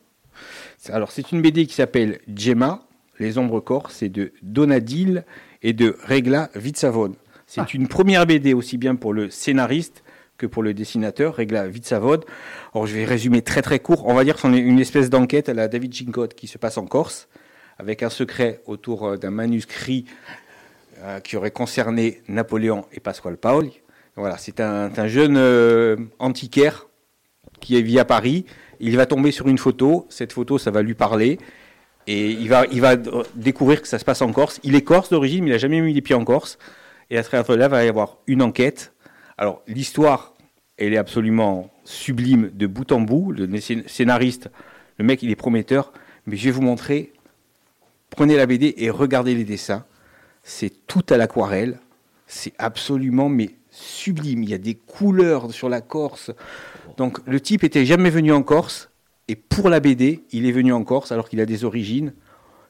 C'est- 0.77 0.91
Alors, 0.91 1.11
c'est 1.11 1.31
une 1.31 1.41
BD 1.41 1.65
qui 1.65 1.73
s'appelle 1.76 2.19
Gemma, 2.34 2.81
Les 3.19 3.38
ombres 3.38 3.60
corps. 3.60 3.91
C'est 3.91 4.07
de 4.07 4.31
Donadil 4.41 5.26
et 5.61 5.73
de 5.73 5.98
Regla 6.07 6.49
Vitsavone. 6.56 7.15
C'est 7.48 7.60
Ah. 7.61 7.68
une 7.73 7.90
première 7.90 8.26
BD 8.26 8.53
aussi 8.53 8.77
bien 8.77 8.95
pour 8.95 9.11
le 9.14 9.30
scénariste 9.30 10.03
que 10.38 10.45
pour 10.45 10.64
le 10.64 10.73
dessinateur, 10.73 11.36
Regla 11.36 11.68
Vitsavod. 11.68 12.23
Alors 12.73 12.88
je 12.88 12.95
vais 12.95 13.03
résumer 13.03 13.41
très 13.41 13.61
très 13.61 13.80
court. 13.80 14.06
On 14.07 14.14
va 14.14 14.23
dire 14.23 14.36
que 14.36 14.41
c'est 14.41 14.48
une 14.57 14.80
espèce 14.80 15.10
d'enquête 15.10 15.49
à 15.49 15.53
la 15.53 15.68
David 15.68 15.94
Ginkot 15.94 16.30
qui 16.30 16.48
se 16.48 16.57
passe 16.57 16.77
en 16.77 16.86
Corse, 16.86 17.27
avec 17.80 18.03
un 18.03 18.10
secret 18.10 18.61
autour 18.68 19.07
euh, 19.07 19.18
d'un 19.18 19.31
manuscrit 19.31 20.06
euh, 20.99 21.19
qui 21.22 21.38
aurait 21.38 21.51
concerné 21.51 22.22
Napoléon 22.27 22.85
et 22.91 22.99
Pasquale 22.99 23.38
Paoli. 23.38 23.81
Voilà, 24.15 24.38
c'est 24.38 24.60
un, 24.60 24.91
un 24.95 25.07
jeune 25.07 25.38
euh, 25.38 25.95
antiquaire 26.19 26.88
qui 27.61 27.81
vit 27.81 27.99
à 27.99 28.06
Paris. 28.06 28.45
Il 28.81 28.95
va 28.97 29.06
tomber 29.06 29.31
sur 29.31 29.47
une 29.47 29.57
photo. 29.57 30.06
Cette 30.10 30.34
photo, 30.34 30.57
ça 30.57 30.72
va 30.72 30.81
lui 30.81 30.93
parler. 30.93 31.39
Et 32.07 32.31
il 32.31 32.49
va, 32.49 32.65
découvrir 33.35 33.81
que 33.81 33.88
ça 33.88 33.99
se 33.99 34.06
passe 34.06 34.22
en 34.22 34.31
Corse. 34.31 34.60
Il 34.64 34.76
est 34.76 34.81
corse 34.81 35.10
d'origine, 35.10 35.45
il 35.45 35.51
n'a 35.51 35.57
jamais 35.57 35.80
mis 35.80 35.93
les 35.93 36.01
pieds 36.01 36.15
en 36.15 36.26
Corse. 36.26 36.57
Et 37.10 37.18
à 37.18 37.23
travers 37.23 37.56
là, 37.56 37.65
il 37.65 37.69
va 37.69 37.85
y 37.85 37.88
avoir 37.88 38.18
une 38.26 38.41
enquête. 38.41 38.93
Alors, 39.38 39.61
l'histoire, 39.68 40.34
elle 40.77 40.93
est 40.93 40.97
absolument 40.97 41.69
sublime 41.84 42.49
de 42.53 42.68
bout 42.68 42.91
en 42.91 43.01
bout. 43.01 43.31
Le 43.31 43.45
scén- 43.57 43.88
scénariste, 43.88 44.49
le 44.97 45.06
mec, 45.06 45.22
il 45.22 45.30
est 45.30 45.35
prometteur. 45.35 45.93
Mais 46.26 46.35
je 46.35 46.45
vais 46.45 46.51
vous 46.51 46.61
montrer. 46.61 47.14
Prenez 48.10 48.36
la 48.36 48.45
BD 48.45 48.73
et 48.77 48.90
regardez 48.90 49.36
les 49.36 49.44
dessins. 49.44 49.84
C'est 50.44 50.72
tout 50.88 51.03
à 51.10 51.18
l'aquarelle. 51.18 51.80
C'est 52.27 52.53
absolument 52.57 53.30
mais 53.30 53.52
sublime. 53.72 54.44
Il 54.44 54.49
y 54.49 54.53
a 54.53 54.57
des 54.57 54.76
couleurs 54.76 55.52
sur 55.52 55.69
la 55.69 55.81
Corse. 55.81 56.31
Donc 56.98 57.19
le 57.26 57.40
type 57.40 57.64
était 57.64 57.86
jamais 57.86 58.10
venu 58.10 58.31
en 58.31 58.44
Corse 58.44 58.90
et 59.27 59.36
pour 59.36 59.69
la 59.69 59.80
BD, 59.80 60.23
il 60.31 60.45
est 60.48 60.52
venu 60.52 60.73
en 60.73 60.84
Corse 60.84 61.11
alors 61.11 61.30
qu'il 61.30 61.40
a 61.40 61.45
des 61.45 61.64
origines. 61.65 62.14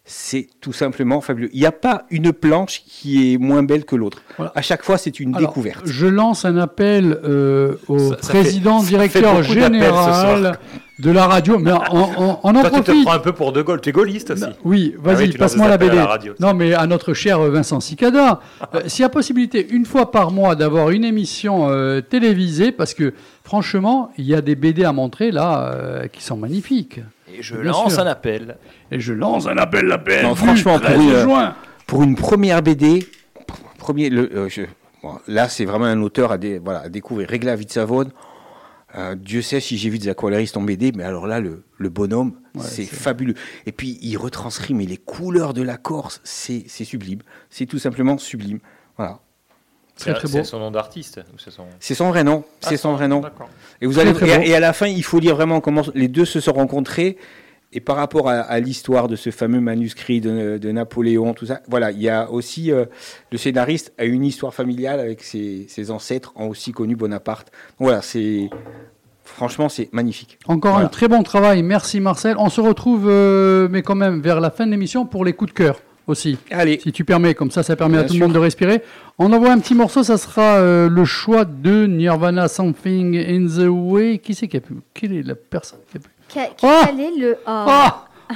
C'est 0.06 0.48
tout 0.60 0.74
simplement 0.74 1.22
fabuleux. 1.22 1.50
Il 1.54 1.60
n'y 1.60 1.66
a 1.68 1.72
pas 1.72 2.06
une 2.10 2.34
planche 2.34 2.82
qui 2.86 3.34
est 3.34 3.38
moins 3.38 3.62
belle 3.64 3.86
que 3.86 3.96
l'autre. 3.96 4.24
À 4.56 4.62
chaque 4.64 4.84
fois, 4.84 4.98
c'est 4.98 5.20
une 5.20 5.36
Alors, 5.36 5.50
découverte. 5.52 5.86
Je 5.86 6.08
lance 6.08 6.46
un 6.46 6.58
appel 6.58 7.20
euh, 7.24 7.76
au 7.88 8.00
Ça- 8.00 8.18
ça 8.22 8.30
président, 8.30 8.80
fait- 8.80 8.88
directeur 8.90 9.44
général. 9.44 10.58
De 11.00 11.12
la 11.12 11.26
radio. 11.28 11.58
Mais 11.58 11.72
on, 11.72 11.78
on- 12.18 12.38
on 12.44 12.50
en 12.50 12.62
Toi, 12.62 12.64
tu 12.64 12.70
te 12.70 12.82
profite. 12.84 13.06
prends 13.06 13.14
un 13.16 13.20
peu 13.20 13.32
pour 13.32 13.52
De 13.54 13.62
Gaulle. 13.62 13.82
Tu 13.82 13.90
es 13.90 13.92
gaulliste 13.92 14.32
aussi. 14.32 14.44
Oui, 14.64 14.96
Ah 14.98 15.02
vas-y, 15.14 15.30
oui, 15.30 15.38
passe-moi 15.38 15.68
la 15.68 15.78
BD. 15.78 15.96
la 15.96 16.06
radio. 16.06 16.34
non, 16.40 16.54
mais 16.54 16.74
à 16.74 16.86
notre 16.88 17.14
cher 17.14 17.40
euh, 17.40 17.50
Vincent 17.50 17.80
Cicada, 17.80 18.42
euh, 18.76 18.82
s'il 18.88 19.04
y 19.04 19.06
a 19.06 19.10
possibilité 19.10 19.66
une 19.72 19.86
fois 19.86 20.12
par 20.12 20.32
mois 20.32 20.56
d'avoir 20.56 20.90
une 20.92 21.04
émission 21.06 21.70
euh, 21.70 22.02
télévisée, 22.02 22.72
parce 22.72 22.94
que 22.94 23.14
franchement, 23.44 24.12
il 24.18 24.26
y 24.26 24.36
a 24.36 24.42
des 24.42 24.56
BD 24.56 24.84
à 24.84 24.92
montrer 24.94 25.32
là 25.32 25.72
euh, 25.74 26.08
qui 26.08 26.22
sont 26.24 26.38
magnifiques. 26.38 27.00
Et 27.34 27.42
je 27.42 27.56
Bien 27.56 27.72
lance 27.72 27.94
sûr. 27.94 28.02
un 28.04 28.08
appel. 28.08 28.58
Et 28.92 29.00
je 29.00 29.14
lance 29.14 29.48
un 29.48 29.58
appel, 29.58 29.86
l'appel. 29.86 30.24
Non, 30.24 30.36
franchement, 30.36 30.74
pour 30.80 30.82
13 30.82 31.02
une, 31.02 31.16
juin. 31.20 31.54
pour 31.88 32.04
une 32.04 32.16
première 32.16 32.62
BD, 32.62 33.08
premier, 33.78 34.10
le, 34.10 34.30
euh, 34.36 34.50
je- 34.50 34.64
bon, 35.04 35.14
là, 35.28 35.48
c'est 35.48 35.66
vraiment 35.66 35.86
un 35.86 36.02
auteur 36.02 36.32
à, 36.32 36.38
dé- 36.38 36.60
voilà, 36.64 36.82
à 36.82 36.90
découvrir. 36.90 37.30
Regla 37.32 37.56
Vitsavone, 37.56 38.10
euh, 38.96 39.16
Dieu 39.16 39.42
sait 39.42 39.60
si 39.60 39.78
j'ai 39.78 39.90
vu 39.90 40.00
des 40.00 40.10
aquarélistes 40.10 40.58
en 40.58 40.62
BD, 40.62 40.92
mais 40.96 41.04
alors 41.04 41.28
là, 41.28 41.40
le, 41.40 41.64
le 41.78 41.90
bonhomme, 41.90 42.34
c'est 42.60 42.86
fabuleux. 42.86 43.36
Et 43.66 43.72
puis, 43.72 43.98
il 44.02 44.18
retranscrit, 44.18 44.74
mais 44.74 44.86
les 44.86 44.98
couleurs 44.98 45.54
de 45.54 45.62
la 45.62 45.78
Corse, 45.78 46.22
c'est 46.24 46.68
sublime. 46.68 47.20
C'est 47.50 47.66
tout 47.68 47.80
simplement 47.80 48.18
sublime. 48.18 48.60
Voilà. 48.98 49.20
C'est 49.96 50.16
c'est 50.28 50.44
son 50.46 50.60
nom 50.60 50.72
d'artiste 50.72 51.20
c'est 51.38 51.52
son... 51.52 51.66
C'est 51.82 51.94
son 51.94 52.08
vrai 52.08 52.24
nom. 52.24 52.46
Ah, 52.64 52.68
C'est 52.70 52.78
son 52.78 52.94
vrai 52.94 53.10
nom. 53.10 53.20
d'accord. 53.20 53.50
Et 53.82 53.86
vous 53.86 53.92
Très, 53.94 54.02
allez 54.04 54.14
très 54.14 54.30
et, 54.30 54.34
à- 54.34 54.38
beau. 54.38 54.44
et 54.46 54.56
à 54.56 54.60
la 54.62 54.72
fin, 54.72 54.88
il 54.88 55.04
faut 55.04 55.20
lire 55.20 55.36
vraiment 55.36 55.60
comment 55.60 55.82
les 55.94 56.08
deux 56.08 56.24
se 56.24 56.40
sont 56.40 56.54
rencontrés. 56.54 57.18
Et 57.72 57.82
par 57.82 57.98
rapport 57.98 58.28
à, 58.30 58.40
à 58.40 58.60
l'histoire 58.60 59.08
de 59.08 59.16
ce 59.16 59.30
fameux 59.30 59.60
manuscrit 59.62 60.22
de, 60.22 60.58
de 60.58 60.72
Napoléon, 60.72 61.34
tout 61.36 61.46
ça, 61.46 61.62
voilà, 61.68 61.92
il 61.92 62.02
y 62.02 62.10
a 62.10 62.30
aussi 62.32 62.72
euh, 62.72 62.86
le 63.32 63.38
scénariste 63.38 63.94
a 64.00 64.06
une 64.06 64.24
histoire 64.26 64.54
familiale 64.56 65.00
avec 65.00 65.22
ses, 65.22 65.66
ses 65.70 65.92
ancêtres 65.92 66.34
ont 66.36 66.48
aussi 66.50 66.72
connu 66.72 66.96
Bonaparte. 66.96 67.52
Voilà, 67.78 68.02
c'est 68.02 68.50
franchement 69.24 69.70
c'est 69.70 69.90
magnifique. 69.94 70.40
Encore 70.48 70.74
Voilà. 70.74 70.88
un 70.88 70.90
très 70.90 71.08
bon 71.08 71.22
travail, 71.22 71.62
merci 71.62 72.00
Marcel. 72.00 72.36
On 72.40 72.50
se 72.50 72.60
retrouve, 72.60 73.06
euh, 73.08 73.68
mais 73.70 73.84
quand 73.84 73.96
même, 73.96 74.20
vers 74.22 74.40
la 74.40 74.50
fin 74.50 74.66
de 74.66 74.72
l'émission 74.72 75.06
pour 75.06 75.24
les 75.24 75.34
coups 75.34 75.52
de 75.54 75.58
cœur 75.58 75.80
aussi. 76.08 76.40
Allez. 76.50 76.80
Si 76.82 76.92
tu 76.92 77.06
permets, 77.06 77.36
comme 77.36 77.52
ça, 77.52 77.62
ça 77.62 77.76
permet 77.76 78.00
à 78.00 78.02
tout 78.04 78.14
sûr. 78.14 78.22
le 78.22 78.26
monde 78.26 78.34
de 78.34 78.40
respirer. 78.40 78.82
On 79.20 79.32
envoie 79.32 79.52
un 79.52 79.60
petit 79.60 79.76
morceau, 79.76 80.02
ça 80.02 80.18
sera 80.18 80.56
euh, 80.58 80.90
le 80.90 81.06
choix 81.06 81.46
de 81.46 81.86
Nirvana 81.86 82.48
Something 82.48 83.16
in 83.16 83.46
the 83.46 83.68
Way. 83.70 84.18
Qui 84.18 84.34
c'est 84.34 84.48
qui 84.48 84.58
a 84.58 84.62
pu 84.62 84.74
Quelle 84.96 85.14
est 85.14 85.22
la 85.22 85.36
personne 85.36 85.78
qui 85.92 85.98
a 85.98 86.00
pu 86.00 86.10
Quel, 86.30 86.50
Oh 86.62 87.00
est 87.00 87.20
le. 87.20 87.38
oh. 87.48 87.66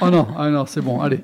Oh 0.02 0.10
non, 0.10 0.28
ah 0.36 0.50
non, 0.50 0.66
c'est 0.66 0.82
bon, 0.82 1.00
allez. 1.02 1.24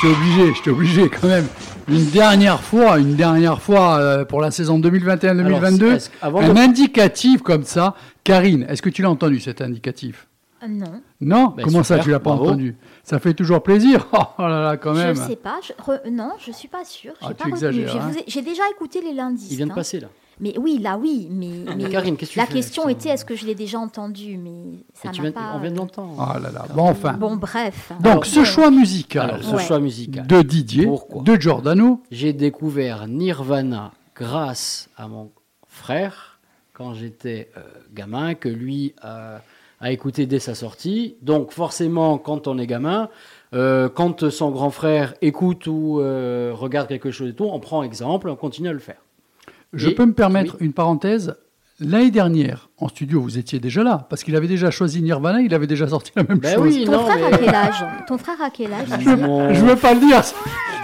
Je 0.00 0.06
t'ai 0.06 0.12
obligé, 0.14 0.54
je 0.54 0.62
t'ai 0.62 0.70
obligé 0.70 1.08
quand 1.08 1.26
même. 1.26 1.46
Une 1.88 2.04
dernière 2.10 2.60
fois, 2.62 2.98
une 2.98 3.14
dernière 3.16 3.60
fois 3.60 3.98
euh, 3.98 4.24
pour 4.24 4.40
la 4.40 4.50
saison 4.50 4.78
2021-2022, 4.78 5.40
Alors, 5.40 5.64
est-ce- 5.94 6.10
avant 6.22 6.40
un 6.40 6.52
de- 6.54 6.58
indicatif 6.58 7.42
comme 7.42 7.64
ça. 7.64 7.94
Karine, 8.22 8.64
est-ce 8.68 8.82
que 8.82 8.90
tu 8.90 9.02
l'as 9.02 9.10
entendu 9.10 9.40
cet 9.40 9.60
indicatif? 9.60 10.28
Euh, 10.62 10.66
non. 10.68 11.00
Non? 11.20 11.54
Ben, 11.56 11.64
Comment 11.64 11.82
ça, 11.82 11.98
tu 11.98 12.10
l'as 12.10 12.20
pas 12.20 12.30
bravo. 12.30 12.48
entendu? 12.50 12.76
Ça 13.02 13.18
fait 13.18 13.34
toujours 13.34 13.62
plaisir. 13.62 14.06
Oh 14.12 14.42
là 14.42 14.62
là, 14.62 14.76
quand 14.76 14.94
même. 14.94 15.16
Je 15.16 15.20
sais 15.22 15.36
pas. 15.36 15.58
je- 15.66 15.72
re- 15.82 16.08
non, 16.10 16.30
je 16.44 16.52
suis 16.52 16.68
pas 16.68 16.84
sûre. 16.84 17.12
J'ai 17.20 17.26
Ah, 17.30 17.34
pas 17.34 17.44
tu 17.46 17.54
retenu. 17.54 17.54
exagères, 17.80 17.92
J'ai 18.12 18.20
hein. 18.20 18.22
J'ai 18.26 18.42
déjà 18.42 18.62
écouté 18.70 19.00
les 19.02 19.14
lundis. 19.14 19.48
Il 19.50 19.56
vient 19.56 19.66
de 19.66 19.72
hein. 19.72 19.74
passer 19.74 19.98
là. 20.00 20.08
Mais 20.40 20.56
oui, 20.58 20.78
là, 20.78 20.96
oui. 20.96 21.28
Mais, 21.30 21.48
mais 21.76 21.88
Karine, 21.88 22.16
qu'est-ce 22.16 22.30
que 22.30 22.34
tu 22.34 22.38
la 22.38 22.46
fais 22.46 22.52
question 22.54 22.82
Putain. 22.86 22.92
était 22.98 23.08
est-ce 23.10 23.24
que 23.24 23.34
je 23.34 23.44
l'ai 23.46 23.54
déjà 23.54 23.78
entendu 23.78 24.36
Mais 24.38 24.78
ça 24.94 25.10
m'a 25.22 25.32
pas. 25.32 25.52
On 25.56 25.58
vient 25.60 25.70
de 25.72 25.76
l'entendre. 25.76 26.14
Oh 26.16 26.40
là 26.40 26.50
là. 26.50 26.64
Bon, 26.74 26.88
enfin. 26.88 27.14
Bon, 27.14 27.36
bref. 27.36 27.90
Donc, 28.00 28.06
Alors, 28.12 28.26
ce 28.26 28.44
choix 28.44 28.70
musical 28.70 29.30
Alors, 29.30 29.42
ce 29.44 29.54
Ouais. 29.56 29.62
choix 29.64 29.80
musical. 29.80 30.26
de 30.26 30.42
Didier, 30.42 30.86
Pourquoi 30.86 31.22
de 31.22 31.34
Giordano, 31.40 32.02
J'ai 32.10 32.32
découvert 32.32 33.06
Nirvana 33.08 33.92
grâce 34.14 34.88
à 34.96 35.08
mon 35.08 35.30
frère 35.66 36.38
quand 36.72 36.94
j'étais 36.94 37.50
euh, 37.56 37.60
gamin, 37.92 38.34
que 38.34 38.48
lui 38.48 38.94
euh, 39.04 39.38
a 39.80 39.90
écouté 39.92 40.26
dès 40.26 40.38
sa 40.38 40.54
sortie. 40.54 41.16
Donc 41.22 41.50
forcément, 41.52 42.18
quand 42.18 42.46
on 42.46 42.58
est 42.58 42.66
gamin, 42.66 43.08
euh, 43.54 43.88
quand 43.88 44.28
son 44.30 44.50
grand 44.50 44.70
frère 44.70 45.14
écoute 45.22 45.66
ou 45.66 45.98
euh, 46.00 46.52
regarde 46.54 46.86
quelque 46.88 47.10
chose 47.10 47.30
et 47.30 47.34
tout, 47.34 47.48
on 47.50 47.58
prend 47.60 47.82
exemple, 47.82 48.28
on 48.28 48.36
continue 48.36 48.68
à 48.68 48.72
le 48.72 48.78
faire. 48.78 49.00
Je 49.72 49.88
Et- 49.88 49.94
peux 49.94 50.06
me 50.06 50.12
permettre 50.14 50.56
une 50.60 50.72
parenthèse. 50.72 51.34
L'année 51.80 52.10
dernière, 52.10 52.70
en 52.78 52.88
studio, 52.88 53.20
vous 53.20 53.38
étiez 53.38 53.60
déjà 53.60 53.84
là, 53.84 54.06
parce 54.10 54.24
qu'il 54.24 54.34
avait 54.34 54.48
déjà 54.48 54.68
choisi 54.72 55.00
Nirvana, 55.00 55.40
il 55.42 55.54
avait 55.54 55.68
déjà 55.68 55.86
sorti 55.86 56.10
la 56.16 56.24
même 56.24 56.38
Ben 56.38 56.56
chose. 56.56 56.62
oui, 56.76 56.84
Ton 56.84 56.90
non, 56.92 57.06
frère 57.06 57.16
mais- 57.30 57.34
a 57.34 57.38
quel 57.38 57.54
âge? 57.54 57.84
Ton 58.08 58.18
frère 58.18 58.42
a 58.42 58.50
quel 58.50 58.72
âge? 58.72 58.88
Je, 58.98 59.54
je 59.54 59.64
veux 59.64 59.76
pas 59.76 59.94
le 59.94 60.00
dire. 60.00 60.20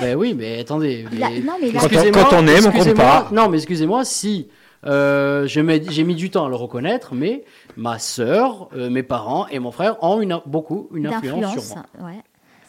Ben 0.00 0.16
oui, 0.16 0.34
mais 0.38 0.60
attendez. 0.60 1.04
Il 1.12 1.20
a- 1.24 1.30
mais- 1.30 1.40
non, 1.40 1.54
mais 1.60 1.68
il 1.70 1.76
a- 1.76 1.80
Quand 1.80 1.86
on- 1.86 1.88
Excusez-moi, 1.90 2.26
quand 2.30 2.36
on 2.36 2.46
aime, 2.46 2.64
on 2.66 2.70
compte 2.78 2.94
pas. 2.94 3.28
Non, 3.32 3.48
mais 3.48 3.56
excusez-moi, 3.56 4.04
si 4.04 4.46
euh, 4.86 5.46
j'ai 5.48 5.62
mis 6.04 6.14
du 6.14 6.30
temps 6.30 6.46
à 6.46 6.48
le 6.48 6.54
reconnaître, 6.54 7.12
mais 7.14 7.42
ma 7.76 7.98
sœur, 7.98 8.68
euh, 8.76 8.88
mes 8.88 9.02
parents 9.02 9.48
et 9.48 9.58
mon 9.58 9.72
frère 9.72 10.00
ont 10.02 10.20
une, 10.20 10.38
beaucoup 10.46 10.88
une 10.94 11.08
influence 11.08 11.52
sur 11.58 11.76
moi. 11.76 11.86
Ouais. 12.08 12.18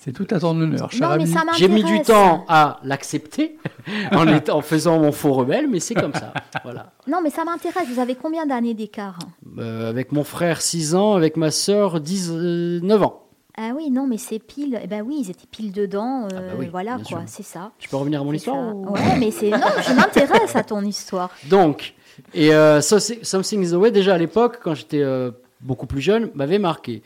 C'est 0.05 0.11
tout 0.13 0.27
à 0.29 0.39
ton 0.39 0.51
honneur, 0.61 0.91
cher 0.91 1.01
Non, 1.09 1.15
mais 1.17 1.23
ami. 1.23 1.31
ça 1.33 1.41
J'ai 1.57 1.67
mis 1.67 1.83
du 1.83 1.99
temps 2.01 2.45
à 2.47 2.79
l'accepter 2.83 3.57
en, 4.11 4.61
faisant 4.61 4.99
mon 4.99 5.11
faux 5.11 5.33
rebelle, 5.33 5.67
mais 5.67 5.79
c'est 5.79 5.95
comme 5.95 6.13
ça. 6.13 6.31
Voilà. 6.63 6.91
Non, 7.07 7.21
mais 7.23 7.31
ça 7.31 7.43
m'intéresse. 7.43 7.87
Vous 7.91 7.99
avez 7.99 8.13
combien 8.15 8.45
d'années 8.45 8.75
d'écart? 8.75 9.17
Euh, 9.57 9.89
avec 9.89 10.11
mon 10.11 10.23
frère 10.23 10.61
6 10.61 10.93
ans, 10.93 11.15
avec 11.15 11.37
ma 11.37 11.49
sœur 11.49 11.99
10, 11.99 12.29
euh, 12.33 12.79
9 12.83 13.01
ans. 13.03 13.23
Ah 13.57 13.71
oui, 13.75 13.89
non, 13.89 14.05
mais 14.05 14.17
c'est 14.19 14.37
pile. 14.39 14.79
Eh 14.83 14.85
ben 14.87 15.01
oui, 15.03 15.21
ils 15.21 15.31
étaient 15.31 15.47
pile 15.49 15.71
dedans. 15.71 16.27
euh, 16.33 16.49
bah 16.49 16.55
oui, 16.59 16.67
voilà, 16.71 16.97
quoi, 17.07 17.21
c'est 17.25 17.43
ça. 17.43 17.71
Je 17.79 17.87
peux 17.87 17.97
revenir 17.97 18.21
à 18.21 18.23
mon 18.23 18.33
histoire 18.33 18.75
ou- 18.75 18.89
Ouais, 18.89 19.17
mais 19.19 19.31
c'est. 19.31 19.49
Non, 19.49 19.57
je 19.87 19.93
m'intéresse 19.93 20.55
à 20.55 20.63
ton 20.63 20.81
histoire. 20.83 21.29
Donc, 21.49 21.93
et 22.33 22.53
euh, 22.53 22.79
So- 22.81 22.99
Something 22.99 23.63
is 23.63 23.71
the 23.71 23.75
Way, 23.75 23.89
déjà 23.91 24.13
à 24.15 24.17
l'époque, 24.19 24.59
quand 24.63 24.75
j'étais 24.75 25.01
euh, 25.01 25.31
beaucoup 25.61 25.87
plus 25.87 26.01
jeune, 26.01 26.29
m'avait 26.35 26.59
marqué. 26.59 27.01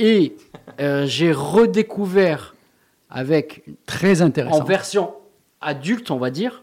Et 0.00 0.36
euh, 0.80 1.06
j'ai 1.06 1.30
redécouvert 1.32 2.54
avec 3.10 3.64
Très 3.86 4.22
intéressant. 4.22 4.60
en 4.60 4.64
version 4.64 5.12
adulte, 5.60 6.10
on 6.10 6.16
va 6.18 6.30
dire, 6.30 6.62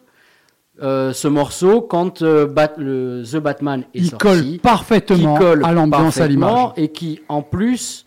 euh, 0.81 1.14
ce 1.14 1.27
morceau 1.27 1.81
quand 1.81 2.22
euh, 2.22 2.45
Bat- 2.47 2.73
le, 2.77 3.23
The 3.30 3.38
Batman 3.38 3.81
est 3.93 3.99
Il 3.99 4.09
sorti. 4.09 4.18
colle 4.18 4.59
parfaitement 4.59 5.35
qui 5.35 5.39
colle 5.41 5.65
à 5.65 5.72
l'ambiance, 5.72 6.19
à 6.19 6.27
l'image. 6.27 6.49
parfaitement, 6.51 6.76
Et 6.84 6.89
qui, 6.89 7.22
en 7.30 7.41
plus, 7.41 8.05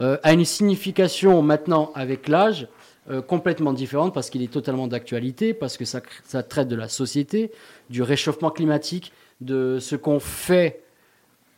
euh, 0.00 0.16
a 0.22 0.32
une 0.32 0.44
signification 0.44 1.42
maintenant 1.42 1.90
avec 1.94 2.28
l'âge 2.28 2.68
euh, 3.10 3.22
complètement 3.22 3.72
différente 3.72 4.12
parce 4.14 4.30
qu'il 4.30 4.42
est 4.42 4.52
totalement 4.52 4.86
d'actualité, 4.86 5.54
parce 5.54 5.76
que 5.76 5.84
ça 5.84 6.00
traite 6.42 6.68
de 6.68 6.76
la 6.76 6.88
société, 6.88 7.50
du 7.90 8.02
réchauffement 8.02 8.50
climatique, 8.50 9.12
de 9.40 9.78
ce 9.80 9.96
qu'on 9.96 10.20
fait 10.20 10.82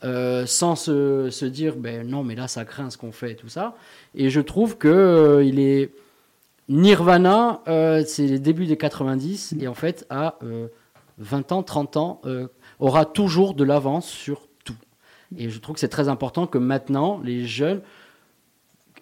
euh, 0.03 0.47
sans 0.47 0.77
se, 0.77 1.45
dire 1.45 1.77
ben 1.77 2.09
non 2.09 2.23
mais 2.23 2.35
là 2.35 2.49
ça 2.49 2.65
craint 2.65 2.91
ce 2.91 2.97
qu'on 2.97 3.13
fait 3.13 3.33
et 3.33 3.37
tout 3.37 3.49
ça. 3.49 3.75
Et 4.15 4.31
je 4.31 4.41
trouve 4.41 4.79
que 4.79 4.89
euh, 4.89 5.45
il 5.45 5.59
est 5.59 5.93
Nirvana 6.69 7.61
euh, 7.69 8.03
c'est 8.07 8.27
les 8.27 8.39
débuts 8.39 8.67
des 8.67 8.77
90 8.77 9.57
et 9.61 9.69
en 9.69 9.75
fait 9.75 10.07
à 10.09 10.39
euh, 10.43 10.69
20 11.19 11.53
ans 11.53 11.63
30 11.63 11.97
ans 11.97 12.23
aura 12.79 13.05
toujours 13.05 13.55
de 13.55 13.65
l'avance 13.65 14.09
sur 14.09 14.49
tout. 14.65 14.77
Et 15.37 15.51
je 15.51 15.59
trouve 15.59 15.75
que 15.75 15.81
c'est 15.81 15.89
très 15.89 16.09
important 16.09 16.47
que 16.47 16.59
maintenant 16.59 17.21
les 17.23 17.47
jeunes 17.47 17.83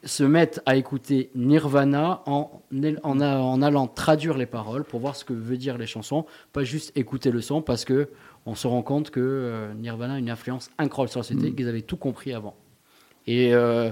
se 0.04 0.24
mettent 0.24 0.60
à 0.66 0.76
écouter 0.76 1.30
Nirvana 1.34 2.22
en, 2.26 2.62
en, 3.02 3.20
en 3.20 3.62
allant 3.62 3.86
traduire 3.86 4.36
les 4.36 4.46
paroles 4.46 4.84
pour 4.84 5.00
voir 5.00 5.16
ce 5.16 5.24
que 5.24 5.32
veut 5.32 5.56
dire 5.56 5.78
les 5.78 5.86
chansons, 5.86 6.26
pas 6.52 6.64
juste 6.64 6.96
écouter 6.96 7.30
le 7.30 7.40
son 7.40 7.62
parce 7.62 7.84
que 7.84 8.08
on 8.50 8.54
se 8.54 8.66
rend 8.66 8.82
compte 8.82 9.10
que 9.10 9.20
euh, 9.20 9.74
Nirvana 9.74 10.14
a 10.14 10.18
une 10.18 10.30
influence 10.30 10.70
incroyable 10.78 11.10
sur 11.10 11.20
la 11.20 11.24
société, 11.24 11.50
Mm. 11.50 11.54
qu'ils 11.54 11.68
avaient 11.68 11.82
tout 11.82 11.96
compris 11.96 12.32
avant. 12.32 12.54
Et 13.26 13.54
euh, 13.54 13.90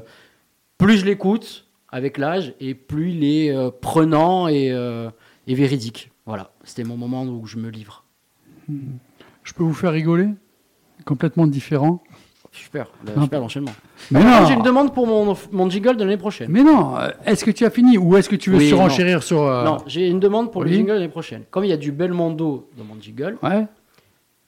plus 0.79 0.99
je 0.99 1.05
l'écoute 1.05 1.67
avec 1.91 2.17
l'âge, 2.19 2.55
et 2.61 2.75
plus 2.75 3.11
il 3.13 3.25
est 3.25 3.55
euh, 3.55 3.71
prenant 3.71 4.49
et, 4.49 4.75
et 5.47 5.55
véridique. 5.55 6.11
Voilà, 6.27 6.51
c'était 6.65 6.85
mon 6.85 6.97
moment 6.97 7.23
où 7.25 7.47
je 7.47 7.57
me 7.59 7.69
livre. 7.71 8.05
Je 8.69 9.53
peux 9.55 9.63
vous 9.63 9.75
faire 9.75 9.93
rigoler? 9.93 10.29
Complètement 11.05 11.47
différent? 11.47 12.03
Super, 12.51 12.87
Non. 13.15 13.23
super 13.25 13.41
l'enchaînement. 13.41 13.73
Mais 14.11 14.25
non. 14.25 14.47
J'ai 14.47 14.55
une 14.55 14.63
demande 14.63 14.95
pour 14.95 15.07
mon, 15.07 15.37
mon 15.53 15.69
jingle 15.71 15.97
de 15.97 16.05
l'année 16.05 16.17
prochaine. 16.17 16.51
Mais 16.51 16.63
non, 16.65 16.95
est-ce 17.27 17.45
que 17.45 17.51
tu 17.51 17.67
as 17.67 17.71
fini 17.71 17.99
ou 17.99 18.17
est-ce 18.17 18.31
que 18.31 18.37
tu 18.37 18.51
veux 18.51 18.57
Oui, 18.59 18.69
surenchérir 18.69 19.17
non. 19.17 19.21
sur... 19.21 19.43
euh, 19.43 19.65
Non, 19.65 19.77
j'ai 19.87 20.09
une 20.09 20.21
demande 20.21 20.51
pour 20.51 20.65
le 20.65 20.71
jingle 20.73 20.93
l'année 20.95 21.09
prochaine. 21.09 21.43
Comme 21.51 21.65
il 21.65 21.69
y 21.69 21.73
a 21.75 21.77
du 21.77 21.93
Belmondo 21.93 22.69
dans 22.79 22.85
mon 22.85 22.99
jingle, 23.01 23.37
Ouais. 23.43 23.67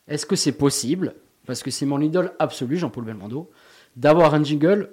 Est-ce 0.09 0.27
que 0.27 0.37
c'est 0.37 0.53
possible, 0.53 1.15
parce 1.47 1.63
que 1.63 1.71
c'est 1.71 1.87
mon 1.87 2.01
idole 2.01 2.33
absolue, 2.39 2.77
Jean-Paul 2.77 3.05
Belmondo, 3.05 3.51
d'avoir 3.97 4.35
un 4.35 4.43
jingle 4.43 4.91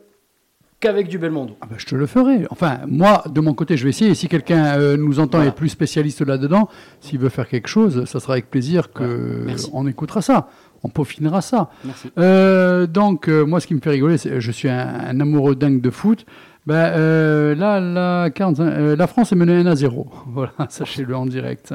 qu'avec 0.80 1.08
du 1.08 1.18
Belmondo? 1.18 1.58
Ah 1.62 1.68
ben, 1.70 1.76
je 1.78 1.86
te 1.86 1.96
le 1.96 2.06
ferai. 2.06 2.46
Enfin, 2.50 2.80
moi, 2.88 3.24
de 3.30 3.42
mon 3.42 3.54
côté, 3.54 3.78
je 3.78 3.84
vais 3.84 3.90
essayer. 3.90 4.14
Si 4.16 4.28
quelqu'un 4.28 4.78
euh, 4.78 4.98
nous 4.98 5.20
entend 5.20 5.44
et 5.44 5.48
est 5.48 5.52
plus 5.52 5.70
spécialiste 5.70 6.22
là-dedans, 6.22 6.70
s'il 7.02 7.20
veut 7.20 7.30
faire 7.30 7.48
quelque 7.48 7.68
chose, 7.68 8.06
ça 8.06 8.20
sera 8.20 8.34
avec 8.34 8.50
plaisir 8.50 8.92
que 8.92 9.44
merci. 9.46 9.70
on 9.74 9.88
écoutera 9.88 10.22
ça. 10.22 10.50
On 10.84 10.90
peaufinera 10.90 11.42
ça. 11.42 11.72
Merci. 11.84 12.12
Euh, 12.20 12.86
donc, 12.86 13.28
euh, 13.28 13.44
moi, 13.44 13.60
ce 13.60 13.68
qui 13.68 13.74
me 13.74 13.80
fait 13.80 13.90
rigoler, 13.90 14.18
c'est 14.18 14.40
je 14.40 14.52
suis 14.52 14.70
un, 14.70 14.88
un 15.08 15.20
amoureux 15.20 15.56
dingue 15.56 15.82
de 15.82 15.90
foot. 15.90 16.26
Ben, 16.66 16.76
euh, 16.96 17.56
là, 17.56 17.80
la, 17.80 18.30
45 18.32 18.98
la 18.98 19.08
France 19.08 19.32
est 19.32 19.36
menée 19.36 19.54
1 19.54 19.66
à 19.68 19.76
0. 19.76 20.08
Voilà, 20.28 20.54
sachez-le 20.70 21.16
en 21.16 21.26
direct. 21.26 21.74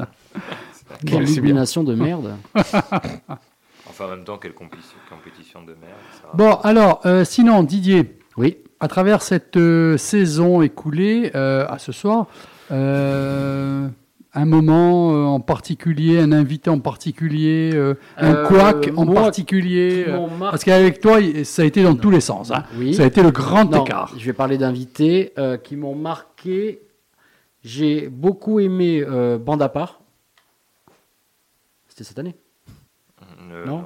Quelle 1.05 1.29
illumination 1.29 1.83
de 1.83 1.95
merde. 1.95 2.35
Enfin, 3.89 4.05
en 4.05 4.09
même 4.09 4.23
temps, 4.23 4.37
quelle 4.37 4.53
compétition, 4.53 4.95
compétition 5.09 5.61
de 5.63 5.69
merde. 5.71 5.99
ça. 6.21 6.29
Bon, 6.33 6.53
alors, 6.63 7.01
euh, 7.05 7.25
sinon, 7.25 7.61
Didier, 7.63 8.17
oui. 8.37 8.57
à 8.79 8.87
travers 8.87 9.21
cette 9.21 9.57
euh, 9.57 9.97
saison 9.97 10.61
écoulée 10.61 11.31
euh, 11.35 11.65
à 11.67 11.77
ce 11.77 11.91
soir, 11.91 12.27
euh, 12.71 13.87
un 14.33 14.45
moment 14.45 15.11
euh, 15.13 15.23
en 15.25 15.39
particulier, 15.41 16.19
un 16.21 16.31
invité 16.31 16.69
en 16.69 16.79
particulier, 16.79 17.71
euh, 17.73 17.95
un 18.17 18.33
Euh, 18.33 18.47
couac 18.47 18.91
en 18.95 19.03
moi, 19.03 19.23
particulier, 19.23 20.05
euh, 20.07 20.25
parce 20.39 20.63
qu'avec 20.63 21.01
toi, 21.01 21.17
ça 21.43 21.63
a 21.63 21.65
été 21.65 21.83
dans 21.83 21.95
tous 21.95 22.11
les 22.11 22.21
sens. 22.21 22.49
hein. 22.51 22.63
Oui. 22.77 22.93
Ça 22.93 23.03
a 23.03 23.07
été 23.07 23.21
le 23.21 23.31
grand 23.31 23.65
Non, 23.69 23.83
écart. 23.83 24.13
Je 24.17 24.23
vais 24.25 24.33
parler 24.33 24.57
d'invités 24.57 25.33
euh, 25.37 25.57
qui 25.57 25.75
m'ont 25.75 25.95
marqué. 25.95 26.79
J'ai 27.63 28.07
beaucoup 28.07 28.59
aimé 28.61 29.03
euh, 29.05 29.37
Bande 29.37 29.61
à 29.63 29.69
part. 29.69 30.00
C'était 32.03 32.09
cette 32.09 32.19
année 32.19 32.35
Euh, 33.51 33.65
Non 33.65 33.85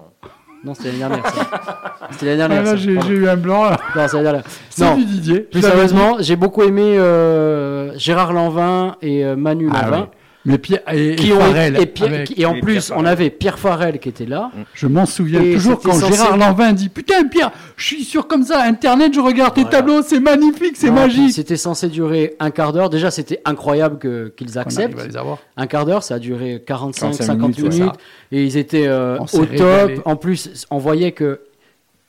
Non, 0.63 0.73
c'était 0.73 0.87
l'année 0.97 0.99
dernière. 0.99 1.27
ça. 1.27 2.07
C'était 2.11 2.25
l'année 2.27 2.37
dernière. 2.37 2.59
Ah, 2.59 2.63
là, 2.63 2.69
ça, 2.71 2.75
j'ai 2.77 2.95
pardon. 2.95 3.09
j'ai 3.09 3.15
eu 3.15 3.27
un 3.27 3.35
blanc. 3.35 3.63
là. 3.65 3.77
Non, 3.95 4.07
c'est 4.07 4.13
l'année 4.13 4.23
dernière. 4.23 4.43
C'est 4.69 4.85
Non, 4.85 4.95
du 4.95 5.05
Didier. 5.05 5.39
Plus 5.41 5.59
je 5.59 5.65
l'avais 5.65 5.75
sérieusement, 5.87 6.17
j'ai 6.21 6.35
beaucoup 6.37 6.63
aimé 6.63 6.97
euh, 6.97 7.91
Gérard 7.97 8.31
Lanvin 8.31 8.95
et 9.01 9.25
euh, 9.25 9.35
Manu 9.35 9.69
Ah 9.73 9.83
Lanvin. 9.89 10.01
oui. 10.03 10.07
Mais 10.45 10.57
Pierre 10.59 10.81
et, 10.93 11.15
Qui 11.15 11.29
et 11.29 11.33
ont 11.33 11.39
Farrell, 11.39 11.77
et, 11.81 11.85
Pierre- 11.87 12.13
avec- 12.13 12.37
et 12.39 12.45
en 12.45 12.53
Et 12.55 12.59
plus, 12.61 12.85
Pierre 12.87 12.97
on 12.99 13.05
avait 13.05 13.29
Pierre 13.31 13.57
Farrell 13.57 13.97
qui 13.99 14.09
était 14.09 14.25
là. 14.27 14.51
Je 14.75 14.85
m'en 14.87 15.05
souviens 15.07 15.41
toujours 15.41 15.81
quand 15.81 15.93
censé- 15.93 16.13
Gérard 16.13 16.37
Lanvin 16.37 16.73
dit 16.73 16.89
Putain, 16.89 17.27
Pierre, 17.27 17.51
je 17.77 17.83
suis 17.85 18.03
sûr 18.03 18.27
comme 18.27 18.43
ça, 18.43 18.61
Internet, 18.63 19.13
je 19.13 19.19
regarde 19.19 19.55
tes 19.55 19.65
tableaux, 19.65 20.01
c'est 20.03 20.19
magnifique, 20.19 20.75
c'est 20.75 20.91
magique. 20.91 21.31
C'était 21.33 21.57
censé 21.57 21.87
durer 21.89 22.35
un 22.39 22.51
quart 22.51 22.73
d'heure. 22.73 22.89
Déjà, 22.89 23.09
c'était 23.11 23.41
incroyable 23.43 23.97
qu'ils 24.35 24.57
acceptent. 24.59 24.99
à 24.99 25.07
les 25.07 25.17
avoir. 25.17 25.39
Un 25.57 25.67
quart 25.67 25.85
d'heure, 25.85 26.03
ça 26.03 26.15
a 26.15 26.19
duré 26.19 26.61
45, 26.65 27.11
45 27.17 27.23
50 27.25 27.57
minutes. 27.59 27.93
et 28.31 28.43
ils 28.43 28.57
étaient 28.57 28.87
euh, 28.87 29.17
au 29.33 29.45
top. 29.45 29.91
En 30.05 30.15
plus, 30.15 30.65
on 30.69 30.77
voyait 30.77 31.11
que 31.11 31.39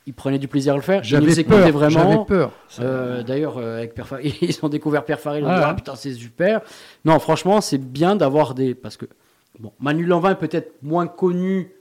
ils 0.06 0.14
prenaient 0.14 0.38
du 0.38 0.48
plaisir 0.48 0.72
à 0.74 0.76
le 0.76 0.82
faire. 0.82 1.02
J'avais 1.02 1.42
peur, 1.44 1.58
j'avais 1.58 1.70
vraiment. 1.72 2.24
peur. 2.24 2.52
Euh, 2.80 3.22
D'ailleurs, 3.22 3.58
euh, 3.58 3.78
avec 3.78 3.94
Farrell, 4.04 4.32
ils 4.40 4.58
ont 4.62 4.68
découvert 4.68 5.04
Farrell. 5.18 5.42
Ils 5.42 5.46
ont 5.46 5.50
Ouais, 5.50 5.56
dit, 5.56 5.62
ah 5.66 5.74
putain, 5.74 5.94
c'est 5.96 6.12
super. 6.12 6.60
Non, 7.04 7.18
franchement, 7.18 7.60
c'est 7.60 7.78
bien 7.78 8.14
d'avoir 8.16 8.54
des. 8.54 8.74
Parce 8.74 8.96
que, 8.96 9.06
bon, 9.58 9.72
Manu 9.80 10.04
Lanvin 10.06 10.30
est 10.32 10.34
peut-être 10.36 10.74
moins 10.82 11.06
connu 11.06 11.72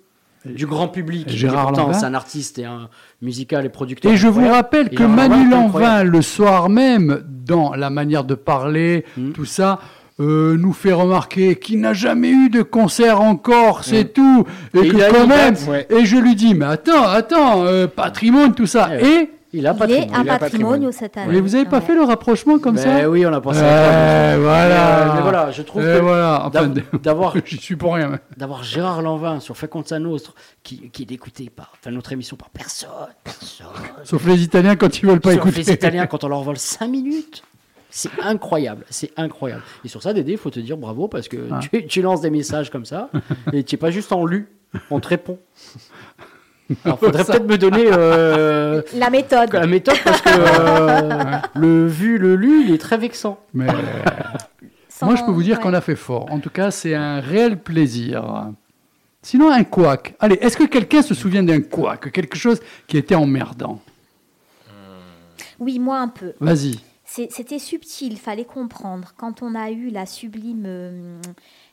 du 0.45 0.67
grand 0.67 0.87
public. 0.87 1.27
Et 1.31 1.35
Gérard 1.37 1.67
pourtant, 1.69 1.87
Lanvin 1.87 1.93
c'est 1.99 2.05
un 2.05 2.13
artiste 2.13 2.59
et 2.59 2.65
un 2.65 2.87
musical 3.21 3.65
et 3.65 3.69
producteur. 3.69 4.11
Et 4.11 4.15
je 4.17 4.27
vous 4.27 4.47
rappelle 4.47 4.89
que 4.91 5.03
Manu 5.03 5.49
Lanvin 5.49 6.03
le 6.03 6.21
soir 6.21 6.69
même, 6.69 7.23
dans 7.27 7.73
la 7.73 7.89
manière 7.89 8.23
de 8.23 8.35
parler, 8.35 9.05
Mm. 9.17 9.31
tout 9.31 9.45
ça, 9.45 9.79
euh, 10.19 10.55
nous 10.57 10.71
fait 10.73 10.93
remarquer 10.93 11.55
qu'il 11.57 11.81
n'a 11.81 11.93
jamais 11.93 12.29
eu 12.29 12.49
de 12.49 12.61
concert 12.61 13.21
encore, 13.21 13.83
c'est 13.83 14.13
tout. 14.13 14.45
Et. 14.73 14.79
Et 14.79 14.87
que 14.89 14.95
il 14.97 15.05
quand 15.11 15.27
même, 15.27 15.53
date. 15.55 15.67
Ouais. 15.67 15.87
et 15.89 16.05
je 16.05 16.15
lui 16.17 16.35
dis, 16.35 16.53
mais 16.53 16.65
attends, 16.65 17.03
attends, 17.03 17.65
euh, 17.65 17.87
patrimoine, 17.87 18.53
tout 18.55 18.67
ça. 18.67 18.89
Eh. 18.99 19.05
Et, 19.05 19.29
Il 19.53 19.67
a 19.67 19.71
Il 19.71 19.77
pas 19.77 19.87
est 19.87 20.09
un 20.13 20.21
Il 20.23 20.25
patrimoine 20.27 20.91
cette 20.91 21.15
année. 21.17 21.31
mais 21.33 21.39
vous 21.39 21.55
avez 21.55 21.63
pas 21.63 21.77
Ouais. 21.79 21.85
fait 21.85 21.95
le 21.95 22.03
rapprochement 22.03 22.59
comme 22.59 22.75
ça 22.77 22.89
Ben 22.93 23.07
oui, 23.07 23.25
on 23.25 23.31
a 23.31 23.39
pensé 23.39 23.59
à 23.59 24.33
toi. 24.33 24.41
voilà. 24.41 24.67
Mais, 25.05 25.11
euh, 25.11 25.13
mais 25.15 25.21
voilà, 25.21 25.51
je 25.51 25.61
trouve 25.61 25.81
Eh 25.81 25.85
que 25.97 26.01
voilà, 26.01 26.43
enfin, 26.45 26.73
d'avoir 27.01 27.33
j'y 27.45 27.57
suis 27.57 27.77
pour 27.77 27.93
rien. 27.95 28.19
d'avoir 28.35 28.63
Gérard 28.63 29.01
Lanvin 29.01 29.39
sur 29.39 29.55
Fait 29.55 29.69
Conta 29.69 29.97
Nostre, 29.99 30.33
qui, 30.63 30.89
qui 30.91 31.03
est 31.03 31.11
écouté 31.13 31.49
par, 31.55 31.71
enfin 31.79 31.91
notre 31.91 32.11
émission 32.11 32.35
par 32.35 32.49
personne, 32.49 32.89
personne. 33.23 33.67
Sauf 34.03 34.25
les 34.25 34.43
Italiens 34.43 34.75
quand 34.75 34.97
ils 34.99 35.05
veulent 35.07 35.21
pas 35.21 35.31
Sauf 35.31 35.39
écouter. 35.39 35.57
les 35.63 35.71
Italiens 35.71 36.05
quand 36.09 36.23
on 36.25 36.27
leur 36.27 36.41
vole 36.43 36.57
5 36.57 36.87
minutes. 36.89 37.43
C'est 37.97 38.09
incroyable, 38.21 38.83
c'est 38.89 39.11
incroyable. 39.15 39.61
Et 39.85 39.87
sur 39.87 40.03
ça, 40.03 40.11
Dédé, 40.11 40.33
il 40.33 40.37
faut 40.37 40.49
te 40.49 40.59
dire 40.59 40.75
bravo 40.75 41.07
parce 41.07 41.29
que 41.29 41.37
Ah. 41.49 41.59
tu, 41.61 41.87
tu 41.87 42.01
lances 42.01 42.19
des 42.19 42.29
messages 42.29 42.69
comme 42.69 42.83
ça 42.83 43.09
et 43.53 43.63
tu 43.63 43.75
n'es 43.75 43.79
pas 43.79 43.89
juste 43.89 44.11
en 44.11 44.25
lu, 44.25 44.49
on 44.91 44.99
te 44.99 45.07
répond. 45.07 45.39
Alors, 46.83 46.99
faudrait 46.99 47.23
peut-être 47.23 47.47
me 47.47 47.57
donner 47.57 47.85
euh, 47.89 48.81
La 48.95 49.09
méthode. 49.09 49.53
la 49.53 49.65
méthode 49.65 49.95
parce 50.03 50.19
que 50.19 50.29
euh, 50.29 51.37
le 51.55 51.87
vu, 51.87 52.17
le 52.17 52.35
lu, 52.35 52.65
il 52.67 52.73
est 52.73 52.79
très 52.79 52.97
vexant. 52.97 53.39
Mais 53.53 53.67
Sans- 54.89 55.05
moi, 55.05 55.15
je 55.15 55.23
peux 55.23 55.31
vous 55.31 55.43
dire 55.43 55.55
ouais. 55.57 55.63
qu'on 55.63 55.73
a 55.73 55.79
fait 55.79 55.95
fort. 55.95 56.25
En 56.31 56.39
tout 56.39 56.49
cas, 56.49 56.71
c'est 56.71 56.95
un 56.95 57.21
réel 57.21 57.57
plaisir. 57.59 58.47
Sinon, 59.21 59.51
un 59.51 59.63
couac. 59.63 60.15
Allez, 60.19 60.35
est-ce 60.41 60.57
que 60.57 60.65
quelqu'un 60.65 61.01
se 61.01 61.13
souvient 61.13 61.43
d'un 61.43 61.61
couac 61.61 62.11
Quelque 62.11 62.35
chose 62.37 62.59
qui 62.87 62.97
était 62.97 63.15
emmerdant? 63.15 63.79
Oui, 65.59 65.79
moi 65.79 65.99
un 65.99 66.09
peu. 66.09 66.33
Vas-y. 66.41 66.75
C'était 67.29 67.59
subtil, 67.59 68.17
fallait 68.17 68.45
comprendre. 68.45 69.13
Quand 69.17 69.41
on 69.41 69.55
a 69.55 69.71
eu 69.71 69.89
la 69.89 70.05
sublime, 70.05 70.63
euh, 70.65 71.21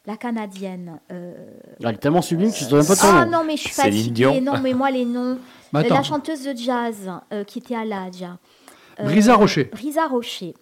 la 0.07 0.17
canadienne. 0.17 1.01
euh, 1.11 1.35
Elle 1.81 1.95
est 1.95 1.99
tellement 1.99 2.23
sublime 2.23 2.51
que 2.53 2.59
je 2.59 2.65
ne 2.67 2.75
même 2.77 2.87
pas 2.87 2.95
de 2.95 2.99
son 2.99 3.07
Ah 3.09 3.25
non, 3.27 3.43
mais 3.45 3.57
je 3.57 3.63
suis 3.63 3.71
fatiguée. 3.71 4.41
Non, 4.41 4.59
mais 4.61 4.73
moi, 4.75 4.91
les 4.91 5.05
noms. 5.05 5.39
Euh, 5.75 5.79
attends. 5.79 5.95
la 5.95 6.03
chanteuse 6.03 6.45
de 6.45 6.55
jazz 6.55 7.11
euh, 7.33 7.45
qui 7.45 7.59
était 7.61 7.75
à 7.75 7.87
l'Adja. 7.87 8.37
Euh, 9.01 9.05
Brisa 9.05 9.35
Rocher. 9.37 9.71
Brisa 9.73 10.07
Rocher. 10.07 10.55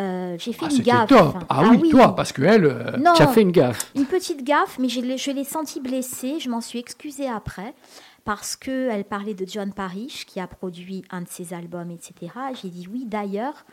Euh, 0.00 0.36
J'ai 0.38 0.54
fait 0.54 0.64
Ah, 0.70 0.72
une 0.74 0.78
gaffe. 0.82 1.08
top. 1.08 1.36
Ah, 1.50 1.68
oui, 1.68 1.90
toi, 1.90 2.16
parce 2.16 2.32
que 2.32 2.40
elle. 2.42 2.64
euh, 2.64 2.96
Non, 2.96 3.12
Tu 3.14 3.20
as 3.22 3.26
fait 3.28 3.42
une 3.42 3.52
gaffe. 3.52 3.92
une 3.94 4.06
petite 4.06 4.42
gaffe, 4.42 4.78
mais 4.78 4.88
je 4.88 5.02
l'ai- 5.02 5.18
je 5.18 5.30
l'ai 5.32 5.44
sentie 5.44 5.80
blessée. 5.80 6.40
Je 6.40 6.48
m'en 6.48 6.62
suis 6.62 6.78
excusée 6.78 7.28
après 7.28 7.74
parce 8.24 8.56
que 8.56 8.88
elle 8.90 9.04
parlait 9.04 9.34
de 9.34 9.44
John 9.46 9.74
Parrish 9.74 10.24
qui 10.24 10.40
a 10.40 10.46
produit 10.46 11.04
un 11.10 11.20
de 11.20 11.28
ses 11.28 11.52
albums, 11.52 11.90
etc. 11.90 12.32
J'ai 12.62 12.70
dit 12.70 12.88
oui 12.90 13.04
d'ailleurs. 13.04 13.66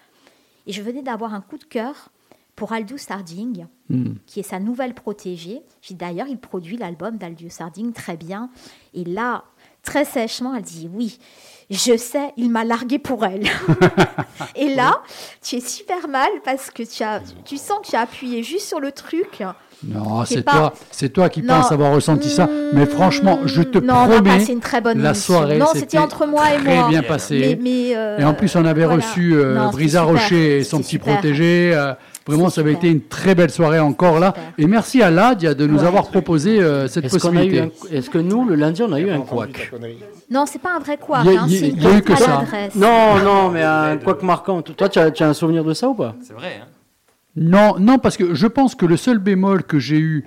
Et 0.69 0.71
je 0.71 0.83
venais 0.83 1.01
d'avoir 1.01 1.33
un 1.33 1.41
coup 1.41 1.57
de 1.57 1.63
cœur 1.63 2.09
pour 2.55 2.73
Aldous 2.73 2.99
Harding, 3.09 3.65
hmm. 3.89 4.13
qui 4.27 4.39
est 4.39 4.43
sa 4.43 4.59
nouvelle 4.59 4.93
protégée. 4.93 5.63
D'ailleurs, 5.89 6.27
il 6.27 6.37
produit 6.37 6.77
l'album 6.77 7.17
d'Aldous 7.17 7.59
Harding 7.59 7.91
très 7.91 8.17
bien. 8.17 8.51
Et 8.93 9.03
là, 9.03 9.45
très 9.81 10.05
sèchement, 10.05 10.53
elle 10.53 10.61
dit 10.61 10.87
oui. 10.93 11.17
Je 11.71 11.97
sais, 11.97 12.33
il 12.37 12.51
m'a 12.51 12.65
largué 12.65 12.99
pour 12.99 13.25
elle. 13.25 13.49
Et 14.55 14.75
là, 14.75 15.01
tu 15.41 15.55
es 15.55 15.59
super 15.59 16.07
mal 16.07 16.29
parce 16.43 16.69
que 16.69 16.83
tu, 16.83 17.01
as, 17.01 17.23
tu 17.45 17.57
sens 17.57 17.79
que 17.81 17.87
tu 17.89 17.95
as 17.95 18.01
appuyé 18.01 18.43
juste 18.43 18.67
sur 18.67 18.79
le 18.79 18.91
truc. 18.91 19.41
Non, 19.87 20.25
C'est 20.25 20.41
pas- 20.43 20.51
toi, 20.51 20.73
c'est 20.91 21.09
toi 21.09 21.29
qui 21.29 21.41
Non. 21.41 21.53
penses 21.55 21.71
avoir 21.71 21.93
ressenti 21.93 22.29
ça. 22.29 22.49
Mais 22.73 22.85
franchement, 22.85 23.39
je 23.45 23.61
te 23.61 23.77
non, 23.77 23.93
on 23.93 23.97
a 23.97 24.07
promets, 24.15 24.37
passé 24.39 24.51
une 24.53 24.59
très 24.59 24.81
bonne 24.81 25.01
la 25.01 25.13
soirée 25.13 25.57
Non, 25.57 25.67
c'était 25.73 25.97
entre 25.97 26.27
moi 26.27 26.53
et 26.53 26.57
très 26.57 26.75
moi. 26.75 26.89
bien 26.89 27.01
Mais, 27.29 27.59
mais, 27.61 27.95
euh, 27.95 28.17
Et 28.17 28.23
en 28.25 28.33
plus, 28.33 28.53
on 28.57 28.65
avait 28.65 28.83
voilà. 28.83 28.95
reçu 28.97 29.33
euh, 29.35 29.55
Non, 29.55 29.69
Brisa. 29.69 30.01
Rocher 30.03 30.57
et 30.59 30.63
son 30.63 30.79
petit 30.79 30.89
super. 30.89 31.13
protégé. 31.13 31.71
euh, 31.73 31.93
vraiment, 32.27 32.49
ça 32.49 32.61
avait 32.61 32.73
été 32.73 32.89
une 32.89 33.01
très 33.01 33.35
belle 33.35 33.49
soirée 33.51 33.79
encore 33.79 34.19
là. 34.19 34.33
Super. 34.35 34.53
Et 34.57 34.67
merci 34.67 35.01
à 35.01 35.09
Ladia 35.11 35.53
de 35.53 35.65
nous 35.65 35.79
Ouais. 35.79 35.87
avoir 35.87 36.07
proposé 36.09 36.59
euh, 36.61 36.87
cette 36.87 37.09
possibilité. 37.09 37.61
un- 37.61 37.69
Est-ce 37.91 38.09
que 38.09 38.17
nous, 38.17 38.45
le 38.45 38.55
lundi, 38.55 38.83
on 38.83 38.91
a 38.91 38.99
eu 38.99 39.09
un 39.09 39.21
couac 39.21 39.71
Non, 40.29 40.45
c'est 40.45 40.59
pas 40.61 40.75
un 40.75 40.79
vrai 40.79 40.97
quoi. 40.97 41.19
Il 41.23 41.31
y 41.31 41.37
a- 41.37 41.41
hein, 41.41 41.45
y 41.47 41.85
a- 41.87 41.91
y 41.93 41.97
eu 41.97 42.01
que 42.01 42.15
ça. 42.15 42.43
Non, 42.75 43.17
non, 43.23 43.49
mais 43.49 43.63
un 43.63 43.97
couac 43.97 44.21
marquant. 44.23 44.61
Toi, 44.61 44.89
tu 44.89 44.99
as, 44.99 45.09
tu 45.11 45.23
as 45.23 45.27
un 45.29 45.33
souvenir 45.33 45.63
de 45.63 45.73
ça 45.73 45.87
ou 45.87 45.93
pas? 45.93 46.15
C'est 46.21 46.33
vrai, 46.33 46.59
hein 46.61 46.65
Non, 47.39 47.75
non, 47.79 47.97
parce 47.97 48.17
que 48.17 48.33
je 48.35 48.47
pense 48.47 48.75
que 48.75 48.85
le 48.85 48.97
seul 48.97 49.17
bémol 49.17 49.63
que 49.63 49.79
j'ai 49.79 49.97
eu, 49.97 50.25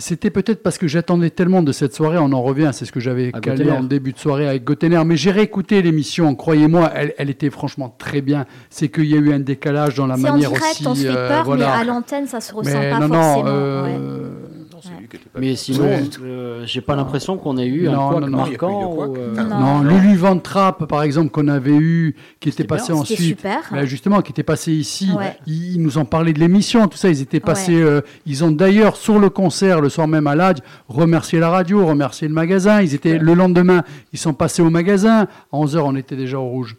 c'était 0.00 0.30
peut-être 0.30 0.62
parce 0.62 0.78
que 0.78 0.86
j'attendais 0.86 1.30
tellement 1.30 1.62
de 1.62 1.72
cette 1.72 1.92
soirée, 1.94 2.18
on 2.18 2.30
en 2.32 2.42
revient, 2.42 2.70
c'est 2.72 2.84
ce 2.84 2.92
que 2.92 3.00
j'avais 3.00 3.32
calé 3.32 3.64
Gottener. 3.64 3.78
en 3.78 3.82
début 3.82 4.12
de 4.12 4.18
soirée 4.18 4.46
avec 4.48 4.62
Gottener, 4.62 5.02
mais 5.04 5.16
j'ai 5.16 5.32
réécouté 5.32 5.82
l'émission, 5.82 6.34
croyez-moi, 6.36 6.90
elle, 6.94 7.14
elle 7.18 7.30
était 7.30 7.50
franchement 7.50 7.92
très 7.98 8.20
bien. 8.20 8.46
C'est 8.70 8.90
qu'il 8.90 9.06
y 9.06 9.14
a 9.14 9.18
eu 9.18 9.32
un 9.32 9.40
décalage 9.40 9.96
dans 9.96 10.06
la 10.06 10.14
en 10.14 10.18
manière 10.18 10.50
direct, 10.50 10.64
aussi. 10.64 10.86
on 10.86 10.94
se 10.94 11.02
fait 11.02 11.08
euh, 11.08 11.28
peur, 11.28 11.44
voilà. 11.44 11.66
mais 11.66 11.80
à 11.80 11.84
l'antenne, 11.84 12.26
ça 12.26 12.40
se 12.40 12.54
ressent 12.54 12.78
Mais 12.78 12.90
pas 12.90 13.00
non, 13.00 13.08
non, 13.08 13.22
forcément. 13.22 13.44
euh, 13.48 13.82
ouais. 13.84 14.57
Non, 14.78 14.82
c'est 14.94 15.00
lui 15.00 15.08
qui 15.08 15.16
était 15.16 15.28
pas 15.28 15.40
Mais 15.40 15.56
sinon, 15.56 15.84
Ouais. 15.84 16.02
euh, 16.22 16.62
j'ai 16.66 16.80
pas 16.80 16.94
l'impression 16.94 17.36
qu'on 17.36 17.56
ait 17.58 17.66
eu 17.66 17.84
Non, 17.88 17.92
un 17.92 18.08
couac 18.10 18.20
non, 18.20 18.28
non. 18.28 18.36
Marquant. 18.38 18.94
ou, 18.94 19.16
euh, 19.16 19.34
Non, 19.34 19.58
Non. 19.58 19.82
Lulu 19.82 20.14
Van 20.16 20.38
Trapp, 20.38 20.84
par 20.86 21.02
exemple, 21.02 21.30
qu'on 21.30 21.48
avait 21.48 21.76
eu, 21.76 22.14
qui 22.38 22.48
était 22.50 22.62
passé 22.64 22.92
bien. 22.92 23.02
C'était 23.02 23.14
ensuite. 23.14 23.28
super. 23.28 23.58
Ben, 23.72 23.84
justement, 23.86 24.22
qui 24.22 24.30
était 24.32 24.42
passé 24.44 24.72
ici. 24.72 25.10
Ouais. 25.16 25.36
Ils, 25.46 25.74
ils 25.74 25.82
nous 25.82 25.98
ont 25.98 26.04
parlé 26.04 26.32
de 26.32 26.38
l'émission, 26.38 26.86
tout 26.86 26.96
ça. 26.96 27.08
Ils 27.08 27.20
étaient 27.20 27.40
passés. 27.40 27.74
euh, 27.80 28.02
ils 28.24 28.44
ont 28.44 28.50
d'ailleurs, 28.52 28.96
sur 28.96 29.18
le 29.18 29.30
concert, 29.30 29.80
le 29.80 29.88
soir 29.88 30.06
même 30.06 30.26
à 30.28 30.36
l'Adj, 30.36 30.60
remercié 30.88 31.40
la 31.40 31.50
radio, 31.50 31.84
remercié 31.84 32.28
le 32.28 32.34
magasin. 32.34 32.80
Ils 32.80 32.94
étaient 32.94 33.18
le 33.18 33.34
lendemain, 33.34 33.82
ils 34.12 34.18
sont 34.18 34.32
passés 34.34 34.62
au 34.62 34.70
magasin. 34.70 35.26
À 35.52 35.56
11h, 35.56 35.80
on 35.84 35.96
était 35.96 36.16
déjà 36.16 36.38
au 36.38 36.46
rouge. 36.48 36.76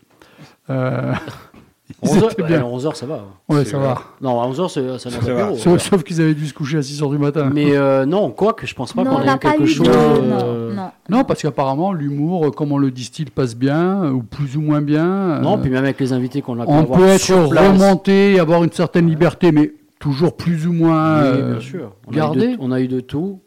Euh, 0.69 1.13
11h, 2.03 2.32
étaient 2.32 2.44
bien. 2.44 2.61
11h, 2.61 2.95
ça 2.95 3.06
va. 3.06 3.26
Ouais, 3.49 3.64
C'est 3.66 3.72
ça 3.72 3.78
va. 3.80 3.98
Non, 4.22 4.40
à 4.41 4.48
11h, 4.48 4.70
c'est 4.70 4.98
c'est 4.99 5.10
un 5.10 5.22
Ça 5.22 5.34
va. 5.34 5.44
apéro. 5.45 5.57
Sauf, 5.57 5.82
sauf 5.82 6.03
qu'ils 6.03 6.22
avaient 6.22 6.34
dû 6.36 6.45
se 6.48 6.53
coucher 6.53 6.78
à 6.78 6.82
6h 6.82 7.10
du 7.10 7.18
matin. 7.18 7.49
Mais 7.53 7.76
euh, 7.76 8.06
non, 8.06 8.30
quoi 8.32 8.53
que 8.53 8.68
je 8.68 8.76
pense 8.76 8.94
pas 8.94 9.03
qu'on 9.03 9.16
on 9.16 9.22
ait 9.22 9.26
n'a 9.26 9.36
eu 9.36 9.40
pas 9.40 9.52
quelque 9.53 9.66
chose. 9.66 9.88
euh, 9.90 10.22
Non, 10.74 10.76
non. 10.76 10.91
Non, 11.10 11.24
parce 11.24 11.41
qu'apparemment, 11.41 11.91
l'humour, 11.91 12.53
comme 12.56 12.72
on 12.72 12.78
le 12.78 12.91
distille, 12.91 13.26
passe 13.26 13.56
bien, 13.56 14.11
ou 14.11 14.22
plus 14.22 14.56
ou 14.56 14.61
moins 14.61 14.82
bien. 14.82 15.06
euh, 15.06 15.40
Non, 15.41 15.57
puis 15.57 15.70
même 15.72 15.84
avec 15.84 15.99
les 15.99 16.14
invités 16.14 16.41
qu'on 16.41 16.60
a 16.60 16.66
pu 16.66 16.72
on 16.72 16.80
avoir 16.82 16.99
peut 16.99 17.07
être 17.07 17.22
sur 17.22 17.49
place. 17.49 17.68
remonté, 17.72 18.40
avoir 18.40 18.64
une 18.64 18.72
certaine 18.72 19.10
liberté, 19.10 19.52
mais 19.52 19.74
toujours 19.99 20.36
plus 20.38 20.68
ou 20.68 20.74
moins 20.74 21.24
Oui, 21.34 21.41
bien 21.41 21.60
sûr. 21.60 21.91
On 22.07 22.11
a, 22.11 22.14
eu 22.14 22.16
gardé. 22.18 22.48
de, 22.49 22.57
on 22.61 22.72
a 22.72 22.80
eu 22.80 22.88
de 22.88 22.99
tout. 23.02 23.40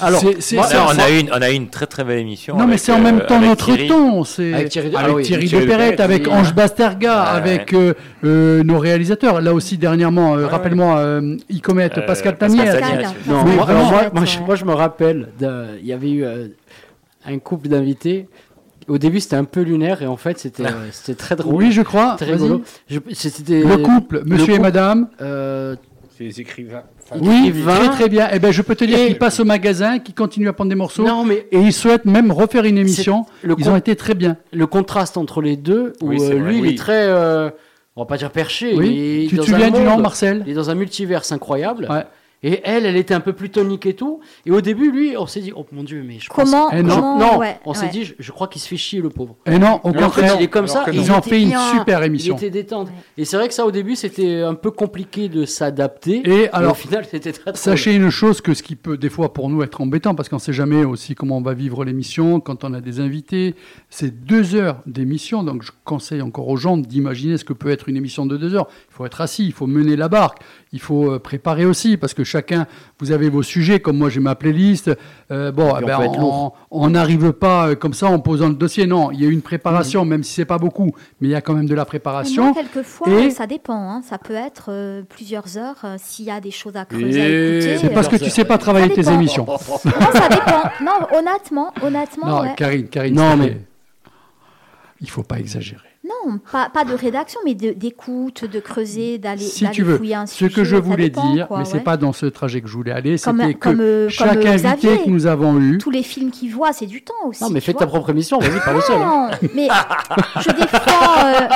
Alors, 0.00 0.20
C'est- 0.20 0.40
c'est- 0.40 0.56
moi, 0.56 0.66
c'est- 0.66 0.74
Alors, 0.74 0.92
ça- 0.92 0.96
on, 0.96 0.98
a 1.00 1.10
eu 1.10 1.18
une, 1.20 1.30
on 1.32 1.42
a 1.42 1.50
eu 1.50 1.54
une 1.54 1.68
très 1.68 1.86
très 1.86 2.02
belle 2.04 2.18
émission. 2.18 2.56
Non, 2.56 2.66
mais 2.66 2.78
c'est 2.78 2.92
en 2.92 2.98
euh, 2.98 3.02
même 3.02 3.20
temps 3.26 3.36
avec 3.36 3.48
notre 3.50 3.64
Thierry. 3.66 3.88
ton. 3.88 4.24
C'est 4.24 4.52
Avec 4.54 4.68
Thierry 4.70 4.90
ah 4.96 5.10
oui, 5.12 5.22
Thierry 5.22 5.46
Thierry 5.48 5.64
de 5.66 5.70
Perrette, 5.70 5.96
Perrette, 5.96 6.00
avec 6.00 6.26
oui. 6.26 6.32
Ange 6.32 6.54
Basterga, 6.54 7.22
Ouais. 7.22 7.28
avec 7.38 7.72
euh, 7.74 7.94
euh, 8.24 8.62
nos 8.64 8.78
réalisateurs. 8.78 9.40
Là 9.40 9.52
aussi, 9.54 9.76
dernièrement, 9.78 10.34
euh, 10.34 10.44
Ouais, 10.44 10.48
rappelle-moi, 10.50 10.96
euh, 10.98 11.36
Icomet, 11.50 11.90
Euh, 11.98 12.06
Pascal. 12.06 12.36
Pascal. 12.36 13.04
Non, 13.26 13.44
moi, 13.44 13.68
alors 13.68 13.84
moi, 13.90 14.24
je, 14.24 14.38
ouais. 14.38 14.44
moi, 14.46 14.54
je 14.56 14.64
me 14.64 14.72
rappelle, 14.74 15.28
il 15.40 15.86
y 15.86 15.92
avait 15.92 16.10
eu 16.10 16.24
euh, 16.24 16.48
un 17.26 17.38
couple 17.38 17.68
d'invités. 17.68 18.28
Au 18.88 18.98
début, 18.98 19.20
c'était 19.20 19.36
un 19.36 19.44
peu 19.44 19.60
lunaire 19.60 20.02
et 20.02 20.06
en 20.06 20.16
fait, 20.16 20.38
c'était 20.40 20.64
euh, 20.66 20.88
c'était 20.90 21.14
très 21.16 21.36
drôle. 21.36 21.54
Oui, 21.54 21.70
je 21.70 21.82
crois. 21.82 22.16
très 22.16 22.26
Vas-y. 22.26 22.34
rigolo. 22.42 22.62
Je- 22.90 22.98
C'était 23.12 23.60
Le 23.62 23.76
couple, 23.76 24.22
monsieur 24.26 24.44
et 24.44 24.48
couple, 24.56 24.60
madame. 24.62 25.08
euh, 25.20 25.76
C'est 26.18 26.24
les 26.24 26.40
écrivains. 26.40 26.82
Enfin, 27.20 27.30
Oui, 27.30 27.52
très 27.64 27.88
très 27.90 28.08
bien. 28.08 28.28
Eh 28.32 28.38
ben, 28.38 28.50
je 28.52 28.62
peux 28.62 28.74
te 28.74 28.84
dire 28.84 28.98
qu'ils 28.98 29.18
passent 29.18 29.40
au 29.40 29.44
magasin, 29.44 29.98
qu'ils 29.98 30.14
continuent 30.14 30.48
à 30.48 30.52
prendre 30.52 30.68
des 30.70 30.74
morceaux. 30.76 31.04
non, 31.04 31.24
mais 31.24 31.46
Et 31.52 31.58
ils 31.60 31.72
souhaitent 31.72 32.04
même 32.04 32.30
refaire 32.30 32.64
une 32.64 32.78
émission. 32.78 33.26
le 33.42 33.54
Ils 33.58 33.68
ont 33.70 33.76
été 33.76 33.96
très 33.96 34.14
bien. 34.14 34.36
le 34.52 34.66
contraste 34.66 35.16
entre 35.16 35.40
les 35.42 35.56
deux, 35.56 35.92
où 36.02 36.08
Oui, 36.08 36.18
euh, 36.20 36.34
lui, 36.34 36.58
il 36.58 36.66
est 36.66 36.78
très, 36.78 37.06
euh, 37.06 37.50
on 37.96 38.02
va 38.02 38.06
pas 38.06 38.16
dire 38.16 38.30
perché, 38.30 38.74
Oui. 38.74 38.78
mais 38.78 38.86
il 38.94 39.24
est 39.24 39.28
Tu 39.28 39.36
te 39.36 39.40
dans 39.40 39.46
souviens 39.46 39.66
un 39.68 39.70
du 39.70 39.80
nom, 39.82 39.98
Marcel 39.98 40.42
Il 40.46 40.52
est 40.52 40.54
dans 40.54 40.70
un 40.70 40.74
multiverse 40.74 41.32
incroyable. 41.32 41.86
Ouais. 41.90 42.04
Et 42.44 42.60
elle, 42.64 42.86
elle 42.86 42.96
était 42.96 43.14
un 43.14 43.20
peu 43.20 43.32
plus 43.32 43.50
tonique 43.50 43.86
et 43.86 43.94
tout. 43.94 44.20
Et 44.46 44.50
au 44.50 44.60
début, 44.60 44.90
lui, 44.90 45.16
on 45.16 45.26
s'est 45.26 45.40
dit, 45.40 45.52
oh 45.54 45.64
mon 45.72 45.84
dieu, 45.84 46.02
mais 46.06 46.18
je 46.18 46.28
Comment- 46.28 46.68
pense... 46.70 46.72
Eh 46.76 46.82
non. 46.82 46.94
comment- 46.96 47.18
non, 47.18 47.38
ouais, 47.38 47.58
on 47.64 47.72
s'est 47.74 47.84
ouais. 47.86 47.90
dit, 47.92 48.04
je, 48.04 48.14
je 48.18 48.32
crois 48.32 48.48
qu'il 48.48 48.60
se 48.60 48.66
fait 48.68 48.76
chier 48.76 49.00
le 49.00 49.10
pauvre. 49.10 49.36
Et 49.46 49.58
non, 49.58 49.80
au 49.84 49.90
Alors, 49.90 50.08
en 50.08 50.10
fait, 50.10 50.20
contraire, 50.22 50.36
il 50.40 50.42
est 50.44 50.48
comme 50.48 50.66
ça. 50.66 50.84
ils 50.92 51.00
il 51.02 51.12
ont 51.12 51.22
fait 51.22 51.40
une 51.40 51.48
bien, 51.50 51.72
super 51.72 52.02
émission. 52.02 52.34
Il 52.34 52.38
était 52.44 52.50
détente. 52.50 52.88
Et 53.16 53.24
c'est 53.24 53.36
vrai 53.36 53.46
que 53.48 53.54
ça, 53.54 53.64
au 53.64 53.70
début, 53.70 53.94
c'était 53.96 54.40
un 54.42 54.54
peu 54.54 54.70
compliqué 54.72 55.28
de 55.28 55.44
s'adapter. 55.44 56.22
Et 56.24 56.46
au 56.48 56.56
alors, 56.56 56.76
final, 56.76 57.04
c'était 57.10 57.32
très 57.32 57.52
drôle. 57.52 57.56
Sachez 57.56 57.94
une 57.94 58.10
chose 58.10 58.40
que 58.40 58.54
ce 58.54 58.62
qui 58.62 58.74
peut 58.76 58.96
des 58.96 59.08
fois 59.10 59.32
pour 59.32 59.48
nous 59.48 59.62
être 59.62 59.80
embêtant, 59.80 60.14
parce 60.14 60.28
qu'on 60.28 60.36
ne 60.36 60.40
sait 60.40 60.52
jamais 60.52 60.84
aussi 60.84 61.14
comment 61.14 61.38
on 61.38 61.42
va 61.42 61.54
vivre 61.54 61.84
l'émission, 61.84 62.40
quand 62.40 62.64
on 62.64 62.74
a 62.74 62.80
des 62.80 62.98
invités, 63.00 63.54
c'est 63.94 64.24
deux 64.24 64.54
heures 64.54 64.78
d'émission, 64.86 65.42
donc 65.42 65.62
je 65.62 65.70
conseille 65.84 66.22
encore 66.22 66.48
aux 66.48 66.56
gens 66.56 66.78
d'imaginer 66.78 67.36
ce 67.36 67.44
que 67.44 67.52
peut 67.52 67.68
être 67.70 67.90
une 67.90 67.96
émission 67.98 68.24
de 68.24 68.38
deux 68.38 68.54
heures. 68.54 68.66
Il 68.90 68.94
faut 68.94 69.04
être 69.04 69.20
assis, 69.20 69.44
il 69.44 69.52
faut 69.52 69.66
mener 69.66 69.96
la 69.96 70.08
barque, 70.08 70.38
il 70.72 70.80
faut 70.80 71.12
euh, 71.12 71.18
préparer 71.18 71.66
aussi, 71.66 71.98
parce 71.98 72.14
que 72.14 72.24
chacun, 72.24 72.66
vous 73.00 73.12
avez 73.12 73.28
vos 73.28 73.42
sujets, 73.42 73.80
comme 73.80 73.98
moi 73.98 74.08
j'ai 74.08 74.20
ma 74.20 74.34
playlist, 74.34 74.90
euh, 75.30 75.52
bon, 75.52 75.74
eh 75.78 75.84
on 75.84 75.86
ben, 75.86 76.50
on 76.70 76.88
n'arrive 76.88 77.32
pas 77.34 77.68
euh, 77.68 77.74
comme 77.74 77.92
ça 77.92 78.06
en 78.06 78.18
posant 78.18 78.48
le 78.48 78.54
dossier, 78.54 78.86
non, 78.86 79.10
il 79.10 79.22
y 79.22 79.26
a 79.26 79.28
une 79.28 79.42
préparation, 79.42 80.06
même 80.06 80.22
si 80.22 80.32
c'est 80.32 80.46
pas 80.46 80.56
beaucoup, 80.58 80.92
mais 81.20 81.28
il 81.28 81.30
y 81.32 81.34
a 81.34 81.42
quand 81.42 81.52
même 81.52 81.66
de 81.68 81.74
la 81.74 81.84
préparation. 81.84 82.44
moi, 82.44 82.54
quelquefois, 82.54 83.08
Et- 83.10 83.28
ça 83.30 83.46
dépend. 83.46 83.74
hein. 83.90 84.00
Ça 84.08 84.16
peut 84.16 84.32
être 84.32 84.70
euh, 84.70 85.02
plusieurs 85.06 85.58
heures 85.58 85.76
euh, 85.84 85.96
s'il 85.98 86.24
y 86.24 86.30
a 86.30 86.40
des 86.40 86.50
choses 86.50 86.76
à 86.76 86.86
creuser, 86.86 87.20
à 87.20 87.28
Et 87.28 87.58
écouter. 87.58 87.78
c'est 87.78 87.90
parce 87.90 88.08
que 88.08 88.16
tu 88.16 88.30
sais 88.30 88.46
pas 88.46 88.56
travailler 88.56 88.88
tes 88.90 89.06
émissions. 89.10 89.44
Non, 89.46 89.58
ça 89.58 90.28
dépend. 90.30 90.62
Non, 90.82 91.06
honnêtement, 91.18 91.72
honnêtement, 91.82 92.26
Non, 92.26 92.40
ouais. 92.40 92.54
Karine, 92.56 92.88
Karine, 92.88 93.14
Non, 93.14 93.36
mais-. 93.36 93.58
Il 95.02 95.10
faut 95.10 95.22
pas 95.24 95.38
exagérer. 95.40 95.82
Non, 96.04 96.38
pas, 96.50 96.68
pas 96.68 96.84
de 96.84 96.94
rédaction, 96.94 97.38
mais 97.44 97.54
d'écoute, 97.54 98.44
de 98.44 98.58
creuser, 98.60 99.18
d'aller 99.18 99.42
Si 99.42 99.68
tu 99.70 99.82
veux, 99.82 99.96
fouiller 99.98 100.14
un 100.16 100.26
ce 100.26 100.44
que 100.46 100.64
je 100.64 100.74
voulais 100.76 101.10
dépend, 101.10 101.32
dire, 101.32 101.46
quoi, 101.48 101.58
mais 101.58 101.64
c'est 101.64 101.74
ouais. 101.74 101.80
pas 101.80 101.96
dans 101.96 102.12
ce 102.12 102.26
trajet 102.26 102.60
que 102.60 102.66
je 102.68 102.72
voulais 102.74 102.90
aller, 102.92 103.18
Comme- 103.18 103.40
c'était 103.40 103.54
que 103.54 103.58
comme, 103.58 103.80
euh, 103.80 104.08
chaque 104.08 104.38
comme, 104.40 104.46
invité 104.48 104.68
Xavier. 104.88 105.04
que 105.04 105.10
nous 105.10 105.26
avons 105.26 105.60
eu, 105.60 105.78
Tous 105.78 105.90
les 105.90 106.02
films 106.02 106.30
qu'il 106.30 106.52
voit, 106.52 106.72
c'est 106.72 106.86
du 106.86 107.02
temps 107.02 107.14
aussi. 107.26 107.42
Non, 107.44 107.50
mais 107.50 107.60
fais 107.60 107.72
ta 107.74 107.86
propre 107.86 108.10
émission, 108.10 108.38
vas-y, 108.40 108.60
pas 108.60 108.72
le 108.72 108.80
seul. 108.80 108.96
hein. 109.00 109.30
Non, 109.42 109.48
mais 109.54 109.68
je 110.40 110.50
défends. 110.50 111.26
euh, 111.26 111.48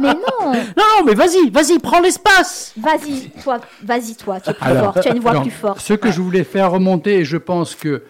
Mais 0.00 0.14
non, 0.14 0.52
Non, 0.76 1.04
mais 1.04 1.14
vas-y, 1.14 1.50
vas-y, 1.50 1.78
prends 1.78 2.00
l'espace. 2.00 2.72
vas-y, 2.76 3.30
toi, 3.42 3.58
vas-y, 3.84 4.14
toi, 4.16 4.40
tu 4.40 4.50
es 4.50 4.54
plus 4.54 4.64
Alors, 4.68 4.94
fort, 4.94 5.02
tu 5.02 5.08
as 5.08 5.14
une 5.14 5.20
voix 5.22 5.40
plus 5.40 5.50
forte. 5.50 5.80
Ce 5.80 5.94
que 5.94 6.10
je 6.10 6.20
voulais 6.20 6.44
faire 6.44 6.70
remonter, 6.72 7.18
et 7.20 7.24
je 7.24 7.36
pense 7.36 7.74
que 7.74 8.02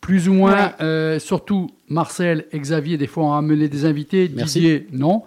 plus 0.00 0.28
ou 0.28 0.32
moins, 0.34 0.54
Ouais. 0.54 0.72
euh, 0.80 1.18
surtout 1.18 1.70
Marcel 1.88 2.46
et 2.52 2.58
Xavier, 2.58 2.96
des 2.96 3.06
fois 3.06 3.24
ont 3.24 3.32
amené 3.32 3.68
des 3.68 3.84
invités, 3.84 4.30
Merci. 4.34 4.60
Didier, 4.60 4.86
non. 4.92 5.22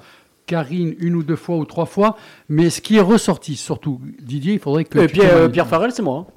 Karine, 0.48 0.96
une 1.00 1.16
ou 1.16 1.24
deux 1.24 1.36
fois 1.36 1.56
ou 1.58 1.66
trois 1.66 1.86
fois. 1.86 2.18
Mais 2.50 2.70
ce 2.70 2.82
qui 2.82 2.98
est 2.98 3.02
ressorti, 3.02 3.56
surtout 3.56 4.02
Didier, 4.22 4.54
il 4.54 4.60
faudrait 4.60 4.84
que. 4.86 5.00
Et 5.00 5.08
tu 5.08 5.14
Pierre, 5.14 5.36
euh, 5.38 5.48
Pierre 5.50 5.68
Farrell, 5.68 5.92
c'est 5.94 6.02
moi. 6.02 6.28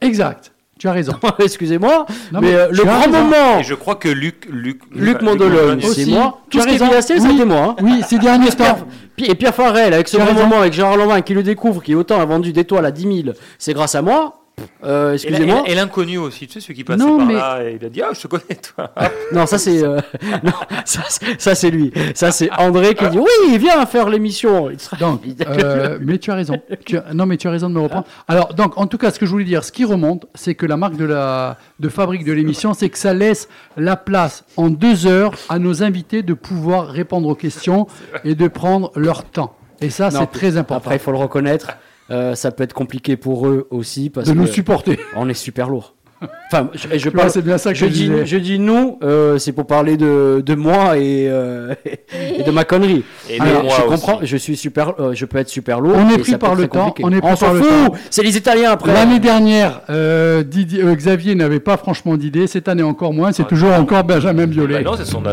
Exact, 0.00 0.52
tu 0.78 0.86
as 0.88 0.92
raison. 0.92 1.14
Excusez-moi, 1.38 2.06
mais 2.40 2.54
euh, 2.54 2.68
le 2.70 2.82
grand 2.84 3.08
moment, 3.08 3.58
Et 3.60 3.62
je 3.64 3.74
crois 3.74 3.94
que 3.96 4.08
Luc, 4.08 4.46
Luc, 4.50 4.80
Luc 4.92 5.18
c'est 5.20 5.86
Aussi, 5.86 6.10
moi. 6.10 6.40
tu 6.50 6.58
Tout 6.58 6.64
as 6.64 6.66
ce 6.66 6.68
raison. 6.82 6.86
Oui. 6.90 7.20
c'était 7.32 7.44
moi. 7.44 7.76
hein. 7.78 7.82
Oui, 7.82 8.02
ces 8.08 8.18
derniers 8.20 8.50
temps. 8.50 8.78
Puis- 9.16 9.26
Et 9.30 9.34
Pierre 9.34 9.54
Farrell, 9.54 9.92
avec 9.94 10.08
ce 10.08 10.16
grand 10.16 10.34
moment 10.34 10.58
avec 10.60 10.72
Gérard 10.72 10.96
Lanvin 10.96 11.20
qui 11.22 11.34
le 11.34 11.42
découvre, 11.42 11.82
qui 11.82 11.94
autant 11.94 12.20
a 12.20 12.24
vendu 12.24 12.52
d'étoiles 12.52 12.86
à 12.86 12.90
10 12.90 13.22
000, 13.24 13.36
c'est 13.58 13.72
grâce 13.74 13.94
à 13.94 14.02
moi. 14.02 14.41
Euh, 14.84 15.14
Excusez-moi. 15.14 15.62
Et 15.66 15.74
l'inconnu 15.74 16.18
aussi, 16.18 16.46
tu 16.46 16.54
sais, 16.54 16.60
celui 16.60 16.74
qui 16.74 16.84
passait 16.84 17.02
Non, 17.02 17.16
par 17.18 17.26
mais- 17.26 17.34
là 17.34 17.62
et 17.64 17.78
il 17.80 17.86
a 17.86 17.88
dit 17.88 18.02
Ah, 18.02 18.10
je 18.14 18.20
te 18.20 18.26
connais, 18.26 18.54
toi. 18.76 18.92
Non, 19.32 19.46
ça 19.46 19.58
c'est 19.58 19.82
euh, 19.82 19.98
non, 20.44 20.52
ça, 20.84 21.02
c'est- 21.08 21.40
ça, 21.40 21.54
c'est 21.54 21.70
lui. 21.70 21.92
Ça 22.14 22.30
c'est 22.32 22.50
André 22.52 22.94
qui 22.94 23.08
dit 23.08 23.18
oui, 23.18 23.58
viens 23.58 23.84
faire 23.86 24.08
l'émission. 24.08 24.68
Donc, 25.00 25.22
euh, 25.46 25.98
mais 26.00 26.18
tu 26.18 26.30
as 26.30 26.34
raison. 26.34 26.60
Tu 26.84 26.98
as- 26.98 27.14
non, 27.14 27.26
mais 27.26 27.36
tu 27.38 27.48
as 27.48 27.50
raison 27.50 27.68
de 27.70 27.74
me 27.74 27.80
reprendre. 27.80 28.04
Alors, 28.28 28.54
donc, 28.54 28.76
en 28.78 28.86
tout 28.86 28.98
cas, 28.98 29.10
ce 29.10 29.18
que 29.18 29.26
je 29.26 29.30
voulais 29.30 29.44
dire, 29.44 29.64
ce 29.64 29.72
qui 29.72 29.84
remonte, 29.84 30.26
c'est 30.34 30.54
que 30.54 30.66
la 30.66 30.76
marque 30.76 30.96
de 30.96 31.04
la 31.06 31.56
de 31.80 31.88
fabrique 31.88 32.24
de 32.24 32.32
l'émission, 32.32 32.74
c'est 32.74 32.90
que 32.90 32.98
ça 32.98 33.14
laisse 33.14 33.48
la 33.76 33.96
place 33.96 34.44
en 34.56 34.68
deux 34.68 35.06
heures 35.06 35.32
à 35.48 35.58
nos 35.58 35.82
invités 35.82 36.22
de 36.22 36.34
pouvoir 36.34 36.88
répondre 36.88 37.28
aux 37.28 37.34
questions 37.34 37.86
et 38.24 38.34
de 38.34 38.48
prendre 38.48 38.92
leur 38.96 39.24
temps. 39.24 39.56
Et 39.80 39.90
ça, 39.90 40.10
c'est 40.10 40.30
très 40.30 40.56
important. 40.56 40.76
Après, 40.84 40.96
il 40.96 41.00
faut 41.00 41.10
le 41.12 41.18
reconnaître. 41.18 41.70
Euh, 42.12 42.34
ça 42.34 42.50
peut 42.52 42.62
être 42.64 42.74
compliqué 42.74 43.16
pour 43.16 43.48
eux 43.48 43.66
aussi 43.70 44.10
parce 44.10 44.28
de 44.28 44.32
que 44.32 44.38
nous 44.38 44.46
supporter. 44.46 44.98
on 45.16 45.28
est 45.28 45.34
super 45.34 45.68
lourd. 45.68 45.94
Enfin, 46.52 46.70
je, 46.72 46.98
je 46.98 47.10
parle- 47.10 47.30
vois, 47.30 47.42
bien 47.42 47.58
ça 47.58 47.72
que 47.72 47.78
je 47.78 47.86
je 47.86 47.90
dis, 47.90 48.00
disais. 48.08 48.26
je 48.26 48.36
dis 48.36 48.58
nous, 48.60 48.96
euh, 49.02 49.38
c'est 49.38 49.50
pour 49.50 49.66
parler 49.66 49.96
de, 49.96 50.40
de 50.46 50.54
moi 50.54 50.96
et, 50.96 51.26
euh, 51.28 51.74
et 52.38 52.44
de 52.44 52.50
ma 52.52 52.62
connerie. 52.62 53.02
Et 53.28 53.38
moi 53.40 53.48
je 53.64 53.66
aussi. 53.66 53.82
comprends, 53.88 54.18
je 54.22 54.36
suis 54.36 54.56
super, 54.56 54.94
euh, 55.00 55.14
je 55.14 55.24
peux 55.24 55.38
être 55.38 55.48
super 55.48 55.80
lourd. 55.80 55.96
On 55.96 56.08
est 56.10 56.18
pris 56.18 56.36
par 56.36 56.54
le 56.54 56.68
temps, 56.68 56.90
compliqué. 56.90 57.02
on 57.04 57.12
est 57.12 57.20
pris 57.20 57.36
s'en 57.36 57.46
par 57.46 57.54
le 57.54 57.62
fout, 57.62 57.68
temps. 57.92 57.98
c'est 58.08 58.22
les 58.22 58.36
Italiens 58.36 58.70
après. 58.70 58.92
L'année 58.94 59.18
dernière, 59.18 59.80
euh, 59.90 60.44
Didier- 60.44 60.84
euh, 60.84 60.94
Xavier 60.94 61.34
n'avait 61.34 61.58
pas 61.58 61.76
franchement 61.76 62.16
d'idée. 62.16 62.46
Cette 62.46 62.68
année 62.68 62.84
encore 62.84 63.12
moins. 63.12 63.32
C'est 63.32 63.48
toujours 63.48 63.72
encore 63.72 64.04
Benjamin 64.04 64.46
Bah 64.46 64.52
Biolay. 64.52 64.82
non, 64.84 64.92
c'est 64.96 65.04
son. 65.04 65.24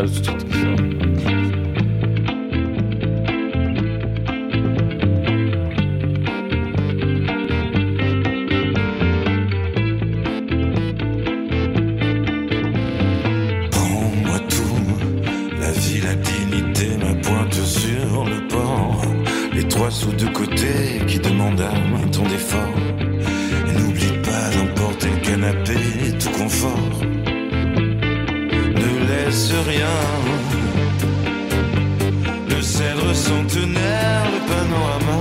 Le 32.60 32.66
cèdre 32.66 33.14
centenaire, 33.14 34.24
le 34.34 34.40
panorama. 34.52 35.20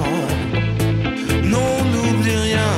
Non, 1.46 1.86
n'oublie 1.90 2.36
rien. 2.36 2.72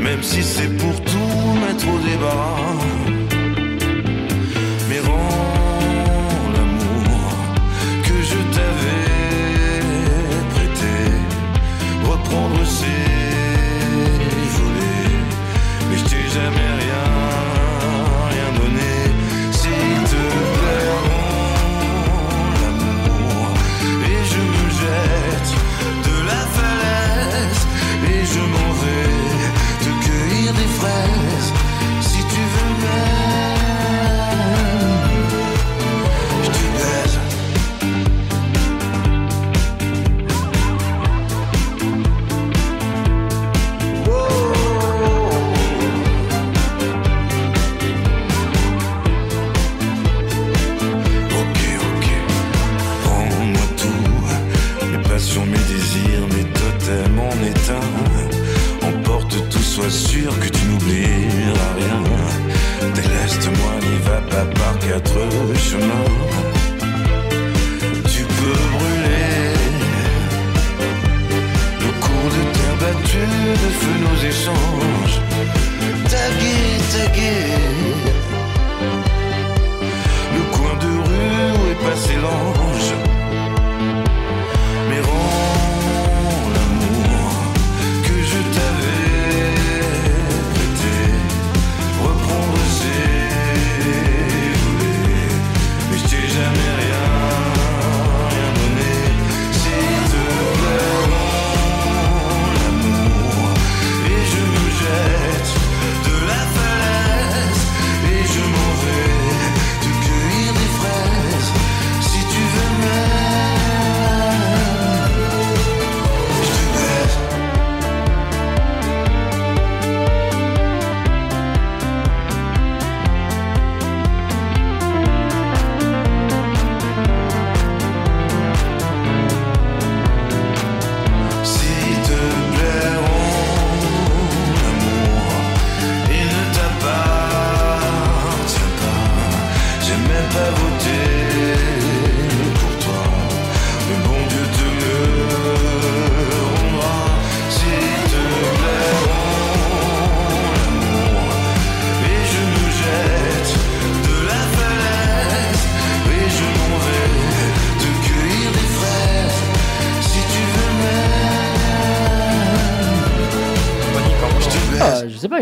Même 0.00 0.22
si 0.22 0.40
c'est 0.40 0.68
pour 0.76 1.02
tout 1.02 1.52
mettre 1.62 1.88
au 1.88 1.98
débarras. 1.98 2.99
Quatre 64.90 65.20
chemins. 65.68 66.10
Tu 68.12 68.22
peux 68.38 68.62
brûler 68.74 69.54
le 71.84 71.90
cours 72.04 72.30
de 72.36 72.42
terre 72.56 72.76
battue, 72.82 73.36
de 73.62 73.70
feu 73.80 73.96
nos 74.06 74.18
échanges. 74.32 75.16
Taguer, 76.12 76.66
taguer 76.94 77.46
le 80.34 80.42
coin 80.56 80.74
de 80.84 80.92
rue 81.08 81.46
où 81.56 81.62
est 81.72 81.80
passé 81.88 82.14
l'ange. 82.22 82.59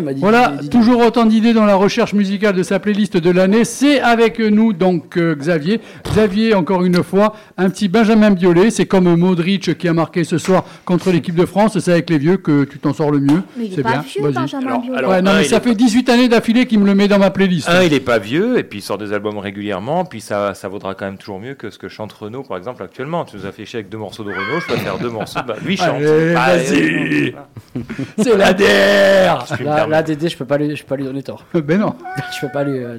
M'a 0.09 0.15
dit. 0.15 0.21
Voilà, 0.21 0.55
toujours 0.71 1.01
autant 1.05 1.27
d'idées 1.27 1.53
dans 1.53 1.65
la 1.67 1.75
recherche 1.75 2.13
musicale 2.13 2.55
de 2.55 2.63
sa 2.63 2.79
playlist 2.79 3.17
de 3.17 3.31
l'année. 3.31 3.65
C'est 3.65 4.01
avec 4.01 4.39
nous 4.39 4.73
donc 4.73 5.17
euh, 5.17 5.35
Xavier. 5.35 5.81
Xavier, 6.11 6.55
encore 6.55 6.85
une 6.85 7.03
fois, 7.03 7.35
un 7.57 7.71
petit 7.71 7.89
Benjamin 7.89 8.31
Biolay. 8.31 8.71
C'est 8.71 8.87
comme 8.87 9.15
Modric 9.17 9.77
qui 9.79 9.89
a 9.89 9.93
marqué 9.93 10.25
ce 10.25 10.39
soir 10.39 10.65
contre 10.85 11.11
l'équipe 11.11 11.35
de 11.35 11.47
France. 11.47 11.79
C'est 11.79 11.93
avec 11.93 12.11
les 12.11 12.19
vieux 12.19 12.37
que 12.39 12.65
tu 12.65 12.79
t'en 12.79 12.93
sors 12.93 13.11
le 13.11 13.21
mieux. 13.21 13.43
Mais 13.57 13.67
il 13.67 13.73
est 13.73 13.77
C'est 13.77 13.83
pas 13.83 13.91
bien. 13.93 14.01
vieux, 14.03 14.23
Vas-y. 14.23 14.33
Benjamin 14.35 14.67
Alors- 14.67 14.81
Biolay. 14.83 14.99
alors, 14.99 15.11
Ouais, 15.11 15.23
non, 15.23 15.31
un, 15.31 15.35
mais 15.39 15.43
il 15.45 15.49
ça 15.49 15.61
fait 15.61 15.75
18 15.75 16.09
années 16.09 16.29
d'affilée 16.29 16.67
qu'il 16.67 16.81
me 16.81 16.87
le 16.87 16.95
met 16.95 17.09
dans 17.09 17.19
ma 17.19 17.31
playlist. 17.31 17.69
Un, 17.69 17.83
il 17.83 17.93
est 17.95 18.01
pas 18.01 18.19
vieux, 18.19 18.59
et 18.59 18.63
puis 18.65 18.79
il 18.81 18.83
sort 18.83 18.99
des 18.99 19.13
albums 19.13 19.39
régulièrement, 19.39 20.05
puis 20.05 20.21
ça, 20.21 20.55
ça 20.55 20.69
vaudra 20.69 20.95
quand 20.95 21.05
même 21.07 21.19
toujours 21.19 21.39
mieux 21.41 21.55
que 21.55 21.71
ce 21.71 21.79
que 21.79 21.89
chante 21.89 22.13
Renaud, 22.13 22.43
par 22.43 22.57
exemple, 22.57 22.83
actuellement. 22.83 23.25
Tu 23.25 23.37
nous 23.37 23.47
as 23.47 23.53
fait 23.53 23.65
chier 23.65 23.79
avec 23.81 23.91
deux 23.91 23.99
morceaux 23.99 24.25
de 24.25 24.31
Renaud, 24.31 24.61
je 24.61 24.67
peux 24.75 24.79
faire 24.81 24.99
deux 24.99 25.11
morceaux, 25.11 25.41
bah, 25.47 25.57
lui 25.65 25.77
chante. 25.77 25.97
Allez, 25.97 26.35
Bah, 26.35 26.57
vas-y. 26.57 27.35
euh, 27.77 27.81
C'est 28.19 28.37
la 28.37 28.53
DR 28.55 29.45
Là, 29.65 29.87
là, 29.87 30.03
Dédé, 30.03 30.29
je 30.29 30.37
peux 30.37 30.45
pas 30.45 30.59
lui, 30.59 30.75
je 30.75 30.83
peux 30.83 30.89
pas 30.89 30.97
lui 30.97 31.05
donner 31.05 31.23
tort. 31.23 31.45
Ben 31.55 31.79
non. 31.79 31.95
je 32.35 32.47
peux 32.47 32.53
pas 32.53 32.65
lui. 32.65 32.79
euh. 32.79 32.99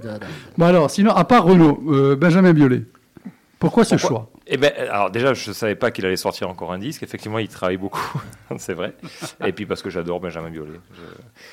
Bon 0.58 0.66
alors, 0.66 0.90
sinon, 0.92 1.12
à 1.12 1.24
part 1.24 1.44
Renault, 1.44 1.82
euh, 1.90 2.16
Benjamin 2.16 2.54
Biolay. 2.54 2.84
Pourquoi 3.60 3.84
ce 3.84 3.96
Pourquoi 3.96 4.10
choix? 4.10 4.32
Eh 4.48 4.56
ben, 4.58 4.72
alors 4.90 5.12
déjà, 5.12 5.34
je 5.34 5.52
savais 5.52 5.76
pas 5.76 5.92
qu'il 5.92 6.06
allait 6.06 6.16
sortir 6.16 6.50
encore 6.50 6.72
un 6.72 6.80
disque. 6.80 7.04
Effectivement, 7.04 7.40
il 7.40 7.50
travaille 7.50 7.76
beaucoup, 7.78 8.22
c'est 8.58 8.74
vrai. 8.74 8.96
Et 9.46 9.52
puis 9.52 9.66
parce 9.66 9.82
que 9.82 9.90
j'adore 9.90 10.20
Benjamin 10.22 10.50
Biolay. 10.50 10.80
Je- 10.94 11.00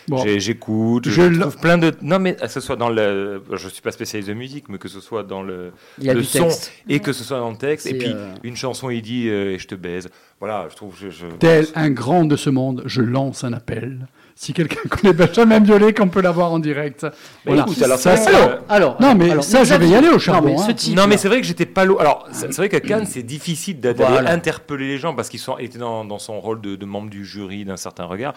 Bon. 0.09 0.24
J'écoute, 0.39 1.09
je, 1.09 1.33
Je 1.33 1.41
trouve 1.41 1.57
plein 1.59 1.78
de. 1.78 1.93
Non, 2.03 2.20
mais 2.20 2.37
que 2.37 2.47
ce 2.47 2.61
soit 2.61 2.77
dans 2.77 2.89
le. 2.91 3.43
Je 3.53 3.69
suis 3.69 3.83
pas 3.83 3.91
spécialiste 3.91 4.28
de 4.28 4.35
musique, 4.35 4.69
mais 4.69 4.78
que 4.78 4.89
ce 4.89 5.01
soit 5.01 5.24
dans 5.24 5.43
le, 5.43 5.73
Il 5.99 6.05
y 6.05 6.11
a 6.11 6.15
le 6.15 6.20
du 6.20 6.27
son 6.27 6.45
texte. 6.45 6.73
et 6.89 7.01
que 7.01 7.12
ce 7.12 7.24
soit 7.24 7.39
dans 7.41 7.51
le 7.51 7.57
texte. 7.57 7.87
Et 7.89 7.99
puis 7.99 8.12
euh, 8.15 8.33
une 8.45 8.57
chanson, 8.57 8.89
il 8.89 9.03
dit 9.03 9.28
euh, 9.28 9.55
et 9.55 9.59
je 9.59 9.66
te 9.66 9.74
baise. 9.74 10.09
Voilà, 10.39 10.69
je 10.70 10.77
trouve. 10.77 10.95
Je, 10.99 11.11
je- 11.11 11.27
Tel 11.41 11.66
un 11.74 11.91
grand 11.91 12.24
de 12.24 12.37
ce 12.37 12.51
monde, 12.51 12.83
je 12.87 13.03
lance 13.03 13.43
un 13.43 13.53
appel. 13.53 14.07
Si 14.38 14.52
quelqu'un 14.52 14.80
connaît 14.90 15.14
Benjamin 15.14 15.60
Biolay, 15.60 15.94
qu'on 15.94 16.08
peut 16.08 16.20
l'avoir 16.20 16.52
en 16.52 16.58
direct. 16.58 17.06
Voilà. 17.46 17.62
écoute, 17.62 17.80
alors 17.82 17.98
ça, 17.98 18.16
ça, 18.18 18.30
c'est- 18.30 18.36
euh, 18.36 18.56
Alors, 18.68 19.00
Non, 19.00 19.14
mais 19.14 19.30
alors, 19.30 19.42
ça, 19.42 19.64
je 19.64 19.72
vais 19.74 19.88
y 19.88 19.94
aller 19.94 20.08
au 20.08 20.12
Non, 20.12 20.18
charbon. 20.18 20.48
mais 20.50 20.58
ce 20.58 20.70
hein. 20.70 20.74
type. 20.74 20.94
Non, 20.94 21.06
mais 21.06 21.16
c'est 21.16 21.28
vrai 21.28 21.40
que 21.40 21.46
j'étais 21.46 21.64
pas 21.64 21.86
loin. 21.86 21.98
Alors, 22.00 22.28
c'est 22.32 22.52
c'est 22.52 22.56
vrai 22.58 22.68
qu'à 22.68 22.80
Cannes, 22.80 23.06
c'est 23.06 23.22
difficile 23.22 23.80
d'a- 23.80 23.94
d'aller 23.94 24.12
Voilà. 24.12 24.30
interpeller 24.32 24.88
les 24.88 24.98
gens 24.98 25.14
parce 25.14 25.30
qu'ils 25.30 25.40
sont 25.40 25.56
étaient 25.56 25.78
dans, 25.78 26.04
dans 26.04 26.18
son 26.18 26.38
rôle 26.38 26.60
de, 26.60 26.76
de 26.76 26.84
membre 26.84 27.08
du 27.08 27.24
jury 27.24 27.64
d'un 27.64 27.78
certain 27.78 28.04
regard. 28.04 28.34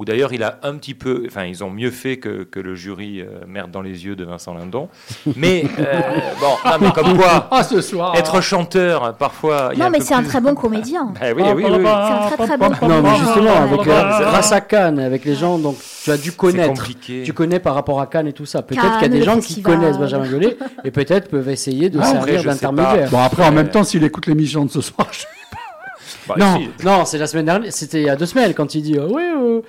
Ou 0.00 0.06
d'ailleurs, 0.06 0.32
il 0.32 0.42
a 0.42 0.58
un 0.62 0.76
petit 0.78 0.94
peu. 0.94 1.24
Enfin, 1.26 1.44
ils 1.44 1.62
ont 1.62 1.68
mieux 1.68 1.90
fait 1.90 2.16
que, 2.16 2.42
que 2.44 2.58
le 2.58 2.74
jury 2.74 3.20
euh, 3.20 3.26
Merde 3.46 3.70
dans 3.70 3.82
les 3.82 4.06
yeux 4.06 4.16
de 4.16 4.24
Vincent 4.24 4.54
Lindon. 4.54 4.88
Mais 5.36 5.62
euh, 5.78 5.84
bon, 6.40 6.46
non, 6.64 6.76
mais 6.80 6.90
comme 6.92 7.18
quoi, 7.18 7.48
Ah, 7.50 7.62
ce 7.62 7.82
soir. 7.82 8.16
être 8.16 8.40
chanteur, 8.40 9.12
parfois. 9.18 9.68
il 9.74 9.78
y 9.78 9.82
a 9.82 9.84
Non, 9.84 9.90
mais 9.90 10.00
c'est 10.00 10.14
un 10.14 10.22
très 10.22 10.40
bon 10.40 10.54
comédien. 10.54 11.12
Bah 11.20 11.26
oui, 11.36 11.42
oui, 11.54 11.64
oui. 11.68 11.74
C'est 11.82 11.86
un 11.86 12.30
très 12.30 12.46
très 12.46 12.56
bon 12.56 12.70
Non, 12.70 12.76
comédien. 12.76 13.02
mais 13.02 13.18
justement, 13.18 13.56
avec, 13.62 13.80
grâce 13.82 14.52
à 14.52 14.62
Cannes, 14.62 15.00
avec 15.00 15.26
les 15.26 15.34
gens, 15.34 15.58
donc 15.58 15.76
tu 16.02 16.10
as 16.10 16.16
dû 16.16 16.30
C'est 16.30 16.36
connaître. 16.36 16.68
compliqué. 16.72 17.22
Tu 17.26 17.34
connais 17.34 17.58
par 17.60 17.74
rapport 17.74 18.00
à 18.00 18.06
Cannes 18.06 18.28
et 18.28 18.32
tout 18.32 18.46
ça. 18.46 18.62
Peut-être 18.62 18.94
qu'il 19.00 19.02
y 19.02 19.04
a 19.04 19.08
des 19.18 19.22
gens 19.22 19.38
qui 19.38 19.60
connaissent 19.60 19.98
Benjamin 19.98 20.26
Biolay 20.26 20.56
et 20.82 20.90
peut-être 20.90 21.28
peuvent 21.28 21.50
essayer 21.50 21.90
de 21.90 21.98
Ah, 22.00 22.06
servir 22.06 22.42
d'intermédiaire. 22.42 23.10
Bon, 23.10 23.20
après, 23.22 23.44
en 23.44 23.52
même 23.52 23.68
temps, 23.68 23.84
s'il 23.84 24.02
écoute 24.02 24.26
l'émission 24.28 24.64
de 24.64 24.70
ce 24.70 24.80
soir, 24.80 25.08
je- 25.12 25.24
Bah, 26.26 26.36
Non, 26.38 26.56
si. 26.58 26.84
non, 26.86 27.04
c'est 27.04 27.18
la 27.18 27.26
semaine 27.26 27.44
dernière, 27.46 27.72
c'était 27.72 28.00
il 28.00 28.06
y 28.06 28.08
a 28.08 28.16
deux 28.16 28.26
semaines 28.26 28.54
quand 28.54 28.74
il 28.74 28.82
dit 28.82 28.96
euh, 28.96 29.06
oui, 29.10 29.22
euh, 29.22 29.60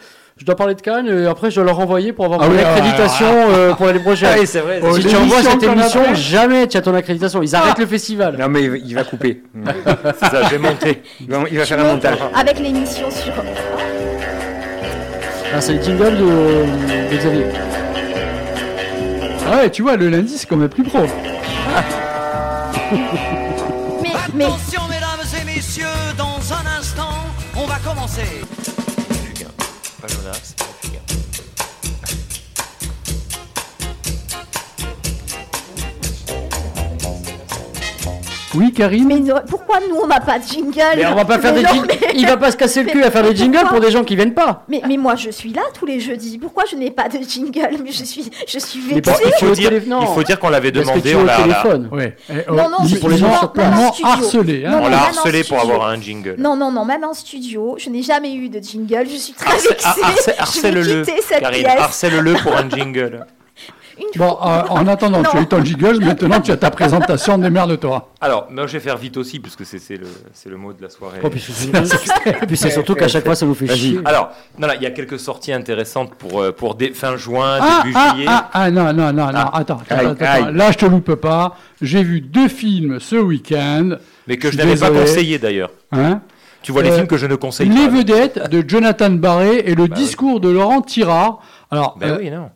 je 0.42 0.46
dois 0.48 0.56
parler 0.56 0.74
de 0.74 0.82
Cannes 0.82 1.08
et 1.08 1.28
après 1.28 1.52
je 1.52 1.58
dois 1.58 1.66
leur 1.66 1.76
renvoyer 1.76 2.14
pour 2.14 2.26
avoir 2.26 2.42
Ah 2.42 2.48
mon 2.48 2.56
oui, 2.56 2.62
ah, 2.66 2.70
accréditation 2.74 3.28
euh, 3.30 3.76
pour 3.76 3.86
l'année 3.86 4.00
prochaine. 4.00 4.30
Ah 4.34 4.38
oui, 4.40 4.48
c'est 4.48 4.62
vrai. 4.62 4.82
Oh, 4.84 4.96
si 4.96 5.06
tu 5.06 5.16
envoies 5.16 5.44
cette 5.44 5.62
émission, 5.62 6.02
jamais 6.16 6.66
tu 6.68 6.78
as 6.78 6.82
ton 6.82 6.96
accréditation. 6.96 7.44
Ils 7.44 7.56
arrêtent 7.56 7.78
le 7.78 7.86
festival. 7.86 8.38
Non, 8.40 8.50
mais 8.50 8.64
il 8.64 8.96
va- 8.96 9.04
couper. 9.04 9.44
C'est 10.20 10.26
ça, 10.26 10.42
j'ai 10.50 10.58
monté. 10.58 11.04
Il 11.20 11.30
va, 11.30 11.44
il 11.52 11.58
va 11.60 11.66
faire 11.66 11.80
un 11.80 11.94
montage. 11.94 12.18
Avec 12.34 12.58
l'émission 12.58 13.12
sur. 13.12 13.34
Ah, 15.54 15.62
c'est 15.62 15.74
le 15.74 15.84
jingle 15.84 16.18
de, 16.18 17.12
de 17.12 17.18
Xavier. 17.18 17.46
Ah 19.48 19.58
ouais, 19.58 19.70
tu 19.70 19.84
vois, 19.84 19.96
le 19.96 20.10
lundi, 20.10 20.40
c'est 20.40 20.48
quand 20.48 20.56
même 20.56 20.70
plus 20.70 20.84
pro. 20.84 21.02
Mais, 24.02 24.10
mais 24.34 24.46
Attention, 24.46 24.82
mesdames 24.90 25.42
et 25.42 25.46
messieurs, 25.46 25.86
dans 26.18 26.40
un 26.52 26.80
instant, 26.80 27.14
on 27.56 27.66
va 27.66 27.76
commencer. 27.86 28.42
Fugain. 30.02 30.08
Pas 30.08 30.08
Jonas, 30.08 30.56
Oui, 38.54 38.74
Karine 38.74 39.08
mais 39.08 39.20
non, 39.20 39.36
pourquoi 39.48 39.80
nous 39.90 39.96
on 39.96 40.08
n'a 40.08 40.20
pas 40.20 40.38
de 40.38 40.44
jingle 40.46 40.74
Mais 40.98 41.06
on 41.06 41.16
va 41.16 41.24
pas 41.26 41.40
faire 41.40 41.54
Mais 41.54 41.62
des 41.64 41.66
non, 41.68 41.84
mais- 41.88 42.00
Il 42.16 42.26
va 42.28 42.36
pas 42.38 42.52
se 42.52 42.58
casser 42.58 42.84
le 42.84 42.90
cul 42.92 43.02
à 43.04 43.10
faire 43.12 43.24
des 43.24 43.36
jingles 43.36 43.66
pour 43.70 43.80
des 43.80 43.92
gens 43.92 44.04
qui 44.04 44.16
viennent 44.16 44.34
pas. 44.34 44.66
Mais, 44.68 44.82
mais 44.88 44.98
moi 44.98 45.16
je 45.16 45.30
suis 45.30 45.54
là 45.54 45.62
tous 45.74 45.86
les 45.86 46.00
jeudis. 46.00 46.38
Pourquoi 46.38 46.64
je 46.70 46.76
n'ai 46.76 46.92
pas 46.92 47.08
de 47.08 47.18
jingle 47.24 47.70
Mais 47.84 47.92
je 47.92 48.04
suis, 48.04 48.30
je 48.48 48.60
suis 48.60 48.82
Mais 48.88 48.96
vexée. 48.96 49.24
Il 49.26 49.34
faut 49.46 49.52
au 49.52 49.56
dire, 49.56 49.70
téléphone. 49.70 49.98
il 50.02 50.08
faut 50.08 50.24
dire 50.24 50.40
qu'on 50.40 50.50
l'avait 50.50 50.72
Parce 50.72 50.86
que 50.86 50.92
demandé. 50.92 51.12
es 51.12 51.16
on 51.16 51.22
au 51.22 51.26
l'a- 51.26 51.38
on 51.42 51.46
l'a- 51.48 51.56
téléphone. 51.62 51.90
Ouais. 51.92 52.16
Eh, 52.30 52.34
oh, 52.50 52.54
Non, 52.56 52.70
non, 52.70 52.78
ils- 52.86 53.00
pour 53.00 53.10
les 53.10 53.18
gens 53.18 53.38
sur 53.38 53.52
place. 53.52 53.94
studio. 53.94 54.66
hein. 54.66 54.70
Non, 54.72 54.78
On 54.78 54.82
l'a 54.84 54.90
même 54.90 55.00
en 55.00 55.04
harcelé 55.18 55.44
pour 55.44 55.58
studio. 55.60 55.76
avoir 55.76 55.88
un 55.90 56.02
jingle. 56.02 56.36
Non, 56.38 56.56
non, 56.58 56.72
non, 56.72 56.84
même 56.86 57.04
en 57.06 57.14
studio, 57.14 57.76
je 57.78 57.90
n'ai 57.90 58.04
jamais 58.04 58.34
eu 58.34 58.50
de 58.50 58.60
jingle. 58.62 59.08
Je 59.10 59.16
suis 59.18 59.34
très 59.34 59.50
Harcè- 59.50 59.70
vexée. 59.70 59.88
harcè- 59.88 60.20
je 60.20 60.26
vais 60.32 60.38
Harcèle-le, 60.40 61.04
quitter 61.06 61.22
cette 61.28 61.40
Karine, 61.40 61.64
pièce. 61.64 61.80
harcèle-le 61.80 62.34
pour 62.34 62.56
un 62.56 62.70
jingle. 62.70 63.26
Une 63.98 64.06
Bon, 64.20 64.38
euh, 64.44 64.62
en 64.70 64.88
attendant, 64.88 65.24
tu 65.24 65.38
as 65.38 65.42
eu 65.42 65.48
ton 65.48 65.64
jingle, 65.64 66.00
maintenant 66.04 66.42
tu 66.42 66.52
as 66.52 66.58
ta 66.58 66.70
présentation, 66.72 67.38
démerde-toi. 67.38 68.10
Alors, 68.22 68.48
moi, 68.50 68.68
je 68.68 68.74
vais 68.74 68.80
faire 68.80 68.98
vite 68.98 69.18
aussi, 69.18 69.40
puisque 69.40 69.66
c'est 69.66 69.80
c'est 69.80 69.98
le, 69.98 70.08
c'est 70.34 70.50
le 70.50 70.58
mot 70.58 70.74
de 70.74 70.82
la 70.82 70.90
soirée. 70.90 71.20
Oh, 71.24 71.30
puis 71.30 71.40
c'est- 71.42 71.70
et 72.44 72.46
puis 72.46 72.58
c'est 72.58 72.70
surtout 72.70 72.96
qu'à 72.96 73.08
chaque 73.08 73.26
fois 73.26 73.36
ça 73.36 73.46
nous 73.46 73.54
fait 73.56 73.68
chier. 73.76 74.00
Alors, 74.06 74.30
non, 74.58 74.68
il 74.76 74.84
y 74.84 74.86
a 74.86 74.92
quelques 74.92 75.20
sorties 75.20 75.54
intéressantes 75.54 76.16
pour, 76.16 76.42
euh, 76.42 76.52
pour 76.52 76.76
dé- 76.76 76.94
fin 76.94 77.16
juin, 77.18 77.60
Ah, 77.62 77.82
début 77.84 77.96
ah, 77.98 78.10
juillet. 78.14 78.26
ah, 78.30 78.50
ah, 78.54 78.72
non, 78.72 78.94
non, 78.94 79.12
non, 79.14 79.28
non, 79.28 79.32
Ah. 79.36 79.52
attends, 79.58 79.80
attends, 79.82 79.96
Aïe, 79.98 80.06
attends, 80.08 80.26
aïe. 80.26 80.42
attends. 80.44 80.52
Là, 80.52 80.72
je 80.72 80.78
te 80.78 80.86
loupe 80.86 81.16
pas. 81.16 81.56
J'ai 81.82 82.04
vu 82.04 82.22
deux 82.22 82.48
films 82.48 83.00
ce 83.00 83.16
week-end. 83.16 83.96
mais 84.28 84.38
que 84.38 84.52
je 84.52 84.58
n'avais 84.58 84.76
pas 84.76 84.90
conseillé 84.92 85.40
d'ailleurs. 85.40 85.72
Hein 85.92 86.22
Tu 86.62 86.72
vois 86.72 86.84
les 86.84 86.92
Euh, 86.92 86.96
films 86.96 87.08
que 87.08 87.18
je 87.18 87.26
ne 87.26 87.36
conseille 87.36 87.70
Les 87.70 87.86
pas. 87.88 87.92
vedettes 87.92 88.50
de 88.52 88.64
Jonathan 88.68 89.10
Barré 89.10 89.64
et 89.66 89.74
le 89.76 89.88
Bah 89.88 89.96
discours 89.96 90.40
de 90.40 90.48
Laurent 90.50 90.82
Tirard. 90.82 91.40
Alors, 91.72 91.98
Ben 92.00 92.12
euh, 92.12 92.18
oui, 92.20 92.30
non. 92.30 92.50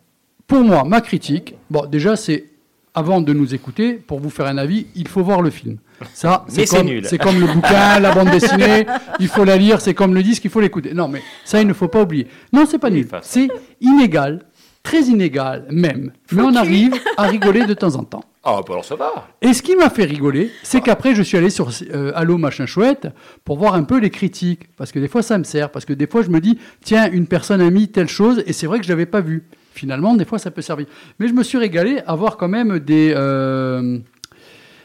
Pour 0.48 0.64
moi, 0.64 0.84
ma 0.84 1.02
critique, 1.02 1.56
bon, 1.70 1.86
déjà, 1.86 2.16
c'est 2.16 2.46
avant 2.94 3.20
de 3.20 3.34
nous 3.34 3.54
écouter, 3.54 3.94
pour 3.94 4.20
vous 4.20 4.30
faire 4.30 4.46
un 4.46 4.58
avis, 4.58 4.88
il 4.96 5.08
faut 5.08 5.22
voir 5.22 5.42
le 5.42 5.50
film. 5.50 5.78
Ça, 6.14 6.46
c'est 6.48 6.66
comme, 6.66 6.88
nul. 6.88 7.06
C'est 7.06 7.18
comme 7.18 7.40
le 7.40 7.48
bouquin, 7.48 8.00
la 8.00 8.14
bande 8.14 8.30
dessinée, 8.30 8.86
il 9.20 9.28
faut 9.28 9.44
la 9.44 9.58
lire, 9.58 9.82
c'est 9.82 9.94
comme 9.94 10.14
le 10.14 10.24
disque, 10.24 10.46
il 10.46 10.50
faut 10.50 10.62
l'écouter. 10.62 10.94
Non, 10.94 11.08
mais 11.08 11.22
ça, 11.44 11.62
il 11.62 11.68
ne 11.68 11.74
faut 11.74 11.88
pas 11.88 12.02
oublier. 12.04 12.28
Non, 12.54 12.66
c'est 12.66 12.80
pas 12.80 12.90
nul. 12.90 13.08
C'est 13.22 13.50
inégal, 13.82 14.46
très 14.82 15.02
inégal 15.04 15.66
même. 15.70 16.12
Mais 16.32 16.42
on 16.42 16.56
arrive 16.56 16.94
à 17.18 17.24
rigoler 17.24 17.66
de 17.66 17.74
temps 17.74 17.96
en 17.96 18.04
temps. 18.04 18.24
Ah, 18.48 18.62
bah 18.66 18.74
alors 18.74 18.86
ça 18.86 18.96
va. 18.96 19.28
Et 19.42 19.54
ce 19.54 19.64
qui 19.64 19.76
m'a 19.76 19.90
fait 19.90 20.04
rigoler, 20.04 20.52
c'est 20.62 20.80
qu'après, 20.80 21.16
je 21.16 21.24
suis 21.24 21.38
allé 21.38 21.50
sur 21.50 21.72
euh, 21.92 22.12
Allo 22.14 22.38
Machin 22.38 22.68
Chouette 22.68 23.08
pour 23.44 23.58
voir 23.58 23.74
un 23.74 23.84
peu 23.84 23.98
les 24.00 24.12
critiques. 24.12 24.70
Parce 24.78 24.92
que 24.92 25.00
des 25.00 25.08
fois, 25.08 25.24
ça 25.24 25.38
me 25.38 25.44
sert. 25.44 25.72
Parce 25.72 25.84
que 25.84 25.94
des 25.94 26.08
fois, 26.08 26.22
je 26.22 26.30
me 26.30 26.40
dis, 26.40 26.60
tiens, 26.84 27.10
une 27.12 27.26
personne 27.26 27.60
a 27.60 27.70
mis 27.72 27.88
telle 27.88 28.08
chose, 28.08 28.44
et 28.46 28.54
c'est 28.54 28.68
vrai 28.68 28.78
que 28.78 28.86
je 28.86 28.90
l'avais 28.90 29.08
pas 29.08 29.22
vu. 29.22 29.44
Finalement, 29.76 30.16
des 30.16 30.24
fois, 30.24 30.40
ça 30.40 30.52
peut 30.52 30.62
servir. 30.62 30.88
Mais 31.20 31.28
je 31.28 31.34
me 31.34 31.44
suis 31.44 31.58
régalé 31.58 32.00
à 32.08 32.16
voir 32.16 32.38
quand 32.38 32.48
même 32.48 32.80
des, 32.80 33.12
euh, 33.14 34.00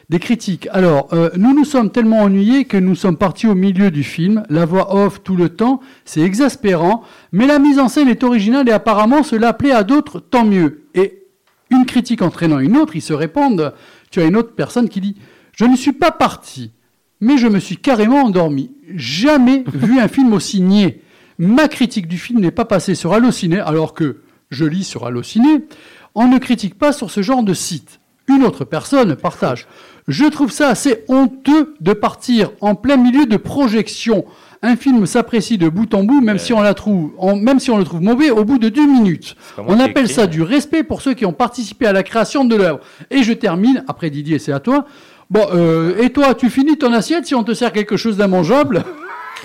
des 0.09 0.19
critiques. 0.19 0.67
Alors, 0.73 1.07
euh, 1.13 1.29
nous 1.37 1.55
nous 1.55 1.63
sommes 1.63 1.91
tellement 1.91 2.19
ennuyés 2.19 2.65
que 2.65 2.75
nous 2.75 2.95
sommes 2.95 3.15
partis 3.15 3.47
au 3.47 3.55
milieu 3.55 3.89
du 3.89 4.03
film. 4.03 4.43
La 4.49 4.65
voix 4.65 4.93
off 4.93 5.23
tout 5.23 5.37
le 5.37 5.47
temps, 5.47 5.79
c'est 6.03 6.19
exaspérant. 6.19 7.03
Mais 7.31 7.47
la 7.47 7.57
mise 7.57 7.79
en 7.79 7.87
scène 7.87 8.09
est 8.09 8.25
originale 8.25 8.67
et 8.67 8.73
apparemment, 8.73 9.23
cela 9.23 9.53
plaît 9.53 9.71
à 9.71 9.83
d'autres, 9.83 10.19
tant 10.19 10.43
mieux. 10.43 10.83
Et 10.93 11.23
une 11.69 11.85
critique 11.85 12.21
entraînant 12.21 12.59
une 12.59 12.75
autre, 12.75 12.97
ils 12.97 13.01
se 13.01 13.13
répondent. 13.13 13.73
Tu 14.11 14.19
as 14.19 14.25
une 14.25 14.35
autre 14.35 14.53
personne 14.53 14.89
qui 14.89 14.99
dit 14.99 15.15
Je 15.53 15.63
ne 15.63 15.77
suis 15.77 15.93
pas 15.93 16.11
parti, 16.11 16.73
mais 17.21 17.37
je 17.37 17.47
me 17.47 17.59
suis 17.59 17.77
carrément 17.77 18.23
endormi. 18.23 18.71
Jamais 18.93 19.63
vu 19.73 20.01
un 20.01 20.09
film 20.09 20.33
aussi 20.33 20.59
niais. 20.59 20.99
Ma 21.39 21.69
critique 21.69 22.09
du 22.09 22.17
film 22.17 22.41
n'est 22.41 22.51
pas 22.51 22.65
passée 22.65 22.93
sur 22.93 23.13
Allociné, 23.13 23.61
alors 23.61 23.93
que 23.93 24.17
je 24.51 24.65
lis 24.65 24.83
sur 24.83 25.05
Allociné. 25.07 25.65
On 26.13 26.27
ne 26.27 26.37
critique 26.37 26.77
pas 26.77 26.91
sur 26.93 27.09
ce 27.09 27.21
genre 27.21 27.41
de 27.43 27.53
site. 27.53 27.99
Une 28.27 28.43
autre 28.43 28.63
personne 28.65 29.15
partage. 29.15 29.67
Je 30.07 30.25
trouve 30.25 30.51
ça 30.51 30.67
assez 30.69 31.03
honteux 31.07 31.73
de 31.81 31.93
partir 31.93 32.51
en 32.61 32.75
plein 32.75 32.97
milieu 32.97 33.25
de 33.25 33.37
projection. 33.37 34.25
Un 34.63 34.75
film 34.75 35.05
s'apprécie 35.07 35.57
de 35.57 35.69
bout 35.69 35.91
en 35.95 36.03
bout, 36.03 36.21
même 36.21 36.37
si 36.37 36.53
on 36.53 36.61
la 36.61 36.73
trouve, 36.75 37.11
en- 37.17 37.35
même 37.35 37.59
si 37.59 37.71
on 37.71 37.77
le 37.77 37.83
trouve 37.83 38.01
mauvais, 38.01 38.29
au 38.29 38.45
bout 38.45 38.59
de 38.59 38.69
deux 38.69 38.85
minutes. 38.85 39.35
pas 39.55 39.63
moi 39.63 39.73
On 39.75 39.79
appelle 39.79 40.07
ça 40.07 40.27
du 40.27 40.43
respect 40.43 40.83
pour 40.83 41.01
ceux 41.01 41.13
qui 41.15 41.25
ont 41.25 41.33
participé 41.33 41.87
à 41.87 41.93
la 41.93 42.03
création 42.03 42.45
de 42.45 42.55
l'œuvre. 42.55 42.79
Et 43.09 43.23
je 43.23 43.33
termine, 43.33 43.83
après 43.87 44.09
Didier, 44.11 44.37
c'est 44.37 44.51
à 44.51 44.59
toi. 44.59 44.85
Bon, 45.31 45.47
euh, 45.53 45.97
et 45.99 46.09
toi, 46.11 46.35
tu 46.35 46.49
finis 46.49 46.77
ton 46.77 46.93
assiette 46.93 47.25
si 47.25 47.33
on 47.35 47.43
te 47.43 47.53
sert 47.53 47.71
quelque 47.71 47.97
chose 47.97 48.17
d'immangeable? 48.17 48.83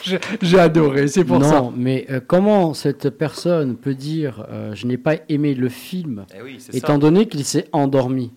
J'ai 0.43 0.59
adoré, 0.59 1.09
c'est 1.09 1.25
pour 1.25 1.39
non, 1.39 1.49
ça. 1.49 1.65
mais 1.77 2.07
euh, 2.11 2.21
comment 2.25 2.75
cette 2.75 3.11
personne 3.11 3.77
peut 3.77 3.95
dire 3.95 4.47
euh, 4.51 4.75
je 4.75 4.87
n'ai 4.87 4.99
pas 4.99 5.15
aimé 5.29 5.55
le 5.55 5.69
film 5.69 6.27
Eh 6.37 6.43
oui, 6.43 6.59
étant 6.73 6.95
ça. 6.95 6.99
donné 6.99 7.27
qu'il 7.29 7.45
s'est 7.45 7.69
endormi? 7.73 8.33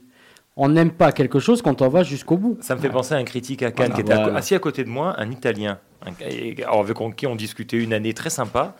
On 0.55 0.67
n'aime 0.69 0.91
pas 0.91 1.11
quelque 1.13 1.39
chose 1.39 1.61
quand 1.61 1.81
on 1.81 1.87
va 1.87 2.03
jusqu'au 2.03 2.35
bout. 2.37 2.57
Ça 2.61 2.75
me 2.75 2.81
fait 2.81 2.89
penser 2.89 3.13
à 3.13 3.17
un 3.17 3.23
critique 3.23 3.63
à 3.63 3.71
Cannes 3.71 3.87
Voilà, 3.91 3.95
qui 3.95 4.01
était 4.01 4.21
voilà. 4.21 4.37
assis 4.37 4.55
à 4.55 4.59
côté 4.59 4.83
de 4.83 4.89
moi, 4.89 5.15
un 5.17 5.31
Italien, 5.31 5.79
un- 6.05 6.11
et- 6.25 6.61
alors 6.63 6.81
avec 6.81 6.97
qui 7.15 7.27
on 7.27 7.35
discutait 7.35 7.77
une 7.77 7.93
année 7.93 8.13
très 8.13 8.29
sympa, 8.29 8.75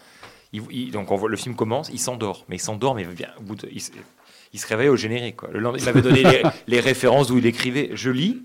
Il- 0.51 0.63
il- 0.71 0.91
donc 0.91 1.11
on 1.11 1.15
voit, 1.15 1.29
le 1.29 1.37
film 1.37 1.55
commence, 1.55 1.89
il 1.93 1.99
s'endort, 1.99 2.43
mais 2.49 2.55
il 2.55 2.59
s'endort, 2.59 2.95
mais 2.95 3.05
bien, 3.05 3.27
au 3.39 3.43
bout 3.43 3.55
de- 3.55 3.69
il, 3.71 3.79
se 4.59 4.67
réveille 4.67 4.89
au 4.89 4.95
générique. 4.95 5.35
Quoi. 5.37 5.49
Le 5.53 5.59
lendemain, 5.59 5.77
il 5.79 5.85
m'avait 5.85 6.01
donné 6.01 6.23
les, 6.23 6.41
les 6.67 6.79
références 6.79 7.29
où 7.29 7.37
il 7.37 7.45
écrivait. 7.45 7.91
Je 7.93 8.09
lis. 8.09 8.41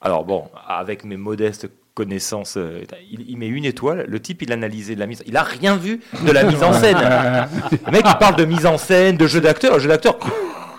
Alors 0.00 0.24
bon, 0.24 0.44
avec 0.68 1.04
mes 1.04 1.16
modestes 1.16 1.68
connaissances, 1.94 2.56
euh, 2.56 2.82
il, 3.10 3.28
il 3.28 3.36
met 3.36 3.48
une 3.48 3.64
étoile. 3.64 4.04
Le 4.08 4.20
type, 4.20 4.42
il 4.42 4.52
analysait 4.52 4.94
de 4.94 5.00
la 5.00 5.06
mise. 5.06 5.22
Il 5.26 5.36
a 5.36 5.42
rien 5.42 5.76
vu 5.76 6.00
de 6.24 6.32
la 6.32 6.44
mise 6.44 6.62
en 6.62 6.72
scène. 6.72 6.96
Le 7.86 7.92
mec, 7.92 8.04
il 8.06 8.18
parle 8.18 8.36
de 8.36 8.44
mise 8.44 8.66
en 8.66 8.78
scène, 8.78 9.16
de 9.16 9.26
jeu 9.26 9.40
d'acteur. 9.40 9.74
Le 9.74 9.78
jeu 9.80 9.88
d'acteur, 9.88 10.16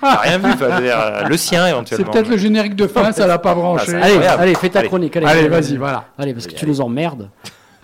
il 0.01 0.07
a 0.07 0.15
rien 0.17 0.37
vu. 0.37 0.51
Euh, 0.61 1.23
le 1.27 1.37
sien 1.37 1.63
C'est 1.65 1.69
éventuellement. 1.71 2.11
peut-être 2.11 2.29
le 2.29 2.37
générique 2.37 2.75
de 2.75 2.87
fin, 2.87 3.11
ça 3.11 3.27
l'a 3.27 3.37
pas 3.37 3.51
Ah, 3.51 3.55
branché. 3.55 3.85
c'est 3.87 4.01
Allez, 4.01 4.25
allez, 4.25 4.55
fais 4.55 4.69
ta 4.69 4.79
Allez. 4.79 4.87
chronique. 4.87 5.15
Allez, 5.15 5.25
Allez, 5.27 5.47
vas-y, 5.47 5.77
voilà. 5.77 6.05
Allez, 6.17 6.33
parce 6.33 6.47
que 6.47 6.53
tu 6.53 6.65
nous 6.67 6.81
emmerdes. 6.81 7.29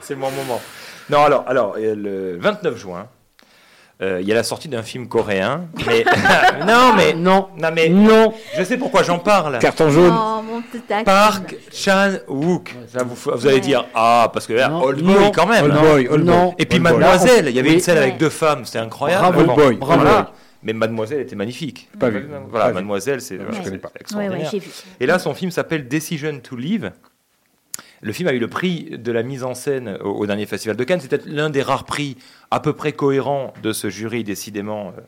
C'est 0.02 0.16
mon 0.16 0.32
moment. 0.32 0.60
Non, 1.10 1.24
alors, 1.24 1.46
alors 1.48 1.76
euh, 1.80 1.96
le 1.96 2.38
29 2.40 2.78
juin, 2.78 3.08
euh, 4.02 4.20
il 4.22 4.28
y 4.28 4.32
a 4.32 4.36
la 4.36 4.44
sortie 4.44 4.70
d'un 4.70 4.82
film 4.84 5.08
coréen. 5.08 5.68
Mais 5.86 6.06
non, 6.66 6.94
mais 6.96 7.14
non, 7.14 7.48
non, 7.58 7.70
mais 7.74 7.90
non. 7.90 8.34
Je 8.58 8.64
sais 8.64 8.78
pourquoi 8.78 9.04
j'en 9.04 9.20
parle. 9.20 9.60
Carton 9.60 9.90
jaune. 9.90 10.14
Oh, 10.16 10.42
mon 10.42 10.62
petit 10.62 10.80
taquin. 10.82 11.04
Park 11.04 11.56
Chan 11.74 12.12
Wook. 12.30 12.74
Ça, 12.88 13.04
vous, 13.04 13.16
vous 13.16 13.46
allez 13.48 13.56
Ouais. 13.56 13.60
dire 13.62 13.86
ah 13.94 14.30
parce 14.34 14.48
que 14.48 14.54
là, 14.54 14.70
Non. 14.70 14.84
Old 14.84 15.02
Boy 15.04 15.14
Non. 15.16 15.32
quand 15.32 15.48
même. 15.48 15.66
Old 15.66 15.74
hein. 15.76 15.82
Boy, 15.82 16.08
Old 16.08 16.24
Non. 16.26 16.46
Boy. 16.46 16.56
Et 16.60 16.66
puis 16.66 16.78
Old. 16.80 16.84
Mademoiselle, 16.84 17.46
il 17.50 17.56
y 17.56 17.60
avait 17.60 17.70
Oui. 17.70 17.76
une 17.76 17.80
scène 17.82 17.96
Ouais. 17.98 18.04
avec 18.04 18.18
deux 18.18 18.30
femmes, 18.30 18.64
c'était 18.66 18.80
incroyable. 18.80 19.22
Bravo, 19.34 19.44
Bon, 19.46 19.56
Boy, 19.56 19.78
voilà. 19.82 20.02
Old 20.02 20.24
Boy. 20.26 20.34
Mais 20.64 20.74
Mademoiselle 20.74 21.22
était 21.22 21.36
magnifique. 21.38 21.90
Pas 22.00 22.10
vu. 22.10 22.28
Voilà. 22.50 22.74
Mademoiselle, 22.74 23.22
c'est 23.22 23.38
je 23.38 23.64
connais 23.64 23.78
pas. 23.78 23.88
Ouais, 23.90 23.94
extraordinaire. 24.02 24.40
ouais, 24.40 24.48
j'ai 24.52 24.60
vu. 24.60 24.70
Et 25.00 25.06
là, 25.06 25.18
son 25.20 25.34
film 25.34 25.52
s'appelle 25.52 25.88
Decision 25.88 26.40
to 26.42 26.56
Live. 26.58 26.92
Le 28.02 28.14
film 28.14 28.30
a 28.30 28.34
eu 28.34 28.40
le 28.40 28.48
prix 28.48 28.98
de 28.98 29.12
la 29.12 29.24
mise 29.24 29.44
en 29.44 29.54
scène 29.54 29.98
au, 30.04 30.26
dernier 30.26 30.46
festival 30.46 30.78
de 30.78 30.84
Cannes. 30.84 31.00
C'est 31.02 31.10
peut-être 31.10 31.26
l'un 31.26 31.50
des 31.50 31.62
rares 31.62 31.86
prix 31.86 32.18
à 32.50 32.60
peu 32.60 32.74
près 32.74 32.94
cohérents 32.94 33.54
de 33.62 33.74
ce 33.74 33.90
jury, 33.90 34.24
décidément, 34.24 34.90
euh, 34.90 35.02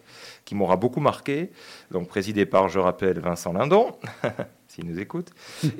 qui 0.46 0.56
m'aura 0.56 0.76
beaucoup 0.76 1.00
marqué. 1.00 1.52
Donc, 1.92 2.08
présidé 2.08 2.46
par, 2.46 2.70
je 2.70 2.80
rappelle, 2.80 3.20
Vincent 3.20 3.54
Lindon, 3.54 3.96
s'il 4.68 4.86
nous 4.86 5.00
écoute. 5.00 5.30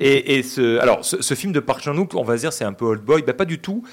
Et, 0.00 0.42
ce, 0.42 0.78
alors, 0.78 1.04
ce, 1.04 1.34
film 1.34 1.52
de 1.52 1.60
Park 1.60 1.82
Chan-wook, 1.82 2.14
on 2.14 2.24
va 2.24 2.36
dire, 2.36 2.52
c'est 2.52 2.64
un 2.64 2.72
peu 2.72 2.86
old 2.86 3.02
boy. 3.02 3.22
Ben, 3.22 3.34
pas 3.34 3.44
du 3.44 3.58
tout. 3.58 3.84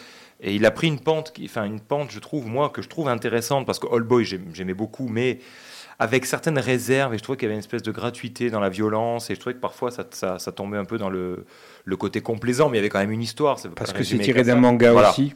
Et 0.42 0.56
il 0.56 0.66
a 0.66 0.72
pris 0.72 0.88
une 0.88 1.00
pente, 1.00 1.34
qui, 1.34 1.46
enfin, 1.46 1.66
une 1.66 1.82
pente, 1.82 2.12
je 2.12 2.20
trouve, 2.20 2.48
moi, 2.48 2.70
que 2.70 2.82
je 2.82 2.88
trouve 2.88 3.10
intéressante, 3.10 3.66
parce 3.66 3.80
que 3.80 3.88
old 3.88 4.08
boy, 4.08 4.24
j'aimais 4.54 4.74
beaucoup, 4.74 5.10
mais 5.10 5.40
avec 6.00 6.26
certaines 6.26 6.58
réserves, 6.60 7.14
et 7.14 7.18
je 7.18 7.24
trouvais 7.24 7.38
qu'il 7.38 7.46
y 7.46 7.50
avait 7.50 7.56
une 7.56 7.60
espèce 7.60 7.84
de 7.84 7.92
gratuité 7.92 8.50
dans 8.50 8.62
la 8.62 8.70
violence, 8.70 9.30
et 9.30 9.36
je 9.36 9.40
trouvais 9.40 9.54
que 9.56 9.60
parfois 9.60 9.92
ça, 9.92 10.06
ça, 10.12 10.40
ça 10.40 10.52
tombait 10.52 10.78
un 10.78 10.86
peu 10.86 10.98
dans 10.98 11.10
le, 11.10 11.46
le 11.84 11.96
côté 11.98 12.22
complaisant, 12.22 12.70
mais 12.70 12.78
il 12.78 12.80
y 12.80 12.84
avait 12.84 12.90
quand 12.90 13.00
même 13.00 13.12
une 13.12 13.22
histoire. 13.22 13.60
Parce 13.76 13.92
que 13.94 14.04
c'est 14.04 14.18
tiré 14.20 14.44
d'un 14.44 14.56
manga 14.56 14.92
Voilà. 14.94 15.12
aussi. 15.12 15.34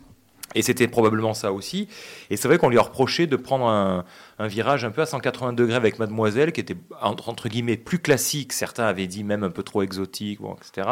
Et 0.56 0.62
c'était 0.62 0.88
probablement 0.88 1.34
ça 1.34 1.52
aussi. 1.52 1.88
Et 2.30 2.38
c'est 2.38 2.48
vrai 2.48 2.60
qu'on 2.60 2.70
lui 2.70 2.78
a 2.78 2.82
reproché 2.84 3.26
de 3.26 3.36
prendre 3.36 3.66
un, 3.66 4.06
un 4.38 4.48
virage 4.48 4.86
un 4.86 4.92
peu 4.92 5.02
à 5.02 5.08
180 5.08 5.54
degrés 5.54 5.76
avec 5.76 5.98
Mademoiselle, 5.98 6.52
qui 6.52 6.62
était 6.62 6.76
entre, 7.02 7.30
entre 7.30 7.50
guillemets 7.50 7.76
plus 7.76 7.98
classique. 7.98 8.54
Certains 8.54 8.84
avaient 8.86 9.08
dit 9.08 9.24
même 9.24 9.44
un 9.44 9.50
peu 9.50 9.64
trop 9.64 9.82
exotique, 9.82 10.42
bon, 10.42 10.56
etc. 10.56 10.88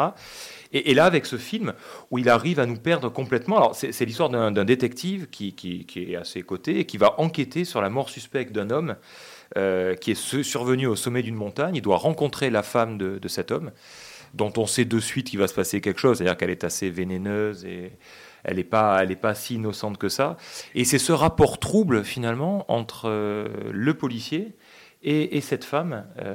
Et, 0.72 0.90
et 0.90 0.94
là, 0.94 1.04
avec 1.04 1.26
ce 1.26 1.36
film, 1.36 1.74
où 2.10 2.18
il 2.18 2.28
arrive 2.28 2.58
à 2.58 2.66
nous 2.66 2.76
perdre 2.76 3.08
complètement. 3.08 3.56
Alors, 3.56 3.76
c'est 3.76 4.04
l'histoire 4.04 4.30
d'un 4.30 4.50
d'un 4.50 4.64
détective 4.64 5.28
qui, 5.30 5.52
qui, 5.54 5.86
qui 5.86 6.12
est 6.12 6.16
à 6.16 6.24
ses 6.24 6.42
côtés 6.42 6.80
et 6.80 6.84
qui 6.84 6.96
va 6.96 7.20
enquêter 7.20 7.64
sur 7.64 7.80
la 7.80 7.88
mort 7.88 8.08
suspecte 8.10 8.52
d'un 8.52 8.70
homme 8.70 8.96
euh, 9.56 9.94
qui 9.94 10.12
est 10.12 10.14
su- 10.14 10.44
survenu 10.44 10.86
au 10.86 10.96
sommet 10.96 11.22
d'une 11.22 11.34
montagne. 11.34 11.76
Il 11.76 11.82
doit 11.82 11.96
rencontrer 11.96 12.50
la 12.50 12.62
femme 12.62 12.98
de, 12.98 13.28
cet 13.28 13.50
homme, 13.50 13.70
dont 14.34 14.52
on 14.56 14.66
sait 14.66 14.84
de 14.84 15.00
suite 15.00 15.28
qu'il 15.30 15.38
va 15.38 15.48
se 15.48 15.54
passer 15.54 15.80
quelque 15.80 16.00
chose, 16.00 16.18
c'est-à-dire 16.18 16.36
qu'elle 16.36 16.50
est 16.50 16.64
assez 16.64 16.90
vénéneuse 16.90 17.64
et 17.64 17.92
elle 18.44 18.56
n'est 18.56 18.64
pas, 18.64 19.04
pas 19.20 19.34
si 19.34 19.54
innocente 19.54 19.98
que 19.98 20.08
ça. 20.08 20.36
Et 20.74 20.84
c'est 20.84 20.98
ce 20.98 21.12
rapport 21.12 21.58
trouble 21.58 22.02
finalement 22.04 22.64
entre 22.68 23.08
euh, 23.08 23.48
le 23.70 23.94
policier 23.94 24.54
et, 25.02 25.36
et 25.36 25.40
cette 25.40 25.64
femme. 25.64 26.06
Euh, 26.18 26.34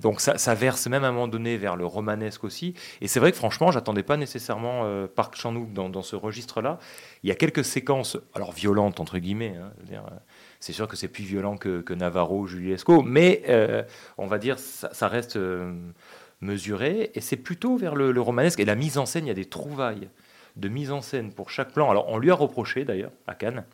donc 0.00 0.20
ça, 0.20 0.54
verse 0.54 0.86
même 0.88 1.04
à 1.04 1.08
un 1.08 1.12
moment 1.12 1.28
donné 1.28 1.56
vers 1.56 1.76
le 1.76 1.86
romanesque 1.86 2.44
aussi. 2.44 2.74
Et 3.00 3.08
c'est 3.08 3.20
vrai 3.20 3.30
que 3.30 3.36
franchement, 3.36 3.70
j'attendais 3.70 4.02
pas 4.02 4.16
nécessairement 4.16 4.82
euh, 4.84 5.06
Park 5.06 5.36
Chan-wook 5.36 5.72
dans, 5.72 6.02
ce 6.02 6.16
registre-là. 6.16 6.78
Il 7.22 7.28
y 7.28 7.32
a 7.32 7.34
quelques 7.34 7.64
séquences, 7.64 8.18
alors 8.34 8.52
violentes 8.52 9.00
entre 9.00 9.18
guillemets. 9.18 9.56
hein, 9.56 9.72
euh, 9.92 9.98
c'est 10.60 10.72
sûr 10.72 10.88
que 10.88 10.96
c'est 10.96 11.08
plus 11.08 11.24
violent 11.24 11.56
que, 11.56 11.80
que 11.80 11.94
Navarro 11.94 12.46
Juliesco, 12.46 13.02
mais 13.02 13.42
euh, 13.48 13.82
on 14.18 14.26
va 14.26 14.38
dire 14.38 14.58
ça, 14.58 14.92
ça 14.92 15.08
reste 15.08 15.38
mesuré. 16.40 17.10
Et 17.14 17.20
c'est 17.20 17.36
plutôt 17.36 17.76
vers 17.76 17.94
le, 17.94 18.12
le 18.12 18.20
romanesque. 18.20 18.60
Et 18.60 18.64
la 18.64 18.74
mise 18.74 18.98
en 18.98 19.06
scène, 19.06 19.26
il 19.26 19.28
y 19.28 19.32
a 19.32 19.34
des 19.34 19.44
trouvailles 19.44 20.08
de 20.56 20.68
mise 20.68 20.90
en 20.92 21.00
scène 21.00 21.32
pour 21.32 21.50
chaque 21.50 21.72
plan. 21.72 21.90
Alors 21.90 22.08
on 22.08 22.18
lui 22.18 22.30
a 22.30 22.34
reproché 22.34 22.84
d'ailleurs 22.84 23.12
à 23.26 23.34
Cannes. 23.34 23.64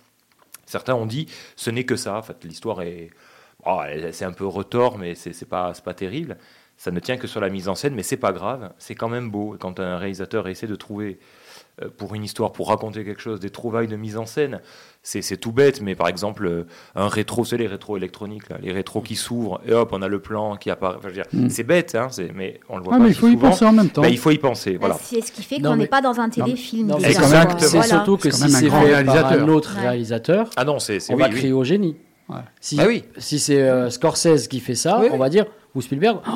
Certains 0.67 0.95
ont 0.95 1.07
dit 1.07 1.27
ce 1.57 1.71
n'est 1.71 1.85
que 1.85 1.97
ça. 1.97 2.17
En 2.17 2.23
fait, 2.23 2.45
l'histoire 2.45 2.83
est, 2.83 3.11
oh, 3.67 3.81
elle- 3.89 4.13
c'est 4.15 4.25
un 4.25 4.33
peu 4.33 4.47
retors, 4.47 4.99
mais 4.99 5.15
c'est 5.15 5.49
pas, 5.49 5.73
c'est 5.75 5.85
pas 5.85 5.95
terrible. 5.95 6.37
Ça 6.77 6.91
ne 6.91 6.99
tient 7.01 7.19
que 7.19 7.27
sur 7.27 7.41
la 7.43 7.51
mise 7.51 7.69
en 7.69 7.75
scène, 7.75 7.95
mais 7.95 8.03
c'est 8.03 8.17
pas 8.17 8.33
grave. 8.33 8.73
C'est 8.79 8.95
quand 8.95 9.09
même 9.11 9.31
beau. 9.31 9.55
Et 9.55 9.59
Quand 9.59 9.81
un 9.81 9.99
réalisateur 9.99 10.49
essaie 10.49 10.67
de 10.67 10.77
trouver 10.77 11.19
euh, 11.83 11.89
pour 11.95 12.15
une 12.15 12.25
histoire, 12.25 12.53
pour 12.53 12.69
raconter 12.69 13.05
quelque 13.05 13.21
chose, 13.21 13.39
des 13.39 13.51
trouvailles 13.51 13.87
de 13.87 13.97
mise 13.97 14.17
en 14.17 14.25
scène, 14.25 14.61
c'est 15.03 15.37
tout 15.37 15.53
bête. 15.53 15.83
Mais 15.83 15.95
par 15.95 16.09
exemple, 16.09 16.47
euh, 16.47 16.67
un 16.95 17.09
rétro, 17.09 17.45
c'est 17.45 17.59
les 17.59 17.67
rétros 17.67 17.99
électroniques, 17.99 18.49
là, 18.49 18.57
les 18.63 18.73
rétros 18.73 19.03
qui 19.03 19.15
s'ouvrent 19.15 19.61
et 19.67 19.73
hop, 19.75 19.91
on 19.93 20.01
a 20.01 20.09
le 20.09 20.21
plan 20.21 20.57
qui 20.57 20.71
apparaît. 20.71 20.97
Enfin, 20.97 21.09
Mm. 21.33 21.51
C'est 21.51 21.65
bête, 21.65 21.95
hein, 21.95 22.09
mais 22.35 22.61
on 22.71 22.79
le 22.79 22.83
voit 22.83 22.95
Ah, 22.95 22.99
pas 22.99 23.05
mais 23.05 23.11
il 23.11 23.15
si 23.15 23.21
faut 23.21 23.29
y 23.29 23.33
souvent. 23.33 23.51
penser 23.51 23.65
en 23.67 23.73
même 23.73 23.91
temps. 23.91 24.01
Bah, 24.03 24.09
il 24.09 24.19
faut 24.19 24.31
y 24.31 24.39
penser. 24.39 24.77
Voilà. 24.79 24.95
Bah, 24.95 25.01
C'est 25.03 25.21
ce 25.21 25.33
qui 25.33 25.43
fait 25.43 25.61
qu'on 25.61 25.71
n'est 25.77 25.85
mais- 25.85 25.87
pas 25.87 26.01
dans 26.01 26.19
un 26.19 26.31
téléfilm. 26.31 26.95
C'est 26.99 27.13
surtout- 27.13 27.29
c'est 27.59 27.67
Voilà. 27.77 27.83
surtout 27.85 28.17
que 28.17 28.31
si 28.31 28.51
c'est 28.51 28.71
fait 28.71 29.05
par 29.05 29.27
un 29.33 29.49
autre 29.49 29.75
Ouais. 29.77 29.83
réalisateur, 29.83 30.49
Ah 30.57 30.65
non, 30.65 30.79
c'est 30.79 30.99
c'est- 30.99 31.13
on 31.13 31.17
oui, 31.17 31.23
va 31.23 31.29
oui. 31.29 31.35
crier 31.35 31.53
au 31.53 31.63
génie. 31.65 31.97
Ouais. 32.31 32.43
Si, 32.61 32.77
Ah 32.81 32.87
oui. 32.87 33.05
si 33.19 33.39
c'est 33.39 33.61
euh, 33.63 33.91
Scorsese 33.91 34.49
qui 34.49 34.61
fait 34.61 34.75
ça, 34.75 34.99
Oui, 35.01 35.09
on 35.11 35.15
oui. 35.15 35.19
va 35.19 35.29
dire, 35.29 35.47
ou 35.75 35.81
Spielberg, 35.83 36.19
oh, 36.29 36.31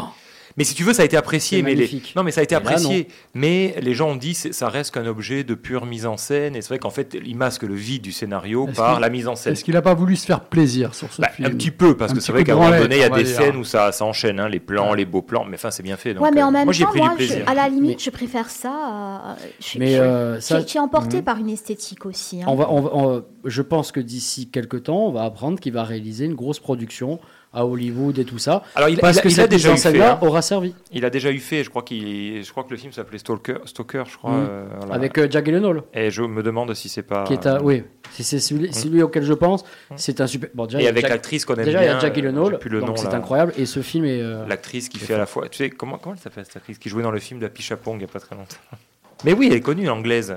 Mais 0.56 0.62
si 0.64 0.74
tu 0.74 0.84
veux, 0.84 0.92
ça 0.92 1.02
a 1.02 1.04
été 1.04 1.16
apprécié. 1.16 1.58
C'est 1.58 1.62
Mais 1.64 1.70
les... 1.70 1.76
magnifique. 1.86 2.12
Non, 2.14 2.22
mais 2.22 2.30
ça 2.30 2.40
a 2.40 2.44
été 2.44 2.54
là, 2.54 2.60
apprécié. 2.60 3.08
mais 3.34 3.74
les 3.82 3.92
gens 3.92 4.10
ont 4.10 4.16
dit 4.16 4.34
que 4.40 4.52
ça 4.52 4.68
reste 4.68 4.94
qu'un 4.94 5.04
objet 5.06 5.42
de 5.42 5.54
pure 5.54 5.84
mise 5.84 6.06
en 6.06 6.16
scène. 6.16 6.54
Et 6.54 6.62
c'est 6.62 6.68
vrai 6.68 6.78
qu'en 6.78 6.90
fait, 6.90 7.16
il 7.24 7.36
masque 7.36 7.64
le 7.64 7.74
vide 7.74 8.02
du 8.02 8.12
scénario 8.12 8.68
par 8.76 9.00
la 9.00 9.10
mise 9.10 9.26
en 9.26 9.34
scène. 9.34 9.54
Est-ce 9.54 9.64
qu'il 9.64 9.74
n'a 9.74 9.82
pas 9.82 9.94
voulu 9.94 10.14
se 10.14 10.26
faire 10.26 10.40
plaisir 10.42 10.94
sur 10.94 11.12
ce 11.12 11.20
Bah, 11.20 11.28
film 11.28 11.48
un 11.48 11.50
petit 11.50 11.72
peu, 11.72 11.96
parce 11.96 12.12
Un 12.12 12.14
que 12.14 12.20
c'est 12.20 12.30
vrai 12.30 12.44
qu'à 12.44 12.52
un 12.52 12.56
moment 12.56 12.70
donné, 12.78 12.96
il 12.96 13.00
y 13.00 13.04
a 13.04 13.08
des 13.08 13.24
dire. 13.24 13.36
scènes 13.36 13.56
où 13.56 13.64
ça, 13.64 13.90
ça 13.90 14.04
enchaîne, 14.04 14.38
hein, 14.38 14.48
les 14.48 14.60
plans, 14.60 14.94
les 14.94 15.04
beaux 15.04 15.22
plans, 15.22 15.44
mais 15.44 15.56
enfin, 15.56 15.72
c'est 15.72 15.82
bien 15.82 15.96
fait. 15.96 16.14
Donc, 16.14 16.22
Ouais, 16.22 16.30
mais 16.32 16.42
en 16.42 16.48
euh, 16.48 16.52
même 16.52 16.64
moi, 16.64 16.72
j'ai 16.72 16.84
temps, 16.84 16.90
pris 16.90 17.00
moi, 17.00 17.10
du 17.10 17.16
plaisir. 17.16 17.38
je- 17.46 17.50
à 17.50 17.54
la 17.54 17.68
limite, 17.68 17.98
Mais- 17.98 18.04
je 18.04 18.10
préfère 18.10 18.48
ça. 18.48 19.36
je, 19.60 19.78
Mais, 19.78 19.98
euh, 19.98 20.40
ça- 20.40 20.60
emporté 20.80 21.16
Mhm. 21.18 21.24
par 21.24 21.38
une 21.38 21.50
esthétique 21.50 22.06
aussi. 22.06 22.42
hein. 22.42 22.46
on 22.48 22.54
va, 22.54 22.70
on 22.70 22.80
va- 22.80 22.90
on- 22.94 23.24
je 23.44 23.62
pense 23.62 23.90
que 23.92 24.00
d'ici 24.00 24.48
quelques 24.50 24.84
temps, 24.84 25.06
on 25.06 25.10
va 25.12 25.24
apprendre 25.24 25.58
qu'il 25.58 25.72
va 25.72 25.82
réaliser 25.84 26.24
une 26.26 26.34
grosse 26.34 26.60
production 26.60 27.18
à 27.54 27.64
Hollywood 27.64 28.18
et 28.18 28.24
tout 28.24 28.38
ça. 28.38 28.62
Alors, 28.74 28.88
il, 28.88 28.98
parce 28.98 29.16
il 29.16 29.18
a- 29.20 29.22
que 29.22 29.28
il 29.28 29.32
a 29.32 29.42
cette 29.44 29.50
déjà 29.50 29.70
mise 29.72 29.86
eu 29.86 29.90
fait. 29.92 30.02
hein. 30.02 30.18
aura 30.22 30.42
servi. 30.42 30.74
Il 30.92 31.04
a 31.04 31.10
déjà 31.10 31.30
eu 31.30 31.38
fait. 31.38 31.62
Je 31.64 31.70
crois, 31.70 31.82
qu'il, 31.82 32.42
je 32.44 32.50
crois 32.50 32.64
que 32.64 32.70
le 32.70 32.76
film 32.76 32.92
s'appelait 32.92 33.18
Stalker, 33.18 33.58
Stalker 33.64 34.02
je 34.10 34.16
crois. 34.16 34.32
Mhm. 34.32 34.46
euh, 34.48 34.64
voilà. 34.80 34.94
Avec 34.94 35.16
euh, 35.18 35.26
Jack 35.30 35.44
Gyllenhaal. 35.44 35.82
Et 35.94 36.10
je 36.10 36.22
me 36.22 36.42
demande 36.42 36.74
si 36.74 36.88
c'est 36.88 37.02
pas. 37.02 37.24
Qui 37.24 37.34
est 37.34 37.46
à, 37.46 37.62
oui, 37.62 37.84
si 38.10 38.24
c'est 38.24 38.40
celui, 38.40 38.72
celui 38.74 39.02
auquel 39.02 39.22
je 39.22 39.32
pense, 39.34 39.64
c'est 39.96 40.20
un 40.20 40.26
super. 40.26 40.50
Bon, 40.54 40.66
déjà, 40.66 40.80
Et 40.80 40.86
a 40.86 40.88
avec 40.90 41.08
l'actrice 41.08 41.44
qu'on 41.44 41.54
aime 41.54 41.64
Déjà, 41.64 41.78
bien. 41.80 41.88
il 41.88 41.92
y 41.92 41.96
a 41.96 41.98
Jack 42.00 42.12
euh, 42.12 42.14
Gyllenhaal, 42.16 42.58
plus 42.58 42.70
le 42.70 42.80
donc 42.80 42.88
nom, 42.90 42.96
c'est 42.96 43.14
incroyable. 43.14 43.52
Et 43.56 43.66
ce 43.66 43.80
film 43.82 44.04
est. 44.04 44.20
euh, 44.20 44.44
L'actrice 44.46 44.88
qui 44.88 44.98
fait 44.98 45.14
à 45.14 45.18
la 45.18 45.26
fois. 45.26 45.48
Tu 45.48 45.58
sais, 45.58 45.70
comment, 45.70 45.98
comment 45.98 46.14
elle 46.16 46.20
s'appelle 46.20 46.44
cette 46.44 46.56
actrice 46.56 46.78
qui 46.78 46.88
jouait 46.88 47.02
dans 47.02 47.10
le 47.12 47.18
film 47.20 47.38
de 47.40 47.44
la 47.44 47.50
Pichapong 47.50 47.94
il 47.94 47.98
n'y 47.98 48.04
a 48.04 48.08
pas 48.08 48.20
très 48.20 48.34
longtemps? 48.34 48.56
Mais 49.24 49.32
oui, 49.32 49.46
elle 49.50 49.56
est 49.56 49.60
connue, 49.60 49.84
l'anglaise. 49.86 50.34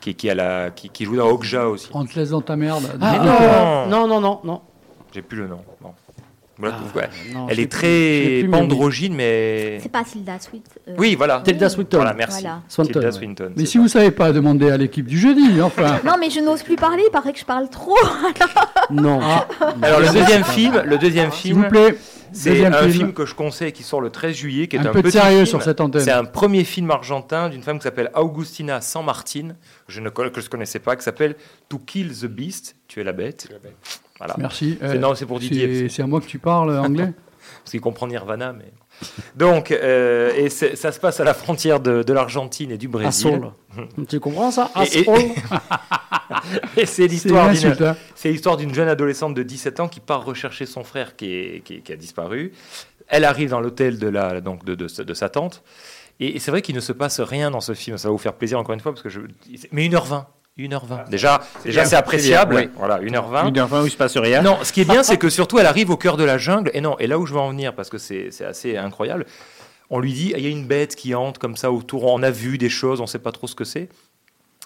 Qui, 0.00 0.16
qui, 0.16 0.28
a 0.28 0.34
la, 0.34 0.70
qui, 0.70 0.88
qui 0.88 1.04
joue 1.04 1.14
dans 1.16 1.28
Okja 1.28 1.68
aussi. 1.68 1.88
On 1.94 2.04
te 2.04 2.18
laisse 2.18 2.30
dans 2.30 2.40
ta 2.40 2.56
merde. 2.56 2.82
Ah, 3.00 3.12
Mais 3.12 3.18
non. 3.18 3.86
non, 3.88 4.08
non, 4.08 4.20
non, 4.20 4.40
non. 4.42 4.60
J'ai 5.14 5.22
plus 5.22 5.38
le 5.38 5.46
nom. 5.46 5.60
Bon. 5.80 5.92
Voilà, 6.62 6.76
Ah, 6.80 6.96
ouais. 6.96 7.08
non, 7.34 7.46
Elle 7.50 7.60
est 7.60 7.70
très 7.70 8.44
androgyne, 8.52 9.14
mais. 9.14 9.78
C'est 9.80 9.90
pas 9.90 10.04
Tilda 10.04 10.38
Sweet. 10.38 10.64
euh, 10.88 10.94
Oui, 10.96 11.14
voilà. 11.16 11.40
Tilda 11.44 11.68
Swinton. 11.68 11.96
Voilà, 11.98 12.14
merci. 12.14 12.42
Voilà. 12.42 12.62
Swinton, 12.68 12.92
Tilda 12.92 13.06
ouais. 13.08 13.12
Swinton. 13.12 13.52
Mais 13.56 13.66
si 13.66 13.72
ça. 13.72 13.78
vous 13.80 13.88
savez 13.88 14.10
pas, 14.12 14.32
demandez 14.32 14.70
à 14.70 14.76
l'équipe 14.76 15.06
du 15.06 15.18
jeudi, 15.18 15.60
enfin. 15.60 15.98
Non, 16.04 16.14
mais 16.20 16.30
je 16.30 16.40
n'ose 16.40 16.62
plus 16.62 16.76
parler, 16.76 17.02
il 17.06 17.10
paraît 17.10 17.32
que 17.32 17.38
je 17.40 17.44
parle 17.44 17.68
trop. 17.68 17.96
Non. 18.90 19.20
Alors, 19.82 20.00
le 20.00 20.12
deuxième 20.12 20.44
film, 20.44 20.82
le 20.84 20.98
deuxième 20.98 21.32
S'il 21.32 21.54
vous 21.54 21.60
film, 21.62 21.70
plaît, 21.70 21.96
c'est 22.32 22.64
un 22.66 22.72
film. 22.72 22.92
film 22.92 23.12
que 23.12 23.24
je 23.26 23.34
conseille 23.34 23.72
qui 23.72 23.82
sort 23.82 24.00
le 24.00 24.10
13 24.10 24.34
juillet, 24.34 24.68
qui 24.68 24.76
est 24.76 24.80
Un 24.80 24.86
un, 24.86 24.92
peu 24.92 24.98
de 25.00 25.08
petit 25.08 25.18
sérieux 25.18 25.36
film. 25.38 25.46
sur 25.46 25.62
cette 25.62 25.80
antenne. 25.80 26.00
C'est 26.02 26.10
un 26.10 26.24
premier 26.24 26.64
film 26.64 26.90
argentin 26.90 27.48
d'une 27.48 27.62
femme 27.62 27.78
qui 27.78 27.84
s'appelle 27.84 28.10
Augustina 28.14 28.80
San 28.80 29.04
Martin, 29.04 29.50
je 29.88 30.00
ne 30.00 30.08
que 30.10 30.40
je 30.40 30.46
ne 30.46 30.50
connaissais 30.50 30.78
pas, 30.78 30.94
qui 30.96 31.02
s'appelle 31.04 31.36
To 31.68 31.78
Kill 31.78 32.12
the 32.12 32.26
Beast, 32.26 32.76
tu 32.88 33.00
es 33.00 33.04
la 33.04 33.12
bête. 33.12 33.48
Voilà. 34.24 34.34
Merci. 34.38 34.78
C'est- 34.80 34.86
Euh, 34.86 34.98
non, 34.98 35.14
c'est 35.14 35.26
pour 35.26 35.38
Didier. 35.40 35.88
C'est 35.88 36.02
à 36.02 36.06
moi 36.06 36.20
que 36.20 36.26
tu 36.26 36.38
parles 36.38 36.78
anglais 36.78 37.12
parce 37.62 37.70
qu'il 37.72 37.80
comprend 37.80 38.06
Nirvana. 38.06 38.52
Mais... 38.52 38.72
Donc, 39.36 39.70
euh, 39.72 40.32
et 40.36 40.48
ça 40.48 40.92
se 40.92 41.00
passe 41.00 41.18
à 41.20 41.24
la 41.24 41.34
frontière 41.34 41.80
de, 41.80 42.02
de 42.02 42.12
l'Argentine 42.12 42.70
et 42.70 42.78
du 42.78 42.88
Brésil. 42.88 43.40
Tu 44.08 44.20
comprends 44.20 44.50
ça? 44.50 44.70
Et- 44.94 45.00
et-. 45.00 45.06
Et 46.76 46.86
c'est 46.86 47.06
l'histoire 47.06 47.50
d'une 47.50 47.72
hein. 47.84 47.96
c'est 48.14 48.30
l'histoire 48.30 48.56
d'une 48.56 48.74
jeune 48.74 48.88
adolescente 48.88 49.34
de 49.34 49.42
17 49.42 49.80
ans 49.80 49.88
qui 49.88 50.00
part 50.00 50.24
rechercher 50.24 50.66
son 50.66 50.82
frère 50.84 51.14
qui, 51.16 51.32
est- 51.32 51.60
qui, 51.64 51.82
qui 51.82 51.92
a 51.92 51.96
disparu. 51.96 52.52
Elle 53.08 53.24
arrive 53.24 53.50
dans 53.50 53.60
l'hôtel 53.60 53.98
de, 53.98 54.08
la, 54.08 54.40
donc 54.40 54.64
de, 54.64 54.74
de, 54.74 54.86
de 55.02 55.14
sa 55.14 55.28
tante. 55.28 55.62
Et, 56.20 56.36
et 56.36 56.38
c'est 56.38 56.50
vrai 56.50 56.62
qu'il 56.62 56.74
ne 56.74 56.80
se 56.80 56.92
passe 56.92 57.20
rien 57.20 57.50
dans 57.50 57.60
ce 57.60 57.74
film. 57.74 57.98
Ça 57.98 58.08
va 58.08 58.12
vous 58.12 58.18
faire 58.18 58.32
plaisir 58.34 58.58
encore 58.58 58.74
une 58.74 58.80
fois. 58.80 58.92
Parce 58.92 59.02
que 59.02 59.08
je, 59.10 59.20
mais 59.72 59.88
1h20. 59.88 60.24
1h20. 60.58 61.08
Déjà, 61.08 61.40
déjà 61.64 61.80
bien, 61.80 61.88
c'est 61.90 61.96
appréciable. 61.96 62.54
bien, 62.56 62.64
oui. 62.66 62.70
Voilà, 62.76 62.98
1h20. 63.00 63.52
1h20 63.52 63.82
où 63.82 63.86
il 63.86 63.90
se 63.90 63.96
passe 63.96 64.16
rien. 64.18 64.42
Non, 64.42 64.58
ce 64.62 64.72
qui 64.72 64.82
est 64.82 64.84
bien, 64.84 65.02
c'est 65.02 65.16
que 65.16 65.30
surtout, 65.30 65.58
elle 65.58 65.66
arrive 65.66 65.90
au 65.90 65.96
cœur 65.96 66.16
de 66.16 66.24
la 66.24 66.36
jungle. 66.38 66.70
Et 66.74 66.80
non, 66.80 66.98
et 66.98 67.06
là 67.06 67.18
où 67.18 67.26
je 67.26 67.32
veux 67.32 67.40
en 67.40 67.48
venir, 67.50 67.74
parce 67.74 67.88
que 67.88 67.98
c'est 67.98 68.28
assez 68.44 68.76
incroyable, 68.76 69.24
on 69.90 69.98
lui 69.98 70.12
dit, 70.12 70.32
il 70.36 70.42
y 70.42 70.46
a 70.46 70.50
une 70.50 70.66
bête 70.66 70.94
qui 70.94 71.14
hante 71.14 71.38
comme 71.38 71.56
ça 71.56 71.72
autour. 71.72 72.04
On 72.04 72.22
a 72.22 72.30
vu 72.30 72.58
des 72.58 72.68
choses, 72.68 73.00
on 73.00 73.04
ne 73.04 73.08
sait 73.08 73.18
pas 73.18 73.32
trop 73.32 73.46
ce 73.46 73.54
que 73.54 73.64
c'est. 73.64 73.88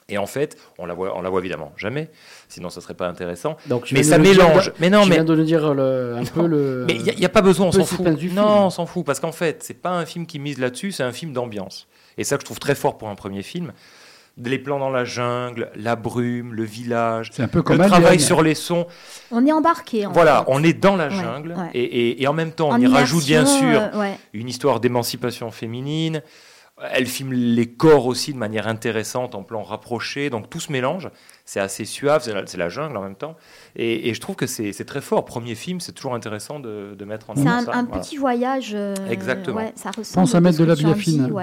Et 0.08 0.18
en 0.18 0.26
fait, 0.26 0.56
on 0.78 0.86
la 0.86 0.94
voit, 0.94 1.16
on 1.16 1.22
la 1.22 1.30
voit 1.30 1.40
évidemment 1.40 1.72
jamais. 1.76 2.10
Sinon, 2.48 2.70
ça 2.70 2.80
serait 2.80 2.94
pas 2.94 3.08
intéressant. 3.08 3.56
Donc, 3.66 3.90
mais 3.90 4.04
ça 4.04 4.18
dire- 4.18 4.30
mélange. 4.36 4.72
Mais 4.78 4.88
non, 4.88 5.02
tu 5.02 5.08
mais 5.08 5.16
viens 5.16 5.24
de 5.24 5.34
nous 5.34 5.42
dire 5.44 5.74
le- 5.74 6.14
un 6.16 6.24
peu 6.24 6.46
le. 6.46 6.84
mais 6.86 6.94
il 6.94 7.02
n'y 7.02 7.10
a, 7.10 7.14
y 7.14 7.24
a 7.24 7.28
pas 7.28 7.42
besoin, 7.42 7.66
on 7.66 7.72
s'en 7.72 7.78
le 7.78 7.84
fout. 7.84 8.18
film. 8.18 8.34
Non, 8.34 8.66
on 8.66 8.70
s'en 8.70 8.86
fout, 8.86 9.04
parce 9.04 9.18
qu'en 9.18 9.32
fait, 9.32 9.64
c'est 9.64 9.74
pas 9.82 9.90
un 9.90 10.06
film 10.06 10.26
qui 10.26 10.38
mise 10.38 10.58
là-dessus, 10.60 10.92
c'est 10.92 11.02
un 11.02 11.10
film 11.12 11.32
d'ambiance. 11.32 11.88
Et 12.18 12.24
ça 12.24 12.36
que 12.36 12.42
je 12.42 12.44
trouve 12.46 12.60
très 12.60 12.76
fort 12.76 12.98
pour 12.98 13.08
un 13.08 13.16
premier 13.16 13.42
film. 13.42 13.72
Les 14.38 14.58
plans 14.58 14.78
dans 14.78 14.90
la 14.90 15.04
jungle, 15.06 15.70
la 15.76 15.96
brume, 15.96 16.52
le 16.52 16.64
village, 16.64 17.30
C'est 17.32 17.42
un 17.42 17.48
peu 17.48 17.62
comme 17.62 17.78
le 17.80 17.86
travail 17.86 18.20
sur 18.20 18.42
les 18.42 18.54
sons. 18.54 18.86
On 19.30 19.46
est 19.46 19.52
embarqué. 19.52 20.04
en 20.04 20.12
Voilà, 20.12 20.40
fait. 20.40 20.44
on 20.52 20.62
est 20.62 20.74
dans 20.74 20.94
la 20.94 21.08
jungle 21.08 21.52
ouais. 21.56 21.70
Et, 21.72 21.82
et- 22.10 22.22
et 22.22 22.26
en 22.28 22.34
même 22.34 22.52
temps, 22.52 22.68
on 22.68 22.72
En 22.72 22.80
y 22.80 22.86
rajoute 22.86 23.24
bien 23.24 23.46
sûr 23.46 23.80
euh, 23.94 23.98
ouais. 23.98 24.18
une 24.34 24.48
histoire 24.50 24.78
d'émancipation 24.80 25.50
féminine. 25.50 26.20
Elle 26.92 27.06
filme 27.06 27.32
les 27.32 27.64
corps 27.72 28.04
aussi 28.04 28.34
de 28.34 28.38
manière 28.38 28.68
intéressante, 28.68 29.34
en 29.34 29.42
plan 29.42 29.62
rapproché. 29.62 30.28
Donc 30.28 30.50
tout 30.50 30.60
se 30.60 30.70
mélange. 30.70 31.08
C'est 31.46 31.58
assez 31.60 31.86
suave, 31.86 32.22
c'est 32.22 32.34
la, 32.34 32.46
c'est 32.46 32.58
la 32.58 32.68
jungle 32.68 32.94
en 32.98 33.02
même 33.02 33.14
temps. 33.16 33.36
Et, 33.74 34.10
et 34.10 34.12
je 34.12 34.20
trouve 34.20 34.36
que 34.36 34.46
c'est 34.46 34.74
c'est 34.74 34.84
très 34.84 35.00
fort. 35.00 35.24
Premier 35.24 35.54
film, 35.54 35.80
c'est 35.80 35.92
toujours 35.92 36.14
intéressant 36.14 36.60
de, 36.60 36.94
de 36.94 37.04
mettre 37.06 37.30
en 37.30 37.34
C'est 37.36 37.40
avant 37.40 37.50
un, 37.52 37.64
ça. 37.64 37.70
un 37.72 37.84
Voilà. 37.84 38.02
petit 38.02 38.18
voyage. 38.18 38.72
euh, 38.74 38.94
Exactement. 39.08 39.56
ouais, 39.56 39.72
ça 39.76 39.88
ressemble 39.96 40.26
Pense 40.26 40.34
à 40.34 40.38
de 40.40 40.44
mettre 40.44 40.58
de 40.58 40.64
la 40.64 40.74
biafine. 40.74 41.32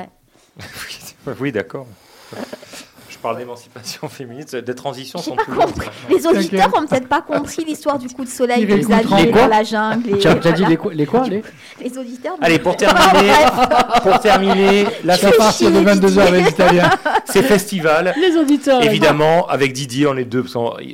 Oui, 1.39 1.51
d'accord. 1.51 1.87
Je 3.09 3.17
parle 3.19 3.37
d'émancipation 3.37 4.09
féminine. 4.09 4.43
Des 4.65 4.75
transitions 4.75 5.17
sont 5.19 5.35
pas 5.37 5.45
compris. 5.45 5.87
Les 6.09 6.27
auditeurs 6.27 6.69
ont 6.75 6.85
peut-être 6.85 7.07
pas 7.07 7.21
compris 7.21 7.63
l'histoire 7.63 7.97
du 7.97 8.09
coup 8.09 8.25
de 8.25 8.29
soleil 8.29 8.65
Les 8.65 8.81
quoi 8.83 8.97
dans 9.31 9.47
la 9.47 9.63
jungle. 9.63 10.09
et 10.09 10.17
Tu 10.19 10.27
as, 10.27 10.31
as 10.31 10.35
dit 10.35 10.49
voilà. 10.49 10.67
les 10.69 10.77
quoi, 10.77 10.93
les 10.93 11.05
quoi 11.05 11.23
les 11.29 11.41
Les 11.79 11.97
auditeurs. 11.97 12.35
Allez, 12.41 12.59
pour 12.59 12.75
terminer, 12.75 13.31
pour 14.03 14.19
terminer, 14.19 14.87
la 15.05 15.17
partir 15.17 15.69
de 15.71 15.75
chier, 15.75 15.83
22 15.85 16.19
heures 16.19 16.25
Didier. 16.25 16.41
les 16.43 16.49
Italiens. 16.49 16.89
C'est 17.25 17.43
festival. 17.43 18.13
Les 18.19 18.35
auditeurs. 18.35 18.83
Évidemment, 18.83 19.47
avec 19.47 19.71
Didier, 19.71 20.07
on 20.07 20.17
est 20.17 20.25
deux. 20.25 20.43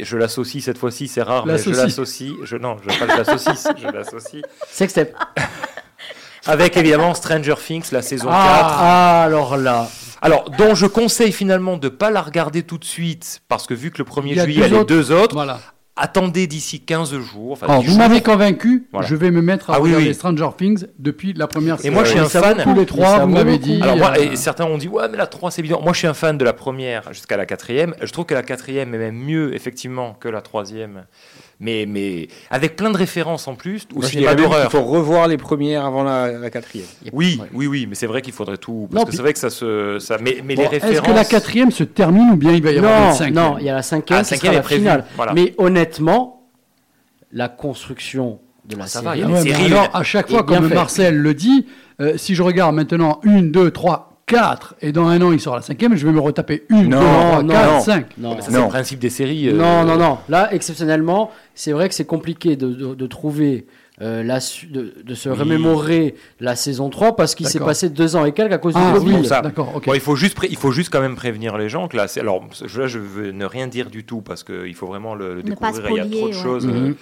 Je 0.01 0.17
l'associe 0.17 0.63
cette 0.63 0.77
fois-ci, 0.77 1.07
c'est 1.07 1.23
rare, 1.23 1.47
La 1.47 1.53
mais 1.53 1.59
je 1.63 1.69
l'associe. 1.71 2.33
Je, 2.43 2.57
non, 2.57 2.77
je 2.87 2.99
pas 2.99 3.17
la 3.17 3.23
saucisse, 3.23 3.67
je 3.81 3.87
l'associe. 3.87 4.43
Sextep. 4.69 5.15
Avec 6.45 6.77
évidemment 6.77 7.13
Stranger 7.13 7.55
Things, 7.65 7.85
la 7.91 8.01
saison 8.01 8.27
Ah, 8.31 8.57
4. 8.61 8.75
ah, 8.79 9.23
alors 9.23 9.57
là. 9.57 9.87
Alors, 10.21 10.49
dont 10.57 10.75
je 10.75 10.85
conseille 10.85 11.31
finalement 11.31 11.77
de 11.77 11.87
ne 11.87 11.93
pas 11.93 12.11
la 12.11 12.21
regarder 12.21 12.63
tout 12.63 12.77
de 12.77 12.85
suite, 12.85 13.41
parce 13.47 13.67
que 13.67 13.73
vu 13.73 13.91
que 13.91 13.97
le 13.99 14.03
1er 14.03 14.29
Il 14.31 14.35
y 14.35 14.39
a 14.39 14.43
juillet, 14.45 14.61
deux 14.61 14.67
il 14.67 14.71
y 14.73 14.75
a 14.75 14.79
les 14.79 14.85
deux 14.85 15.11
autres, 15.11 15.35
Voilà. 15.35 15.59
attendez 15.95 16.45
d'ici 16.47 16.81
15 16.81 17.17
jours. 17.19 17.53
Enfin, 17.53 17.67
Alors, 17.67 17.81
10 17.83 17.87
vous 17.89 17.97
m'avez 17.97 18.21
convaincu, 18.21 18.87
Voilà. 18.91 19.07
je 19.07 19.15
vais 19.15 19.31
me 19.31 19.41
mettre 19.41 19.69
à 19.69 19.75
Ah 19.75 19.79
oui, 19.81 19.89
regarder 19.89 20.07
oui. 20.09 20.13
Stranger 20.13 20.49
Things 20.57 20.85
depuis 20.97 21.33
la 21.33 21.47
première 21.47 21.75
Et 21.75 21.83
saison. 21.83 21.93
moi, 21.93 22.03
je 22.03 22.09
suis 22.11 22.19
un 22.19 22.27
fan. 22.29 22.57
vaut 22.57 22.63
Tous 22.63 22.73
les 22.75 22.85
trois, 22.85 23.19
vous 23.19 23.29
m'avez 23.29 23.57
dit. 23.57 23.79
Alors, 23.81 23.95
moi, 23.97 24.13
euh, 24.17 24.31
et 24.31 24.35
certains 24.35 24.65
ont 24.65 24.77
dit, 24.77 24.87
ouais, 24.89 25.07
mais 25.09 25.17
la 25.17 25.27
3, 25.27 25.51
c'est 25.51 25.61
évident. 25.61 25.81
Moi, 25.81 25.93
je 25.93 25.99
suis 25.99 26.07
un 26.07 26.13
fan 26.13 26.37
de 26.37 26.43
la 26.45 26.53
première 26.53 27.11
jusqu'à 27.13 27.37
la 27.37 27.45
quatrième. 27.45 27.93
Je 28.01 28.11
trouve 28.11 28.25
que 28.25 28.33
la 28.33 28.43
quatrième 28.43 28.93
est 28.93 28.97
même 28.97 29.15
mieux, 29.17 29.53
effectivement, 29.55 30.13
que 30.19 30.27
la 30.27 30.41
troisième. 30.41 31.05
Mais, 31.61 31.85
mais 31.85 32.29
avec 32.49 32.77
plein 32.77 32.89
de 32.89 32.95
références 32.97 33.47
en 33.49 33.55
plus, 33.55 33.85
au 33.93 33.99
Moi, 33.99 34.07
cinéma 34.07 34.33
d'horreur. 34.33 34.69
qu'il 34.69 34.79
faut 34.79 34.85
revoir 34.85 35.27
les 35.27 35.35
premières 35.35 35.85
avant 35.85 36.03
la, 36.03 36.31
la 36.31 36.49
quatrième. 36.49 36.87
Oui, 37.11 37.41
oui, 37.53 37.67
oui, 37.67 37.85
mais 37.85 37.95
c'est 37.95 38.07
vrai 38.07 38.21
qu'il 38.21 38.31
faudrait 38.33 38.57
tout. 38.57 38.87
Parce 38.89 39.03
Non, 39.03 39.09
que 39.09 39.13
c'est 39.15 39.21
vrai 39.21 39.33
que 39.33 39.39
ça 39.39 39.49
se. 39.49 39.97
Ça, 39.99 40.17
mais 40.21 40.37
mais 40.45 40.55
bon, 40.55 40.61
les 40.61 40.77
Est-ce 40.77 40.85
références. 40.85 41.07
que 41.09 41.13
la 41.13 41.25
quatrième 41.25 41.71
se 41.71 41.83
termine 41.83 42.29
ou 42.31 42.37
bien 42.37 42.53
il 42.53 42.63
va 42.63 42.71
y 42.71 42.77
avoir 42.77 43.01
Non, 43.01 43.07
une 43.09 43.13
cinquième 43.13 43.33
non, 43.35 43.57
il 43.59 43.65
y 43.65 43.69
a 43.69 43.75
la 43.75 43.81
cinquième, 43.83 44.19
Ah, 44.19 44.23
qui 44.23 44.29
cinquième 44.29 44.53
sera 44.53 44.61
est 44.61 44.63
la 44.71 44.77
finale. 44.77 45.05
voilà. 45.17 45.33
Mais 45.33 45.53
honnêtement, 45.57 46.47
la 47.33 47.49
construction 47.49 48.39
de 48.65 48.77
la 48.77 48.87
ça 48.87 49.01
série. 49.01 49.05
va, 49.05 49.15
il 49.17 49.19
y 49.19 49.23
a 49.23 49.25
Ah 49.27 49.31
ouais, 49.31 49.43
mais 49.43 49.49
séries, 49.51 49.65
alors, 49.65 49.89
à 49.93 50.03
chaque 50.03 50.29
fois, 50.29 50.43
comme. 50.43 50.67
Marcel 50.73 51.17
le 51.17 51.33
dit, 51.33 51.65
euh, 51.99 52.13
si 52.17 52.35
je 52.35 52.41
regarde 52.43 52.73
maintenant 52.73 53.19
une, 53.23 53.51
deux, 53.51 53.71
trois, 53.71 54.08
quatre, 54.29 54.75
et 54.81 54.91
dans 54.91 55.07
un 55.07 55.21
an 55.21 55.31
il 55.31 55.39
sort 55.39 55.55
la 55.55 55.61
cinquième, 55.61 55.95
je 55.95 56.05
vais 56.05 56.11
me 56.13 56.19
retaper 56.19 56.63
une, 56.69 56.89
Non, 56.89 56.99
deux, 56.99 57.05
trois, 57.05 57.43
non, 57.43 57.47
quatre, 57.53 57.71
non. 57.73 57.79
cinq. 57.81 58.05
Non, 58.17 58.35
Ça, 58.41 58.51
c'est 58.51 58.57
le 58.61 58.67
principe 58.67 58.99
des 58.99 59.09
séries. 59.09 59.49
euh, 59.49 59.53
non, 59.53 59.83
non, 59.83 59.97
non. 59.97 60.17
Là, 60.29 60.53
exceptionnellement, 60.53 61.31
c'est 61.55 61.71
vrai 61.71 61.89
que 61.89 61.95
c'est 61.95 62.05
compliqué 62.05 62.55
de, 62.55 62.69
de- 62.69 62.95
de 62.95 63.07
trouver. 63.07 63.65
euh, 64.01 64.23
la 64.23 64.39
su- 64.39 64.67
de, 64.67 64.93
de 65.03 65.13
se 65.13 65.27
Oui. 65.27 65.37
remémorer 65.37 66.15
la 66.39 66.55
saison 66.55 66.89
3 66.89 67.17
parce 67.17 67.35
qu'il 67.35 67.49
s'est 67.49 67.59
passé 67.59 67.89
deux 67.89 68.15
ans 68.15 68.23
et 68.23 68.31
quelques 68.31 68.53
à 68.53 68.57
cause 68.57 68.73
Ah 68.77 68.93
du 68.97 69.05
oui, 69.05 69.11
Covid. 69.15 69.27
ça. 69.27 69.41
d'accord. 69.41 69.81
Bon, 69.85 69.93
il, 69.93 69.99
faut 69.99 70.15
juste 70.15 70.35
pré- 70.35 70.47
il 70.49 70.55
faut 70.55 70.71
juste 70.71 70.89
quand 70.89 71.01
même 71.01 71.17
prévenir 71.17 71.57
les 71.57 71.67
gens 71.67 71.89
que 71.89 71.97
là, 71.97 72.07
c'est- 72.07 72.21
alors 72.21 72.45
je- 72.65 72.79
là, 72.79 72.87
je 72.87 72.97
veux 72.97 73.31
ne 73.33 73.43
rien 73.43 73.67
dire 73.67 73.89
du 73.89 74.05
tout 74.05 74.21
parce 74.21 74.45
qu'il 74.45 74.73
faut 74.73 74.87
vraiment 74.87 75.15
le, 75.15 75.43
découvrir. 75.43 75.83
Il 75.89 75.95
y 75.97 75.99
a 75.99 76.05
trop 76.17 76.27
de 76.29 76.33
choses. 76.33 76.65
Mhm. 76.65 76.73
euh, 76.91 76.93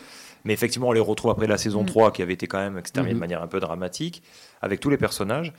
Mais 0.43 0.53
effectivement, 0.53 0.87
on 0.87 0.91
les 0.91 0.99
retrouve 0.99 1.29
après 1.29 1.45
la 1.45 1.57
saison 1.59 1.81
Mhm. 1.81 1.85
3 1.87 2.11
qui 2.11 2.23
avait 2.23 2.33
été 2.33 2.47
quand 2.47 2.57
même 2.57 2.79
exterminée 2.79 3.13
Mhm. 3.13 3.17
de 3.19 3.21
manière 3.21 3.43
un 3.43 3.47
peu 3.47 3.59
dramatique, 3.59 4.23
avec 4.63 4.79
tous 4.79 4.89
les 4.89 4.97
personnages 4.97 5.53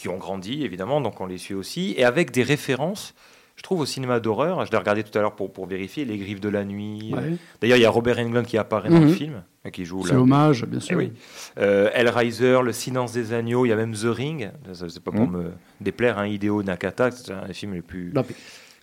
qui 0.00 0.08
ont 0.08 0.16
grandi 0.16 0.64
évidemment, 0.64 1.00
donc 1.00 1.20
on 1.20 1.26
les 1.26 1.38
suit 1.38 1.54
aussi, 1.54 1.94
et 1.96 2.04
avec 2.04 2.30
des 2.30 2.42
références. 2.42 3.14
Je 3.56 3.62
trouve 3.62 3.80
au 3.80 3.86
cinéma 3.86 4.20
d'horreur, 4.20 4.64
je 4.64 4.70
l'ai 4.70 4.78
regardé 4.78 5.02
tout 5.04 5.16
à 5.18 5.20
l'heure 5.20 5.36
pour, 5.36 5.52
pour 5.52 5.66
vérifier, 5.66 6.06
Les 6.06 6.16
Griffes 6.16 6.40
de 6.40 6.48
la 6.48 6.64
Nuit. 6.64 7.12
Ouais. 7.14 7.36
D'ailleurs, 7.60 7.76
il 7.76 7.82
y 7.82 7.84
a 7.84 7.90
Robert 7.90 8.18
Englund 8.18 8.46
qui 8.46 8.56
apparaît 8.56 8.88
dans 8.88 8.98
le 9.00 9.06
Mhm. 9.08 9.14
film, 9.14 9.42
euh, 9.66 9.70
qui 9.70 9.84
joue 9.84 10.06
C'est 10.06 10.14
hommage, 10.14 10.64
bien 10.64 10.78
Eh 10.82 10.84
sûr. 10.86 10.96
oui. 10.96 11.12
Euh, 11.58 11.90
Hellraiser, 11.92 12.60
Le 12.64 12.72
Silence 12.72 13.12
des 13.12 13.34
Agneaux, 13.34 13.66
il 13.66 13.68
y 13.68 13.72
a 13.72 13.76
même 13.76 13.92
The 13.94 14.04
Ring. 14.06 14.50
C'est 14.72 15.04
pas 15.04 15.10
pour 15.10 15.26
Mhm. 15.26 15.36
me 15.36 15.50
déplaire, 15.82 16.18
hein, 16.18 16.26
Hideo 16.26 16.62
Nakata, 16.62 17.10
c'est 17.10 17.32
un 17.32 17.46
des 17.46 17.52
films 17.52 17.74
les 17.74 17.82
plus. 17.82 18.12
Non, 18.14 18.22
puis- 18.22 18.34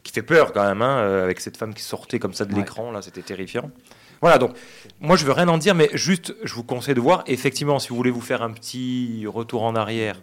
qui 0.04 0.14
fait 0.14 0.22
peur 0.22 0.54
quand 0.54 0.64
même, 0.64 0.84
hein, 0.84 1.00
euh, 1.00 1.24
avec 1.24 1.40
cette 1.40 1.58
femme 1.58 1.74
qui 1.74 1.82
sortait 1.82 2.20
comme 2.20 2.34
ça 2.34 2.46
de 2.46 2.54
Ouais. 2.54 2.60
l'écran, 2.60 2.92
là, 2.92 3.02
c'était 3.02 3.24
terrifiant. 3.24 3.72
Voilà, 4.22 4.38
donc, 4.38 4.52
moi 5.00 5.16
je 5.16 5.26
veux 5.26 5.32
rien 5.32 5.48
en 5.48 5.58
dire, 5.58 5.74
mais 5.76 5.90
juste, 5.94 6.36
je 6.44 6.54
vous 6.54 6.64
conseille 6.64 6.94
de 6.96 7.02
voir. 7.02 7.24
Effectivement, 7.28 7.80
si 7.80 7.90
vous 7.90 7.96
voulez 7.96 8.10
vous 8.12 8.22
faire 8.22 8.42
un 8.44 8.52
petit 8.52 9.26
retour 9.28 9.64
en 9.64 9.76
arrière, 9.76 10.22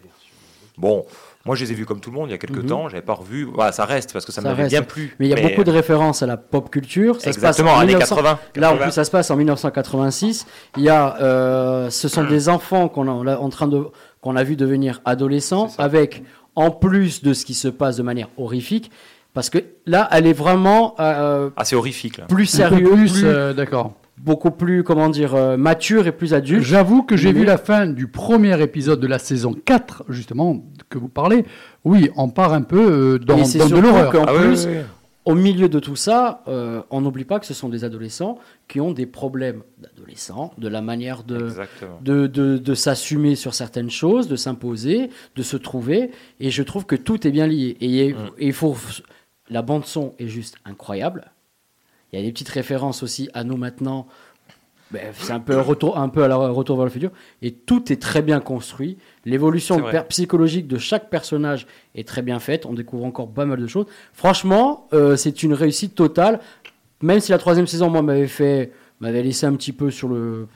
bon, 0.77 1.05
moi 1.45 1.55
je 1.55 1.63
les 1.65 1.71
ai 1.71 1.75
vus 1.75 1.85
comme 1.85 1.99
tout 1.99 2.09
le 2.11 2.15
monde 2.17 2.29
il 2.29 2.31
y 2.31 2.35
a 2.35 2.37
quelques 2.37 2.57
Mhm. 2.63 2.65
temps, 2.65 2.89
j'avais 2.89 3.01
pas 3.01 3.13
revu. 3.13 3.43
Voilà, 3.43 3.71
ça 3.71 3.85
reste 3.85 4.13
parce 4.13 4.25
que 4.25 4.31
ça, 4.31 4.41
Ça 4.41 4.49
m'avait 4.49 4.67
bien 4.67 4.81
plu. 4.81 5.15
Mais 5.19 5.27
il 5.27 5.29
y 5.29 5.33
a 5.33 5.47
beaucoup 5.49 5.63
de 5.63 5.71
références 5.71 6.21
à 6.23 6.25
la 6.27 6.37
pop 6.37 6.69
culture. 6.69 7.19
Ça 7.21 7.29
Exactement, 7.29 7.69
se 7.69 7.73
passe 7.73 7.77
en 7.77 7.79
années 7.81 7.87
1900 7.93 8.15
80. 8.15 8.39
Là, 8.55 8.67
en 8.67 8.71
80. 8.73 8.83
plus, 8.85 8.91
ça 8.93 9.03
se 9.03 9.11
passe 9.11 9.31
en 9.31 9.35
1986. 9.35 10.45
Il 10.77 10.83
y 10.83 10.89
a, 10.89 11.17
euh, 11.21 11.89
ce 11.89 12.07
sont 12.07 12.23
des 12.23 12.49
enfants 12.49 12.87
qu'on 12.89 13.27
a, 13.27 13.37
en 13.37 13.49
train 13.49 13.67
de, 13.67 13.83
qu'on 14.21 14.35
a 14.35 14.43
vu 14.43 14.55
devenir 14.55 15.01
adolescents, 15.05 15.69
avec, 15.77 16.23
en 16.55 16.71
plus 16.71 17.21
de 17.23 17.33
ce 17.33 17.45
qui 17.45 17.53
se 17.53 17.67
passe 17.67 17.97
de 17.97 18.03
manière 18.03 18.29
horrifique, 18.37 18.91
parce 19.33 19.49
que 19.49 19.59
là, 19.85 20.07
elle 20.11 20.27
est 20.27 20.33
vraiment 20.33 20.95
euh, 20.99 21.49
Ah, 21.57 21.65
c'est 21.65 21.75
horrifique, 21.75 22.17
là. 22.17 22.25
plus 22.25 22.55
plus- 22.55 23.21
euh, 23.23 23.53
d'accord. 23.53 23.93
Beaucoup 24.17 24.51
plus, 24.51 24.83
comment 24.83 25.09
dire, 25.09 25.35
euh, 25.35 25.57
mature 25.57 26.07
et 26.07 26.11
plus 26.11 26.33
adulte. 26.33 26.63
J'avoue 26.63 27.03
que 27.03 27.17
j'ai 27.17 27.33
Mais- 27.33 27.39
vu 27.39 27.45
la 27.45 27.57
fin 27.57 27.85
du 27.87 28.07
premier 28.07 28.61
épisode 28.61 28.99
de 28.99 29.07
la 29.07 29.19
saison 29.19 29.53
4, 29.53 30.05
justement, 30.09 30.63
que 30.89 30.97
vous 30.97 31.09
parlez. 31.09 31.45
Oui, 31.83 32.09
on 32.15 32.29
part 32.29 32.53
un 32.53 32.61
peu 32.61 32.79
euh, 32.79 33.19
dans, 33.19 33.35
dans 33.37 33.69
de 33.69 33.77
l'horreur. 33.79 34.11
qu'en 34.11 34.23
Ah 34.25 34.33
plus, 34.33 34.65
oui, 34.67 34.73
oui. 34.77 34.81
au 35.25 35.35
milieu 35.35 35.67
de 35.69 35.79
tout 35.79 35.95
ça, 35.97 36.43
euh, 36.47 36.81
on 36.91 37.01
n'oublie 37.01 37.25
pas 37.25 37.39
que 37.39 37.45
ce 37.45 37.53
sont 37.53 37.67
des 37.69 37.83
adolescents 37.83 38.39
qui 38.67 38.79
ont 38.79 38.93
des 38.93 39.05
problèmes 39.05 39.63
d'adolescents, 39.79 40.53
de 40.57 40.67
la 40.69 40.81
manière 40.81 41.23
de, 41.23 41.49
de, 42.01 42.27
de, 42.27 42.57
de 42.57 42.73
s'assumer 42.73 43.35
sur 43.35 43.53
certaines 43.53 43.89
choses, 43.91 44.27
de 44.27 44.35
s'imposer, 44.37 45.09
de 45.35 45.43
se 45.43 45.57
trouver. 45.57 46.11
Et 46.39 46.51
je 46.51 46.63
trouve 46.63 46.85
que 46.85 46.95
tout 46.95 47.27
est 47.27 47.31
bien 47.31 47.47
lié. 47.47 47.75
Et, 47.81 48.07
il- 48.07 48.15
Mm. 48.15 48.17
et 48.39 48.47
il 48.47 48.53
faut, 48.53 48.77
la 49.49 49.61
bande 49.61 49.85
son 49.85 50.13
est 50.19 50.27
juste 50.27 50.55
incroyable. 50.65 51.31
Il 52.11 52.19
y 52.19 52.21
a 52.21 52.25
des 52.25 52.31
petites 52.31 52.49
références 52.49 53.03
aussi 53.03 53.29
à 53.33 53.43
nous 53.43 53.57
maintenant. 53.57 54.07
Ben, 54.91 55.11
c'est 55.13 55.33
un 55.33 55.39
peu 55.39 55.57
un 55.57 55.61
retour, 55.61 55.97
un 55.97 56.09
peu 56.09 56.23
à 56.23 56.27
la 56.27 56.37
retour 56.37 56.77
vers 56.77 56.85
le 56.85 56.91
futur. 56.91 57.11
Et 57.41 57.51
tout 57.51 57.91
est 57.91 58.01
très 58.01 58.21
bien 58.21 58.39
construit. 58.39 58.97
L'évolution 59.25 59.83
psychologique 60.09 60.67
de 60.67 60.77
chaque 60.77 61.09
personnage 61.09 61.65
est 61.95 62.07
très 62.07 62.21
bien 62.21 62.39
faite. 62.39 62.65
On 62.65 62.73
découvre 62.73 63.05
encore 63.05 63.29
pas 63.29 63.45
mal 63.45 63.59
de 63.59 63.67
choses. 63.67 63.87
Franchement, 64.13 64.87
euh, 64.93 65.15
c'est 65.15 65.43
une 65.43 65.53
réussite 65.53 65.95
totale. 65.95 66.39
Même 67.01 67.19
si 67.19 67.31
la 67.31 67.37
troisième 67.37 67.67
saison, 67.67 67.89
moi, 67.89 68.01
m'avait 68.01 68.27
fait, 68.27 68.71
m'avait 68.99 69.23
laissé 69.23 69.45
un 69.45 69.55
petit 69.55 69.73
peu 69.73 69.91
sur 69.91 70.07
le, 70.07 70.47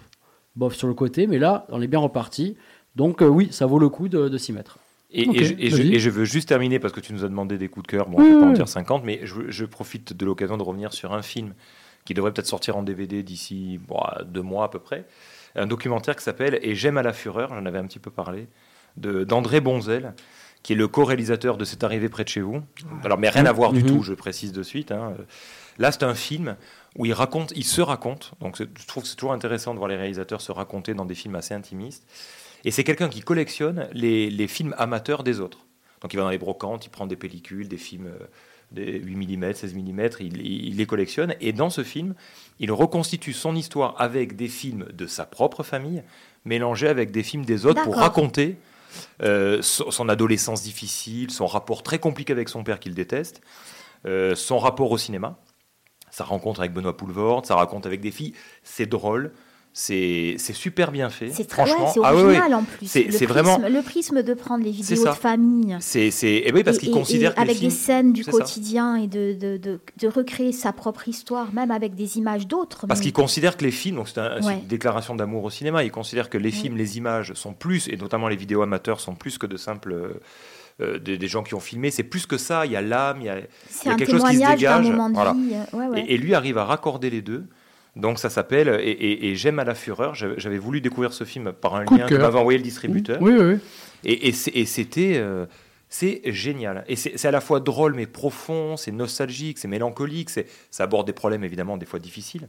bof, 0.55 0.75
sur 0.75 0.87
le 0.87 0.93
côté, 0.93 1.27
mais 1.27 1.39
là, 1.39 1.65
on 1.69 1.81
est 1.81 1.87
bien 1.87 1.99
reparti. 1.99 2.55
Donc 2.95 3.21
euh, 3.21 3.27
oui, 3.27 3.49
ça 3.51 3.65
vaut 3.65 3.79
le 3.79 3.89
coup 3.89 4.09
de, 4.09 4.29
de 4.29 4.37
s'y 4.37 4.53
mettre. 4.53 4.78
Et, 5.11 5.25
je, 5.43 5.53
et 5.57 5.69
je- 5.69 5.75
vas-y. 5.75 5.95
et 5.95 5.99
je 5.99 6.09
veux 6.09 6.25
juste 6.25 6.47
terminer 6.49 6.77
parce 6.79 6.93
que 6.93 6.99
tu 6.99 7.13
nous 7.13 7.23
as 7.23 7.29
demandé 7.29 7.57
des 7.57 7.67
coups 7.67 7.85
de 7.87 7.91
cœur. 7.91 8.07
Bon, 8.09 8.19
je 8.19 8.23
ne 8.29 8.33
vais 8.35 8.39
pas 8.41 8.45
en 8.47 8.53
dire 8.53 8.67
50, 8.67 9.03
mais 9.03 9.21
je, 9.23 9.49
je 9.49 9.65
profite 9.65 10.13
de 10.13 10.25
l'occasion 10.25 10.55
de 10.57 10.63
revenir 10.63 10.93
sur 10.93 11.13
un 11.13 11.21
film 11.23 11.53
qui 12.05 12.13
devrait 12.13 12.31
peut-être 12.31 12.47
sortir 12.47 12.77
en 12.77 12.83
DVD 12.83 13.23
d'ici 13.23 13.79
bon, 13.87 13.99
deux 14.25 14.41
mois 14.43 14.65
à 14.65 14.69
peu 14.69 14.79
près. 14.79 15.05
Un 15.55 15.65
documentaire 15.67 16.15
qui 16.15 16.23
s'appelle 16.23 16.59
Et 16.61 16.75
j'aime 16.75 16.97
à 16.97 17.03
la 17.03 17.11
fureur, 17.13 17.49
j'en 17.49 17.65
avais 17.65 17.79
un 17.79 17.85
petit 17.85 17.97
peu 17.99 18.11
parlé, 18.11 18.47
d'André 18.97 19.61
Bonzel, 19.61 20.13
qui 20.61 20.73
est 20.73 20.75
le 20.75 20.87
co-réalisateur 20.87 21.57
de 21.57 21.65
C'est 21.65 21.83
arrivé 21.83 22.07
près 22.09 22.23
de 22.23 22.29
chez 22.29 22.41
vous. 22.41 22.61
Alors, 23.03 23.17
mais 23.17 23.29
rien 23.29 23.45
à 23.45 23.51
voir 23.51 23.73
du 23.73 23.81
Mhm. 23.81 23.87
tout, 23.89 24.03
je 24.03 24.13
précise 24.13 24.51
de 24.51 24.61
suite. 24.63 24.91
hein. 24.91 25.13
Là, 25.79 25.91
c'est 25.91 26.03
un 26.03 26.13
film 26.15 26.55
où 26.97 27.05
il 27.05 27.13
raconte, 27.13 27.53
il 27.55 27.63
se 27.63 27.81
raconte. 27.81 28.33
Donc, 28.41 28.57
je 28.57 28.65
trouve 28.85 29.03
que 29.03 29.09
c'est 29.09 29.15
toujours 29.15 29.31
intéressant 29.33 29.73
de 29.73 29.77
voir 29.79 29.87
les 29.89 29.95
réalisateurs 29.95 30.41
se 30.41 30.51
raconter 30.51 30.93
dans 30.93 31.05
des 31.05 31.15
films 31.15 31.35
assez 31.35 31.53
intimistes. 31.53 32.03
Et 32.65 32.71
c'est 32.71 32.83
quelqu'un 32.83 33.09
qui 33.09 33.21
collectionne 33.21 33.87
les, 33.93 34.29
les 34.29 34.47
films 34.47 34.75
amateurs 34.77 35.23
des 35.23 35.39
autres. 35.39 35.59
Donc 36.01 36.13
il 36.13 36.17
va 36.17 36.23
dans 36.23 36.29
les 36.29 36.37
brocantes, 36.37 36.85
il 36.85 36.89
prend 36.89 37.07
des 37.07 37.15
pellicules, 37.15 37.67
des 37.67 37.77
films 37.77 38.07
euh, 38.07 38.25
des 38.71 38.99
8 38.99 39.37
mm, 39.37 39.53
16 39.53 39.73
mm, 39.73 40.09
il, 40.19 40.45
il 40.45 40.77
les 40.77 40.85
collectionne. 40.85 41.35
Et 41.41 41.53
dans 41.53 41.69
ce 41.69 41.83
film, 41.83 42.13
il 42.59 42.71
reconstitue 42.71 43.33
son 43.33 43.55
histoire 43.55 43.95
avec 43.99 44.35
des 44.35 44.47
films 44.47 44.85
de 44.93 45.07
sa 45.07 45.25
propre 45.25 45.63
famille, 45.63 46.03
mélangés 46.45 46.87
avec 46.87 47.11
des 47.11 47.23
films 47.23 47.45
des 47.45 47.65
autres 47.65 47.83
pour 47.83 47.95
raconter 47.95 48.57
euh, 49.21 49.61
son, 49.61 49.91
son 49.91 50.09
adolescence 50.09 50.63
difficile, 50.63 51.31
son 51.31 51.47
rapport 51.47 51.83
très 51.83 51.99
compliqué 51.99 52.33
avec 52.33 52.49
son 52.49 52.63
père 52.63 52.79
qu'il 52.79 52.93
déteste, 52.93 53.41
euh, 54.05 54.35
son 54.35 54.59
rapport 54.59 54.91
au 54.91 54.97
cinéma, 54.97 55.37
sa 56.11 56.23
rencontre 56.23 56.61
avec 56.61 56.73
Benoît 56.73 56.95
Poulvord, 56.95 57.45
sa 57.45 57.55
rencontre 57.55 57.87
avec 57.87 58.01
des 58.01 58.11
filles. 58.11 58.33
C'est 58.63 58.87
drôle, 58.87 59.31
c'est 59.81 60.53
super 60.53 60.91
bien 60.91 61.09
fait. 61.09 61.29
C'est 61.29 61.45
très 61.45 61.65
franchement. 61.65 61.85
ouais, 61.85 61.91
c'est 61.93 61.99
Ah 62.03 62.13
ouais, 62.13 62.21
original 62.23 62.49
ouais. 62.49 62.55
en 62.55 62.63
plus. 62.63 62.85
C'est 62.87 63.03
Le 63.03 63.11
c'est 63.11 63.25
prisme- 63.25 63.27
vraiment. 63.29 63.57
le 63.59 63.81
prisme 63.81 64.23
de 64.23 64.33
prendre 64.33 64.63
les 64.63 64.71
vidéos 64.71 65.05
de 65.05 65.09
famille. 65.11 65.77
C'est 65.79 66.09
et 66.21 66.51
oui 66.53 66.63
parce 66.65 66.79
qu'il 66.79 66.89
et- 66.89 66.91
considère 66.91 67.31
et 67.31 67.35
que 67.35 67.39
avec 67.41 67.55
films- 67.57 67.69
des 67.69 67.75
scènes 67.75 68.11
du 68.13 68.23
ça. 68.23 68.31
quotidien 68.31 68.95
et 68.97 69.07
de, 69.07 69.33
de, 69.33 69.55
de, 69.57 69.79
de 69.97 70.07
recréer 70.07 70.51
sa 70.51 70.73
propre 70.73 71.07
histoire, 71.07 71.53
même 71.53 71.71
avec 71.71 71.95
des 71.95 72.17
images 72.17 72.45
d'autres. 72.45 72.87
Parce 72.87 72.99
qu'il 72.99 73.13
considère 73.13 73.55
que 73.55 73.63
les 73.63 73.71
films, 73.71 73.95
donc 73.95 74.09
c'est 74.09 74.19
un- 74.19 74.41
c'est 74.41 74.47
Ouais. 74.47 74.53
une 74.55 74.67
déclaration 74.67 75.15
d'amour 75.15 75.45
au 75.45 75.49
cinéma, 75.49 75.83
il 75.85 75.91
considère 75.91 76.29
que 76.29 76.37
les 76.37 76.51
films, 76.51 76.75
les 76.75 76.97
images 76.97 77.33
sont 77.33 77.53
plus, 77.53 77.87
et 77.87 77.95
notamment 77.95 78.27
les 78.27 78.35
vidéos 78.35 78.61
amateurs 78.61 78.99
sont 78.99 79.15
plus 79.15 79.37
que 79.37 79.47
de 79.47 79.55
simples. 79.57 79.93
euh, 79.93 80.19
euh, 80.81 80.97
des, 80.97 81.17
des 81.17 81.27
gens 81.27 81.43
qui 81.43 81.55
ont 81.55 81.59
filmé, 81.59 81.91
c'est 81.91 82.03
plus 82.03 82.25
que 82.25 82.37
ça, 82.37 82.65
il 82.65 82.71
y 82.71 82.75
a 82.77 82.81
l'âme, 82.81 83.17
il 83.19 83.25
y 83.25 83.29
a, 83.29 83.39
il 83.39 83.47
C'est 83.69 83.87
y 83.87 83.91
a 83.91 83.95
un 83.95 83.97
quelque 83.97 84.11
chose 84.11 84.23
qui 84.29 84.37
se 84.37 84.47
dégage. 84.55 84.87
moment 84.89 85.09
de 85.09 85.13
voilà. 85.15 85.33
vie, 85.33 85.51
euh, 85.53 85.77
ouais, 85.77 85.87
ouais. 85.87 86.05
Et, 86.07 86.13
et 86.13 86.17
lui 86.17 86.33
arrive 86.33 86.57
à 86.57 86.63
raccorder 86.63 87.09
les 87.09 87.21
deux. 87.21 87.43
Donc 87.95 88.19
ça 88.19 88.29
s'appelle 88.29 88.69
Et, 88.81 88.89
et- 88.91 89.29
et 89.29 89.35
J'aime 89.35 89.59
à 89.59 89.63
la 89.63 89.75
fureur. 89.75 90.15
J'avais 90.15 90.57
voulu 90.57 90.79
découvrir 90.81 91.11
ce 91.13 91.23
film 91.23 91.51
par 91.53 91.75
un 91.75 91.85
Coup 91.85 91.95
lien 91.97 92.07
que 92.07 92.15
m'avait 92.15 92.37
envoyé 92.39 92.57
le 92.57 92.63
distributeur. 92.63 93.21
Oui, 93.21 93.33
oui, 93.37 93.53
oui. 93.53 93.59
Et, 94.05 94.31
c'était. 94.31 95.13
euh, 95.17 95.45
c'est 95.91 96.21
génial. 96.25 96.85
Et 96.87 96.95
c'est 96.95 97.25
à 97.25 97.31
la 97.31 97.41
fois 97.41 97.59
drôle 97.59 97.95
mais 97.95 98.05
profond, 98.05 98.77
c'est 98.77 98.91
nostalgique, 98.91 99.57
c'est 99.57 99.67
mélancolique, 99.67 100.29
ça 100.29 100.83
aborde 100.83 101.07
des 101.07 101.13
problèmes 101.13 101.43
évidemment 101.43 101.77
des 101.77 101.87
fois 101.87 101.97
difficiles. 101.99 102.47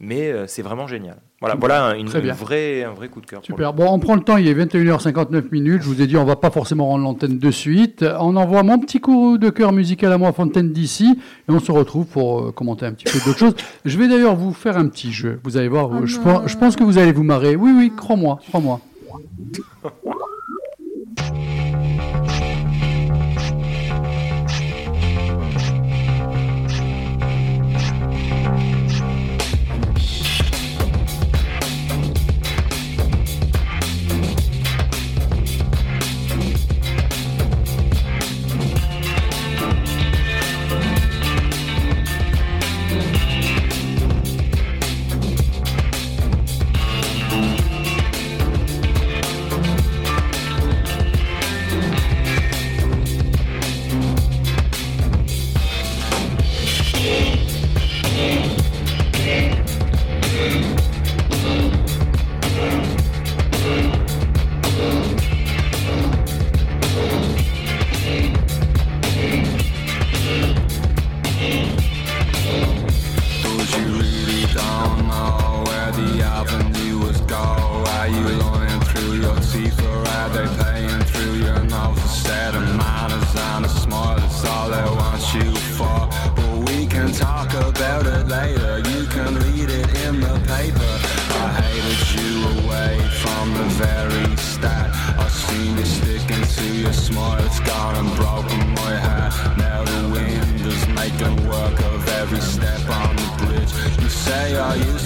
Mais 0.00 0.30
euh, 0.30 0.46
c'est 0.46 0.62
vraiment 0.62 0.86
génial. 0.86 1.16
Voilà, 1.40 1.56
voilà 1.56 1.86
un, 1.86 1.94
une, 1.94 2.08
une 2.08 2.30
vraie, 2.32 2.82
un 2.84 2.92
vrai 2.92 3.08
coup 3.08 3.20
de 3.20 3.26
cœur. 3.26 3.40
Super. 3.44 3.72
Bon, 3.72 3.86
on 3.92 3.98
prend 3.98 4.14
le 4.16 4.22
temps, 4.22 4.36
il 4.36 4.48
est 4.48 4.54
21h59 4.54 5.44
minutes. 5.52 5.82
Je 5.82 5.88
vous 5.88 6.02
ai 6.02 6.06
dit, 6.06 6.16
on 6.16 6.24
va 6.24 6.36
pas 6.36 6.50
forcément 6.50 6.86
rendre 6.88 7.04
l'antenne 7.04 7.38
de 7.38 7.50
suite. 7.50 8.04
On 8.18 8.34
envoie 8.36 8.62
mon 8.62 8.78
petit 8.78 9.00
coup 9.00 9.38
de 9.38 9.50
cœur 9.50 9.72
musical 9.72 10.10
à 10.12 10.18
moi, 10.18 10.32
Fontaine 10.32 10.72
d'ici, 10.72 11.18
et 11.48 11.52
on 11.52 11.60
se 11.60 11.70
retrouve 11.70 12.06
pour 12.06 12.40
euh, 12.40 12.52
commenter 12.52 12.86
un 12.86 12.92
petit 12.92 13.04
peu 13.04 13.18
d'autres 13.24 13.38
choses. 13.38 13.54
Je 13.84 13.98
vais 13.98 14.08
d'ailleurs 14.08 14.34
vous 14.36 14.52
faire 14.52 14.76
un 14.78 14.88
petit 14.88 15.12
jeu. 15.12 15.38
Vous 15.44 15.56
allez 15.56 15.68
voir, 15.68 15.90
Oh 15.92 16.06
je, 16.06 16.18
pense, 16.18 16.48
je 16.50 16.56
pense 16.56 16.76
que 16.76 16.82
vous 16.82 16.98
allez 16.98 17.12
vous 17.12 17.22
marrer. 17.24 17.56
Oui, 17.56 17.72
oui, 17.76 17.92
crois-moi, 17.96 18.40
crois-moi. 18.48 18.80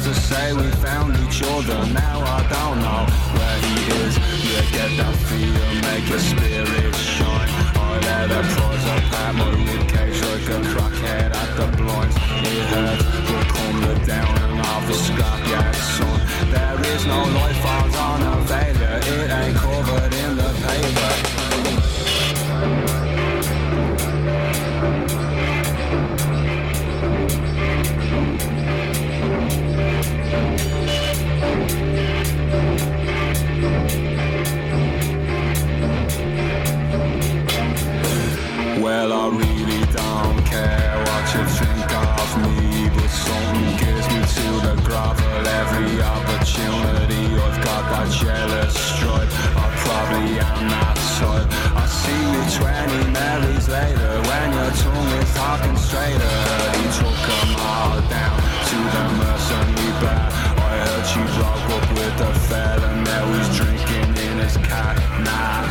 to 0.08 0.14
say 0.14 0.54
we 0.54 0.66
found 0.80 1.12
each 1.24 1.42
other. 1.42 1.78
Now 1.92 2.18
I 2.36 2.40
don't 2.56 2.78
know 2.80 3.02
where 3.36 3.58
he 3.66 3.74
is. 4.00 4.14
You 4.48 4.60
get 4.72 4.90
that 4.96 5.14
feel, 5.28 5.52
make 5.84 6.08
your 6.08 6.18
spirit 6.18 6.94
shine. 6.94 7.50
I 7.76 8.00
let 8.08 8.30
her 8.30 8.44
pause 8.56 8.86
up 8.94 9.12
at 9.24 9.34
my 9.34 9.48
ribcage 9.66 10.18
like 10.28 10.48
a 10.56 10.60
crackhead 10.72 11.30
at 11.42 11.50
the 11.58 11.66
blinds. 11.76 12.16
It 12.16 12.64
hurts, 12.72 13.04
will 13.28 13.46
come 13.52 13.80
the 13.84 13.94
down 14.06 14.32
and 14.44 14.60
off 14.60 14.86
the 14.86 14.96
scrapyard, 15.06 15.76
son. 15.76 16.18
There 16.52 16.94
is 16.94 17.04
no 17.04 17.20
life 17.38 17.66
odds 17.66 17.96
on 17.96 18.27
opportunity. 46.66 47.34
I've 47.38 47.64
got 47.64 47.82
that 47.90 48.08
jealous 48.10 48.74
stripe. 48.74 49.30
I 49.56 49.66
probably 49.84 50.38
am 50.40 50.68
that 50.68 50.96
type. 51.18 51.48
I 51.76 51.84
see 51.86 52.22
you 52.34 52.42
20 52.58 53.12
Marys 53.14 53.68
later 53.68 54.12
when 54.28 54.48
your 54.52 54.70
tongue 54.82 55.12
is 55.22 55.34
talking 55.34 55.76
straighter. 55.76 56.36
He 56.78 56.84
took 56.98 57.22
'em 57.38 57.50
all 57.60 58.00
down 58.08 58.38
to 58.70 58.78
the 58.94 59.04
mercenary 59.18 59.92
bar. 60.00 60.28
I 60.58 60.74
heard 60.84 61.06
you 61.14 61.24
broke 61.36 61.68
up 61.76 61.86
with 61.96 62.14
the 62.18 62.32
fella, 62.48 62.88
now 63.04 63.24
he's 63.32 63.48
drinking 63.56 64.10
in 64.26 64.38
his 64.38 64.56
car. 64.68 64.94
Nah, 65.24 65.64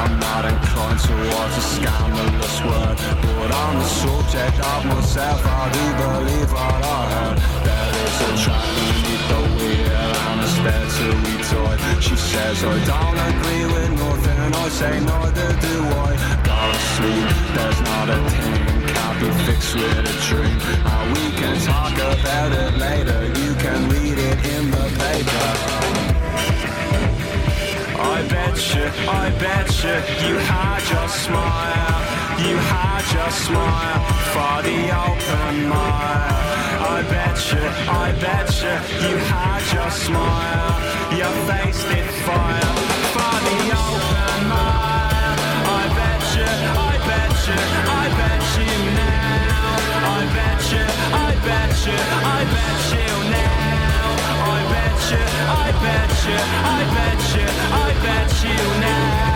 I'm 0.00 0.18
not 0.20 0.44
inclined 0.44 1.00
towards 1.00 1.56
a 1.56 1.64
scandalous 1.74 2.56
word, 2.68 2.96
but 3.38 3.50
on 3.64 3.72
the 3.80 3.88
subject 4.02 4.58
of 4.72 4.80
myself, 4.86 5.40
I 5.44 5.64
do 5.76 5.84
believe 6.02 6.50
what 6.52 6.82
I 6.98 7.00
heard. 7.14 7.38
There 7.66 7.90
is 8.04 8.16
a 8.28 8.30
track 8.42 8.66
beneath 8.76 9.24
the 9.32 9.40
wheel 9.56 10.33
a 10.66 10.88
spare 10.90 11.38
toy. 11.50 12.00
She 12.00 12.16
says 12.16 12.64
I 12.64 12.76
don't 12.92 13.20
agree 13.30 13.66
with 13.74 13.90
nothing, 14.02 14.54
I 14.54 14.68
say 14.68 15.00
neither 15.00 15.50
do 15.66 15.76
I. 16.06 16.12
Go 16.48 16.58
to 16.72 16.80
sleep, 16.94 17.28
there's 17.54 17.80
not 17.82 18.08
a 18.10 18.30
thing 18.30 18.74
can't 18.94 19.20
be 19.20 19.30
fixed 19.44 19.74
with 19.74 20.12
a 20.12 20.16
dream. 20.26 20.58
And 20.92 21.06
we 21.16 21.26
can 21.40 21.56
talk 21.60 21.94
about 21.94 22.52
it 22.52 22.72
later. 22.78 23.20
You 23.42 23.54
can 23.64 23.88
read 23.88 24.18
it 24.30 24.38
in 24.54 24.70
the 24.70 24.86
paper. 25.02 25.48
I 27.96 28.26
bet 28.28 28.56
you, 28.74 28.86
I 29.08 29.30
bet 29.42 29.68
you, 29.82 29.96
you 30.26 30.34
had 30.38 30.82
your 30.92 31.08
smile. 31.08 32.00
You 32.46 32.56
had 32.56 33.04
your 33.14 33.30
smile 33.30 34.00
for 34.32 34.56
the 34.66 34.78
open 35.06 35.68
mile. 35.68 36.63
I 36.94 37.02
betcha, 37.02 37.58
I 37.90 38.12
betcha 38.22 38.72
you 39.02 39.16
had 39.26 39.62
your 39.74 39.90
smile, 39.90 40.78
your 41.10 41.34
face 41.50 41.82
lit 41.90 42.06
fire 42.22 42.74
for 43.10 43.34
the 43.46 43.58
open 43.74 44.46
mile. 44.46 45.34
I 45.74 45.90
betcha, 45.98 46.46
I 46.70 46.94
betcha, 47.10 47.58
I 47.90 48.06
bet 48.14 48.46
you 48.62 48.78
now. 48.94 49.74
I 50.06 50.22
betcha, 50.38 50.82
I 51.10 51.34
betcha, 51.42 51.96
I 51.98 52.46
bet 52.54 52.82
you 52.94 53.10
now. 53.34 54.06
I 54.46 54.62
betcha, 54.70 55.18
I 55.50 55.74
betcha, 55.82 56.36
I 56.62 56.80
betcha, 56.94 57.44
I 57.74 57.90
bet 58.06 58.30
you 58.46 58.62
now. 58.86 59.34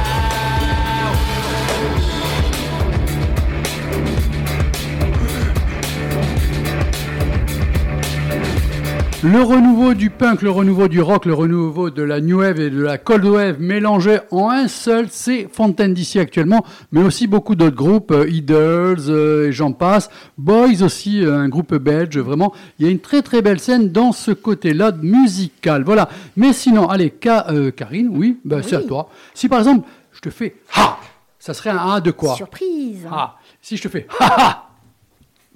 Le 9.24 9.43
renouveau 9.43 9.95
du 9.95 10.11
punk, 10.11 10.43
le 10.43 10.51
renouveau 10.51 10.86
du 10.86 11.01
rock, 11.01 11.27
le 11.27 11.35
renouveau 11.35 11.90
de 11.90 12.03
la 12.03 12.20
new 12.20 12.39
wave 12.39 12.61
et 12.61 12.70
de 12.70 12.81
la 12.81 12.99
cold 12.99 13.24
wave 13.24 13.57
mélangés 13.61 14.20
en 14.31 14.49
un 14.49 14.69
seul, 14.69 15.09
c'est 15.11 15.49
Fontaine 15.53 15.93
d'ici 15.93 16.20
actuellement, 16.20 16.65
mais 16.93 17.03
aussi 17.03 17.27
beaucoup 17.27 17.57
d'autres 17.57 17.74
groupes, 17.74 18.12
euh, 18.12 18.28
Idols 18.31 19.01
euh, 19.09 19.49
et 19.49 19.53
j'en 19.53 19.73
passe. 19.73 20.09
Boys 20.39 20.82
aussi, 20.85 21.24
euh, 21.24 21.36
un 21.36 21.49
groupe 21.49 21.74
belge, 21.74 22.16
vraiment. 22.19 22.53
Il 22.78 22.86
y 22.86 22.89
a 22.89 22.93
une 22.93 23.01
très 23.01 23.23
très 23.23 23.43
belle 23.43 23.59
scène 23.59 23.90
dans 23.90 24.12
ce 24.12 24.31
côté-là 24.31 24.93
musical. 25.03 25.82
Voilà. 25.82 26.09
Mais 26.36 26.53
sinon, 26.53 26.89
allez, 26.89 27.11
Ka- 27.11 27.47
euh, 27.51 27.73
Karine, 27.73 28.09
oui, 28.12 28.39
ben, 28.45 28.62
c'est 28.62 28.77
à 28.77 28.82
toi. 28.82 29.11
Si 29.35 29.49
par 29.49 29.59
exemple, 29.59 29.89
je 30.12 30.20
te 30.20 30.31
fais 30.31 30.55
ha, 30.77 30.97
ça 31.40 31.55
serait 31.55 31.70
un 31.70 31.90
A 31.95 32.01
de 32.01 32.12
quoi? 32.12 32.35
Surprise. 32.36 33.07
Ah, 33.11 33.36
si 33.61 33.77
je 33.77 33.82
te 33.82 33.89
fais 33.89 34.07
ha 34.20 34.36
ha, 34.39 34.69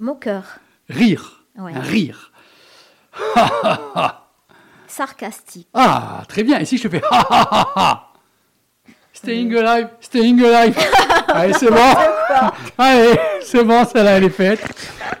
Moqueur. 0.01 0.43
rire, 0.89 1.45
Ouais. 1.57 1.71
un 1.73 1.79
rire. 1.79 2.31
Ha, 3.35 3.51
ha, 3.63 3.79
ha. 3.95 4.27
Sarcastique. 4.87 5.67
Ah, 5.73 6.23
très 6.27 6.43
bien. 6.43 6.59
Et 6.59 6.65
si 6.65 6.77
je 6.77 6.87
te 6.87 6.89
fais 6.89 7.01
ha 7.09 7.25
ha 7.29 7.47
ha 7.51 7.71
ha 7.75 8.13
Staying 9.13 9.55
alive, 9.55 9.87
staying 10.01 10.43
alive. 10.43 10.75
Allez, 11.29 11.53
c'est 11.53 11.69
bon. 11.69 11.93
Allez, 12.77 13.13
c'est 13.41 13.63
bon, 13.63 13.85
celle-là, 13.85 14.17
elle 14.17 14.25
est 14.25 14.29
faite. 14.29 14.59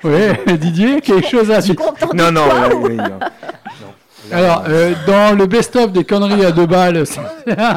Oui, 0.03 0.57
Didier, 0.57 0.99
quelque 0.99 1.27
chose 1.27 1.49
à 1.51 1.59
dire? 1.59 1.75
Non, 2.13 2.31
non, 2.31 2.43
oui, 2.81 2.89
oui, 2.89 2.97
non. 2.97 3.19
Alors, 4.31 4.63
euh, 4.67 4.93
dans 5.05 5.37
le 5.37 5.45
best-of 5.45 5.91
des 5.91 6.03
conneries 6.03 6.43
à 6.43 6.51
deux 6.51 6.65
balles, 6.65 7.03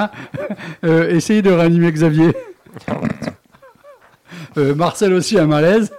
euh, 0.84 1.10
essayez 1.10 1.42
de 1.42 1.52
réanimer 1.52 1.92
Xavier. 1.92 2.32
Euh, 4.56 4.74
Marcel 4.74 5.12
aussi 5.12 5.38
un 5.38 5.46
malaise. 5.46 5.92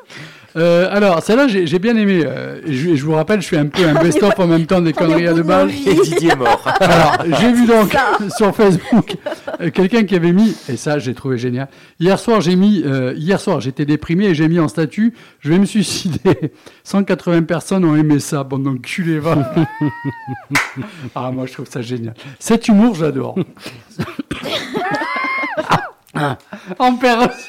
Euh, 0.57 0.87
alors, 0.91 1.21
celle-là, 1.21 1.47
j'ai 1.47 1.67
j'ai 1.67 1.77
bien 1.77 1.95
aimé. 1.95 2.23
euh, 2.25 2.59
je, 2.65 2.95
je 2.95 3.05
vous 3.05 3.13
rappelle, 3.13 3.41
je 3.41 3.47
fais 3.47 3.57
un 3.57 3.67
peu 3.67 3.87
un 3.87 3.93
best-of 4.03 4.37
en 4.39 4.47
même 4.47 4.65
temps 4.65 4.81
des 4.81 4.91
conneries 4.91 5.27
à 5.27 5.33
deux 5.33 5.43
balles. 5.43 5.69
Et 5.69 5.93
Didier 5.93 6.31
est 6.31 6.35
mort. 6.35 6.61
Alors, 6.79 7.17
j'ai 7.39 7.53
vu 7.53 7.67
donc 7.67 7.95
sur 8.37 8.55
Facebook 8.55 9.15
euh, 9.61 9.69
quelqu'un 9.69 10.03
qui 10.03 10.15
avait 10.15 10.31
mis, 10.33 10.55
et 10.67 10.75
ça 10.77 10.97
j'ai 10.97 11.13
trouvé 11.13 11.37
génial. 11.37 11.67
Hier 11.99 12.17
soir, 12.17 12.41
j'ai 12.41 12.55
mis, 12.55 12.81
euh, 12.85 13.13
hier 13.15 13.39
soir, 13.39 13.61
j'étais 13.61 13.85
déprimé 13.85 14.25
et 14.25 14.35
j'ai 14.35 14.47
mis 14.47 14.59
en 14.59 14.67
statut, 14.67 15.13
je 15.41 15.49
vais 15.51 15.59
me 15.59 15.65
suicider. 15.65 16.51
180 16.83 17.43
personnes 17.43 17.85
ont 17.85 17.95
aimé 17.95 18.19
ça, 18.19 18.43
bon 18.43 18.57
d'enculé, 18.59 19.19
va. 19.19 19.37
ah, 21.15 21.31
moi 21.31 21.45
je 21.45 21.53
trouve 21.53 21.69
ça 21.69 21.81
génial. 21.81 22.15
Cet 22.39 22.67
humour, 22.67 22.95
j'adore. 22.95 23.37
en 26.79 26.95
perd 26.95 27.29
aussi. 27.29 27.47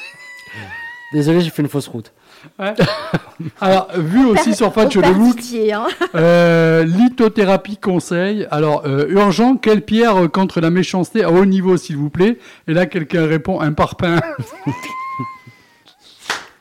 Désolé, 1.13 1.41
j'ai 1.41 1.49
fait 1.49 1.63
une 1.63 1.69
fausse 1.69 1.87
route. 1.87 2.11
Ouais. 2.57 2.73
Alors, 3.61 3.89
vu 3.95 4.25
aussi 4.25 4.53
sur 4.53 4.73
le 4.75 5.17
look, 5.17 5.37
Didier, 5.37 5.73
hein. 5.73 5.87
euh, 6.15 6.83
lithothérapie 6.83 7.77
conseil. 7.77 8.47
Alors, 8.51 8.83
euh, 8.85 9.07
urgent, 9.09 9.55
quelle 9.55 9.81
pierre 9.81 10.17
euh, 10.17 10.27
contre 10.27 10.61
la 10.61 10.69
méchanceté 10.69 11.23
à 11.23 11.31
haut 11.31 11.45
niveau, 11.45 11.77
s'il 11.77 11.97
vous 11.97 12.09
plaît? 12.09 12.37
Et 12.67 12.73
là, 12.73 12.85
quelqu'un 12.85 13.25
répond 13.25 13.59
un 13.59 13.73
parpaing. 13.73 14.19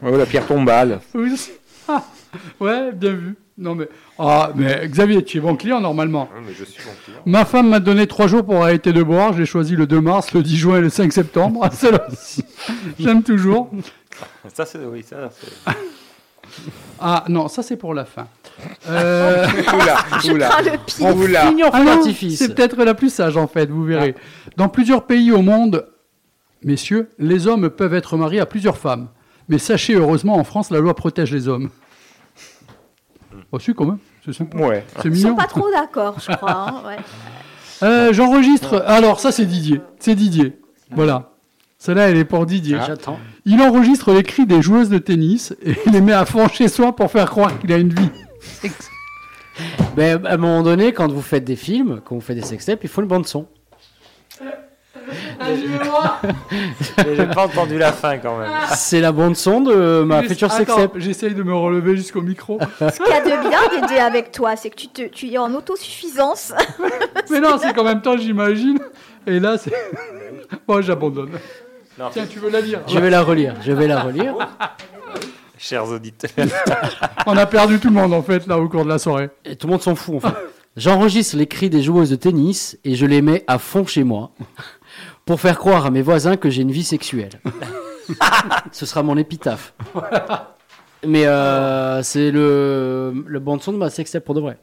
Oh, 0.00 0.16
la 0.16 0.26
pierre 0.26 0.46
tombale. 0.46 1.00
Oui. 1.12 1.34
Ah, 1.88 2.05
ouais, 2.60 2.92
bien 2.92 3.14
vu. 3.14 3.34
Non, 3.56 3.74
mais, 3.74 3.88
ah, 4.20 4.52
mais 4.55 4.86
Xavier, 4.86 5.24
tu 5.24 5.38
es 5.38 5.40
bon 5.40 5.56
client 5.56 5.80
normalement. 5.80 6.28
mais 6.46 6.52
je 6.56 6.62
suis 6.62 6.80
bon 6.84 6.92
client. 7.05 7.18
Ma 7.26 7.44
femme 7.44 7.70
m'a 7.70 7.80
donné 7.80 8.06
trois 8.06 8.28
jours 8.28 8.44
pour 8.44 8.62
arrêter 8.62 8.92
de 8.92 9.02
boire. 9.02 9.32
J'ai 9.32 9.46
choisi 9.46 9.74
le 9.74 9.88
2 9.88 10.00
mars, 10.00 10.32
le 10.34 10.44
10 10.44 10.56
juin 10.56 10.78
et 10.78 10.80
le 10.80 10.90
5 10.90 11.12
septembre. 11.12 11.68
Celle-là 11.72 12.06
aussi. 12.12 12.44
J'aime 13.00 13.24
toujours. 13.24 13.72
Ça, 14.55 14.66
c'est. 14.66 14.78
Oui, 14.78 15.03
ça, 15.03 15.31
c'est. 15.39 15.73
Ah 17.01 17.24
non, 17.28 17.47
ça 17.49 17.62
c'est 17.62 17.77
pour 17.77 17.93
la 17.95 18.05
fin. 18.05 18.27
Euh... 18.89 19.47
Oula, 19.74 19.97
Je 20.24 20.32
oula. 20.32 20.51
Ah 21.73 22.01
c'est 22.35 22.55
peut-être 22.55 22.82
la 22.82 22.95
plus 22.95 23.12
sage 23.12 23.36
en 23.36 23.47
fait, 23.47 23.69
vous 23.70 23.85
verrez. 23.85 24.15
Dans 24.57 24.69
plusieurs 24.69 25.07
pays 25.07 25.31
au 25.31 25.43
monde, 25.43 25.86
messieurs, 26.65 27.11
les 27.19 27.47
hommes 27.47 27.69
peuvent 27.70 27.95
être 27.95 28.16
mariés 28.16 28.40
à 28.40 28.47
plusieurs 28.47 28.78
femmes. 28.78 29.09
Mais 29.49 29.59
sachez, 29.59 29.95
heureusement, 29.95 30.36
en 30.36 30.45
France, 30.45 30.70
la 30.70 30.81
loi 30.81 30.95
protège 30.95 31.32
les 31.32 31.49
hommes. 31.49 31.70
Oh, 33.53 33.59
si, 33.59 33.74
quand 33.74 33.85
même, 33.86 33.99
c'est 34.24 34.32
sympa. 34.32 34.57
Ouais. 34.59 34.85
C'est 35.03 35.09
Ils 35.09 35.20
sont 35.20 35.35
pas 35.35 35.47
trop 35.47 35.70
d'accord, 35.70 36.16
je 36.19 36.32
crois. 36.35 36.53
hein, 36.53 36.82
ouais. 36.86 36.97
Euh, 37.82 38.12
J'enregistre. 38.12 38.82
Alors, 38.86 39.20
ça, 39.20 39.32
c'est 39.32 39.47
Didier. 39.47 39.81
C'est 39.99 40.15
Didier. 40.15 40.59
Voilà. 40.90 41.31
Celle-là, 41.78 42.10
elle 42.10 42.16
est 42.16 42.24
pour 42.24 42.44
Didier. 42.44 42.78
J'attends. 42.84 43.20
Il 43.44 43.60
enregistre 43.62 44.12
les 44.12 44.24
cris 44.24 44.46
des 44.46 44.62
joueuses 44.62 44.88
de 44.88 44.98
tennis 44.98 45.55
et 45.62 45.74
les 45.90 46.00
met 46.00 46.12
à 46.12 46.24
fond 46.24 46.48
chez 46.48 46.68
soi 46.68 46.94
pour 46.94 47.10
faire 47.10 47.30
croire 47.30 47.59
qu'il 47.59 47.72
a 47.72 47.76
une 47.76 47.94
vie. 47.94 48.10
Ben, 49.96 50.24
à 50.24 50.34
un 50.34 50.36
moment 50.36 50.62
donné, 50.62 50.92
quand 50.92 51.10
vous 51.10 51.20
faites 51.20 51.42
des 51.42 51.56
films, 51.56 52.00
quand 52.05 52.14
vous 52.14 52.20
faites 52.20 52.36
des 52.36 52.44
sextapes, 52.44 52.78
il 52.84 52.88
faut 52.88 53.00
une 53.00 53.09
bande 53.09 53.26
son. 53.26 53.48
Mais 54.40 55.56
J'ai 57.16 57.26
pas 57.26 57.46
entendu 57.46 57.78
la 57.78 57.92
fin 57.92 58.18
quand 58.18 58.38
même. 58.38 58.50
C'est 58.74 59.00
la 59.00 59.10
bande 59.10 59.36
son 59.36 59.60
de 59.60 60.02
ma 60.02 60.22
future 60.22 60.52
sextape. 60.52 60.92
J'essaye 60.98 61.34
de 61.34 61.42
me 61.42 61.55
relever 61.55 61.96
jusqu'au 61.96 62.20
micro. 62.20 62.59
Ce 62.78 63.02
qu'il 63.02 63.12
y 63.12 63.16
a 63.16 63.20
de 63.20 63.48
bien 63.48 63.80
d'aider 63.80 63.98
avec 63.98 64.30
toi, 64.32 64.55
c'est 64.56 64.70
que 64.70 64.76
tu, 64.76 64.88
te, 64.88 65.02
tu 65.09 65.28
es 65.32 65.38
en 65.38 65.52
autosuffisance. 65.55 66.52
Mais 67.30 67.40
non, 67.40 67.59
c'est 67.60 67.74
qu'en 67.74 67.84
même 67.84 68.02
temps, 68.02 68.16
j'imagine. 68.16 68.78
Et 69.26 69.40
là, 69.40 69.59
c'est. 69.59 69.72
Bon, 70.66 70.80
j'abandonne. 70.80 71.30
Non, 71.98 72.10
Tiens, 72.12 72.26
tu 72.26 72.38
veux 72.38 72.50
la 72.50 72.60
lire 72.60 72.80
Je 72.86 72.98
vais 72.98 73.10
la 73.10 73.22
relire. 73.22 73.54
Je 73.62 73.72
vais 73.72 73.88
la 73.88 74.00
relire. 74.00 74.34
Chers 75.58 75.88
auditeurs. 75.88 76.30
On 77.26 77.36
a 77.36 77.44
perdu 77.46 77.80
tout 77.80 77.88
le 77.88 77.94
monde, 77.94 78.14
en 78.14 78.22
fait, 78.22 78.46
là, 78.46 78.58
au 78.58 78.68
cours 78.68 78.84
de 78.84 78.88
la 78.88 78.98
soirée. 78.98 79.30
Et 79.44 79.56
tout 79.56 79.66
le 79.66 79.72
monde 79.72 79.82
s'en 79.82 79.96
fout 79.96 80.16
en 80.16 80.20
fait. 80.20 80.34
J'enregistre 80.76 81.36
les 81.36 81.48
cris 81.48 81.70
des 81.70 81.82
joueuses 81.82 82.10
de 82.10 82.14
tennis 82.16 82.78
et 82.84 82.94
je 82.94 83.04
les 83.04 83.20
mets 83.20 83.42
à 83.48 83.58
fond 83.58 83.84
chez 83.84 84.04
moi 84.04 84.30
pour 85.24 85.40
faire 85.40 85.58
croire 85.58 85.86
à 85.86 85.90
mes 85.90 86.02
voisins 86.02 86.36
que 86.36 86.50
j'ai 86.50 86.62
une 86.62 86.70
vie 86.70 86.84
sexuelle. 86.84 87.40
Ce 88.72 88.86
sera 88.86 89.02
mon 89.02 89.16
épitaphe. 89.16 89.74
Mais 91.04 91.26
euh, 91.26 92.00
c'est 92.04 92.30
le, 92.30 93.24
le 93.26 93.40
bande 93.40 93.60
son 93.60 93.72
de 93.72 93.78
ma 93.78 93.90
sextape 93.90 94.24
pour 94.24 94.36
de 94.36 94.40
vrai. 94.40 94.58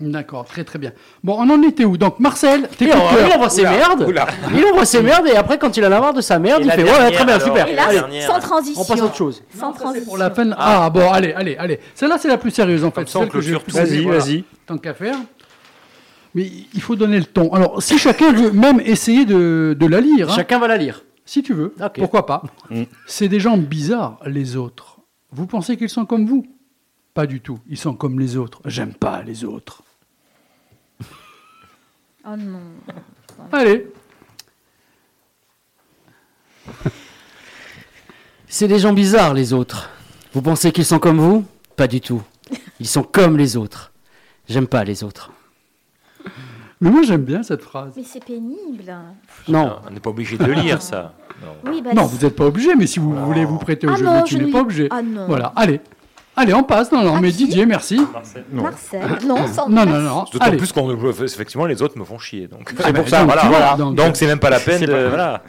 D'accord, 0.00 0.44
très 0.44 0.64
très 0.64 0.78
bien. 0.78 0.92
Bon, 1.24 1.36
on 1.38 1.48
en 1.50 1.62
était 1.62 1.84
où? 1.84 1.96
Donc, 1.96 2.20
Marcel, 2.20 2.68
t'es 2.78 2.86
il 2.86 2.92
envoie 3.34 3.48
ses 3.50 3.62
merdes. 3.62 4.06
Il 4.54 4.64
envoie 4.66 4.84
ses 4.84 5.02
merdes 5.02 5.26
et 5.26 5.36
après 5.36 5.58
quand 5.58 5.76
il 5.76 5.84
en 5.84 5.92
a 5.92 6.00
marre 6.00 6.14
de 6.14 6.20
sa 6.20 6.38
merde, 6.38 6.62
Et 6.62 6.66
il 6.66 6.70
fait 6.70 6.84
ouais, 6.84 7.10
très 7.12 7.24
bien, 7.24 7.34
alors 7.34 7.46
super. 7.46 7.66
Et 7.68 7.74
là, 7.74 7.82
la 7.82 7.88
Allez, 7.88 7.98
dernière. 7.98 8.26
sans 8.30 8.38
transition. 8.40 8.82
on 8.82 8.84
passe 8.84 9.00
à 9.00 9.04
autre 9.04 9.16
chose. 9.16 9.42
Sans 9.58 9.72
transition. 9.72 10.06
Pour 10.06 10.18
la 10.18 10.30
peine. 10.30 10.54
Ah, 10.58 10.88
bon, 10.90 11.10
allez, 11.10 11.32
allez, 11.32 11.56
allez. 11.56 11.80
Celle-là, 11.94 12.16
c'est 12.18 12.28
la 12.28 12.38
plus 12.38 12.50
sérieuse, 12.50 12.84
en 12.84 12.90
fait. 12.90 13.08
Ça, 13.08 13.20
celle 13.20 13.28
que 13.28 13.40
j'ai 13.40 13.54
Vas-y, 13.68 14.02
voilà. 14.02 14.18
vas-y. 14.20 14.44
Tant 14.66 14.78
qu'à 14.78 14.94
faire. 14.94 15.16
Mais 16.34 16.46
il 16.74 16.80
faut 16.80 16.94
donner 16.94 17.18
le 17.18 17.24
ton. 17.24 17.52
Alors, 17.52 17.82
si 17.82 17.98
chacun 18.06 18.32
veut 18.32 18.50
même 18.52 18.80
essayer 18.80 19.24
de, 19.24 19.76
de 19.78 19.86
la 19.86 20.00
lire, 20.00 20.30
hein, 20.30 20.34
Chacun 20.36 20.58
va 20.58 20.68
la 20.68 20.76
lire. 20.76 21.02
si 21.24 21.42
tu 21.42 21.54
veux, 21.54 21.74
Ok. 21.82 21.94
pourquoi 21.98 22.26
pas. 22.26 22.42
Mm. 22.70 22.82
C'est 23.06 23.28
des 23.28 23.40
gens 23.40 23.56
bizarres, 23.56 24.18
les 24.26 24.56
autres. 24.56 24.98
Vous 25.32 25.46
pensez 25.46 25.76
qu'ils 25.76 25.88
sont 25.88 26.04
comme 26.06 26.26
vous? 26.26 26.46
Pas 27.14 27.26
du 27.26 27.40
tout. 27.40 27.58
Ils 27.68 27.76
sont 27.78 27.94
comme 27.94 28.20
les 28.20 28.36
autres. 28.36 28.60
J'aime 28.66 28.92
pas 28.94 29.22
les 29.26 29.44
autres. 29.44 29.82
Oh 32.26 32.36
non. 32.36 32.60
Allez. 33.52 33.86
C'est 38.48 38.68
des 38.68 38.78
gens 38.78 38.92
bizarres 38.92 39.34
les 39.34 39.52
autres. 39.52 39.90
Vous 40.32 40.42
pensez 40.42 40.72
qu'ils 40.72 40.84
sont 40.84 40.98
comme 40.98 41.18
vous? 41.18 41.44
Pas 41.76 41.86
du 41.86 42.00
tout. 42.00 42.22
Ils 42.80 42.88
sont 42.88 43.02
comme 43.02 43.36
les 43.36 43.56
autres. 43.56 43.92
J'aime 44.48 44.66
pas 44.66 44.84
les 44.84 45.04
autres. 45.04 45.30
Mais 46.80 46.90
moi, 46.90 47.02
j'aime 47.02 47.24
bien 47.24 47.42
cette 47.42 47.62
phrase. 47.62 47.92
Mais 47.96 48.04
c'est 48.04 48.24
pénible. 48.24 48.94
Non. 49.48 49.80
On 49.86 49.90
n'est 49.90 50.00
pas 50.00 50.10
obligé 50.10 50.38
de 50.38 50.44
le 50.44 50.52
lire, 50.54 50.80
ça. 50.80 51.12
Non. 51.42 51.70
Oui, 51.70 51.82
bah, 51.82 51.92
Non, 51.94 52.06
vous 52.06 52.24
n'êtes 52.24 52.36
pas 52.36 52.46
obligé, 52.46 52.74
mais 52.76 52.86
si 52.86 52.98
vous 53.00 53.12
voulez 53.14 53.44
vous 53.44 53.58
prêter 53.58 53.86
au 53.86 53.90
Ah 53.90 53.96
jeu, 53.96 54.04
non, 54.04 54.22
tu 54.22 54.34
je 54.34 54.38
n'es 54.40 54.46
ne 54.46 54.52
pas 54.52 54.60
obligé. 54.60 54.88
Ah 54.90 55.02
non. 55.02 55.26
Voilà, 55.26 55.52
allez. 55.56 55.80
Allez, 56.40 56.54
on 56.54 56.62
passe. 56.62 56.92
Non, 56.92 57.02
non, 57.02 57.16
À 57.16 57.20
mais 57.20 57.30
Didier, 57.32 57.66
merci. 57.66 58.00
Marcel. 58.12 58.44
Marcel. 58.52 59.00
Non, 59.26 59.46
sans 59.48 59.68
Non, 59.68 59.84
non, 59.84 59.98
non. 60.00 60.24
D'autant 60.32 60.44
Allez. 60.44 60.56
plus 60.56 60.70
qu'on 60.72 60.88
effectivement 61.24 61.66
les 61.66 61.82
autres 61.82 61.98
me 61.98 62.04
font 62.04 62.18
chier. 62.18 62.46
Donc 62.46 62.70
Ah 62.78 62.82
c'est 62.86 62.92
bah, 62.92 63.00
pour 63.00 63.08
ça. 63.08 63.18
donc, 63.18 63.26
Voilà, 63.26 63.42
tu 63.42 63.48
vois, 63.48 63.58
voilà. 63.58 63.76
donc- 63.76 63.94
Donc 63.96 64.16
c'est 64.16 64.26
même 64.26 64.38
pas 64.38 64.50
la 64.50 64.60
peine 64.60 64.78
C'est 64.78 64.86
de. 64.86 64.92
pas- 64.92 65.08
Voilà. 65.08 65.42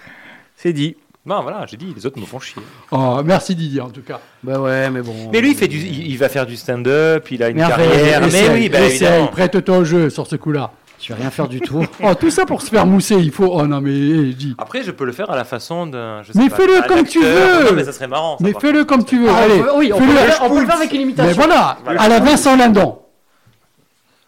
C'est 0.56 0.74
dit. 0.74 0.96
Non, 1.26 1.42
voilà, 1.44 1.66
j'ai 1.70 1.78
dit 1.78 1.94
les 1.96 2.06
autres 2.06 2.20
me 2.20 2.26
font 2.26 2.40
chier. 2.40 2.62
Oh, 2.92 3.20
merci 3.24 3.54
Didier, 3.54 3.82
en 3.82 3.90
tout 3.90 4.02
cas. 4.02 4.20
Bah 4.42 4.60
ouais, 4.60 4.90
mais 4.90 5.02
bon. 5.02 5.14
Mais 5.32 5.42
lui, 5.42 5.52
il 5.52 5.56
fait 5.56 5.68
du, 5.68 5.78
il 5.78 6.08
il 6.12 6.18
va 6.18 6.28
faire 6.30 6.46
du 6.46 6.56
stand-up, 6.56 7.30
il 7.30 7.44
a 7.44 7.50
une 7.50 7.58
Merveille. 7.58 7.88
carrière. 7.90 8.22
Mais 8.22 8.28
Essaye, 8.28 8.50
oui, 8.50 8.70
bah, 8.70 8.80
essaye, 8.80 8.96
évidemment. 9.08 9.28
prête-toi 9.28 9.78
au 9.78 9.84
jeu 9.84 10.10
sur 10.10 10.26
ce 10.26 10.38
coup-là. 10.38 10.72
Je 11.02 11.14
vais 11.14 11.20
rien 11.22 11.30
faire 11.32 11.48
du 11.48 11.62
tout. 11.62 11.86
Oh, 12.04 12.14
tout 12.16 12.30
ça 12.30 12.46
pour 12.46 12.62
se 12.62 12.70
faire 12.70 12.86
mousser, 12.86 13.16
il 13.16 13.32
faut. 13.32 13.48
Oh 13.52 13.66
non, 13.66 13.80
mais 13.82 13.92
eh, 13.92 14.34
dis. 14.34 14.56
Après, 14.58 14.84
je 14.84 14.92
peux 14.92 15.06
le 15.06 15.12
faire 15.12 15.30
à 15.30 15.36
la 15.36 15.46
façon 15.46 15.88
d'un. 15.88 16.22
Mais 16.36 16.50
fais-le 16.50 16.88
comme 16.88 17.06
tu 17.06 17.20
veux. 17.24 17.66
Non, 17.66 17.72
mais 17.74 17.84
ça 17.86 17.94
serait 17.94 18.08
marrant. 18.08 18.38
ça, 18.38 18.44
Mais 18.44 18.54
fais-le 18.60 18.84
comme 18.86 19.06
tu 19.06 19.20
veux. 19.22 19.30
Ah, 19.30 19.38
Allez, 19.44 19.64
oui, 19.76 19.92
on 19.94 19.98
peut, 19.98 20.06
le 20.06 20.12
faire- 20.14 20.40
on 20.44 20.50
peut 20.50 20.60
le 20.62 20.66
faire 20.66 20.76
avec 20.78 20.92
une 20.94 21.02
imitation. 21.02 21.30
Mais 21.30 21.34
voilà, 21.46 21.78
Voilà. 21.84 22.02
à 22.02 22.08
la 22.10 22.20
Vincent 22.20 22.56
Lindon. 22.56 23.00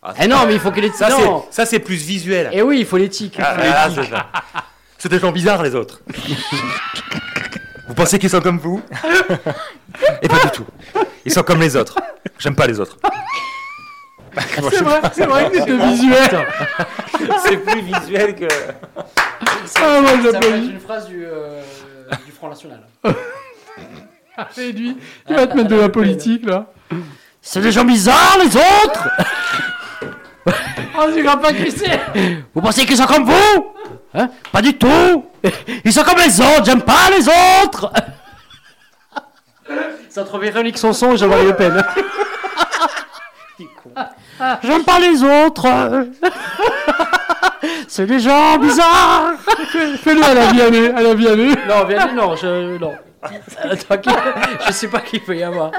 Ah, 0.04 0.14
Eh 0.24 0.28
non, 0.28 0.38
mais 0.48 0.54
il 0.54 0.60
faut 0.60 0.72
qu'il 0.72 0.84
ait 0.86 0.92
Ça, 0.92 1.10
ça, 1.52 1.66
c'est 1.66 1.80
plus 1.80 1.96
visuel. 1.96 2.50
Eh 2.54 2.62
oui, 2.62 2.80
il 2.80 2.86
faut 2.86 2.98
l'éthique. 2.98 3.38
Ah, 3.40 3.56
ah, 3.60 3.88
c'est 4.98 5.10
des 5.10 5.20
gens 5.20 5.32
bizarres, 5.32 5.62
les 5.64 5.76
autres. 5.76 6.02
vous 7.88 7.94
pensez 7.94 8.18
qu'ils 8.18 8.30
sont 8.30 8.42
comme 8.42 8.58
vous? 8.60 8.82
Et 10.22 10.28
pas 10.28 10.40
du 10.40 10.52
tout. 10.52 10.66
Ils 11.26 11.32
sont 11.32 11.44
comme 11.44 11.60
les 11.60 11.76
autres. 11.76 11.98
J'aime 12.40 12.56
pas 12.56 12.66
les 12.66 12.80
autres. 12.80 12.98
C'est 14.72 14.82
vrai, 14.84 15.02
c'est 15.14 15.26
vrai 15.26 15.50
que 15.50 15.60
c'était 15.60 15.78
visuel. 15.78 16.48
C'est 17.44 17.58
plus 17.58 17.82
visuel 17.82 18.36
que. 18.36 18.46
Ah, 18.96 20.02
moi, 20.02 20.10
Ça 20.12 20.18
peut 20.18 20.28
être 20.28 20.32
j'applaudis. 20.34 20.70
une 20.72 20.80
phrase 20.80 21.08
du, 21.08 21.24
euh, 21.26 21.62
du 22.26 22.32
Front 22.32 22.50
National. 22.50 22.80
Et 24.58 24.72
lui, 24.72 24.98
il 25.30 25.36
va 25.36 25.48
te 25.48 25.56
mettre 25.56 25.68
de 25.70 25.76
la 25.76 25.90
politique, 25.90 26.46
là. 26.46 26.66
C'est 27.42 27.62
des 27.62 27.72
gens 27.72 27.84
bizarres, 27.86 28.38
les 28.40 28.56
autres 28.56 29.10
Oh, 30.98 31.06
tu 31.14 31.22
vas 31.24 31.38
pas 31.38 31.54
crisser 31.54 31.90
Vous 32.54 32.62
pensez 32.62 32.86
qu'ils 32.86 32.98
sont 32.98 33.06
comme 33.06 33.26
vous 33.26 33.74
Hein? 34.14 34.30
Pas 34.52 34.62
du 34.62 34.78
tout 34.78 35.26
Ils 35.86 35.94
sont 35.94 36.04
comme 36.04 36.18
les 36.20 36.40
autres, 36.40 36.66
j'aime 36.66 36.82
pas 36.82 37.10
les 37.18 37.28
autres 37.28 37.92
C'est 40.10 40.20
entre 40.20 40.38
Véronique 40.40 40.78
Sanson 40.78 41.14
et 41.14 41.18
Jean-Marie 41.18 41.46
Le 41.46 41.56
Pen. 41.56 41.84
J'aime 44.64 44.84
pas 44.84 45.00
les 45.00 45.24
autres 45.24 45.68
C'est 47.88 48.06
des 48.06 48.20
gens 48.20 48.58
bizarres 48.58 49.34
Fais-le 50.02 50.24
à 50.24 50.34
la 50.34 50.52
Vianney, 50.52 50.90
à 50.90 51.02
la 51.02 51.14
Vianney. 51.14 51.56
Non, 51.68 51.86
Vianney, 51.86 52.14
non, 52.14 52.36
je... 52.36 52.78
Non. 52.78 52.94
Je 54.68 54.72
sais 54.72 54.88
pas 54.88 55.02
qui 55.02 55.20
peut 55.20 55.38
y 55.38 55.44
avoir. 55.44 55.72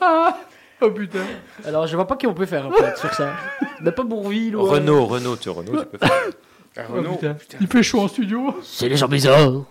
Ah, 0.00 0.36
oh 0.80 0.90
putain. 0.90 1.20
Alors, 1.64 1.86
je 1.86 1.94
vois 1.94 2.06
pas 2.06 2.16
qui 2.16 2.26
on 2.26 2.34
peut 2.34 2.46
faire, 2.46 2.66
en 2.66 2.72
fait, 2.72 2.96
sur 2.98 3.12
ça. 3.14 3.34
Mais 3.80 3.92
pas 3.92 4.02
Bourville 4.02 4.56
ou... 4.56 4.64
Renault, 4.64 5.06
Renault, 5.06 5.36
tu 5.36 5.48
Renault, 5.50 5.80
tu 5.80 5.86
peux 5.86 5.98
faire. 5.98 6.86
Oh, 6.90 7.02
putain. 7.02 7.36
Il 7.60 7.68
fait 7.68 7.82
chaud 7.82 8.00
en 8.00 8.08
studio. 8.08 8.60
C'est 8.62 8.88
les 8.88 8.96
gens 8.96 9.08
bizarres. 9.08 9.62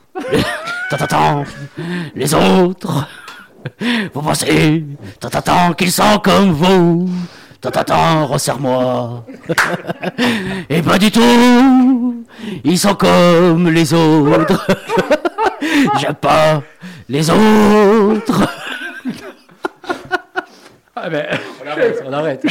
Tatatant, 0.89 1.43
les 2.15 2.33
autres. 2.33 3.07
Vous 4.14 4.22
pensez, 4.22 4.84
tatatant, 5.19 5.73
qu'ils 5.73 5.91
sont 5.91 6.19
comme 6.23 6.52
vous. 6.52 7.10
Tatatant, 7.61 8.26
resserre-moi. 8.27 9.26
Et 10.69 10.81
pas 10.81 10.98
du 10.98 11.11
tout. 11.11 12.26
Ils 12.65 12.77
sont 12.77 12.95
comme 12.95 13.69
les 13.69 13.94
autres. 13.94 14.68
J'aime 15.99 16.15
pas 16.15 16.61
les 17.07 17.30
autres. 17.30 18.48
Ah 20.95 21.10
ben, 21.10 21.26
On 21.65 21.69
arrête, 21.69 22.03
on 22.07 22.14
arrête. 22.14 22.45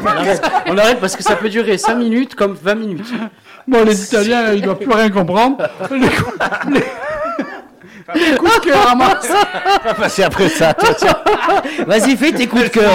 On 0.00 0.06
arrête, 0.06 0.42
On 0.66 0.78
arrête 0.78 1.00
parce 1.00 1.16
que 1.16 1.22
ça 1.22 1.36
peut 1.36 1.48
durer 1.48 1.76
5 1.78 1.94
minutes 1.96 2.34
comme 2.34 2.54
20 2.54 2.74
minutes. 2.76 3.12
bon, 3.66 3.84
les 3.84 4.02
Italiens, 4.04 4.52
ils 4.52 4.62
doivent 4.62 4.78
plus 4.78 4.92
rien 4.94 5.10
comprendre. 5.10 5.56
Les 5.90 6.08
coups, 6.08 6.34
les- 6.72 6.84
les 8.14 8.36
coups 8.36 8.54
de 8.60 8.64
cœur. 8.70 8.94
On 8.94 9.88
va 9.88 9.94
passer 9.94 10.22
après 10.22 10.48
ça. 10.48 10.72
toi, 10.74 10.90
tiens. 10.96 11.16
Vas-y, 11.86 12.16
fais 12.16 12.32
tes 12.32 12.46
coups 12.46 12.64
de 12.64 12.68
cœur. 12.68 12.90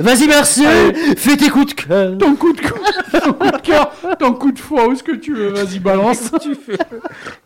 Vas-y, 0.00 0.26
merci. 0.28 0.64
Fais 1.16 1.36
tes 1.36 1.48
coups 1.50 1.74
de 1.74 1.80
cœur. 1.82 2.18
Ton 2.18 2.34
coup 2.34 2.52
de 2.52 2.60
cœur, 2.60 2.74
ton 3.22 3.32
coup 3.32 3.50
de 3.50 3.56
cœur, 3.60 3.90
ton 4.18 4.32
coup 4.34 4.52
de 4.52 4.58
foie, 4.58 4.86
où 4.88 4.94
ce 4.96 5.02
que 5.02 5.12
tu 5.12 5.34
veux, 5.34 5.48
vas-y, 5.50 5.78
balance. 5.78 6.30
tu 6.42 6.54
fais? 6.54 6.78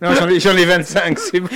Non, 0.01 0.11
j'en 0.19 0.29
ai, 0.29 0.41
j'en 0.41 0.57
ai 0.57 0.65
25, 0.65 1.19
c'est 1.19 1.41
bon. 1.41 1.49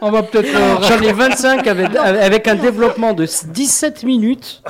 On 0.00 0.10
va 0.10 0.22
peut-être. 0.22 0.54
euh, 0.54 0.76
J'en 0.88 1.00
ai 1.02 1.12
25 1.12 1.66
avec, 1.66 1.96
avec 1.96 2.48
un 2.48 2.54
développement 2.56 3.12
de 3.12 3.24
17 3.46 4.02
minutes 4.04 4.62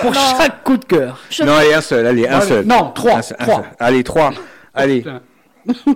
pour 0.00 0.14
chaque 0.14 0.62
coup 0.64 0.76
de 0.76 0.84
cœur. 0.84 1.18
Non, 1.44 1.54
allez, 1.56 1.74
un 1.74 1.80
seul, 1.80 2.06
allez, 2.06 2.26
un 2.26 2.38
Allez, 2.38 2.48
seul. 2.48 2.64
non, 2.66 2.90
trois, 2.94 3.16
Un 3.18 3.22
seul, 3.22 3.36
un 3.40 3.44
trois. 3.44 3.56
seul. 3.56 3.64
Allez, 3.78 4.04
trois. 4.04 4.30
Allez. 4.74 4.98
Putain. 5.02 5.20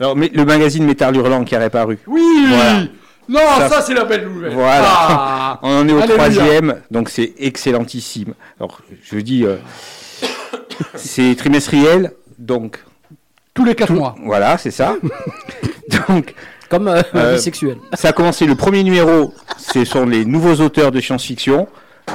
Alors, 0.00 0.16
mais- 0.16 0.30
le 0.32 0.44
magazine 0.44 0.84
Métal 0.84 1.16
Hurlant 1.16 1.44
qui 1.44 1.54
a 1.56 1.58
réparu. 1.58 1.98
Oui 2.06 2.22
Voilà. 2.48 2.82
Non, 3.28 3.40
ça, 3.58 3.68
Ça, 3.68 3.82
c'est 3.82 3.94
la 3.94 4.04
belle 4.04 4.26
nouvelle. 4.26 4.52
Voilà. 4.54 4.82
Ah. 4.86 5.58
On 5.62 5.80
en 5.80 5.88
est 5.88 5.92
au 5.92 5.98
Alléluia. 5.98 6.16
troisième, 6.16 6.76
donc 6.90 7.10
c'est 7.10 7.34
excellentissime. 7.38 8.32
Alors, 8.58 8.80
je 9.02 9.18
dis, 9.18 9.44
euh, 9.44 9.56
c'est 10.94 11.34
trimestriel, 11.36 12.12
donc 12.38 12.82
Tous 13.54 13.64
les 13.64 13.74
4 13.74 13.92
mois. 13.92 14.14
voilà, 14.24 14.56
c'est 14.56 14.70
ça. 14.70 14.96
donc, 16.08 16.34
Comme 16.70 16.88
euh, 16.88 17.02
Euh, 17.14 17.34
vie 17.34 17.40
sexuelle. 17.40 17.76
ça 17.94 18.08
a 18.08 18.12
commencé 18.12 18.46
le 18.46 18.54
premier 18.54 18.82
numéro, 18.82 19.34
ce 19.58 19.84
sont 19.84 20.06
les 20.06 20.24
nouveaux 20.24 20.62
auteurs 20.64 20.90
de 20.90 21.00
science-fiction. 21.00 21.66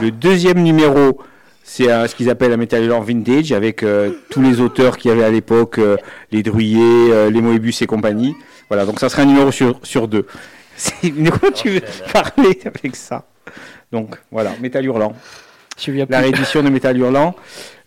Le 0.02 0.10
deuxième 0.12 0.62
numéro, 0.64 1.22
c'est 1.64 1.90
euh, 1.92 2.08
ce 2.08 2.16
qu'ils 2.16 2.30
appellent 2.30 2.52
un 2.54 2.58
Metal 2.58 2.84
Hurlant 2.84 3.02
vintage 3.02 3.52
avec 3.52 3.84
euh, 3.84 4.12
tous 4.30 4.42
les 4.42 4.60
auteurs 4.60 4.98
qu'il 4.98 5.10
y 5.10 5.14
avait 5.14 5.24
à 5.24 5.30
l'époque, 5.32 5.80
euh, 5.80 5.98
les 6.32 6.44
Druyers, 6.44 7.12
euh, 7.12 7.30
les 7.30 7.42
Moebius 7.42 7.82
et 7.82 7.86
compagnie. 7.88 8.36
Voilà, 8.70 8.86
donc 8.86 9.00
ça 9.00 9.10
sera 9.10 9.22
un 9.24 9.26
numéro 9.26 9.52
sur, 9.52 9.80
sur 9.84 10.08
deux. 10.08 10.26
C'est- 10.76 11.10
De 11.10 11.30
quoi 11.30 11.52
tu 11.52 11.70
veux 11.70 11.82
parler 12.12 12.60
avec 12.66 12.96
ça 12.96 13.24
Donc 13.92 14.16
voilà, 14.32 14.52
Metal 14.62 14.84
Hurlant. 14.86 15.14
Je 15.78 15.92
viens 15.92 16.06
La 16.10 16.20
réédition 16.20 16.62
de 16.62 16.70
Metal 16.70 16.96
Hurlant. 16.98 17.36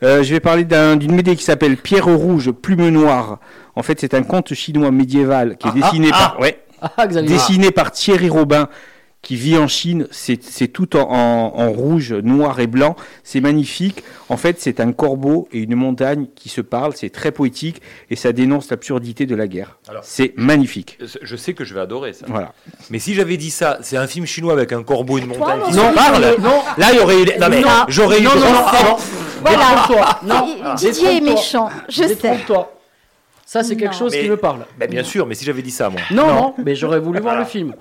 Euh, 0.03 0.23
je 0.23 0.33
vais 0.33 0.41
parler 0.41 0.65
d'un- 0.65 0.97
d'une 0.97 1.17
BD 1.17 1.37
qui 1.37 1.45
s'appelle 1.45 1.77
Pierre 1.77 2.07
Rouge, 2.07 2.51
Plume 2.51 2.89
Noire. 2.89 3.39
En 3.77 3.83
fait, 3.83 4.01
c'est 4.01 4.15
un 4.15 4.23
conte 4.23 4.55
chinois 4.55 4.91
médiéval 4.91 5.57
qui 5.57 5.69
est 5.69 5.73
Ah, 5.75 5.81
dessiné 5.91 6.09
ah, 6.13 6.17
par... 6.19 6.35
ah. 6.39 6.41
Ouais, 6.41 6.59
Ah, 6.97 7.07
dessiné 7.07 7.71
par 7.71 7.91
Thierry 7.93 8.29
Robin 8.29 8.69
qui 9.27 9.35
vit 9.35 9.59
en 9.59 9.67
Chine. 9.67 10.07
C'est 10.13 10.69
tout 10.69 10.97
en, 10.97 11.01
en- 11.11 11.53
en 11.61 11.71
rouge, 11.73 12.13
noir 12.13 12.61
et 12.61 12.69
blanc. 12.69 12.95
C'est 13.25 13.41
magnifique. 13.41 14.05
En 14.29 14.37
fait, 14.37 14.61
c'est 14.61 14.79
un 14.79 14.93
corbeau 14.93 15.49
et 15.53 15.59
une 15.59 15.75
montagne 15.75 16.27
qui 16.37 16.49
se 16.49 16.61
parlent. 16.61 16.93
C'est 16.95 17.11
très 17.11 17.33
poétique 17.33 17.83
et 18.09 18.15
ça 18.15 18.33
dénonce 18.33 18.71
l'absurdité 18.71 19.27
de 19.27 19.35
la 19.35 19.49
guerre. 19.49 19.79
C'est 20.03 20.33
magnifique. 20.37 20.97
Je 21.23 21.35
sais 21.35 21.55
que 21.55 21.65
je 21.65 21.75
vais 21.75 21.81
adorer 21.81 22.13
ça. 22.13 22.27
Voilà. 22.29 22.53
Mais 22.91 23.01
si 23.01 23.15
j'avais 23.15 23.37
dit 23.37 23.51
ça, 23.51 23.79
c'est 23.83 23.97
un 23.97 24.07
film 24.07 24.27
chinois 24.27 24.53
avec 24.53 24.73
un 24.73 24.85
corbeau 24.85 25.19
et 25.19 25.23
une 25.23 25.27
montagne 25.27 25.61
qui 25.69 25.75
non, 25.77 25.91
se 25.91 25.95
parlent. 25.95 26.37
non. 26.41 26.63
Là, 26.79 26.93
il 26.93 26.97
y 26.99 27.01
aurait 27.01 27.21
eu. 27.21 27.27
Non, 27.41 27.49
mais 27.51 27.61
Non. 27.63 27.69
j'aurais 27.89 28.21
eu. 28.21 28.25
Non, 28.25 28.35
non, 28.37 28.41
non, 28.53 28.65
Ah, 28.65 28.79
non. 28.85 28.97
Voilà. 29.43 30.21
Non. 30.23 30.75
Didier 30.77 31.17
est 31.17 31.21
méchant, 31.21 31.69
je 31.89 32.05
sais. 32.05 32.37
Ça, 33.49 33.63
c'est 33.63 33.77
quelque 33.77 33.93
Non. 33.93 33.99
chose 33.99 34.13
qui 34.13 34.23
Mais- 34.25 34.29
me 34.29 34.37
parle. 34.37 34.67
Bah, 34.79 34.89
bien 34.89 35.05
sûr, 35.05 35.25
mais 35.25 35.37
si 35.37 35.45
j'avais 35.45 35.63
dit 35.63 35.71
ça, 35.71 35.89
moi. 35.89 36.01
Non, 36.11 36.27
non, 36.27 36.55
mais 36.65 36.75
j'aurais 36.75 36.99
voulu 36.99 37.21
voir 37.21 37.39
le 37.39 37.45
film. 37.45 37.75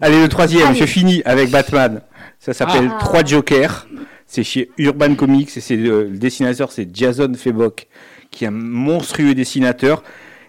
Allez, 0.00 0.22
le 0.22 0.28
troisième, 0.28 0.68
Allez. 0.68 0.78
je 0.78 0.86
finis 0.86 1.20
avec 1.26 1.50
Batman. 1.50 2.00
Ça 2.40 2.54
s'appelle 2.54 2.88
Ah. 2.90 2.96
Trois 2.98 3.22
Jokers. 3.22 3.86
C'est 4.26 4.42
chez 4.42 4.70
Urban 4.78 5.14
Comics 5.14 5.54
et 5.56 5.60
c'est 5.60 5.76
euh, 5.76 6.04
le 6.10 6.16
dessinateur, 6.16 6.72
c'est 6.72 6.88
Jason 6.96 7.30
Febok, 7.34 7.86
qui 8.30 8.44
est 8.44 8.48
un 8.48 8.50
monstrueux 8.50 9.34
dessinateur. 9.34 10.02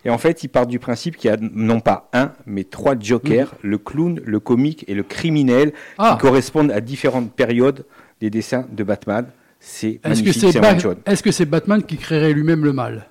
Et 0.05 0.09
en 0.09 0.17
fait, 0.17 0.43
il 0.43 0.47
part 0.47 0.67
du 0.67 0.79
principe 0.79 1.17
qu'il 1.17 1.29
y 1.29 1.33
a 1.33 1.37
non 1.41 1.81
pas 1.81 2.09
un, 2.13 2.31
mais 2.45 2.63
trois 2.63 2.95
Jokers, 2.97 3.53
le 3.61 3.77
clown, 3.77 4.21
le 4.23 4.39
comique 4.39 4.85
et 4.87 4.93
le 4.93 5.03
criminel, 5.03 5.73
Ah. 5.97 6.15
qui 6.15 6.21
correspondent 6.25 6.71
à 6.71 6.79
différentes 6.79 7.33
périodes 7.33 7.85
des 8.21 8.29
dessins 8.29 8.65
de 8.71 8.83
Batman. 8.85 9.25
C'est 9.59 9.87
Est-ce 9.87 9.97
que 10.01 10.07
magnifique, 10.09 10.33
c'est 10.41 10.51
c'est 10.53 10.59
Ba- 10.61 10.71
one 10.71 10.79
shot. 10.79 10.93
est-ce 11.05 11.21
que 11.23 11.31
c'est 11.31 11.45
Batman 11.45 11.83
qui 11.83 11.97
créerait 11.97 12.31
lui-même 12.33 12.63
le 12.63 12.71
mal? 12.71 13.07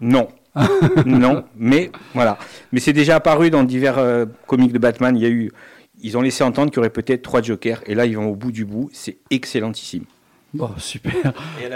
Non. 0.00 0.28
non, 1.06 1.44
mais 1.56 1.90
voilà. 2.14 2.38
Mais 2.72 2.80
c'est 2.80 2.92
déjà 2.92 3.16
apparu 3.16 3.50
dans 3.50 3.62
divers 3.64 3.98
euh, 3.98 4.24
comics 4.46 4.72
de 4.72 4.78
Batman. 4.78 5.16
Il 5.16 5.22
y 5.22 5.26
a 5.26 5.28
eu, 5.30 5.50
ils 6.02 6.16
ont 6.16 6.22
laissé 6.22 6.42
entendre 6.44 6.70
qu'il 6.70 6.76
y 6.78 6.80
aurait 6.80 6.90
peut-être 6.90 7.22
trois 7.22 7.42
Jokers, 7.42 7.80
et 7.86 7.94
là 7.94 8.06
ils 8.06 8.16
vont 8.16 8.26
au 8.28 8.34
bout 8.36 8.52
du 8.52 8.64
bout. 8.64 8.88
C'est 8.92 9.18
excellentissime. 9.30 10.04
Bon, 10.54 10.70
super. 10.78 11.12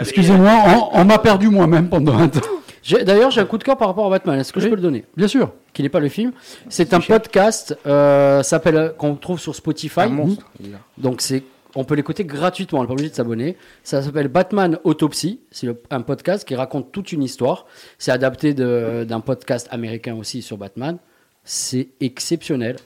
Excusez-moi, 0.01 0.52
on, 0.94 1.01
on 1.01 1.05
m'a 1.05 1.19
perdu 1.19 1.48
moi-même 1.51 1.89
pendant 1.89 2.16
un 2.16 2.28
temps. 2.28 2.40
J'ai- 2.82 3.05
D'ailleurs, 3.05 3.31
j'ai 3.31 3.43
un 3.43 3.44
coup 3.44 3.59
de 3.59 3.62
cœur 3.65 3.77
par 3.77 3.89
rapport 3.89 4.07
à 4.07 4.11
Batman. 4.11 4.39
Est-ce 4.40 4.55
que 4.55 4.61
je 4.61 4.69
peux 4.69 4.77
le 4.77 4.81
donner? 4.81 5.05
Bien 5.16 5.28
sûr. 5.28 5.52
Qui 5.74 5.82
n'est 5.82 5.90
pas 5.90 6.01
le 6.01 6.09
film. 6.09 6.32
C'est 6.70 6.94
un 6.94 7.01
podcast 7.01 7.77
euh, 7.86 8.43
s'appelle 8.43 8.77
euh, 8.77 8.89
qu'on 8.89 9.16
trouve 9.16 9.39
sur 9.39 9.55
Spotify. 9.55 10.01
Un 10.01 10.09
monstre. 10.09 10.47
Donc 10.97 11.20
c'est 11.20 11.43
on 11.74 11.84
peut 11.84 11.94
l'écouter 11.94 12.24
gratuitement, 12.24 12.80
on 12.80 12.82
n'est 12.82 12.88
pas 12.88 12.92
obligé 12.94 13.10
de 13.10 13.14
s'abonner. 13.14 13.56
Ça 13.82 14.02
s'appelle 14.02 14.28
Batman 14.28 14.78
Autopsy, 14.84 15.40
c'est 15.51 15.68
un 15.90 16.01
podcast 16.02 16.47
qui 16.47 16.55
raconte 16.55 16.92
toute 16.92 17.12
une 17.12 17.22
histoire. 17.22 17.66
C'est 17.98 18.12
adapté 18.12 18.55
d'un 18.55 19.20
podcast 19.20 19.68
américain 19.70 20.14
aussi 20.16 20.42
sur 20.42 20.56
Batman. 20.56 20.98
C'est 21.44 21.88
exceptionnel. 22.01 22.76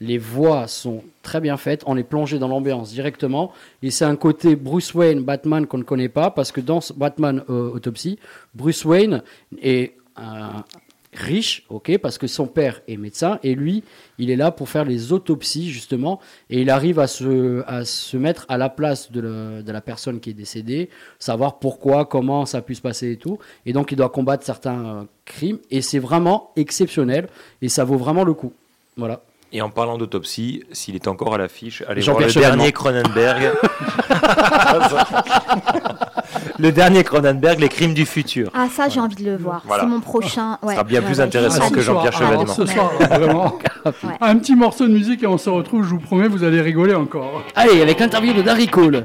Les 0.00 0.18
voix 0.18 0.66
sont 0.66 1.04
très 1.22 1.40
bien 1.40 1.56
faites, 1.56 1.84
on 1.86 1.96
est 1.96 2.02
plongé 2.02 2.40
dans 2.40 2.48
l'ambiance 2.48 2.90
directement. 2.90 3.52
Et 3.82 3.90
c'est 3.90 4.04
un 4.04 4.16
côté 4.16 4.56
Bruce 4.56 4.94
Wayne, 4.94 5.22
Batman 5.22 5.66
qu'on 5.66 5.78
ne 5.78 5.84
connaît 5.84 6.08
pas, 6.08 6.30
parce 6.30 6.50
que 6.50 6.60
dans 6.60 6.80
Batman 6.96 7.44
euh, 7.48 7.70
Autopsy, 7.70 8.18
Bruce 8.54 8.84
Wayne 8.84 9.22
est 9.62 9.94
un 10.16 10.64
riche, 11.14 11.64
ok, 11.68 11.98
parce 11.98 12.16
que 12.16 12.26
son 12.26 12.46
père 12.46 12.80
est 12.88 12.96
médecin 12.96 13.38
et 13.42 13.54
lui, 13.54 13.84
il 14.18 14.30
est 14.30 14.36
là 14.36 14.50
pour 14.50 14.68
faire 14.70 14.84
les 14.84 15.12
autopsies 15.12 15.70
justement, 15.70 16.20
et 16.48 16.62
il 16.62 16.70
arrive 16.70 16.98
à 16.98 17.06
se, 17.06 17.62
à 17.66 17.84
se 17.84 18.16
mettre 18.16 18.46
à 18.48 18.56
la 18.56 18.68
place 18.70 19.12
de, 19.12 19.20
le- 19.20 19.62
de 19.62 19.72
la 19.72 19.80
personne 19.82 20.20
qui 20.20 20.30
est 20.30 20.34
décédée, 20.34 20.88
savoir 21.18 21.58
pourquoi, 21.58 22.06
comment 22.06 22.46
ça 22.46 22.58
a 22.58 22.62
pu 22.62 22.74
se 22.74 22.80
passer 22.80 23.12
et 23.12 23.16
tout, 23.18 23.38
et 23.66 23.72
donc 23.74 23.92
il 23.92 23.96
doit 23.96 24.08
combattre 24.08 24.44
certains 24.44 24.84
euh, 24.86 25.02
crimes, 25.26 25.58
et 25.70 25.82
c'est 25.82 25.98
vraiment 25.98 26.50
exceptionnel, 26.56 27.28
et 27.60 27.68
ça 27.68 27.84
vaut 27.84 27.98
vraiment 27.98 28.24
le 28.24 28.32
coup. 28.32 28.52
Voilà. 28.96 29.20
Et 29.54 29.60
en 29.60 29.68
parlant 29.68 29.98
d'autopsie, 29.98 30.64
s'il 30.72 30.94
est 30.94 31.08
encore 31.08 31.34
à 31.34 31.38
l'affiche, 31.38 31.82
allez 31.86 32.00
voir 32.00 32.20
le 32.20 32.32
dernier 32.32 32.72
Cronenberg. 32.72 33.52
le 36.58 36.72
dernier 36.72 37.04
Cronenberg, 37.04 37.60
Les 37.60 37.68
Crimes 37.68 37.94
du 37.94 38.06
futur. 38.06 38.50
Ah, 38.54 38.68
ça, 38.70 38.88
j'ai 38.88 39.00
envie 39.00 39.16
de 39.16 39.24
le 39.24 39.36
voir. 39.36 39.62
Voilà. 39.66 39.84
C'est 39.84 39.88
mon 39.88 40.00
prochain. 40.00 40.58
Ouais, 40.62 40.74
sera 40.74 40.84
bien 40.84 41.00
ouais, 41.00 41.06
plus 41.06 41.18
ouais, 41.18 41.24
intéressant 41.24 41.70
que. 41.70 41.80
Jean-Pierre 41.80 42.12
Chevènement. 42.12 42.46
ce 42.46 42.66
soir, 42.66 42.92
vraiment, 42.98 43.58
un 44.20 44.36
petit 44.36 44.54
morceau 44.54 44.86
de 44.86 44.92
musique 44.92 45.22
et 45.22 45.26
on 45.26 45.38
se 45.38 45.50
retrouve, 45.50 45.84
je 45.84 45.90
vous 45.90 46.00
promets, 46.00 46.28
vous 46.28 46.44
allez 46.44 46.60
rigoler 46.60 46.94
encore. 46.94 47.42
Allez, 47.56 47.82
avec 47.82 47.98
l'interview 48.00 48.32
de 48.32 48.42
Darry 48.42 48.68
Cole. 48.68 49.04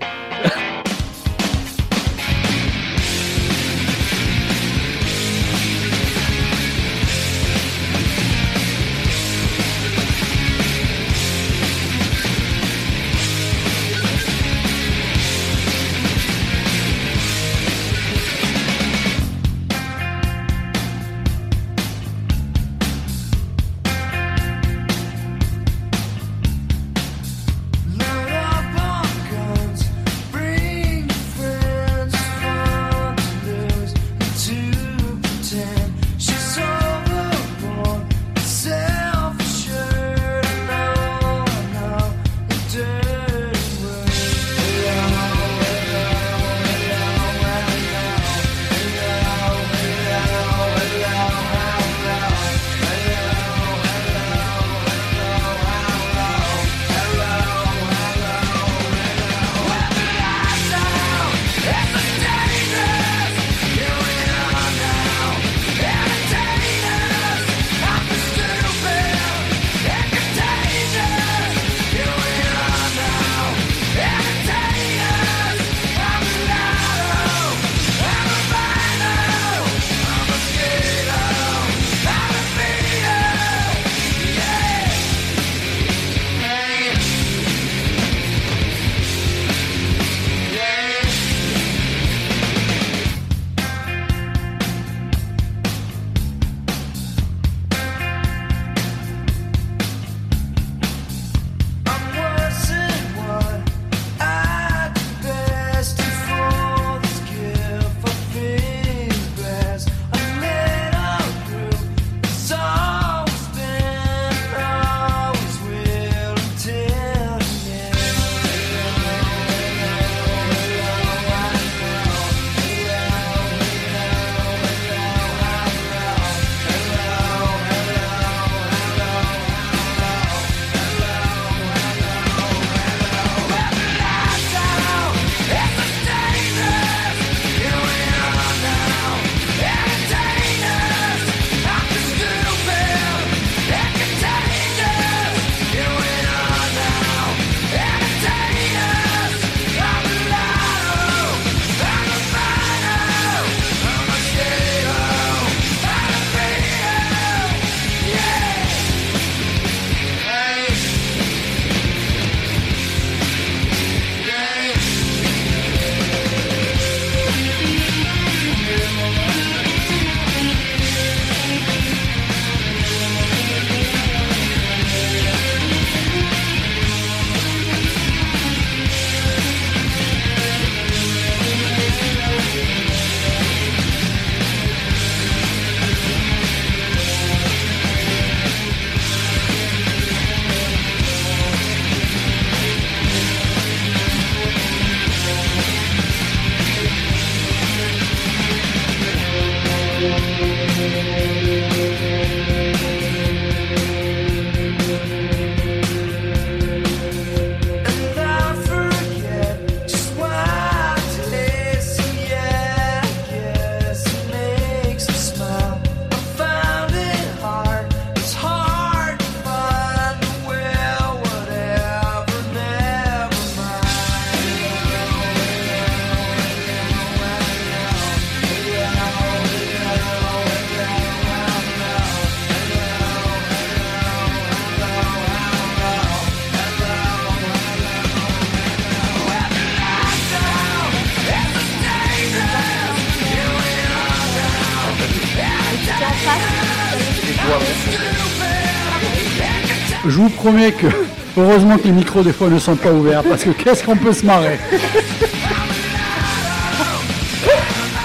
Promets 250.48 250.72
que, 250.72 250.88
heureusement 251.36 251.78
que 251.78 251.84
les 251.84 251.92
micros 251.92 252.22
des 252.22 252.32
fois 252.32 252.48
ne 252.48 252.58
sont 252.58 252.78
pas 252.78 252.92
ouverts, 252.92 253.22
parce 253.24 253.44
que 253.44 253.50
qu'est-ce 253.50 253.84
qu'on 253.84 253.98
peut 253.98 254.14
se 254.14 254.26
marrer? 254.26 254.58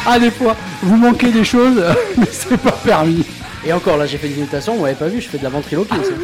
Ah, 0.04 0.18
des 0.18 0.32
fois, 0.32 0.56
vous 0.82 0.96
manquez 0.96 1.30
des 1.30 1.44
choses, 1.44 1.80
mais 2.16 2.26
c'est 2.32 2.56
pas 2.56 2.72
permis. 2.72 3.24
Et 3.64 3.72
encore, 3.72 3.96
là, 3.96 4.06
j'ai 4.06 4.18
fait 4.18 4.26
une 4.26 4.38
imitation, 4.38 4.74
vous 4.74 4.82
m'avez 4.82 4.96
pas 4.96 5.06
vu, 5.06 5.20
je 5.20 5.28
fais 5.28 5.38
de 5.38 5.44
la 5.44 5.50
ventriloquie 5.50 5.94
aussi. 6.00 6.14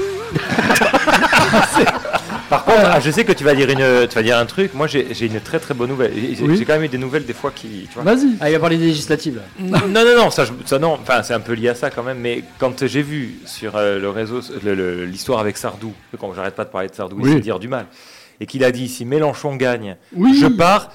Par 2.48 2.64
contre, 2.64 2.78
ah, 2.84 2.98
je 3.00 3.10
sais 3.10 3.24
que 3.24 3.32
tu 3.32 3.44
vas 3.44 3.54
dire 3.54 3.68
une, 3.68 4.06
tu 4.08 4.14
vas 4.14 4.22
dire 4.22 4.38
un 4.38 4.46
truc. 4.46 4.72
Moi, 4.74 4.86
j'ai 4.86 5.08
j'ai 5.12 5.26
une 5.26 5.40
très 5.40 5.58
très 5.58 5.74
bonne 5.74 5.90
nouvelle. 5.90 6.12
J'ai 6.14 6.42
Oui. 6.44 6.64
quand 6.64 6.72
même 6.74 6.84
eu 6.84 6.88
des 6.88 6.96
nouvelles 6.98 7.26
des 7.26 7.34
fois 7.34 7.50
qui. 7.54 7.86
tu 7.92 7.94
vois. 8.00 8.14
Vas-y. 8.14 8.36
Ah, 8.40 8.48
il 8.48 8.54
va 8.54 8.58
parler 8.60 8.78
des 8.78 8.86
législatives 8.86 9.36
là. 9.36 9.42
Non, 9.58 9.86
non, 9.88 10.04
non, 10.04 10.16
non, 10.24 10.30
ça, 10.30 10.44
je- 10.46 10.52
ça 10.64 10.78
non. 10.78 10.92
Enfin, 11.00 11.22
c'est 11.22 11.34
un 11.34 11.40
peu 11.40 11.52
lié 11.52 11.68
à 11.68 11.74
ça 11.74 11.90
quand 11.90 12.02
même. 12.02 12.18
Mais 12.18 12.42
quand 12.58 12.86
j'ai 12.86 13.02
vu 13.02 13.34
sur 13.44 13.76
euh, 13.76 13.98
le 13.98 14.08
réseau 14.08 14.40
l'histoire 14.62 15.40
avec 15.40 15.58
Sardou, 15.58 15.92
quand 16.18 16.32
j'arrête 16.34 16.54
pas 16.54 16.64
de 16.64 16.70
parler 16.70 16.88
de 16.88 16.94
Sardou 16.94 17.16
Oui. 17.20 17.32
et 17.32 17.34
de 17.34 17.40
dire 17.40 17.58
du 17.58 17.68
mal, 17.68 17.86
et 18.40 18.46
qu'il 18.46 18.64
a 18.64 18.70
dit 18.70 18.88
si 18.88 19.04
Mélenchon 19.04 19.54
gagne, 19.56 19.96
Oui. 20.14 20.38
je 20.40 20.46
pars. 20.46 20.90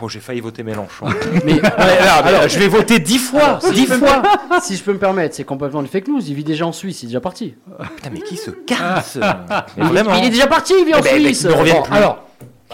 Bon, 0.00 0.08
j'ai 0.08 0.20
failli 0.20 0.40
voter 0.40 0.62
Mélenchon. 0.62 1.06
Mais 1.44 1.60
alors, 1.60 2.26
alors, 2.26 2.48
je 2.48 2.58
vais 2.58 2.68
voter 2.68 2.98
dix 3.00 3.18
fois, 3.18 3.58
si 3.62 3.70
dix 3.72 3.82
je 3.82 3.86
peux 3.88 3.98
me 4.00 4.06
fois. 4.06 4.22
Si 4.62 4.76
je 4.76 4.82
peux 4.82 4.92
me 4.94 4.98
permettre, 4.98 5.34
c'est 5.34 5.44
complètement 5.44 5.80
une 5.82 5.86
fake 5.88 6.08
news. 6.08 6.20
Il 6.26 6.34
vit 6.34 6.44
déjà 6.44 6.66
en 6.66 6.72
Suisse, 6.72 7.02
il 7.02 7.06
est 7.06 7.08
déjà 7.08 7.20
parti. 7.20 7.54
Putain, 7.96 8.10
mais 8.10 8.20
qui 8.20 8.36
se 8.38 8.50
casse 8.50 9.18
Mais 9.20 9.28
Mais 9.76 9.84
vraiment. 9.84 10.14
Il 10.14 10.24
est 10.24 10.30
déjà 10.30 10.46
parti, 10.46 10.72
il 10.78 10.86
vit 10.86 10.94
en 10.94 10.98
Eh 11.00 11.02
ben, 11.02 11.12
ben, 11.16 11.24
Suisse. 11.26 11.44
ne 11.44 11.52
revienne 11.52 11.76
Bon, 11.76 11.82
plus. 11.82 11.94
alors, 11.96 12.24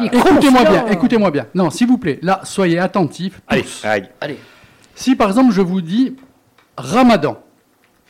écoutez-moi 0.00 0.64
bien, 0.64 0.86
écoutez-moi 0.88 1.30
bien. 1.32 1.46
Non, 1.54 1.70
s'il 1.70 1.88
vous 1.88 1.98
plaît, 1.98 2.18
là, 2.22 2.40
soyez 2.44 2.78
attentifs. 2.78 3.40
Allez, 3.48 3.62
tous. 3.62 3.80
allez. 3.84 4.06
Allez. 4.20 4.38
Si 4.94 5.16
par 5.16 5.28
exemple 5.28 5.52
je 5.52 5.60
vous 5.62 5.80
dis 5.80 6.16
Ramadan 6.76 7.38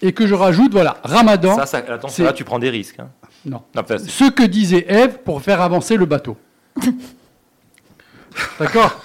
et 0.02 0.12
que 0.12 0.26
je 0.26 0.34
rajoute, 0.34 0.72
voilà, 0.72 0.98
Ramadan, 1.02 1.56
Ça, 1.56 1.66
ça, 1.66 1.78
attention, 1.78 2.08
c'est- 2.08 2.22
là, 2.24 2.32
tu 2.34 2.44
prends 2.44 2.58
des 2.58 2.68
risques. 2.70 3.00
hein. 3.00 3.08
non, 3.46 3.62
Non, 3.74 3.82
ce 4.06 4.30
que 4.30 4.42
disait 4.42 4.84
Ève 4.88 5.18
pour 5.24 5.40
faire 5.40 5.62
avancer 5.62 5.96
le 5.96 6.04
bateau. 6.04 6.36
D'accord 8.58 9.02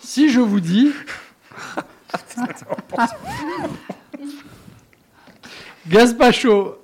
Si 0.00 0.30
je 0.30 0.40
vous 0.40 0.60
dis. 0.60 0.92
Gazpacho, 5.88 6.78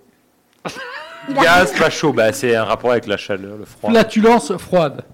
Gaz 1.30 1.72
pas 1.72 1.90
chaud, 1.90 2.12
bah, 2.12 2.32
c'est 2.32 2.54
un 2.54 2.64
rapport 2.64 2.92
avec 2.92 3.06
la 3.06 3.16
chaleur, 3.16 3.56
le 3.58 3.64
froid. 3.64 3.90
flatulence 3.90 4.56
froide. 4.56 5.04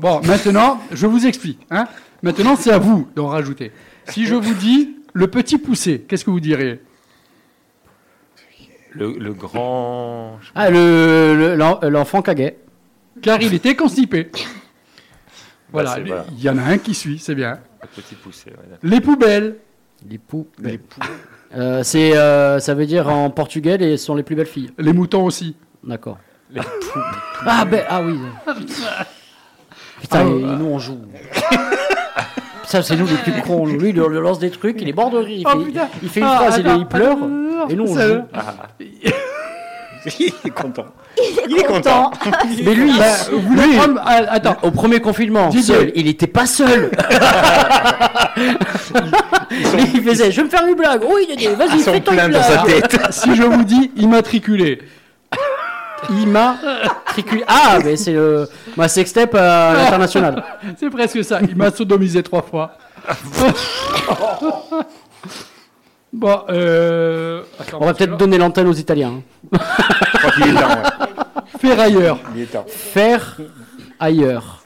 Bon, 0.00 0.20
maintenant, 0.22 0.80
je 0.90 1.06
vous 1.06 1.26
explique. 1.26 1.60
hein. 1.70 1.86
Maintenant, 2.22 2.54
c'est 2.56 2.70
à 2.70 2.78
vous 2.78 3.08
d'en 3.16 3.26
rajouter. 3.28 3.72
Si 4.08 4.26
je 4.26 4.34
vous 4.34 4.54
dis 4.54 4.96
le 5.12 5.26
petit 5.26 5.58
poussé, 5.58 6.04
qu'est-ce 6.08 6.24
que 6.24 6.30
vous 6.30 6.40
diriez? 6.40 6.80
Le, 8.92 9.12
le 9.18 9.32
grand. 9.32 10.38
Ah, 10.54 10.70
le- 10.70 11.54
le- 11.56 11.88
l'enfant 11.88 12.20
caguet. 12.22 12.58
Car 13.22 13.40
il 13.42 13.54
était 13.54 13.74
constipé. 13.74 14.30
Voilà, 15.72 15.94
c'est- 15.94 16.00
il 16.02 16.06
voilà. 16.06 16.24
y 16.38 16.48
en 16.50 16.58
a 16.58 16.62
un 16.62 16.78
qui 16.78 16.94
suit, 16.94 17.18
c'est 17.18 17.34
bien. 17.34 17.58
Le 17.82 17.88
petit 17.88 18.14
poussé. 18.14 18.50
ouais, 18.50 18.56
d'accord. 18.70 18.78
Les 18.82 19.00
poubelles. 19.00 19.56
Les 20.08 20.18
poux. 20.18 20.46
Euh, 21.54 21.82
c'est, 21.82 22.16
euh, 22.16 22.60
ça 22.60 22.72
veut 22.72 22.86
dire 22.86 23.10
en 23.10 23.28
portugais, 23.28 23.76
les 23.76 23.98
sont 23.98 24.14
les 24.14 24.22
plus 24.22 24.34
belles 24.34 24.46
filles. 24.46 24.70
Les 24.78 24.94
moutons 24.94 25.24
aussi. 25.26 25.54
D'accord. 25.84 26.16
Ah, 27.44 27.66
ben, 27.66 27.84
ah 27.90 28.00
oui. 28.00 28.18
Putain, 30.00 30.20
Ah, 30.20 30.24
et- 30.24 30.40
et 30.40 30.56
nous 30.56 30.64
on 30.64 30.78
joue. 30.78 30.98
Ça, 32.64 32.82
c'est 32.82 32.96
nous 32.96 33.06
les 33.06 33.16
plus 33.16 33.32
cons. 33.42 33.66
Lui, 33.66 33.90
il 33.90 33.96
lance 33.96 34.38
des 34.38 34.50
trucs, 34.50 34.80
il 34.80 34.88
est 34.88 34.92
mort 34.94 35.10
de 35.10 35.18
rire. 35.18 35.40
Il 35.40 35.46
Oh, 35.46 35.64
fait, 35.64 35.80
il 36.02 36.08
fait 36.08 36.20
une 36.20 36.26
Ah, 36.26 36.36
phrase, 36.38 36.58
il, 36.58 36.66
attends, 36.66 36.78
il 36.78 36.86
pleure. 36.86 37.18
Et 37.68 37.74
nous, 37.76 37.84
on 37.84 37.94
ça- 37.94 38.08
joue. 38.08 38.22
Il 40.18 40.32
est 40.44 40.50
content. 40.50 40.86
Il 41.48 41.58
est 41.58 41.64
content. 41.64 42.10
Mais 42.64 42.74
lui, 42.74 42.92
Bah, 42.98 43.04
lui, 43.30 43.76
prendre- 43.76 44.00
ah, 44.04 44.20
attends, 44.30 44.56
au 44.62 44.70
premier 44.70 45.00
confinement, 45.00 45.48
Didier. 45.48 45.74
seul, 45.74 45.92
il 45.94 46.08
était 46.08 46.26
pas 46.26 46.46
seul. 46.46 46.90
il 49.50 50.02
faisait, 50.02 50.30
je 50.32 50.36
vais 50.38 50.44
me 50.44 50.48
faire 50.50 50.66
une 50.66 50.74
blague. 50.74 51.02
Oui, 51.06 51.26
Didier, 51.28 51.54
vas-y, 51.54 51.80
fais-toi 51.80 52.14
pleins 52.14 52.26
une 52.26 52.32
dans 52.32 52.42
sa 52.42 52.62
blague. 52.62 52.88
tête. 52.88 53.06
si 53.12 53.34
je 53.36 53.42
vous 53.42 53.64
dis 53.64 53.90
immatriculé, 53.96 54.80
Immatriculé. 56.10 57.44
Ah, 57.46 57.78
mais 57.84 57.96
c'est 57.96 58.12
le, 58.12 58.48
ma 58.76 58.88
sextape 58.88 59.34
à 59.36 59.72
l'international. 59.74 60.42
c'est 60.78 60.90
presque 60.90 61.22
ça. 61.22 61.38
Il 61.42 61.54
m'a 61.54 61.70
sodomisé 61.70 62.22
trois 62.24 62.42
fois. 62.42 62.72
Bon, 66.12 66.40
euh... 66.48 67.42
attends, 67.58 67.78
On 67.80 67.86
va 67.86 67.94
peut-être 67.94 68.16
donner 68.16 68.38
l'antenne 68.38 68.66
aux 68.66 68.72
Italiens. 68.72 69.20
hein. 69.52 69.58
Je 70.12 70.18
crois 70.18 70.30
qu'il 70.32 70.46
est 70.48 70.54
temps. 70.54 70.68
ouais. 70.68 71.58
ferrailleur. 71.58 72.18
Il 72.34 72.42
est 72.42 72.46
temps. 72.46 72.64
Faire 72.68 73.36
ailleurs. 74.00 74.64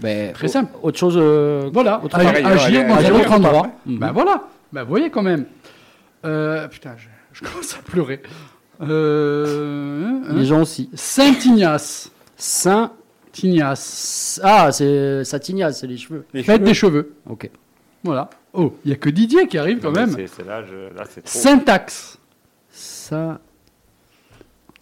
Ben, 0.00 0.32
Très 0.32 0.48
simple. 0.48 0.72
Autre 0.82 0.98
chose. 0.98 1.14
euh, 1.16 1.70
Voilà, 1.72 2.02
autre 2.04 2.16
ag- 2.16 2.24
part. 2.24 2.34
ailleurs, 2.34 2.46
agir 2.52 2.80
allez, 2.80 2.88
dans 2.88 2.94
agir 2.96 3.14
un 3.14 3.20
autre 3.20 3.32
endroit. 3.32 3.68
Ben 3.86 4.12
voilà, 4.12 4.42
ben 4.72 4.82
vous 4.82 4.88
voyez 4.88 5.10
quand 5.10 5.22
même. 5.22 5.46
Euh, 6.24 6.66
putain, 6.68 6.94
je, 6.96 7.06
je 7.32 7.48
commence 7.48 7.74
à 7.74 7.82
pleurer. 7.82 8.20
Euh, 8.82 10.20
hein. 10.28 10.32
Les 10.34 10.44
gens 10.46 10.62
aussi. 10.62 10.90
Saint-Ignace. 10.94 12.10
Saint. 12.36 12.92
Ignace. 13.42 14.40
Ah, 14.44 14.70
c'est 14.70 15.24
ça 15.24 15.40
tignasse, 15.40 15.80
c'est 15.80 15.88
les 15.88 15.96
cheveux. 15.96 16.24
Les 16.32 16.44
cheveux. 16.44 16.58
des 16.60 16.72
cheveux. 16.74 17.16
Ok. 17.28 17.50
Voilà. 18.04 18.30
Oh, 18.52 18.76
il 18.84 18.88
n'y 18.88 18.94
a 18.94 18.96
que 18.96 19.08
Didier 19.10 19.48
qui 19.48 19.58
arrive 19.58 19.80
quand 19.80 19.88
Non, 19.90 20.06
même. 20.06 20.10
c'est- 20.12 20.44
là, 20.44 20.62
je- 20.64 20.94
là, 20.94 21.04
c'est 21.10 21.22
trop. 21.22 21.38
Syntaxe. 21.38 22.18
Ça. 22.70 23.40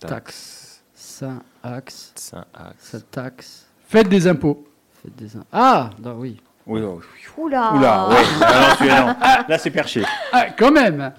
Taxe. 0.00 0.10
Taxe. 0.10 0.82
Ça. 0.94 1.32
Axe. 1.62 2.12
Saint-Axe. 2.16 2.76
Ça 2.78 3.00
taxe. 3.00 3.66
Fête 3.86 4.08
des 4.08 4.26
impôts. 4.26 4.66
Faites 5.02 5.14
des. 5.16 5.36
in- 5.36 5.44
Ah, 5.52 5.90
non, 6.02 6.16
oui. 6.18 6.40
Oui, 6.66 6.80
oui. 6.80 7.02
Oula. 7.38 7.74
Oula, 7.74 8.08
ouais. 8.08 8.16
Ah 8.40 8.68
non, 8.70 8.76
celui-là, 8.76 9.00
non. 9.06 9.44
Là, 9.48 9.58
c'est 9.58 9.70
perché. 9.70 10.02
Ah, 10.32 10.46
quand 10.56 10.70
même. 10.72 11.12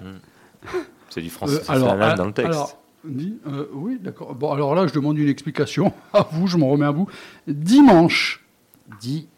C'est 1.10 1.20
du 1.22 1.28
Euh, 1.28 1.30
français, 1.30 1.60
c'est 1.62 1.70
alors, 1.72 1.96
la 1.96 2.12
ah, 2.12 2.14
dans 2.14 2.26
le 2.26 2.32
texte. 2.32 2.50
alors, 2.50 2.78
dis- 3.04 3.38
euh, 3.46 3.66
oui, 3.72 3.98
d'accord. 4.00 4.34
Bon, 4.34 4.52
alors 4.52 4.74
là, 4.74 4.86
je 4.86 4.92
demande 4.94 5.16
une 5.18 5.28
explication 5.28 5.92
à 6.12 6.26
vous. 6.30 6.46
Je 6.46 6.56
m'en 6.58 6.68
remets 6.68 6.86
à 6.86 6.90
vous. 6.90 7.08
Dimanche. 7.46 8.44
Dimanche. 9.00 9.28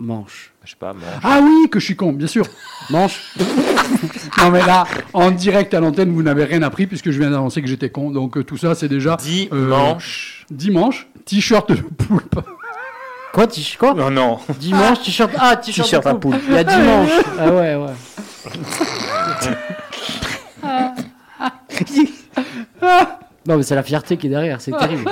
Je 0.00 0.70
sais 0.70 0.76
pas, 0.78 0.92
manche. 0.92 1.02
Ah 1.24 1.40
oui, 1.42 1.68
que 1.70 1.80
je 1.80 1.84
suis 1.86 1.96
con, 1.96 2.12
bien 2.12 2.26
sûr. 2.26 2.46
Manche. 2.90 3.34
Non 4.36 4.50
mais 4.50 4.60
là, 4.64 4.84
en 5.14 5.30
direct 5.32 5.72
à 5.74 5.80
l'antenne, 5.80 6.12
vous 6.12 6.22
n'avez 6.22 6.44
rien 6.44 6.62
appris 6.62 6.86
puisque 6.86 7.10
je 7.10 7.18
viens 7.18 7.30
d'annoncer 7.30 7.62
que 7.62 7.66
j'étais 7.66 7.88
con. 7.90 8.10
Donc 8.10 8.36
euh, 8.36 8.44
tout 8.44 8.56
ça, 8.58 8.74
c'est 8.76 8.86
déjà 8.86 9.16
Dimanche. 9.16 10.46
euh, 10.50 10.54
dimanche. 10.54 11.08
T-shirt 11.24 11.68
de 11.72 11.76
poulpe. 11.76 12.38
Quoi, 13.32 13.46
t 13.46 13.60
quoi? 13.78 13.94
Non, 13.94 14.10
non. 14.10 14.38
Dimanche, 14.60 15.02
t-shirt. 15.02 15.32
Ah, 15.38 15.56
t-shirt, 15.56 15.88
T-shirt 15.88 16.04
poule. 16.20 16.20
poule. 16.20 16.40
Il 16.48 16.54
y 16.54 16.58
a 16.58 16.64
dimanche. 16.64 17.10
Ah 17.38 17.50
ouais, 17.50 17.74
ouais. 17.76 17.94
non, 23.46 23.56
mais 23.56 23.62
c'est 23.62 23.74
la 23.74 23.82
fierté 23.82 24.16
qui 24.16 24.26
est 24.26 24.30
derrière, 24.30 24.60
c'est 24.60 24.72
terrible. 24.78 25.10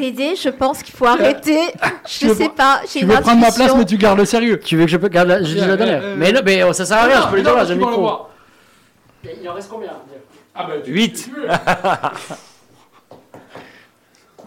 Dédé, 0.00 0.34
je 0.36 0.48
pense 0.48 0.82
qu'il 0.82 0.94
faut 0.94 1.06
arrêter. 1.06 1.58
Je 2.08 2.32
sais 2.32 2.48
pas. 2.48 2.80
Tu 2.90 3.04
veux 3.04 3.20
prendre 3.20 3.40
ma 3.40 3.52
place, 3.52 3.74
mais 3.76 3.84
tu 3.84 3.96
gardes 3.98 4.18
le 4.18 4.24
sérieux. 4.24 4.58
Tu 4.58 4.76
veux 4.76 4.84
que 4.86 4.90
je 4.90 4.96
peux 4.96 5.08
garder 5.08 5.30
la, 5.34 5.38
je 5.42 5.54
dis 5.54 5.60
la 5.60 5.76
dernière 5.76 6.00
euh, 6.02 6.14
Mais 6.18 6.32
non, 6.32 6.40
mais 6.44 6.62
oh, 6.64 6.72
ça 6.72 6.84
sert 6.86 6.98
à 6.98 7.04
rien, 7.04 7.22
je 7.22 7.28
peux 7.28 7.36
les 7.36 7.42
dire 7.42 7.54
là, 7.54 7.64
j'ai 7.64 7.74
le 7.74 7.80
micro. 7.80 8.10
Il 9.42 9.48
en 9.48 9.52
reste 9.54 9.68
combien? 9.70 9.90
Ah 10.54 10.64
bah, 10.64 10.74
tu- 10.84 10.90
8. 10.90 11.12
tu 11.24 11.30
veux. 11.30 11.46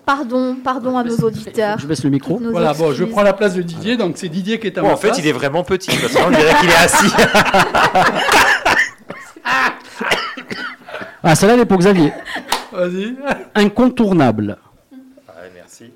Pardon, 0.05 0.57
pardon 0.61 0.97
à 0.97 1.03
nos 1.05 1.15
auditeurs. 1.15 1.77
Je 1.79 1.87
baisse 1.87 2.03
le 2.03 2.09
micro. 2.09 2.37
Nos 2.37 2.51
Voilà, 2.51 2.73
bon, 2.73 2.91
je 2.91 3.05
prends 3.05 3.23
la 3.23 3.31
place 3.31 3.53
de 3.53 3.61
Didier, 3.61 3.95
donc 3.95 4.17
c'est 4.17 4.27
Didier 4.27 4.59
qui 4.59 4.67
est 4.67 4.77
à 4.77 4.81
Bon, 4.81 4.87
ma 4.87 4.93
en 4.95 4.97
fait, 4.97 5.07
place. 5.07 5.19
il 5.19 5.27
est 5.27 5.31
vraiment 5.31 5.63
petit, 5.63 5.95
parce 5.95 6.13
qu'on 6.13 6.29
dirait 6.29 6.53
qu'il 6.59 6.69
est 6.69 6.75
assis. 6.75 7.13
Ah, 11.25 11.35
celle-là, 11.35 11.53
elle 11.53 11.61
est 11.61 11.65
pour 11.65 11.77
Xavier. 11.77 12.11
Vas-y. 12.73 13.15
Incontournable. 13.55 14.57
Ouais, 14.91 15.51
merci. 15.55 15.93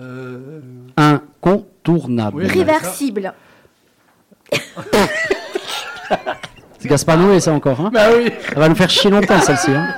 Euh, 0.00 0.60
Incontournable. 0.96 2.42
Oui. 2.42 2.46
Réversible. 2.48 3.32
C'est 6.78 6.88
Gaspard 6.88 7.16
Noé, 7.18 7.40
ça 7.40 7.52
encore. 7.52 7.80
Hein 7.80 7.90
Bah 7.92 8.06
oui. 8.16 8.30
Elle 8.52 8.58
va 8.58 8.68
nous 8.68 8.74
faire 8.74 8.90
chier 8.90 9.10
longtemps, 9.10 9.40
celle-ci. 9.40 9.70
Hein 9.72 9.88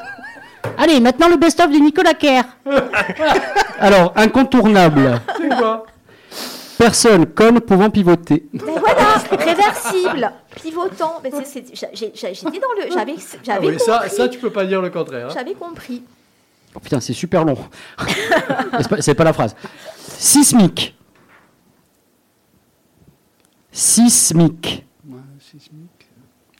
Allez, 0.77 1.01
maintenant 1.01 1.29
le 1.29 1.37
best-of 1.37 1.71
de 1.71 1.79
Nicolas 1.79 2.15
Kerr. 2.15 2.45
Alors, 3.81 4.13
incontournable. 4.17 5.21
C'est 5.37 5.49
quoi? 5.49 5.87
Personne 6.79 7.27
conne 7.27 7.61
pouvant 7.61 7.91
pivoter. 7.91 8.47
Mais 8.53 8.61
voilà, 8.65 9.17
réversible, 9.31 10.31
pivotant. 10.55 11.21
J'étais 11.25 12.59
dans 12.61 12.73
le. 12.77 12.93
J'avais 12.93 13.15
Ah 13.19 13.39
j'avais 13.43 13.67
oui, 13.67 13.79
ça, 13.81 14.09
ça, 14.09 14.29
tu 14.29 14.39
peux 14.39 14.51
pas 14.51 14.65
dire 14.65 14.81
le 14.81 14.91
contraire. 14.91 15.27
hein. 15.29 15.35
J'avais 15.35 15.55
compris. 15.55 16.05
Oh, 16.79 16.81
putain, 16.81 17.01
c'est 17.01 17.13
super 17.13 17.45
long. 17.45 17.57
c'est, 18.79 18.89
pas, 18.89 19.03
c'est 19.03 19.15
pas 19.15 19.25
la 19.25 19.33
phrase. 19.33 19.57
Sismique. 20.07 20.97
Sismique. 23.73 24.87
Ouais, 25.05 25.19
sismique. 25.41 26.09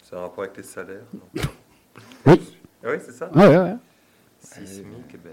C'est 0.03 0.17
un 0.17 0.21
rapport 0.23 0.43
avec 0.43 0.57
les 0.57 0.65
salaires 0.65 1.05
Oui. 2.27 2.41
Oui, 2.85 2.95
c'est 3.05 3.13
ça. 3.13 3.31
Ouais, 3.33 3.47
ouais, 3.47 3.59
ouais. 3.59 3.77
Sismique, 4.41 5.23
ben. 5.23 5.33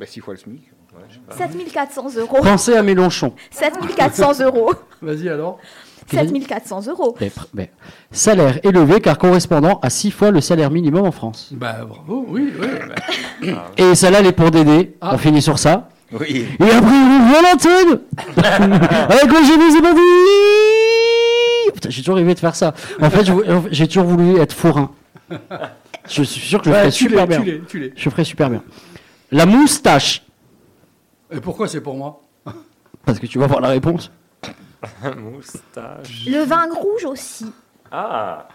Bah, 0.00 0.06
6 0.06 0.20
fois 0.20 0.32
le 0.32 0.38
SMIC. 0.38 0.62
Ouais, 0.94 1.02
je 1.10 1.14
sais 1.14 1.20
pas. 1.20 1.36
7400 1.36 2.16
euros. 2.16 2.38
Pensez 2.42 2.74
à 2.74 2.82
Mélenchon. 2.82 3.34
7400 3.50 4.44
euros. 4.44 4.72
Vas-y 5.02 5.28
alors. 5.28 5.58
7400 6.18 6.86
euros. 6.88 7.16
Mais 7.20 7.28
pr- 7.28 7.46
mais, 7.54 7.70
salaire 8.10 8.58
élevé 8.64 9.00
car 9.00 9.18
correspondant 9.18 9.78
à 9.82 9.90
6 9.90 10.10
fois 10.10 10.30
le 10.30 10.40
salaire 10.40 10.70
minimum 10.70 11.06
en 11.06 11.12
France. 11.12 11.48
Bah 11.52 11.76
bravo, 11.88 12.24
oui, 12.28 12.52
oui. 12.60 12.66
bah. 13.50 13.72
Et 13.76 13.94
celle-là, 13.94 14.20
elle 14.20 14.26
est 14.26 14.32
pour 14.32 14.50
Dédé. 14.50 14.94
Ah. 15.00 15.12
On 15.14 15.18
finit 15.18 15.42
sur 15.42 15.58
ça. 15.58 15.88
Oui. 16.12 16.46
Et 16.60 16.64
après, 16.70 16.94
on 16.94 17.20
ouvre 17.20 17.42
l'antenne 17.42 18.00
Avec 19.08 19.26
le 19.26 19.44
génie, 19.46 19.80
parti 19.80 20.00
Putain, 21.74 21.88
j'ai 21.90 22.02
toujours 22.02 22.16
rêvé 22.16 22.34
de 22.34 22.38
faire 22.38 22.54
ça. 22.54 22.74
En 23.00 23.08
fait, 23.10 23.26
j'ai 23.70 23.88
toujours 23.88 24.04
voulu 24.04 24.38
être 24.38 24.52
fourrin. 24.52 24.90
Je 26.08 26.22
suis 26.22 26.40
sûr 26.40 26.60
que 26.60 26.66
je 26.66 26.70
le 26.70 26.74
Ouais, 26.76 26.80
ferais 26.82 26.90
tu 26.92 27.04
super 27.04 27.20
l'es, 27.26 27.26
bien. 27.28 27.40
tu 27.40 27.44
l'es, 27.50 27.60
tu 27.68 27.78
l'es. 27.78 27.92
Je 27.96 28.10
ferais 28.10 28.24
super 28.24 28.50
bien. 28.50 28.62
La 29.30 29.46
moustache. 29.46 30.22
Et 31.34 31.40
pourquoi 31.40 31.66
c'est 31.68 31.80
pour 31.80 31.94
moi? 31.96 32.20
Parce 33.06 33.18
que 33.18 33.26
tu 33.26 33.38
vas 33.38 33.46
voir 33.46 33.60
la 33.60 33.68
réponse. 33.68 34.10
Moustache. 35.16 36.26
Le 36.26 36.44
vin 36.44 36.66
rouge 36.74 37.04
aussi. 37.04 37.46
Ah 37.90 38.46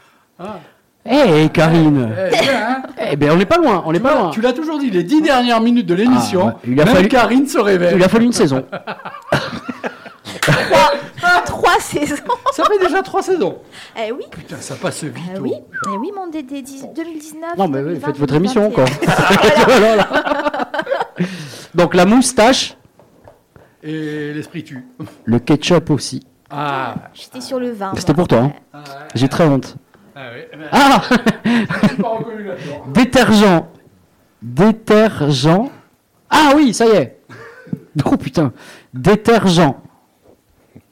Eh, 1.06 1.48
Karine 1.54 2.14
Eh, 2.18 2.30
bien, 2.42 2.68
hein 2.68 2.82
Eh 3.12 3.16
ben, 3.16 3.32
on 3.32 3.38
n'est 3.38 3.46
pas 3.46 3.58
loin, 3.58 3.84
on 3.86 3.92
n'est 3.92 3.98
Tu 4.00 4.04
pas 4.04 4.14
l'as- 4.14 4.20
loin. 4.22 4.30
Tu 4.32 4.42
l'as 4.42 4.54
toujours 4.54 4.78
dit, 4.80 4.90
les 4.92 5.04
dix 5.04 5.22
dernières 5.22 5.62
minutes 5.62 5.86
de 5.88 5.94
l'émission, 5.96 6.50
Ah. 6.56 6.60
Il 6.68 6.80
a 6.82 6.86
même 6.86 6.96
fallu- 6.96 7.08
Karine 7.08 7.48
se 7.48 7.58
réveille. 7.60 7.96
Il 7.96 8.04
a 8.04 8.10
fallu 8.10 8.26
une 8.26 8.34
saison. 8.34 8.66
Trois, 10.42 11.42
trois 11.46 11.80
saisons. 11.80 12.16
Ça 12.54 12.64
fait 12.66 12.80
déjà 12.80 13.02
trois 13.02 13.22
saisons. 13.22 13.58
Eh 13.98 14.12
oui. 14.12 14.24
Putain, 14.32 14.58
ça 14.60 14.76
passe 14.76 15.04
vite. 15.04 15.16
Eh 15.34 15.38
oh. 15.38 15.42
oui. 15.42 15.54
Eh 15.94 15.98
oui, 15.98 16.12
mon 16.16 16.28
DD 16.28 16.62
2019. 16.96 17.58
Non, 17.58 17.68
mais 17.68 17.80
oui, 17.80 17.94
2020, 18.00 18.06
faites 18.08 18.18
votre 18.18 18.36
émission 18.36 18.70
2021. 18.70 18.84
encore. 18.84 19.68
Voilà. 19.80 20.08
Donc 21.76 21.96
la 21.96 22.06
moustache, 22.06 22.76
Et 23.84 24.34
l'esprit 24.34 24.64
tue. 24.64 24.86
le 25.26 25.40
ketchup 25.40 25.90
aussi. 25.90 26.26
Ah, 26.50 26.96
J'étais 27.14 27.42
sur 27.42 27.60
le 27.60 27.72
vin. 27.72 27.94
C'était 27.98 28.14
pour 28.14 28.28
toi. 28.28 28.52
hein. 28.74 28.84
J'ai 29.16 29.28
très 29.28 29.48
honte. 29.48 29.76
ah 30.16 30.30
oui. 30.34 30.42
eh 30.52 30.58
ben, 30.58 30.68
Ah 30.72 31.02
je 31.84 31.88
suis 31.90 31.98
pas 31.98 32.10
reconnu 32.10 32.44
là-dedans. 32.46 32.86
Détergent. 32.88 33.68
Détergent. 34.42 35.72
Ah 36.30 36.54
oui, 36.56 36.74
ça 36.74 36.86
y 36.86 36.90
est. 36.92 37.20
Oh 38.06 38.16
putain. 38.18 38.54
Détergent. 38.94 39.82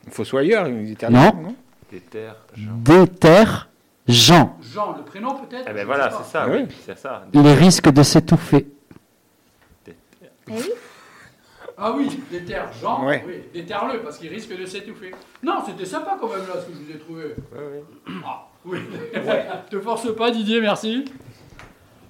Fossoyeur, 0.10 0.68
il 0.68 0.92
était 0.92 1.10
Non. 1.10 1.56
Déter. 1.92 2.30
Détergent. 2.58 3.68
Jean, 4.08 4.58
le 4.98 5.04
prénom 5.04 5.36
peut-être? 5.36 5.68
Eh 5.70 5.74
ben 5.74 5.86
voilà, 5.86 6.12
c'est 6.12 6.32
ça, 6.32 6.48
oui, 6.48 6.68
c'est 6.86 6.98
ça. 6.98 7.26
Il 7.34 7.48
risque 7.48 7.90
de 7.90 8.04
s'étouffer. 8.04 8.68
Eh 9.88 9.92
oui. 10.50 10.70
Ah 11.78 11.94
oui, 11.96 12.08
déterre 12.32 12.70
Jean, 12.82 13.06
Ouais. 13.06 13.24
oui, 13.28 13.34
déterre-le 13.54 14.00
parce 14.00 14.18
qu'il 14.18 14.30
risque 14.30 14.58
de 14.58 14.66
s'étouffer. 14.66 15.12
Non, 15.44 15.56
c'était 15.66 15.86
sympa 15.86 16.18
quand 16.20 16.28
même 16.30 16.40
là 16.48 16.54
ce 16.62 16.66
que 16.68 16.72
je 16.74 16.86
vous 16.86 16.96
ai 16.96 17.00
trouvé. 17.00 17.36
Ah, 18.26 18.48
oui. 18.66 18.80
Te 19.70 19.80
force 19.82 20.16
pas 20.16 20.32
Didier, 20.32 20.62
merci. 20.62 21.06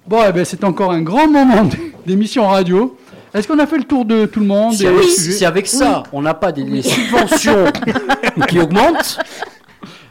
Bon, 0.06 0.20
eh 0.28 0.32
ben, 0.32 0.44
c'est 0.44 0.62
encore 0.62 0.92
un 0.92 1.02
grand 1.02 1.26
moment 1.26 1.68
d'émission 2.06 2.46
radio. 2.46 2.96
Est-ce 3.34 3.48
qu'on 3.48 3.58
a 3.58 3.66
fait 3.66 3.78
le 3.78 3.84
tour 3.84 4.04
de 4.04 4.26
tout 4.26 4.38
le 4.40 4.46
monde 4.46 4.72
Si 4.72 4.86
avec, 4.86 5.02
sujets 5.02 5.32
si 5.32 5.44
avec 5.44 5.66
ça, 5.66 6.04
on 6.12 6.22
n'a 6.22 6.32
pas 6.32 6.52
des, 6.52 6.62
des 6.62 6.82
subventions 6.82 7.64
qui 8.48 8.60
augmentent, 8.60 9.18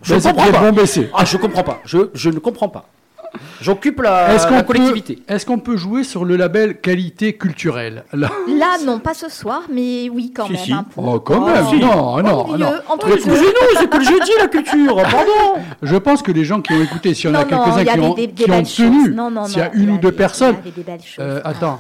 je 0.04 0.10
Ben, 0.10 0.16
ne 0.18 0.20
c'est 0.22 0.30
comprends 0.34 0.52
pas. 0.52 0.60
bon 0.60 0.74
baisser. 0.76 1.10
Ah, 1.14 1.24
je 1.24 1.38
comprends 1.38 1.64
pas. 1.64 1.80
Je, 1.86 2.10
je 2.14 2.30
ne 2.30 2.40
comprends 2.40 2.68
pas. 2.70 2.88
J'occupe 3.62 4.02
la, 4.02 4.34
Est-ce 4.34 4.48
qu'on 4.48 4.56
la 4.56 4.64
peut, 4.64 4.74
collectivité. 4.74 5.20
est-ce 5.28 5.46
qu'on 5.46 5.60
peut 5.60 5.78
jouer 5.78 6.04
sur 6.04 6.26
le 6.26 6.36
label 6.36 6.80
qualité 6.80 7.34
culturelle 7.34 8.04
là? 8.14 8.30
Là, 8.48 8.78
non, 8.86 9.00
pas 9.00 9.14
ce 9.14 9.30
soir, 9.30 9.64
mais 9.72 10.10
oui, 10.10 10.32
quand 10.36 10.46
Si, 10.48 10.54
même. 10.54 10.62
si. 10.62 10.74
un 10.74 10.84
peu. 10.84 11.02
Oh, 11.04 11.20
quand 11.20 11.46
même, 11.46 11.80
non, 11.80 12.14
Au 12.16 12.22
non, 12.22 12.46
milieu, 12.48 12.58
non. 12.66 12.72
entre 12.90 13.08
les 13.08 13.14
deux. 13.16 13.20
Excusez-nous, 13.20 13.80
c'est 13.80 13.90
que 13.90 13.98
le 13.98 14.04
jeudi 14.04 14.32
la 14.40 14.48
culture, 14.48 14.96
pardon. 15.04 15.62
Je 15.82 15.96
pense 15.96 16.22
que 16.22 16.32
les 16.32 16.46
gens 16.46 16.62
qui 16.62 16.74
ont 16.74 16.82
écouté, 16.82 17.14
s'il 17.14 17.30
y 17.30 17.34
en 17.34 17.36
a 17.36 17.44
Non, 17.46 17.52
non, 17.58 17.64
quelques-uns 17.74 17.94
qui 17.94 18.00
ont, 18.00 18.14
des- 18.14 18.28
des 18.28 18.34
qui 18.34 18.44
ont 18.52 18.54
belles 18.56 18.66
tenu. 18.66 19.10
Non, 19.14 19.32
non, 19.32 19.46
s'il 19.46 19.58
y 19.60 19.62
a 19.62 19.68
non, 19.68 19.74
une 19.76 19.90
ou 19.92 19.98
deux 19.98 20.12
personnes. 20.12 20.56
Euh, 21.20 21.42
attends. 21.44 21.80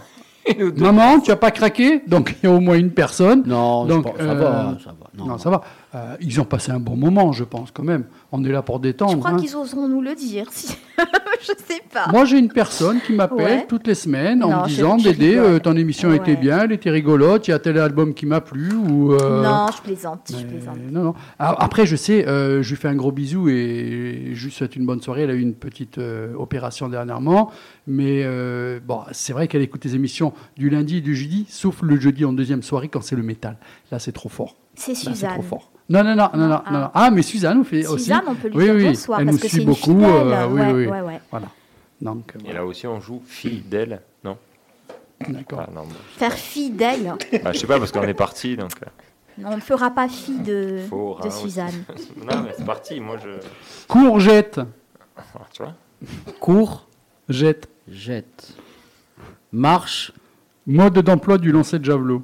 Maman, 0.77 1.19
tu 1.21 1.31
as 1.31 1.35
pas 1.37 1.49
craqué? 1.49 2.03
Donc 2.05 2.35
il 2.43 2.47
y 2.47 2.51
a 2.51 2.55
au 2.55 2.59
moins 2.59 2.75
une 2.75 2.91
personne. 2.91 3.41
Non, 3.47 3.85
Donc, 3.85 4.05
je 4.05 4.11
pense- 4.11 4.27
ça 4.27 4.33
va, 4.35 4.77
ça 4.83 4.91
va. 4.91 5.25
Non, 5.25 5.37
ça 5.39 5.49
va. 5.49 5.61
Euh, 5.95 6.17
ils 6.19 6.41
ont 6.41 6.45
passé 6.45 6.71
un 6.73 6.79
bon 6.79 6.97
moment, 6.97 7.31
je 7.31 7.45
pense, 7.45 7.71
quand 7.71 7.83
même. 7.83 8.03
On 8.33 8.43
est 8.43 8.51
là 8.51 8.61
pour 8.61 8.81
détendre. 8.81 9.13
Je 9.13 9.17
crois 9.17 9.31
hein. 9.31 9.37
qu'ils 9.37 9.55
oseront 9.55 9.87
nous 9.87 10.01
le 10.01 10.13
dire. 10.13 10.47
Si... 10.51 10.75
je 11.41 11.45
sais 11.45 11.81
pas. 11.93 12.07
Moi, 12.11 12.25
j'ai 12.25 12.37
une 12.37 12.49
personne 12.49 12.99
qui 12.99 13.13
m'appelle 13.13 13.37
Ouais. 13.37 13.65
toutes 13.69 13.87
les 13.87 13.95
semaines 13.95 14.43
en 14.43 14.49
Non, 14.49 14.63
me 14.63 14.67
disant 14.67 14.97
Dédé, 14.97 15.37
euh, 15.37 15.59
ton 15.59 15.77
émission 15.77 16.09
Ouais. 16.09 16.17
était 16.17 16.35
bien, 16.35 16.63
elle 16.63 16.73
était 16.73 16.89
rigolote, 16.89 17.47
il 17.47 17.51
y 17.51 17.53
a 17.53 17.59
tel 17.59 17.77
album 17.77 18.13
qui 18.13 18.25
m'a 18.25 18.41
plu. 18.41 18.73
Ou, 18.73 19.13
euh, 19.13 19.41
Non, 19.41 19.67
je 19.73 19.81
plaisante, 19.81 20.31
je 20.37 20.45
plaisante. 20.45 20.77
non, 20.91 21.03
non. 21.03 21.13
Ah, 21.39 21.55
Après, 21.59 21.85
je 21.85 21.95
sais, 21.95 22.27
euh, 22.27 22.61
je 22.61 22.69
lui 22.71 22.75
fais 22.75 22.89
un 22.89 22.95
gros 22.95 23.13
bisou 23.13 23.47
et 23.47 24.31
je 24.33 24.45
lui 24.45 24.51
souhaite 24.51 24.75
une 24.75 24.85
bonne 24.85 25.01
soirée. 25.01 25.21
Elle 25.21 25.29
a 25.29 25.35
eu 25.35 25.41
une 25.41 25.55
petite 25.55 25.97
opération 26.37 26.89
dernièrement. 26.89 27.51
Mais 27.87 28.25
bon, 28.85 29.01
c'est 29.13 29.31
vrai 29.31 29.47
qu'elle 29.47 29.61
écoute 29.61 29.85
les 29.85 29.95
émissions 29.95 30.33
du 30.57 30.69
lundi 30.69 30.97
et 30.97 31.01
du 31.01 31.15
jeudi, 31.15 31.45
sauf 31.47 31.81
le 31.83 31.97
jeudi 31.97 32.25
en 32.25 32.33
deuxième 32.33 32.63
soirée 32.63 32.89
quand 32.89 33.01
c'est 33.01 33.15
le 33.15 33.23
métal. 33.23 33.57
Là, 33.91 33.99
c'est 33.99 34.11
trop 34.11 34.29
fort. 34.29 34.55
C'est 34.75 34.91
Là, 34.93 34.99
c'est 34.99 35.09
Suzanne. 35.09 35.41
Non, 35.87 36.03
non, 36.03 36.15
non, 36.15 36.29
non, 36.33 36.47
non, 36.47 36.61
Ah. 36.65 36.71
non, 36.71 36.79
non. 36.79 36.89
Ah, 36.93 37.11
mais 37.11 37.21
Suzanne 37.21 37.59
nous 37.59 37.63
fait 37.63 37.85
aussi. 37.87 38.05
Suzanne, 38.05 38.23
on 38.27 38.35
peut 38.35 38.47
lui 38.49 38.57
oui, 38.57 38.63
dire 38.65 38.73
oui, 38.75 38.83
bonsoir, 38.85 39.19
Elle 39.19 39.25
parce 39.25 39.37
nous 39.37 39.41
que 39.41 39.47
suit 39.47 39.57
c'est 39.57 39.61
une 39.63 39.69
beaucoup. 39.69 39.79
fidèle, 39.99 40.03
euh, 40.33 40.47
oui, 40.47 40.61
ouais, 40.61 40.71
oui. 40.73 40.85
ouais, 40.87 41.01
ouais. 41.01 41.21
Voilà. 41.31 41.47
Donc, 42.01 42.33
Et 42.45 42.53
là 42.53 42.65
aussi, 42.65 42.87
on 42.87 42.99
joue 42.99 43.21
fidèle, 43.25 44.01
non? 44.23 44.37
D'accord. 45.29 45.61
Ah, 45.65 45.69
bon. 45.73 45.85
Faire 46.17 46.33
fidèle. 46.33 47.13
Ah, 47.45 47.53
je 47.53 47.59
sais 47.59 47.67
pas, 47.67 47.77
parce 47.79 47.91
qu'on 47.91 48.01
est 48.03 48.13
parti, 48.13 48.57
donc. 48.57 48.71
euh, 48.81 48.85
Non, 49.41 49.49
on 49.53 49.55
ne 49.57 49.61
fera 49.61 49.91
pas 49.91 50.07
fi 50.09 50.37
de, 50.39 50.79
Faux, 50.89 51.17
de 51.21 51.25
hein, 51.25 51.27
aussi. 51.27 51.41
Suzanne. 51.43 51.83
non, 52.17 52.41
mais 52.43 52.53
c'est 52.57 52.65
parti, 52.65 52.99
moi 52.99 53.17
je. 53.23 53.29
Courgette. 53.87 54.59
Ah, 55.17 55.21
Tu 55.53 55.61
vois? 55.63 55.73
Cours, 56.39 56.87
Jette. 57.29 57.69
jette. 57.87 58.53
Marche, 59.51 60.11
Mode 60.67 60.97
d'emploi 60.99 61.37
du 61.37 61.51
lancer 61.51 61.77
de 61.79 61.85
javelot. 61.85 62.23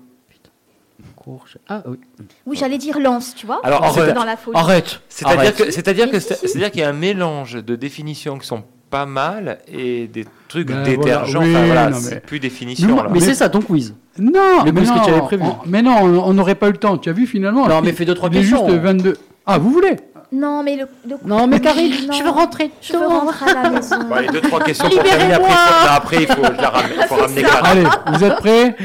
Ah 1.70 1.84
oui. 1.86 1.98
Oui, 2.46 2.58
j'allais 2.58 2.78
dire 2.78 3.00
lance, 3.00 3.34
tu 3.36 3.46
vois. 3.46 3.60
Alors, 3.64 3.84
arrête. 3.84 4.14
dans 4.16 4.24
la 4.24 4.38
folie. 4.38 4.58
Arrête. 4.58 5.02
C'est-à-dire 5.10 5.56
que, 5.56 5.72
c'est-à-dire 5.72 6.10
que, 6.12 6.20
c'est-à-dire 6.20 6.72
qu'il 6.72 6.82
y 6.82 6.84
a 6.84 6.90
un 6.90 6.94
mélange 6.94 7.54
de 7.64 7.76
définitions 7.76 8.38
qui 8.38 8.48
sont 8.48 8.64
pas 8.90 9.06
mal 9.06 9.60
et 9.68 10.08
des 10.08 10.26
trucs 10.50 10.68
Ben 10.68 10.84
détergents. 10.84 11.40
voilà, 11.40 11.50
enfin, 11.54 11.62
oui, 11.62 11.66
voilà, 11.68 11.90
non, 11.92 11.98
c'est 12.00 12.16
mais- 12.16 12.20
plus 12.22 12.40
définition. 12.40 12.88
Mais 12.90 12.96
là. 13.04 13.10
Mais 13.12 13.20
c'est 13.22 13.36
ça 13.36 13.48
ton 13.50 13.62
quiz. 13.62 13.96
Non, 14.20 14.64
Le 14.66 14.72
mais 14.74 14.82
quiz 14.82 14.92
que 14.92 14.98
non, 14.98 15.04
tu 15.04 15.10
avais 15.12 15.22
prévu. 15.22 15.44
on- 15.46 15.58
mais 15.66 15.82
non, 15.82 15.96
on 16.02 16.34
n'aurait 16.34 16.56
pas 16.56 16.68
eu 16.68 16.72
le 16.74 16.78
temps. 16.78 16.98
Tu 16.98 17.10
as 17.10 17.14
vu 17.14 17.26
finalement 17.26 17.68
Non, 17.68 17.82
mais 17.82 17.94
fais 17.94 18.04
deux, 18.06 18.16
trois 18.16 18.30
questions. 18.30 18.68
juste 18.68 18.80
22. 18.82 19.18
Ah, 19.46 19.58
vous 19.58 19.70
voulez 19.72 19.96
Non, 20.34 20.62
mais 20.64 20.76
le. 20.76 20.88
le- 21.08 21.16
Non, 21.26 21.48
mais 21.48 21.60
Karine, 21.62 21.94
Non. 22.08 22.14
je 22.14 22.24
veux 22.24 22.30
rentrer. 22.30 22.72
Je 22.82 22.94
veux 22.94 23.06
rentrer 23.08 23.52
à 23.52 23.64
la 23.64 23.70
maison. 23.70 23.96
Bon, 24.10 24.16
allez, 24.16 24.28
deux, 24.28 24.42
trois 24.42 24.60
questions 24.62 24.90
pour 24.90 25.04
terminer. 25.04 25.34
Après, 25.36 25.48
il 25.52 25.58
faut, 25.58 25.72
là, 25.72 25.94
après, 25.96 26.18
il 26.24 26.28
faut, 26.28 26.44
je 26.44 26.62
la 26.62 26.74
il 26.98 27.08
faut 27.08 27.16
ramener 27.22 27.42
Karine. 27.44 27.66
Allez, 27.66 27.84
vous 28.18 28.24
êtes 28.26 28.36
prêts? 28.38 28.76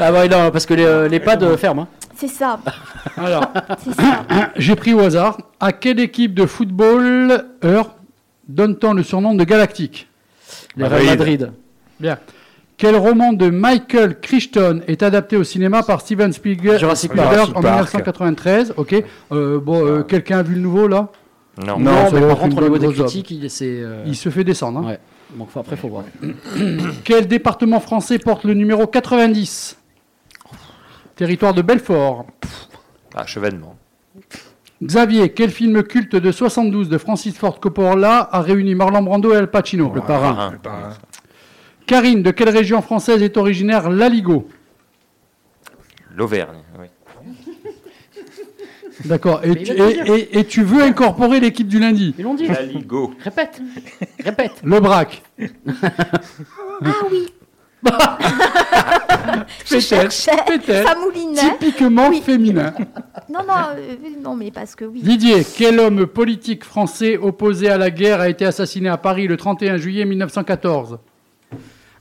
Ah 0.00 0.12
bah 0.12 0.26
non, 0.28 0.50
parce 0.50 0.66
que 0.66 0.74
les, 0.74 0.84
euh, 0.84 1.08
les 1.08 1.20
pads 1.20 1.42
euh, 1.42 1.56
ferment. 1.56 1.82
hein. 1.82 1.88
C'est 2.16 2.28
ça, 2.28 2.60
Alors, 3.16 3.44
c'est 3.82 3.94
ça. 3.94 4.24
j'ai 4.56 4.76
pris 4.76 4.94
au 4.94 5.00
hasard. 5.00 5.38
À 5.60 5.72
quelle 5.72 5.98
équipe 6.00 6.34
de 6.34 6.46
football 6.46 7.44
heure 7.64 7.94
donne-t-on 8.48 8.92
le 8.94 9.02
surnom 9.02 9.34
de 9.34 9.44
Galactique? 9.44 10.08
Les 10.76 10.86
Real 10.86 11.04
Madrid. 11.06 11.52
Bien. 11.98 12.18
Quel 12.76 12.96
roman 12.96 13.32
de 13.32 13.48
Michael 13.50 14.18
Crichton 14.20 14.80
est 14.88 15.02
adapté 15.02 15.36
au 15.36 15.44
cinéma 15.44 15.82
par 15.82 16.00
Steven 16.00 16.32
Spielberg, 16.32 16.78
Jurassic 16.78 17.12
Park. 17.14 17.32
en 17.54 17.60
1993 17.60 18.74
Ok. 18.76 18.94
Euh, 19.32 19.60
bon, 19.60 19.84
euh, 19.86 20.02
quelqu'un 20.02 20.38
a 20.38 20.42
vu 20.42 20.54
le 20.54 20.60
nouveau 20.60 20.88
là? 20.88 21.08
Non. 21.64 21.78
Non, 21.78 21.90
Non, 21.92 22.10
mais 22.12 22.20
par 22.20 22.30
une 22.30 22.36
contre, 22.36 22.56
au 22.58 22.62
niveau 22.62 22.78
des 22.78 22.86
grosse 22.86 22.96
critiques, 23.12 23.30
il, 23.30 23.50
c'est. 23.50 23.66
euh, 23.68 24.02
Il 24.06 24.16
se 24.16 24.30
fait 24.30 24.42
descendre. 24.42 24.80
hein. 24.80 24.86
Ouais. 24.86 24.98
Donc 25.36 25.50
faut- 25.50 25.60
après, 25.60 25.76
faut 25.76 25.88
voir. 25.88 26.04
Quel 27.04 27.26
département 27.26 27.80
français 27.80 28.18
porte 28.18 28.44
le 28.44 28.54
numéro 28.54 28.86
90 28.86 29.78
Territoire 31.16 31.54
de 31.54 31.62
Belfort. 31.62 32.26
Ah, 33.14 33.26
chevènement. 33.26 33.76
Xavier, 34.82 35.32
quel 35.32 35.50
film 35.50 35.82
culte 35.84 36.16
de 36.16 36.32
72 36.32 36.88
de 36.88 36.98
Francis 36.98 37.36
Ford 37.38 37.60
Coppola 37.60 38.28
a 38.32 38.40
réuni 38.40 38.74
Marlon 38.74 39.02
Brando 39.02 39.32
et 39.32 39.36
Al 39.36 39.48
Pacino? 39.50 39.92
Le 39.94 40.00
parrain. 40.00 40.54
Karine, 41.86 42.22
de 42.22 42.30
quelle 42.32 42.48
région 42.48 42.82
française 42.82 43.22
est 43.22 43.36
originaire 43.36 43.90
Laligo 43.90 44.48
L'Auvergne, 46.16 46.62
oui. 46.80 46.86
D'accord. 49.04 49.40
Et, 49.44 49.54
tu- 49.56 49.72
il 49.72 49.76
va 49.82 49.92
te 49.92 50.10
et- 50.12 50.14
et- 50.14 50.38
et 50.40 50.44
tu 50.44 50.62
veux 50.62 50.82
incorporer 50.82 51.40
l'équipe 51.40 51.66
du 51.68 51.78
lundi 51.78 52.14
Ils 52.18 52.24
l'ont 52.24 52.34
dit. 52.34 52.46
La 52.46 52.62
Ligo. 52.62 53.12
Répète. 53.22 53.60
Répète. 54.24 54.52
Le 54.64 54.80
Brac. 54.80 55.22
Ah 56.84 56.88
oui, 57.10 57.28
je 57.84 57.90
Peut-être, 59.70 59.82
cherchais. 59.82 60.30
peut-être. 60.46 60.88
Ça 60.88 60.94
moulinait. 60.96 61.56
Typiquement 61.58 62.08
Oui. 62.08 62.20
féminin. 62.24 62.72
Non, 63.28 63.40
non, 63.46 63.54
euh, 63.76 63.94
non, 64.22 64.34
mais 64.36 64.50
parce 64.50 64.74
que 64.74 64.84
oui. 64.84 65.00
Didier, 65.02 65.46
quel 65.56 65.78
homme 65.80 66.06
politique 66.06 66.64
français 66.64 67.16
opposé 67.16 67.70
à 67.70 67.78
la 67.78 67.90
guerre 67.90 68.20
a 68.20 68.28
été 68.28 68.44
assassiné 68.44 68.88
à 68.90 68.96
Paris 68.98 69.26
le 69.26 69.36
31 69.38 69.78
juillet 69.78 70.04
1914 70.04 70.98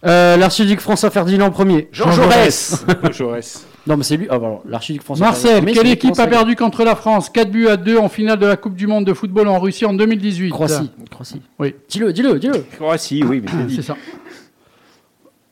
Euh, 0.05 0.35
L'archiduc 0.35 0.79
François 0.81 1.09
Ferdinand 1.11 1.53
Ier. 1.59 1.87
Jean, 1.93 2.05
Jean 2.11 2.23
Jaurès. 2.23 2.85
Jaurès. 3.11 3.65
Non, 3.87 3.97
mais 3.97 4.03
c'est 4.03 4.17
lui. 4.17 4.27
Ah. 4.29 4.39
L'archiduc 4.65 5.01
François 5.01 5.27
Marcel, 5.27 5.65
quelle 5.65 5.87
équipe 5.87 6.17
a 6.19 6.27
perdu 6.27 6.55
contre 6.55 6.83
la 6.83 6.95
France? 6.95 7.29
4 7.29 7.49
buts 7.49 7.67
à 7.67 7.77
2 7.77 7.97
en 7.97 8.09
finale 8.09 8.37
de 8.39 8.45
la 8.45 8.55
Coupe 8.57 8.75
du 8.75 8.85
Monde 8.87 9.05
de 9.05 9.13
football 9.13 9.47
en 9.47 9.59
Russie 9.59 9.85
en 9.85 9.93
2018 9.93 10.49
Croatie. 10.51 10.91
Croatie. 11.09 11.41
Oui. 11.59 11.73
Dis-le, 11.89 12.13
dis-le, 12.13 12.37
dis-le. 12.39 12.59
Croatie, 12.75 13.23
oui, 13.23 13.41
mais 13.43 13.49
c'est 13.51 13.65
dit. 13.67 13.75
C'est 13.77 13.81
ça. 13.81 13.95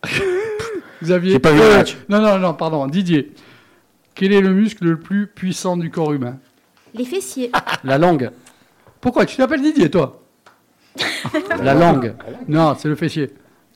Xavier. 1.03 1.31
J'ai 1.31 1.39
pas 1.39 1.51
vu 1.51 1.59
le 1.59 1.63
Euh, 1.63 1.77
match. 1.77 1.97
Non, 2.09 2.21
non, 2.21 2.37
non, 2.39 2.53
pardon. 2.53 2.85
Didier. 2.87 3.31
Quel 4.15 4.33
est 4.33 4.41
le 4.41 4.53
muscle 4.53 4.83
le 4.85 4.99
plus 4.99 5.27
puissant 5.27 5.77
du 5.77 5.89
corps 5.89 6.11
humain? 6.13 6.37
Les 6.93 7.05
fessiers. 7.05 7.51
La 7.83 7.97
langue. 7.97 8.31
Pourquoi? 9.01 9.25
Tu 9.25 9.37
t'appelles 9.37 9.61
Didier, 9.61 9.89
toi? 9.89 10.21
La 11.63 11.73
langue. 11.73 12.13
Non, 12.47 12.75
c'est 12.77 12.89
le 12.89 12.95
fessier. 12.95 13.31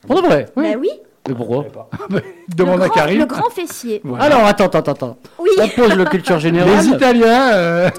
Pour 0.06 0.20
de 0.20 0.26
vrai? 0.26 0.46
Oui. 0.56 0.64
Bah 0.72 0.78
oui. 0.78 0.90
Mais 1.28 1.34
pourquoi 1.34 1.64
Demande 2.54 2.78
le 2.78 2.84
à 2.84 2.86
grand, 2.88 2.94
Karine. 2.94 3.18
Le 3.20 3.26
grand 3.26 3.50
fessier. 3.50 4.00
Voilà. 4.04 4.24
Alors, 4.24 4.44
attends, 4.44 4.66
attends, 4.66 4.92
attends. 4.92 5.16
Oui. 5.38 5.50
On 5.60 5.68
pose 5.68 5.94
le 5.94 6.04
culture 6.04 6.38
générale. 6.40 6.76
Les 6.76 6.86
Italiens. 6.88 7.52
euh, 7.54 7.90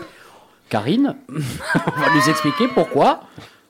Karine 0.69 1.15
va 1.29 2.13
nous 2.15 2.29
expliquer 2.29 2.67
pourquoi 2.67 3.21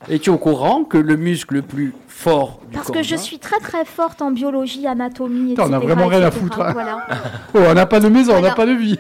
es-tu 0.09 0.29
au 0.29 0.37
courant 0.37 0.83
que 0.83 0.97
le 0.97 1.15
muscle 1.17 1.55
le 1.55 1.61
plus 1.61 1.93
fort 2.07 2.59
du 2.69 2.75
Parce 2.75 2.87
corps 2.87 2.95
que 2.97 3.03
je 3.03 3.15
suis 3.15 3.39
très 3.39 3.59
très 3.59 3.85
forte 3.85 4.21
en 4.21 4.31
biologie, 4.31 4.85
anatomie, 4.87 5.51
Putain, 5.55 5.63
etc. 5.63 5.69
on 5.71 5.73
a 5.73 5.79
vraiment 5.79 6.07
rien 6.07 6.21
à 6.21 6.31
foutre, 6.31 6.61
hein. 6.61 6.71
Voilà. 6.73 6.99
Oh, 7.53 7.59
on 7.67 7.73
n'a 7.73 7.85
pas 7.85 7.99
de 7.99 8.07
maison, 8.09 8.35
on 8.37 8.41
n'a 8.41 8.53
pas 8.53 8.65
de 8.65 8.73
vie. 8.73 8.99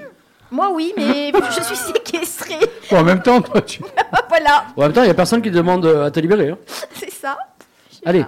Moi 0.51 0.69
oui, 0.73 0.93
mais 0.97 1.31
je 1.55 1.61
suis 1.63 1.75
séquestrée. 1.75 2.57
Bon, 2.89 2.99
en 2.99 3.03
même 3.03 3.21
temps, 3.21 3.41
toi, 3.41 3.61
tu. 3.61 3.81
voilà, 4.29 4.65
En 4.77 4.81
même 4.81 4.93
temps, 4.93 5.01
il 5.01 5.05
n'y 5.05 5.11
a 5.11 5.15
personne 5.15 5.41
qui 5.41 5.49
te 5.51 5.55
demande 5.55 5.85
euh, 5.85 6.05
à 6.05 6.11
te 6.11 6.19
libérer. 6.19 6.49
hein. 6.49 6.57
c'est 6.93 7.11
ça. 7.11 7.37
Allez, 8.05 8.25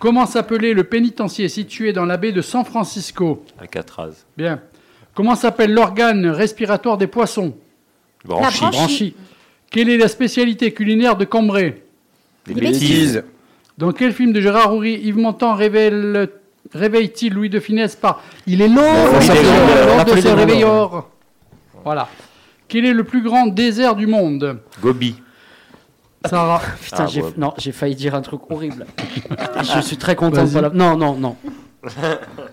Comment 0.00 0.26
s'appelait 0.26 0.72
le 0.72 0.84
pénitencier 0.84 1.48
situé 1.48 1.92
dans 1.92 2.06
la 2.06 2.16
baie 2.16 2.32
de 2.32 2.40
San 2.40 2.64
Francisco 2.64 3.44
Alcatraz. 3.60 4.24
Bien. 4.36 4.60
Comment 5.14 5.34
s'appelle 5.34 5.72
l'organe 5.72 6.26
respiratoire 6.26 6.96
des 6.98 7.06
poissons 7.06 7.54
Branchi. 8.24 8.60
branchie. 8.60 8.76
branchi. 8.78 9.14
Quelle 9.70 9.88
est 9.90 9.98
la 9.98 10.08
spécialité 10.08 10.72
culinaire 10.72 11.16
de 11.16 11.24
Cambrai 11.24 11.84
Des 12.46 12.54
bêtises. 12.54 13.22
Dans 13.78 13.92
quel 13.92 14.12
film 14.12 14.32
de 14.32 14.40
Gérard 14.40 14.74
Houry 14.74 14.94
Yves 15.04 15.18
Montand 15.18 15.54
révèle 15.54 16.28
réveille-t-il 16.74 17.32
Louis 17.34 17.48
de 17.50 17.60
Funès 17.60 17.94
par 17.96 18.22
Il 18.46 18.62
est 18.62 18.68
long 18.68 18.82
La 19.96 20.04
de 20.04 20.12
Vendeurs. 20.12 20.36
réveillor. 20.36 21.10
Voilà. 21.84 22.08
Quel 22.68 22.84
est 22.86 22.92
le 22.92 23.04
plus 23.04 23.22
grand 23.22 23.46
désert 23.48 23.96
du 23.96 24.06
monde? 24.06 24.58
Gobi. 24.82 25.14
Sarah. 26.26 26.60
Putain, 26.82 27.04
Ah, 27.04 27.06
j'ai 27.06 27.22
ouais. 27.22 27.32
non, 27.36 27.54
j'ai 27.58 27.72
failli 27.72 27.94
dire 27.94 28.14
un 28.14 28.20
truc 28.22 28.42
horrible. 28.50 28.86
je 29.62 29.80
suis 29.80 29.96
très 29.96 30.16
content 30.16 30.44
de 30.44 30.52
pas 30.52 30.60
la... 30.60 30.70
Non, 30.70 30.96
non, 30.96 31.14
non. 31.16 31.36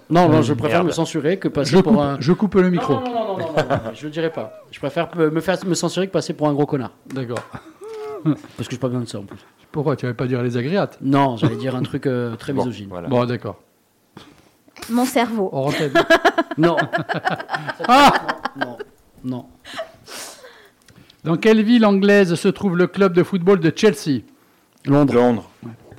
Non, 0.10 0.30
non, 0.30 0.42
je 0.42 0.54
préfère 0.54 0.78
Merde. 0.80 0.88
me 0.88 0.92
censurer 0.94 1.38
que 1.38 1.50
passer 1.50 1.72
Je 1.72 1.82
pour 1.82 1.92
coupe, 1.92 2.02
un... 2.02 2.18
je 2.22 2.32
coupe 2.32 2.56
le 2.56 2.70
micro. 2.70 2.94
Non, 2.94 3.02
non, 3.02 3.12
non, 3.12 3.12
non, 3.12 3.38
non, 3.38 3.46
non, 3.58 3.64
non, 3.70 3.80
je 3.94 4.06
le 4.06 4.10
dirai 4.10 4.32
pas. 4.32 4.64
Je 4.72 4.80
préfère 4.80 5.10
me 5.18 5.42
faire 5.42 5.58
me 5.66 5.74
censurer 5.74 6.08
que 6.08 6.14
passer 6.14 6.34
pour 6.34 6.48
un 6.48 6.54
gros 6.54 6.66
connard. 6.66 6.92
D'accord. 7.14 7.40
Parce 8.24 8.68
que 8.70 8.72
j'ai 8.72 8.78
pas 8.78 8.88
besoin 8.88 9.02
de 9.04 9.08
ça 9.10 9.20
en 9.20 9.24
plus. 9.24 9.38
Pourquoi 9.70 9.98
Tu 9.98 10.06
n'avais 10.06 10.16
pas 10.16 10.28
dire 10.28 10.42
les 10.42 10.56
agréates? 10.56 10.98
Non, 11.02 11.36
j'allais 11.36 11.58
dire 11.58 11.76
un 11.76 11.84
truc 11.84 12.06
euh, 12.08 12.38
très 12.38 12.54
Bon, 12.54 12.64
misogyne. 12.66 12.88
voilà. 12.90 13.10
Bon, 13.10 13.26
d'accord. 13.26 13.58
Mon 14.90 15.04
cerveau. 15.06 15.50
Antenne. 15.52 15.92
Non. 16.58 16.78
Ah 17.90 18.14
non, 18.58 18.78
non. 19.26 19.46
Dans 21.28 21.38
quelle 21.38 21.62
ville 21.64 21.86
anglaise 21.86 22.36
se 22.36 22.48
trouve 22.48 22.78
le 22.78 22.88
club 22.88 23.14
de 23.14 23.22
football 23.24 23.60
de 23.60 23.72
Chelsea? 23.76 24.22
Londres. 24.86 25.14
Londres. 25.14 25.50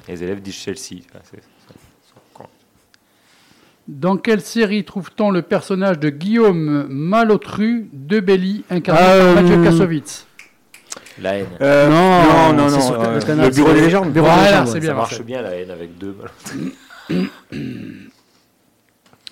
Les 0.08 0.22
élèves 0.22 0.40
disent 0.40 0.54
Chelsea. 0.54 1.02
C'est- 1.30 1.42
Dans 3.86 4.16
quelle 4.18 4.40
série 4.42 4.84
trouve-t-on 4.84 5.30
le 5.30 5.40
personnage 5.42 5.98
de 5.98 6.10
Guillaume 6.10 6.86
Malotru 6.90 7.88
de 7.92 8.20
Belly, 8.20 8.64
incarné 8.70 9.00
par 9.00 9.42
Mathieu 9.42 9.58
euh, 9.58 9.64
Kassovitz? 9.64 10.26
La 11.20 11.38
haine. 11.38 11.46
Euh, 11.60 11.88
Non, 11.88 12.52
non, 12.52 12.62
non, 12.64 12.68
c'est 12.68 12.76
non. 12.76 12.80
sur 12.86 13.00
euh, 13.00 13.14
le 13.14 13.20
canal, 13.24 13.46
le 13.48 13.54
bureau 13.54 13.72
des 13.72 13.80
légendes. 13.80 14.12
Bureau 14.12 14.26
des 14.26 14.32
Voilà, 14.32 14.50
légendes, 14.50 14.66
c'est 14.68 14.74
ouais. 14.74 14.80
bien. 14.80 14.88
Ça 14.90 14.94
marche 14.94 15.22
bien 15.22 15.42
la 15.42 15.50
haine 15.56 15.70
avec 15.70 15.96
deux. 15.98 16.16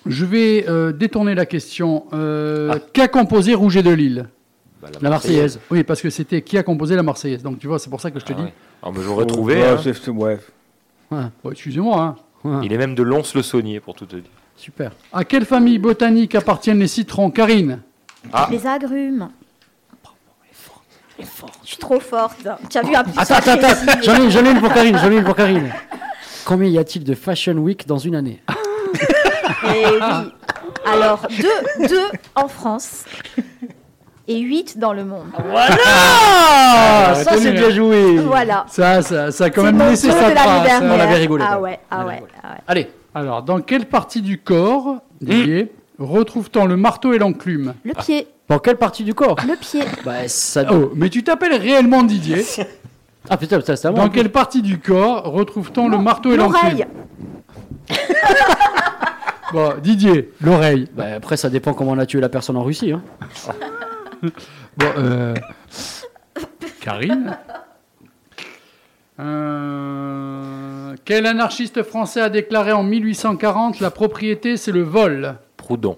Je 0.05 0.25
vais 0.25 0.65
euh, 0.67 0.91
détourner 0.91 1.35
la 1.35 1.45
question. 1.45 2.05
Euh, 2.13 2.71
Ah. 2.75 2.79
Qu'a 2.93 3.07
composé 3.07 3.53
Rouget 3.53 3.83
de 3.83 3.91
Lille? 3.91 4.27
Bah, 4.93 4.99
La 5.01 5.09
Marseillaise. 5.09 5.59
Oui, 5.71 5.83
parce 5.83 6.01
que 6.01 6.09
c'était 6.09 6.41
qui 6.41 6.57
a 6.57 6.63
composé 6.63 6.95
la 6.95 7.03
Marseillaise. 7.03 7.43
Donc 7.43 7.59
tu 7.59 7.67
vois, 7.67 7.79
c'est 7.79 7.89
pour 7.89 8.01
ça 8.01 8.11
que 8.11 8.19
je 8.19 8.25
te 8.25 8.33
Ah 8.33 8.35
dis. 8.35 8.43
ouais. 8.43 8.53
Alors, 8.81 8.93
mais 8.95 9.03
j'aurais 9.03 9.25
trouvé. 9.25 9.63
Hein. 9.63 9.77
c'est- 9.83 9.93
c'est- 9.93 10.11
ouais. 10.11 10.39
Bon, 11.09 11.51
Excusez-moi. 11.51 12.01
hein. 12.01 12.15
Ouais, 12.43 12.65
Il 12.65 12.73
est 12.73 12.77
même 12.77 12.93
de 12.95 13.01
Lons-le-Saunier, 13.03 13.79
pour 13.79 13.95
tout 13.95 14.05
te 14.05 14.15
dire. 14.15 14.29
Super. 14.55 14.91
À 15.13 15.23
quelle 15.23 15.45
famille 15.45 15.79
botanique 15.79 16.35
appartiennent 16.35 16.79
les 16.79 16.87
citrons, 16.87 17.31
Karine? 17.31 17.79
Ah. 18.31 18.47
Les 18.51 18.65
agrumes. 18.67 19.29
Je 21.19 21.25
suis 21.63 21.77
trop 21.77 21.99
forte. 21.99 22.37
Tu 22.69 22.77
as 22.77 22.83
vu 22.83 22.95
un 22.95 23.03
petit 23.03 23.17
Attends, 23.19 23.35
attends, 23.35 23.51
attends. 23.67 24.01
J'en 24.03 24.21
ai, 24.21 24.29
j'en 24.29 24.45
ai 24.45 24.51
une 24.51 24.59
pour 24.59 24.71
Karine. 24.71 24.97
J'en 24.97 25.11
ai 25.11 25.17
une 25.17 25.23
pour 25.23 25.35
Karine. 25.35 25.71
Combien 26.45 26.69
y 26.69 26.77
a-t-il 26.77 27.03
de 27.03 27.15
Fashion 27.15 27.53
Week 27.53 27.87
dans 27.87 27.97
une 27.97 28.15
année? 28.15 28.41
Eh 28.49 29.67
oui. 29.67 30.31
Alors, 30.85 31.27
deux, 31.29 31.87
deux 31.87 32.07
en 32.35 32.47
France 32.47 33.05
et 34.27 34.39
huit 34.39 34.77
dans 34.77 34.93
le 34.93 35.05
monde. 35.05 35.27
Voilà 35.49 35.75
Ah, 35.85 37.13
Ça, 37.15 37.37
c'est 37.37 37.51
bien 37.53 37.67
hein. 37.67 37.71
joué. 37.71 38.17
Voilà. 38.17 38.65
Ça, 38.67 39.01
ça, 39.01 39.31
ça 39.31 39.45
a 39.45 39.49
quand 39.49 39.63
même 39.63 39.79
laissé 39.79 40.09
sa 40.11 40.31
trace. 40.31 40.47
hein. 40.47 40.63
dernière. 40.63 40.95
On 40.95 40.99
avait 40.99 41.15
rigolé, 41.15 41.45
Ah 41.47 41.59
ouais, 41.59 41.79
ah 41.89 42.05
ouais, 42.05 42.23
ah 42.43 42.47
ouais. 42.53 42.57
Allez. 42.67 42.87
Alors, 43.15 43.41
dans 43.41 43.61
quelle 43.61 43.85
partie 43.85 44.21
du 44.21 44.37
corps, 44.39 44.97
Didier, 45.21 45.71
retrouve-t-on 45.97 46.65
le 46.65 46.77
marteau 46.77 47.13
et 47.13 47.17
l'enclume? 47.17 47.73
Le 47.83 47.93
pied, 47.93 48.27
Dans 48.47 48.59
quelle 48.59 48.77
partie 48.77 49.03
du 49.03 49.13
corps? 49.15 49.37
Le 49.47 49.55
pied, 49.55 49.81
Bah, 50.05 50.27
ça. 50.27 50.63
Oh, 50.71 50.91
mais 50.95 51.09
tu 51.09 51.23
t'appelles 51.23 51.55
réellement 51.59 52.03
Didier? 52.03 52.43
Ah 53.29 53.35
putain, 53.35 53.59
ça, 53.75 53.91
moi. 53.91 53.99
Dans 54.05 54.09
quelle 54.09 54.31
partie 54.31 54.61
du 54.61 54.79
corps 54.79 55.23
retrouve-t-on 55.25 55.89
le 55.89 55.97
marteau 55.97 56.31
et 56.31 56.37
l'enclume? 56.37 56.61
l'oreille. 56.63 56.85
Bon, 59.53 59.73
Didier, 59.81 60.31
l'oreille. 60.41 60.87
Bah, 60.95 61.05
après, 61.17 61.35
ça 61.37 61.49
dépend 61.49 61.73
comment 61.73 61.91
on 61.91 61.97
a 61.99 62.05
tué 62.05 62.19
la 62.21 62.27
personne 62.29 62.57
en 62.57 62.63
Russie. 62.63 62.91
Hein. 62.91 63.01
Bon, 64.77 64.87
euh... 64.97 65.33
Karine 66.81 67.37
Euh, 69.19 70.95
Quel 71.05 71.25
anarchiste 71.25 71.83
français 71.83 72.21
a 72.21 72.29
déclaré 72.29 72.71
en 72.71 72.83
1840 72.83 73.79
la 73.79 73.91
propriété, 73.91 74.57
c'est 74.57 74.71
le 74.71 74.83
vol 74.83 75.37
Proudhon. 75.57 75.97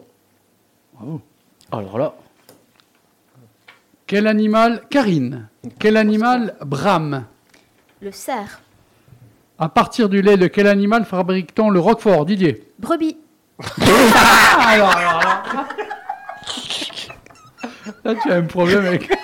Alors 1.71 1.97
là. 1.97 2.13
Quel 4.07 4.25
animal 4.25 4.81
Karine. 4.89 5.47
Quel 5.77 5.97
animal 5.97 6.55
brame 6.61 7.25
Le 8.01 8.11
cerf. 8.11 8.61
À 9.59 9.69
partir 9.69 10.09
du 10.09 10.21
lait 10.21 10.37
de 10.37 10.47
quel 10.47 10.67
animal 10.67 11.05
fabrique-t-on 11.05 11.69
le 11.69 11.79
roquefort 11.79 12.25
Didier? 12.25 12.63
Brebis. 12.79 13.17
alors, 14.65 14.95
alors, 14.95 15.19
là. 15.21 15.43
Là, 18.03 18.13
tu 18.21 18.31
as 18.31 18.35
un 18.35 18.43
problème 18.43 18.85
avec. 18.85 19.09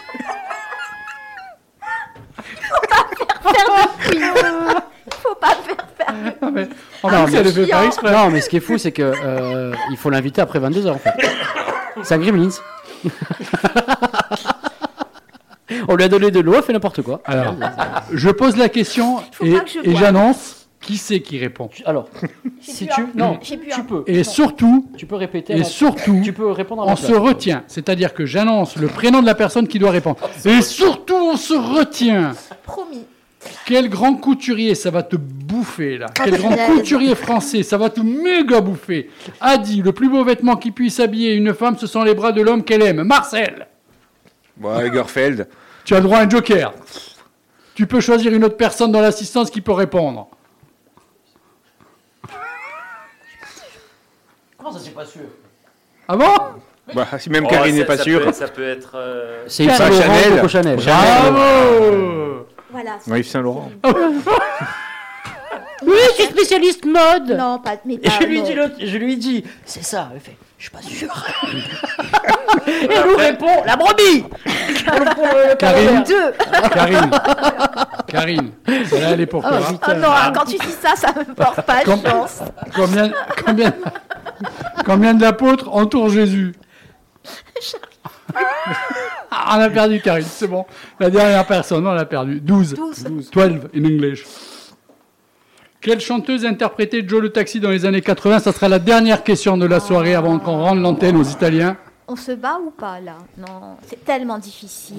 Faut 5.22 5.36
pas 5.36 5.56
faire 5.66 5.76
faire. 5.98 6.34
Ah, 6.42 6.50
mais- 6.52 6.68
En 7.04 7.12
Non, 7.12 7.24
plus, 7.26 7.34
mais- 7.34 7.40
elle 7.40 7.46
le 7.46 7.52
fait 7.52 7.68
pas 7.68 7.78
chiant. 7.78 7.86
exprès. 7.88 8.12
Non, 8.12 8.30
mais 8.30 8.42
ce 8.42 8.50
qui 8.50 8.58
est 8.58 8.62
fou, 8.62 8.78
c'est 8.78 8.92
que 8.92 9.02
euh, 9.04 9.74
il 9.92 9.98
faut 9.98 10.10
l'inviter 10.10 10.42
après 10.42 10.60
22h 10.60 10.90
en 10.92 10.98
fait. 10.98 11.14
C'est 12.04 12.14
un 12.16 12.18
Gremlins. 12.20 12.50
On 15.88 15.96
lui 15.96 16.04
a 16.04 16.08
donné 16.08 16.30
de 16.32 16.40
l'eau, 16.40 16.54
elle 16.56 16.64
fait 16.64 16.74
n'importe 16.74 17.02
quoi. 17.02 17.22
Alors, 17.26 17.56
je 18.14 18.30
pose 18.30 18.56
la 18.58 18.70
question 18.70 19.18
Faut 19.32 19.46
et, 19.46 19.54
pas 19.54 19.60
que 19.62 19.70
je 19.70 19.80
et 19.80 19.84
boive. 19.90 19.98
j'annonce 19.98 20.65
qui 20.86 20.98
c'est 20.98 21.20
qui 21.22 21.38
répond. 21.40 21.70
Alors, 21.86 22.10
si 22.62 22.86
plus 22.86 22.96
tu. 22.96 23.02
un. 23.02 23.10
Non, 23.16 23.38
tu 23.38 23.54
un. 23.76 23.82
peux. 23.82 24.04
Et 24.08 24.24
surtout, 24.24 24.90
Tu 24.98 25.06
peux 25.06 25.16
répéter. 25.16 25.54
et 25.58 25.64
surtout, 25.64 26.22
Tu 26.24 26.32
peux 26.34 26.52
répondre 26.52 26.84
à 26.84 26.86
on 26.86 26.96
place. 26.96 27.06
se 27.08 27.14
retient. 27.14 27.64
C'est-à-dire 27.68 28.14
que 28.14 28.26
j'annonce 28.26 28.76
le 28.78 28.88
prénom 28.88 29.22
de 29.22 29.26
la 29.26 29.36
personne 29.36 29.68
qui 29.68 29.80
doit 29.80 29.92
répondre. 29.92 30.18
Et 30.46 30.62
surtout, 30.62 31.16
on 31.16 31.38
se 31.38 31.54
retient. 31.54 32.34
Promis. 32.64 33.06
Quel 33.68 33.90
grand 33.90 34.16
couturier, 34.16 34.74
ça 34.74 34.90
va 34.90 35.04
te 35.04 35.16
bouffer 35.16 35.98
là. 36.00 36.08
Quel 36.16 36.38
grand 36.38 36.50
punaise. 36.50 36.68
couturier 36.70 37.14
français, 37.16 37.62
ça 37.62 37.78
va 37.78 37.90
te 37.92 38.00
méga 38.02 38.60
bouffer. 38.62 39.10
A 39.40 39.58
dit, 39.60 39.82
le 39.84 39.92
plus 39.92 40.10
beau 40.10 40.24
vêtement 40.24 40.56
qui 40.56 40.72
puisse 40.72 41.00
habiller 41.00 41.34
une 41.34 41.54
femme, 41.54 41.78
ce 41.78 41.86
sont 41.86 42.04
les 42.04 42.16
bras 42.16 42.32
de 42.32 42.42
l'homme 42.42 42.64
qu'elle 42.64 42.82
aime. 42.82 43.04
Marcel, 43.04 43.68
Bon, 44.58 44.80
Egerfeld. 44.80 45.48
tu 45.84 45.94
as 45.94 45.98
le 46.00 46.04
droit 46.06 46.18
à 46.20 46.26
un 46.26 46.30
joker. 46.30 46.74
Tu 47.76 47.86
peux 47.86 48.00
choisir 48.00 48.34
une 48.34 48.44
autre 48.46 48.58
personne 48.58 48.92
dans 48.92 49.02
l'assistance 49.02 49.52
qui 49.52 49.62
peut 49.62 49.74
répondre. 49.74 50.30
Comment 54.58 54.65
ça, 54.78 54.84
c'est 54.84 54.94
pas 54.94 55.06
sûr 55.06 55.22
Ah 56.08 56.16
bon? 56.16 56.26
Bah, 56.94 57.08
si 57.18 57.30
même 57.32 57.46
Oh, 57.48 57.50
Karine 57.50 57.76
n'est 57.76 57.86
pas 57.86 57.98
ça 57.98 58.04
sûre. 58.04 58.24
peut- 58.24 58.32
ça 58.32 58.48
peut 58.48 58.68
être. 58.68 58.92
euh, 58.96 59.44
C'est 59.48 59.64
Yves 59.64 59.70
Pas 59.72 59.78
Saint 59.78 59.90
Laurent 59.90 60.02
Chanel. 60.04 60.32
ou 60.32 60.36
Coco 60.36 60.48
Chanel. 60.48 60.76
Bravo 60.78 61.38
Voilà. 62.72 62.98
Ouais, 63.08 63.20
Yves 63.20 63.28
Saint-Laurent. 63.28 63.72
Oui, 65.86 65.94
je 66.10 66.14
suis 66.24 66.24
spécialiste 66.32 66.86
mode. 66.86 67.30
Non, 67.38 67.60
pas. 67.60 67.76
Mais 67.86 67.98
pas, 67.98 68.10
je 68.20 68.26
lui 68.26 68.40
non. 68.40 68.46
dis 68.46 68.54
l'autre- 68.54 68.76
je 68.80 68.98
lui 68.98 69.18
dis, 69.18 69.44
c'est 69.66 69.84
ça. 69.84 70.10
Elle 70.14 70.20
fait, 70.22 70.38
je 70.66 70.70
suis 70.70 70.72
pas 70.72 70.82
sûr. 70.82 71.26
Et 72.68 72.90
elle 72.92 73.10
nous 73.10 73.18
répond, 73.18 73.64
la 73.66 73.76
brebis. 73.76 74.26
Karine. 75.60 76.04
Deux. 76.04 76.34
Karine. 76.74 77.12
Karine. 78.08 78.52
Celle-là, 78.90 79.12
elle 79.12 79.22
est 79.22 79.26
pour 79.26 79.42
toi. 79.42 79.52
Ah, 79.54 79.68
hein. 79.70 79.74
putain. 79.74 79.94
Oh 79.96 80.00
non, 80.00 80.34
quand 80.34 80.46
tu 80.46 80.58
dis 80.58 80.72
ça, 80.82 80.96
ça 80.96 81.14
me 81.14 81.34
porte 81.36 81.62
pas 81.62 81.84
Com- 81.84 82.02
chance. 82.04 82.42
Combien, 82.76 83.12
combien, 83.46 83.74
combien 84.86 85.14
d'apôtres 85.14 85.72
entourent 85.74 86.10
Jésus 86.10 86.56
Ah, 89.32 89.58
On 89.58 89.62
a 89.62 89.70
perdu 89.70 90.02
Karine, 90.02 90.26
c'est 90.28 90.48
bon. 90.48 90.66
La 91.00 91.10
dernière 91.10 91.46
personne, 91.46 91.86
on 91.86 91.94
l'a 91.94 92.06
perdu. 92.06 92.40
12. 92.42 92.74
12. 92.74 93.30
12 93.32 93.52
in 93.76 93.86
English. 93.86 94.24
Quelle 95.86 96.00
chanteuse 96.00 96.46
interprétait 96.46 97.04
Joe 97.08 97.22
le 97.22 97.30
Taxi 97.30 97.60
dans 97.60 97.70
les 97.70 97.86
années 97.86 98.02
80 98.02 98.40
Ça 98.40 98.52
sera 98.52 98.68
la 98.68 98.80
dernière 98.80 99.24
question 99.24 99.56
de 99.56 99.68
la 99.68 99.80
soirée 99.80 100.16
avant 100.16 100.40
qu'on 100.40 100.58
rende 100.64 100.82
l'antenne 100.82 101.16
aux 101.16 101.24
Italiens. 101.24 101.78
On 102.08 102.16
se 102.16 102.32
bat 102.32 102.58
ou 102.66 102.72
pas 102.72 103.00
là? 103.00 103.18
Non, 103.38 103.78
c'est 103.86 104.04
tellement 104.04 104.40
difficile. 104.40 104.96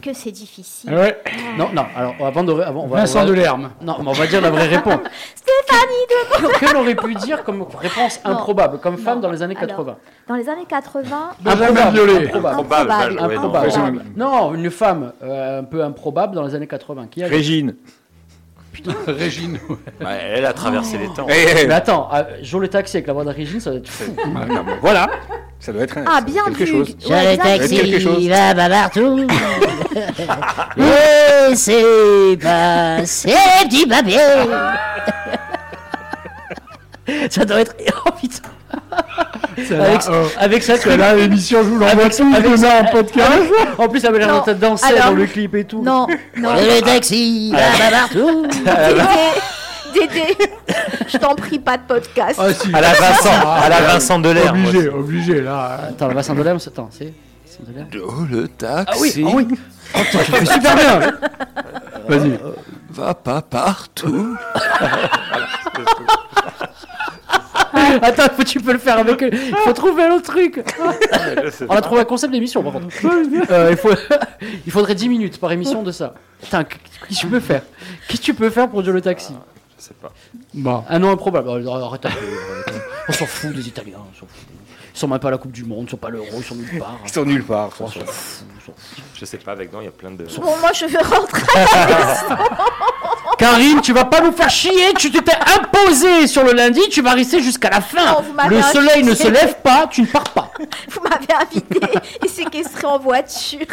Que 0.00 0.12
c'est 0.12 0.30
difficile. 0.30 0.90
Ah 0.94 1.00
ouais. 1.00 1.18
Non, 1.58 1.70
non, 1.74 1.86
alors 1.96 2.14
avant 2.24 2.44
de. 2.44 2.52
Avant, 2.52 2.84
on 2.84 2.86
va, 2.86 2.98
Vincent 3.00 3.18
on 3.18 3.22
va- 3.24 3.28
Delerme. 3.30 3.70
Non, 3.82 3.96
mais 4.00 4.08
on 4.08 4.12
va 4.12 4.26
dire 4.28 4.40
la 4.40 4.50
vraie 4.50 4.68
réponse. 4.68 5.00
Stéphanie 5.34 6.06
de 6.08 6.46
Que- 6.52 6.58
Quelle 6.60 6.76
aurait 6.76 6.94
pu 6.94 7.14
dire 7.16 7.42
comme 7.42 7.62
réponse 7.80 8.20
Non. 8.24 8.30
improbable, 8.30 8.78
comme 8.78 8.96
femme 8.96 9.16
Non. 9.16 9.22
dans 9.22 9.32
les 9.32 9.42
années 9.42 9.56
Alors, 9.56 9.70
80 9.70 9.96
Dans 10.28 10.34
les 10.36 10.48
années 10.48 10.66
80, 10.68 11.30
Benjamin 11.40 11.90
Biolay. 11.90 12.26
Improbable. 12.26 12.46
Improbable, 12.60 13.18
Improbable. 13.18 13.66
Improbable. 13.66 14.04
Non, 14.16 14.54
une 14.54 14.70
femme 14.70 15.12
euh, 15.24 15.60
un 15.60 15.64
peu 15.64 15.82
improbable 15.82 16.36
dans 16.36 16.44
les 16.46 16.54
années 16.54 16.68
80. 16.68 17.08
Qui 17.10 17.24
a 17.24 17.26
Régine. 17.26 17.74
Régine. 19.06 19.58
Ouais, 20.00 20.20
elle 20.36 20.46
a 20.46 20.52
traversé 20.52 20.98
les 20.98 21.08
temps. 21.08 21.26
Eh, 21.28 21.46
eh, 21.62 21.66
Mais 21.66 21.74
attends, 21.74 22.08
euh, 22.12 22.22
Joe 22.42 22.60
le 22.62 22.68
taxi 22.68 22.96
avec 22.96 23.06
la 23.06 23.12
voix 23.12 23.24
d'origine, 23.24 23.60
ça 23.60 23.70
doit 23.70 23.78
être 23.80 23.88
fou. 23.88 24.04
ah, 24.36 24.46
non, 24.46 24.64
voilà. 24.80 25.08
Ça 25.60 25.72
doit 25.72 25.82
être 25.82 25.98
un, 25.98 26.04
Ah, 26.06 26.20
bien 26.20 26.44
quelque 26.44 26.58
vu. 26.64 26.66
chose. 26.66 26.96
Ouais, 27.10 27.36
bien 27.36 27.56
vu. 27.58 27.68
quelque 27.68 27.98
chose. 28.00 28.28
va 28.28 28.54
pas 28.54 28.68
partout. 28.68 29.26
Laissez 30.76 32.38
passer 32.40 33.34
petits 33.64 33.86
papiers. 33.86 34.18
Ça 37.30 37.44
doit 37.44 37.60
être. 37.60 37.74
Oh 38.06 38.10
putain 38.20 38.48
Avec, 39.72 40.00
oh, 40.10 40.12
avec 40.38 40.62
ça, 40.62 40.78
tu 40.78 40.88
celle-là, 40.88 41.14
l'émission, 41.14 41.58
je 41.62 41.68
vous 41.68 41.78
l'envoie 41.78 42.02
Avec- 42.04 42.16
tous 42.16 42.34
avec 42.34 42.46
en 42.64 42.84
podcast. 42.92 43.30
En 43.78 43.88
plus, 43.88 44.04
avec 44.04 44.20
la 44.20 44.26
Non, 44.28 44.42
de 44.46 44.52
danser 44.54 44.86
alors- 44.86 45.06
dans 45.10 45.12
le 45.16 45.26
clip 45.26 45.54
et 45.54 45.64
tout. 45.64 45.82
Non, 45.82 46.06
non. 46.36 46.54
Le 46.54 46.80
taxi 46.80 47.52
va 47.52 47.58
pas 47.58 47.90
partout. 47.98 48.46
Dédé, 49.94 50.06
Dédé, 50.06 50.36
je 51.08 51.16
t'en 51.18 51.34
prie, 51.34 51.58
pas 51.58 51.76
de 51.78 51.82
podcast. 51.88 52.38
Ah, 52.42 52.52
si. 52.52 52.72
À 52.74 52.80
la 52.80 52.92
Vincent, 52.92 53.30
à 53.62 53.68
la 53.68 53.80
Vincent 53.80 54.18
Delair. 54.18 54.54
moi, 54.54 54.68
Obligé, 54.68 54.88
obligé, 54.88 55.40
là. 55.40 55.80
Attends, 55.88 56.08
Vincent 56.08 56.34
Delerme, 56.34 56.58
c'est- 56.58 56.70
attends, 56.70 56.90
c'est. 56.92 57.12
Vincent 57.46 57.62
Delerme 57.72 57.88
Oh, 58.06 58.24
le 58.30 58.48
taxi 58.48 58.84
Ah 58.86 58.96
oui, 59.00 59.24
ah 59.26 59.30
oui. 59.34 59.48
Oh, 59.94 59.98
tu 60.10 60.18
fais 60.18 60.44
super 60.44 60.76
bien. 60.76 61.00
Vas-y. 62.08 62.38
va 62.90 63.14
pas 63.14 63.40
partout. 63.42 64.36
Attends, 68.02 68.34
faut- 68.34 68.44
tu 68.44 68.60
peux 68.60 68.72
le 68.72 68.78
faire 68.78 68.98
avec. 68.98 69.20
Il 69.20 69.54
faut 69.64 69.72
trouver 69.72 70.04
un 70.04 70.12
autre 70.12 70.32
truc. 70.32 70.64
On 71.68 71.74
a 71.74 71.80
trouvé 71.80 72.00
un 72.00 72.04
concept 72.04 72.32
d'émission, 72.32 72.62
par 72.62 72.72
contre. 72.72 72.88
Euh, 73.50 73.68
il, 73.70 73.76
faut... 73.76 73.90
il 74.66 74.72
faudrait 74.72 74.94
10 74.94 75.08
minutes 75.08 75.38
par 75.40 75.52
émission 75.52 75.82
de 75.82 75.92
ça. 75.92 76.14
Putain, 76.40 76.64
qu'est-ce 76.64 77.20
que 77.20 77.20
tu 77.20 77.26
peux 77.26 77.40
faire? 77.40 77.62
Qu'est-ce 78.08 78.20
que 78.20 78.26
tu 78.26 78.34
peux 78.34 78.50
faire 78.50 78.68
pour 78.68 78.84
Joe 78.84 78.94
le 78.94 79.00
taxi? 79.00 79.34
Je 79.78 79.84
sais 79.84 79.94
pas. 80.00 80.12
Bon. 80.54 80.84
Un 80.88 80.98
nom 80.98 81.10
improbable. 81.10 81.48
Arrête 81.50 81.64
peu, 81.64 81.68
arrête. 81.82 82.06
On 83.08 83.12
s'en 83.12 83.26
fout 83.26 83.52
des 83.54 83.68
Italiens. 83.68 83.98
On 83.98 84.14
s'en 84.14 84.26
fout. 84.26 84.46
Ils 84.98 85.02
sont 85.02 85.06
même 85.06 85.20
pas 85.20 85.28
à 85.28 85.30
la 85.30 85.38
Coupe 85.38 85.52
du 85.52 85.64
Monde, 85.64 85.84
ils 85.86 85.90
sont 85.92 85.96
pas 85.96 86.08
à 86.08 86.10
l'Euro, 86.10 86.26
ils 86.38 86.42
sont 86.42 86.56
nulle 86.56 86.76
part. 86.76 86.98
Ils 87.04 87.12
sont 87.12 87.24
nulle 87.24 87.44
part. 87.44 87.70
S'en 87.78 87.86
fout. 87.86 88.02
Je 89.14 89.24
sais 89.24 89.36
pas, 89.36 89.52
avec 89.52 89.72
non, 89.72 89.80
il 89.80 89.84
y 89.84 89.88
a 89.88 89.92
plein 89.92 90.10
de. 90.10 90.24
Bon, 90.40 90.56
moi, 90.60 90.72
je 90.74 90.86
vais 90.86 90.98
rentrer. 90.98 91.42
Karine, 93.38 93.80
tu 93.80 93.92
vas 93.92 94.04
pas 94.04 94.20
nous 94.20 94.32
faire 94.32 94.50
chier, 94.50 94.92
tu 94.98 95.12
t'étais 95.12 95.36
imposé 95.56 96.26
sur 96.26 96.42
le 96.42 96.52
lundi, 96.52 96.80
tu 96.90 97.00
vas 97.02 97.12
rester 97.12 97.40
jusqu'à 97.40 97.70
la 97.70 97.80
fin. 97.80 98.04
Non, 98.04 98.22
vous 98.26 98.32
m'avez 98.32 98.56
le 98.56 98.62
soleil 98.62 99.04
ne 99.04 99.14
se 99.14 99.28
lève 99.28 99.54
pas, 99.62 99.86
tu 99.88 100.02
ne 100.02 100.06
pars 100.06 100.24
pas. 100.30 100.50
Vous 100.90 101.00
m'avez 101.02 101.40
invité 101.40 101.78
et 102.24 102.26
séquestré 102.28 102.84
en 102.84 102.98
voiture. 102.98 103.66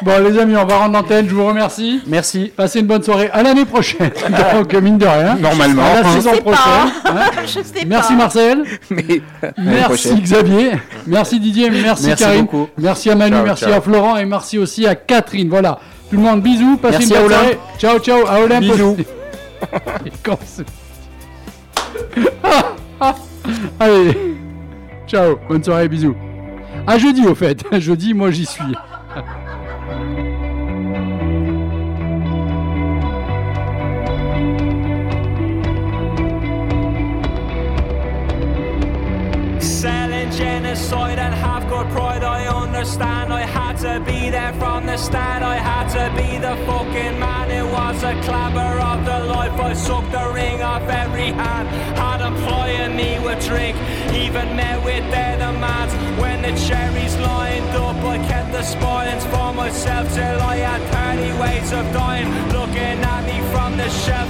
Bon, 0.00 0.22
les 0.26 0.38
amis, 0.38 0.56
on 0.56 0.64
va 0.64 0.78
rendre 0.78 0.94
l'antenne. 0.94 1.28
Je 1.28 1.34
vous 1.34 1.44
remercie. 1.46 2.00
Merci. 2.06 2.50
Passez 2.56 2.80
une 2.80 2.86
bonne 2.86 3.02
soirée. 3.02 3.28
À 3.34 3.42
l'année 3.42 3.66
prochaine. 3.66 4.10
Donc, 4.54 4.72
mine 4.72 4.96
de 4.96 5.04
rien. 5.04 5.34
Normalement. 5.34 5.82
À 5.84 6.00
la 6.00 6.08
hein. 6.08 6.14
saison 6.14 6.30
Je 6.30 6.36
sais 6.36 6.40
prochaine. 6.42 6.92
pas. 7.04 7.10
hein. 7.10 7.30
Je 7.44 7.48
sais 7.62 7.84
Merci 7.86 8.12
pas. 8.12 8.18
Marcel. 8.18 8.64
Mais 8.88 9.20
Merci 9.58 9.84
prochaine. 9.84 10.20
Merci 11.06 11.40
Didier. 11.40 11.70
Merci, 11.70 12.06
Merci 12.06 12.24
Karine. 12.24 12.42
beaucoup. 12.42 12.68
Merci 12.78 13.10
à 13.10 13.14
Manu. 13.14 13.36
Ciao, 13.36 13.44
merci 13.44 13.64
ciao. 13.64 13.72
à 13.74 13.80
Florent. 13.80 14.16
Et 14.16 14.24
merci 14.24 14.58
aussi 14.58 14.86
à 14.86 14.94
Catherine. 14.94 15.48
Voilà. 15.48 15.78
Tout 16.10 16.16
le 16.16 16.22
monde, 16.22 16.42
bisous. 16.42 16.76
Passez 16.76 16.98
Merci 16.98 17.10
une 17.10 17.16
à 17.16 17.20
bonne 17.20 17.30
soirée. 17.30 17.58
Ciao, 17.78 17.98
ciao. 17.98 18.26
À 18.26 18.40
Olympe. 18.40 18.64
Bisous. 18.64 18.96
Allez. 23.80 24.16
Ciao. 25.06 25.36
Bonne 25.48 25.64
soirée. 25.64 25.88
Bisous. 25.88 26.14
À 26.86 26.98
jeudi, 26.98 27.26
au 27.26 27.34
fait. 27.34 27.64
Jeudi, 27.80 28.14
moi, 28.14 28.30
j'y 28.30 28.46
suis. 28.46 28.74
Genocide 40.76 41.18
and 41.18 41.34
half 41.34 41.66
got 41.70 41.90
pride, 41.90 42.22
I 42.22 42.46
understand. 42.48 43.32
I 43.32 43.46
had 43.46 43.78
to 43.78 43.98
be 44.04 44.28
there 44.28 44.52
from 44.60 44.84
the 44.84 44.98
start. 44.98 45.42
I 45.42 45.56
had 45.56 45.88
to 45.96 46.04
be 46.14 46.36
the 46.36 46.54
fucking 46.66 47.18
man 47.18 47.50
It 47.50 47.64
was 47.64 48.02
a 48.02 48.12
clapper 48.20 48.72
of 48.92 48.98
the 49.06 49.20
life. 49.32 49.58
I 49.58 49.72
sucked 49.72 50.12
the 50.12 50.30
ring 50.34 50.60
off 50.60 50.82
every 50.82 51.32
hand. 51.32 51.68
Had 51.96 52.18
them 52.18 52.36
flying 52.44 52.94
me 52.94 53.18
with 53.24 53.42
drink, 53.46 53.74
even 54.12 54.54
met 54.54 54.84
with 54.84 55.10
their 55.10 55.38
demands. 55.38 55.94
When 56.20 56.42
the 56.42 56.52
cherries 56.68 57.16
lined 57.24 57.74
up, 57.74 57.96
I 58.04 58.18
kept 58.28 58.52
the 58.52 58.62
spoilings 58.62 59.24
for 59.32 59.54
myself 59.54 60.12
till 60.12 60.40
I 60.42 60.56
had 60.56 60.82
30 60.92 61.40
ways 61.40 61.72
of 61.72 61.90
dying. 61.94 62.28
Looking 62.52 62.98
at 63.14 63.22
me 63.24 63.38
from 63.50 63.78
the 63.78 63.88
shelf, 63.88 64.28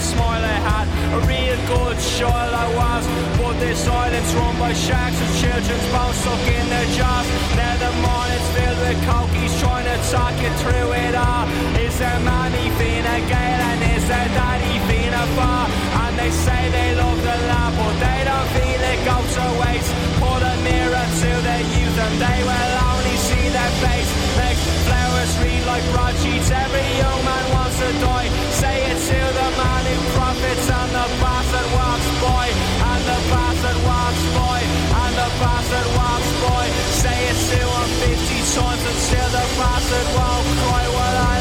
smile 0.00 0.44
I 0.44 0.58
had. 0.68 0.86
A 1.16 1.20
real 1.26 1.58
good 1.66 1.96
child 2.16 2.52
I 2.54 2.66
was, 2.78 3.04
but 3.38 3.54
this 3.58 3.86
island's 3.88 4.32
run 4.34 4.54
by 4.58 4.72
shacks 4.72 5.18
and 5.18 5.32
children's 5.40 5.86
bones 5.92 6.16
stuck 6.22 6.44
in 6.46 6.66
their 6.68 6.88
jaws. 6.96 7.26
Now 7.58 7.74
the 7.82 7.92
morning's 8.06 8.37
filled 8.58 8.80
with 8.82 8.98
cokies 9.06 9.54
trying 9.62 9.86
to 9.86 9.96
talk 10.10 10.34
you 10.42 10.50
through 10.62 10.90
it 11.06 11.14
all. 11.14 11.46
Is 11.78 11.94
there 11.98 12.20
mommy 12.26 12.66
Fina 12.78 13.16
Gale 13.30 13.62
and 13.70 13.80
is 13.94 14.04
there 14.10 14.30
daddy 14.34 14.76
Fina 14.88 15.22
Bar? 15.38 15.66
And 16.02 16.12
they 16.18 16.30
say 16.30 16.60
they 16.74 16.90
love 16.98 17.20
the 17.22 17.38
land, 17.50 17.74
but 17.78 17.94
they 18.02 18.20
don't 18.26 18.48
feel 18.56 18.82
it 18.92 19.00
goes 19.06 19.30
to 19.38 19.46
waste. 19.62 19.90
Put 20.22 20.42
a 20.42 20.54
mirror 20.66 21.06
to 21.22 21.30
their 21.46 21.64
youth 21.74 21.98
and 22.06 22.16
they 22.18 22.40
will 22.48 22.74
only 22.90 23.16
see 23.28 23.46
their 23.54 23.72
face. 23.84 24.10
Make 24.42 24.58
flowers 24.86 25.32
read 25.42 25.62
like 25.70 25.84
broadsheets, 25.94 26.50
every 26.50 26.88
young 27.02 27.20
man 27.28 27.44
wants 27.54 27.78
to 27.78 27.90
die. 28.02 28.28
Say 28.60 28.76
it 28.90 28.98
to 29.10 29.20
the 29.38 29.48
man 29.60 29.82
who 29.86 29.96
profits 30.18 30.66
and 30.66 30.90
the 30.98 31.06
bastard 31.22 31.68
walks 31.78 32.08
by. 32.22 32.46
And 32.90 33.02
the 33.10 33.18
bastard 33.30 33.78
walks 33.86 34.24
by. 34.34 34.58
And 35.02 35.12
the 35.22 35.28
bastard 35.42 35.88
walks 35.98 36.37
Still 37.48 37.70
I'm 37.70 37.88
50 37.88 38.12
times 38.60 38.84
and 38.84 38.98
still 39.08 39.30
the 39.30 39.44
bastard 39.56 40.08
won't 40.14 40.58
cry 40.60 40.84
I 41.16 41.37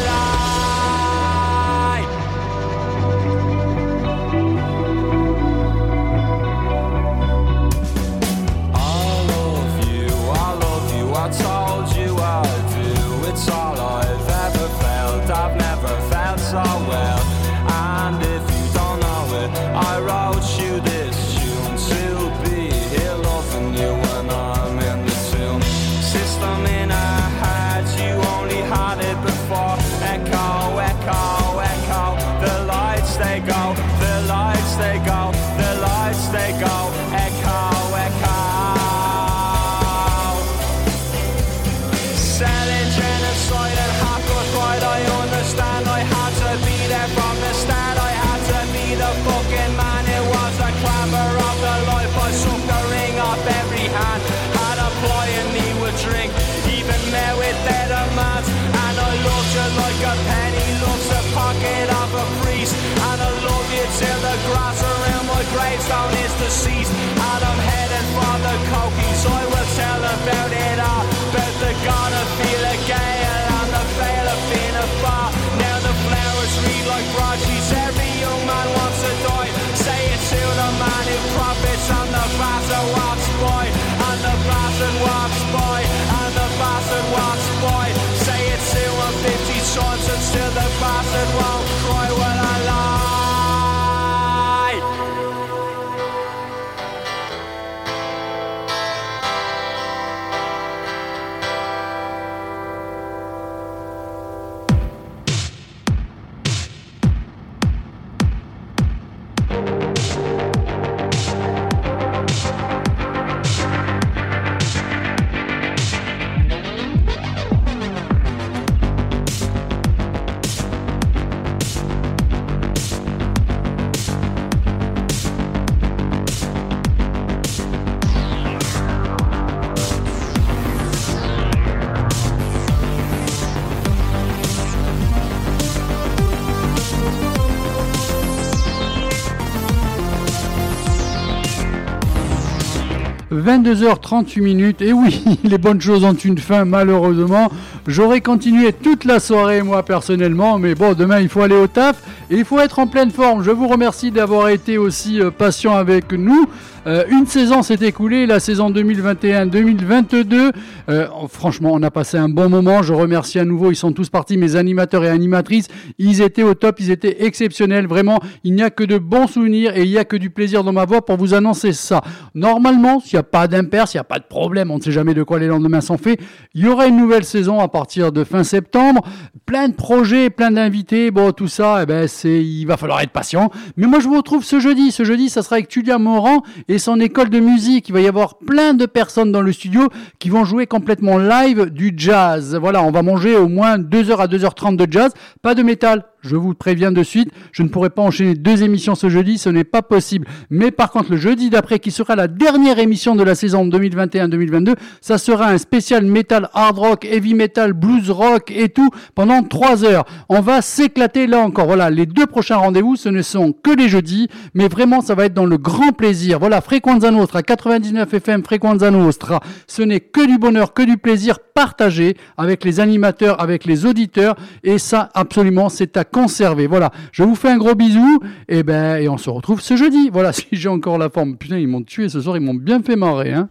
22h38 143.42 144.42
minutes. 144.42 144.82
Et 144.82 144.94
oui, 144.94 145.24
les 145.44 145.58
bonnes 145.58 145.82
choses 145.82 146.04
ont 146.04 146.14
une 146.14 146.38
fin, 146.38 146.66
malheureusement. 146.66 147.50
J'aurais 147.88 148.22
continué 148.22 148.74
toute 148.74 149.06
la 149.06 149.20
soirée, 149.20 149.62
moi, 149.62 149.84
personnellement. 149.84 150.60
Mais 150.60 150.76
bon, 150.76 150.94
demain, 150.94 151.20
il 151.20 151.30
faut 151.30 151.42
aller 151.42 151.56
au 151.56 151.68
taf. 151.68 152.02
Il 152.30 152.44
faut 152.44 152.60
être 152.60 152.80
en 152.80 152.88
pleine 152.88 153.12
forme. 153.12 153.42
Je 153.42 153.52
vous 153.52 153.70
remercie 153.70 154.12
d'avoir 154.12 154.50
été 154.50 154.78
aussi 154.78 155.22
euh, 155.22 155.32
patient 155.32 155.78
avec 155.78 156.12
nous. 156.12 156.46
Euh, 156.88 157.04
une 157.10 157.26
saison 157.26 157.64
s'est 157.64 157.80
écoulée, 157.82 158.26
la 158.26 158.40
saison 158.40 158.72
2021-2022. 158.72 160.52
Euh, 160.90 161.08
franchement, 161.30 161.72
on 161.74 161.84
a 161.84 161.92
passé 161.92 162.18
un 162.18 162.30
bon 162.30 162.50
moment. 162.50 162.82
Je 162.82 162.94
remercie 162.94 163.40
à 163.40 163.46
nouveau, 163.46 163.72
ils 163.72 163.76
sont 163.76 163.92
tous 163.92 164.10
partis, 164.10 164.38
mes 164.38 164.56
animateurs 164.56 165.04
et 165.04 165.10
animatrices. 165.10 165.68
Ils 165.98 166.22
étaient 166.22 166.44
au 166.44 166.54
top, 166.54 166.80
ils 166.80 166.90
étaient 166.92 167.26
exceptionnels. 167.26 167.88
Vraiment, 167.88 168.20
il 168.46 168.56
n'y 168.56 168.64
a 168.64 168.70
que 168.70 168.86
de 168.86 168.98
bons 168.98 169.28
souvenirs 169.28 169.76
et 169.76 169.84
il 169.84 169.90
n'y 169.90 169.98
a 169.98 170.06
que 170.06 170.16
du 170.16 170.30
plaisir 170.30 170.64
dans 170.64 170.72
ma 170.72 170.86
voix 170.86 171.04
pour 171.04 171.18
vous 171.18 171.34
annoncer 171.34 171.74
ça. 171.74 172.02
Normalement, 172.36 173.02
s'il 173.02 173.18
n'y 173.18 173.20
a 173.20 173.24
pas 173.24 173.50
d'impair, 173.50 173.90
s'il 173.90 173.98
n'y 173.98 174.02
a 174.02 174.06
pas 174.06 174.20
de 174.20 174.28
problème, 174.28 174.72
on 174.72 174.78
ne 174.78 174.82
sait 174.82 174.92
jamais 174.92 175.14
de 175.14 175.24
quoi 175.24 175.40
les 175.40 175.48
lendemains 175.48 175.82
sont 175.82 175.98
faits, 175.98 176.22
il 176.54 176.64
y 176.64 176.68
aura 176.70 176.88
une 176.88 176.98
nouvelle 176.98 177.26
saison 177.26 177.60
à 177.60 177.68
partir 177.68 178.14
de 178.14 178.24
fin 178.24 178.46
septembre. 178.46 179.02
Plein 179.46 179.68
de 179.68 179.74
projets, 179.74 180.30
plein 180.30 180.52
d'invités. 180.52 181.12
Bon, 181.12 181.34
tout 181.34 181.50
ça, 181.50 181.80
eh 181.84 181.86
ben, 181.86 182.08
il 182.26 182.66
va 182.66 182.78
falloir 182.78 183.02
être 183.02 183.12
patient. 183.12 183.52
Mais 183.76 183.88
moi, 183.88 184.00
je 184.00 184.08
vous 184.08 184.18
retrouve 184.18 184.44
ce 184.44 184.60
jeudi. 184.60 184.92
Ce 184.92 185.04
jeudi, 185.04 185.30
ça 185.30 185.44
sera 185.44 185.56
avec 185.56 185.72
Julia 185.72 185.98
Morand 185.98 186.44
et 186.68 186.80
son 186.80 187.00
école 187.00 187.30
de 187.30 187.40
musique. 187.40 187.90
Il 187.90 187.94
va 187.94 188.02
y 188.02 188.08
avoir 188.08 188.38
plein 188.38 188.74
de 188.74 188.86
personnes 188.86 189.32
dans 189.32 189.42
le 189.42 189.52
studio 189.52 189.90
qui 190.20 190.30
vont 190.30 190.46
jouer 190.46 190.68
complètement 190.68 191.18
live 191.18 191.70
du 191.70 191.94
jazz. 191.96 192.56
Voilà, 192.60 192.84
on 192.84 192.92
va 192.92 193.02
manger 193.02 193.36
au 193.36 193.48
moins 193.48 193.78
2h 193.78 194.18
à 194.18 194.28
2h30 194.28 194.76
de 194.76 194.92
jazz. 194.92 195.14
Pas 195.42 195.56
de 195.56 195.64
métal, 195.64 196.06
je 196.28 196.36
vous 196.36 196.54
préviens 196.54 196.92
de 196.92 197.04
suite, 197.04 197.32
je 197.52 197.64
ne 197.64 197.70
pourrai 197.70 197.90
pas 197.90 198.02
enchaîner 198.02 198.36
deux 198.36 198.64
émissions 198.64 198.96
ce 198.96 199.10
jeudi, 199.10 199.38
ce 199.38 199.50
n'est 199.50 199.64
pas 199.64 199.82
possible. 199.82 200.28
Mais 200.50 200.72
par 200.72 200.92
contre, 200.92 201.12
le 201.12 201.18
jeudi 201.18 201.50
d'après, 201.50 201.80
qui 201.80 201.92
sera 201.92 202.16
la 202.16 202.28
dernière 202.28 202.80
émission 202.80 203.16
de 203.16 203.24
la 203.24 203.36
saison 203.36 203.68
2021-2022, 203.68 204.76
ça 205.02 205.18
sera 205.18 205.48
un 205.48 205.58
spécial 205.58 206.06
metal, 206.06 206.50
hard 206.54 206.78
rock, 206.78 207.06
heavy 207.06 207.34
metal, 207.34 207.74
blues 207.74 208.10
rock 208.10 208.52
et 208.52 208.70
tout 208.70 208.90
pendant 209.16 209.44
trois 209.44 209.84
heures. 209.84 210.06
On 210.30 210.42
va 210.42 210.62
s'éclater 210.62 211.28
là 211.28 211.40
encore. 211.40 211.68
Voilà, 211.68 211.90
les 211.90 212.06
deux 212.06 212.26
prochains 212.26 212.58
rendez-vous, 212.58 212.96
ce 212.96 213.10
ne 213.10 213.22
sont 213.22 213.54
que 213.54 213.72
les 213.72 213.90
jeudis, 213.90 214.28
mais 214.54 214.68
vraiment, 214.68 215.02
ça 215.02 215.16
va 215.16 215.26
être 215.26 215.34
dans 215.34 215.46
le 215.46 215.58
grand 215.58 215.92
plaisir. 215.92 216.40
Voilà, 216.40 216.62
Frequenza 216.62 217.12
Nostra, 217.12 217.42
99 217.42 218.14
FM, 218.14 218.44
Frequenza 218.44 218.92
Nostra. 218.92 219.40
Ce 219.68 219.82
n'est 219.82 220.00
que 220.00 220.26
du 220.26 220.38
bonheur, 220.38 220.74
que 220.74 220.84
du 220.84 220.98
plaisir 220.98 221.40
partagé 221.40 222.18
avec 222.38 222.64
les 222.64 222.80
animateurs, 222.80 223.42
avec 223.42 223.66
les 223.66 223.86
auditeurs, 223.86 224.36
et 224.64 224.78
ça, 224.78 225.10
absolument, 225.14 225.70
c'est 225.70 225.98
à 225.98 226.04
conserver. 226.18 226.66
Voilà, 226.66 226.92
je 227.12 227.24
vous 227.24 227.36
fais 227.36 227.50
un 227.50 227.58
gros 227.58 227.76
bisou, 227.76 228.20
et 228.50 228.64
ben, 228.64 228.98
et 228.98 229.08
on 229.08 229.18
se 229.18 229.30
retrouve 229.30 229.62
ce 229.62 229.78
jeudi. 229.78 230.10
Voilà, 230.12 230.34
si 230.34 230.48
j'ai 230.52 230.70
encore 230.70 230.98
la 230.98 231.10
forme. 231.10 231.38
Putain, 231.38 231.60
ils 231.60 231.68
m'ont 231.68 231.84
tué 231.84 232.10
ce 232.10 232.22
soir, 232.22 232.38
ils 232.38 232.42
m'ont 232.42 232.56
bien 232.56 232.82
fait 232.82 232.96
marrer, 232.96 233.34
hein. 233.34 233.50